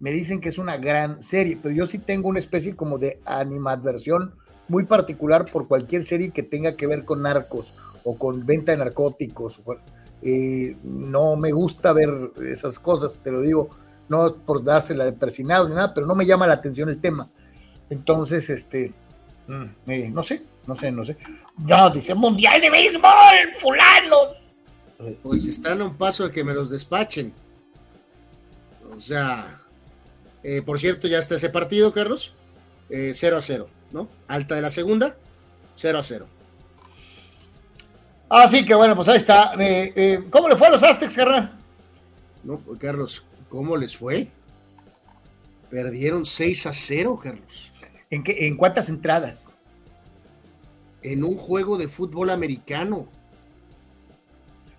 me 0.00 0.10
dicen 0.10 0.38
que 0.38 0.50
es 0.50 0.58
una 0.58 0.76
gran 0.76 1.22
serie, 1.22 1.58
pero 1.60 1.74
yo 1.74 1.86
sí 1.86 1.96
tengo 1.96 2.28
una 2.28 2.40
especie 2.40 2.76
como 2.76 2.98
de 2.98 3.22
animadversión 3.24 4.34
muy 4.68 4.84
particular 4.84 5.46
por 5.50 5.66
cualquier 5.66 6.04
serie 6.04 6.28
que 6.28 6.42
tenga 6.42 6.76
que 6.76 6.86
ver 6.86 7.06
con 7.06 7.22
narcos 7.22 7.72
o 8.04 8.18
con 8.18 8.44
venta 8.44 8.72
de 8.72 8.78
narcóticos. 8.78 9.62
Eh, 10.20 10.76
no 10.82 11.36
me 11.36 11.52
gusta 11.52 11.94
ver 11.94 12.32
esas 12.46 12.78
cosas, 12.78 13.22
te 13.22 13.32
lo 13.32 13.40
digo, 13.40 13.70
no 14.10 14.36
por 14.44 14.62
dársela 14.62 15.06
de 15.06 15.14
persinados 15.14 15.70
ni 15.70 15.74
nada, 15.74 15.94
pero 15.94 16.06
no 16.06 16.14
me 16.14 16.26
llama 16.26 16.46
la 16.46 16.52
atención 16.52 16.90
el 16.90 17.00
tema. 17.00 17.30
Entonces, 17.92 18.48
este, 18.50 18.92
mm, 19.46 19.90
eh, 19.90 20.10
no 20.10 20.22
sé, 20.22 20.42
no 20.66 20.74
sé, 20.74 20.90
no 20.90 21.04
sé. 21.04 21.16
Ya 21.66 21.90
dice 21.90 22.14
Mundial 22.14 22.60
de 22.60 22.70
Béisbol, 22.70 23.54
fulano. 23.54 24.16
Pues 25.22 25.46
están 25.46 25.80
a 25.80 25.84
un 25.84 25.96
paso 25.96 26.24
de 26.24 26.30
que 26.30 26.44
me 26.44 26.54
los 26.54 26.70
despachen. 26.70 27.32
O 28.96 29.00
sea, 29.00 29.60
eh, 30.42 30.62
por 30.62 30.78
cierto, 30.78 31.08
ya 31.08 31.18
está 31.18 31.36
ese 31.36 31.50
partido, 31.50 31.92
Carlos. 31.92 32.34
0 32.88 33.36
a 33.36 33.40
0. 33.40 33.68
¿no? 33.92 34.08
Alta 34.26 34.54
de 34.54 34.62
la 34.62 34.70
segunda, 34.70 35.16
0 35.74 35.98
a 35.98 36.02
0. 36.02 36.26
Así 38.28 38.64
que 38.64 38.74
bueno, 38.74 38.96
pues 38.96 39.08
ahí 39.08 39.18
está. 39.18 39.54
Eh, 39.58 39.92
eh, 39.94 40.24
¿Cómo 40.30 40.48
le 40.48 40.56
fue 40.56 40.68
a 40.68 40.70
los 40.70 40.82
Aztecs, 40.82 41.14
carnal? 41.14 41.52
No, 42.42 42.58
pues, 42.58 42.78
Carlos, 42.78 43.22
¿cómo 43.48 43.76
les 43.76 43.96
fue? 43.96 44.28
Perdieron 45.70 46.24
6 46.24 46.66
a 46.66 46.72
0, 46.72 47.18
Carlos. 47.22 47.71
¿En, 48.12 48.22
qué, 48.22 48.46
¿En 48.46 48.58
cuántas 48.58 48.90
entradas? 48.90 49.56
En 51.02 51.24
un 51.24 51.34
juego 51.34 51.78
de 51.78 51.88
fútbol 51.88 52.28
americano. 52.28 53.08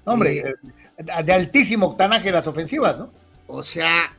hombre, 0.05 0.37
eh, 0.37 1.23
de 1.23 1.33
altísimo 1.33 1.87
octanaje 1.87 2.31
las 2.31 2.45
ofensivas, 2.45 2.99
¿no? 2.99 3.09
O 3.47 3.63
sea, 3.63 4.15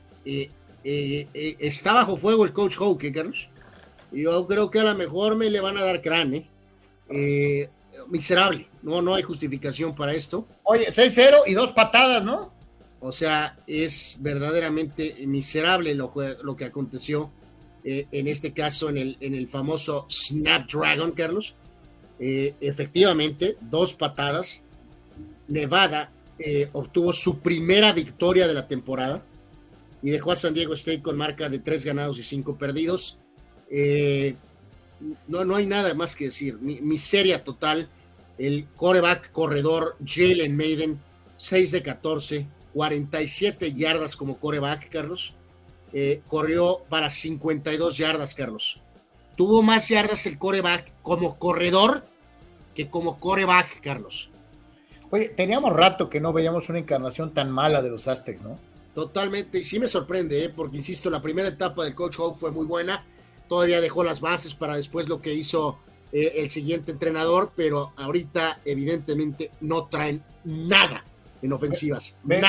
está 0.83 1.93
bajo 1.93 2.17
fuego 2.17 2.45
el 2.45 2.53
coach 2.53 2.77
Houke, 2.77 3.13
Carlos. 3.13 3.49
Yo 4.11 4.49
creo 4.49 4.69
que 4.69 4.81
a 4.81 4.85
lo 4.85 4.95
mejor 4.97 5.37
me 5.37 5.49
le 5.49 5.61
van 5.61 5.79
a 5.79 5.85
dar 5.85 6.03
crane. 6.03 6.51
Eh, 7.09 7.71
miserable, 8.09 8.67
no, 8.83 9.01
no 9.01 9.15
hay 9.15 9.23
justificación 9.23 9.95
para 9.95 10.13
esto. 10.13 10.49
Oye, 10.65 10.89
6-0 10.89 11.43
y 11.47 11.55
dos 11.55 11.71
patadas, 11.71 12.25
¿no? 12.25 12.53
O 12.99 13.13
sea, 13.13 13.57
es 13.69 14.17
verdaderamente 14.21 15.15
miserable 15.25 15.95
lo, 15.95 16.13
lo 16.43 16.57
que 16.57 16.65
aconteció 16.65 17.31
eh, 17.85 18.07
en 18.11 18.29
este 18.29 18.53
caso 18.53 18.89
en 18.89 18.97
el, 19.21 19.49
famoso 19.49 20.07
Snapdragon, 20.09 21.13
Carlos. 21.13 21.55
Eh, 22.19 22.55
efectivamente, 22.61 23.57
dos 23.61 23.95
patadas. 23.95 24.63
Nevada 25.47 26.11
obtuvo 26.73 27.13
su 27.13 27.39
primera 27.39 27.93
victoria 27.93 28.49
de 28.49 28.55
la 28.55 28.67
temporada 28.67 29.23
y 30.05 30.11
dejó 30.11 30.33
a 30.33 30.37
San 30.37 30.53
Diego 30.53 30.75
State 30.75 31.01
con 31.01 31.17
marca 31.17 31.49
de 31.49 31.59
tres 31.59 31.83
ganados 31.83 32.19
y 32.19 32.23
cinco 32.23 32.57
perdidos. 32.59 33.17
Eh, 33.71 34.37
no, 35.27 35.47
no 35.47 35.57
hay 35.57 35.67
nada 35.67 35.95
más 35.95 36.15
que 36.15 36.27
decir. 36.27 36.59
miseria 36.61 37.43
total. 37.43 37.89
El 38.37 38.67
coreback 38.77 39.33
corredor 39.33 39.97
Jalen 40.05 40.57
Maiden, 40.57 41.01
6 41.37 41.71
de 41.71 41.83
14, 41.83 42.47
47 42.75 43.73
yardas 43.73 44.15
como 44.15 44.39
coreback, 44.39 44.91
Carlos. 44.91 45.33
Eh, 45.95 46.21
corrió 46.27 46.83
para 46.91 47.09
52 47.09 47.97
yardas, 47.97 48.35
Carlos. 48.35 48.81
Tuvo 49.37 49.63
más 49.63 49.89
yardas 49.89 50.27
el 50.27 50.37
coreback 50.37 50.93
como 51.01 51.39
corredor 51.39 52.05
que 52.75 52.91
como 52.91 53.19
coreback, 53.19 53.81
Carlos. 53.81 54.29
Oye, 55.11 55.29
teníamos 55.29 55.73
rato 55.73 56.11
que 56.11 56.21
no 56.21 56.33
veíamos 56.33 56.69
una 56.69 56.81
encarnación 56.81 57.33
tan 57.33 57.51
mala 57.51 57.81
de 57.81 57.89
los 57.89 58.09
Aztecs, 58.09 58.43
¿no? 58.43 58.59
Totalmente, 58.95 59.59
y 59.59 59.65
sí 59.65 59.79
me 59.79 59.89
sorprende, 59.89 60.45
¿eh? 60.45 60.49
porque 60.49 60.77
insisto, 60.77 61.09
la 61.11 61.23
primera 61.23 61.49
etapa 61.49 61.85
del 61.85 61.95
Coach 61.95 62.17
Hope 62.19 62.39
fue 62.39 62.51
muy 62.51 62.67
buena 62.67 63.05
todavía 63.49 63.81
dejó 63.81 64.05
las 64.05 64.21
bases 64.21 64.55
para 64.55 64.77
después 64.77 65.09
lo 65.09 65.21
que 65.21 65.35
hizo 65.35 65.79
eh, 66.13 66.33
el 66.37 66.51
siguiente 66.51 66.93
entrenador, 66.93 67.53
pero 67.55 67.93
ahorita 67.97 68.61
evidentemente 68.65 69.51
no 69.61 69.87
traen 69.87 70.23
nada 70.45 71.05
en 71.45 71.53
ofensivas. 71.53 72.17
Ve, 72.23 72.41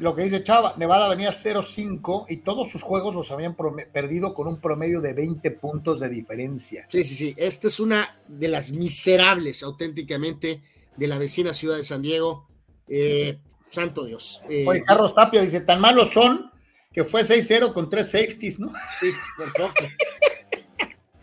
lo, 0.00 0.14
que, 0.14 0.22
dice 0.22 0.42
Chava, 0.42 0.74
Nevada 0.76 1.08
venía 1.08 1.30
0-5 1.30 2.26
y 2.28 2.38
todos 2.38 2.70
sus 2.70 2.82
juegos 2.82 3.14
los 3.14 3.30
habían 3.30 3.56
perdido 3.90 4.34
con 4.34 4.46
un 4.48 4.60
promedio 4.60 5.00
de 5.00 5.14
20 5.14 5.50
puntos 5.52 6.00
de 6.00 6.10
diferencia. 6.10 6.86
Sí, 6.90 7.04
sí, 7.04 7.14
sí, 7.14 7.34
esta 7.38 7.68
es 7.68 7.80
una 7.80 8.18
de 8.28 8.48
las 8.48 8.70
miserables 8.70 9.62
auténticamente 9.62 10.62
de 10.94 11.08
la 11.08 11.16
vecina 11.16 11.54
ciudad 11.54 11.78
de 11.78 11.84
San 11.84 12.02
Diego. 12.02 12.46
Eh, 12.86 13.38
santo 13.70 14.04
Dios. 14.04 14.42
Eh, 14.50 14.66
Oye, 14.68 14.82
Carlos 14.82 15.14
Tapia 15.14 15.40
dice, 15.40 15.62
tan 15.62 15.80
malos 15.80 16.12
son 16.12 16.50
que 16.92 17.02
fue 17.02 17.22
6-0 17.22 17.72
con 17.72 17.88
tres 17.88 18.10
safeties, 18.10 18.60
¿no? 18.60 18.70
Sí, 19.00 19.10
por 19.38 19.52
poco. 19.54 19.88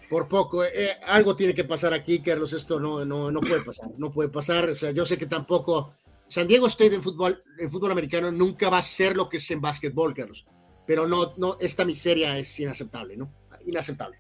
por 0.10 0.28
poco. 0.28 0.66
Eh, 0.66 0.98
algo 1.06 1.36
tiene 1.36 1.54
que 1.54 1.66
pasar 1.66 1.94
aquí, 1.94 2.20
Carlos. 2.20 2.52
Esto 2.54 2.80
no, 2.80 3.06
no, 3.06 3.32
no 3.32 3.40
puede 3.42 3.62
pasar. 3.62 3.90
No 3.98 4.10
puede 4.10 4.30
pasar. 4.30 4.72
O 4.72 4.76
sea, 4.76 4.90
yo 4.90 5.06
sé 5.06 5.20
que 5.20 5.28
tampoco. 5.28 5.94
San 6.32 6.48
Diego 6.48 6.68
State 6.68 6.96
en 6.96 7.04
fútbol, 7.04 7.44
en 7.60 7.70
fútbol 7.70 7.92
americano 7.92 8.32
nunca 8.32 8.70
va 8.70 8.78
a 8.78 8.82
ser 8.82 9.18
lo 9.18 9.28
que 9.28 9.36
es 9.36 9.52
en 9.52 9.60
básquetbol, 9.60 10.14
Carlos. 10.14 10.46
Pero 10.88 11.06
no, 11.06 11.34
no, 11.36 11.58
esta 11.60 11.84
miseria 11.84 12.38
es 12.38 12.58
inaceptable, 12.58 13.18
¿no? 13.18 13.34
Inaceptable. 13.66 14.18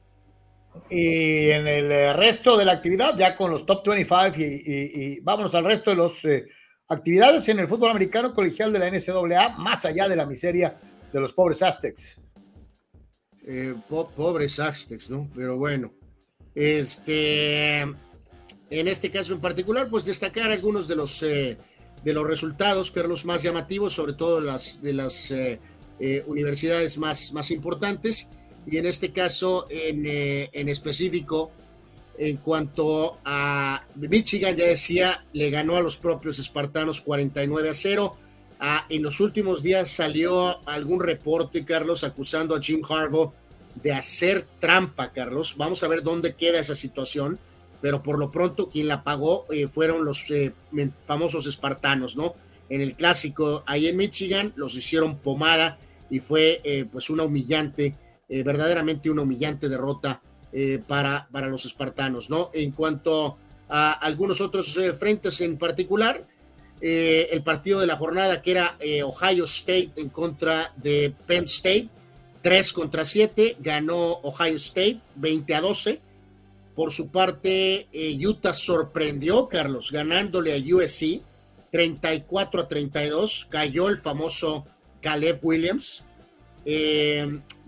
Y 0.90 1.51
en 1.51 1.65
el 1.65 2.14
resto 2.14 2.57
de 2.57 2.65
la 2.65 2.73
actividad, 2.73 3.17
ya 3.17 3.33
con 3.38 3.49
los 3.49 3.65
top 3.65 3.88
25 3.88 4.40
y, 4.40 4.43
y, 4.43 5.19
vámonos 5.22 5.56
al 5.56 5.64
resto 5.64 5.91
de 5.91 5.95
las 5.95 6.25
eh, 6.25 6.48
actividades 6.90 7.48
en 7.48 7.59
el 7.59 7.67
fútbol 7.69 7.91
americano 7.91 8.33
colegial 8.33 8.73
de 8.73 8.80
la 8.80 8.90
NCAA, 8.90 9.57
más 9.57 9.85
allá 9.85 10.09
de 10.09 10.17
la 10.17 10.25
miseria 10.25 10.77
de 11.14 11.19
los 11.22 11.31
pobres 11.31 11.64
Aztecs. 11.64 12.19
Eh, 13.48 13.73
pobres 13.88 14.59
Aztecs, 14.59 15.09
¿no? 15.09 15.30
Pero 15.33 15.56
bueno, 15.57 15.93
este, 16.53 17.80
en 17.80 18.88
este 18.88 19.09
caso 19.09 19.33
en 19.33 19.40
particular, 19.40 19.88
pues 19.90 20.03
destacar 20.03 20.51
algunos 20.51 20.90
de 20.90 20.95
los, 20.98 21.23
eh, 21.23 21.57
de 22.03 22.13
los 22.13 22.27
resultados, 22.27 22.91
eran 22.95 23.09
los 23.09 23.25
más 23.25 23.43
llamativos, 23.43 23.93
sobre 23.93 24.13
todo 24.13 24.41
las, 24.41 24.81
de 24.81 24.93
las 24.93 25.31
eh, 25.31 25.59
universidades 26.25 26.97
más, 26.97 27.31
más 27.33 27.51
importantes, 27.51 28.27
y 28.65 28.77
en 28.77 28.85
este 28.85 29.11
caso 29.11 29.67
en, 29.69 30.03
en 30.05 30.69
específico, 30.69 31.51
en 32.17 32.38
cuanto 32.38 33.17
a 33.25 33.85
Michigan, 33.95 34.55
ya 34.55 34.65
decía, 34.65 35.25
le 35.33 35.49
ganó 35.49 35.75
a 35.75 35.81
los 35.81 35.97
propios 35.97 36.38
espartanos 36.39 37.01
49 37.01 37.69
a 37.69 37.73
0 37.73 38.15
Ah, 38.63 38.85
en 38.89 39.01
los 39.01 39.19
últimos 39.19 39.63
días 39.63 39.89
salió 39.89 40.59
algún 40.69 40.99
reporte, 40.99 41.65
Carlos, 41.65 42.03
acusando 42.03 42.55
a 42.55 42.61
Jim 42.61 42.83
Harbaugh 42.88 43.33
de 43.81 43.91
hacer 43.91 44.45
trampa, 44.59 45.11
Carlos. 45.11 45.55
Vamos 45.57 45.81
a 45.81 45.88
ver 45.88 46.03
dónde 46.03 46.35
queda 46.35 46.59
esa 46.59 46.75
situación, 46.75 47.39
pero 47.82 48.03
por 48.03 48.19
lo 48.19 48.32
pronto 48.32 48.69
quien 48.69 48.88
la 48.88 49.03
pagó 49.03 49.45
eh, 49.51 49.68
fueron 49.68 50.06
los 50.06 50.30
eh, 50.32 50.53
famosos 51.06 51.48
espartanos, 51.48 52.16
¿no? 52.16 52.35
En 52.69 52.82
el 52.82 52.95
clásico 52.95 53.64
ahí 53.66 53.88
en 53.88 53.98
Michigan 53.98 54.53
los 54.56 54.76
hicieron 54.76 55.18
pomada 55.18 55.77
y 56.10 56.19
fue 56.19 56.61
eh, 56.64 56.85
pues 56.90 57.10
una 57.10 57.24
humillante, 57.24 57.95
verdaderamente 58.30 59.10
una 59.10 59.24
humillante 59.24 59.68
derrota 59.68 60.22
para, 60.88 61.27
para 61.32 61.48
los 61.48 61.66
espartanos, 61.66 62.30
¿no? 62.30 62.50
En 62.53 62.72
cuanto 62.72 63.38
a 63.68 63.92
algunos 63.92 64.40
otros 64.40 64.80
frentes 64.98 65.42
en 65.42 65.58
particular, 65.58 66.26
eh, 66.82 67.30
el 67.32 67.43
partido 67.43 67.80
de 67.80 67.85
la 67.85 67.95
jornada 67.95 68.42
que 68.42 68.51
era 68.51 68.76
eh, 68.80 69.03
Ohio 69.03 69.43
State 69.43 69.92
en 69.98 70.10
contra 70.10 70.74
de 70.77 71.14
Penn 71.27 71.43
State, 71.43 71.90
3 72.42 72.74
contra 72.74 73.06
7, 73.06 73.58
ganó 73.60 74.19
Ohio 74.24 74.56
State 74.56 75.00
20 75.16 75.56
a 75.56 75.61
12. 75.61 76.01
Por 76.75 76.91
su 76.91 77.09
parte, 77.09 77.88
eh, 77.91 78.17
Utah 78.25 78.53
sorprendió, 78.53 79.48
Carlos, 79.48 79.91
ganándole 79.91 80.53
a 80.53 80.75
USC 80.75 81.22
34 81.72 82.61
a 82.61 82.67
32, 82.67 83.48
cayó 83.50 83.90
el 83.90 83.98
famoso 83.98 84.66
Caleb 85.01 85.40
Williams. 85.41 86.03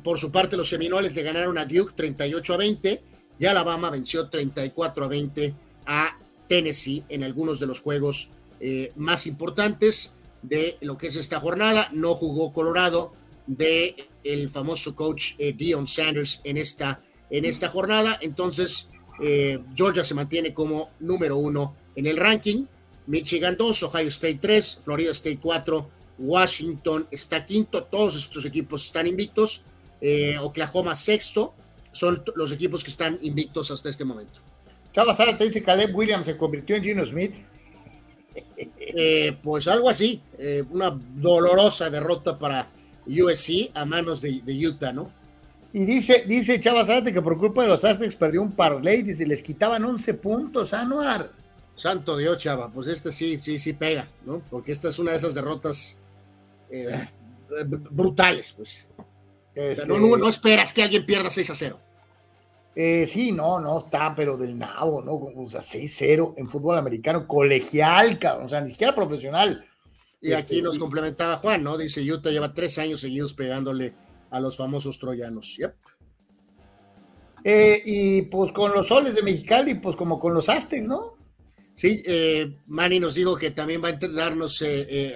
por 0.04 0.20
su 0.20 0.32
parte, 0.32 0.58
los 0.58 0.70
Seminoles 0.70 1.16
le 1.16 1.24
ganaron 1.24 1.58
a 1.58 1.66
Duke 1.66 1.94
38 1.96 2.54
a 2.54 2.58
20 2.58 3.02
y 3.40 3.46
Alabama 3.46 3.90
venció 3.90 4.30
34 4.30 5.06
a 5.06 5.08
20 5.08 5.56
a 5.86 6.18
Tennessee 6.48 7.04
en 7.10 7.24
algunos 7.24 7.60
de 7.60 7.68
los 7.68 7.82
juegos 7.82 8.30
eh, 8.60 8.92
más 8.96 9.26
importantes 9.28 10.14
de 10.42 10.78
lo 10.82 10.98
que 10.98 11.08
es 11.08 11.16
esta 11.16 11.40
jornada. 11.40 11.90
No 11.92 12.16
jugó 12.16 12.54
Colorado 12.54 13.14
de 13.48 14.08
el 14.24 14.50
famoso 14.50 14.96
coach 14.96 15.34
eh, 15.38 15.54
Dion 15.54 15.88
Sanders 15.88 16.42
en 16.44 16.58
esta, 16.58 17.02
en 17.30 17.46
esta 17.46 17.70
jornada. 17.70 18.18
Entonces, 18.22 18.90
eh, 19.22 19.60
Georgia 19.76 20.04
se 20.04 20.14
mantiene 20.14 20.54
como 20.54 20.92
número 21.00 21.38
uno 21.38 21.76
en 21.96 22.08
el 22.08 22.18
ranking. 22.18 22.66
Michigan 23.08 23.56
2, 23.58 23.84
Ohio 23.84 24.08
State 24.08 24.40
3, 24.42 24.82
Florida 24.84 25.12
State 25.12 25.40
4, 25.42 25.90
Washington 26.20 27.08
está 27.12 27.46
quinto. 27.46 27.84
Todos 27.84 28.16
estos 28.16 28.46
equipos 28.46 28.86
están 28.86 29.08
invictos. 29.08 29.64
Oklahoma 30.42 30.96
sexto. 30.96 31.54
Son 31.92 32.24
los 32.36 32.52
equipos 32.52 32.84
que 32.84 32.90
están 32.90 33.18
invictos 33.22 33.72
hasta 33.72 33.90
este 33.90 34.04
momento. 34.04 34.42
Chava 34.94 35.14
Sara 35.14 35.36
te 35.36 35.44
dice 35.46 35.64
Caleb 35.64 35.96
Williams 35.96 36.26
se 36.26 36.38
convirtió 36.38 36.76
en 36.76 36.84
Gino 36.84 37.06
Smith. 37.06 37.36
Eh, 38.96 39.36
pues 39.42 39.68
algo 39.68 39.90
así, 39.90 40.22
eh, 40.38 40.64
una 40.70 40.92
dolorosa 40.92 41.90
derrota 41.90 42.38
para 42.38 42.70
USC 43.08 43.72
a 43.74 43.86
manos 43.86 44.22
de, 44.22 44.42
Utah, 44.68 44.94
¿no? 44.94 45.12
Y 45.74 45.86
dice, 45.86 46.24
dice 46.28 46.60
Chava 46.60 46.86
que 47.04 47.22
por 47.22 47.38
culpa 47.38 47.64
de 47.64 47.68
los 47.68 47.84
Aztecs 47.84 48.16
perdió 48.16 48.44
un 48.44 48.52
parlay, 48.52 49.02
dice, 49.02 49.26
les 49.26 49.42
quitaban 49.42 49.84
11 49.84 50.14
puntos, 50.14 50.72
Anuar. 50.72 51.32
Santo 51.76 52.16
Dios, 52.16 52.38
Chava, 52.38 52.72
pues 52.72 52.88
este 52.88 53.12
sí, 53.12 53.40
sí, 53.42 53.58
sí 53.58 53.74
pega, 53.74 54.08
¿no? 54.24 54.44
Porque 54.52 54.72
esta 54.72 54.90
es 54.90 55.00
una 55.00 55.12
de 55.12 55.18
esas 55.18 55.34
derrotas 55.34 55.98
eh, 56.70 57.08
brutales, 57.90 58.54
pues. 58.54 58.88
Este 59.56 59.88
no, 59.88 59.98
no, 59.98 60.30
esperas 60.30 60.72
que 60.74 60.84
alguien 60.84 61.08
pierda 61.08 61.32
6 61.32 61.50
a 61.50 61.56
0. 61.56 61.80
Eh, 62.76 63.06
sí, 63.08 63.32
no, 63.32 63.60
no 63.60 63.80
está, 63.80 64.14
pero 64.14 64.38
del 64.38 64.58
nabo, 64.58 65.02
¿no? 65.02 65.14
O 65.14 65.48
sea, 65.48 65.62
6-0 65.62 66.36
en 66.38 66.50
fútbol 66.50 66.78
americano, 66.78 67.28
colegial, 67.28 68.20
cabrón, 68.20 68.46
o 68.46 68.50
sea, 68.50 68.62
ni 68.62 68.70
siquiera 68.70 68.94
profesional. 68.94 69.66
Y 70.22 70.34
aquí 70.34 70.58
este, 70.58 70.68
nos 70.68 70.78
complementaba 70.80 71.38
Juan, 71.38 71.64
¿no? 71.64 71.78
Dice, 71.78 72.02
Utah 72.02 72.30
lleva 72.30 72.54
tres 72.54 72.78
años 72.78 73.02
seguidos 73.02 73.34
pegándole 73.34 73.94
a 74.34 74.40
los 74.40 74.58
famosos 74.58 75.00
troyanos. 75.00 75.56
Yep. 75.58 75.76
Eh, 77.46 77.82
y 77.86 78.22
pues 78.24 78.52
con 78.52 78.74
los 78.74 78.88
soles 78.88 79.16
de 79.16 79.24
Mexicali, 79.24 79.76
pues 79.76 79.96
como 79.96 80.20
con 80.20 80.34
los 80.34 80.50
Aztecs, 80.50 80.88
¿no? 80.88 81.18
Sí, 81.76 82.04
eh, 82.06 82.58
Manny 82.68 83.00
nos 83.00 83.16
dijo 83.16 83.36
que 83.36 83.52
también 83.52 83.84
va 83.84 83.88
a 83.88 83.92
intentarnos 83.92 84.62
eh, 84.62 85.16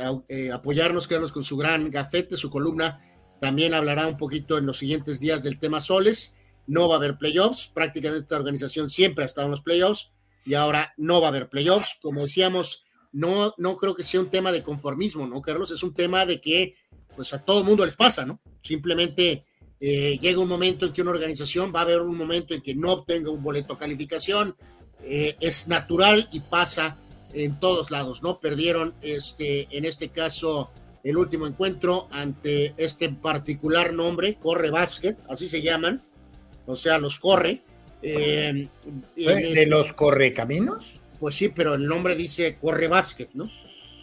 apoyarnos, 0.53 1.07
quedarnos 1.07 1.31
con 1.31 1.43
su 1.43 1.57
gran 1.57 1.91
gafete, 1.91 2.37
su 2.37 2.49
columna. 2.49 3.01
También 3.39 3.73
hablará 3.73 4.07
un 4.07 4.17
poquito 4.17 4.57
en 4.57 4.65
los 4.65 4.77
siguientes 4.77 5.19
días 5.19 5.43
del 5.43 5.59
tema 5.59 5.81
soles 5.81 6.37
no 6.67 6.89
va 6.89 6.95
a 6.95 6.97
haber 6.97 7.17
playoffs, 7.17 7.71
prácticamente 7.73 8.23
esta 8.23 8.35
organización 8.35 8.89
siempre 8.89 9.23
ha 9.23 9.25
estado 9.25 9.45
en 9.45 9.51
los 9.51 9.61
playoffs 9.61 10.11
y 10.45 10.53
ahora 10.53 10.93
no 10.97 11.19
va 11.19 11.27
a 11.27 11.29
haber 11.29 11.49
playoffs. 11.49 11.97
Como 12.01 12.21
decíamos, 12.21 12.85
no, 13.11 13.53
no 13.57 13.77
creo 13.77 13.95
que 13.95 14.03
sea 14.03 14.19
un 14.19 14.29
tema 14.29 14.51
de 14.51 14.63
conformismo, 14.63 15.25
¿no, 15.25 15.41
Carlos? 15.41 15.71
Es 15.71 15.81
un 15.81 15.93
tema 15.93 16.25
de 16.25 16.39
que 16.39 16.75
pues 17.15 17.33
a 17.33 17.43
todo 17.43 17.63
mundo 17.63 17.85
les 17.85 17.95
pasa, 17.95 18.25
¿no? 18.25 18.41
Simplemente 18.67 19.45
eh, 19.79 20.17
llega 20.19 20.41
un 20.41 20.49
momento 20.49 20.85
en 20.85 20.93
que 20.93 21.01
una 21.01 21.11
organización 21.11 21.71
va 21.73 21.79
a 21.79 21.83
haber 21.83 22.01
un 22.01 22.17
momento 22.17 22.53
en 22.53 22.61
que 22.61 22.75
no 22.75 22.91
obtenga 22.91 23.31
un 23.31 23.41
boleto 23.41 23.73
a 23.73 23.77
calificación, 23.77 24.55
eh, 25.03 25.37
es 25.39 25.69
natural 25.69 26.27
y 26.33 26.41
pasa 26.41 26.97
en 27.33 27.59
todos 27.61 27.91
lados, 27.91 28.21
¿no? 28.23 28.41
Perdieron 28.41 28.93
este, 29.01 29.67
en 29.71 29.85
este 29.85 30.09
caso 30.09 30.69
el 31.03 31.15
último 31.15 31.47
encuentro 31.47 32.09
ante 32.11 32.73
este 32.75 33.07
particular 33.09 33.93
nombre, 33.93 34.35
Corre 34.35 34.69
Basket, 34.69 35.15
así 35.29 35.47
se 35.47 35.61
llaman, 35.61 36.01
o 36.65 36.75
sea, 36.75 36.97
los 36.97 37.19
corre. 37.19 37.61
Eh, 38.01 38.67
¿De 39.15 39.33
este 39.33 39.65
los 39.65 39.93
correcaminos? 39.93 40.99
Pues 41.19 41.35
sí, 41.35 41.49
pero 41.49 41.75
el 41.75 41.85
nombre 41.85 42.15
dice 42.15 42.57
corre 42.57 42.89
básquet, 42.89 43.29
¿no? 43.33 43.49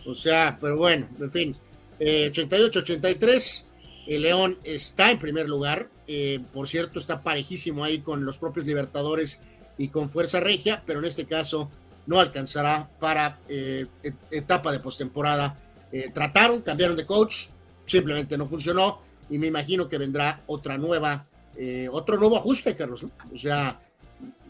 O 0.06 0.14
sea, 0.14 0.56
pero 0.58 0.78
bueno, 0.78 1.08
en 1.20 1.30
fin. 1.30 1.56
88-83, 2.00 3.62
eh, 3.62 3.73
el 4.06 4.22
León 4.22 4.58
está 4.64 5.10
en 5.10 5.18
primer 5.18 5.48
lugar. 5.48 5.88
Eh, 6.06 6.40
por 6.52 6.68
cierto, 6.68 6.98
está 6.98 7.22
parejísimo 7.22 7.84
ahí 7.84 8.00
con 8.00 8.24
los 8.24 8.38
propios 8.38 8.66
Libertadores 8.66 9.40
y 9.78 9.88
con 9.88 10.10
Fuerza 10.10 10.40
Regia, 10.40 10.82
pero 10.86 10.98
en 11.00 11.06
este 11.06 11.24
caso 11.24 11.70
no 12.06 12.20
alcanzará 12.20 12.90
para 13.00 13.40
etapa 14.30 14.70
de 14.70 14.80
postemporada. 14.80 15.58
trataron, 16.12 16.60
cambiaron 16.60 16.96
de 16.96 17.06
coach, 17.06 17.46
simplemente 17.86 18.36
no 18.36 18.46
funcionó 18.46 19.00
y 19.30 19.38
me 19.38 19.46
imagino 19.46 19.88
que 19.88 19.96
vendrá 19.96 20.42
otra 20.46 20.76
nueva 20.76 21.26
eh, 21.56 21.88
otro 21.90 22.18
nuevo 22.18 22.36
ajuste, 22.36 22.74
Carlos. 22.74 23.04
O 23.32 23.36
sea, 23.36 23.80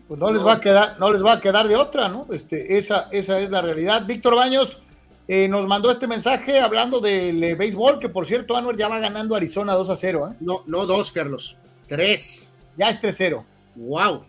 pues 0.08 0.18
no, 0.18 0.32
les 0.32 0.44
va 0.44 0.54
a 0.54 0.60
quedar, 0.60 0.98
no 0.98 1.12
les 1.12 1.24
va 1.24 1.34
a 1.34 1.40
quedar 1.40 1.68
de 1.68 1.76
otra, 1.76 2.08
¿no? 2.08 2.26
Este, 2.30 2.78
esa, 2.78 3.08
esa 3.10 3.40
es 3.40 3.50
la 3.50 3.60
realidad. 3.60 4.06
Víctor 4.06 4.34
Baños 4.34 4.80
eh, 5.26 5.48
nos 5.48 5.66
mandó 5.66 5.90
este 5.90 6.06
mensaje 6.06 6.60
hablando 6.60 7.00
del 7.00 7.42
eh, 7.42 7.54
béisbol, 7.54 7.98
que 7.98 8.08
por 8.08 8.26
cierto, 8.26 8.56
Anuel 8.56 8.76
ya 8.76 8.88
va 8.88 8.98
ganando 8.98 9.34
Arizona 9.34 9.74
2 9.74 9.90
a 9.90 9.96
0. 9.96 10.34
No, 10.40 10.62
no 10.66 10.86
2, 10.86 11.12
Carlos. 11.12 11.56
3. 11.88 12.50
Ya 12.76 12.90
es 12.90 13.00
3-0. 13.00 13.42
Wow, 13.76 14.24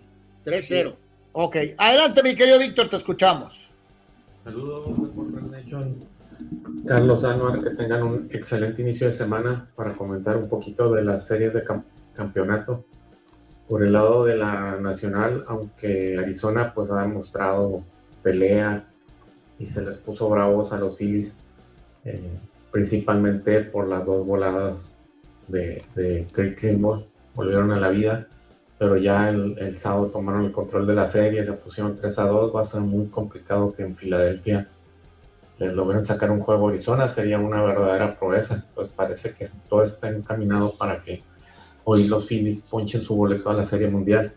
3-0. 0.45 0.95
Ok, 1.33 1.57
adelante, 1.77 2.23
mi 2.23 2.35
querido 2.35 2.59
Víctor, 2.59 2.89
te 2.89 2.95
escuchamos. 2.95 3.67
Saludos, 4.43 4.85
Carlos 6.85 7.23
Anuar, 7.23 7.61
que 7.61 7.71
tengan 7.71 8.03
un 8.03 8.29
excelente 8.31 8.81
inicio 8.81 9.07
de 9.07 9.13
semana 9.13 9.67
para 9.75 9.93
comentar 9.93 10.37
un 10.37 10.47
poquito 10.47 10.93
de 10.93 11.03
las 11.03 11.25
series 11.25 11.53
de 11.53 11.63
campo 11.63 11.87
campeonato. 12.15 12.85
Por 13.67 13.83
el 13.83 13.93
lado 13.93 14.25
de 14.25 14.37
la 14.37 14.77
nacional, 14.79 15.43
aunque 15.47 16.17
Arizona 16.17 16.71
pues 16.73 16.91
ha 16.91 17.01
demostrado 17.01 17.83
pelea 18.21 18.87
y 19.59 19.67
se 19.67 19.81
les 19.81 19.97
puso 19.97 20.29
bravos 20.29 20.71
a 20.71 20.77
los 20.77 20.97
Phillies, 20.97 21.39
eh, 22.03 22.37
principalmente 22.71 23.61
por 23.61 23.87
las 23.87 24.05
dos 24.05 24.25
voladas 24.25 25.01
de, 25.47 25.83
de 25.95 26.27
Craig 26.31 26.55
Kimball, 26.55 27.05
volvieron 27.33 27.71
a 27.71 27.79
la 27.79 27.89
vida, 27.89 28.27
pero 28.77 28.97
ya 28.97 29.29
el, 29.29 29.57
el, 29.59 29.75
sábado 29.75 30.07
tomaron 30.07 30.45
el 30.45 30.51
control 30.51 30.85
de 30.87 30.95
la 30.95 31.07
serie, 31.07 31.45
se 31.45 31.53
pusieron 31.53 31.97
3 31.97 32.19
a 32.19 32.27
2, 32.27 32.55
va 32.55 32.61
a 32.61 32.65
ser 32.65 32.81
muy 32.81 33.07
complicado 33.07 33.71
que 33.71 33.83
en 33.83 33.95
Filadelfia 33.95 34.67
les 35.57 35.73
logren 35.73 36.03
sacar 36.03 36.31
un 36.31 36.41
juego 36.41 36.67
a 36.67 36.71
Arizona, 36.71 37.07
sería 37.07 37.39
una 37.39 37.63
verdadera 37.63 38.19
proeza, 38.19 38.65
pues 38.75 38.89
parece 38.89 39.33
que 39.33 39.47
todo 39.69 39.83
está 39.83 40.09
encaminado 40.09 40.75
para 40.77 40.99
que 40.99 41.23
hoy 41.85 42.07
los 42.07 42.27
Phillies 42.27 42.61
ponchen 42.61 43.01
su 43.01 43.15
boleto 43.15 43.49
a 43.49 43.53
la 43.53 43.63
Serie 43.63 43.87
Mundial. 43.87 44.33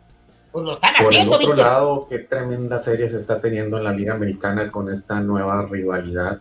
Pues 0.58 0.66
lo 0.66 0.72
están 0.72 0.94
haciendo, 0.96 1.32
Por 1.36 1.42
el 1.42 1.50
otro 1.50 1.64
lado, 1.64 2.06
qué 2.08 2.18
tremenda 2.18 2.80
serie 2.80 3.08
se 3.08 3.18
está 3.18 3.40
teniendo 3.40 3.78
en 3.78 3.84
la 3.84 3.92
Liga 3.92 4.14
Americana 4.14 4.72
con 4.72 4.90
esta 4.90 5.20
nueva 5.20 5.64
rivalidad 5.66 6.40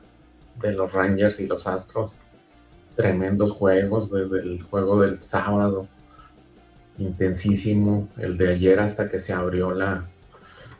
de 0.59 0.73
los 0.73 0.91
Rangers 0.91 1.39
y 1.39 1.45
los 1.45 1.67
Astros. 1.67 2.17
Tremendos 2.95 3.51
juegos, 3.51 4.11
desde 4.11 4.39
el 4.39 4.63
juego 4.63 4.99
del 4.99 5.19
sábado, 5.19 5.87
intensísimo. 6.97 8.09
El 8.17 8.37
de 8.37 8.53
ayer 8.53 8.79
hasta 8.79 9.07
que 9.07 9.19
se 9.19 9.33
abrió 9.33 9.71
la, 9.71 10.07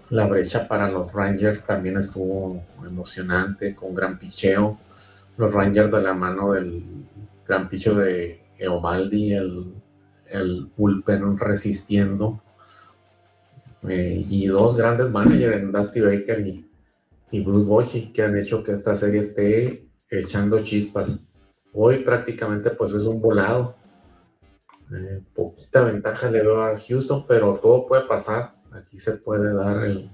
la 0.10 0.26
brecha 0.26 0.68
para 0.68 0.90
los 0.90 1.14
Rangers 1.14 1.64
también 1.64 1.98
estuvo 1.98 2.64
emocionante, 2.84 3.76
con 3.76 3.94
gran 3.94 4.18
picheo. 4.18 4.80
Los 5.38 5.54
Rangers 5.54 5.92
de 5.92 6.02
la 6.02 6.16
mano 6.16 6.54
del 6.54 6.84
gran 7.48 7.70
picho 7.70 7.94
de 7.94 8.42
Eovaldi, 8.58 9.34
el 9.34 9.76
el 10.30 10.70
bullpen 10.76 11.38
resistiendo. 11.38 12.42
Eh, 13.90 14.26
y 14.28 14.48
dos 14.48 14.76
grandes 14.76 15.12
managers 15.12 15.58
en 15.58 15.72
Dusty 15.72 16.02
Baker 16.02 16.40
y, 16.40 16.64
Bruce 17.44 17.66
Bochy 17.66 18.12
que 18.12 18.24
han 18.24 18.38
hecho 18.38 18.64
que 18.64 18.72
esta 18.72 18.96
serie 18.96 19.20
esté 19.20 19.90
echando 20.10 20.62
chispas. 20.64 21.26
Hoy 21.74 22.00
prácticamente 22.04 22.72
pues 22.72 22.94
es 22.94 23.04
un 23.04 23.22
volado. 23.22 23.76
Eh, 24.92 25.22
poquita 25.36 25.84
ventaja 25.84 26.32
le 26.32 26.44
doy 26.44 26.58
a 26.58 26.78
Houston, 26.78 27.26
pero 27.28 27.60
todo 27.62 27.88
puede 27.88 28.08
pasar. 28.08 28.56
Aquí 28.72 28.98
se 28.98 29.14
puede 29.14 29.54
dar 29.54 29.84
el, 29.84 30.10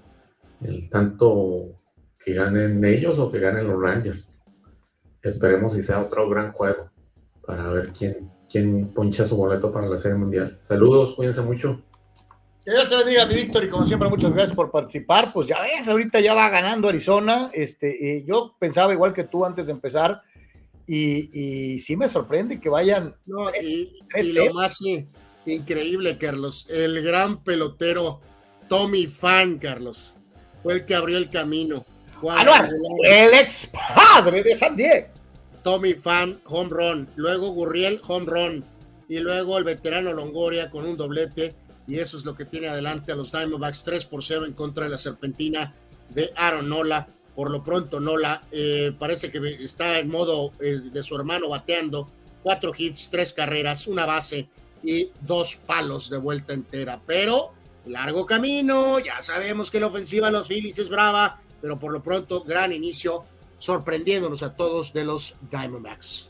el 0.61 0.89
tanto 0.89 1.79
que 2.23 2.33
ganen 2.33 2.83
ellos 2.83 3.17
o 3.19 3.31
que 3.31 3.39
ganen 3.39 3.67
los 3.67 3.81
Rangers. 3.81 4.27
Esperemos 5.21 5.73
si 5.73 5.83
sea 5.83 6.01
otro 6.01 6.27
gran 6.29 6.51
juego 6.51 6.89
para 7.45 7.69
ver 7.69 7.89
quién, 7.97 8.29
quién 8.49 8.89
poncha 8.93 9.25
su 9.25 9.37
boleto 9.37 9.71
para 9.71 9.87
la 9.87 9.97
Serie 9.97 10.17
Mundial. 10.17 10.57
Saludos, 10.59 11.15
cuídense 11.15 11.41
mucho. 11.41 11.81
Que 12.65 12.71
Dios 12.71 12.87
te 12.87 12.95
bendiga, 12.95 13.25
mi 13.25 13.35
Víctor, 13.35 13.65
y 13.65 13.69
como 13.69 13.85
siempre, 13.85 14.07
muchas 14.07 14.33
gracias 14.33 14.55
por 14.55 14.71
participar. 14.71 15.33
Pues 15.33 15.47
ya 15.47 15.61
ves, 15.61 15.87
ahorita 15.89 16.21
ya 16.21 16.33
va 16.33 16.47
ganando 16.47 16.87
Arizona. 16.87 17.51
Este, 17.53 18.17
eh, 18.17 18.23
yo 18.25 18.55
pensaba 18.57 18.93
igual 18.93 19.13
que 19.13 19.25
tú 19.25 19.43
antes 19.43 19.65
de 19.67 19.73
empezar, 19.73 20.21
y, 20.87 21.29
y 21.73 21.79
sí 21.79 21.97
me 21.97 22.07
sorprende 22.07 22.61
que 22.61 22.69
vayan. 22.69 23.15
No, 23.25 23.49
y, 23.49 23.99
y 24.15 24.33
lo 24.33 24.53
más 24.53 24.77
sí, 24.77 25.07
increíble, 25.45 26.17
Carlos, 26.17 26.65
el 26.69 27.03
gran 27.03 27.43
pelotero 27.43 28.21
Tommy 28.69 29.07
Fan, 29.07 29.57
Carlos, 29.57 30.15
fue 30.61 30.73
el 30.73 30.85
que 30.85 30.95
abrió 30.95 31.17
el 31.17 31.29
camino. 31.29 31.85
Ah, 32.29 32.45
no, 32.45 32.53
el 33.03 33.33
ex 33.33 33.69
padre 33.95 34.41
de 34.41 34.55
San 34.55 34.77
Diego. 34.77 35.07
Tommy 35.61 35.93
Fan, 35.93 36.39
home 36.45 36.69
run. 36.69 37.09
Luego 37.17 37.49
Gurriel, 37.49 37.99
home 38.07 38.25
run. 38.25 38.65
Y 39.09 39.19
luego 39.19 39.57
el 39.57 39.65
veterano 39.65 40.13
Longoria 40.13 40.69
con 40.69 40.85
un 40.85 40.95
doblete 40.95 41.55
y 41.87 41.99
eso 41.99 42.17
es 42.17 42.25
lo 42.25 42.35
que 42.35 42.45
tiene 42.45 42.67
adelante 42.67 43.11
a 43.11 43.15
los 43.15 43.31
Diamondbacks 43.31 43.83
3 43.83 44.05
por 44.05 44.23
0 44.23 44.45
en 44.45 44.53
contra 44.53 44.85
de 44.85 44.91
la 44.91 44.97
serpentina 44.97 45.73
de 46.09 46.31
Aaron 46.35 46.69
Nola. 46.69 47.07
Por 47.35 47.49
lo 47.51 47.63
pronto, 47.63 47.99
Nola 47.99 48.43
eh, 48.51 48.93
parece 48.97 49.29
que 49.29 49.39
está 49.63 49.99
en 49.99 50.09
modo 50.09 50.53
eh, 50.61 50.79
de 50.91 51.03
su 51.03 51.15
hermano 51.15 51.49
bateando. 51.49 52.09
Cuatro 52.41 52.73
hits, 52.77 53.09
tres 53.09 53.33
carreras, 53.33 53.87
una 53.87 54.05
base 54.05 54.47
y 54.83 55.09
dos 55.21 55.57
palos 55.65 56.09
de 56.09 56.17
vuelta 56.17 56.53
entera. 56.53 57.01
Pero 57.05 57.53
largo 57.85 58.25
camino, 58.25 58.99
ya 58.99 59.21
sabemos 59.21 59.71
que 59.71 59.79
la 59.79 59.87
ofensiva 59.87 60.27
de 60.27 60.33
los 60.33 60.47
Phillies 60.47 60.79
es 60.79 60.89
brava, 60.89 61.41
pero 61.61 61.79
por 61.79 61.91
lo 61.91 62.03
pronto 62.03 62.43
gran 62.43 62.71
inicio, 62.71 63.23
sorprendiéndonos 63.59 64.43
a 64.43 64.55
todos 64.55 64.93
de 64.93 65.05
los 65.05 65.35
Diamondbacks. 65.49 66.29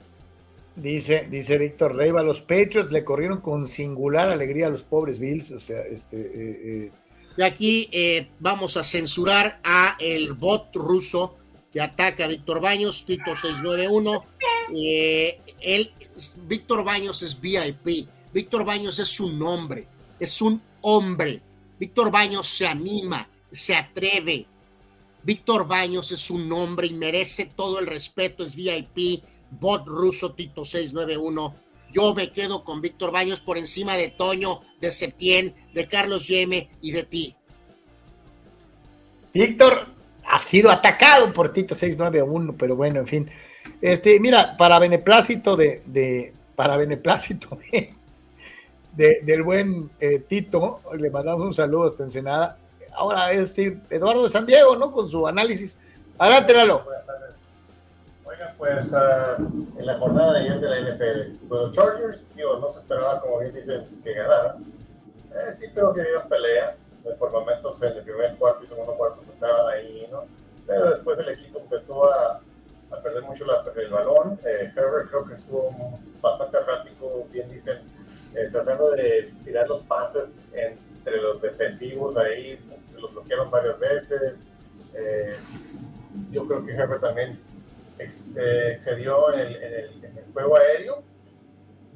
Dice, 0.76 1.28
dice 1.30 1.60
Víctor 1.60 1.96
Reiva, 1.96 2.24
los 2.24 2.42
Patriots 2.42 2.92
le 2.92 3.04
corrieron 3.04 3.42
con 3.42 3.68
singular 3.68 4.32
alegría 4.32 4.68
a 4.68 4.70
los 4.70 4.84
pobres 4.84 5.20
Bills. 5.20 5.52
O 5.52 5.60
sea, 5.60 5.82
este. 5.82 6.18
Eh, 6.18 6.62
eh. 6.86 6.92
De 7.38 7.46
aquí 7.46 7.90
eh, 7.92 8.30
vamos 8.40 8.78
a 8.78 8.84
censurar 8.84 9.60
a 9.64 9.96
el 10.00 10.34
bot 10.34 10.76
ruso 10.76 11.36
que 11.72 11.82
ataca 11.82 12.26
a 12.26 12.28
Víctor 12.28 12.60
Baños, 12.60 13.06
Tito 13.06 13.36
691. 13.36 14.26
él, 15.62 15.92
Víctor 16.48 16.84
Baños 16.84 17.22
es 17.22 17.40
VIP. 17.40 18.08
Víctor 18.34 18.66
Baños 18.66 18.98
es 18.98 19.20
un 19.20 19.42
hombre, 19.44 19.88
es 20.20 20.42
un 20.42 20.60
hombre. 20.82 21.42
Víctor 21.80 22.10
Baños 22.12 22.48
se 22.48 22.66
anima, 22.66 23.28
se 23.52 23.76
atreve. 23.76 24.48
Víctor 25.24 25.68
Baños 25.68 26.12
es 26.12 26.30
un 26.32 26.52
hombre 26.52 26.88
y 26.88 26.94
merece 26.94 27.46
todo 27.46 27.80
el 27.80 27.86
respeto, 27.86 28.44
es 28.44 28.56
VIP 28.56 29.24
bot 29.60 29.86
ruso 29.88 30.34
Tito 30.34 30.66
691. 30.66 31.56
Yo 31.94 32.14
me 32.14 32.32
quedo 32.32 32.64
con 32.64 32.82
Víctor 32.82 33.12
Baños 33.12 33.40
por 33.40 33.58
encima 33.58 33.96
de 33.96 34.10
Toño, 34.10 34.62
de 34.82 34.92
Septién, 34.92 35.54
de 35.74 35.88
Carlos 35.88 36.28
Yeme 36.28 36.70
y 36.82 36.92
de 36.92 37.04
ti. 37.04 37.36
Víctor 39.34 39.88
ha 40.26 40.40
sido 40.40 40.72
atacado 40.72 41.34
por 41.34 41.54
Tito 41.54 41.76
691, 41.76 42.56
pero 42.58 42.76
bueno, 42.76 43.00
en 43.00 43.08
fin. 43.08 43.30
Este, 43.82 44.20
mira, 44.20 44.58
para 44.58 44.80
beneplácito 44.80 45.56
de, 45.56 45.84
de 45.86 46.34
para 46.56 46.78
beneplácito 46.78 47.58
de, 48.94 49.22
del 49.24 49.44
buen 49.44 49.92
eh, 50.00 50.20
Tito, 50.20 50.82
le 50.98 51.10
mandamos 51.10 51.46
un 51.46 51.54
saludo 51.54 51.88
hasta 51.88 52.04
Ensenada. 52.04 52.58
Ahora 52.96 53.32
es 53.32 53.58
Eduardo 53.58 54.24
de 54.24 54.30
San 54.30 54.46
Diego, 54.46 54.76
¿no? 54.76 54.92
Con 54.92 55.08
su 55.08 55.28
análisis. 55.28 55.78
Adelante, 56.18 56.54
Lalo 56.54 56.86
pues 58.58 58.94
en 58.94 59.86
la 59.86 59.98
jornada 59.98 60.34
de 60.34 60.40
ayer 60.40 60.60
de 60.60 60.70
la 60.70 60.80
NFL. 60.82 61.48
Pues 61.48 61.62
los 61.62 61.74
Chargers, 61.74 62.26
digo, 62.36 62.58
no 62.60 62.70
se 62.70 62.80
esperaba, 62.80 63.22
como 63.22 63.40
bien 63.40 63.54
dicen, 63.54 63.88
que 64.04 64.14
ganaran. 64.14 64.64
Eh, 65.34 65.54
sí 65.54 65.68
creo 65.74 65.94
que 65.94 66.02
dieron 66.02 66.28
pelea. 66.30 66.76
Por 67.20 67.32
momentos 67.32 67.84
en 67.84 67.98
el 67.98 68.04
primer 68.04 68.36
cuarto 68.38 68.64
y 68.64 68.68
segundo 68.68 68.94
cuarto 68.96 69.18
pues, 69.26 69.36
estaban 69.36 69.74
ahí, 69.74 70.08
¿no? 70.10 70.24
Pero 70.66 70.92
después 70.92 71.20
el 71.20 71.28
equipo 71.28 71.60
empezó 71.60 72.10
a, 72.10 72.40
a 72.92 73.02
perder 73.02 73.24
mucho 73.24 73.46
la, 73.46 73.62
el 73.76 73.92
balón. 73.92 74.40
Eh, 74.46 74.72
Herbert 74.74 75.10
creo 75.10 75.26
que 75.26 75.34
estuvo 75.34 76.00
bastante 76.22 76.58
errático, 76.58 77.28
bien 77.32 77.52
dicen, 77.52 77.80
eh, 78.36 78.48
tratando 78.52 78.92
de 78.92 79.34
tirar 79.44 79.68
los 79.68 79.84
pases 79.84 80.48
entre 80.54 81.22
los 81.22 81.42
defensivos 81.42 82.16
ahí, 82.16 82.58
los 82.98 83.12
bloquearon 83.12 83.52
varias 83.52 83.78
veces. 83.80 84.36
Eh, 84.94 85.36
yo 86.32 86.48
creo 86.48 86.66
que 86.66 86.72
Herbert 86.72 87.02
también 87.02 87.38
se 88.10 88.72
excedió 88.72 89.34
en 89.34 89.40
el, 89.40 90.26
juego 90.34 90.58
aéreo, 90.58 91.04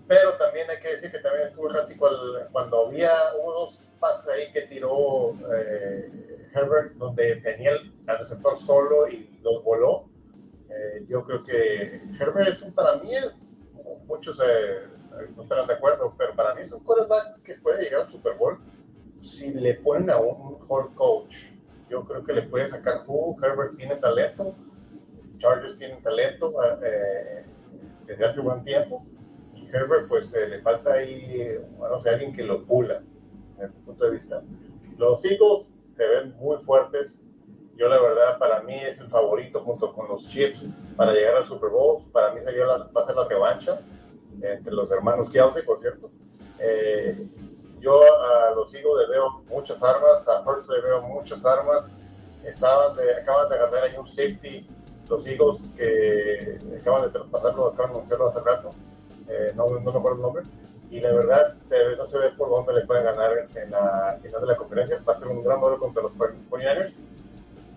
pero 0.08 0.34
también 0.38 0.70
hay 0.70 0.80
que 0.80 0.90
decir 0.90 1.12
que 1.12 1.20
también 1.20 1.48
estuvo 1.48 1.70
errático 1.70 2.08
cuando 2.52 2.88
había 2.88 3.12
unos 3.44 3.88
pases 4.00 4.28
ahí 4.30 4.52
que 4.52 4.62
tiró 4.64 5.34
eh, 5.54 6.50
Herbert, 6.54 6.94
donde 6.94 7.38
tenía 7.38 7.72
el, 7.72 7.94
receptor 8.06 8.58
solo 8.58 9.08
y 9.08 9.40
los 9.42 9.64
voló. 9.64 10.10
Eh, 10.70 11.06
yo 11.10 11.24
creo 11.26 11.44
que 11.44 12.02
Herbert 12.20 12.50
es 12.50 12.62
un, 12.62 12.74
para 12.74 12.98
mí, 12.98 13.12
muchos 14.06 14.40
eh, 14.40 14.84
no 15.36 15.42
estarán 15.42 15.68
de 15.68 15.74
acuerdo, 15.74 16.14
pero 16.18 16.36
para 16.36 16.54
mí 16.56 16.62
es 16.62 16.72
un 16.72 16.84
quarterback 16.84 17.42
que 17.44 17.56
puede 17.56 17.84
llegar 17.84 18.02
al 18.02 18.10
Super 18.10 18.36
Bowl 18.36 18.60
si 19.20 19.52
le 19.54 19.74
ponen 19.76 20.10
a 20.10 20.18
un 20.18 20.54
mejor 20.54 20.94
coach. 20.94 21.36
Yo 21.90 22.06
creo 22.06 22.24
que 22.24 22.34
le 22.34 22.44
puede 22.44 22.68
sacar 22.68 23.06
jugo. 23.06 23.38
Herbert 23.44 23.78
tiene 23.78 23.96
talento 23.96 24.56
Chargers 25.38 25.78
tienen 25.78 26.02
talento 26.02 26.54
eh, 26.84 27.46
desde 28.06 28.26
hace 28.26 28.40
buen 28.40 28.64
tiempo 28.64 29.06
y 29.56 29.68
Herbert 29.68 30.08
pues 30.08 30.34
eh, 30.34 30.48
le 30.48 30.62
falta 30.62 30.94
ahí, 30.94 31.58
bueno, 31.78 31.96
o 31.96 32.10
alguien 32.10 32.34
que 32.34 32.44
lo 32.44 32.66
pula, 32.66 33.02
desde 33.58 33.74
mi 33.74 33.82
punto 33.82 34.06
de 34.06 34.12
vista. 34.12 34.44
Los 34.98 35.24
Eagles 35.26 35.68
se 35.96 36.08
ven 36.08 36.36
muy 36.38 36.58
fuertes. 36.58 37.24
Yo 37.76 37.88
la 37.88 38.02
verdad, 38.02 38.40
para 38.40 38.62
mí 38.64 38.76
es 38.76 39.00
el 39.00 39.10
favorito 39.10 39.62
junto 39.62 39.94
con 39.94 40.08
los 40.08 40.28
Chiefs 40.30 40.66
para 40.96 41.14
llegar 41.14 41.36
al 41.36 41.46
Super 41.46 41.70
Bowl. 41.70 42.04
Para 42.12 42.34
mí 42.34 42.42
sería 42.44 42.66
la, 42.66 42.78
va 42.96 43.02
a 43.02 43.04
ser 43.04 43.16
la 43.16 43.28
revancha 43.28 43.80
entre 44.42 44.74
los 44.74 44.92
hermanos 44.92 45.30
Kelsey, 45.30 45.64
por 45.64 45.80
cierto. 45.80 46.10
Eh, 46.60 47.28
yo 47.80 48.02
a 48.02 48.52
los 48.56 48.74
Eagles 48.74 49.08
le 49.08 49.14
veo 49.14 49.44
muchas 49.50 49.84
armas, 49.84 50.28
a 50.28 50.42
Hurts 50.42 50.70
le 50.70 50.82
veo 50.82 51.02
muchas 51.04 51.46
armas. 51.46 51.96
Estaban 52.44 52.96
de, 52.96 53.16
acaban 53.16 53.50
de 53.50 53.56
agarrar 53.56 53.84
ahí 53.84 53.98
un 53.98 54.08
safety 54.08 54.68
los 55.10 55.26
Eagles 55.26 55.66
que 55.76 56.60
acaban 56.80 57.04
de 57.04 57.10
traspasarlo, 57.10 57.68
acaban 57.68 57.92
de 57.92 57.96
anunciarlo 57.98 58.28
hace 58.28 58.40
rato, 58.42 58.72
eh, 59.30 59.52
no, 59.56 59.70
no 59.70 59.92
me 59.92 59.98
acuerdo 59.98 60.16
el 60.16 60.22
nombre, 60.22 60.44
y 60.90 61.00
la 61.02 61.12
verdad 61.12 61.56
se, 61.62 61.96
no 61.98 62.06
se 62.06 62.18
ve 62.18 62.30
por 62.38 62.50
dónde 62.50 62.74
le 62.74 62.86
pueden 62.86 63.04
ganar 63.04 63.32
en 63.56 63.72
la 63.72 64.18
final 64.22 64.42
de 64.42 64.48
la 64.48 64.56
conferencia. 64.56 65.02
Va 65.08 65.14
a 65.14 65.18
ser 65.18 65.28
un 65.28 65.44
gran 65.44 65.60
duelo 65.60 65.80
contra 65.80 66.04
los 66.04 66.14
49ers. 66.14 66.94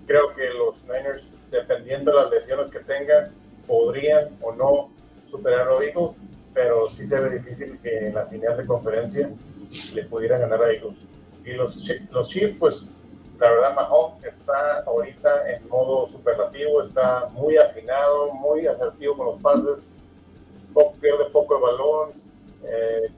Creo 0.06 0.34
que 0.34 0.50
los 0.50 0.82
Niners, 0.84 1.42
dependiendo 1.50 2.12
de 2.12 2.22
las 2.22 2.30
lesiones 2.30 2.68
que 2.68 2.80
tengan, 2.80 3.32
podrían 3.66 4.36
o 4.40 4.52
no 4.52 4.90
superar 5.26 5.66
los 5.66 5.82
Eagles, 5.82 6.10
pero 6.54 6.88
sí 6.88 7.04
se 7.04 7.20
ve 7.20 7.30
difícil 7.30 7.78
que 7.82 8.08
en 8.08 8.14
la 8.14 8.26
final 8.26 8.56
de 8.56 8.66
conferencia 8.66 9.30
le 9.94 10.04
pudieran 10.04 10.40
ganar 10.40 10.62
a 10.62 10.72
Eagles. 10.72 10.96
Y 11.44 11.52
los, 11.52 11.88
los 12.10 12.28
Chiefs, 12.28 12.56
pues 12.58 12.90
la 13.40 13.50
verdad 13.50 13.74
Mahomes 13.74 14.22
está 14.22 14.82
ahorita 14.86 15.50
en 15.50 15.66
modo 15.68 16.06
superlativo, 16.08 16.82
está 16.82 17.26
muy 17.32 17.56
afinado, 17.56 18.32
muy 18.34 18.66
asertivo 18.66 19.16
con 19.16 19.26
los 19.26 19.40
pases, 19.40 19.80
pierde 21.00 21.24
poco 21.30 21.56
el 21.56 21.62
balón, 21.62 22.12
eh, 22.64 23.10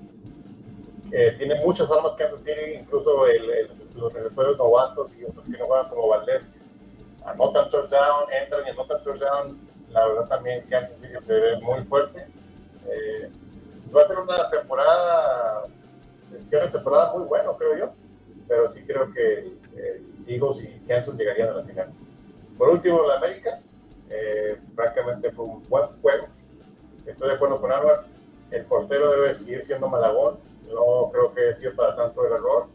eh, 1.11 1.35
tiene 1.39 1.57
muchas 1.57 1.91
armas 1.91 2.15
Kansas 2.15 2.39
City, 2.45 2.75
incluso 2.81 3.27
los 3.97 4.13
receptores 4.13 4.57
novatos 4.57 5.13
y 5.17 5.25
otros 5.25 5.45
que 5.45 5.59
no 5.59 5.67
juegan 5.67 5.89
como 5.89 6.09
Valdés, 6.09 6.49
anotan 7.27 7.69
touchdown, 7.71 8.33
entran 8.33 8.67
y 8.67 8.71
anotan 8.71 9.03
touchdown, 9.03 9.57
la 9.91 10.07
verdad 10.07 10.29
también 10.29 10.65
Kansas 10.71 10.99
City 10.99 11.15
se 11.19 11.35
ve 11.35 11.61
muy 11.61 11.83
fuerte. 11.83 12.29
Eh, 12.89 13.29
va 13.95 14.03
a 14.03 14.07
ser 14.07 14.19
una 14.21 14.51
temporada, 14.51 15.65
cierre 16.49 16.69
temporada 16.69 17.13
muy 17.13 17.25
bueno, 17.25 17.57
creo 17.57 17.77
yo, 17.77 17.93
pero 18.47 18.69
sí 18.69 18.85
creo 18.87 19.13
que 19.13 19.62
Eagles 20.27 20.63
y 20.63 20.69
Kansas 20.87 21.17
llegarían 21.17 21.49
a 21.51 21.55
la 21.55 21.65
final. 21.65 21.93
Por 22.59 22.69
último, 22.69 23.07
la 23.07 23.17
América, 23.17 23.61
eh, 24.11 24.59
francamente 24.75 25.31
fue 25.33 25.45
un 25.47 25.69
buen 25.69 25.87
juego. 26.01 26.27
Estoy 27.07 27.29
de 27.29 27.35
acuerdo 27.35 27.61
con 27.61 27.73
Álvaro, 27.73 28.05
el 28.51 28.65
portero 28.67 29.11
debe 29.11 29.35
seguir 29.35 29.65
siendo 29.65 29.89
Malagón, 29.89 30.39
no 30.73 31.11
creo 31.13 31.35
que 31.35 31.55
sido 31.55 31.75
para 31.75 31.97
tanto 31.97 32.27
el 32.27 32.33
error. 32.33 32.67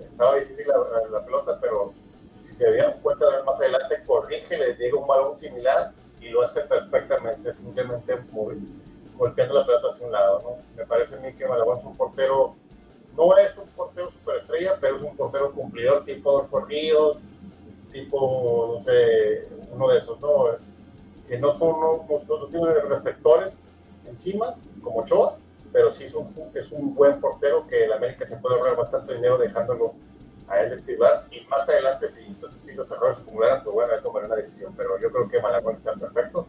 Estaba 0.00 0.36
difícil 0.36 0.66
la, 1.10 1.24
pelota, 1.24 1.58
pero 1.60 1.92
si 2.40 2.52
se 2.52 2.70
dieron 2.72 2.94
cuenta 3.02 3.38
de 3.38 3.44
más 3.44 3.58
adelante, 3.60 4.02
corrige, 4.06 4.58
le 4.58 4.74
llega 4.74 4.98
un 4.98 5.06
balón 5.06 5.36
similar 5.36 5.92
y 6.20 6.28
lo 6.28 6.42
hace 6.42 6.62
perfectamente, 6.62 7.52
simplemente 7.52 8.16
muy, 8.30 8.56
golpeando 9.16 9.54
la 9.54 9.66
pelota 9.66 9.88
hacia 9.88 10.06
un 10.06 10.12
lado. 10.12 10.42
¿no? 10.42 10.56
Me 10.76 10.86
parece 10.86 11.16
a 11.16 11.20
mí 11.20 11.32
que 11.32 11.46
Malagón 11.46 11.78
es 11.78 11.84
un 11.84 11.96
portero, 11.96 12.56
no 13.16 13.36
es 13.36 13.56
un 13.58 13.68
portero 13.68 14.10
superestrella, 14.10 14.78
pero 14.80 14.96
es 14.96 15.02
un 15.02 15.16
portero 15.16 15.52
cumplidor 15.52 16.04
tipo 16.04 16.30
Adolfo 16.30 16.60
Ríos, 16.60 17.18
tipo, 17.92 18.70
no 18.74 18.80
sé, 18.80 19.48
uno 19.70 19.88
de 19.88 19.98
esos, 19.98 20.20
¿no? 20.20 20.46
Que 21.26 21.38
no 21.38 21.52
son 21.52 22.06
los 22.28 22.50
tipos 22.50 22.68
de 22.68 22.80
reflectores 22.80 23.62
encima, 24.06 24.54
como 24.82 25.04
Choa, 25.04 25.36
pero 25.72 25.90
sí 25.90 26.04
es 26.04 26.14
un, 26.14 26.26
es 26.54 26.72
un 26.72 26.94
buen 26.94 27.20
portero 27.20 27.66
que 27.66 27.84
en 27.84 27.92
América 27.92 28.26
se 28.26 28.36
puede 28.36 28.56
ahorrar 28.56 28.76
bastante 28.76 29.14
dinero 29.14 29.38
dejándolo 29.38 29.94
a 30.48 30.60
él 30.60 30.72
activar 30.72 31.26
y 31.30 31.46
más 31.48 31.68
adelante 31.68 32.10
si 32.10 32.24
entonces 32.24 32.60
si 32.60 32.74
los 32.74 32.90
errores 32.90 33.16
se 33.16 33.22
acumularan 33.22 33.62
pues 33.62 33.72
bueno 33.72 33.94
él 33.94 34.02
tomará 34.02 34.26
una 34.26 34.36
decisión 34.36 34.74
pero 34.76 35.00
yo 35.00 35.10
creo 35.10 35.28
que 35.28 35.40
Malagón 35.40 35.76
está 35.76 35.94
perfecto 35.94 36.46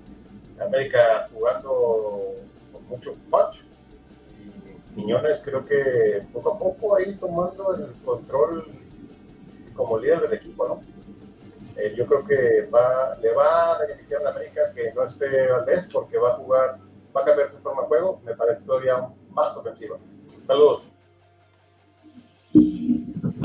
América 0.60 1.30
jugando 1.32 2.34
con 2.72 2.88
mucho 2.88 3.16
punch 3.30 3.64
Quiñones 4.96 5.42
creo 5.44 5.66
que 5.66 6.24
poco 6.32 6.54
a 6.54 6.60
poco 6.60 6.96
ahí 6.96 7.16
tomando 7.16 7.76
el 7.76 7.94
control 8.06 8.68
como 9.76 9.98
líder 9.98 10.22
del 10.22 10.34
equipo 10.34 10.68
no 10.68 10.82
eh, 11.78 11.94
yo 11.96 12.06
creo 12.06 12.26
que 12.26 12.70
va, 12.74 13.18
le 13.22 13.32
va 13.34 13.72
a 13.72 13.80
beneficiar 13.80 14.26
a 14.26 14.30
América 14.30 14.72
que 14.76 14.94
no 14.94 15.04
esté 15.06 15.48
Valdés 15.48 15.90
porque 15.92 16.18
va 16.18 16.34
a 16.34 16.36
jugar 16.36 16.80
va 17.16 17.22
a 17.22 17.26
cambiar 17.26 17.52
su 17.52 17.58
forma 17.58 17.82
de 17.84 17.88
juego 17.88 18.22
me 18.24 18.36
parece 18.36 18.64
todavía 18.64 19.08
más 19.32 19.56
ofensiva 19.58 19.98
saludos 20.46 20.84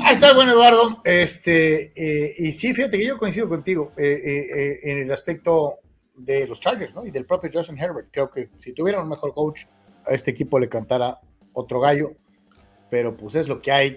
Ahí 0.01 0.15
está, 0.15 0.33
bueno, 0.33 0.53
Eduardo. 0.53 1.01
Este, 1.03 1.93
eh, 1.97 2.35
y 2.39 2.53
sí, 2.53 2.73
fíjate 2.73 2.99
que 2.99 3.07
yo 3.07 3.19
coincido 3.19 3.49
contigo 3.49 3.93
eh, 3.97 4.79
en 4.85 4.99
el 4.99 5.11
aspecto 5.11 5.81
de 6.15 6.47
los 6.47 6.61
Chargers, 6.61 6.95
¿no? 6.95 7.05
Y 7.05 7.11
del 7.11 7.25
propio 7.25 7.51
Justin 7.53 7.79
Herbert. 7.79 8.09
Creo 8.13 8.31
que 8.31 8.51
si 8.59 8.73
tuviera 8.73 9.03
un 9.03 9.09
mejor 9.09 9.35
coach, 9.35 9.65
a 10.07 10.15
este 10.15 10.31
equipo 10.31 10.59
le 10.59 10.69
cantara 10.69 11.19
otro 11.59 11.81
gallo, 11.81 12.13
pero 12.91 13.17
pues 13.17 13.35
es 13.35 13.49
lo 13.49 13.61
que 13.61 13.73
hay. 13.73 13.97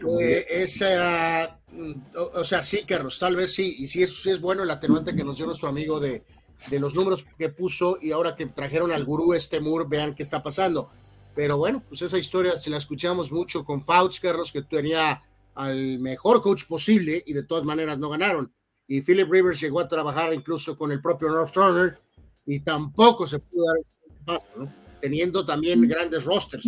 o, 2.33 2.43
sea, 2.43 2.63
sí, 2.63 2.83
Carlos, 2.85 3.19
tal 3.19 3.35
vez 3.35 3.53
sí. 3.53 3.75
Y 3.79 3.87
sí 3.87 4.03
es, 4.03 4.25
es 4.25 4.41
bueno 4.41 4.63
el 4.63 4.71
atenuante 4.71 5.15
que 5.15 5.23
nos 5.23 5.37
dio 5.37 5.45
nuestro 5.45 5.69
amigo 5.69 5.99
de, 5.99 6.23
de 6.69 6.79
los 6.79 6.95
números 6.95 7.25
que 7.37 7.49
puso 7.49 7.97
y 8.01 8.11
ahora 8.11 8.35
que 8.35 8.47
trajeron 8.47 8.91
al 8.91 9.05
gurú 9.05 9.33
este 9.33 9.61
Moore, 9.61 9.85
vean 9.87 10.15
qué 10.15 10.23
está 10.23 10.41
pasando. 10.43 10.89
Pero 11.35 11.57
bueno, 11.57 11.83
pues 11.87 12.01
esa 12.01 12.17
historia, 12.17 12.57
si 12.57 12.69
la 12.69 12.77
escuchamos 12.77 13.31
mucho 13.31 13.63
con 13.63 13.83
Fauch, 13.83 14.19
Carlos, 14.19 14.51
que 14.51 14.63
tenía 14.63 15.23
al 15.55 15.99
mejor 15.99 16.41
coach 16.41 16.65
posible 16.65 17.23
y 17.25 17.33
de 17.33 17.43
todas 17.43 17.63
maneras 17.63 17.97
no 17.99 18.09
ganaron. 18.09 18.53
Y 18.87 19.01
Philip 19.01 19.31
Rivers 19.31 19.61
llegó 19.61 19.79
a 19.79 19.87
trabajar 19.87 20.33
incluso 20.33 20.75
con 20.75 20.91
el 20.91 21.01
propio 21.01 21.29
North 21.29 21.53
Turner 21.53 21.97
y 22.45 22.59
tampoco 22.59 23.25
se 23.25 23.39
pudo 23.39 23.65
dar 23.67 23.77
el 23.77 24.25
paso, 24.25 24.47
¿no? 24.57 24.81
teniendo 25.01 25.45
también 25.45 25.85
grandes 25.87 26.23
rosters. 26.23 26.65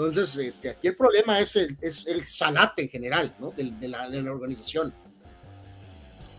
Entonces, 0.00 0.34
este, 0.38 0.70
aquí 0.70 0.88
el 0.88 0.96
problema 0.96 1.38
es 1.40 1.56
el, 1.56 1.76
es 1.78 2.06
en 2.06 2.88
general 2.88 3.34
¿no? 3.38 3.52
de, 3.54 3.86
la, 3.86 4.08
organización. 4.32 4.94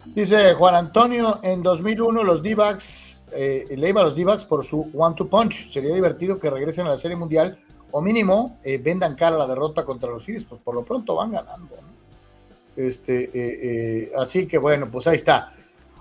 Dice 0.03 0.55
Juan 0.55 0.73
Antonio, 0.73 1.37
en 1.43 1.61
2001 1.61 2.23
los 2.23 2.41
D-backs, 2.41 3.21
eh, 3.35 3.67
le 3.77 3.89
iba 3.89 4.01
a 4.01 4.05
los 4.05 4.15
D-backs 4.15 4.45
por 4.45 4.65
su 4.65 4.89
one-two 4.95 5.29
punch. 5.29 5.69
Sería 5.69 5.93
divertido 5.93 6.39
que 6.39 6.49
regresen 6.49 6.87
a 6.87 6.89
la 6.89 6.97
Serie 6.97 7.15
Mundial 7.15 7.55
o 7.91 8.01
mínimo 8.01 8.57
eh, 8.63 8.79
vendan 8.79 9.13
cara 9.13 9.37
la 9.37 9.45
derrota 9.45 9.85
contra 9.85 10.09
los 10.09 10.25
Phillies, 10.25 10.43
pues 10.43 10.59
por 10.59 10.73
lo 10.73 10.83
pronto 10.83 11.13
van 11.13 11.33
ganando. 11.33 11.75
Este, 12.75 13.25
eh, 13.25 13.31
eh, 13.35 14.11
así 14.17 14.47
que 14.47 14.57
bueno, 14.57 14.89
pues 14.89 15.05
ahí 15.05 15.17
está. 15.17 15.53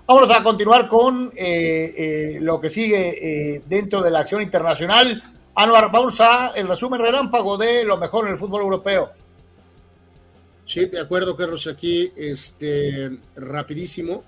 Vamos 0.07 0.31
a 0.31 0.41
continuar 0.41 0.87
con 0.87 1.25
lo 1.25 2.59
que 2.59 2.69
sigue 2.71 3.61
dentro 3.67 4.01
de 4.01 4.09
la 4.09 4.21
acción 4.21 4.41
internacional. 4.41 5.21
Anuar, 5.55 5.91
vamos 5.91 6.19
a 6.21 6.53
el 6.55 6.67
resumen 6.67 7.01
relámpago 7.01 7.57
de 7.57 7.83
lo 7.83 7.97
mejor 7.97 8.25
en 8.25 8.33
el 8.33 8.39
fútbol 8.39 8.61
europeo. 8.61 9.11
Sí, 10.65 10.85
de 10.85 10.99
acuerdo, 10.99 11.35
Carlos. 11.35 11.67
Aquí, 11.67 12.11
este, 12.15 13.11
rapidísimo, 13.35 14.23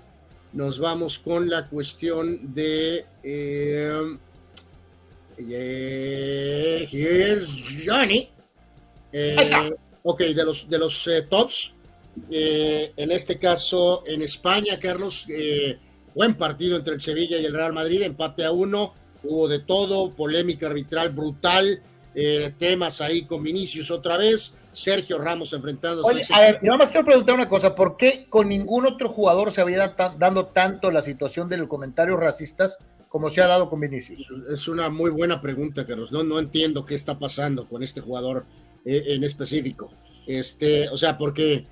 nos 0.52 0.78
vamos 0.78 1.18
con 1.18 1.48
la 1.48 1.68
cuestión 1.68 2.54
de 2.54 3.06
here's 6.92 7.84
Johnny. 7.86 8.30
Eh, 9.12 9.70
ok, 10.02 10.20
de 10.20 10.44
los, 10.44 10.68
de 10.68 10.78
los 10.78 11.06
eh, 11.06 11.22
tops. 11.22 11.74
Eh, 12.30 12.92
en 12.96 13.10
este 13.10 13.38
caso, 13.38 14.04
en 14.06 14.22
España, 14.22 14.78
Carlos, 14.78 15.26
buen 16.14 16.34
partido 16.34 16.76
entre 16.76 16.94
el 16.94 17.00
Sevilla 17.00 17.38
y 17.38 17.44
el 17.44 17.54
Real 17.54 17.72
Madrid, 17.72 18.02
empate 18.02 18.44
a 18.44 18.52
uno, 18.52 18.94
hubo 19.24 19.48
de 19.48 19.58
todo, 19.58 20.12
polémica 20.12 20.66
arbitral 20.66 21.10
brutal, 21.10 21.82
temas 22.58 23.00
ahí 23.00 23.22
con 23.22 23.42
Vinicius 23.42 23.90
otra 23.90 24.16
vez, 24.16 24.54
Sergio 24.74 25.18
Ramos 25.18 25.52
enfrentándose. 25.52 26.08
Oye, 26.08 26.24
a 26.30 26.40
ver, 26.40 26.58
nada 26.62 26.78
más 26.78 26.90
quiero 26.90 27.06
preguntar 27.06 27.34
una 27.34 27.48
cosa, 27.48 27.74
¿por 27.74 27.96
qué 27.96 28.26
con 28.28 28.48
ningún 28.48 28.86
otro 28.86 29.08
jugador 29.08 29.52
se 29.52 29.60
había 29.60 29.94
dando 30.18 30.46
tanto 30.46 30.90
la 30.90 31.02
situación 31.02 31.48
de 31.48 31.56
los 31.56 31.68
comentarios 31.68 32.18
racistas 32.18 32.78
como 33.08 33.30
se 33.30 33.40
ha 33.42 33.46
dado 33.46 33.70
con 33.70 33.80
Vinicius? 33.80 34.28
Es 34.52 34.66
una 34.68 34.90
muy 34.90 35.10
buena 35.10 35.40
pregunta, 35.40 35.86
Carlos. 35.86 36.10
No, 36.10 36.24
no 36.24 36.38
entiendo 36.38 36.84
qué 36.84 36.96
está 36.96 37.18
pasando 37.18 37.66
con 37.68 37.82
este 37.82 38.00
jugador 38.00 38.44
eh, 38.84 39.04
en 39.08 39.22
específico. 39.22 39.92
Este, 40.26 40.88
o 40.88 40.96
sea, 40.96 41.16
porque 41.16 41.66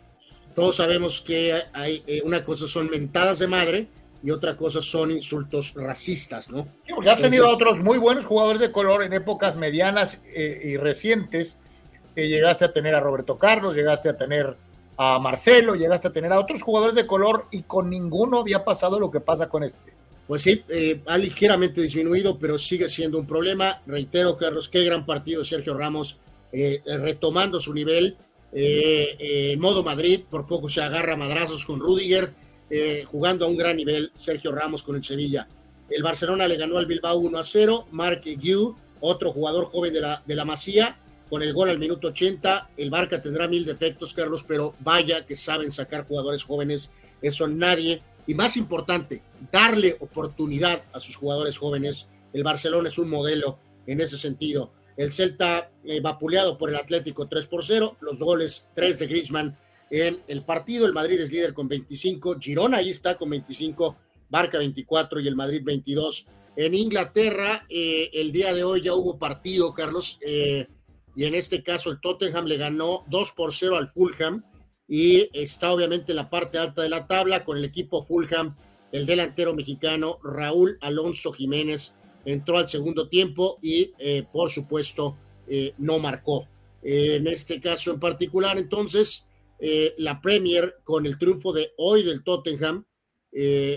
todos 0.54 0.76
sabemos 0.76 1.20
que 1.20 1.54
hay 1.72 2.04
eh, 2.06 2.22
una 2.24 2.44
cosa 2.44 2.68
son 2.68 2.88
mentadas 2.88 3.40
de 3.40 3.48
madre 3.48 3.88
y 4.22 4.30
otra 4.30 4.56
cosa 4.56 4.80
son 4.80 5.10
insultos 5.10 5.74
racistas, 5.74 6.50
¿no? 6.50 6.68
Sí, 6.84 6.92
porque 6.94 7.10
has 7.10 7.20
tenido 7.20 7.46
otros 7.52 7.80
muy 7.80 7.98
buenos 7.98 8.24
jugadores 8.24 8.60
de 8.60 8.70
color 8.70 9.02
en 9.02 9.12
épocas 9.12 9.56
medianas 9.56 10.20
eh, 10.34 10.60
y 10.64 10.76
recientes. 10.76 11.56
llegaste 12.14 12.64
a 12.64 12.72
tener 12.72 12.94
a 12.94 13.00
Roberto 13.00 13.38
Carlos, 13.38 13.74
llegaste 13.74 14.08
a 14.08 14.16
tener 14.16 14.56
a 14.96 15.18
Marcelo, 15.18 15.74
llegaste 15.74 16.08
a 16.08 16.12
tener 16.12 16.32
a 16.32 16.38
otros 16.38 16.62
jugadores 16.62 16.94
de 16.94 17.06
color 17.06 17.46
y 17.50 17.62
con 17.62 17.90
ninguno 17.90 18.38
había 18.38 18.64
pasado 18.64 19.00
lo 19.00 19.10
que 19.10 19.20
pasa 19.20 19.48
con 19.48 19.64
este 19.64 19.96
pues 20.26 20.42
sí, 20.42 20.62
eh, 20.68 21.02
ha 21.06 21.18
ligeramente 21.18 21.82
disminuido, 21.82 22.38
pero 22.38 22.56
sigue 22.56 22.88
siendo 22.88 23.18
un 23.18 23.26
problema. 23.26 23.82
Reitero, 23.86 24.36
Carlos, 24.36 24.68
qué 24.68 24.84
gran 24.84 25.04
partido 25.04 25.44
Sergio 25.44 25.76
Ramos, 25.76 26.18
eh, 26.52 26.80
retomando 26.86 27.60
su 27.60 27.74
nivel. 27.74 28.16
Eh, 28.52 29.52
en 29.52 29.60
modo 29.60 29.82
Madrid, 29.82 30.20
por 30.30 30.46
poco 30.46 30.68
se 30.68 30.82
agarra 30.82 31.16
madrazos 31.16 31.64
con 31.64 31.80
Rudiger, 31.80 32.34
jugando 33.10 33.44
a 33.44 33.48
un 33.48 33.56
gran 33.56 33.76
nivel 33.76 34.12
Sergio 34.14 34.52
Ramos 34.52 34.82
con 34.82 34.96
el 34.96 35.04
Sevilla. 35.04 35.48
El 35.90 36.02
Barcelona 36.02 36.48
le 36.48 36.56
ganó 36.56 36.78
al 36.78 36.86
Bilbao 36.86 37.18
1 37.18 37.38
a 37.38 37.44
0. 37.44 37.88
Mark 37.90 38.22
Gu, 38.24 38.74
otro 39.00 39.32
jugador 39.32 39.66
joven 39.66 39.92
de 39.92 40.00
la, 40.00 40.22
de 40.24 40.34
la 40.34 40.44
Masía, 40.44 40.98
con 41.28 41.42
el 41.42 41.52
gol 41.52 41.68
al 41.68 41.78
minuto 41.78 42.08
80. 42.08 42.70
El 42.76 42.90
Barca 42.90 43.20
tendrá 43.20 43.46
mil 43.46 43.64
defectos, 43.64 44.14
Carlos, 44.14 44.44
pero 44.46 44.74
vaya 44.80 45.26
que 45.26 45.36
saben 45.36 45.70
sacar 45.70 46.06
jugadores 46.06 46.44
jóvenes. 46.44 46.90
Eso 47.20 47.46
nadie 47.46 48.02
y 48.26 48.34
más 48.34 48.56
importante, 48.56 49.22
darle 49.50 49.96
oportunidad 50.00 50.84
a 50.92 51.00
sus 51.00 51.16
jugadores 51.16 51.58
jóvenes. 51.58 52.08
El 52.32 52.44
Barcelona 52.44 52.88
es 52.88 52.98
un 52.98 53.10
modelo 53.10 53.58
en 53.86 54.00
ese 54.00 54.16
sentido. 54.16 54.72
El 54.96 55.12
Celta 55.12 55.70
eh, 55.84 56.00
vapuleado 56.00 56.58
por 56.58 56.70
el 56.70 56.76
Atlético 56.76 57.26
3 57.26 57.46
por 57.46 57.64
0, 57.64 57.96
los 58.00 58.18
goles 58.18 58.68
3 58.74 58.98
de 58.98 59.06
Griezmann 59.06 59.58
en 59.92 60.22
el 60.26 60.42
partido. 60.42 60.86
El 60.86 60.94
Madrid 60.94 61.20
es 61.20 61.30
líder 61.30 61.52
con 61.52 61.68
25, 61.68 62.38
Girona 62.40 62.78
ahí 62.78 62.90
está 62.90 63.16
con 63.16 63.30
25, 63.30 63.96
Barca 64.28 64.58
24 64.58 65.20
y 65.20 65.28
el 65.28 65.36
Madrid 65.36 65.60
22. 65.62 66.26
En 66.56 66.74
Inglaterra, 66.74 67.66
eh, 67.68 68.10
el 68.14 68.32
día 68.32 68.52
de 68.54 68.64
hoy 68.64 68.80
ya 68.82 68.94
hubo 68.94 69.18
partido, 69.18 69.72
Carlos, 69.74 70.18
eh, 70.26 70.66
y 71.14 71.24
en 71.24 71.34
este 71.34 71.62
caso 71.62 71.90
el 71.90 72.00
Tottenham 72.00 72.46
le 72.46 72.56
ganó 72.56 73.04
2 73.08 73.32
por 73.32 73.52
0 73.52 73.76
al 73.76 73.88
Fulham 73.88 74.44
y 74.88 75.28
está 75.34 75.72
obviamente 75.72 76.12
en 76.12 76.16
la 76.16 76.30
parte 76.30 76.58
alta 76.58 76.82
de 76.82 76.88
la 76.88 77.06
tabla 77.06 77.44
con 77.44 77.58
el 77.58 77.64
equipo 77.64 78.02
Fulham, 78.02 78.56
el 78.92 79.04
delantero 79.04 79.54
mexicano 79.54 80.18
Raúl 80.22 80.78
Alonso 80.80 81.32
Jiménez 81.32 81.94
entró 82.24 82.56
al 82.56 82.68
segundo 82.68 83.08
tiempo 83.08 83.58
y 83.60 83.92
eh, 83.98 84.24
por 84.32 84.50
supuesto 84.50 85.18
eh, 85.48 85.74
no 85.78 85.98
marcó. 85.98 86.48
en 86.82 87.26
este 87.26 87.60
caso 87.60 87.92
en 87.92 88.00
particular, 88.00 88.58
entonces, 88.58 89.26
eh, 89.62 89.94
la 89.98 90.20
Premier 90.20 90.76
con 90.84 91.06
el 91.06 91.16
triunfo 91.16 91.52
de 91.52 91.72
hoy 91.78 92.02
del 92.02 92.22
Tottenham, 92.22 92.84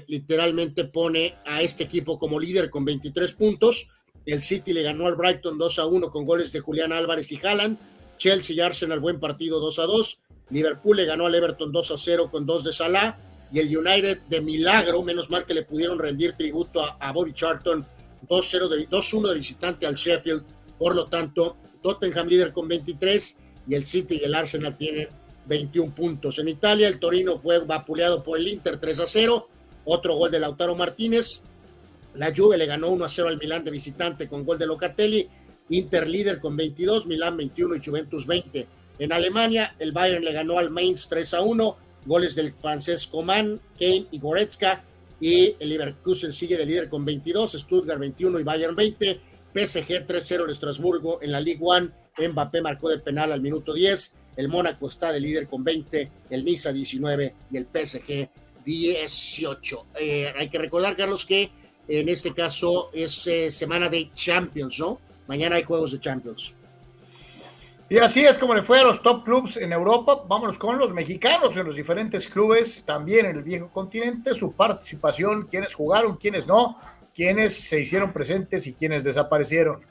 literalmente 0.07 0.83
pone 0.83 1.35
a 1.45 1.61
este 1.61 1.85
equipo 1.85 2.19
como 2.19 2.41
líder 2.41 2.69
con 2.69 2.83
23 2.83 3.33
puntos. 3.35 3.87
El 4.25 4.41
City 4.41 4.73
le 4.73 4.83
ganó 4.83 5.07
al 5.07 5.15
Brighton 5.15 5.57
2 5.57 5.79
a 5.79 5.85
1 5.85 6.11
con 6.11 6.25
goles 6.25 6.51
de 6.51 6.59
Julián 6.59 6.91
Álvarez 6.91 7.31
y 7.31 7.39
Haaland. 7.41 7.77
Chelsea 8.17 8.55
y 8.55 8.59
Arsenal 8.59 8.99
buen 8.99 9.21
partido 9.21 9.61
2 9.61 9.79
a 9.79 9.83
2. 9.83 10.21
Liverpool 10.49 10.97
le 10.97 11.05
ganó 11.05 11.25
al 11.25 11.35
Everton 11.35 11.71
2 11.71 11.91
a 11.91 11.97
0 11.97 12.29
con 12.29 12.45
dos 12.45 12.63
de 12.63 12.73
Salah 12.73 13.17
y 13.51 13.59
el 13.59 13.77
United 13.77 14.19
de 14.27 14.41
milagro, 14.41 15.01
menos 15.03 15.29
mal 15.29 15.45
que 15.45 15.53
le 15.53 15.63
pudieron 15.63 15.99
rendir 15.99 16.33
tributo 16.33 16.81
a, 16.99 17.11
Bobby 17.11 17.33
Charlton 17.33 17.85
2-0 18.27 18.67
de 18.67 18.89
2-1 18.89 19.29
de 19.29 19.35
visitante 19.35 19.85
al 19.85 19.95
Sheffield. 19.95 20.43
Por 20.77 20.95
lo 20.95 21.07
tanto, 21.07 21.57
Tottenham 21.81 22.27
líder 22.27 22.51
con 22.51 22.67
23 22.67 23.37
y 23.67 23.75
el 23.75 23.85
City 23.85 24.19
y 24.21 24.25
el 24.25 24.35
Arsenal 24.35 24.77
tienen 24.77 25.07
21 25.47 25.93
puntos. 25.93 26.39
En 26.39 26.47
Italia, 26.47 26.87
el 26.87 26.99
Torino 26.99 27.37
fue 27.39 27.59
vapuleado 27.59 28.23
por 28.23 28.39
el 28.39 28.47
Inter 28.47 28.77
3 28.77 28.99
a 28.99 29.07
0. 29.07 29.47
Otro 29.85 30.15
gol 30.15 30.31
de 30.31 30.39
Lautaro 30.39 30.75
Martínez. 30.75 31.43
La 32.15 32.33
Juve 32.35 32.57
le 32.57 32.65
ganó 32.65 32.89
1 32.89 33.05
a 33.05 33.09
0 33.09 33.29
al 33.29 33.37
Milán 33.37 33.63
de 33.63 33.71
visitante 33.71 34.27
con 34.27 34.45
gol 34.45 34.57
de 34.57 34.67
Locatelli. 34.67 35.27
Inter 35.69 36.07
líder 36.07 36.39
con 36.39 36.55
22, 36.55 37.07
Milán 37.07 37.37
21 37.37 37.75
y 37.75 37.83
Juventus 37.83 38.25
20. 38.25 38.67
En 38.99 39.11
Alemania, 39.11 39.75
el 39.79 39.91
Bayern 39.91 40.23
le 40.23 40.31
ganó 40.31 40.57
al 40.57 40.69
Mainz 40.69 41.07
3 41.09 41.33
a 41.33 41.41
1. 41.41 41.77
Goles 42.05 42.35
del 42.35 42.53
francés 42.53 43.07
Coman, 43.07 43.59
Kane 43.77 44.07
y 44.11 44.19
Goretzka. 44.19 44.83
Y 45.19 45.55
el 45.59 45.69
Leverkusen 45.69 46.31
sigue 46.31 46.57
de 46.57 46.65
líder 46.65 46.89
con 46.89 47.03
22, 47.03 47.53
Stuttgart 47.53 47.99
21 47.99 48.39
y 48.39 48.43
Bayern 48.43 48.75
20. 48.75 49.21
PSG 49.53 50.05
3-0 50.05 50.43
en 50.43 50.49
Estrasburgo 50.49 51.19
en 51.21 51.31
la 51.31 51.39
Ligue 51.39 51.59
1. 51.61 51.89
Mbappé 52.29 52.61
marcó 52.61 52.89
de 52.89 52.99
penal 52.99 53.31
al 53.31 53.41
minuto 53.41 53.73
10. 53.73 54.15
El 54.35 54.47
Mónaco 54.47 54.87
está 54.87 55.11
de 55.11 55.19
líder 55.19 55.47
con 55.47 55.63
20, 55.63 56.11
el 56.29 56.43
Niza 56.43 56.73
19 56.73 57.33
y 57.51 57.57
el 57.57 57.67
PSG 57.71 58.29
18. 58.65 59.85
Eh, 59.99 60.33
hay 60.37 60.49
que 60.49 60.57
recordar, 60.57 60.95
Carlos, 60.95 61.25
que 61.25 61.51
en 61.87 62.09
este 62.09 62.33
caso 62.33 62.89
es 62.93 63.27
eh, 63.27 63.51
semana 63.51 63.89
de 63.89 64.11
Champions, 64.13 64.79
¿no? 64.79 64.99
Mañana 65.27 65.55
hay 65.55 65.63
juegos 65.63 65.91
de 65.91 65.99
Champions. 65.99 66.55
Y 67.87 67.99
así 67.99 68.25
es 68.25 68.39
como 68.39 68.55
le 68.55 68.63
fue 68.63 68.79
a 68.79 68.83
los 68.83 69.03
top 69.03 69.23
clubs 69.23 69.57
en 69.57 69.71
Europa. 69.71 70.23
Vámonos 70.27 70.57
con 70.57 70.79
los 70.79 70.91
mexicanos 70.91 71.55
en 71.55 71.67
los 71.67 71.75
diferentes 71.75 72.27
clubes, 72.27 72.83
también 72.83 73.27
en 73.27 73.37
el 73.37 73.43
viejo 73.43 73.69
continente, 73.69 74.33
su 74.33 74.53
participación, 74.53 75.47
quiénes 75.47 75.75
jugaron, 75.75 76.17
quiénes 76.17 76.47
no, 76.47 76.79
quiénes 77.13 77.53
se 77.53 77.79
hicieron 77.79 78.11
presentes 78.11 78.65
y 78.65 78.73
quiénes 78.73 79.03
desaparecieron. 79.03 79.81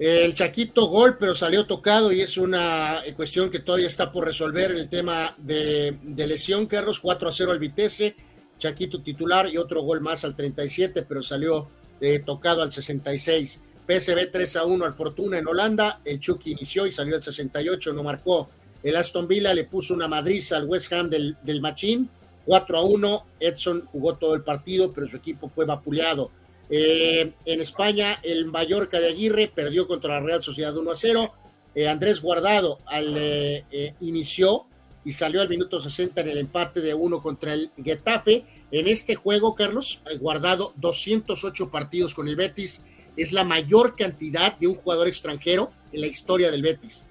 El 0.00 0.32
Chaquito 0.32 0.86
gol, 0.86 1.18
pero 1.18 1.34
salió 1.34 1.66
tocado 1.66 2.10
y 2.10 2.22
es 2.22 2.38
una 2.38 3.02
cuestión 3.16 3.50
que 3.50 3.58
todavía 3.58 3.86
está 3.86 4.10
por 4.10 4.24
resolver 4.24 4.70
el 4.70 4.88
tema 4.88 5.34
de, 5.36 5.94
lesión, 6.16 6.64
Carlos. 6.64 7.00
4 7.00 7.28
a 7.28 7.30
0 7.32 7.52
al 7.52 7.58
Vitesse, 7.58 8.16
Chaquito 8.56 9.02
titular 9.02 9.46
y 9.52 9.58
otro 9.58 9.82
gol 9.82 10.00
más 10.00 10.24
al 10.24 10.34
37, 10.34 11.02
pero 11.02 11.22
salió 11.22 11.68
eh, 12.00 12.20
tocado 12.20 12.62
al 12.62 12.72
66. 12.72 13.60
PSV 13.86 14.30
3 14.32 14.56
a 14.56 14.64
1 14.64 14.86
al 14.86 14.94
Fortuna 14.94 15.36
en 15.36 15.46
Holanda. 15.46 16.00
El 16.02 16.18
Chucky 16.18 16.52
inició 16.52 16.86
y 16.86 16.92
salió 16.92 17.16
al 17.16 17.22
68, 17.22 17.92
no 17.92 18.02
marcó. 18.02 18.48
El 18.82 18.96
Aston 18.96 19.28
Villa 19.28 19.52
le 19.52 19.64
puso 19.64 19.92
una 19.92 20.08
madriza 20.08 20.56
al 20.56 20.64
West 20.64 20.90
Ham 20.94 21.10
del, 21.10 21.36
del 21.42 21.60
Machín. 21.60 22.08
4 22.46 22.78
a 22.78 22.82
1. 22.82 23.26
Edson 23.38 23.84
jugó 23.84 24.14
todo 24.14 24.34
el 24.34 24.44
partido, 24.44 24.94
pero 24.94 25.06
su 25.06 25.18
equipo 25.18 25.50
fue 25.50 25.66
vapuleado. 25.66 26.30
Eh, 26.70 27.32
en 27.44 27.60
España, 27.60 28.20
el 28.22 28.46
Mallorca 28.46 29.00
de 29.00 29.08
Aguirre 29.08 29.50
perdió 29.52 29.88
contra 29.88 30.14
la 30.14 30.20
Real 30.20 30.42
Sociedad 30.42 30.76
1 30.76 30.90
a 30.90 30.94
0. 30.94 31.34
Eh, 31.74 31.88
Andrés 31.88 32.20
Guardado 32.20 32.78
al, 32.86 33.16
eh, 33.18 33.94
inició 34.00 34.66
y 35.04 35.12
salió 35.12 35.40
al 35.40 35.48
minuto 35.48 35.80
60 35.80 36.20
en 36.20 36.28
el 36.28 36.38
empate 36.38 36.80
de 36.80 36.94
1 36.94 37.20
contra 37.20 37.54
el 37.54 37.72
Getafe. 37.82 38.44
En 38.70 38.86
este 38.86 39.16
juego, 39.16 39.56
Carlos, 39.56 40.00
Guardado 40.20 40.72
208 40.76 41.70
partidos 41.70 42.14
con 42.14 42.28
el 42.28 42.36
Betis. 42.36 42.82
Es 43.16 43.32
la 43.32 43.42
mayor 43.42 43.96
cantidad 43.96 44.56
de 44.56 44.68
un 44.68 44.76
jugador 44.76 45.08
extranjero 45.08 45.72
en 45.92 46.02
la 46.02 46.06
historia 46.06 46.52
del 46.52 46.62
Betis. 46.62 47.04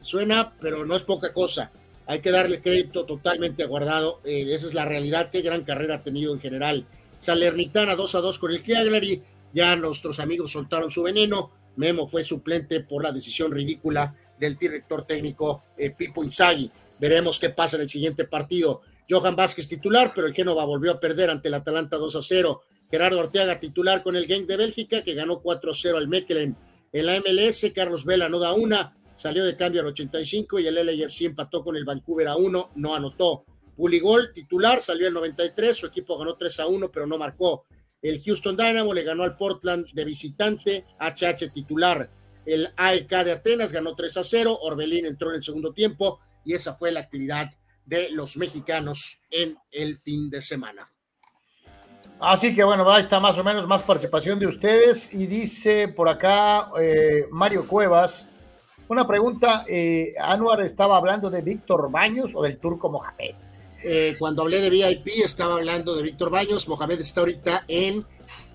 suena, 0.00 0.54
pero 0.60 0.86
no 0.86 0.94
es 0.94 1.02
poca 1.02 1.32
cosa. 1.32 1.72
Hay 2.06 2.20
que 2.20 2.30
darle 2.30 2.60
crédito 2.60 3.04
totalmente 3.04 3.64
a 3.64 3.66
Guardado. 3.66 4.20
esa 4.24 4.68
es 4.68 4.74
la 4.74 4.84
realidad. 4.84 5.30
Qué 5.30 5.40
gran 5.40 5.64
carrera 5.64 5.96
ha 5.96 6.02
tenido 6.04 6.32
en 6.32 6.40
general 6.40 6.86
Salernitana 7.18 7.94
2 7.94 8.14
a 8.14 8.20
2 8.20 8.38
con 8.38 8.50
el 8.50 8.62
Cagliari. 8.62 9.22
Ya 9.52 9.76
nuestros 9.76 10.20
amigos 10.20 10.52
soltaron 10.52 10.90
su 10.90 11.02
veneno. 11.02 11.50
Memo 11.76 12.06
fue 12.06 12.24
suplente 12.24 12.80
por 12.80 13.02
la 13.02 13.12
decisión 13.12 13.52
ridícula 13.52 14.14
del 14.38 14.56
director 14.56 15.06
técnico 15.06 15.62
eh, 15.76 15.90
Pipo 15.90 16.22
Inzaghi. 16.22 16.70
Veremos 16.98 17.38
qué 17.38 17.50
pasa 17.50 17.76
en 17.76 17.82
el 17.82 17.88
siguiente 17.88 18.24
partido. 18.24 18.82
Johan 19.08 19.36
Vázquez 19.36 19.68
titular, 19.68 20.12
pero 20.14 20.26
el 20.26 20.34
Génova 20.34 20.64
volvió 20.64 20.92
a 20.92 21.00
perder 21.00 21.30
ante 21.30 21.48
el 21.48 21.54
Atalanta 21.54 21.96
2 21.96 22.16
a 22.16 22.22
0. 22.22 22.62
Gerardo 22.90 23.20
Arteaga 23.20 23.60
titular 23.60 24.02
con 24.02 24.16
el 24.16 24.26
Genk 24.26 24.46
de 24.46 24.56
Bélgica, 24.56 25.02
que 25.02 25.14
ganó 25.14 25.40
4 25.40 25.70
a 25.70 25.74
0 25.74 25.98
al 25.98 26.08
Mechelen. 26.08 26.56
En 26.92 27.06
la 27.06 27.18
MLS, 27.18 27.72
Carlos 27.74 28.04
Vela 28.04 28.28
no 28.28 28.38
da 28.38 28.52
una, 28.52 28.96
salió 29.16 29.44
de 29.44 29.56
cambio 29.56 29.80
al 29.80 29.88
85 29.88 30.60
y 30.60 30.66
el 30.66 30.74
LAFC 30.74 31.22
empató 31.22 31.64
con 31.64 31.76
el 31.76 31.84
Vancouver 31.84 32.28
a 32.28 32.36
1, 32.36 32.70
no 32.76 32.94
anotó. 32.94 33.44
Puligol, 33.76 34.32
titular, 34.32 34.80
salió 34.80 35.08
el 35.08 35.14
93, 35.14 35.76
su 35.76 35.86
equipo 35.86 36.18
ganó 36.18 36.36
3 36.36 36.60
a 36.60 36.66
1, 36.66 36.90
pero 36.90 37.06
no 37.06 37.18
marcó. 37.18 37.66
El 38.00 38.22
Houston 38.22 38.56
Dynamo 38.56 38.92
le 38.92 39.02
ganó 39.02 39.22
al 39.22 39.36
Portland 39.36 39.86
de 39.92 40.04
visitante, 40.04 40.84
HH 41.00 41.50
titular. 41.52 42.10
El 42.44 42.72
AEK 42.76 43.10
de 43.24 43.32
Atenas 43.32 43.72
ganó 43.72 43.94
3 43.94 44.18
a 44.18 44.24
0, 44.24 44.58
Orbelín 44.60 45.06
entró 45.06 45.30
en 45.30 45.36
el 45.36 45.42
segundo 45.42 45.72
tiempo 45.72 46.20
y 46.44 46.52
esa 46.52 46.74
fue 46.74 46.92
la 46.92 47.00
actividad 47.00 47.50
de 47.86 48.10
los 48.10 48.36
mexicanos 48.36 49.20
en 49.30 49.56
el 49.70 49.96
fin 49.96 50.28
de 50.30 50.42
semana. 50.42 50.90
Así 52.20 52.54
que 52.54 52.62
bueno, 52.62 52.88
ahí 52.90 53.02
está 53.02 53.18
más 53.20 53.36
o 53.38 53.44
menos 53.44 53.66
más 53.66 53.82
participación 53.82 54.38
de 54.38 54.46
ustedes. 54.46 55.12
Y 55.12 55.26
dice 55.26 55.88
por 55.88 56.08
acá 56.08 56.70
eh, 56.78 57.26
Mario 57.30 57.66
Cuevas, 57.66 58.26
una 58.88 59.06
pregunta, 59.06 59.64
eh, 59.66 60.14
Anuar 60.20 60.60
estaba 60.60 60.96
hablando 60.96 61.30
de 61.30 61.40
Víctor 61.40 61.90
Baños 61.90 62.32
o 62.34 62.42
del 62.42 62.58
turco 62.58 62.90
Mohamed. 62.90 63.34
Eh, 63.86 64.16
cuando 64.18 64.40
hablé 64.40 64.62
de 64.62 64.70
VIP 64.70 65.08
estaba 65.22 65.56
hablando 65.56 65.94
de 65.94 66.02
Víctor 66.02 66.30
Baños. 66.30 66.68
Mohamed 66.68 67.02
está 67.02 67.20
ahorita 67.20 67.64
en, 67.68 68.06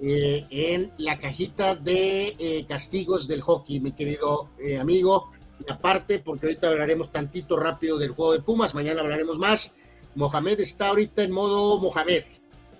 eh, 0.01 0.47
en 0.49 0.91
la 0.97 1.19
cajita 1.19 1.75
de 1.75 2.35
eh, 2.39 2.65
castigos 2.67 3.27
del 3.27 3.41
hockey, 3.41 3.79
mi 3.79 3.91
querido 3.91 4.49
amigo. 4.81 5.29
Y 5.59 5.71
aparte, 5.71 6.17
porque 6.17 6.47
ahorita 6.47 6.69
hablaremos 6.69 7.11
tantito 7.11 7.57
rápido 7.57 7.99
del 7.99 8.09
juego 8.09 8.33
de 8.33 8.39
Pumas, 8.39 8.73
mañana 8.73 9.01
hablaremos 9.01 9.37
más. 9.37 9.75
Mohamed 10.15 10.61
está 10.61 10.87
ahorita 10.87 11.21
en 11.21 11.31
modo 11.31 11.77
Mohamed 11.77 12.23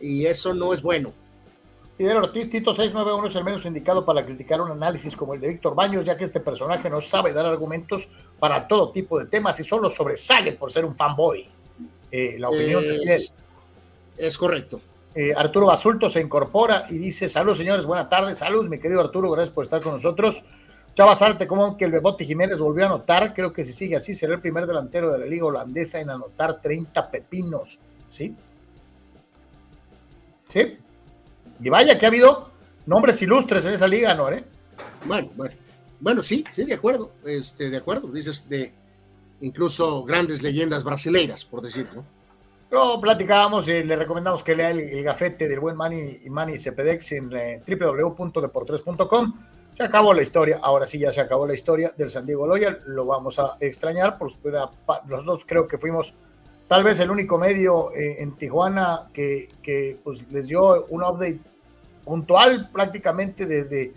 y 0.02 0.26
eso 0.26 0.56
no 0.56 0.74
es 0.74 0.82
bueno. 0.82 1.14
Fidel 1.98 2.18
Ortiz, 2.18 2.50
Tito 2.50 2.74
691 2.74 3.28
es 3.28 3.36
el 3.36 3.44
menos 3.44 3.66
indicado 3.66 4.04
para 4.06 4.26
criticar 4.26 4.60
un 4.62 4.72
análisis 4.72 5.16
como 5.16 5.36
el 5.36 5.42
de 5.42 5.50
Víctor 5.50 5.76
Baños, 5.76 6.04
ya 6.04 6.18
que 6.18 6.24
este 6.24 6.40
personaje 6.40 6.90
no 6.90 7.00
sabe 7.00 7.32
dar 7.32 7.46
argumentos 7.46 8.10
para 8.40 8.68
todo 8.68 8.92
tipo 8.92 9.20
de 9.20 9.26
temas 9.26 9.60
y 9.60 9.64
solo 9.64 9.90
sobresale 9.90 10.54
por 10.54 10.72
ser 10.72 10.86
un 10.86 10.96
fanboy. 10.96 11.59
Eh, 12.12 12.36
la 12.40 12.50
opinión 12.50 12.82
de 12.84 12.96
él. 12.96 13.22
Es 14.18 14.38
correcto. 14.38 14.82
Eh, 15.16 15.34
Arturo 15.36 15.66
Basulto 15.66 16.10
se 16.10 16.22
incorpora 16.22 16.86
y 16.90 16.98
dice: 16.98 17.28
Saludos, 17.28 17.58
señores, 17.58 17.86
buenas 17.86 18.10
tardes. 18.10 18.38
Saludos, 18.38 18.70
mi 18.70 18.80
querido 18.80 19.02
Arturo, 19.02 19.32
gracias 19.32 19.54
por 19.54 19.64
estar 19.64 19.82
con 19.82 19.94
nosotros. 19.94 20.44
Chava 20.94 21.16
Salte, 21.16 21.48
como 21.48 21.78
que 21.78 21.86
el 21.86 21.92
Bebote 21.92 22.26
Jiménez 22.26 22.60
volvió 22.60 22.84
a 22.84 22.88
anotar. 22.88 23.34
Creo 23.34 23.54
que 23.54 23.64
si 23.64 23.72
sigue 23.72 23.96
así, 23.96 24.14
será 24.14 24.34
el 24.34 24.42
primer 24.42 24.66
delantero 24.66 25.12
de 25.12 25.20
la 25.20 25.26
Liga 25.26 25.46
Holandesa 25.46 26.00
en 26.00 26.10
anotar 26.10 26.62
30 26.62 27.10
pepinos. 27.10 27.80
¿Sí? 28.10 28.36
¿Sí? 30.48 30.78
Y 31.62 31.70
vaya 31.70 31.98
que 31.98 32.06
ha 32.06 32.10
habido 32.10 32.50
nombres 32.86 33.22
ilustres 33.22 33.66
en 33.66 33.74
esa 33.74 33.88
liga, 33.88 34.14
¿no? 34.14 34.30
Eh? 34.32 34.44
Bueno, 35.06 35.30
bueno. 35.36 35.56
Bueno, 36.02 36.24
sí, 36.24 36.44
sí, 36.54 36.66
de 36.66 36.74
acuerdo. 36.74 37.12
Este, 37.26 37.70
de 37.70 37.78
acuerdo. 37.78 38.08
Dices 38.08 38.48
de 38.50 38.74
incluso 39.42 40.04
grandes 40.04 40.42
leyendas 40.42 40.84
brasileiras, 40.84 41.46
por 41.46 41.62
decirlo. 41.62 42.04
Pero 42.70 43.02
platicábamos 43.02 43.68
y 43.68 43.84
le 43.84 43.96
recomendamos 43.96 44.44
que 44.44 44.56
lea 44.56 44.70
el, 44.70 45.04
gafete 45.04 45.48
del 45.48 45.60
buen 45.60 45.76
Manny, 45.76 46.20
Manny 46.30 46.58
Cepedex 46.58 47.12
en 47.14 47.32
eh, 47.34 47.64
www.deportres.com. 47.68 49.34
Se 49.72 49.84
acabó 49.84 50.14
la 50.14 50.22
historia, 50.22 50.60
ahora 50.62 50.86
sí 50.86 51.00
ya 51.00 51.12
se 51.12 51.22
acabó 51.22 51.48
la 51.48 51.54
historia 51.54 51.94
del 51.98 52.10
San 52.10 52.26
Diego 52.26 52.46
Loyal, 52.48 52.82
lo 52.86 53.06
vamos 53.06 53.40
a 53.40 53.56
extrañar, 53.60 54.18
por 54.18 54.32
los 55.08 55.26
dos 55.26 55.46
creo 55.46 55.68
que 55.68 55.78
fuimos 55.78 56.14
tal 56.68 56.84
vez 56.84 57.00
el 57.00 57.12
único 57.12 57.38
medio 57.38 57.92
eh, 57.94 58.22
en 58.22 58.36
Tijuana 58.36 59.10
que, 59.14 59.50
que 59.62 60.00
pues, 60.04 60.30
les 60.32 60.48
dio 60.48 60.86
un 60.88 61.04
update 61.04 61.40
puntual 62.04 62.70
prácticamente 62.72 63.46
desde 63.46 63.94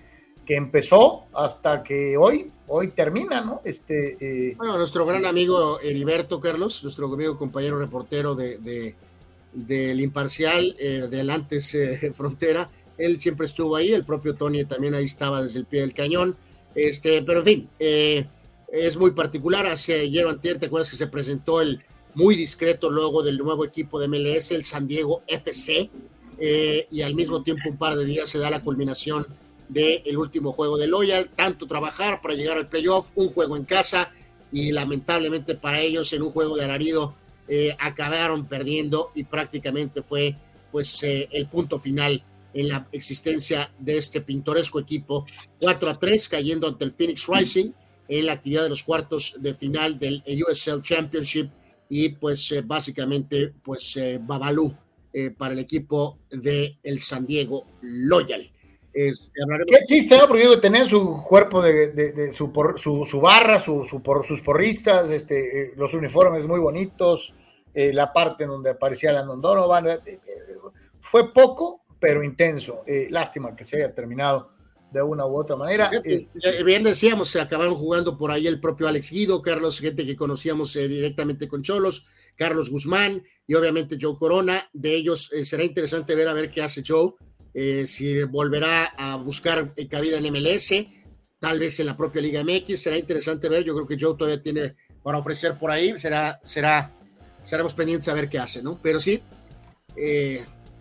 que 0.47 0.57
empezó 0.57 1.25
hasta 1.33 1.83
que 1.83 2.17
hoy, 2.17 2.51
hoy 2.67 2.89
termina, 2.89 3.41
¿no? 3.43 3.61
Este, 3.65 4.17
eh, 4.21 4.55
bueno, 4.57 4.77
nuestro 4.77 5.07
gran 5.07 5.25
amigo 5.25 5.81
Heriberto 5.81 6.41
Carlos, 6.41 6.83
nuestro 6.83 7.13
amigo 7.13 7.37
compañero 7.37 7.79
reportero 7.79 8.35
de, 8.35 8.95
del 9.53 10.01
Imparcial, 10.01 10.75
eh, 10.79 11.07
del 11.09 11.31
antes 11.31 11.75
eh, 11.75 12.13
Frontera, 12.15 12.71
él 12.99 13.21
siempre 13.21 13.47
estuvo 13.47 13.77
ahí, 13.77 13.93
el 13.93 14.05
propio 14.05 14.35
Tony 14.35 14.65
también 14.65 14.95
ahí 14.95 15.05
estaba 15.05 15.43
desde 15.43 15.61
el 15.61 15.67
pie 15.67 15.81
del 15.81 15.95
cañón, 15.95 16.37
este, 16.75 17.23
pero 17.23 17.41
en 17.41 17.45
fin, 17.45 17.69
es 17.79 18.97
muy 18.97 19.11
particular, 19.11 19.67
hace 19.67 20.01
ayer 20.01 20.25
o 20.25 20.31
anterior, 20.31 20.59
¿te 20.59 20.67
acuerdas 20.67 20.91
que 20.91 20.97
se 20.97 21.07
presentó 21.07 21.61
el 21.61 21.85
muy 22.15 22.35
discreto 22.37 22.91
logo 22.91 23.23
del 23.23 23.39
nuevo 23.39 23.65
equipo 23.65 23.99
de 23.99 24.09
MLS, 24.09 24.53
el 24.53 24.65
San 24.65 24.87
Diego 24.87 25.23
FC, 25.27 25.91
y 26.91 27.03
al 27.03 27.15
mismo 27.15 27.43
tiempo 27.43 27.69
un 27.69 27.77
par 27.77 27.97
de 27.97 28.05
días 28.05 28.29
se 28.29 28.39
da 28.39 28.51
la 28.51 28.63
culminación 28.63 29.27
del 29.73 30.17
último 30.17 30.53
juego 30.53 30.77
de 30.77 30.87
Loyal, 30.87 31.31
tanto 31.35 31.67
trabajar 31.67 32.21
para 32.21 32.35
llegar 32.35 32.57
al 32.57 32.69
playoff, 32.69 33.11
un 33.15 33.29
juego 33.29 33.57
en 33.57 33.65
casa 33.65 34.13
y 34.51 34.73
lamentablemente 34.73 35.55
para 35.55 35.81
ellos 35.81 36.13
en 36.13 36.23
un 36.23 36.31
juego 36.31 36.57
de 36.57 36.65
alarido 36.65 37.15
eh, 37.49 37.77
acabaron 37.79 38.47
perdiendo 38.47 39.11
y 39.15 39.25
prácticamente 39.25 40.03
fue 40.03 40.37
pues 40.71 41.03
eh, 41.03 41.29
el 41.33 41.49
punto 41.49 41.79
final 41.79 42.25
en 42.55 42.69
la 42.69 42.87
existencia 42.93 43.73
de 43.79 43.99
este 43.99 44.21
pintoresco 44.21 44.79
equipo 44.79 45.27
4 45.61 45.91
a 45.91 45.99
3 45.99 46.29
cayendo 46.29 46.69
ante 46.69 46.85
el 46.85 46.93
Phoenix 46.93 47.27
Rising 47.27 47.73
en 48.09 48.27
la 48.27 48.35
actividad 48.35 48.65
de 48.65 48.69
los 48.69 48.83
cuartos 48.83 49.35
de 49.39 49.55
final 49.55 49.99
del 49.99 50.23
USL 50.27 50.83
Championship 50.83 51.51
y 51.89 52.11
pues 52.11 52.53
eh, 52.53 52.63
básicamente 52.63 53.53
pues 53.63 53.97
eh, 53.97 54.19
Babalú 54.21 54.75
eh, 55.13 55.31
para 55.31 55.53
el 55.55 55.61
equipo 55.61 56.19
de 56.31 56.79
el 56.83 57.01
San 57.01 57.27
Diego 57.27 57.67
Loyal. 57.83 58.51
Qué 58.93 59.85
chiste, 59.87 60.19
¿no? 60.19 60.29
Porque 60.29 60.45
tener 60.61 60.87
su 60.87 61.23
cuerpo 61.23 61.63
de, 61.63 62.33
su, 62.33 63.07
su, 63.07 63.21
barra, 63.21 63.59
su, 63.59 63.85
sus 63.85 64.41
porristas, 64.43 65.11
este, 65.11 65.73
los 65.77 65.95
uniformes 65.95 66.47
muy 66.47 66.61
bonitos, 66.61 67.35
la 67.75 68.13
parte 68.13 68.45
en 68.45 68.51
donde 68.51 68.71
aparecía 68.71 69.13
la 69.13 69.23
Donovan. 69.23 70.01
fue 71.01 71.33
poco, 71.33 71.85
pero 71.99 72.23
intenso. 72.23 72.83
lástima 73.11 73.57
que 73.57 73.65
se 73.65 73.77
haya 73.77 73.95
terminado 73.95 74.53
de 74.93 75.03
una 75.03 75.27
u 75.27 75.37
otra 75.37 75.57
manera. 75.57 75.91
Eh, 76.05 76.63
bien 76.65 76.85
decíamos, 76.85 77.29
se 77.29 77.41
acabaron 77.41 77.75
jugando 77.75 78.19
por 78.19 78.31
ahí 78.31 78.47
el 78.47 78.61
propio 78.61 78.87
Alex 78.87 79.11
Guido, 79.11 79.41
Carlos, 79.41 79.81
gente 79.81 80.05
que 80.05 80.15
conocíamos 80.15 80.77
eh, 80.77 80.87
directamente 80.87 81.49
con 81.49 81.63
Cholos, 81.63 82.07
Carlos 82.37 82.71
Guzmán 82.71 83.23
y 83.47 83.55
obviamente 83.55 83.97
Joe 84.01 84.17
Corona. 84.17 84.69
De 84.73 84.95
ellos 84.95 85.31
eh, 85.33 85.45
será 85.45 85.65
interesante 85.65 86.15
ver 86.15 86.29
a 86.29 86.35
ver 86.35 86.51
qué 86.51 86.63
hace 86.63 86.83
Joe, 86.87 87.15
si 87.55 88.23
volverá 88.25 88.87
a 88.97 89.17
buscar 89.17 89.75
cabida 89.89 90.19
en 90.19 90.33
MLS, 90.33 90.73
tal 91.39 91.59
vez 91.59 91.79
en 91.81 91.87
la 91.87 91.97
propia 91.97 92.23
Liga 92.23 92.43
MX. 92.43 92.81
Será 92.81 92.97
interesante 92.97 93.49
ver. 93.49 93.65
Yo 93.65 93.75
creo 93.75 93.87
que 93.87 93.97
Joe 93.99 94.17
todavía 94.17 94.43
tiene 94.43 94.75
para 95.03 95.19
ofrecer 95.19 95.59
por 95.59 95.71
ahí. 95.71 95.99
Será, 95.99 96.41
será, 96.45 96.95
estaremos 97.43 97.75
pendientes 97.75 98.09
a 98.09 98.15
ver 98.15 98.29
qué 98.29 98.39
hace, 98.39 98.63
¿no? 98.63 98.79
Pero 98.83 99.01
sí, 99.01 99.23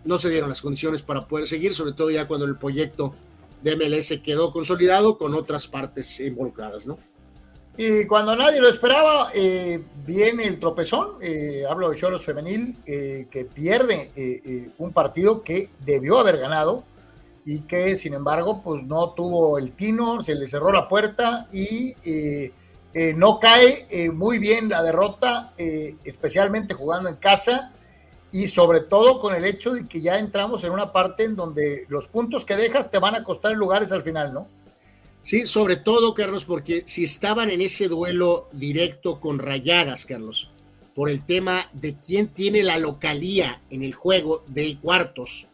no 0.04 0.18
se 0.18 0.30
dieron 0.30 0.48
las 0.48 0.62
condiciones 0.62 1.02
para 1.02 1.28
poder 1.28 1.46
seguir, 1.46 1.74
sobre 1.74 1.92
todo 1.92 2.10
ya 2.10 2.26
cuando 2.26 2.46
el 2.46 2.56
proyecto 2.56 3.14
de 3.62 3.76
MLS 3.76 4.20
quedó 4.24 4.50
consolidado 4.50 5.18
con 5.18 5.34
otras 5.34 5.66
partes 5.68 6.18
involucradas, 6.20 6.86
¿no? 6.86 6.98
Y 7.76 8.04
cuando 8.06 8.36
nadie 8.36 8.60
lo 8.60 8.68
esperaba, 8.68 9.30
eh, 9.34 9.82
viene 10.04 10.44
el 10.46 10.60
tropezón, 10.60 11.16
eh, 11.22 11.64
hablo 11.68 11.88
de 11.88 11.96
Cholos 11.96 12.24
Femenil, 12.24 12.76
eh, 12.84 13.28
que 13.30 13.46
pierde 13.46 14.72
un 14.76 14.92
partido 14.92 15.42
que 15.42 15.70
debió 15.80 16.18
haber 16.18 16.36
ganado 16.36 16.84
y 17.46 17.60
que 17.60 17.96
sin 17.96 18.12
embargo 18.12 18.60
pues 18.62 18.84
no 18.84 19.10
tuvo 19.12 19.58
el 19.58 19.72
tino, 19.72 20.20
se 20.20 20.34
le 20.34 20.46
cerró 20.46 20.70
la 20.70 20.86
puerta 20.86 21.48
y 21.50 21.94
no 23.16 23.40
cae 23.40 24.10
muy 24.12 24.38
bien 24.38 24.68
la 24.68 24.82
derrota, 24.82 25.54
especialmente 25.56 26.74
jugando 26.74 27.08
en 27.08 27.16
casa 27.16 27.72
y 28.30 28.48
sobre 28.48 28.80
todo 28.80 29.18
con 29.18 29.34
el 29.34 29.44
hecho 29.46 29.72
de 29.72 29.88
que 29.88 30.02
ya 30.02 30.18
entramos 30.18 30.62
en 30.64 30.72
una 30.72 30.92
parte 30.92 31.24
en 31.24 31.36
donde 31.36 31.86
los 31.88 32.06
puntos 32.06 32.44
que 32.44 32.56
dejas 32.56 32.90
te 32.90 32.98
van 32.98 33.14
a 33.14 33.24
costar 33.24 33.52
lugares 33.52 33.92
al 33.92 34.02
final, 34.02 34.32
¿no? 34.32 34.46
Sí, 35.22 35.46
sobre 35.46 35.76
todo, 35.76 36.14
Carlos, 36.14 36.44
porque 36.44 36.82
si 36.86 37.04
estaban 37.04 37.48
en 37.50 37.60
ese 37.60 37.88
duelo 37.88 38.48
directo 38.52 39.20
con 39.20 39.38
Rayadas, 39.38 40.04
Carlos, 40.04 40.50
por 40.94 41.10
el 41.10 41.24
tema 41.24 41.70
de 41.72 41.94
quién 41.94 42.28
tiene 42.28 42.62
la 42.62 42.78
localía 42.78 43.62
en 43.70 43.84
el 43.84 43.94
juego 43.94 44.44
de 44.48 44.76
cuartos, 44.78 45.46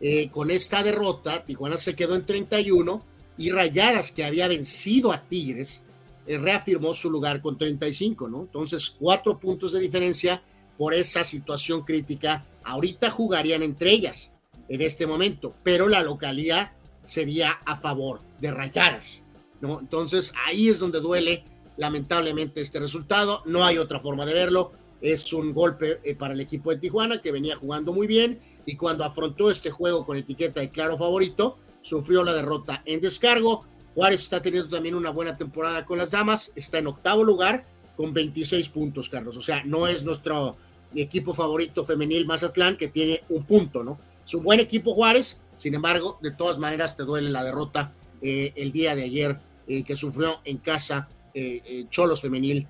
eh, 0.00 0.28
con 0.30 0.50
esta 0.50 0.82
derrota, 0.82 1.44
Tijuana 1.44 1.78
se 1.78 1.94
quedó 1.94 2.16
en 2.16 2.26
31 2.26 3.02
y 3.38 3.50
Rayadas, 3.50 4.10
que 4.10 4.24
había 4.24 4.48
vencido 4.48 5.12
a 5.12 5.22
Tigres, 5.22 5.82
eh, 6.26 6.36
reafirmó 6.36 6.92
su 6.92 7.08
lugar 7.08 7.40
con 7.40 7.56
35, 7.56 8.28
¿no? 8.28 8.42
Entonces, 8.42 8.90
cuatro 8.90 9.38
puntos 9.38 9.72
de 9.72 9.80
diferencia 9.80 10.42
por 10.76 10.92
esa 10.92 11.22
situación 11.22 11.82
crítica, 11.82 12.44
ahorita 12.64 13.10
jugarían 13.10 13.62
entre 13.62 13.92
ellas 13.92 14.32
en 14.68 14.82
este 14.82 15.06
momento, 15.06 15.54
pero 15.62 15.88
la 15.88 16.02
localía 16.02 16.74
sería 17.04 17.52
a 17.64 17.76
favor 17.76 18.20
de 18.40 18.50
Rayadas, 18.50 19.24
¿no? 19.60 19.80
Entonces 19.80 20.32
ahí 20.46 20.68
es 20.68 20.78
donde 20.78 21.00
duele 21.00 21.44
lamentablemente 21.76 22.60
este 22.60 22.78
resultado, 22.78 23.42
no 23.46 23.64
hay 23.64 23.78
otra 23.78 24.00
forma 24.00 24.24
de 24.26 24.34
verlo, 24.34 24.72
es 25.00 25.32
un 25.32 25.52
golpe 25.52 26.00
eh, 26.02 26.14
para 26.14 26.34
el 26.34 26.40
equipo 26.40 26.70
de 26.70 26.78
Tijuana 26.78 27.20
que 27.20 27.32
venía 27.32 27.56
jugando 27.56 27.92
muy 27.92 28.06
bien 28.06 28.40
y 28.64 28.76
cuando 28.76 29.04
afrontó 29.04 29.50
este 29.50 29.70
juego 29.70 30.04
con 30.04 30.16
etiqueta 30.16 30.60
de 30.60 30.70
claro 30.70 30.96
favorito, 30.96 31.58
sufrió 31.82 32.24
la 32.24 32.32
derrota 32.32 32.82
en 32.86 33.00
descargo. 33.00 33.66
Juárez 33.94 34.22
está 34.22 34.40
teniendo 34.40 34.68
también 34.70 34.94
una 34.94 35.10
buena 35.10 35.36
temporada 35.36 35.84
con 35.84 35.98
las 35.98 36.12
damas, 36.12 36.52
está 36.56 36.78
en 36.78 36.86
octavo 36.86 37.22
lugar 37.22 37.66
con 37.96 38.12
26 38.12 38.70
puntos, 38.70 39.08
Carlos. 39.08 39.36
O 39.36 39.42
sea, 39.42 39.62
no 39.64 39.86
es 39.86 40.04
nuestro 40.04 40.56
equipo 40.94 41.34
favorito 41.34 41.84
femenil 41.84 42.26
Mazatlán, 42.26 42.76
que 42.76 42.88
tiene 42.88 43.22
un 43.28 43.44
punto, 43.44 43.84
¿no? 43.84 43.98
Es 44.26 44.34
un 44.34 44.42
buen 44.42 44.60
equipo 44.60 44.94
Juárez, 44.94 45.38
sin 45.56 45.74
embargo, 45.74 46.18
de 46.22 46.30
todas 46.30 46.58
maneras 46.58 46.96
te 46.96 47.02
duele 47.04 47.30
la 47.30 47.44
derrota 47.44 47.92
eh, 48.22 48.52
el 48.56 48.72
día 48.72 48.94
de 48.94 49.04
ayer 49.04 49.38
eh, 49.66 49.84
que 49.84 49.96
sufrió 49.96 50.40
en 50.44 50.58
casa 50.58 51.08
eh, 51.34 51.86
Cholos 51.88 52.20
Femenil. 52.20 52.66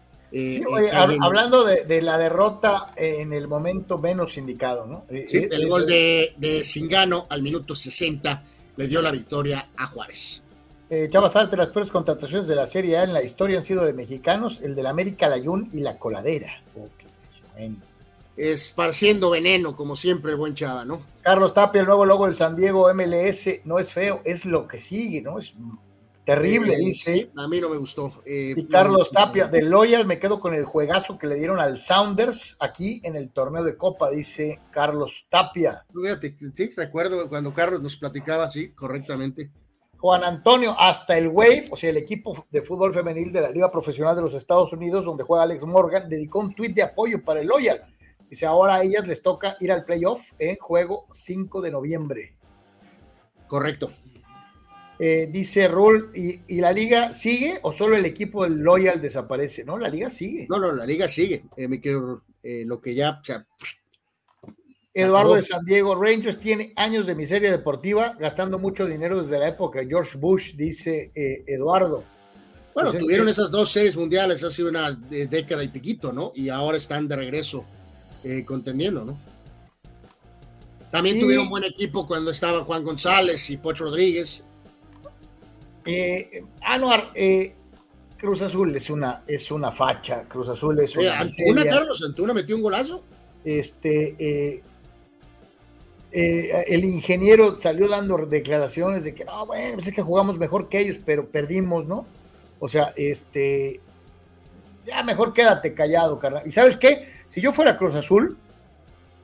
hablando 0.92 1.64
de, 1.64 2.02
la 2.02 2.18
derrota 2.18 2.92
en 2.96 3.32
el 3.32 3.48
momento 3.48 3.98
menos 3.98 4.36
indicado, 4.36 4.86
¿no? 4.86 5.04
Sí, 5.28 5.48
el 5.50 5.68
gol 5.68 5.86
de, 5.86 6.34
de 6.38 6.64
Singano 6.64 7.26
al 7.30 7.42
minuto 7.42 7.74
60 7.74 8.44
le 8.76 8.88
dio 8.88 9.00
la 9.00 9.10
victoria 9.10 9.68
a 9.76 9.86
Juárez. 9.86 10.42
Eh, 10.90 11.08
Chava 11.10 11.28
Salte, 11.28 11.56
las 11.56 11.70
peores 11.70 11.90
contrataciones 11.90 12.46
de 12.46 12.54
la 12.54 12.66
Serie 12.66 12.98
A 12.98 13.04
en 13.04 13.12
la 13.12 13.22
historia 13.22 13.58
han 13.58 13.64
sido 13.64 13.84
de 13.84 13.92
mexicanos, 13.92 14.60
el 14.62 14.74
del 14.74 14.86
América 14.86 15.28
Layún 15.28 15.70
y 15.72 15.80
la 15.80 15.98
Coladera. 15.98 16.62
Okay, 16.74 17.76
esparciendo 18.36 19.30
veneno, 19.30 19.76
como 19.76 19.96
siempre, 19.96 20.32
el 20.32 20.38
buen 20.38 20.54
Chava, 20.54 20.84
¿no? 20.84 21.02
Carlos 21.22 21.54
Tapia, 21.54 21.80
el 21.80 21.86
nuevo 21.86 22.04
logo 22.04 22.26
del 22.26 22.34
San 22.34 22.56
Diego 22.56 22.92
MLS, 22.92 23.60
no 23.64 23.78
es 23.78 23.92
feo, 23.92 24.20
es 24.24 24.44
lo 24.44 24.66
que 24.66 24.78
sigue, 24.78 25.22
¿no? 25.22 25.38
Es 25.38 25.54
terrible, 26.24 26.76
dice. 26.76 27.30
a 27.36 27.48
mí 27.48 27.60
no 27.60 27.68
me 27.68 27.76
gustó. 27.76 28.22
Eh, 28.24 28.54
y 28.56 28.66
Carlos 28.66 29.10
Tapia, 29.10 29.46
de 29.46 29.62
Loyal, 29.62 30.06
me 30.06 30.18
quedo 30.18 30.40
con 30.40 30.54
el 30.54 30.64
juegazo 30.64 31.18
que 31.18 31.26
le 31.26 31.36
dieron 31.36 31.60
al 31.60 31.78
Sounders 31.78 32.56
aquí 32.60 33.00
en 33.04 33.16
el 33.16 33.30
torneo 33.30 33.62
de 33.62 33.76
Copa, 33.76 34.10
dice 34.10 34.60
Carlos 34.70 35.26
Tapia. 35.28 35.86
sí, 36.54 36.70
recuerdo 36.76 37.28
cuando 37.28 37.52
Carlos 37.52 37.82
nos 37.82 37.96
platicaba, 37.96 38.50
sí, 38.50 38.70
correctamente. 38.70 39.50
Juan 39.98 40.22
Antonio, 40.22 40.76
hasta 40.78 41.16
el 41.16 41.28
Wave, 41.28 41.68
o 41.70 41.76
sea, 41.76 41.88
el 41.88 41.96
equipo 41.96 42.46
de 42.50 42.60
fútbol 42.60 42.92
femenil 42.92 43.32
de 43.32 43.40
la 43.40 43.48
Liga 43.48 43.70
Profesional 43.70 44.14
de 44.14 44.20
los 44.20 44.34
Estados 44.34 44.70
Unidos, 44.74 45.06
donde 45.06 45.24
juega 45.24 45.44
Alex 45.44 45.64
Morgan, 45.64 46.10
dedicó 46.10 46.40
un 46.40 46.54
tuit 46.54 46.74
de 46.74 46.82
apoyo 46.82 47.24
para 47.24 47.40
el 47.40 47.46
Loyal 47.46 47.86
Dice, 48.34 48.46
ahora 48.46 48.74
a 48.74 48.82
ellas 48.82 49.06
les 49.06 49.22
toca 49.22 49.56
ir 49.60 49.70
al 49.70 49.84
playoff 49.84 50.32
en 50.40 50.56
juego 50.56 51.06
5 51.12 51.62
de 51.62 51.70
noviembre. 51.70 52.36
Correcto. 53.46 53.92
Eh, 54.98 55.28
dice 55.30 55.68
Rul, 55.68 56.10
¿y, 56.16 56.60
la 56.60 56.72
liga 56.72 57.12
sigue 57.12 57.60
o 57.62 57.70
solo 57.70 57.96
el 57.96 58.04
equipo 58.04 58.42
del 58.42 58.58
Loyal 58.58 59.00
desaparece? 59.00 59.62
No, 59.62 59.78
la 59.78 59.88
liga 59.88 60.10
sigue. 60.10 60.48
No, 60.50 60.58
no, 60.58 60.72
la 60.72 60.84
liga 60.84 61.06
sigue. 61.06 61.44
Eh, 61.56 61.68
me 61.68 61.80
quedo, 61.80 62.24
eh, 62.42 62.64
lo 62.66 62.80
que 62.80 62.96
ya... 62.96 63.22
Eduardo 64.92 65.36
de 65.36 65.42
San 65.42 65.64
Diego, 65.64 65.94
Rangers 65.94 66.40
tiene 66.40 66.72
años 66.74 67.06
de 67.06 67.14
miseria 67.14 67.52
deportiva, 67.52 68.16
gastando 68.18 68.58
mucho 68.58 68.84
dinero 68.84 69.22
desde 69.22 69.38
la 69.38 69.46
época 69.46 69.78
de 69.78 69.86
George 69.86 70.18
Bush, 70.18 70.56
dice 70.56 71.12
Eduardo. 71.14 72.02
Bueno, 72.74 72.90
pues 72.90 73.00
tuvieron 73.00 73.28
esas 73.28 73.52
dos 73.52 73.70
series 73.70 73.94
mundiales 73.96 74.42
hace 74.42 74.64
una 74.64 74.90
década 74.90 75.62
y 75.62 75.68
piquito, 75.68 76.12
¿no? 76.12 76.32
Y 76.34 76.48
ahora 76.48 76.76
están 76.76 77.06
de 77.06 77.14
regreso 77.14 77.64
eh, 78.24 78.44
contendiendo, 78.44 79.04
¿no? 79.04 79.18
También 80.90 81.20
tuvieron 81.20 81.48
buen 81.48 81.64
equipo 81.64 82.06
cuando 82.06 82.30
estaba 82.30 82.64
Juan 82.64 82.84
González 82.84 83.50
y 83.50 83.56
Pocho 83.58 83.84
Rodríguez. 83.84 84.44
Eh, 85.84 86.44
Anuar, 86.62 87.10
eh, 87.14 87.54
Cruz 88.16 88.40
Azul 88.40 88.74
es 88.74 88.88
una, 88.88 89.22
es 89.26 89.50
una 89.50 89.70
facha. 89.70 90.24
Cruz 90.24 90.48
Azul 90.48 90.78
es 90.80 90.96
una. 90.96 91.18
Antuna, 91.18 91.64
Carlos, 91.64 92.02
Antuna 92.02 92.32
metió 92.32 92.56
un 92.56 92.62
golazo. 92.62 93.02
Este. 93.44 94.62
el 96.12 96.84
ingeniero 96.84 97.56
salió 97.58 97.88
dando 97.88 98.16
declaraciones 98.24 99.04
de 99.04 99.14
que 99.14 99.24
no, 99.26 99.44
bueno, 99.44 99.74
pues 99.74 99.88
es 99.88 99.94
que 99.94 100.00
jugamos 100.00 100.38
mejor 100.38 100.68
que 100.70 100.80
ellos, 100.80 100.96
pero 101.04 101.28
perdimos, 101.28 101.86
¿no? 101.86 102.06
O 102.60 102.68
sea, 102.68 102.94
este, 102.96 103.80
ya 104.86 105.02
mejor 105.02 105.32
quédate 105.32 105.74
callado, 105.74 106.18
carnal. 106.18 106.42
¿Y 106.46 106.50
sabes 106.50 106.76
qué? 106.76 107.08
Si 107.26 107.40
yo 107.40 107.52
fuera 107.52 107.76
Cruz 107.76 107.94
Azul, 107.94 108.36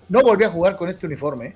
no 0.08 0.22
volví 0.22 0.44
a 0.44 0.50
jugar 0.50 0.76
con 0.76 0.88
este 0.88 1.06
uniforme. 1.06 1.46
¿eh? 1.46 1.54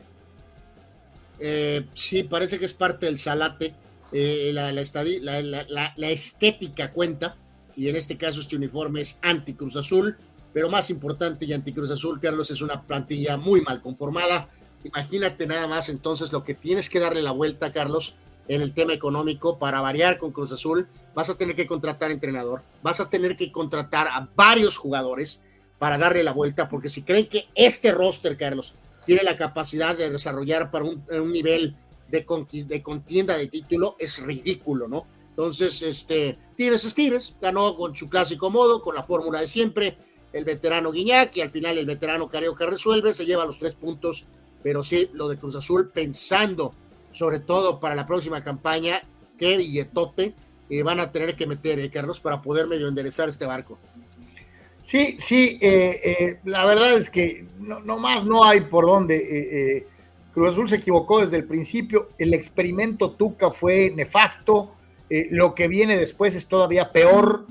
Eh, 1.38 1.86
sí, 1.94 2.22
parece 2.22 2.58
que 2.58 2.64
es 2.64 2.74
parte 2.74 3.06
del 3.06 3.18
salate. 3.18 3.74
Eh, 4.12 4.50
la, 4.52 4.70
la, 4.72 6.10
estética 6.10 6.92
cuenta, 6.92 7.36
y 7.74 7.88
en 7.88 7.96
este 7.96 8.16
caso 8.16 8.40
este 8.40 8.54
uniforme 8.54 9.00
es 9.00 9.18
anti-Cruz 9.22 9.76
Azul, 9.76 10.16
pero 10.52 10.70
más 10.70 10.88
importante 10.90 11.44
y 11.44 11.52
anti-Cruz 11.52 11.90
Azul, 11.90 12.20
Carlos, 12.20 12.50
es 12.52 12.62
una 12.62 12.82
plantilla 12.82 13.36
muy 13.36 13.60
mal 13.62 13.80
conformada. 13.80 14.48
Imagínate 14.84 15.48
nada 15.48 15.66
más 15.66 15.88
entonces 15.88 16.32
lo 16.32 16.44
que 16.44 16.54
tienes 16.54 16.88
que 16.88 17.00
darle 17.00 17.22
la 17.22 17.32
vuelta, 17.32 17.72
Carlos, 17.72 18.14
en 18.48 18.60
el 18.60 18.74
tema 18.74 18.92
económico 18.92 19.58
para 19.58 19.80
variar 19.80 20.18
con 20.18 20.32
Cruz 20.32 20.52
Azul. 20.52 20.88
Vas 21.14 21.30
a 21.30 21.36
tener 21.36 21.54
que 21.54 21.66
contratar 21.66 22.10
entrenador, 22.10 22.62
vas 22.82 23.00
a 23.00 23.08
tener 23.08 23.36
que 23.36 23.52
contratar 23.52 24.08
a 24.08 24.28
varios 24.34 24.76
jugadores 24.76 25.40
para 25.78 25.98
darle 25.98 26.22
la 26.22 26.32
vuelta, 26.32 26.68
porque 26.68 26.88
si 26.88 27.02
creen 27.02 27.28
que 27.28 27.46
este 27.54 27.92
roster, 27.92 28.36
Carlos, 28.36 28.74
tiene 29.06 29.22
la 29.22 29.36
capacidad 29.36 29.96
de 29.96 30.10
desarrollar 30.10 30.70
para 30.70 30.84
un, 30.84 31.04
nivel 31.32 31.76
de, 32.08 32.24
de 32.66 32.82
contienda 32.82 33.36
de 33.36 33.48
título, 33.48 33.96
es 33.98 34.22
ridículo, 34.22 34.88
¿no? 34.88 35.06
Entonces, 35.30 35.82
este, 35.82 36.38
Tigres 36.56 36.84
es 36.84 36.94
Tigres, 36.94 37.34
ganó 37.40 37.76
con 37.76 37.96
su 37.96 38.08
clásico 38.08 38.50
modo, 38.50 38.80
con 38.80 38.94
la 38.94 39.02
fórmula 39.02 39.40
de 39.40 39.48
siempre, 39.48 39.98
el 40.32 40.44
veterano 40.44 40.92
Guiñac 40.92 41.36
y 41.36 41.40
al 41.40 41.50
final 41.50 41.76
el 41.76 41.86
veterano 41.86 42.28
Carioca 42.28 42.66
resuelve, 42.66 43.14
se 43.14 43.26
lleva 43.26 43.44
los 43.44 43.58
tres 43.58 43.74
puntos, 43.74 44.26
pero 44.62 44.82
sí, 44.84 45.10
lo 45.12 45.28
de 45.28 45.36
Cruz 45.36 45.56
Azul, 45.56 45.90
pensando 45.90 46.74
sobre 47.14 47.38
todo 47.38 47.80
para 47.80 47.94
la 47.94 48.04
próxima 48.04 48.42
campaña, 48.42 49.02
que 49.38 49.60
y 49.62 49.78
Etote 49.78 50.34
eh, 50.68 50.82
van 50.82 51.00
a 51.00 51.10
tener 51.10 51.36
que 51.36 51.46
meter, 51.46 51.78
eh, 51.78 51.90
Carlos, 51.90 52.20
para 52.20 52.42
poder 52.42 52.66
medio 52.66 52.88
enderezar 52.88 53.28
este 53.28 53.46
barco. 53.46 53.78
Sí, 54.80 55.16
sí, 55.18 55.58
eh, 55.62 56.00
eh, 56.04 56.40
la 56.44 56.64
verdad 56.66 56.94
es 56.94 57.08
que 57.08 57.46
no, 57.58 57.98
más 57.98 58.24
no 58.24 58.44
hay 58.44 58.62
por 58.62 58.84
dónde. 58.84 59.86
Cruz 60.34 60.50
Azul 60.50 60.68
se 60.68 60.76
equivocó 60.76 61.20
desde 61.20 61.36
el 61.36 61.44
principio, 61.44 62.10
el 62.18 62.34
experimento 62.34 63.12
Tuca 63.12 63.50
fue 63.50 63.92
nefasto, 63.94 64.74
lo 65.30 65.54
que 65.54 65.68
viene 65.68 65.96
después 65.96 66.34
es 66.34 66.46
todavía 66.48 66.90
peor. 66.92 67.46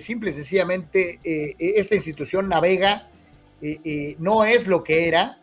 simple 0.00 0.30
y 0.30 0.32
sencillamente, 0.32 1.20
esta 1.58 1.94
institución 1.94 2.48
navega, 2.48 3.08
no 4.18 4.44
es 4.44 4.66
lo 4.66 4.82
que 4.82 5.06
era, 5.06 5.38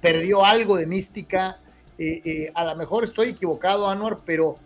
perdió 0.00 0.44
algo 0.44 0.76
de 0.76 0.86
mística. 0.86 1.58
A 2.54 2.64
lo 2.64 2.76
mejor 2.76 3.04
estoy 3.04 3.30
equivocado, 3.30 3.88
Anuar, 3.88 4.20
pero 4.24 4.58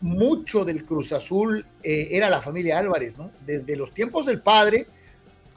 mucho 0.00 0.64
del 0.64 0.84
Cruz 0.84 1.12
Azul 1.12 1.64
era 1.82 2.30
la 2.30 2.40
familia 2.40 2.78
Álvarez, 2.78 3.18
¿no? 3.18 3.30
Desde 3.44 3.76
los 3.76 3.92
tiempos 3.92 4.26
del 4.26 4.40
padre 4.40 4.86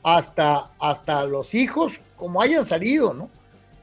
hasta, 0.05 0.71
hasta 0.79 1.25
los 1.25 1.55
hijos, 1.55 1.99
como 2.15 2.39
hayan 2.39 2.63
salido, 2.63 3.13
¿no? 3.15 3.31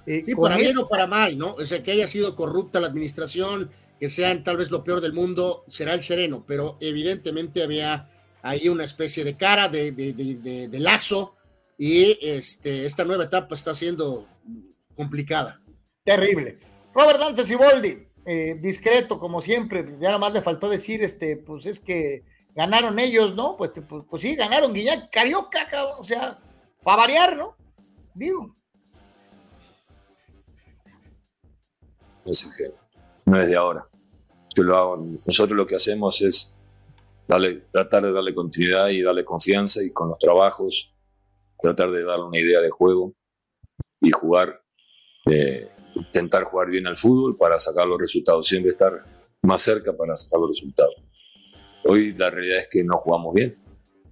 Eh, 0.06 0.22
sí, 0.24 0.36
para 0.36 0.56
bien 0.56 0.78
o 0.78 0.88
para 0.88 1.08
mal, 1.08 1.36
¿no? 1.36 1.54
O 1.54 1.66
sea, 1.66 1.82
que 1.82 1.90
haya 1.90 2.06
sido 2.06 2.36
corrupta 2.36 2.80
la 2.80 2.86
administración, 2.86 3.70
que 3.98 4.08
sean 4.08 4.44
tal 4.44 4.56
vez 4.56 4.70
lo 4.70 4.84
peor 4.84 5.00
del 5.00 5.12
mundo, 5.12 5.64
será 5.68 5.94
el 5.94 6.02
sereno, 6.02 6.44
pero 6.46 6.76
evidentemente 6.80 7.62
había 7.62 8.08
ahí 8.40 8.68
una 8.68 8.84
especie 8.84 9.24
de 9.24 9.36
cara, 9.36 9.68
de, 9.68 9.90
de, 9.90 10.12
de, 10.12 10.80
lazo, 10.80 11.34
y 11.76 12.16
este, 12.22 12.86
esta 12.86 13.04
nueva 13.04 13.24
etapa 13.24 13.56
está 13.56 13.74
siendo 13.74 14.28
complicada. 14.94 15.60
Terrible. 16.04 16.58
Robert 16.94 17.18
Dante 17.18 17.44
Siboldi, 17.44 18.06
eh, 18.24 18.56
discreto 18.60 19.18
como 19.18 19.40
siempre, 19.40 19.84
ya 19.98 20.08
nada 20.08 20.18
más 20.18 20.32
le 20.32 20.42
faltó 20.42 20.68
decir, 20.68 21.02
este, 21.02 21.36
pues 21.36 21.66
es 21.66 21.80
que 21.80 22.24
ganaron 22.54 22.98
ellos, 22.98 23.34
¿no? 23.34 23.56
Pues, 23.56 23.72
pues, 23.72 24.04
pues, 24.08 24.22
sí, 24.22 24.36
ganaron 24.36 24.72
Guiñac, 24.72 25.10
Carioca, 25.10 25.66
o 25.98 26.04
sea, 26.04 26.38
para 26.82 26.96
variar, 26.98 27.36
¿no? 27.36 27.56
Digo. 28.14 28.54
No 32.24 32.32
es 32.32 32.72
no 33.24 33.40
es 33.40 33.48
de 33.48 33.56
ahora. 33.56 33.86
Lo 34.56 34.96
nosotros 35.24 35.56
lo 35.56 35.66
que 35.66 35.76
hacemos 35.76 36.20
es 36.22 36.56
darle, 37.26 37.64
tratar 37.72 38.02
de 38.02 38.12
darle 38.12 38.34
continuidad 38.34 38.88
y 38.88 39.02
darle 39.02 39.24
confianza 39.24 39.82
y 39.82 39.90
con 39.90 40.10
los 40.10 40.18
trabajos 40.18 40.92
tratar 41.58 41.90
de 41.90 42.04
darle 42.04 42.24
una 42.24 42.38
idea 42.38 42.60
de 42.60 42.70
juego 42.70 43.14
y 44.00 44.10
jugar, 44.10 44.60
eh, 45.30 45.70
intentar 45.94 46.44
jugar 46.44 46.70
bien 46.70 46.86
al 46.86 46.96
fútbol 46.96 47.36
para 47.36 47.58
sacar 47.58 47.86
los 47.86 47.98
resultados, 47.98 48.46
siempre 48.46 48.72
estar 48.72 49.04
más 49.42 49.62
cerca 49.62 49.92
para 49.92 50.16
sacar 50.16 50.40
los 50.40 50.50
resultados. 50.50 50.94
Hoy 51.84 52.12
la 52.14 52.30
realidad 52.30 52.58
es 52.58 52.68
que 52.70 52.84
no 52.84 52.98
jugamos 52.98 53.34
bien, 53.34 53.56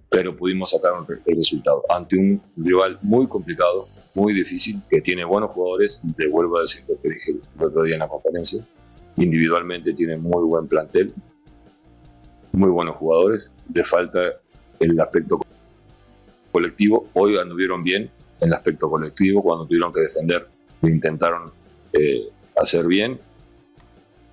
pero 0.09 0.35
pudimos 0.35 0.71
sacar 0.71 0.91
el 1.25 1.37
resultado 1.37 1.83
ante 1.89 2.17
un 2.17 2.41
rival 2.57 2.99
muy 3.01 3.27
complicado, 3.27 3.87
muy 4.13 4.33
difícil, 4.33 4.81
que 4.89 4.99
tiene 5.01 5.23
buenos 5.23 5.51
jugadores, 5.51 6.01
te 6.17 6.27
vuelvo 6.27 6.57
a 6.57 6.61
decir 6.61 6.83
lo 6.87 6.99
que 7.01 7.09
dije 7.09 7.31
el 7.31 7.65
otro 7.65 7.83
día 7.83 7.93
en 7.93 7.99
la 7.99 8.09
conferencia, 8.09 8.65
individualmente 9.15 9.93
tiene 9.93 10.17
muy 10.17 10.43
buen 10.43 10.67
plantel, 10.67 11.13
muy 12.51 12.69
buenos 12.69 12.97
jugadores, 12.97 13.53
le 13.73 13.85
falta 13.85 14.19
el 14.79 14.99
aspecto 14.99 15.39
colectivo, 16.51 17.07
hoy 17.13 17.37
anduvieron 17.37 17.81
bien 17.81 18.11
en 18.41 18.47
el 18.47 18.53
aspecto 18.53 18.89
colectivo, 18.89 19.41
cuando 19.41 19.65
tuvieron 19.65 19.93
que 19.93 20.01
defender, 20.01 20.45
intentaron 20.81 21.53
eh, 21.93 22.29
hacer 22.55 22.85
bien, 22.85 23.19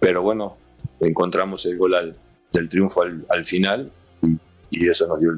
pero 0.01 0.23
bueno, 0.23 0.57
encontramos 1.01 1.65
el 1.67 1.77
gol 1.77 1.95
al, 1.95 2.17
del 2.53 2.69
triunfo 2.69 3.03
al, 3.03 3.47
final 3.47 3.91
y, 4.71 4.89
eso 4.89 5.07
nos 5.07 5.21
dio 5.21 5.33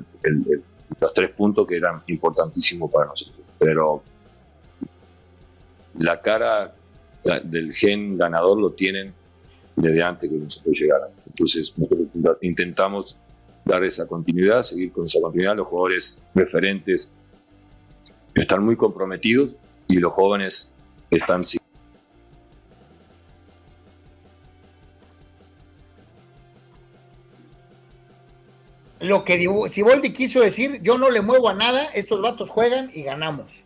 los 1.00 1.14
tres 1.14 1.30
puntos 1.30 1.66
que 1.66 1.76
eran 1.76 2.02
importantísimos 2.06 2.90
para 2.90 3.06
nosotros. 3.06 3.38
Pero 3.58 4.02
la 5.98 6.20
cara 6.20 6.74
del 7.44 7.72
gen 7.74 8.16
ganador 8.16 8.60
lo 8.60 8.72
tienen 8.72 9.12
desde 9.76 10.02
antes 10.02 10.30
que 10.30 10.36
nosotros 10.36 10.78
llegáramos. 10.78 11.16
Entonces 11.26 11.72
nosotros 11.76 12.38
intentamos 12.42 13.16
dar 13.64 13.84
esa 13.84 14.06
continuidad, 14.06 14.62
seguir 14.62 14.92
con 14.92 15.06
esa 15.06 15.20
continuidad. 15.20 15.56
Los 15.56 15.68
jugadores 15.68 16.20
referentes 16.34 17.12
están 18.34 18.64
muy 18.64 18.76
comprometidos 18.76 19.54
y 19.88 19.98
los 19.98 20.12
jóvenes 20.12 20.72
están 21.10 21.44
lo 29.00 29.24
que 29.24 29.38
Siboldi 29.68 30.12
quiso 30.12 30.40
decir, 30.40 30.80
yo 30.82 30.98
no 30.98 31.10
le 31.10 31.22
muevo 31.22 31.48
a 31.48 31.54
nada, 31.54 31.86
estos 31.86 32.20
vatos 32.20 32.50
juegan 32.50 32.90
y 32.94 33.02
ganamos. 33.02 33.62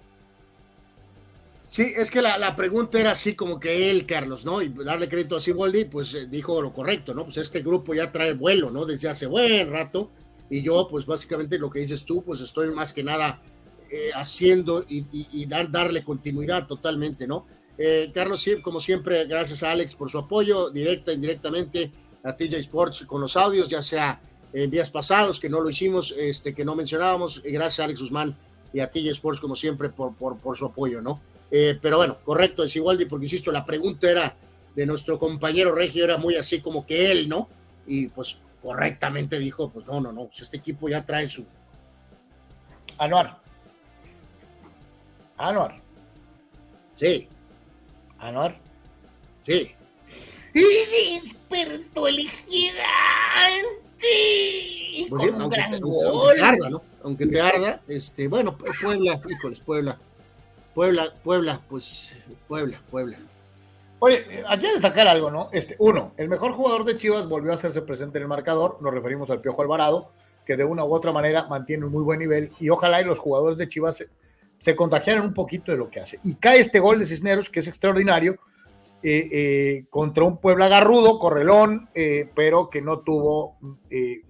Sí, 1.69 1.93
es 1.97 2.13
que 2.13 2.23
la, 2.23 2.55
pregunta 2.55 3.01
era 3.01 3.11
así 3.11 3.35
como 3.35 3.59
que 3.59 3.91
él, 3.91 4.07
Carlos, 4.07 4.45
¿no? 4.45 4.63
Y 4.63 4.69
darle 4.69 5.09
crédito 5.09 5.35
a 5.35 5.41
Siboldi, 5.41 5.87
pues 5.87 6.15
eh, 6.15 6.27
dijo 6.31 6.63
lo 6.63 6.73
correcto, 6.73 7.15
¿no? 7.15 7.25
Pues 7.25 7.37
este 7.39 7.63
grupo 7.63 7.95
ya 7.95 8.13
trae 8.13 8.33
vuelo, 8.33 8.71
¿no? 8.71 8.85
Desde 8.85 9.09
hace 9.09 9.27
buen 9.27 9.69
rato. 9.69 10.09
Y 10.49 10.63
yo, 10.63 10.87
pues 10.89 11.05
básicamente 11.05 11.59
lo 11.59 11.69
que 11.69 11.81
dices 11.81 12.05
tú, 12.05 12.23
pues 12.23 12.41
estoy 12.41 12.71
más 12.71 12.93
que 12.93 13.03
nada 13.03 13.43
eh, 13.91 14.11
haciendo 14.15 14.85
y, 14.89 15.47
dar, 15.47 15.69
darle 15.69 16.05
continuidad 16.05 16.69
totalmente, 16.69 17.27
¿no? 17.27 17.45
Eh, 17.77 18.13
Carlos, 18.15 18.49
como 18.63 18.79
siempre, 18.79 19.25
gracias 19.25 19.65
a 19.65 19.73
Alex 19.73 19.97
por 19.97 20.09
su 20.09 20.19
apoyo, 20.19 20.71
directa, 20.71 21.13
indirectamente, 21.13 21.91
a 22.23 22.37
TJ 22.37 22.55
Sports 22.59 23.05
con 23.05 23.21
los 23.21 23.37
audios, 23.37 23.69
ya 23.69 23.83
sea 23.83 24.21
en 24.55 24.71
días 24.71 24.91
pasados, 24.91 25.41
que 25.41 25.49
no 25.49 25.61
lo 25.61 25.69
hicimos, 25.69 26.15
este, 26.17 26.55
que 26.55 26.65
no 26.65 26.77
mencionábamos. 26.77 27.43
Gracias 27.43 27.81
a 27.81 27.85
Alex 27.85 28.01
Guzmán 28.01 28.37
y 28.73 28.81
a 28.81 28.91
TJ 28.91 29.11
Sports, 29.11 29.41
como 29.41 29.57
siempre, 29.57 29.89
por, 29.89 30.15
por, 30.15 30.39
por 30.39 30.57
su 30.57 30.67
apoyo, 30.67 31.03
¿no? 31.03 31.21
Eh, 31.51 31.79
pero 31.81 31.97
bueno, 31.97 32.19
correcto, 32.25 32.63
es 32.65 32.75
igual, 32.77 33.05
porque 33.09 33.27
insisto, 33.27 33.51
la 33.53 33.65
pregunta 33.65 34.11
era 34.11 34.37
de 34.75 34.87
nuestro 34.87 35.19
compañero 35.19 35.75
Regio, 35.75 36.05
era 36.05 36.19
muy 36.19 36.37
así 36.37 36.61
como 36.61 36.87
que 36.87 37.11
él, 37.11 37.29
¿no? 37.29 37.49
Y 37.87 38.09
pues 38.09 38.41
correctamente 38.63 39.39
dijo, 39.39 39.71
pues 39.71 39.87
no, 39.87 40.01
no, 40.01 40.13
no, 40.13 40.27
pues 40.27 40.43
este 40.43 40.57
equipo 40.57 40.89
ya 40.89 41.05
trae 41.05 41.29
su... 41.29 41.45
Anuar. 42.99 43.39
Anuar. 45.37 45.81
Sí. 46.97 47.29
Anuar. 48.19 48.59
Sí. 49.45 49.75
Experto 50.55 52.07
elegida 52.07 52.85
pues 55.19 55.35
aunque, 55.41 55.57
te 55.57 56.43
arda, 56.43 56.71
¿no? 56.71 56.83
Aunque 57.03 57.27
te 57.27 57.41
arda, 57.41 57.81
este, 57.89 58.29
bueno, 58.29 58.57
Puebla, 58.57 59.21
híjoles, 59.29 59.61
Puebla. 59.61 59.99
Puebla, 60.75 61.05
Puebla, 61.23 61.61
pues 61.69 62.17
Puebla, 62.49 62.81
Puebla. 62.91 63.19
Oye, 64.01 64.25
aquí 64.49 64.67
hay 64.67 64.73
que 64.73 64.73
destacar 64.73 65.07
algo, 65.07 65.31
¿no? 65.31 65.49
Este, 65.53 65.77
uno, 65.79 66.13
el 66.17 66.29
mejor 66.29 66.53
jugador 66.53 66.85
de 66.85 66.97
Chivas 66.97 67.29
volvió 67.29 67.53
a 67.53 67.55
hacerse 67.55 67.83
presente 67.83 68.19
en 68.19 68.23
el 68.23 68.29
marcador, 68.29 68.79
nos 68.81 68.93
referimos 68.93 69.31
al 69.31 69.41
Piojo 69.41 69.63
Alvarado, 69.63 70.11
que 70.45 70.57
de 70.57 70.65
una 70.65 70.85
u 70.85 70.93
otra 70.93 71.13
manera 71.13 71.47
mantiene 71.49 71.87
un 71.87 71.93
muy 71.93 72.03
buen 72.03 72.19
nivel 72.19 72.53
y 72.59 72.69
ojalá 72.69 73.01
y 73.01 73.05
los 73.05 73.19
jugadores 73.19 73.57
de 73.57 73.69
Chivas 73.69 73.97
se, 73.97 74.09
se 74.59 74.77
contagiaran 74.77 75.25
un 75.25 75.33
poquito 75.33 75.73
de 75.73 75.79
lo 75.79 75.91
que 75.91 76.01
hace. 76.01 76.19
Y 76.23 76.35
cae 76.35 76.61
este 76.61 76.81
gol 76.81 76.99
de 76.99 77.07
Cisneros, 77.07 77.49
que 77.49 77.61
es 77.61 77.69
extraordinario, 77.69 78.37
eh, 79.07 79.29
eh, 79.33 79.87
contra 79.91 80.25
un 80.25 80.39
Puebla 80.39 80.65
agarrudo, 80.65 81.19
correlón, 81.19 81.91
eh, 81.95 82.31
pero 82.35 82.71
que 82.71 82.81
no 82.81 83.01
tuvo 83.01 83.59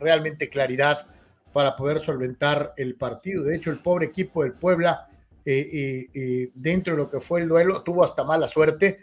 realmente 0.01 0.49
claridad 0.49 1.07
para 1.53 1.77
poder 1.77 2.01
solventar 2.01 2.75
el 2.77 2.97
partido. 2.97 3.45
De 3.45 3.55
hecho, 3.55 3.71
el 3.71 3.81
pobre 3.81 4.07
equipo 4.07 4.43
del 4.43 4.55
Puebla, 4.55 5.07
dentro 5.45 6.95
de 6.95 6.97
lo 6.97 7.09
que 7.09 7.21
fue 7.21 7.43
el 7.43 7.49
duelo, 7.49 7.83
tuvo 7.83 8.03
hasta 8.03 8.25
mala 8.25 8.49
suerte. 8.49 8.99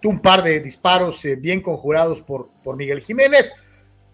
tuvo 0.00 0.12
un 0.12 0.20
par 0.20 0.42
de 0.42 0.60
disparos 0.60 1.26
bien 1.38 1.60
conjurados 1.60 2.22
por, 2.22 2.48
por 2.62 2.76
Miguel 2.76 3.02
Jiménez. 3.02 3.52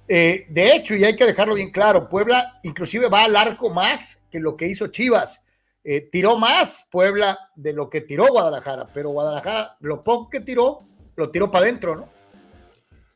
de 0.09 0.73
hecho, 0.75 0.97
y 0.97 1.05
hay 1.05 1.15
que 1.15 1.27
dejarlo 1.27 1.55
bien 1.55 1.71
claro, 1.71 2.09
Puebla 2.09 2.59
inclusive 2.65 3.09
va 3.09 3.23
al 3.23 3.37
arco 3.37 3.71
más 3.71 4.25
que 4.33 4.41
lo 4.41 4.57
que 4.57 4.67
hizo 4.67 4.89
Chivas. 4.89 5.45
Eh, 5.83 6.09
tiró 6.13 6.37
más 6.37 6.87
Puebla 6.91 7.39
de 7.57 7.73
lo 7.73 7.89
que 7.89 8.03
tiró 8.03 8.27
Guadalajara, 8.29 8.87
pero 8.93 9.11
Guadalajara 9.11 9.77
lo 9.81 10.05
poco 10.05 10.29
que 10.29 10.41
tiró, 10.41 10.81
lo 11.17 11.31
tiró 11.31 11.51
para 11.51 11.65
adentro, 11.65 11.97
¿no? 11.97 12.09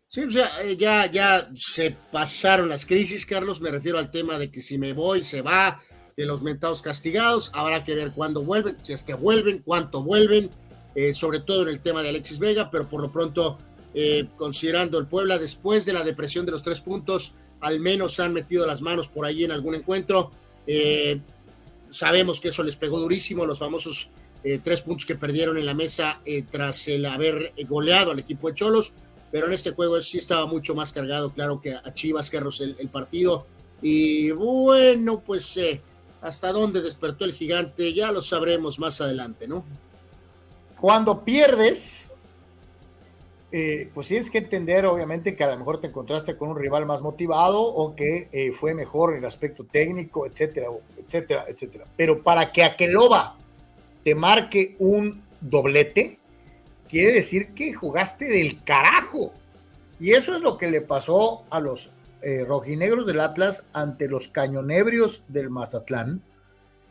Sí, 0.08 0.24
o 0.24 0.30
sea, 0.30 0.48
eh, 0.62 0.76
ya, 0.76 1.10
ya 1.10 1.50
se 1.54 1.90
pasaron 1.90 2.68
las 2.68 2.86
crisis, 2.86 3.26
Carlos, 3.26 3.60
me 3.60 3.70
refiero 3.70 3.98
al 3.98 4.10
tema 4.10 4.38
de 4.38 4.50
que 4.50 4.60
si 4.60 4.78
me 4.78 4.92
voy, 4.92 5.24
se 5.24 5.42
va, 5.42 5.82
de 6.16 6.24
los 6.24 6.42
mentados 6.42 6.80
castigados, 6.80 7.50
habrá 7.52 7.84
que 7.84 7.94
ver 7.94 8.12
cuándo 8.12 8.42
vuelven, 8.42 8.76
si 8.82 8.92
es 8.92 9.02
que 9.02 9.14
vuelven, 9.14 9.58
cuánto 9.58 10.02
vuelven, 10.02 10.50
eh, 10.94 11.12
sobre 11.12 11.40
todo 11.40 11.62
en 11.62 11.68
el 11.68 11.80
tema 11.80 12.02
de 12.02 12.10
Alexis 12.10 12.38
Vega, 12.38 12.70
pero 12.70 12.88
por 12.88 13.00
lo 13.00 13.10
pronto, 13.10 13.58
considerando 14.36 14.98
el 14.98 15.06
Puebla, 15.06 15.38
después 15.38 15.84
de 15.84 15.92
la 15.92 16.02
depresión 16.02 16.46
de 16.46 16.52
los 16.52 16.64
tres 16.64 16.80
puntos, 16.80 17.36
al 17.60 17.80
menos 17.80 18.20
han 18.20 18.32
metido 18.32 18.66
las 18.66 18.82
manos 18.82 19.08
por 19.08 19.24
ahí 19.24 19.44
en 19.44 19.50
algún 19.50 19.74
encuentro. 19.74 20.30
Eh, 20.66 21.20
sabemos 21.90 22.40
que 22.40 22.48
eso 22.48 22.62
les 22.62 22.76
pegó 22.76 22.98
durísimo, 22.98 23.46
los 23.46 23.58
famosos 23.58 24.10
eh, 24.42 24.58
tres 24.62 24.82
puntos 24.82 25.06
que 25.06 25.14
perdieron 25.14 25.56
en 25.56 25.66
la 25.66 25.74
mesa 25.74 26.20
eh, 26.24 26.44
tras 26.50 26.88
el 26.88 27.06
haber 27.06 27.52
goleado 27.68 28.10
al 28.10 28.18
equipo 28.18 28.48
de 28.48 28.54
Cholos, 28.54 28.92
pero 29.30 29.46
en 29.46 29.52
este 29.52 29.72
juego 29.72 30.00
sí 30.00 30.18
estaba 30.18 30.46
mucho 30.46 30.74
más 30.74 30.92
cargado, 30.92 31.32
claro 31.32 31.60
que 31.60 31.74
a 31.74 31.92
Chivas 31.92 32.30
Carros 32.30 32.60
el 32.60 32.88
partido. 32.88 33.46
Y 33.82 34.30
bueno, 34.30 35.20
pues 35.20 35.58
hasta 36.24 36.52
dónde 36.52 36.80
despertó 36.80 37.26
el 37.26 37.34
gigante, 37.34 37.92
ya 37.92 38.10
lo 38.10 38.22
sabremos 38.22 38.78
más 38.78 39.00
adelante, 39.02 39.46
¿no? 39.46 39.62
Cuando 40.80 41.22
pierdes, 41.22 42.10
eh, 43.56 43.88
pues 43.94 44.08
tienes 44.08 44.32
que 44.32 44.38
entender, 44.38 44.84
obviamente, 44.84 45.36
que 45.36 45.44
a 45.44 45.50
lo 45.52 45.56
mejor 45.56 45.80
te 45.80 45.86
encontraste 45.86 46.36
con 46.36 46.48
un 46.48 46.58
rival 46.58 46.86
más 46.86 47.02
motivado 47.02 47.62
o 47.62 47.94
que 47.94 48.28
eh, 48.32 48.50
fue 48.50 48.74
mejor 48.74 49.12
en 49.12 49.18
el 49.18 49.24
aspecto 49.26 49.62
técnico, 49.62 50.26
etcétera, 50.26 50.66
etcétera, 50.98 51.44
etcétera. 51.46 51.84
Pero 51.96 52.20
para 52.20 52.50
que 52.50 52.64
Aqueloba 52.64 53.36
te 54.02 54.16
marque 54.16 54.74
un 54.80 55.22
doblete, 55.40 56.18
quiere 56.88 57.12
decir 57.12 57.50
que 57.54 57.72
jugaste 57.72 58.24
del 58.24 58.60
carajo. 58.64 59.32
Y 60.00 60.14
eso 60.14 60.34
es 60.34 60.42
lo 60.42 60.58
que 60.58 60.68
le 60.68 60.80
pasó 60.80 61.44
a 61.48 61.60
los 61.60 61.92
eh, 62.22 62.44
rojinegros 62.44 63.06
del 63.06 63.20
Atlas 63.20 63.66
ante 63.72 64.08
los 64.08 64.26
cañonebrios 64.26 65.22
del 65.28 65.48
Mazatlán. 65.48 66.22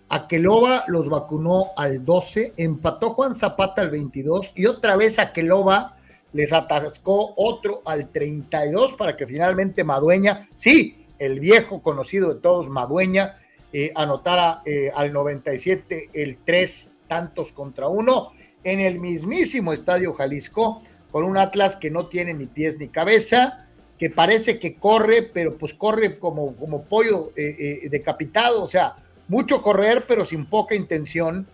Aqueloba 0.08 0.86
los 0.88 1.10
vacunó 1.10 1.72
al 1.76 2.06
12, 2.06 2.54
empató 2.56 3.10
Juan 3.10 3.34
Zapata 3.34 3.82
al 3.82 3.90
22 3.90 4.54
y 4.56 4.68
otra 4.68 4.96
vez 4.96 5.20
Aqueloba 5.20 5.98
les 6.34 6.52
atascó 6.52 7.34
otro 7.38 7.82
al 7.86 8.10
32 8.10 8.94
para 8.94 9.16
que 9.16 9.28
finalmente 9.28 9.84
Madueña, 9.84 10.48
sí, 10.54 11.06
el 11.20 11.40
viejo 11.40 11.82
conocido 11.82 12.34
de 12.34 12.42
todos, 12.42 12.70
Madueña, 12.70 13.36
eh, 13.72 13.92
anotara 13.96 14.62
eh, 14.66 14.92
al 14.96 15.14
97 15.14 16.10
el 16.14 16.38
3 16.44 16.92
tantos 17.08 17.52
contra 17.52 17.88
uno 17.88 18.32
en 18.64 18.80
el 18.80 19.00
mismísimo 19.00 19.74
Estadio 19.74 20.14
Jalisco, 20.14 20.82
con 21.12 21.26
un 21.26 21.38
Atlas 21.38 21.76
que 21.76 21.92
no 21.92 22.08
tiene 22.08 22.34
ni 22.34 22.46
pies 22.46 22.80
ni 22.80 22.88
cabeza, 22.88 23.68
que 24.00 24.10
parece 24.10 24.58
que 24.58 24.76
corre, 24.76 25.22
pero 25.22 25.58
pues 25.58 25.74
corre 25.74 26.18
como, 26.18 26.56
como 26.56 26.84
pollo 26.84 27.32
eh, 27.36 27.88
decapitado, 27.90 28.64
o 28.64 28.68
sea, 28.68 28.96
mucho 29.28 29.62
correr, 29.62 30.06
pero 30.08 30.26
sin 30.26 30.46
poca 30.46 30.76
intención 30.76 31.48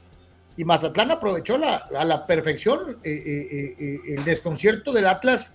y 0.59 0.65
Mazatlán 0.65 1.09
aprovechó 1.09 1.57
la, 1.57 1.77
a 1.77 2.03
la 2.03 2.27
perfección 2.27 2.97
eh, 3.01 3.11
eh, 3.11 3.75
eh, 3.79 3.99
el 4.17 4.25
desconcierto 4.25 4.91
del 4.91 5.07
Atlas 5.07 5.53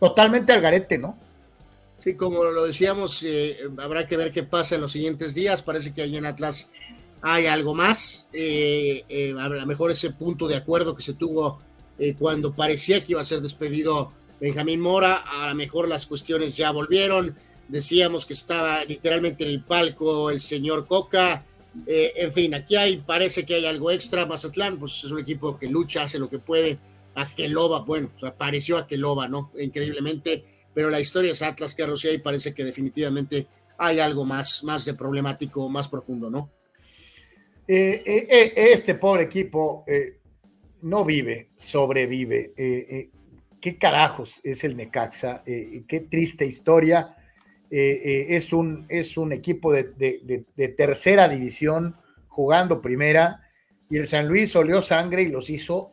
totalmente 0.00 0.52
al 0.52 0.60
garete, 0.60 0.98
¿no? 0.98 1.16
Sí, 1.98 2.16
como 2.16 2.42
lo 2.42 2.66
decíamos, 2.66 3.24
habrá 3.78 4.08
que 4.08 4.16
ver 4.16 4.32
qué 4.32 4.42
pasa 4.42 4.74
en 4.74 4.80
los 4.80 4.90
siguientes 4.90 5.34
días. 5.34 5.62
Parece 5.62 5.92
que 5.92 6.02
ahí 6.02 6.16
en 6.16 6.26
Atlas 6.26 6.68
hay 7.22 7.46
algo 7.46 7.76
más. 7.76 8.26
a 8.34 9.48
lo 9.48 9.66
mejor 9.66 9.92
ese 9.92 10.10
punto 10.10 10.48
de 10.48 10.56
acuerdo 10.56 10.96
que 10.96 11.02
se 11.02 11.14
tuvo 11.14 11.60
cuando 12.18 12.52
parecía 12.52 13.04
que 13.04 13.12
iba 13.12 13.20
a 13.20 13.24
ser 13.24 13.40
despedido 13.40 14.12
Benjamín 14.40 14.80
Mora, 14.80 15.14
a 15.16 15.48
lo 15.48 15.54
mejor 15.54 15.86
las 15.86 16.06
cuestiones 16.06 16.56
ya 16.56 16.72
volvieron. 16.72 17.36
Decíamos 17.68 18.26
que 18.26 18.32
estaba 18.32 18.84
literalmente 18.84 19.44
en 19.44 19.50
el 19.50 19.62
palco 19.62 20.30
el 20.30 20.40
señor 20.40 20.88
Coca, 20.88 21.44
eh, 21.86 22.12
en 22.16 22.32
fin, 22.32 22.54
aquí 22.54 22.76
hay, 22.76 22.98
parece 22.98 23.44
que 23.44 23.54
hay 23.54 23.66
algo 23.66 23.90
extra. 23.90 24.26
Mazatlán, 24.26 24.78
pues 24.78 25.04
es 25.04 25.10
un 25.10 25.20
equipo 25.20 25.56
que 25.58 25.66
lucha, 25.66 26.02
hace 26.02 26.18
lo 26.18 26.28
que 26.28 26.38
puede. 26.38 26.78
Aqueloba, 27.14 27.80
bueno, 27.80 28.10
pues 28.12 28.30
apareció 28.30 28.78
Aqueloba, 28.78 29.28
¿no? 29.28 29.50
Increíblemente, 29.58 30.44
pero 30.72 30.90
la 30.90 31.00
historia 31.00 31.32
es 31.32 31.42
Atlas, 31.42 31.74
Carlos, 31.74 32.04
y 32.04 32.08
ahí 32.08 32.18
parece 32.18 32.54
que 32.54 32.64
definitivamente 32.64 33.46
hay 33.76 34.00
algo 34.00 34.24
más, 34.24 34.62
más 34.64 34.84
de 34.84 34.94
problemático, 34.94 35.68
más 35.68 35.88
profundo, 35.88 36.30
¿no? 36.30 36.50
Eh, 37.66 38.02
eh, 38.06 38.52
este 38.54 38.94
pobre 38.94 39.24
equipo 39.24 39.84
no 40.82 41.04
vive, 41.04 41.50
sobrevive. 41.56 42.52
¿Qué 43.60 43.78
carajos 43.78 44.40
es 44.44 44.64
el 44.64 44.76
Necaxa? 44.76 45.42
qué 45.44 46.06
triste 46.08 46.46
historia 46.46 47.14
eh, 47.70 48.00
eh, 48.02 48.26
es, 48.36 48.52
un, 48.54 48.86
es 48.88 49.18
un 49.18 49.32
equipo 49.32 49.72
de, 49.72 50.44
tercera 50.76 51.28
división 51.28 51.96
jugando 52.28 52.80
primera 52.80 53.42
y 53.90 53.98
el 53.98 54.06
San 54.06 54.26
Luis 54.26 54.56
olió 54.56 54.80
sangre 54.80 55.22
y 55.22 55.28
los 55.28 55.50
hizo 55.50 55.92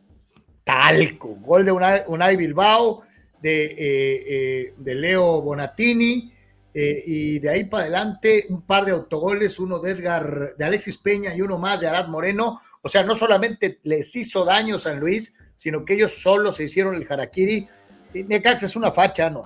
talco. 0.64 1.36
Gol 1.36 1.66
de 1.66 1.72
Unai, 1.72 2.36
Bilbao, 2.36 3.02
de, 3.42 3.74
eh, 3.78 4.74
de, 4.76 4.94
Leo 4.94 5.42
Bonatini 5.42 6.32
y 6.74 7.38
de 7.38 7.48
ahí 7.48 7.64
para 7.64 7.84
adelante 7.84 8.44
un 8.50 8.62
par 8.62 8.84
de 8.84 8.92
autogoles, 8.92 9.58
uno 9.58 9.78
de 9.78 9.92
Edgar, 9.92 10.56
de 10.56 10.64
Alexis 10.64 10.98
Peña 10.98 11.34
y 11.34 11.40
uno 11.40 11.58
más 11.58 11.80
de 11.80 11.88
Arad 11.88 12.08
Moreno. 12.08 12.60
O 12.82 12.88
sea, 12.88 13.02
no 13.02 13.14
solamente 13.14 13.80
les 13.82 14.14
hizo 14.14 14.44
daño 14.44 14.78
San 14.78 15.00
Luis, 15.00 15.34
sino 15.56 15.84
que 15.84 15.94
ellos 15.94 16.20
solo 16.20 16.52
se 16.52 16.64
hicieron 16.64 16.94
el 16.94 17.06
harakiri. 17.08 17.68
Necax 18.14 18.62
es 18.62 18.76
una 18.76 18.92
facha, 18.92 19.28
¿no? 19.30 19.44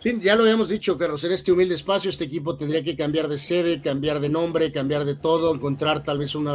Sí, 0.00 0.16
ya 0.22 0.36
lo 0.36 0.44
habíamos 0.44 0.68
dicho, 0.68 0.96
Carlos, 0.96 1.24
en 1.24 1.32
este 1.32 1.50
humilde 1.50 1.74
espacio 1.74 2.08
este 2.08 2.22
equipo 2.22 2.56
tendría 2.56 2.84
que 2.84 2.94
cambiar 2.94 3.26
de 3.26 3.36
sede, 3.36 3.80
cambiar 3.80 4.20
de 4.20 4.28
nombre, 4.28 4.70
cambiar 4.70 5.04
de 5.04 5.16
todo, 5.16 5.52
encontrar 5.52 6.04
tal 6.04 6.18
vez 6.18 6.36
un 6.36 6.48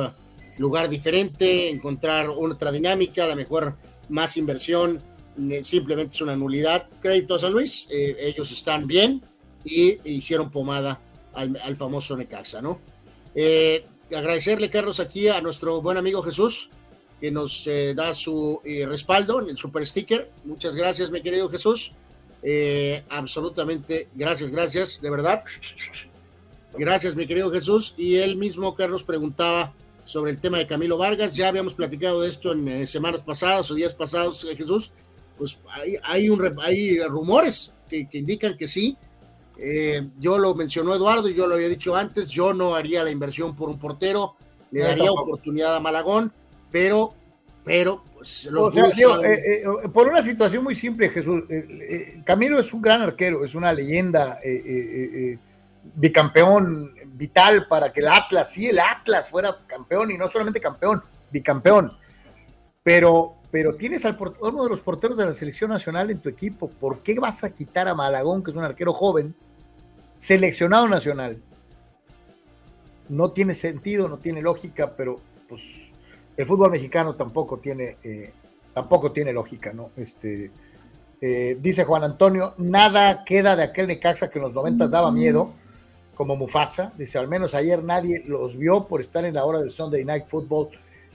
lugar 0.58 0.88
diferente, 0.88 1.70
encontrar 1.70 2.30
otra 2.30 2.72
dinámica, 2.72 3.26
a 3.26 3.28
lo 3.28 3.36
mejor 3.36 3.76
más 4.08 4.38
inversión, 4.38 5.04
simplemente 5.62 6.16
es 6.16 6.22
una 6.22 6.38
nulidad. 6.38 6.88
Crédito 7.02 7.36
a 7.36 7.40
San 7.40 7.52
Luis, 7.52 7.86
eh, 7.90 8.16
ellos 8.22 8.50
están 8.50 8.88
bien 8.88 9.22
y 9.66 10.00
hicieron 10.10 10.50
pomada 10.50 11.02
al, 11.34 11.76
famoso 11.76 12.16
Necaxa, 12.16 12.62
¿no? 12.62 12.80
Eh, 13.36 13.86
agradecerle, 14.16 14.70
Carlos, 14.70 15.02
aquí 15.02 15.28
a 15.28 15.42
nuestro 15.42 15.82
buen 15.82 15.98
amigo 15.98 16.24
Jesús, 16.24 16.70
que 17.20 17.30
nos 17.30 17.68
eh, 17.68 17.94
da 17.94 18.14
su 18.14 18.62
respaldo 18.88 19.42
en 19.42 19.50
el 19.50 19.58
super 19.58 19.86
sticker. 19.86 20.32
Muchas 20.46 20.78
gracias, 20.78 21.12
mi 21.12 21.22
querido 21.22 21.50
Jesús. 21.50 21.92
Eh, 22.44 23.04
absolutamente, 23.10 24.10
gracias, 24.14 24.52
gracias, 24.52 25.02
de 25.02 25.10
verdad. 25.10 25.44
Gracias, 26.78 27.16
mi 27.16 27.26
querido 27.26 27.52
Jesús. 27.52 27.94
Y 27.98 28.18
él 28.18 28.36
mismo, 28.36 28.76
Carlos, 28.76 29.04
preguntaba 29.04 29.74
sobre 30.04 30.32
el 30.32 30.40
tema 30.40 30.58
de 30.58 30.68
Camilo 30.68 30.98
Vargas. 30.98 31.34
Ya 31.34 31.48
habíamos 31.48 31.74
platicado 31.74 32.22
de 32.22 32.30
esto 32.30 32.52
en 32.52 32.68
eh, 32.68 32.88
semanas 32.88 33.22
pasadas 33.22 33.72
o 33.72 33.76
días 33.76 33.94
pasados, 33.94 34.44
eh, 34.44 34.56
Jesús. 34.56 34.92
Pues 35.38 35.60
hay, 35.70 35.96
hay, 36.04 36.30
un, 36.30 36.60
hay 36.62 37.00
rumores 37.04 37.74
que, 37.88 38.08
indican 38.12 38.58
que 38.58 38.68
sí. 38.68 38.98
yo 40.20 40.38
lo 40.38 40.54
mencionó 40.56 40.94
Eduardo 40.94 41.30
y 41.30 41.36
yo 41.36 41.48
lo 41.48 41.56
había 41.56 41.70
dicho 41.70 41.96
antes. 41.96 42.30
Yo 42.30 42.54
no 42.54 42.76
haría 42.76 43.04
la 43.04 43.12
inversión 43.12 43.56
por 43.56 43.70
un 43.70 43.80
portero, 43.80 44.36
le 44.72 44.82
daría 44.82 45.12
oportunidad 45.12 45.76
a 45.76 45.80
Malagón, 45.80 46.34
pero 46.72 47.16
pero 47.64 48.04
pues, 48.24 48.46
los 48.46 48.74
eh, 48.78 49.64
eh, 49.66 49.90
por 49.92 50.08
una 50.08 50.22
situación 50.22 50.64
muy 50.64 50.76
simple, 50.76 51.10
Jesús, 51.10 51.44
eh, 51.50 52.22
Camilo 52.24 52.58
es 52.58 52.74
un 52.74 52.82
gran 52.82 53.02
arquero, 53.02 53.44
es 53.44 53.54
una 53.54 53.74
leyenda, 53.74 54.40
bicampeón 55.96 56.94
vital 57.06 57.68
para 57.68 57.92
que 57.92 58.00
el 58.00 58.08
Atlas, 58.08 58.54
sí, 58.54 58.68
el 58.68 58.80
Atlas 58.80 59.30
fuera 59.30 59.58
campeón 59.68 60.12
y 60.12 60.18
no 60.18 60.30
solamente 60.30 60.62
campeón, 60.62 61.04
bicampeón. 61.32 61.92
Pero, 62.82 63.36
pero 63.52 63.76
tienes 63.76 64.06
al 64.06 64.18
uno 64.40 64.64
de 64.64 64.70
los 64.70 64.80
porteros 64.80 65.18
de 65.18 65.26
la 65.26 65.34
selección 65.34 65.70
nacional 65.70 66.10
en 66.10 66.20
tu 66.20 66.30
equipo. 66.30 66.70
¿Por 66.70 67.00
qué 67.00 67.20
vas 67.20 67.44
a 67.44 67.54
quitar 67.54 67.90
a 67.90 67.94
Malagón, 67.94 68.42
que 68.42 68.52
es 68.52 68.58
un 68.58 68.64
arquero 68.64 68.94
joven, 68.94 69.36
seleccionado 70.18 70.88
nacional? 70.88 71.42
No 73.10 73.32
tiene 73.32 73.54
sentido, 73.54 74.08
no 74.08 74.18
tiene 74.18 74.42
lógica, 74.42 74.94
pero 74.96 75.20
pues 75.50 75.93
el 76.36 76.46
fútbol 76.46 76.72
mexicano 76.72 77.16
tampoco 77.16 77.58
tiene, 77.60 77.98
eh, 78.04 78.32
tampoco 78.74 79.12
tiene 79.12 79.34
lógica, 79.34 79.72
¿no? 79.74 79.92
Este, 79.96 80.52
eh, 81.22 81.58
dice 81.60 81.84
Juan 81.84 82.04
Antonio, 82.04 82.54
nada 82.58 83.24
queda 83.24 83.56
de 83.56 83.64
aquel 83.64 83.88
Necaxa 83.88 84.30
que 84.30 84.40
en 84.40 84.44
los 84.44 84.54
noventas 84.54 84.92
daba 84.92 85.12
miedo, 85.12 85.54
como 86.16 86.36
Mufasa. 86.36 86.92
Dice, 86.98 87.18
al 87.18 87.28
menos 87.28 87.54
ayer 87.54 87.84
nadie 87.84 88.24
los 88.26 88.58
vio 88.58 88.88
por 88.88 89.02
estar 89.02 89.24
en 89.26 89.36
la 89.36 89.46
hora 89.46 89.60
del 89.60 89.70
Sunday 89.70 90.04
Night 90.04 90.28
Football. 90.28 90.70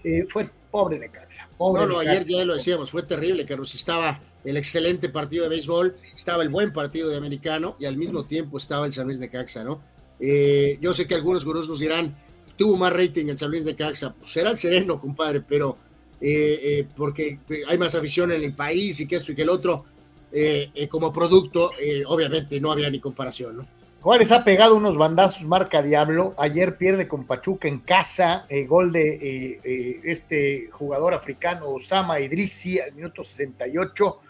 Eh, 0.05 0.27
fue 0.29 0.49
pobre 0.71 0.99
Necaxa. 0.99 1.49
no, 1.59 1.87
no, 1.87 1.99
ayer 1.99 2.23
ya 2.25 2.45
lo 2.45 2.55
decíamos, 2.55 2.91
fue 2.91 3.03
terrible, 3.03 3.45
que 3.45 3.57
nos 3.57 3.75
estaba 3.75 4.21
el 4.45 4.57
excelente 4.57 5.09
partido 5.09 5.45
de 5.45 5.51
béisbol, 5.51 5.97
estaba 6.15 6.43
el 6.43 6.49
buen 6.49 6.73
partido 6.73 7.09
de 7.09 7.17
americano 7.17 7.75
y 7.81 7.87
al 7.87 7.97
mismo 7.97 8.25
tiempo 8.25 8.59
estaba 8.59 8.87
el 8.87 8.93
San 8.93 9.07
Luis 9.07 9.19
Necaxa, 9.19 9.65
¿no? 9.65 9.83
yo 10.21 10.95
sé 10.95 11.07
que 11.07 11.15
algunos 11.15 11.45
gurús 11.45 11.69
nos 11.69 11.79
dirán, 11.79 12.17
tuvo 12.59 12.77
más 12.77 12.93
rating 12.93 13.29
el 13.29 13.39
San 13.39 13.51
Luis 13.51 13.65
de 13.65 13.75
Caxa, 13.75 14.13
pues 14.13 14.31
será 14.31 14.51
el 14.51 14.59
sereno, 14.59 15.01
compadre, 15.01 15.41
pero 15.41 15.79
eh, 16.21 16.61
eh, 16.63 16.87
porque 16.95 17.39
hay 17.67 17.79
más 17.79 17.95
afición 17.95 18.33
en 18.33 18.43
el 18.43 18.55
país 18.55 19.01
y 19.01 19.07
que 19.07 19.17
esto 19.17 19.33
y 19.33 19.35
que 19.35 19.43
el 19.43 19.49
otro, 19.49 19.85
eh, 20.31 20.89
como 20.91 21.11
producto, 21.13 21.71
obviamente 22.07 22.61
no 22.61 22.71
había 22.71 22.91
ni 22.91 23.01
comparación, 23.01 23.57
¿no? 23.57 23.67
Juárez 24.01 24.31
ha 24.31 24.45
pegado 24.45 24.77
unos 24.77 24.97
bandazos 24.97 25.45
marca 25.45 25.83
Diablo. 25.83 26.35
Ayer 26.39 26.77
pierde 26.77 27.09
con 27.09 27.27
Pachuca 27.27 27.67
en 27.67 27.81
casa. 27.81 28.47
gol 28.69 28.93
de 28.93 29.59
este 30.05 30.69
jugador 30.71 31.15
africano 31.15 31.69
Osama 31.71 32.21
Idrisi 32.21 32.79
al 32.79 32.95
minuto 32.95 33.25
68. 33.25 34.21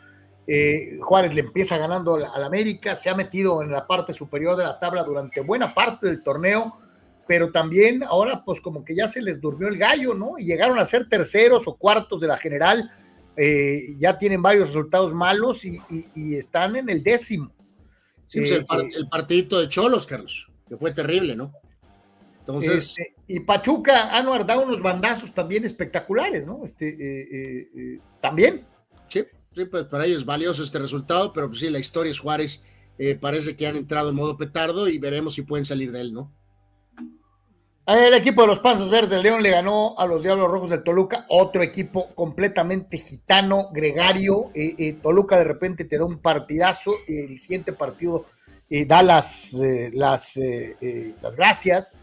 Eh, 0.50 0.98
Juárez 1.02 1.34
le 1.34 1.42
empieza 1.42 1.76
ganando 1.76 2.14
al 2.14 2.42
América, 2.42 2.96
se 2.96 3.10
ha 3.10 3.14
metido 3.14 3.60
en 3.60 3.70
la 3.70 3.86
parte 3.86 4.14
superior 4.14 4.56
de 4.56 4.64
la 4.64 4.80
tabla 4.80 5.04
durante 5.04 5.42
buena 5.42 5.74
parte 5.74 6.06
del 6.06 6.22
torneo, 6.22 6.78
pero 7.28 7.52
también 7.52 8.02
ahora 8.02 8.42
pues 8.44 8.60
como 8.60 8.84
que 8.84 8.96
ya 8.96 9.06
se 9.06 9.22
les 9.22 9.40
durmió 9.40 9.68
el 9.68 9.76
gallo, 9.76 10.14
¿no? 10.14 10.38
Y 10.38 10.46
llegaron 10.46 10.78
a 10.78 10.84
ser 10.84 11.08
terceros 11.08 11.68
o 11.68 11.76
cuartos 11.76 12.20
de 12.20 12.26
la 12.26 12.38
general, 12.38 12.90
eh, 13.36 13.94
ya 13.98 14.18
tienen 14.18 14.42
varios 14.42 14.68
resultados 14.68 15.14
malos 15.14 15.64
y, 15.64 15.80
están 16.34 16.76
en 16.76 16.88
el 16.88 17.02
décimo. 17.02 17.52
Sí, 18.26 18.40
pues, 18.40 18.50
el, 18.50 18.66
el, 18.96 19.08
partidito 19.08 19.60
de 19.60 19.68
Cholos, 19.68 20.06
Carlos, 20.06 20.48
que 20.68 20.76
fue 20.76 20.92
terrible, 20.92 21.36
¿no? 21.36 21.52
Entonces. 22.40 22.98
Este, 22.98 23.14
y 23.28 23.40
Pachuca, 23.40 24.16
Anuar 24.16 24.44
da 24.44 24.58
unos 24.58 24.82
bandazos 24.82 25.32
también 25.32 25.64
espectaculares, 25.64 26.46
¿no? 26.46 26.64
Este, 26.64 28.00
también. 28.20 28.66
Sí, 29.08 29.24
Sí, 29.58 29.64
pues 29.64 29.86
para 29.86 30.04
ellos 30.04 30.18
es 30.18 30.24
valioso 30.24 30.62
este 30.62 30.78
resultado, 30.78 31.32
pero 31.32 31.48
pues 31.48 31.58
sí, 31.58 31.68
la 31.68 31.80
historia 31.80 32.10
es 32.10 32.20
Juárez. 32.20 32.62
Eh, 32.96 33.16
parece 33.16 33.56
que 33.56 33.66
han 33.66 33.74
entrado 33.74 34.10
en 34.10 34.14
modo 34.14 34.36
petardo 34.36 34.88
y 34.88 34.98
veremos 34.98 35.34
si 35.34 35.42
pueden 35.42 35.64
salir 35.64 35.90
de 35.90 36.00
él, 36.00 36.12
¿no? 36.12 36.32
El 37.88 38.14
equipo 38.14 38.42
de 38.42 38.48
los 38.48 38.58
Panzas 38.58 38.90
Verdes 38.90 39.10
del 39.10 39.22
León 39.22 39.42
le 39.42 39.50
ganó 39.50 39.94
a 39.98 40.06
los 40.06 40.22
Diablos 40.22 40.50
Rojos 40.50 40.70
del 40.70 40.84
Toluca, 40.84 41.24
otro 41.28 41.62
equipo 41.62 42.14
completamente 42.14 42.98
gitano, 42.98 43.70
gregario. 43.72 44.50
Eh, 44.54 44.74
eh, 44.78 44.92
Toluca 45.02 45.38
de 45.38 45.44
repente 45.44 45.84
te 45.84 45.98
da 45.98 46.04
un 46.04 46.18
partidazo 46.18 46.92
y 47.06 47.18
el 47.20 47.38
siguiente 47.38 47.72
partido 47.72 48.26
da 48.86 49.02
las, 49.02 49.54
las, 49.94 50.38
las 51.22 51.36
gracias. 51.36 52.02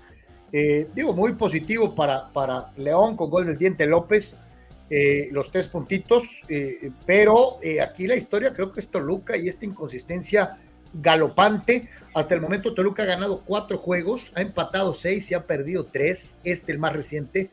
digo, 0.52 1.14
muy 1.14 1.34
positivo 1.34 1.94
para, 1.94 2.32
para 2.34 2.72
León 2.76 3.16
con 3.16 3.30
gol 3.30 3.46
del 3.46 3.58
Diente 3.58 3.86
López. 3.86 4.40
Eh, 4.88 5.30
los 5.32 5.52
tres 5.52 5.68
puntitos, 5.68 6.44
eh, 6.48 6.92
pero 7.08 7.58
eh, 7.64 7.82
aquí 7.82 8.06
la 8.06 8.16
historia 8.16 8.54
creo 8.54 8.72
que 8.72 8.80
es 8.80 8.90
Toluca 8.90 9.36
y 9.36 9.48
esta 9.48 9.66
inconsistencia 9.66 10.60
galopante. 11.02 11.90
Hasta 12.14 12.36
el 12.36 12.42
momento 12.42 12.74
Toluca 12.74 13.04
ha 13.04 13.08
ganado 13.08 13.42
cuatro 13.46 13.78
juegos, 13.78 14.32
ha 14.36 14.42
empatado 14.42 14.94
seis 14.94 15.30
y 15.32 15.34
ha 15.34 15.46
perdido 15.46 15.86
tres, 15.86 16.38
este 16.44 16.72
el 16.72 16.80
más 16.80 16.94
reciente. 16.94 17.52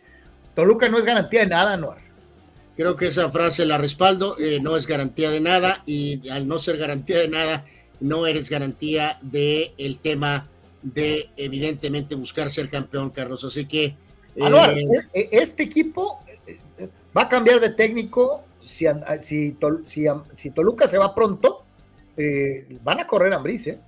Toluca 0.54 0.88
no 0.88 0.98
es 0.98 1.04
garantía 1.04 1.40
de 1.40 1.46
nada, 1.46 1.76
Noar. 1.76 1.98
Creo 2.76 2.96
que 2.96 3.06
esa 3.06 3.30
frase 3.30 3.66
la 3.66 3.78
respaldo, 3.78 4.36
no 4.62 4.76
es 4.76 4.86
garantía 4.86 5.30
de 5.30 5.40
nada 5.40 5.82
y 5.84 6.28
al 6.30 6.48
no 6.48 6.58
ser 6.58 6.78
garantía 6.78 7.18
de 7.18 7.28
nada, 7.28 7.64
no 8.00 8.26
eres 8.26 8.48
garantía 8.48 9.18
del 9.20 9.72
el 9.76 9.98
tema 9.98 10.48
de 10.82 11.30
evidentemente 11.36 12.14
buscar 12.14 12.48
ser 12.50 12.68
campeón, 12.68 13.10
Carlos. 13.10 13.44
Así 13.44 13.66
que... 13.66 13.96
Anuar, 14.40 14.74
este 15.12 15.64
equipo 15.64 16.22
Va 17.16 17.22
a 17.22 17.28
cambiar 17.28 17.60
de 17.60 17.68
técnico 17.68 18.42
si, 18.60 18.86
si, 19.20 19.56
si, 20.32 20.50
Toluca 20.50 20.86
se 20.86 20.98
va 20.98 21.14
pronto. 21.14 21.61
Eh, 22.16 22.78
van 22.82 23.00
a 23.00 23.06
correr 23.06 23.32
a 23.32 23.42
¿eh? 23.44 23.78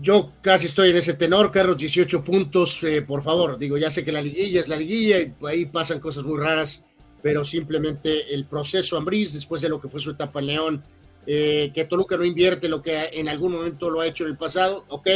Yo 0.00 0.32
casi 0.40 0.66
estoy 0.66 0.90
en 0.90 0.96
ese 0.96 1.14
tenor, 1.14 1.50
Carlos, 1.50 1.76
18 1.76 2.24
puntos, 2.24 2.82
eh, 2.84 3.02
por 3.02 3.22
favor. 3.22 3.58
Digo, 3.58 3.76
ya 3.76 3.90
sé 3.90 4.04
que 4.04 4.12
la 4.12 4.22
liguilla 4.22 4.60
es 4.60 4.68
la 4.68 4.76
liguilla 4.76 5.20
y 5.20 5.34
ahí 5.46 5.66
pasan 5.66 6.00
cosas 6.00 6.24
muy 6.24 6.38
raras, 6.38 6.82
pero 7.22 7.44
simplemente 7.44 8.34
el 8.34 8.46
proceso 8.46 8.96
Ambris, 8.96 9.34
después 9.34 9.60
de 9.62 9.68
lo 9.68 9.80
que 9.80 9.88
fue 9.88 10.00
su 10.00 10.12
etapa 10.12 10.40
en 10.40 10.46
León, 10.46 10.84
que 11.26 11.86
Toluca 11.88 12.16
no 12.16 12.24
invierte 12.24 12.68
lo 12.68 12.82
que 12.82 13.10
en 13.12 13.28
algún 13.28 13.52
momento 13.52 13.90
lo 13.90 14.00
ha 14.00 14.06
hecho 14.06 14.24
en 14.24 14.30
el 14.30 14.36
pasado, 14.36 14.84
ok, 14.88 15.08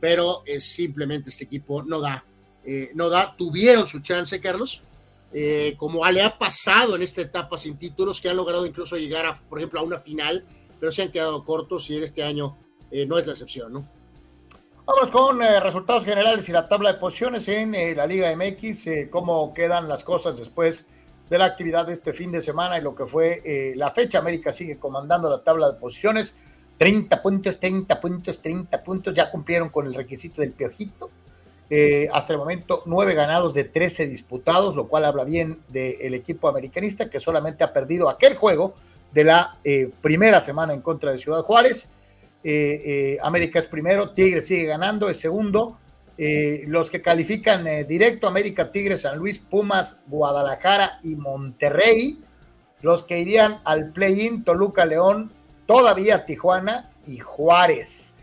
pero 0.00 0.42
simplemente 0.58 1.30
este 1.30 1.44
equipo 1.44 1.82
no 1.82 2.00
da, 2.00 2.24
no 2.94 3.08
da. 3.08 3.34
Tuvieron 3.36 3.86
su 3.86 4.00
chance, 4.00 4.40
Carlos, 4.40 4.82
eh, 5.34 5.74
como 5.78 6.06
le 6.10 6.22
ha 6.22 6.36
pasado 6.36 6.94
en 6.94 7.02
esta 7.02 7.22
etapa 7.22 7.56
sin 7.56 7.78
títulos, 7.78 8.20
que 8.20 8.28
han 8.28 8.36
logrado 8.36 8.66
incluso 8.66 8.96
llegar, 8.96 9.24
a, 9.24 9.38
por 9.38 9.58
ejemplo, 9.58 9.80
a 9.80 9.82
una 9.82 9.98
final, 9.98 10.44
pero 10.82 10.90
se 10.90 11.02
han 11.02 11.12
quedado 11.12 11.44
cortos 11.44 11.88
y 11.90 12.02
este 12.02 12.24
año 12.24 12.58
eh, 12.90 13.06
no 13.06 13.16
es 13.16 13.24
la 13.24 13.34
excepción, 13.34 13.72
¿no? 13.72 13.88
Vamos 14.84 15.12
con 15.12 15.40
eh, 15.40 15.60
resultados 15.60 16.04
generales 16.04 16.48
y 16.48 16.52
la 16.52 16.66
tabla 16.66 16.94
de 16.94 16.98
posiciones 16.98 17.46
en 17.46 17.96
la 17.96 18.04
Liga 18.04 18.34
MX, 18.34 19.08
cómo 19.08 19.54
quedan 19.54 19.88
las 19.88 20.02
cosas 20.02 20.38
después 20.38 20.86
de 21.30 21.38
la 21.38 21.44
actividad 21.44 21.86
de 21.86 21.92
este 21.92 22.12
fin 22.12 22.32
de 22.32 22.42
semana 22.42 22.78
y 22.78 22.80
lo 22.80 22.96
que 22.96 23.06
fue 23.06 23.72
la 23.76 23.92
fecha. 23.92 24.18
América 24.18 24.52
sigue 24.52 24.80
comandando 24.80 25.30
la 25.30 25.44
tabla 25.44 25.70
de 25.70 25.78
posiciones, 25.78 26.34
30 26.78 27.22
puntos, 27.22 27.60
30 27.60 28.00
puntos, 28.00 28.40
30 28.40 28.82
puntos, 28.82 29.14
ya 29.14 29.30
cumplieron 29.30 29.68
con 29.68 29.86
el 29.86 29.94
requisito 29.94 30.40
del 30.40 30.50
piojito 30.50 31.10
eh, 31.74 32.06
hasta 32.12 32.34
el 32.34 32.38
momento, 32.38 32.82
nueve 32.84 33.14
ganados 33.14 33.54
de 33.54 33.64
13 33.64 34.06
disputados, 34.06 34.76
lo 34.76 34.88
cual 34.88 35.06
habla 35.06 35.24
bien 35.24 35.60
del 35.70 36.12
equipo 36.12 36.48
americanista 36.48 37.08
que 37.08 37.18
solamente 37.18 37.64
ha 37.64 37.72
perdido 37.72 38.10
aquel 38.10 38.36
juego 38.36 38.74
de 39.12 39.24
la 39.24 39.58
eh, 39.64 39.90
primera 40.00 40.40
semana 40.40 40.72
en 40.72 40.80
contra 40.80 41.12
de 41.12 41.18
Ciudad 41.18 41.42
Juárez. 41.42 41.90
Eh, 42.44 43.18
América 43.22 43.58
es 43.58 43.66
primero, 43.66 44.10
Tigres 44.10 44.46
sigue 44.46 44.64
ganando, 44.64 45.08
es 45.08 45.18
segundo. 45.18 45.78
los 46.66 46.90
que 46.90 47.00
califican 47.00 47.66
directo, 47.86 48.28
América, 48.28 48.70
Tigres, 48.70 49.02
San 49.02 49.18
Luis, 49.18 49.38
Pumas, 49.38 49.98
Guadalajara 50.06 50.98
y 51.02 51.14
Monterrey. 51.16 52.20
Los 52.80 53.04
que 53.04 53.20
irían 53.20 53.60
al 53.64 53.92
play-in, 53.92 54.44
Toluca, 54.44 54.84
León, 54.84 55.32
todavía 55.66 56.26
Tijuana 56.26 56.90
y 57.06 57.18
Juárez 57.18 58.14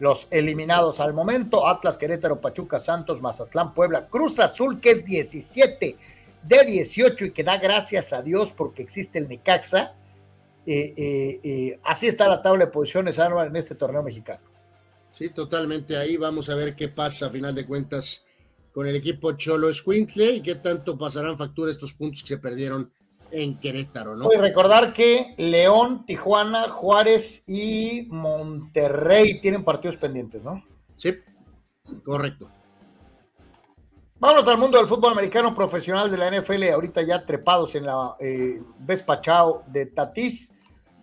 los 0.00 0.28
eliminados 0.30 1.00
al 1.00 1.12
momento, 1.12 1.66
Atlas, 1.66 1.96
Querétaro, 1.98 2.40
Pachuca, 2.40 2.78
Santos, 2.78 3.20
Mazatlán, 3.20 3.74
Puebla, 3.74 4.06
Cruz 4.06 4.38
Azul, 4.38 4.80
que 4.80 4.92
es 4.92 5.04
17 5.04 5.96
de 6.42 6.64
18 6.64 7.26
y 7.26 7.30
que 7.32 7.42
da 7.42 7.56
gracias 7.58 8.12
a 8.12 8.22
Dios 8.22 8.52
porque 8.52 8.82
existe 8.82 9.18
el 9.18 9.28
Necaxa. 9.28 9.94
Eh, 10.70 10.92
eh, 10.98 11.40
eh, 11.42 11.80
así 11.82 12.08
está 12.08 12.28
la 12.28 12.42
tabla 12.42 12.66
de 12.66 12.70
posiciones 12.70 13.18
en 13.18 13.56
este 13.56 13.74
torneo 13.74 14.02
mexicano. 14.02 14.40
Sí, 15.12 15.30
totalmente. 15.30 15.96
Ahí 15.96 16.18
vamos 16.18 16.50
a 16.50 16.54
ver 16.54 16.76
qué 16.76 16.88
pasa 16.88 17.26
a 17.26 17.30
final 17.30 17.54
de 17.54 17.64
cuentas 17.64 18.26
con 18.70 18.86
el 18.86 18.94
equipo 18.94 19.32
Cholo 19.32 19.72
Squinkle 19.72 20.30
y 20.34 20.42
qué 20.42 20.56
tanto 20.56 20.98
pasarán 20.98 21.38
factura 21.38 21.70
estos 21.70 21.94
puntos 21.94 22.20
que 22.20 22.28
se 22.28 22.36
perdieron 22.36 22.92
en 23.30 23.58
Querétaro, 23.58 24.14
¿no? 24.14 24.30
Y 24.30 24.36
recordar 24.36 24.92
que 24.92 25.34
León, 25.38 26.04
Tijuana, 26.04 26.68
Juárez 26.68 27.44
y 27.46 28.06
Monterrey 28.10 29.40
tienen 29.40 29.64
partidos 29.64 29.96
pendientes, 29.96 30.44
¿no? 30.44 30.62
Sí, 30.96 31.14
correcto. 32.04 32.50
Vámonos 34.20 34.46
al 34.48 34.58
mundo 34.58 34.76
del 34.76 34.86
fútbol 34.86 35.12
americano 35.12 35.54
profesional 35.54 36.10
de 36.10 36.18
la 36.18 36.30
NFL, 36.30 36.64
ahorita 36.74 37.00
ya 37.00 37.24
trepados 37.24 37.74
en 37.74 37.86
la 37.86 38.16
eh, 38.20 38.60
Vespachao 38.80 39.62
de 39.68 39.86
Tatís. 39.86 40.52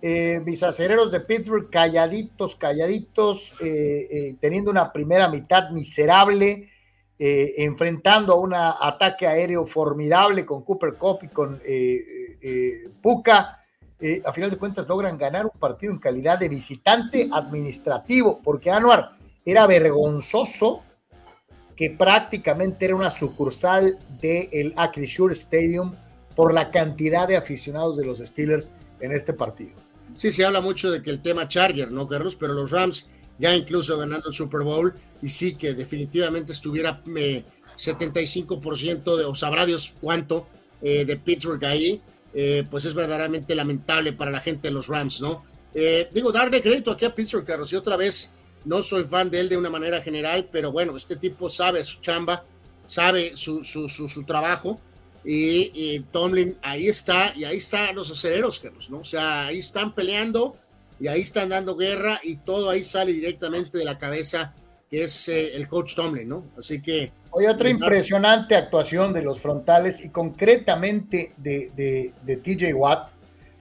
Eh, 0.08 0.40
mis 0.46 0.62
acereros 0.62 1.12
de 1.12 1.20
Pittsburgh 1.20 1.72
calladitos, 1.72 2.56
calladitos, 2.56 3.56
eh, 3.60 4.08
eh, 4.12 4.36
teniendo 4.40 4.70
una 4.70 4.94
primera 4.94 5.28
mitad 5.28 5.72
miserable 5.72 6.70
enfrentando 7.18 8.34
a 8.34 8.36
un 8.36 8.54
ataque 8.54 9.26
aéreo 9.26 9.66
formidable 9.66 10.46
con 10.46 10.64
Cooper 10.64 10.96
Cup 10.96 11.20
y 11.24 11.30
con 11.30 11.60
Puka. 13.02 13.58
a 14.26 14.34
final 14.34 14.52
de 14.52 14.58
cuentas 14.58 14.88
logran 14.88 15.18
ganar 15.18 15.46
un 15.46 15.58
partido 15.58 15.94
en 15.94 15.98
calidad 15.98 16.38
de 16.38 16.50
visitante 16.50 17.30
administrativo, 17.32 18.42
porque 18.44 18.70
Anuar 18.70 19.18
era 19.46 19.66
vergonzoso 19.66 20.84
que 21.76 21.92
prácticamente 21.92 22.84
era 22.84 22.96
una 22.96 23.12
sucursal 23.12 23.98
del 24.22 24.50
el 24.52 24.74
Acrisure 24.76 25.34
Stadium 25.34 25.96
por 26.36 26.54
la 26.54 26.70
cantidad 26.70 27.30
de 27.30 27.38
aficionados 27.38 27.96
de 27.96 28.06
los 28.06 28.20
Steelers 28.20 28.74
en 29.00 29.14
este 29.14 29.32
partido. 29.32 29.85
Sí, 30.16 30.32
se 30.32 30.46
habla 30.46 30.62
mucho 30.62 30.92
de 30.92 31.02
que 31.02 31.10
el 31.10 31.22
tema 31.22 31.48
Charger, 31.48 31.92
¿no, 31.92 32.08
Carlos? 32.08 32.36
Pero 32.36 32.54
los 32.54 32.72
Rams 32.72 33.08
ya 33.38 33.56
incluso 33.56 33.98
ganando 33.98 34.30
el 34.30 34.34
Super 34.34 34.62
Bowl, 34.62 34.94
y 35.22 35.30
sí 35.30 35.56
que 35.56 35.74
definitivamente 35.74 36.54
estuviera 36.54 37.04
75% 37.04 39.18
de, 39.18 39.26
o 39.26 39.36
sabrá 39.36 39.66
Dios 39.66 39.94
cuánto, 40.00 40.48
eh, 40.82 41.06
de 41.06 41.18
Pittsburgh 41.18 41.64
ahí, 41.66 42.02
eh, 42.34 42.64
pues 42.70 42.86
es 42.86 42.94
verdaderamente 42.94 43.56
lamentable 43.56 44.14
para 44.14 44.32
la 44.32 44.40
gente 44.40 44.68
de 44.68 44.74
los 44.74 44.88
Rams, 44.88 45.22
¿no? 45.22 45.44
Eh, 45.74 46.10
digo, 46.14 46.32
darle 46.32 46.62
crédito 46.62 46.92
aquí 46.92 47.06
a 47.06 47.14
Pittsburgh, 47.14 47.46
Carlos, 47.46 47.72
y 47.74 47.76
otra 47.76 47.98
vez, 47.98 48.32
no 48.64 48.82
soy 48.82 49.04
fan 49.04 49.30
de 49.30 49.40
él 49.40 49.50
de 49.50 49.58
una 49.58 49.70
manera 49.70 50.02
general, 50.02 50.50
pero 50.52 50.72
bueno, 50.72 50.96
este 50.96 51.16
tipo 51.16 51.50
sabe 51.50 51.84
su 51.84 52.02
chamba, 52.02 52.46
sabe 52.86 53.36
su, 53.36 53.64
su, 53.64 53.90
su, 53.90 54.24
trabajo, 54.24 54.80
y, 55.26 55.72
y, 55.74 56.00
Tomlin 56.12 56.58
ahí 56.62 56.88
está, 56.88 57.34
y 57.36 57.44
ahí 57.44 57.58
están 57.58 57.96
los 57.96 58.12
aceleros, 58.12 58.60
Carlos, 58.60 58.90
¿no? 58.90 59.00
O 59.00 59.04
sea, 59.04 59.48
ahí 59.48 59.60
están 59.60 59.96
peleando, 59.96 60.56
y 61.00 61.08
ahí 61.08 61.22
están 61.22 61.50
dando 61.50 61.76
guerra 61.76 62.20
y 62.24 62.38
todo 62.38 62.70
ahí 62.70 62.84
sale 62.84 63.12
directamente 63.12 63.78
de 63.78 63.86
la 63.86 63.98
cabeza 63.98 64.54
que 64.90 65.04
es 65.04 65.28
eh, 65.30 65.56
el 65.56 65.68
coach 65.68 65.96
Tomlin, 65.96 66.30
¿no? 66.30 66.46
Así 66.58 66.82
que... 66.82 67.12
Hoy 67.32 67.48
otra 67.48 67.70
impresionante 67.70 68.56
actuación 68.56 69.12
de 69.12 69.22
los 69.22 69.42
frontales 69.42 70.04
y 70.04 70.10
concretamente 70.10 71.34
de, 71.38 72.14
de, 72.24 72.38
TJ 72.38 72.74
Watt, 72.74 73.10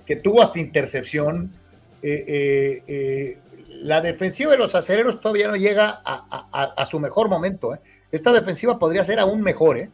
que 0.06 0.16
tuvo 0.16 0.42
hasta 0.42 0.60
intercepción. 0.60 1.52
Eh, 2.00 2.82
eh, 2.86 3.38
la 3.82 4.00
defensiva 4.00 4.52
de 4.52 4.58
los 4.58 4.76
acereros 4.76 5.20
todavía 5.20 5.48
no 5.48 5.56
llega 5.56 6.02
a, 6.04 6.86
su 6.86 7.00
mejor 7.00 7.28
momento. 7.28 7.76
Esta 8.12 8.32
defensiva 8.32 8.78
podría 8.78 9.04
ser 9.04 9.18
aún 9.18 9.42
mejor, 9.42 9.78
¿eh? 9.78 9.90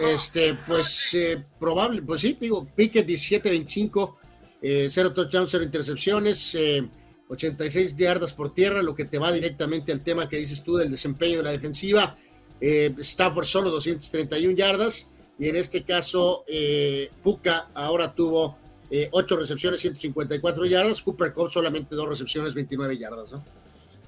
Este, 0.00 0.54
pues 0.54 1.16
probable, 1.58 2.02
pues 2.02 2.22
sí, 2.22 2.36
digo, 2.40 2.66
pique 2.74 3.06
17-25 3.06 4.16
eh, 4.62 4.88
cero 4.90 5.12
touchdowns, 5.12 5.50
cero 5.50 5.64
intercepciones, 5.64 6.56
86 7.28 7.96
yardas 7.96 8.32
por 8.32 8.54
tierra, 8.54 8.82
lo 8.82 8.94
que 8.94 9.04
te 9.04 9.18
va 9.18 9.32
directamente 9.32 9.92
al 9.92 10.02
tema 10.02 10.28
que 10.28 10.36
dices 10.36 10.62
tú 10.62 10.76
del 10.76 10.90
desempeño 10.90 11.38
de 11.38 11.44
la 11.44 11.50
defensiva. 11.50 12.16
Stafford 12.60 13.44
solo 13.44 13.70
231 13.70 14.54
yardas 14.56 15.08
y 15.36 15.48
en 15.48 15.56
este 15.56 15.82
caso 15.82 16.44
Puka 17.22 17.70
ahora 17.74 18.14
tuvo 18.14 18.56
8 19.10 19.36
recepciones, 19.36 19.80
154 19.80 20.66
yardas, 20.66 21.02
Cooper 21.02 21.32
Cup 21.32 21.50
solamente 21.50 21.96
2 21.96 22.08
recepciones, 22.08 22.54
29 22.54 22.98
yardas, 22.98 23.32
¿no? 23.32 23.44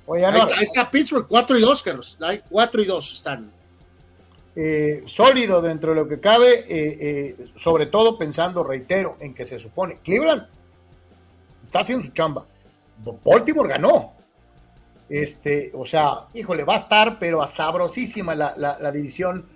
Oye, 0.06 0.24
ahí, 0.24 0.62
está, 0.62 0.90
Pittsburgh, 0.90 1.26
4 1.26 1.58
y 1.58 1.60
2, 1.62 1.82
Carlos. 1.82 2.18
4 2.50 2.82
y 2.82 2.84
2 2.84 3.12
están. 3.12 3.50
Eh, 4.56 5.02
sólido 5.06 5.60
dentro 5.60 5.90
de 5.90 5.96
lo 5.96 6.06
que 6.06 6.20
cabe, 6.20 6.60
eh, 6.60 6.66
eh, 6.68 7.46
sobre 7.56 7.86
todo 7.86 8.16
pensando, 8.16 8.62
reitero, 8.62 9.16
en 9.18 9.34
que 9.34 9.44
se 9.44 9.58
supone 9.58 9.98
Cleveland 10.04 10.46
está 11.60 11.80
haciendo 11.80 12.04
su 12.04 12.12
chamba. 12.12 12.46
Baltimore 13.24 13.68
ganó. 13.68 14.12
Este, 15.08 15.72
o 15.74 15.84
sea, 15.84 16.28
híjole, 16.34 16.62
va 16.62 16.74
a 16.74 16.78
estar, 16.78 17.18
pero 17.18 17.42
a 17.42 17.48
sabrosísima 17.48 18.34
la, 18.36 18.54
la, 18.56 18.92
división 18.92 19.46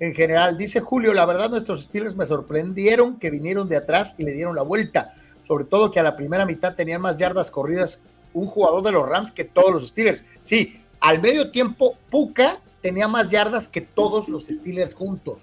en 0.00 0.14
general. 0.14 0.56
Dice 0.56 0.80
Julio, 0.80 1.12
la 1.12 1.26
verdad, 1.26 1.50
nuestros 1.50 1.84
Steelers 1.84 2.16
me 2.16 2.24
sorprendieron 2.24 3.18
que 3.18 3.30
vinieron 3.30 3.68
de 3.68 3.76
atrás 3.76 4.14
y 4.16 4.24
le 4.24 4.32
dieron 4.32 4.56
la 4.56 4.62
vuelta. 4.62 5.10
Sobre 5.42 5.64
todo 5.64 5.90
que 5.90 6.00
a 6.00 6.02
la 6.02 6.16
primera 6.16 6.46
mitad 6.46 6.74
tenían 6.74 7.02
más 7.02 7.18
yardas 7.18 7.50
corridas 7.50 8.00
un 8.32 8.46
jugador 8.46 8.82
de 8.82 8.92
los 8.92 9.06
Rams 9.06 9.32
que 9.32 9.44
todos 9.44 9.70
los 9.70 9.86
Steelers. 9.86 10.24
Sí, 10.42 10.80
al 11.00 11.20
medio 11.20 11.50
tiempo, 11.50 11.96
Puka 12.10 12.58
tenía 12.86 13.08
más 13.08 13.28
yardas 13.28 13.66
que 13.66 13.80
todos 13.80 14.28
los 14.28 14.46
Steelers 14.46 14.94
juntos. 14.94 15.42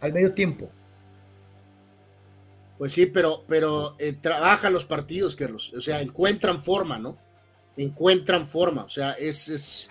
Al 0.00 0.14
medio 0.14 0.32
tiempo. 0.32 0.70
Pues 2.78 2.94
sí, 2.94 3.04
pero, 3.04 3.44
pero 3.46 3.94
eh, 3.98 4.14
trabajan 4.14 4.72
los 4.72 4.86
partidos, 4.86 5.36
Carlos. 5.36 5.70
O 5.76 5.82
sea, 5.82 6.00
encuentran 6.00 6.62
forma, 6.62 6.98
¿no? 6.98 7.18
Encuentran 7.76 8.48
forma. 8.48 8.84
O 8.84 8.88
sea, 8.88 9.12
es, 9.12 9.50
es 9.50 9.90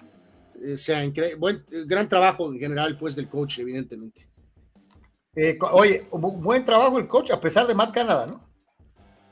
o 0.56 0.76
sea, 0.76 1.04
buen, 1.38 1.64
gran 1.86 2.10
trabajo 2.10 2.52
en 2.52 2.58
general, 2.58 2.98
pues, 2.98 3.16
del 3.16 3.30
coach, 3.30 3.60
evidentemente. 3.60 4.28
Eh, 5.36 5.56
oye, 5.72 6.08
buen 6.12 6.66
trabajo 6.66 6.98
el 6.98 7.08
coach, 7.08 7.30
a 7.30 7.40
pesar 7.40 7.68
de 7.68 7.76
Matt 7.76 7.94
Canada, 7.94 8.26
¿no? 8.26 8.44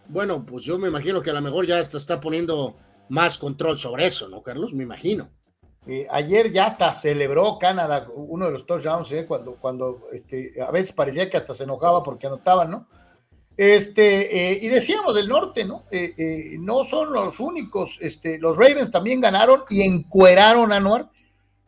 Bueno, 0.07 0.45
pues 0.45 0.63
yo 0.65 0.77
me 0.77 0.89
imagino 0.89 1.19
que 1.19 1.31
a 1.31 1.33
lo 1.33 1.41
mejor 1.41 1.65
ya 1.65 1.79
está, 1.79 1.97
está 1.97 2.21
poniendo 2.21 2.77
más 3.09 3.39
control 3.39 3.79
sobre 3.79 4.05
eso, 4.05 4.29
¿no, 4.29 4.43
Carlos? 4.43 4.71
Me 4.75 4.83
imagino. 4.83 5.31
Eh, 5.89 6.05
ayer 6.11 6.51
ya 6.51 6.65
hasta 6.65 6.91
celebró 6.91 7.57
Canadá 7.57 8.07
uno 8.13 8.45
de 8.45 8.51
los 8.51 8.65
touchdowns, 8.65 9.09
¿eh? 9.13 9.25
cuando, 9.25 9.55
cuando 9.55 10.01
este, 10.11 10.51
a 10.61 10.69
veces 10.69 10.91
parecía 10.91 11.29
que 11.29 11.37
hasta 11.37 11.53
se 11.53 11.63
enojaba 11.63 12.03
porque 12.03 12.27
anotaban, 12.27 12.69
¿no? 12.69 12.87
Este, 13.55 14.51
eh, 14.51 14.59
y 14.61 14.67
decíamos 14.67 15.15
del 15.15 15.29
norte, 15.29 15.63
¿no? 15.63 15.85
No 16.59 16.83
son 16.83 17.13
los 17.13 17.39
únicos, 17.39 17.97
este, 18.01 18.37
los 18.37 18.57
Ravens 18.57 18.91
también 18.91 19.21
ganaron 19.21 19.63
y 19.69 19.81
encueraron 19.81 20.73
a 20.73 20.79
Noir, 20.81 21.05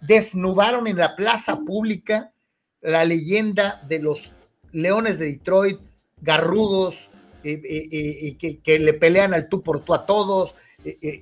desnudaron 0.02 0.86
en 0.88 0.98
la 0.98 1.16
plaza 1.16 1.62
pública 1.66 2.34
la 2.82 3.06
leyenda 3.06 3.82
de 3.88 4.00
los 4.00 4.34
Leones 4.72 5.18
de 5.18 5.32
Detroit, 5.32 5.80
garrudos, 6.18 7.10
que, 7.42 8.60
que, 8.64 8.80
le 8.80 8.94
pelean 8.94 9.34
al 9.34 9.48
tú 9.48 9.64
por 9.64 9.80
tú 9.80 9.94
a 9.96 10.06
todos, 10.06 10.54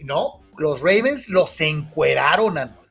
no, 0.04 0.42
los 0.58 0.82
Ravens 0.82 1.30
los 1.30 1.62
encueraron 1.62 2.58
a 2.58 2.66
Noir 2.66 2.87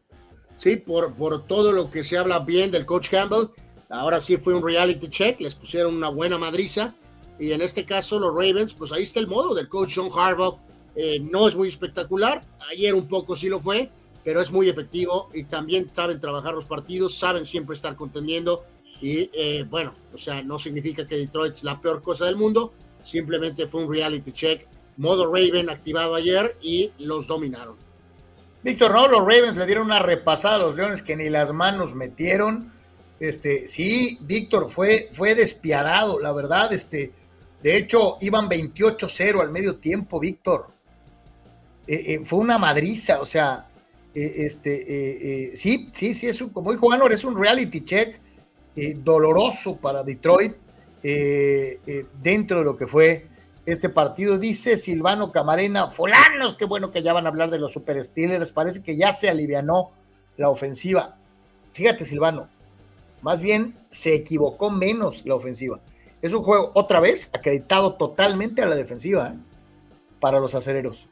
sí, 0.56 0.76
por, 0.76 1.14
por 1.14 1.46
todo 1.46 1.72
lo 1.72 1.90
que 1.90 2.02
se 2.02 2.18
habla 2.18 2.40
bien 2.40 2.70
del 2.70 2.86
coach 2.86 3.10
Campbell. 3.10 3.48
Ahora 3.88 4.18
sí 4.18 4.36
fue 4.36 4.54
un 4.54 4.64
reality 4.64 5.08
check, 5.08 5.40
les 5.40 5.54
pusieron 5.54 5.94
una 5.94 6.08
buena 6.08 6.38
madriza. 6.38 6.94
Y 7.38 7.52
en 7.52 7.60
este 7.60 7.84
caso, 7.84 8.18
los 8.18 8.32
Ravens, 8.32 8.74
pues 8.74 8.92
ahí 8.92 9.02
está 9.02 9.20
el 9.20 9.26
modo 9.26 9.54
del 9.54 9.68
coach 9.68 9.92
John 9.96 10.10
Harbaugh. 10.12 10.58
Eh, 10.96 11.20
no 11.20 11.46
es 11.46 11.54
muy 11.54 11.68
espectacular, 11.68 12.42
ayer 12.70 12.94
un 12.94 13.06
poco 13.06 13.36
sí 13.36 13.50
lo 13.50 13.60
fue, 13.60 13.90
pero 14.24 14.40
es 14.40 14.50
muy 14.50 14.70
efectivo 14.70 15.28
y 15.34 15.44
también 15.44 15.90
saben 15.92 16.18
trabajar 16.18 16.54
los 16.54 16.64
partidos, 16.64 17.14
saben 17.14 17.44
siempre 17.44 17.76
estar 17.76 17.94
contendiendo. 17.94 18.64
Y 19.02 19.30
eh, 19.34 19.66
bueno, 19.68 19.94
o 20.14 20.16
sea, 20.16 20.42
no 20.42 20.58
significa 20.58 21.06
que 21.06 21.16
Detroit 21.16 21.52
es 21.52 21.64
la 21.64 21.80
peor 21.82 22.02
cosa 22.02 22.24
del 22.24 22.36
mundo, 22.36 22.72
simplemente 23.02 23.68
fue 23.68 23.84
un 23.84 23.92
reality 23.92 24.32
check. 24.32 24.66
Modo 24.96 25.26
Raven 25.26 25.68
activado 25.68 26.14
ayer 26.14 26.56
y 26.62 26.90
los 26.98 27.26
dominaron. 27.26 27.76
Víctor, 28.66 28.90
no, 28.90 29.06
los 29.06 29.20
Ravens 29.20 29.56
le 29.56 29.64
dieron 29.64 29.84
una 29.84 30.00
repasada 30.00 30.56
a 30.56 30.58
los 30.58 30.74
Leones 30.74 31.00
que 31.00 31.14
ni 31.14 31.28
las 31.28 31.52
manos 31.52 31.94
metieron. 31.94 32.72
Este, 33.20 33.68
sí, 33.68 34.18
Víctor, 34.22 34.68
fue, 34.68 35.08
fue 35.12 35.36
despiadado, 35.36 36.18
la 36.18 36.32
verdad. 36.32 36.72
Este, 36.72 37.12
de 37.62 37.76
hecho, 37.76 38.16
iban 38.22 38.48
28-0 38.48 39.40
al 39.40 39.52
medio 39.52 39.76
tiempo, 39.76 40.18
Víctor. 40.18 40.66
Eh, 41.86 42.14
eh, 42.14 42.20
fue 42.24 42.40
una 42.40 42.58
madriza, 42.58 43.20
o 43.20 43.24
sea, 43.24 43.68
eh, 44.12 44.32
este, 44.38 45.52
sí, 45.54 45.88
sí, 45.92 46.12
sí, 46.12 46.26
es 46.26 46.40
un, 46.40 46.48
como 46.48 46.72
dijo 46.72 46.90
Anor, 46.90 47.12
es 47.12 47.22
un 47.22 47.38
reality 47.38 47.84
check 47.84 48.20
doloroso 48.96 49.76
para 49.76 50.02
Detroit 50.02 50.56
dentro 52.20 52.58
de 52.58 52.64
lo 52.64 52.76
que 52.76 52.88
fue 52.88 53.28
este 53.66 53.88
partido. 53.88 54.38
Dice 54.38 54.76
Silvano 54.76 55.32
Camarena, 55.32 55.90
fulanos, 55.90 56.54
qué 56.54 56.64
bueno 56.64 56.92
que 56.92 57.02
ya 57.02 57.12
van 57.12 57.26
a 57.26 57.28
hablar 57.28 57.50
de 57.50 57.58
los 57.58 57.72
Super 57.72 58.02
Steelers, 58.02 58.52
parece 58.52 58.82
que 58.82 58.96
ya 58.96 59.12
se 59.12 59.28
alivianó 59.28 59.90
la 60.36 60.48
ofensiva. 60.48 61.16
Fíjate, 61.72 62.04
Silvano, 62.04 62.48
más 63.20 63.42
bien 63.42 63.76
se 63.90 64.14
equivocó 64.14 64.70
menos 64.70 65.26
la 65.26 65.34
ofensiva. 65.34 65.80
Es 66.22 66.32
un 66.32 66.42
juego, 66.42 66.70
otra 66.74 67.00
vez, 67.00 67.30
acreditado 67.34 67.94
totalmente 67.94 68.62
a 68.62 68.66
la 68.66 68.76
defensiva 68.76 69.34
¿eh? 69.34 69.38
para 70.20 70.40
los 70.40 70.54
acereros. 70.54 71.08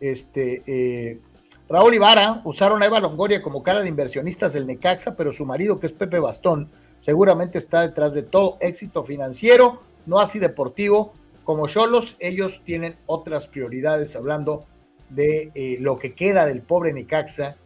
Este, 0.00 0.62
eh, 0.66 1.20
Raúl 1.68 1.94
Ibarra 1.94 2.42
usaron 2.44 2.82
a 2.82 2.86
Eva 2.86 3.00
Longoria 3.00 3.40
como 3.40 3.62
cara 3.62 3.82
de 3.82 3.88
inversionistas 3.88 4.52
del 4.52 4.66
Necaxa, 4.66 5.16
pero 5.16 5.32
su 5.32 5.46
marido, 5.46 5.80
que 5.80 5.86
es 5.86 5.92
Pepe 5.92 6.18
Bastón, 6.18 6.70
seguramente 7.00 7.58
está 7.58 7.80
detrás 7.80 8.12
de 8.12 8.22
todo 8.22 8.58
éxito 8.60 9.02
financiero, 9.04 9.80
no 10.04 10.20
así 10.20 10.38
deportivo, 10.38 11.14
como 11.44 11.66
Cholos, 11.68 12.16
ellos 12.20 12.62
tienen 12.64 12.96
otras 13.06 13.46
prioridades 13.46 14.14
hablando 14.14 14.66
de 15.08 15.50
eh, 15.54 15.76
lo 15.80 15.98
que 15.98 16.14
queda 16.14 16.46
del 16.46 16.62
pobre 16.62 16.92
Necaxa. 16.92 17.56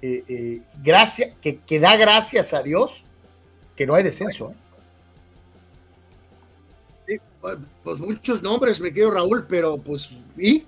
Eh, 0.00 0.22
eh, 0.28 0.62
gracia, 0.82 1.34
que, 1.40 1.78
da 1.78 1.96
gracias 1.96 2.52
a 2.54 2.62
Dios 2.62 3.04
que 3.76 3.86
no 3.86 3.94
hay 3.94 4.02
descenso. 4.02 4.52
pues 7.82 7.98
muchos 8.00 8.42
nombres, 8.42 8.80
me 8.80 8.92
quiero 8.92 9.12
Raúl, 9.12 9.46
pero 9.48 9.78
pues, 9.78 10.10
¿y? 10.36 10.64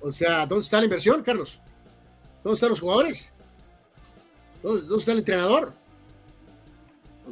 O 0.00 0.10
sea, 0.10 0.46
¿dónde 0.46 0.62
está 0.62 0.78
la 0.78 0.84
inversión, 0.84 1.22
Carlos? 1.22 1.60
¿Dónde 2.42 2.54
están 2.54 2.70
los 2.70 2.80
jugadores? 2.80 3.32
¿Dónde, 4.62 4.96
está 4.96 5.12
el 5.12 5.18
entrenador? 5.18 5.72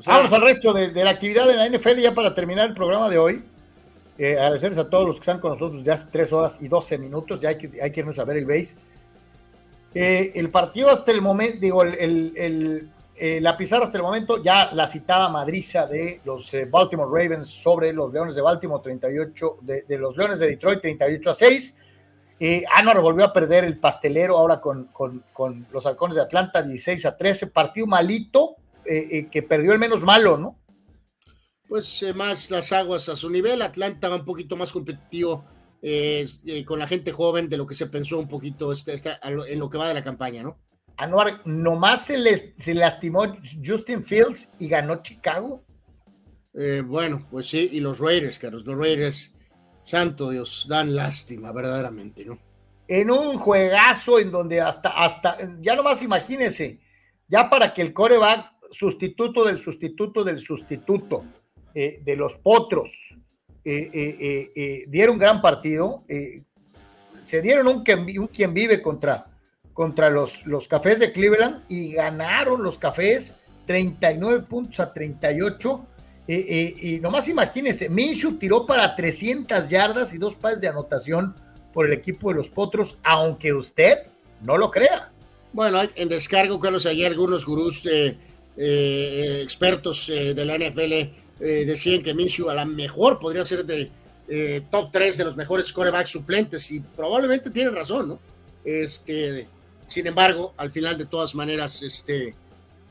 Vamos 0.06 0.32
al 0.32 0.42
resto 0.42 0.72
de, 0.72 0.90
de, 0.90 1.04
la 1.04 1.10
actividad 1.10 1.46
de 1.46 1.56
la 1.56 1.68
NFL 1.68 1.98
ya 1.98 2.14
para 2.14 2.34
terminar 2.34 2.68
el 2.68 2.74
programa 2.74 3.10
de 3.10 3.18
hoy. 3.18 3.44
Eh, 4.22 4.38
agradecerles 4.38 4.78
a 4.78 4.88
todos 4.88 5.04
los 5.04 5.16
que 5.16 5.22
están 5.22 5.40
con 5.40 5.50
nosotros 5.50 5.82
ya 5.84 5.94
hace 5.94 6.06
3 6.12 6.32
horas 6.32 6.62
y 6.62 6.68
12 6.68 6.96
minutos, 6.96 7.40
ya 7.40 7.48
hay 7.48 7.58
que, 7.58 7.82
hay 7.82 7.90
que 7.90 8.00
irnos 8.00 8.20
a 8.20 8.24
ver 8.24 8.36
el 8.36 8.46
base. 8.46 8.76
Eh, 9.92 10.30
el 10.36 10.48
partido 10.48 10.90
hasta 10.90 11.10
el 11.10 11.20
momento, 11.20 11.58
digo, 11.60 11.82
el, 11.82 12.88
eh, 13.16 13.40
la 13.40 13.56
pizarra 13.56 13.82
hasta 13.82 13.96
el 13.96 14.04
momento, 14.04 14.40
ya 14.40 14.72
la 14.74 14.86
citada 14.86 15.28
madriza 15.28 15.88
de 15.88 16.20
los 16.24 16.54
Baltimore 16.70 17.10
Ravens 17.10 17.48
sobre 17.48 17.92
los 17.92 18.12
Leones 18.12 18.36
de 18.36 18.42
Baltimore 18.42 18.80
38, 18.80 19.56
de, 19.60 19.98
los 19.98 20.16
Leones 20.16 20.38
de 20.38 20.46
Detroit 20.50 20.80
38 20.80 21.30
a 21.30 21.34
6. 21.34 21.76
Eh, 22.38 22.62
Anwar 22.76 23.00
volvió 23.00 23.24
a 23.24 23.32
perder 23.32 23.64
el 23.64 23.80
pastelero 23.80 24.38
ahora 24.38 24.60
con, 24.60 24.84
con, 24.92 25.24
con, 25.32 25.66
los 25.72 25.84
halcones 25.84 26.14
de 26.14 26.22
Atlanta 26.22 26.62
16 26.62 27.06
a 27.06 27.16
13, 27.16 27.48
partido 27.48 27.88
malito 27.88 28.54
que 28.84 29.42
perdió 29.48 29.72
el 29.72 29.78
menos 29.80 30.04
malo, 30.04 30.36
¿no? 30.36 30.61
Pues 31.72 32.02
eh, 32.02 32.12
más 32.12 32.50
las 32.50 32.70
aguas 32.70 33.08
a 33.08 33.16
su 33.16 33.30
nivel. 33.30 33.62
Atlanta 33.62 34.10
va 34.10 34.16
un 34.16 34.26
poquito 34.26 34.58
más 34.58 34.70
competitivo 34.70 35.46
eh, 35.80 36.26
eh, 36.44 36.66
con 36.66 36.78
la 36.78 36.86
gente 36.86 37.12
joven 37.12 37.48
de 37.48 37.56
lo 37.56 37.66
que 37.66 37.74
se 37.74 37.86
pensó 37.86 38.18
un 38.18 38.28
poquito 38.28 38.74
este, 38.74 38.92
este, 38.92 39.12
en 39.22 39.58
lo 39.58 39.70
que 39.70 39.78
va 39.78 39.88
de 39.88 39.94
la 39.94 40.02
campaña, 40.02 40.42
¿no? 40.42 40.58
Anuar, 40.98 41.40
nomás 41.46 42.04
se, 42.04 42.18
les, 42.18 42.52
se 42.58 42.74
lastimó 42.74 43.22
Justin 43.64 44.04
Fields 44.04 44.50
y 44.58 44.68
ganó 44.68 45.00
Chicago. 45.00 45.64
bueno, 46.84 47.26
pues 47.30 47.48
sí, 47.48 47.70
y 47.72 47.80
los 47.80 47.98
Raiders, 47.98 48.38
Carlos, 48.38 48.66
los 48.66 48.76
Raiders, 48.76 49.34
santo 49.80 50.28
Dios, 50.28 50.66
dan 50.68 50.94
lástima, 50.94 51.52
verdaderamente, 51.52 52.26
¿no? 52.26 52.38
En 52.86 53.10
un 53.10 53.38
juegazo 53.38 54.18
en 54.18 54.30
donde 54.30 54.60
hasta, 54.60 54.90
hasta, 54.90 55.38
ya 55.62 55.74
nomás 55.74 56.02
imagínense, 56.02 56.80
ya 57.28 57.48
para 57.48 57.72
que 57.72 57.80
el 57.80 57.94
coreback 57.94 58.52
sustituto 58.70 59.46
del 59.46 59.56
sustituto 59.56 60.22
del 60.22 60.38
sustituto 60.38 61.24
eh, 61.74 62.00
de 62.02 62.16
los 62.16 62.34
Potros 62.34 63.16
eh, 63.64 64.50
eh, 64.54 64.84
dieron 64.88 65.18
gran 65.18 65.40
partido, 65.40 66.04
se 67.20 67.40
dieron 67.40 67.68
un 67.68 67.84
quien, 67.84 68.52
vive 68.52 68.82
contra, 68.82 69.26
contra 69.72 70.10
los, 70.10 70.44
los 70.46 70.66
Cafés 70.66 70.98
de 70.98 71.12
Cleveland 71.12 71.62
y 71.68 71.92
ganaron 71.92 72.62
los 72.62 72.78
Cafés 72.78 73.36
39 73.66 74.44
puntos 74.48 74.80
a 74.80 74.92
38 74.92 75.86
Eh, 76.28 76.44
eh, 76.48 76.76
y 76.80 77.00
nomás 77.00 77.26
imagínense, 77.26 77.88
Minshew 77.88 78.38
tiró 78.38 78.64
para 78.64 78.94
300 78.94 79.66
yardas 79.68 80.14
y 80.14 80.18
dos 80.18 80.36
pases 80.36 80.60
de 80.60 80.68
anotación 80.68 81.34
por 81.72 81.86
el 81.86 81.92
equipo 81.92 82.28
de 82.28 82.36
los 82.36 82.48
Potros, 82.48 82.96
aunque 83.02 83.52
usted 83.52 84.06
no 84.40 84.56
lo 84.56 84.70
crea. 84.70 85.10
Bueno, 85.52 85.80
en 85.96 86.08
descargo, 86.08 86.60
Carlos, 86.60 86.86
ayer 86.86 87.10
algunos 87.10 87.44
gurús 87.44 87.88
expertos 88.56 90.06
de 90.06 90.44
la 90.44 90.56
NFL 90.58 91.21
decían 91.42 92.02
que 92.02 92.14
Minshew 92.14 92.48
a 92.48 92.54
lo 92.54 92.66
mejor 92.66 93.18
podría 93.18 93.44
ser 93.44 93.64
de 93.64 93.90
top 94.70 94.90
3 94.92 95.16
de 95.16 95.24
los 95.24 95.36
mejores 95.36 95.72
corebacks 95.72 96.10
suplentes 96.10 96.70
y 96.70 96.80
probablemente 96.80 97.50
tiene 97.50 97.70
razón, 97.70 98.08
¿no? 98.08 98.18
Este, 98.64 99.48
sin 99.86 100.06
embargo, 100.06 100.54
al 100.56 100.70
final 100.70 100.96
de 100.96 101.06
todas 101.06 101.34
maneras, 101.34 101.82
este, 101.82 102.34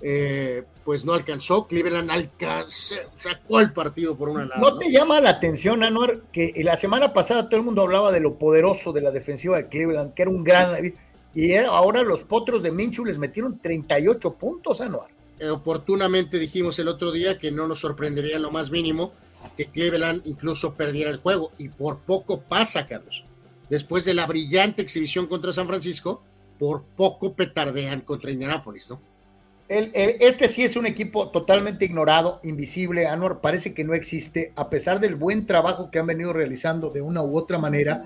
eh, 0.01 0.63
pues 0.83 1.05
no 1.05 1.13
alcanzó. 1.13 1.67
Cleveland 1.67 2.11
alcanzó, 2.11 2.95
sacó 3.13 3.59
el 3.59 3.71
partido 3.71 4.17
por 4.17 4.29
una 4.29 4.45
nada. 4.45 4.59
¿No, 4.59 4.77
te 4.77 4.91
llama 4.91 5.19
la 5.19 5.31
atención, 5.31 5.83
Anuar, 5.83 6.21
que 6.31 6.53
la 6.63 6.75
semana 6.75 7.13
pasada 7.13 7.47
todo 7.47 7.59
el 7.59 7.65
mundo 7.65 7.81
hablaba 7.81 8.11
de 8.11 8.19
lo 8.19 8.37
poderoso 8.37 8.91
de 8.91 9.01
la 9.01 9.11
defensiva 9.11 9.57
de 9.57 9.67
Cleveland, 9.67 10.13
que 10.13 10.23
era 10.23 10.31
un 10.31 10.43
gran. 10.43 10.93
Y 11.33 11.55
ahora 11.55 12.01
los 12.03 12.23
potros 12.23 12.61
de 12.61 12.71
Minchu 12.71 13.05
les 13.05 13.17
metieron 13.17 13.59
38 13.59 14.33
puntos, 14.33 14.81
Anuar. 14.81 15.09
Eh, 15.41 15.49
oportunamente 15.49 16.37
dijimos 16.37 16.77
el 16.77 16.87
otro 16.87 17.11
día 17.11 17.39
que 17.39 17.51
no 17.51 17.67
nos 17.67 17.79
sorprendería 17.79 18.35
en 18.35 18.43
lo 18.43 18.51
más 18.51 18.69
mínimo 18.69 19.11
que 19.57 19.65
Cleveland 19.65 20.21
incluso 20.25 20.75
perdiera 20.75 21.09
el 21.09 21.17
juego. 21.17 21.51
Y 21.57 21.69
por 21.69 21.97
poco 22.01 22.41
pasa, 22.41 22.85
Carlos. 22.85 23.25
Después 23.67 24.05
de 24.05 24.13
la 24.13 24.27
brillante 24.27 24.83
exhibición 24.83 25.25
contra 25.25 25.51
San 25.51 25.65
Francisco, 25.65 26.21
por 26.59 26.83
poco 26.83 27.33
petardean 27.33 28.01
contra 28.01 28.29
Indianapolis, 28.29 28.91
¿no? 28.91 29.01
este 29.67 30.49
sí 30.49 30.63
es 30.63 30.75
un 30.75 30.85
equipo 30.85 31.29
totalmente 31.29 31.85
ignorado, 31.85 32.41
invisible. 32.43 33.07
Anwar 33.07 33.39
parece 33.39 33.73
que 33.73 33.85
no 33.85 33.93
existe, 33.93 34.51
a 34.57 34.69
pesar 34.69 34.99
del 34.99 35.15
buen 35.15 35.45
trabajo 35.45 35.89
que 35.89 35.97
han 35.97 36.07
venido 36.07 36.33
realizando 36.33 36.89
de 36.89 37.01
una 37.01 37.23
u 37.23 37.37
otra 37.37 37.57
manera. 37.57 38.03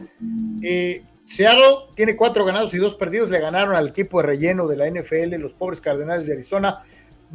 Eh, 0.61 1.03
Seattle 1.23 1.87
tiene 1.95 2.15
cuatro 2.15 2.45
ganados 2.45 2.71
y 2.75 2.77
dos 2.77 2.93
perdidos. 2.93 3.31
Le 3.31 3.39
ganaron 3.39 3.75
al 3.75 3.87
equipo 3.87 4.21
de 4.21 4.27
relleno 4.27 4.67
de 4.67 4.77
la 4.77 4.87
NFL, 4.87 5.35
los 5.39 5.53
pobres 5.53 5.81
Cardenales 5.81 6.27
de 6.27 6.33
Arizona, 6.33 6.83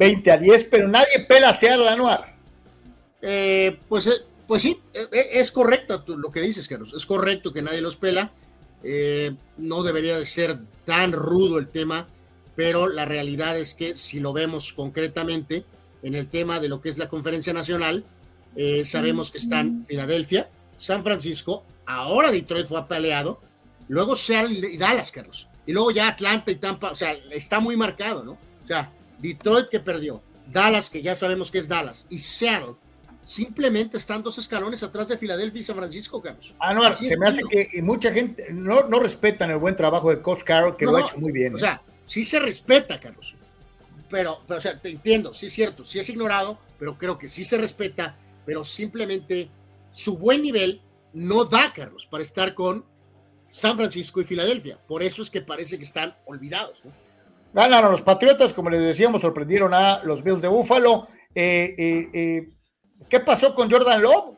20 0.01 0.31
a 0.31 0.37
10, 0.37 0.63
pero 0.65 0.87
nadie 0.87 1.25
pela 1.27 1.49
a 1.49 1.53
Seattle, 1.53 1.87
Anuar. 1.87 2.35
Eh, 3.21 3.77
pues, 3.87 4.07
eh, 4.07 4.21
pues 4.47 4.61
sí, 4.61 4.79
es 5.11 5.51
correcto 5.51 6.03
lo 6.07 6.31
que 6.31 6.41
dices, 6.41 6.67
Carlos. 6.67 6.93
Es 6.93 7.05
correcto 7.05 7.53
que 7.53 7.61
nadie 7.61 7.81
los 7.81 7.95
pela. 7.95 8.31
no 9.57 9.83
debería 9.83 10.17
de 10.17 10.25
ser 10.25 10.57
tan 10.85 11.11
rudo 11.11 11.59
el 11.59 11.67
tema 11.67 12.07
pero 12.55 12.87
la 12.89 13.05
realidad 13.05 13.57
es 13.57 13.73
que 13.73 13.95
si 13.95 14.19
lo 14.19 14.33
vemos 14.33 14.73
concretamente 14.73 15.65
en 16.03 16.15
el 16.15 16.27
tema 16.27 16.59
de 16.59 16.69
lo 16.69 16.81
que 16.81 16.89
es 16.89 16.97
la 16.97 17.09
conferencia 17.09 17.53
nacional, 17.53 18.03
eh, 18.55 18.85
sabemos 18.85 19.31
que 19.31 19.37
están 19.37 19.85
Filadelfia, 19.85 20.49
San 20.75 21.03
Francisco, 21.03 21.63
ahora 21.85 22.31
Detroit 22.31 22.67
fue 22.67 22.79
apaleado, 22.79 23.41
luego 23.87 24.15
Seattle 24.15 24.69
y 24.71 24.77
Dallas, 24.77 25.11
Carlos, 25.11 25.47
y 25.65 25.73
luego 25.73 25.91
ya 25.91 26.09
Atlanta 26.09 26.51
y 26.51 26.55
Tampa, 26.55 26.91
o 26.91 26.95
sea, 26.95 27.13
está 27.31 27.59
muy 27.59 27.77
marcado, 27.77 28.23
¿no? 28.23 28.33
O 28.33 28.67
sea, 28.67 28.91
Detroit 29.21 29.69
que 29.69 29.79
perdió, 29.79 30.21
Dallas 30.47 30.89
que 30.89 31.01
ya 31.01 31.15
sabemos 31.15 31.51
que 31.51 31.59
es 31.59 31.67
Dallas, 31.67 32.07
y 32.09 32.19
Seattle 32.19 32.75
simplemente 33.23 33.97
están 33.97 34.23
dos 34.23 34.37
escalones 34.37 34.83
atrás 34.83 35.07
de 35.07 35.17
Filadelfia 35.17 35.59
y 35.59 35.63
San 35.63 35.75
Francisco, 35.75 36.21
Carlos. 36.21 36.53
Ah, 36.59 36.73
no, 36.73 36.91
se 36.91 37.17
me 37.17 37.27
hace 37.27 37.41
que 37.49 37.81
mucha 37.81 38.11
gente 38.11 38.47
no, 38.51 38.87
no 38.87 38.99
respetan 38.99 39.51
el 39.51 39.57
buen 39.57 39.75
trabajo 39.75 40.09
de 40.09 40.21
Coach 40.21 40.43
Carroll, 40.43 40.75
que 40.75 40.85
lo 40.85 40.97
ha 40.97 41.01
hecho 41.01 41.17
muy 41.17 41.31
bien. 41.31 41.53
O 41.53 41.57
sea, 41.57 41.81
¿eh? 41.85 41.91
sí 42.05 42.25
se 42.25 42.39
respeta, 42.39 42.99
Carlos. 42.99 43.35
Pero, 44.09 44.41
o 44.45 44.59
sea, 44.59 44.79
te 44.79 44.89
entiendo, 44.89 45.33
sí 45.33 45.45
es 45.45 45.53
cierto, 45.53 45.85
sí 45.85 45.99
es 45.99 46.09
ignorado, 46.09 46.57
pero 46.77 46.97
creo 46.97 47.17
que 47.17 47.29
sí 47.29 47.43
se 47.43 47.57
respeta, 47.57 48.17
pero 48.45 48.63
simplemente 48.63 49.49
su 49.91 50.17
buen 50.17 50.41
nivel 50.41 50.81
no 51.13 51.45
da, 51.45 51.71
Carlos, 51.73 52.07
para 52.07 52.23
estar 52.23 52.53
con 52.53 52.83
San 53.51 53.77
Francisco 53.77 54.19
y 54.19 54.25
Filadelfia. 54.25 54.77
Por 54.87 55.03
eso 55.03 55.21
es 55.21 55.29
que 55.29 55.41
parece 55.41 55.77
que 55.77 55.83
están 55.83 56.15
olvidados. 56.25 56.83
¿no? 56.83 56.91
Ganaron 57.53 57.91
los 57.91 58.01
Patriotas, 58.01 58.53
como 58.53 58.69
les 58.69 58.81
decíamos, 58.81 59.21
sorprendieron 59.21 59.73
a 59.73 60.03
los 60.03 60.23
Bills 60.23 60.41
de 60.41 60.47
Buffalo. 60.47 61.07
Eh, 61.35 61.75
eh, 61.77 62.09
eh, 62.13 62.49
¿Qué 63.09 63.19
pasó 63.19 63.53
con 63.53 63.69
Jordan 63.69 64.01
Love? 64.01 64.35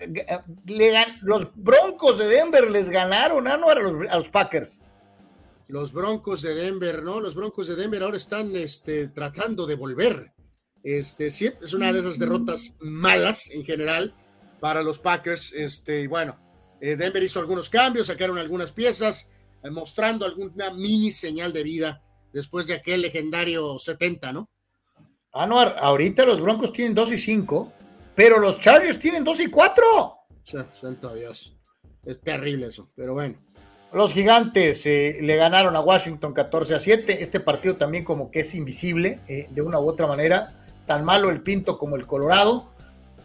los 1.22 1.52
Broncos 1.56 2.18
de 2.18 2.28
Denver 2.28 2.72
les 2.72 2.90
ganaron 2.90 3.44
¿no? 3.44 3.70
a, 3.70 3.76
los, 3.76 4.12
a 4.12 4.16
los 4.16 4.30
Packers 4.30 4.82
los 5.68 5.92
Broncos 5.92 6.42
de 6.44 6.54
Denver, 6.54 7.02
¿no? 7.02 7.20
Los 7.20 7.34
Broncos 7.34 7.68
de 7.68 7.76
Denver 7.76 8.04
ahora 8.04 8.18
están 8.18 8.56
este, 8.56 9.08
tratando 9.08 9.66
de 9.66 9.74
volver. 9.74 10.32
Este, 10.84 11.32
sí, 11.32 11.50
es 11.62 11.74
una 11.74 11.92
de 11.92 12.00
esas 12.00 12.20
derrotas 12.20 12.76
malas 12.80 13.50
en 13.50 13.66
general 13.66 14.14
para 14.60 14.84
los 14.84 15.00
Packers. 15.00 15.52
Este, 15.54 16.02
y 16.02 16.08
bueno, 16.08 16.38
Denver 16.80 17.24
hizo 17.24 17.40
algunos 17.40 17.70
cambios, 17.70 18.08
sacaron 18.08 18.38
algunas 18.38 18.72
piezas, 18.72 19.32
mostrando 19.72 20.26
alguna 20.26 20.72
mini 20.72 21.10
señal 21.10 21.54
de 21.54 21.64
vida 21.64 22.03
después 22.34 22.68
de 22.68 22.74
aquel 22.74 23.02
legendario 23.02 23.78
70, 23.78 24.34
¿no? 24.34 24.50
Anuar, 25.32 25.78
ahorita 25.80 26.26
los 26.26 26.42
Broncos 26.42 26.74
tienen 26.74 26.94
2 26.94 27.14
y 27.14 27.18
5, 27.18 27.72
pero 28.16 28.40
los 28.40 28.60
Chargers 28.60 29.00
tienen 29.00 29.24
2 29.24 29.40
y 29.40 29.48
4. 29.48 29.84
santo 30.74 31.14
Dios. 31.16 31.56
Es 32.06 32.20
terrible 32.20 32.68
eso, 32.68 32.90
pero 32.96 33.14
bueno. 33.14 33.38
Los 33.94 34.12
gigantes 34.12 34.86
eh, 34.88 35.20
le 35.22 35.36
ganaron 35.36 35.76
a 35.76 35.80
Washington 35.80 36.34
14 36.34 36.76
a 36.76 36.80
7. 36.80 37.22
Este 37.22 37.40
partido 37.40 37.78
también 37.78 38.04
como 38.04 38.32
que 38.32 38.40
es 38.40 38.56
invisible 38.56 39.20
eh, 39.28 39.48
de 39.52 39.62
una 39.62 39.80
u 39.80 39.88
otra 39.88 40.08
manera. 40.08 40.60
Tan 40.88 41.06
malo 41.06 41.30
el 41.30 41.42
Pinto 41.42 41.78
como 41.78 41.96
el 41.96 42.08
Colorado. 42.08 42.72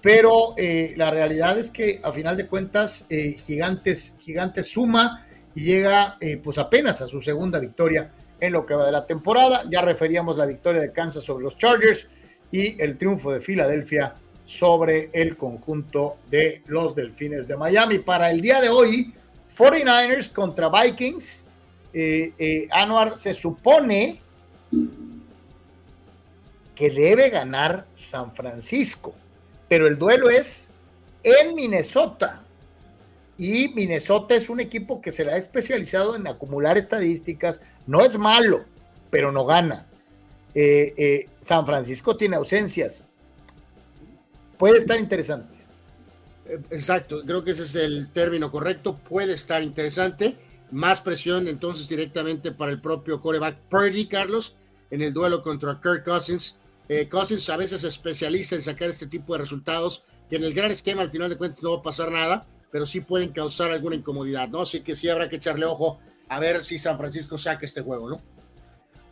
Pero 0.02 0.54
eh, 0.58 0.92
la 0.96 1.10
realidad 1.10 1.58
es 1.58 1.70
que 1.70 2.00
a 2.04 2.12
final 2.12 2.36
de 2.36 2.46
cuentas 2.46 3.06
Gigantes, 3.08 4.14
Gigantes 4.20 4.66
suma 4.70 5.26
y 5.54 5.62
llega 5.62 6.16
pues 6.44 6.56
apenas 6.58 7.02
a 7.02 7.08
su 7.08 7.20
segunda 7.20 7.58
victoria 7.58 8.12
en 8.40 8.52
lo 8.52 8.66
que 8.66 8.74
va 8.74 8.86
de 8.86 8.92
la 8.92 9.06
temporada. 9.06 9.64
Ya 9.70 9.80
referíamos 9.82 10.36
la 10.36 10.46
victoria 10.46 10.80
de 10.80 10.92
Kansas 10.92 11.24
sobre 11.24 11.44
los 11.44 11.56
Chargers 11.56 12.08
y 12.50 12.80
el 12.82 12.96
triunfo 12.96 13.32
de 13.32 13.40
Filadelfia 13.40 14.14
sobre 14.44 15.10
el 15.12 15.36
conjunto 15.36 16.16
de 16.30 16.62
los 16.66 16.94
Delfines 16.94 17.48
de 17.48 17.56
Miami. 17.56 17.98
Para 17.98 18.30
el 18.30 18.40
día 18.40 18.60
de 18.60 18.70
hoy 18.70 19.12
49ers 19.56 20.32
contra 20.32 20.68
Vikings. 20.68 21.44
Eh, 21.92 22.32
eh, 22.38 22.68
Anuar 22.70 23.16
se 23.16 23.34
supone 23.34 24.20
que 26.74 26.90
debe 26.90 27.30
ganar 27.30 27.86
San 27.94 28.34
Francisco, 28.34 29.14
pero 29.68 29.86
el 29.86 29.98
duelo 29.98 30.30
es 30.30 30.70
en 31.22 31.54
Minnesota. 31.54 32.42
Y 33.38 33.68
Minnesota 33.68 34.34
es 34.34 34.50
un 34.50 34.60
equipo 34.60 35.00
que 35.00 35.12
se 35.12 35.24
le 35.24 35.32
ha 35.32 35.36
especializado 35.36 36.16
en 36.16 36.26
acumular 36.26 36.76
estadísticas. 36.76 37.60
No 37.86 38.04
es 38.04 38.18
malo, 38.18 38.64
pero 39.10 39.32
no 39.32 39.46
gana. 39.46 39.86
Eh, 40.54 41.28
San 41.38 41.64
Francisco 41.64 42.16
tiene 42.16 42.36
ausencias. 42.36 43.06
Puede 44.58 44.78
estar 44.78 44.98
interesante. 44.98 45.56
Exacto, 46.70 47.22
creo 47.24 47.44
que 47.44 47.52
ese 47.52 47.62
es 47.62 47.74
el 47.76 48.10
término 48.12 48.50
correcto. 48.50 48.96
Puede 48.96 49.34
estar 49.34 49.62
interesante. 49.62 50.36
Más 50.70 51.00
presión 51.00 51.48
entonces 51.48 51.88
directamente 51.88 52.52
para 52.52 52.72
el 52.72 52.80
propio 52.80 53.20
coreback 53.20 53.56
Purdy, 53.70 54.06
Carlos, 54.06 54.56
en 54.90 55.00
el 55.02 55.14
duelo 55.14 55.42
contra 55.42 55.80
Kirk 55.80 56.04
Cousins. 56.04 56.58
Eh, 56.88 57.08
Cousins 57.08 57.48
a 57.50 57.56
veces 57.56 57.82
se 57.82 57.88
especializa 57.88 58.56
en 58.56 58.62
sacar 58.62 58.90
este 58.90 59.06
tipo 59.06 59.34
de 59.34 59.40
resultados, 59.40 60.04
que 60.28 60.36
en 60.36 60.44
el 60.44 60.54
gran 60.54 60.70
esquema 60.70 61.02
al 61.02 61.10
final 61.10 61.28
de 61.28 61.36
cuentas 61.36 61.62
no 61.62 61.72
va 61.72 61.78
a 61.78 61.82
pasar 61.82 62.10
nada, 62.10 62.46
pero 62.70 62.86
sí 62.86 63.00
pueden 63.00 63.30
causar 63.30 63.70
alguna 63.70 63.96
incomodidad, 63.96 64.48
¿no? 64.48 64.62
Así 64.62 64.80
que 64.80 64.94
sí 64.94 65.08
habrá 65.08 65.28
que 65.28 65.36
echarle 65.36 65.66
ojo 65.66 65.98
a 66.28 66.38
ver 66.38 66.62
si 66.62 66.78
San 66.78 66.98
Francisco 66.98 67.38
saca 67.38 67.64
este 67.64 67.80
juego, 67.80 68.10
¿no? 68.10 68.20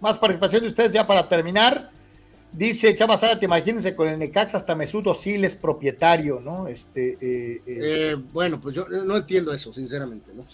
Más 0.01 0.19
participación 0.19 0.63
de 0.63 0.69
ustedes 0.69 0.93
ya 0.93 1.07
para 1.07 1.27
terminar. 1.29 1.91
Dice 2.53 2.95
Chava 2.95 3.17
Zárate, 3.17 3.45
imagínense 3.45 3.95
con 3.95 4.09
el 4.09 4.19
Necax 4.19 4.55
hasta 4.55 4.75
Mesut 4.75 5.07
Özil 5.07 5.45
es 5.45 5.55
propietario, 5.55 6.41
¿no? 6.41 6.69
Este, 6.69 7.19
eh, 7.21 7.63
eh. 7.67 7.79
Eh, 7.81 8.17
bueno, 8.33 8.61
pues 8.61 8.75
yo 8.75 8.87
no 8.89 9.17
entiendo 9.17 9.53
eso, 9.53 9.73
sinceramente, 9.73 10.33
¿no? 10.35 10.47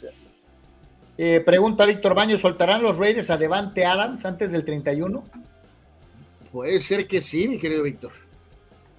pregunta 1.45 1.87
Víctor 1.87 2.15
Baño, 2.15 2.37
¿soltarán 2.39 2.83
los 2.83 2.97
Raiders 2.97 3.31
a 3.31 3.37
Devante 3.37 3.85
Adams 3.85 4.25
antes 4.25 4.51
del 4.51 4.65
31? 4.65 5.23
Puede 6.51 6.81
ser 6.81 7.07
que 7.07 7.21
sí, 7.21 7.47
mi 7.47 7.59
querido 7.59 7.85
Víctor. 7.85 8.13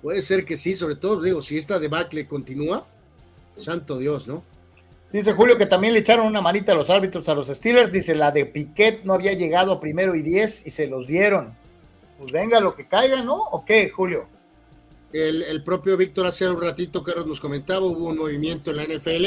Puede 0.01 0.22
ser 0.22 0.45
que 0.45 0.56
sí, 0.56 0.75
sobre 0.75 0.95
todo, 0.95 1.22
digo, 1.22 1.41
si 1.41 1.57
esta 1.57 1.80
debacle 1.80 2.25
continúa, 2.27 2.85
santo 3.56 3.98
Dios, 3.98 4.27
¿no? 4.27 4.43
Dice 5.11 5.33
Julio 5.33 5.57
que 5.57 5.67
también 5.67 5.93
le 5.93 5.99
echaron 5.99 6.25
una 6.25 6.41
manita 6.41 6.72
a 6.72 6.75
los 6.75 6.90
árbitros 6.90 7.30
a 7.30 7.35
los 7.35 7.48
Steelers. 7.48 7.91
Dice, 7.91 8.15
la 8.15 8.32
de 8.32 8.45
Piquet 8.45 9.03
no 9.03 9.14
había 9.14 9.33
llegado 9.33 9.72
a 9.73 9.80
primero 9.80 10.15
y 10.15 10.23
diez 10.23 10.65
y 10.65 10.72
se 10.72 10.88
los 10.88 11.06
dieron 11.07 11.56
pues 12.23 12.32
venga 12.32 12.59
lo 12.61 12.73
que 12.73 12.88
caiga, 12.88 13.22
¿no? 13.22 13.35
¿O 13.35 13.65
qué, 13.65 13.90
Julio? 13.90 14.27
El, 15.11 15.61
propio 15.64 15.95
Víctor 15.95 16.25
hace 16.25 16.49
un 16.49 16.59
ratito, 16.59 17.03
Carlos 17.03 17.27
nos 17.27 17.40
comentaba, 17.40 17.85
hubo 17.85 18.07
un 18.07 18.17
movimiento 18.17 18.72
en 18.72 18.77
la 18.77 18.85
NFL 18.85 19.25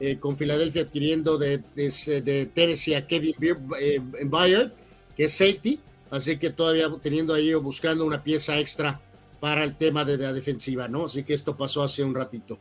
eh, 0.00 0.18
con 0.18 0.36
Filadelfia 0.36 0.82
adquiriendo 0.82 1.38
de, 1.38 1.62
de, 1.74 2.50
Tennessee 2.52 2.94
a 2.94 3.06
Kevin 3.06 3.34
eh, 3.80 4.00
Bayard, 4.24 4.72
que 5.16 5.24
es 5.24 5.32
safety, 5.32 5.80
así 6.10 6.36
que 6.36 6.50
todavía 6.50 6.90
teniendo 7.00 7.32
ahí 7.32 7.54
o 7.54 7.62
buscando 7.62 8.04
una 8.04 8.22
pieza 8.22 8.58
extra 8.58 9.00
para 9.40 9.64
el 9.64 9.76
tema 9.76 10.04
de 10.04 10.18
la 10.18 10.32
defensiva, 10.32 10.88
¿no? 10.88 11.06
Así 11.06 11.22
que 11.22 11.32
esto 11.32 11.56
pasó 11.56 11.82
hace 11.82 12.04
un 12.04 12.14
ratito. 12.14 12.58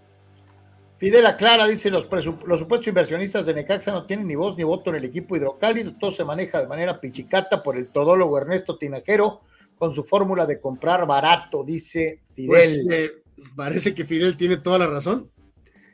Fidel 1.02 1.26
Aclara 1.26 1.66
dice, 1.66 1.90
los, 1.90 2.08
los 2.46 2.60
supuestos 2.60 2.88
inversionistas 2.88 3.48
de 3.48 3.56
Necaxa 3.56 3.92
no 3.92 4.06
tienen 4.06 4.28
ni 4.28 4.36
voz 4.36 4.56
ni 4.56 4.64
voto 4.64 4.92
en 4.92 4.98
el 4.98 5.06
equipo 5.06 5.36
hidrocálido, 5.36 5.96
todo 6.00 6.12
se 6.12 6.24
maneja 6.24 6.62
de 6.62 6.68
manera 6.68 7.02
pichicata 7.02 7.64
por 7.64 7.76
el 7.76 7.88
todólogo 7.88 8.38
Ernesto 8.38 8.78
Tinajero 8.78 9.40
con 9.80 9.92
su 9.92 10.04
fórmula 10.04 10.46
de 10.46 10.62
comprar 10.62 11.08
barato, 11.08 11.64
dice 11.64 12.22
Fidel. 12.36 12.50
Pues, 12.50 12.86
eh, 12.92 13.10
parece 13.56 13.96
que 13.96 14.06
Fidel 14.06 14.38
tiene 14.38 14.58
toda 14.58 14.78
la 14.78 14.86
razón. 14.86 15.32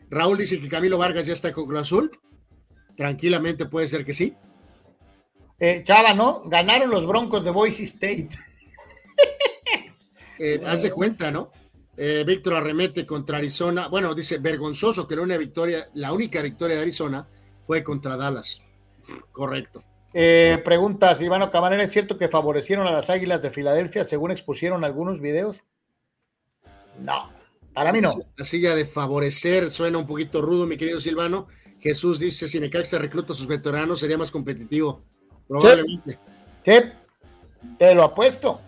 Raúl 0.10 0.38
dice 0.38 0.60
que 0.60 0.68
Camilo 0.68 0.98
Vargas 0.98 1.26
ya 1.26 1.32
está 1.32 1.54
con 1.54 1.68
Cruz 1.68 1.80
Azul. 1.80 2.12
Tranquilamente 2.98 3.66
puede 3.66 3.88
ser 3.88 4.04
que 4.04 4.14
sí. 4.14 4.36
Eh, 5.58 5.84
Chava, 5.86 6.14
¿no? 6.16 6.44
Ganaron 6.48 6.90
los 6.90 7.08
Broncos 7.08 7.46
de 7.46 7.52
Boise 7.52 7.84
State. 7.84 8.28
Eh, 10.38 10.62
haz 10.68 10.82
de 10.82 10.92
cuenta, 10.92 11.32
¿no? 11.32 11.50
Eh, 11.98 12.24
Víctor 12.26 12.54
arremete 12.54 13.06
contra 13.06 13.38
Arizona. 13.38 13.88
Bueno, 13.88 14.14
dice 14.14 14.38
vergonzoso 14.38 15.08
que 15.08 15.16
la 15.16 15.24
única 15.24 15.40
victoria, 15.40 15.90
la 15.96 16.14
única 16.14 16.42
victoria 16.44 16.76
de 16.76 16.84
Arizona 16.84 17.28
fue 17.66 17.84
contra 17.84 18.16
Dallas. 18.16 18.62
Correcto. 19.32 19.84
Eh, 20.14 20.62
pregunta 20.64 21.14
Silvano 21.16 21.52
Camarena, 21.52 21.84
¿es 21.84 21.92
cierto 21.92 22.18
que 22.18 22.28
favorecieron 22.28 22.88
a 22.88 22.92
las 22.92 23.10
Águilas 23.10 23.42
de 23.42 23.52
Filadelfia 23.52 24.04
según 24.04 24.32
expusieron 24.32 24.84
algunos 24.84 25.22
videos? 25.22 25.64
No, 27.00 27.32
para 27.74 27.92
mí 27.92 28.02
no. 28.02 28.14
La 28.36 28.46
silla 28.46 28.74
de 28.76 28.86
favorecer 28.86 29.70
suena 29.70 29.98
un 29.98 30.08
poquito 30.08 30.42
rudo, 30.42 30.66
mi 30.66 30.78
querido 30.78 31.00
Silvano. 31.00 31.48
Jesús 31.80 32.20
dice, 32.20 32.48
si 32.48 32.60
Necaxa 32.60 32.98
recluta 32.98 33.34
a 33.34 33.36
sus 33.36 33.48
veteranos 33.48 34.00
sería 34.00 34.18
más 34.18 34.32
competitivo. 34.32 35.04
Probablemente. 35.48 36.18
Sí, 36.64 36.74
te 37.78 37.94
lo 37.94 38.04
apuesto. 38.04 38.62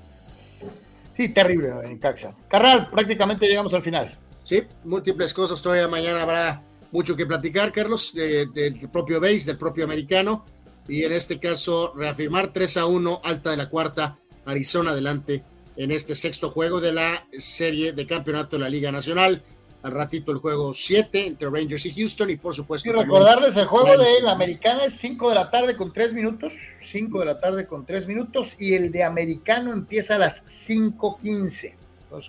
Sí, 1.19 1.27
terrible 1.27 1.67
en 1.83 1.98
Caxa. 1.98 2.33
Carral, 2.48 2.89
prácticamente 2.89 3.45
llegamos 3.45 3.73
al 3.73 3.83
final. 3.83 4.17
Sí, 4.45 4.64
múltiples 4.85 5.33
cosas. 5.33 5.61
Todavía 5.61 5.89
mañana 5.89 6.22
habrá 6.22 6.64
mucho 6.93 7.14
que 7.14 7.25
platicar, 7.25 7.73
Carlos, 7.73 8.14
del 8.14 8.89
propio 8.89 9.19
base, 9.19 9.43
del 9.48 9.57
propio 9.57 9.83
americano. 9.83 10.45
Y 10.88 11.03
en 11.03 11.11
este 11.11 11.38
caso, 11.38 11.91
reafirmar 11.93 12.53
3 12.53 12.77
a 12.77 12.85
1, 12.85 13.19
alta 13.22 13.51
de 13.51 13.57
la 13.57 13.67
cuarta, 13.67 14.17
Arizona 14.45 14.91
adelante 14.91 15.43
en 15.75 15.91
este 15.91 16.15
sexto 16.15 16.51
juego 16.51 16.80
de 16.80 16.93
la 16.93 17.27
serie 17.38 17.91
de 17.91 18.07
campeonato 18.07 18.56
de 18.56 18.61
la 18.61 18.69
Liga 18.69 18.89
Nacional 18.89 19.43
al 19.82 19.91
ratito 19.91 20.32
el 20.32 20.40
juego 20.40 20.74
7 20.74 21.27
entre 21.27 21.49
Rangers 21.49 21.85
y 21.85 21.93
Houston 21.93 22.30
y 22.30 22.35
por 22.35 22.53
supuesto... 22.53 22.90
Y 22.90 22.91
recordarles, 22.91 23.56
el 23.56 23.66
juego 23.66 23.98
de 23.98 24.22
la 24.22 24.32
americana 24.32 24.85
es 24.85 24.93
5 24.93 25.30
de 25.30 25.35
la 25.35 25.49
tarde 25.49 25.77
con 25.77 25.93
3 25.93 26.14
minutos, 26.14 26.53
5 26.83 27.19
de 27.19 27.25
la 27.25 27.40
tarde 27.40 27.66
con 27.66 27.85
3 27.85 28.08
minutos 28.08 28.56
y 28.59 28.74
el 28.74 28.91
de 28.91 29.03
americano 29.03 29.72
empieza 29.72 30.16
a 30.16 30.19
las 30.19 30.43
5.15. 30.45 31.75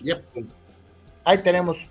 Yep. 0.01 0.23
Ahí 1.25 1.39
tenemos, 1.39 1.89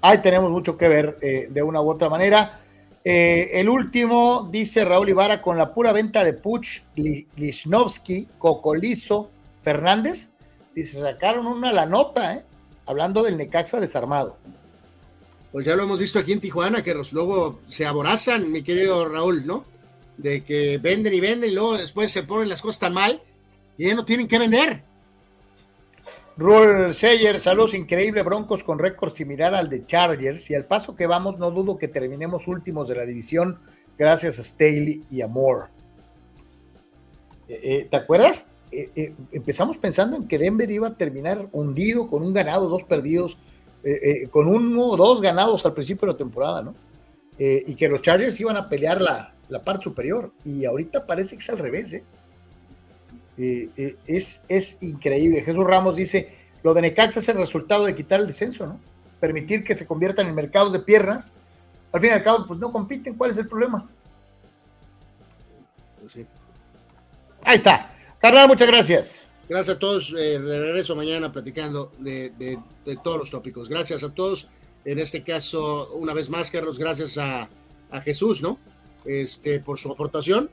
ahí 0.00 0.18
tenemos 0.22 0.50
mucho 0.50 0.76
que 0.76 0.88
ver 0.88 1.18
eh, 1.20 1.48
de 1.50 1.62
una 1.62 1.80
u 1.80 1.90
otra 1.90 2.08
manera. 2.08 2.60
Eh, 3.04 3.50
el 3.54 3.68
último, 3.68 4.48
dice 4.50 4.84
Raúl 4.84 5.10
Ibarra, 5.10 5.42
con 5.42 5.58
la 5.58 5.74
pura 5.74 5.92
venta 5.92 6.24
de 6.24 6.32
Puch, 6.32 6.82
Lichnowsky, 6.94 8.28
Cocolizo, 8.38 9.30
Fernández, 9.60 10.30
dice, 10.74 11.00
sacaron 11.00 11.46
una 11.46 11.70
la 11.72 11.84
nota, 11.84 12.34
eh, 12.34 12.44
hablando 12.86 13.22
del 13.22 13.36
Necaxa 13.36 13.78
desarmado 13.78 14.38
pues 15.52 15.66
ya 15.66 15.76
lo 15.76 15.82
hemos 15.82 16.00
visto 16.00 16.18
aquí 16.18 16.32
en 16.32 16.40
Tijuana, 16.40 16.82
que 16.82 16.94
luego 17.12 17.60
se 17.68 17.84
aborazan, 17.84 18.50
mi 18.50 18.62
querido 18.62 19.06
Raúl, 19.06 19.46
¿no? 19.46 19.64
De 20.16 20.42
que 20.42 20.78
venden 20.78 21.12
y 21.12 21.20
venden 21.20 21.50
y 21.50 21.54
luego 21.54 21.76
después 21.76 22.10
se 22.10 22.22
ponen 22.22 22.48
las 22.48 22.62
cosas 22.62 22.80
tan 22.80 22.94
mal 22.94 23.22
y 23.76 23.86
ya 23.86 23.94
no 23.94 24.04
tienen 24.04 24.26
que 24.26 24.38
vender. 24.38 24.82
Roll 26.38 26.94
Sayer, 26.94 27.38
saludos, 27.38 27.74
increíble, 27.74 28.22
Broncos 28.22 28.64
con 28.64 28.78
récord 28.78 29.12
similar 29.12 29.54
al 29.54 29.68
de 29.68 29.84
Chargers 29.84 30.50
y 30.50 30.54
al 30.54 30.64
paso 30.64 30.96
que 30.96 31.06
vamos 31.06 31.38
no 31.38 31.50
dudo 31.50 31.76
que 31.76 31.88
terminemos 31.88 32.48
últimos 32.48 32.88
de 32.88 32.94
la 32.94 33.04
división 33.04 33.58
gracias 33.98 34.38
a 34.38 34.44
Staley 34.44 35.04
y 35.10 35.20
a 35.20 35.28
Moore. 35.28 35.68
Eh, 37.48 37.60
eh, 37.62 37.88
¿Te 37.90 37.96
acuerdas? 37.96 38.46
Eh, 38.70 39.12
empezamos 39.32 39.76
pensando 39.76 40.16
en 40.16 40.26
que 40.26 40.38
Denver 40.38 40.70
iba 40.70 40.88
a 40.88 40.96
terminar 40.96 41.48
hundido 41.52 42.06
con 42.06 42.22
un 42.22 42.32
ganado, 42.32 42.70
dos 42.70 42.84
perdidos 42.84 43.36
eh, 43.84 43.98
eh, 44.24 44.28
con 44.28 44.46
uno 44.46 44.86
o 44.86 44.96
dos 44.96 45.20
ganados 45.20 45.66
al 45.66 45.74
principio 45.74 46.06
de 46.06 46.12
la 46.12 46.18
temporada, 46.18 46.62
¿no? 46.62 46.74
Eh, 47.38 47.64
y 47.66 47.74
que 47.74 47.88
los 47.88 48.00
Chargers 48.00 48.38
iban 48.38 48.56
a 48.56 48.68
pelear 48.68 49.00
la, 49.00 49.34
la, 49.48 49.64
parte 49.64 49.82
superior. 49.82 50.32
Y 50.44 50.64
ahorita 50.64 51.06
parece 51.06 51.36
que 51.36 51.40
es 51.40 51.50
al 51.50 51.58
revés, 51.58 51.94
¿eh? 51.94 52.04
es, 53.36 54.44
es 54.48 54.78
increíble. 54.82 55.40
Jesús 55.40 55.64
Ramos 55.64 55.96
dice, 55.96 56.28
lo 56.62 56.74
de 56.74 56.82
Necaxa 56.82 57.18
es 57.18 57.28
el 57.28 57.38
resultado 57.38 57.84
de 57.84 57.94
quitar 57.94 58.20
el 58.20 58.26
descenso, 58.28 58.66
¿no? 58.66 58.78
Permitir 59.18 59.64
que 59.64 59.74
se 59.74 59.86
conviertan 59.86 60.28
en 60.28 60.34
mercados 60.34 60.72
de 60.72 60.78
piernas. 60.78 61.32
Al 61.90 62.00
fin 62.00 62.10
y 62.10 62.12
al 62.12 62.22
cabo, 62.22 62.46
pues 62.46 62.60
no 62.60 62.70
compiten. 62.70 63.14
¿Cuál 63.14 63.30
es 63.30 63.38
el 63.38 63.48
problema? 63.48 63.88
Pues 66.00 66.12
sí. 66.12 66.26
Ahí 67.42 67.56
está. 67.56 67.90
Carnal, 68.20 68.46
muchas 68.46 68.68
gracias. 68.68 69.31
Gracias 69.48 69.76
a 69.76 69.78
todos. 69.78 70.12
Eh, 70.12 70.38
de 70.38 70.58
regreso 70.58 70.96
mañana 70.96 71.32
platicando 71.32 71.92
de, 71.98 72.58
todos 73.02 73.18
los 73.18 73.30
tópicos. 73.30 73.68
Gracias 73.68 74.02
a 74.04 74.12
todos. 74.12 74.48
En 74.84 74.98
este 74.98 75.22
caso, 75.22 75.90
una 75.94 76.14
vez 76.14 76.28
más, 76.28 76.50
Carlos, 76.50 76.78
gracias 76.78 77.18
a, 77.18 77.48
Jesús, 78.04 78.42
¿no? 78.42 78.58
Este, 79.04 79.60
por 79.60 79.78
su 79.78 79.92
aportación. 79.92 80.50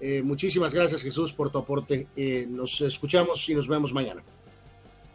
Eh, 0.00 0.22
muchísimas 0.22 0.72
gracias, 0.72 1.02
Jesús, 1.02 1.32
por 1.34 1.50
tu 1.50 1.58
aporte. 1.58 2.06
Eh, 2.16 2.46
nos 2.48 2.80
escuchamos 2.80 3.46
y 3.50 3.54
nos 3.54 3.68
vemos 3.68 3.92
mañana. 3.92 4.22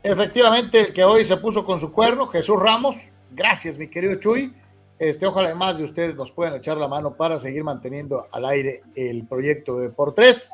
Efectivamente, 0.03 0.81
el 0.81 0.93
que 0.93 1.03
hoy 1.03 1.25
se 1.25 1.37
puso 1.37 1.65
con 1.65 1.79
su 1.79 1.91
cuerno, 1.91 2.27
Jesús 2.27 2.57
Ramos. 2.59 2.95
Gracias, 3.31 3.79
mi 3.79 3.87
querido 3.87 4.15
Chuy. 4.15 4.53
Este, 4.99 5.25
ojalá 5.25 5.53
más 5.55 5.79
de 5.79 5.83
ustedes 5.83 6.15
nos 6.15 6.31
puedan 6.31 6.55
echar 6.55 6.77
la 6.77 6.87
mano 6.87 7.15
para 7.15 7.39
seguir 7.39 7.63
manteniendo 7.63 8.27
al 8.31 8.45
aire 8.45 8.83
el 8.95 9.25
proyecto 9.25 9.79
de 9.79 9.89
Por 9.89 10.13
Tres. 10.13 10.51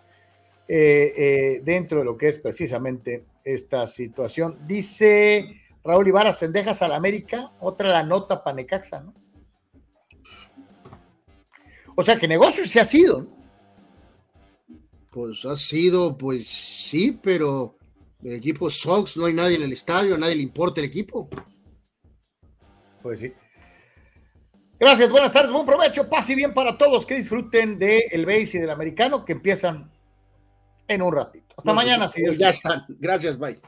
Eh, 0.68 1.14
eh, 1.18 1.62
dentro 1.64 2.00
de 2.00 2.06
lo 2.06 2.18
que 2.18 2.30
es 2.30 2.38
precisamente 2.38 3.26
esta 3.44 3.86
situación. 3.88 4.60
Dice 4.66 5.58
Raúl 5.84 6.08
Ibarra, 6.08 6.32
Sendejas 6.32 6.82
al 6.82 6.94
América, 6.94 7.52
otra 7.60 7.90
la 7.90 8.04
nota 8.04 8.44
Panecaxa, 8.44 9.02
¿no? 9.02 9.14
O 11.96 12.04
sea 12.04 12.18
que 12.18 12.28
negocio 12.28 12.64
sí 12.66 12.80
ha 12.80 12.86
sido. 12.86 13.28
Pues 15.10 15.44
ha 15.44 15.58
sido, 15.58 16.18
pues 16.18 16.48
sí, 16.48 17.20
pero 17.22 17.76
el 18.24 18.36
equipo 18.36 18.70
Sox, 18.70 19.18
no 19.18 19.26
hay 19.26 19.34
nadie 19.34 19.58
en 19.58 19.64
el 19.64 19.74
estadio, 19.74 20.16
a 20.16 20.18
nadie 20.18 20.38
le 20.38 20.44
importa 20.44 20.80
el 20.80 20.88
equipo. 20.88 21.28
Pues 23.02 23.20
sí. 23.20 23.34
Gracias, 24.80 25.12
buenas 25.12 25.34
tardes, 25.34 25.52
buen 25.52 25.66
provecho, 25.66 26.08
paz 26.08 26.30
y 26.30 26.36
bien 26.36 26.54
para 26.54 26.78
todos, 26.78 27.06
que 27.06 27.16
disfruten 27.16 27.78
del 27.78 28.04
el 28.12 28.26
base 28.26 28.58
y 28.58 28.62
del 28.62 28.70
americano 28.70 29.26
que 29.26 29.34
empiezan 29.34 29.92
en 30.94 31.02
un 31.02 31.14
ratito. 31.14 31.56
Hasta 31.58 31.74
mañana, 31.74 32.08
si 32.08 32.22
Dios 32.22 32.38
Ya 32.38 32.50
están. 32.50 32.86
Gracias, 32.88 33.38
bye. 33.38 33.60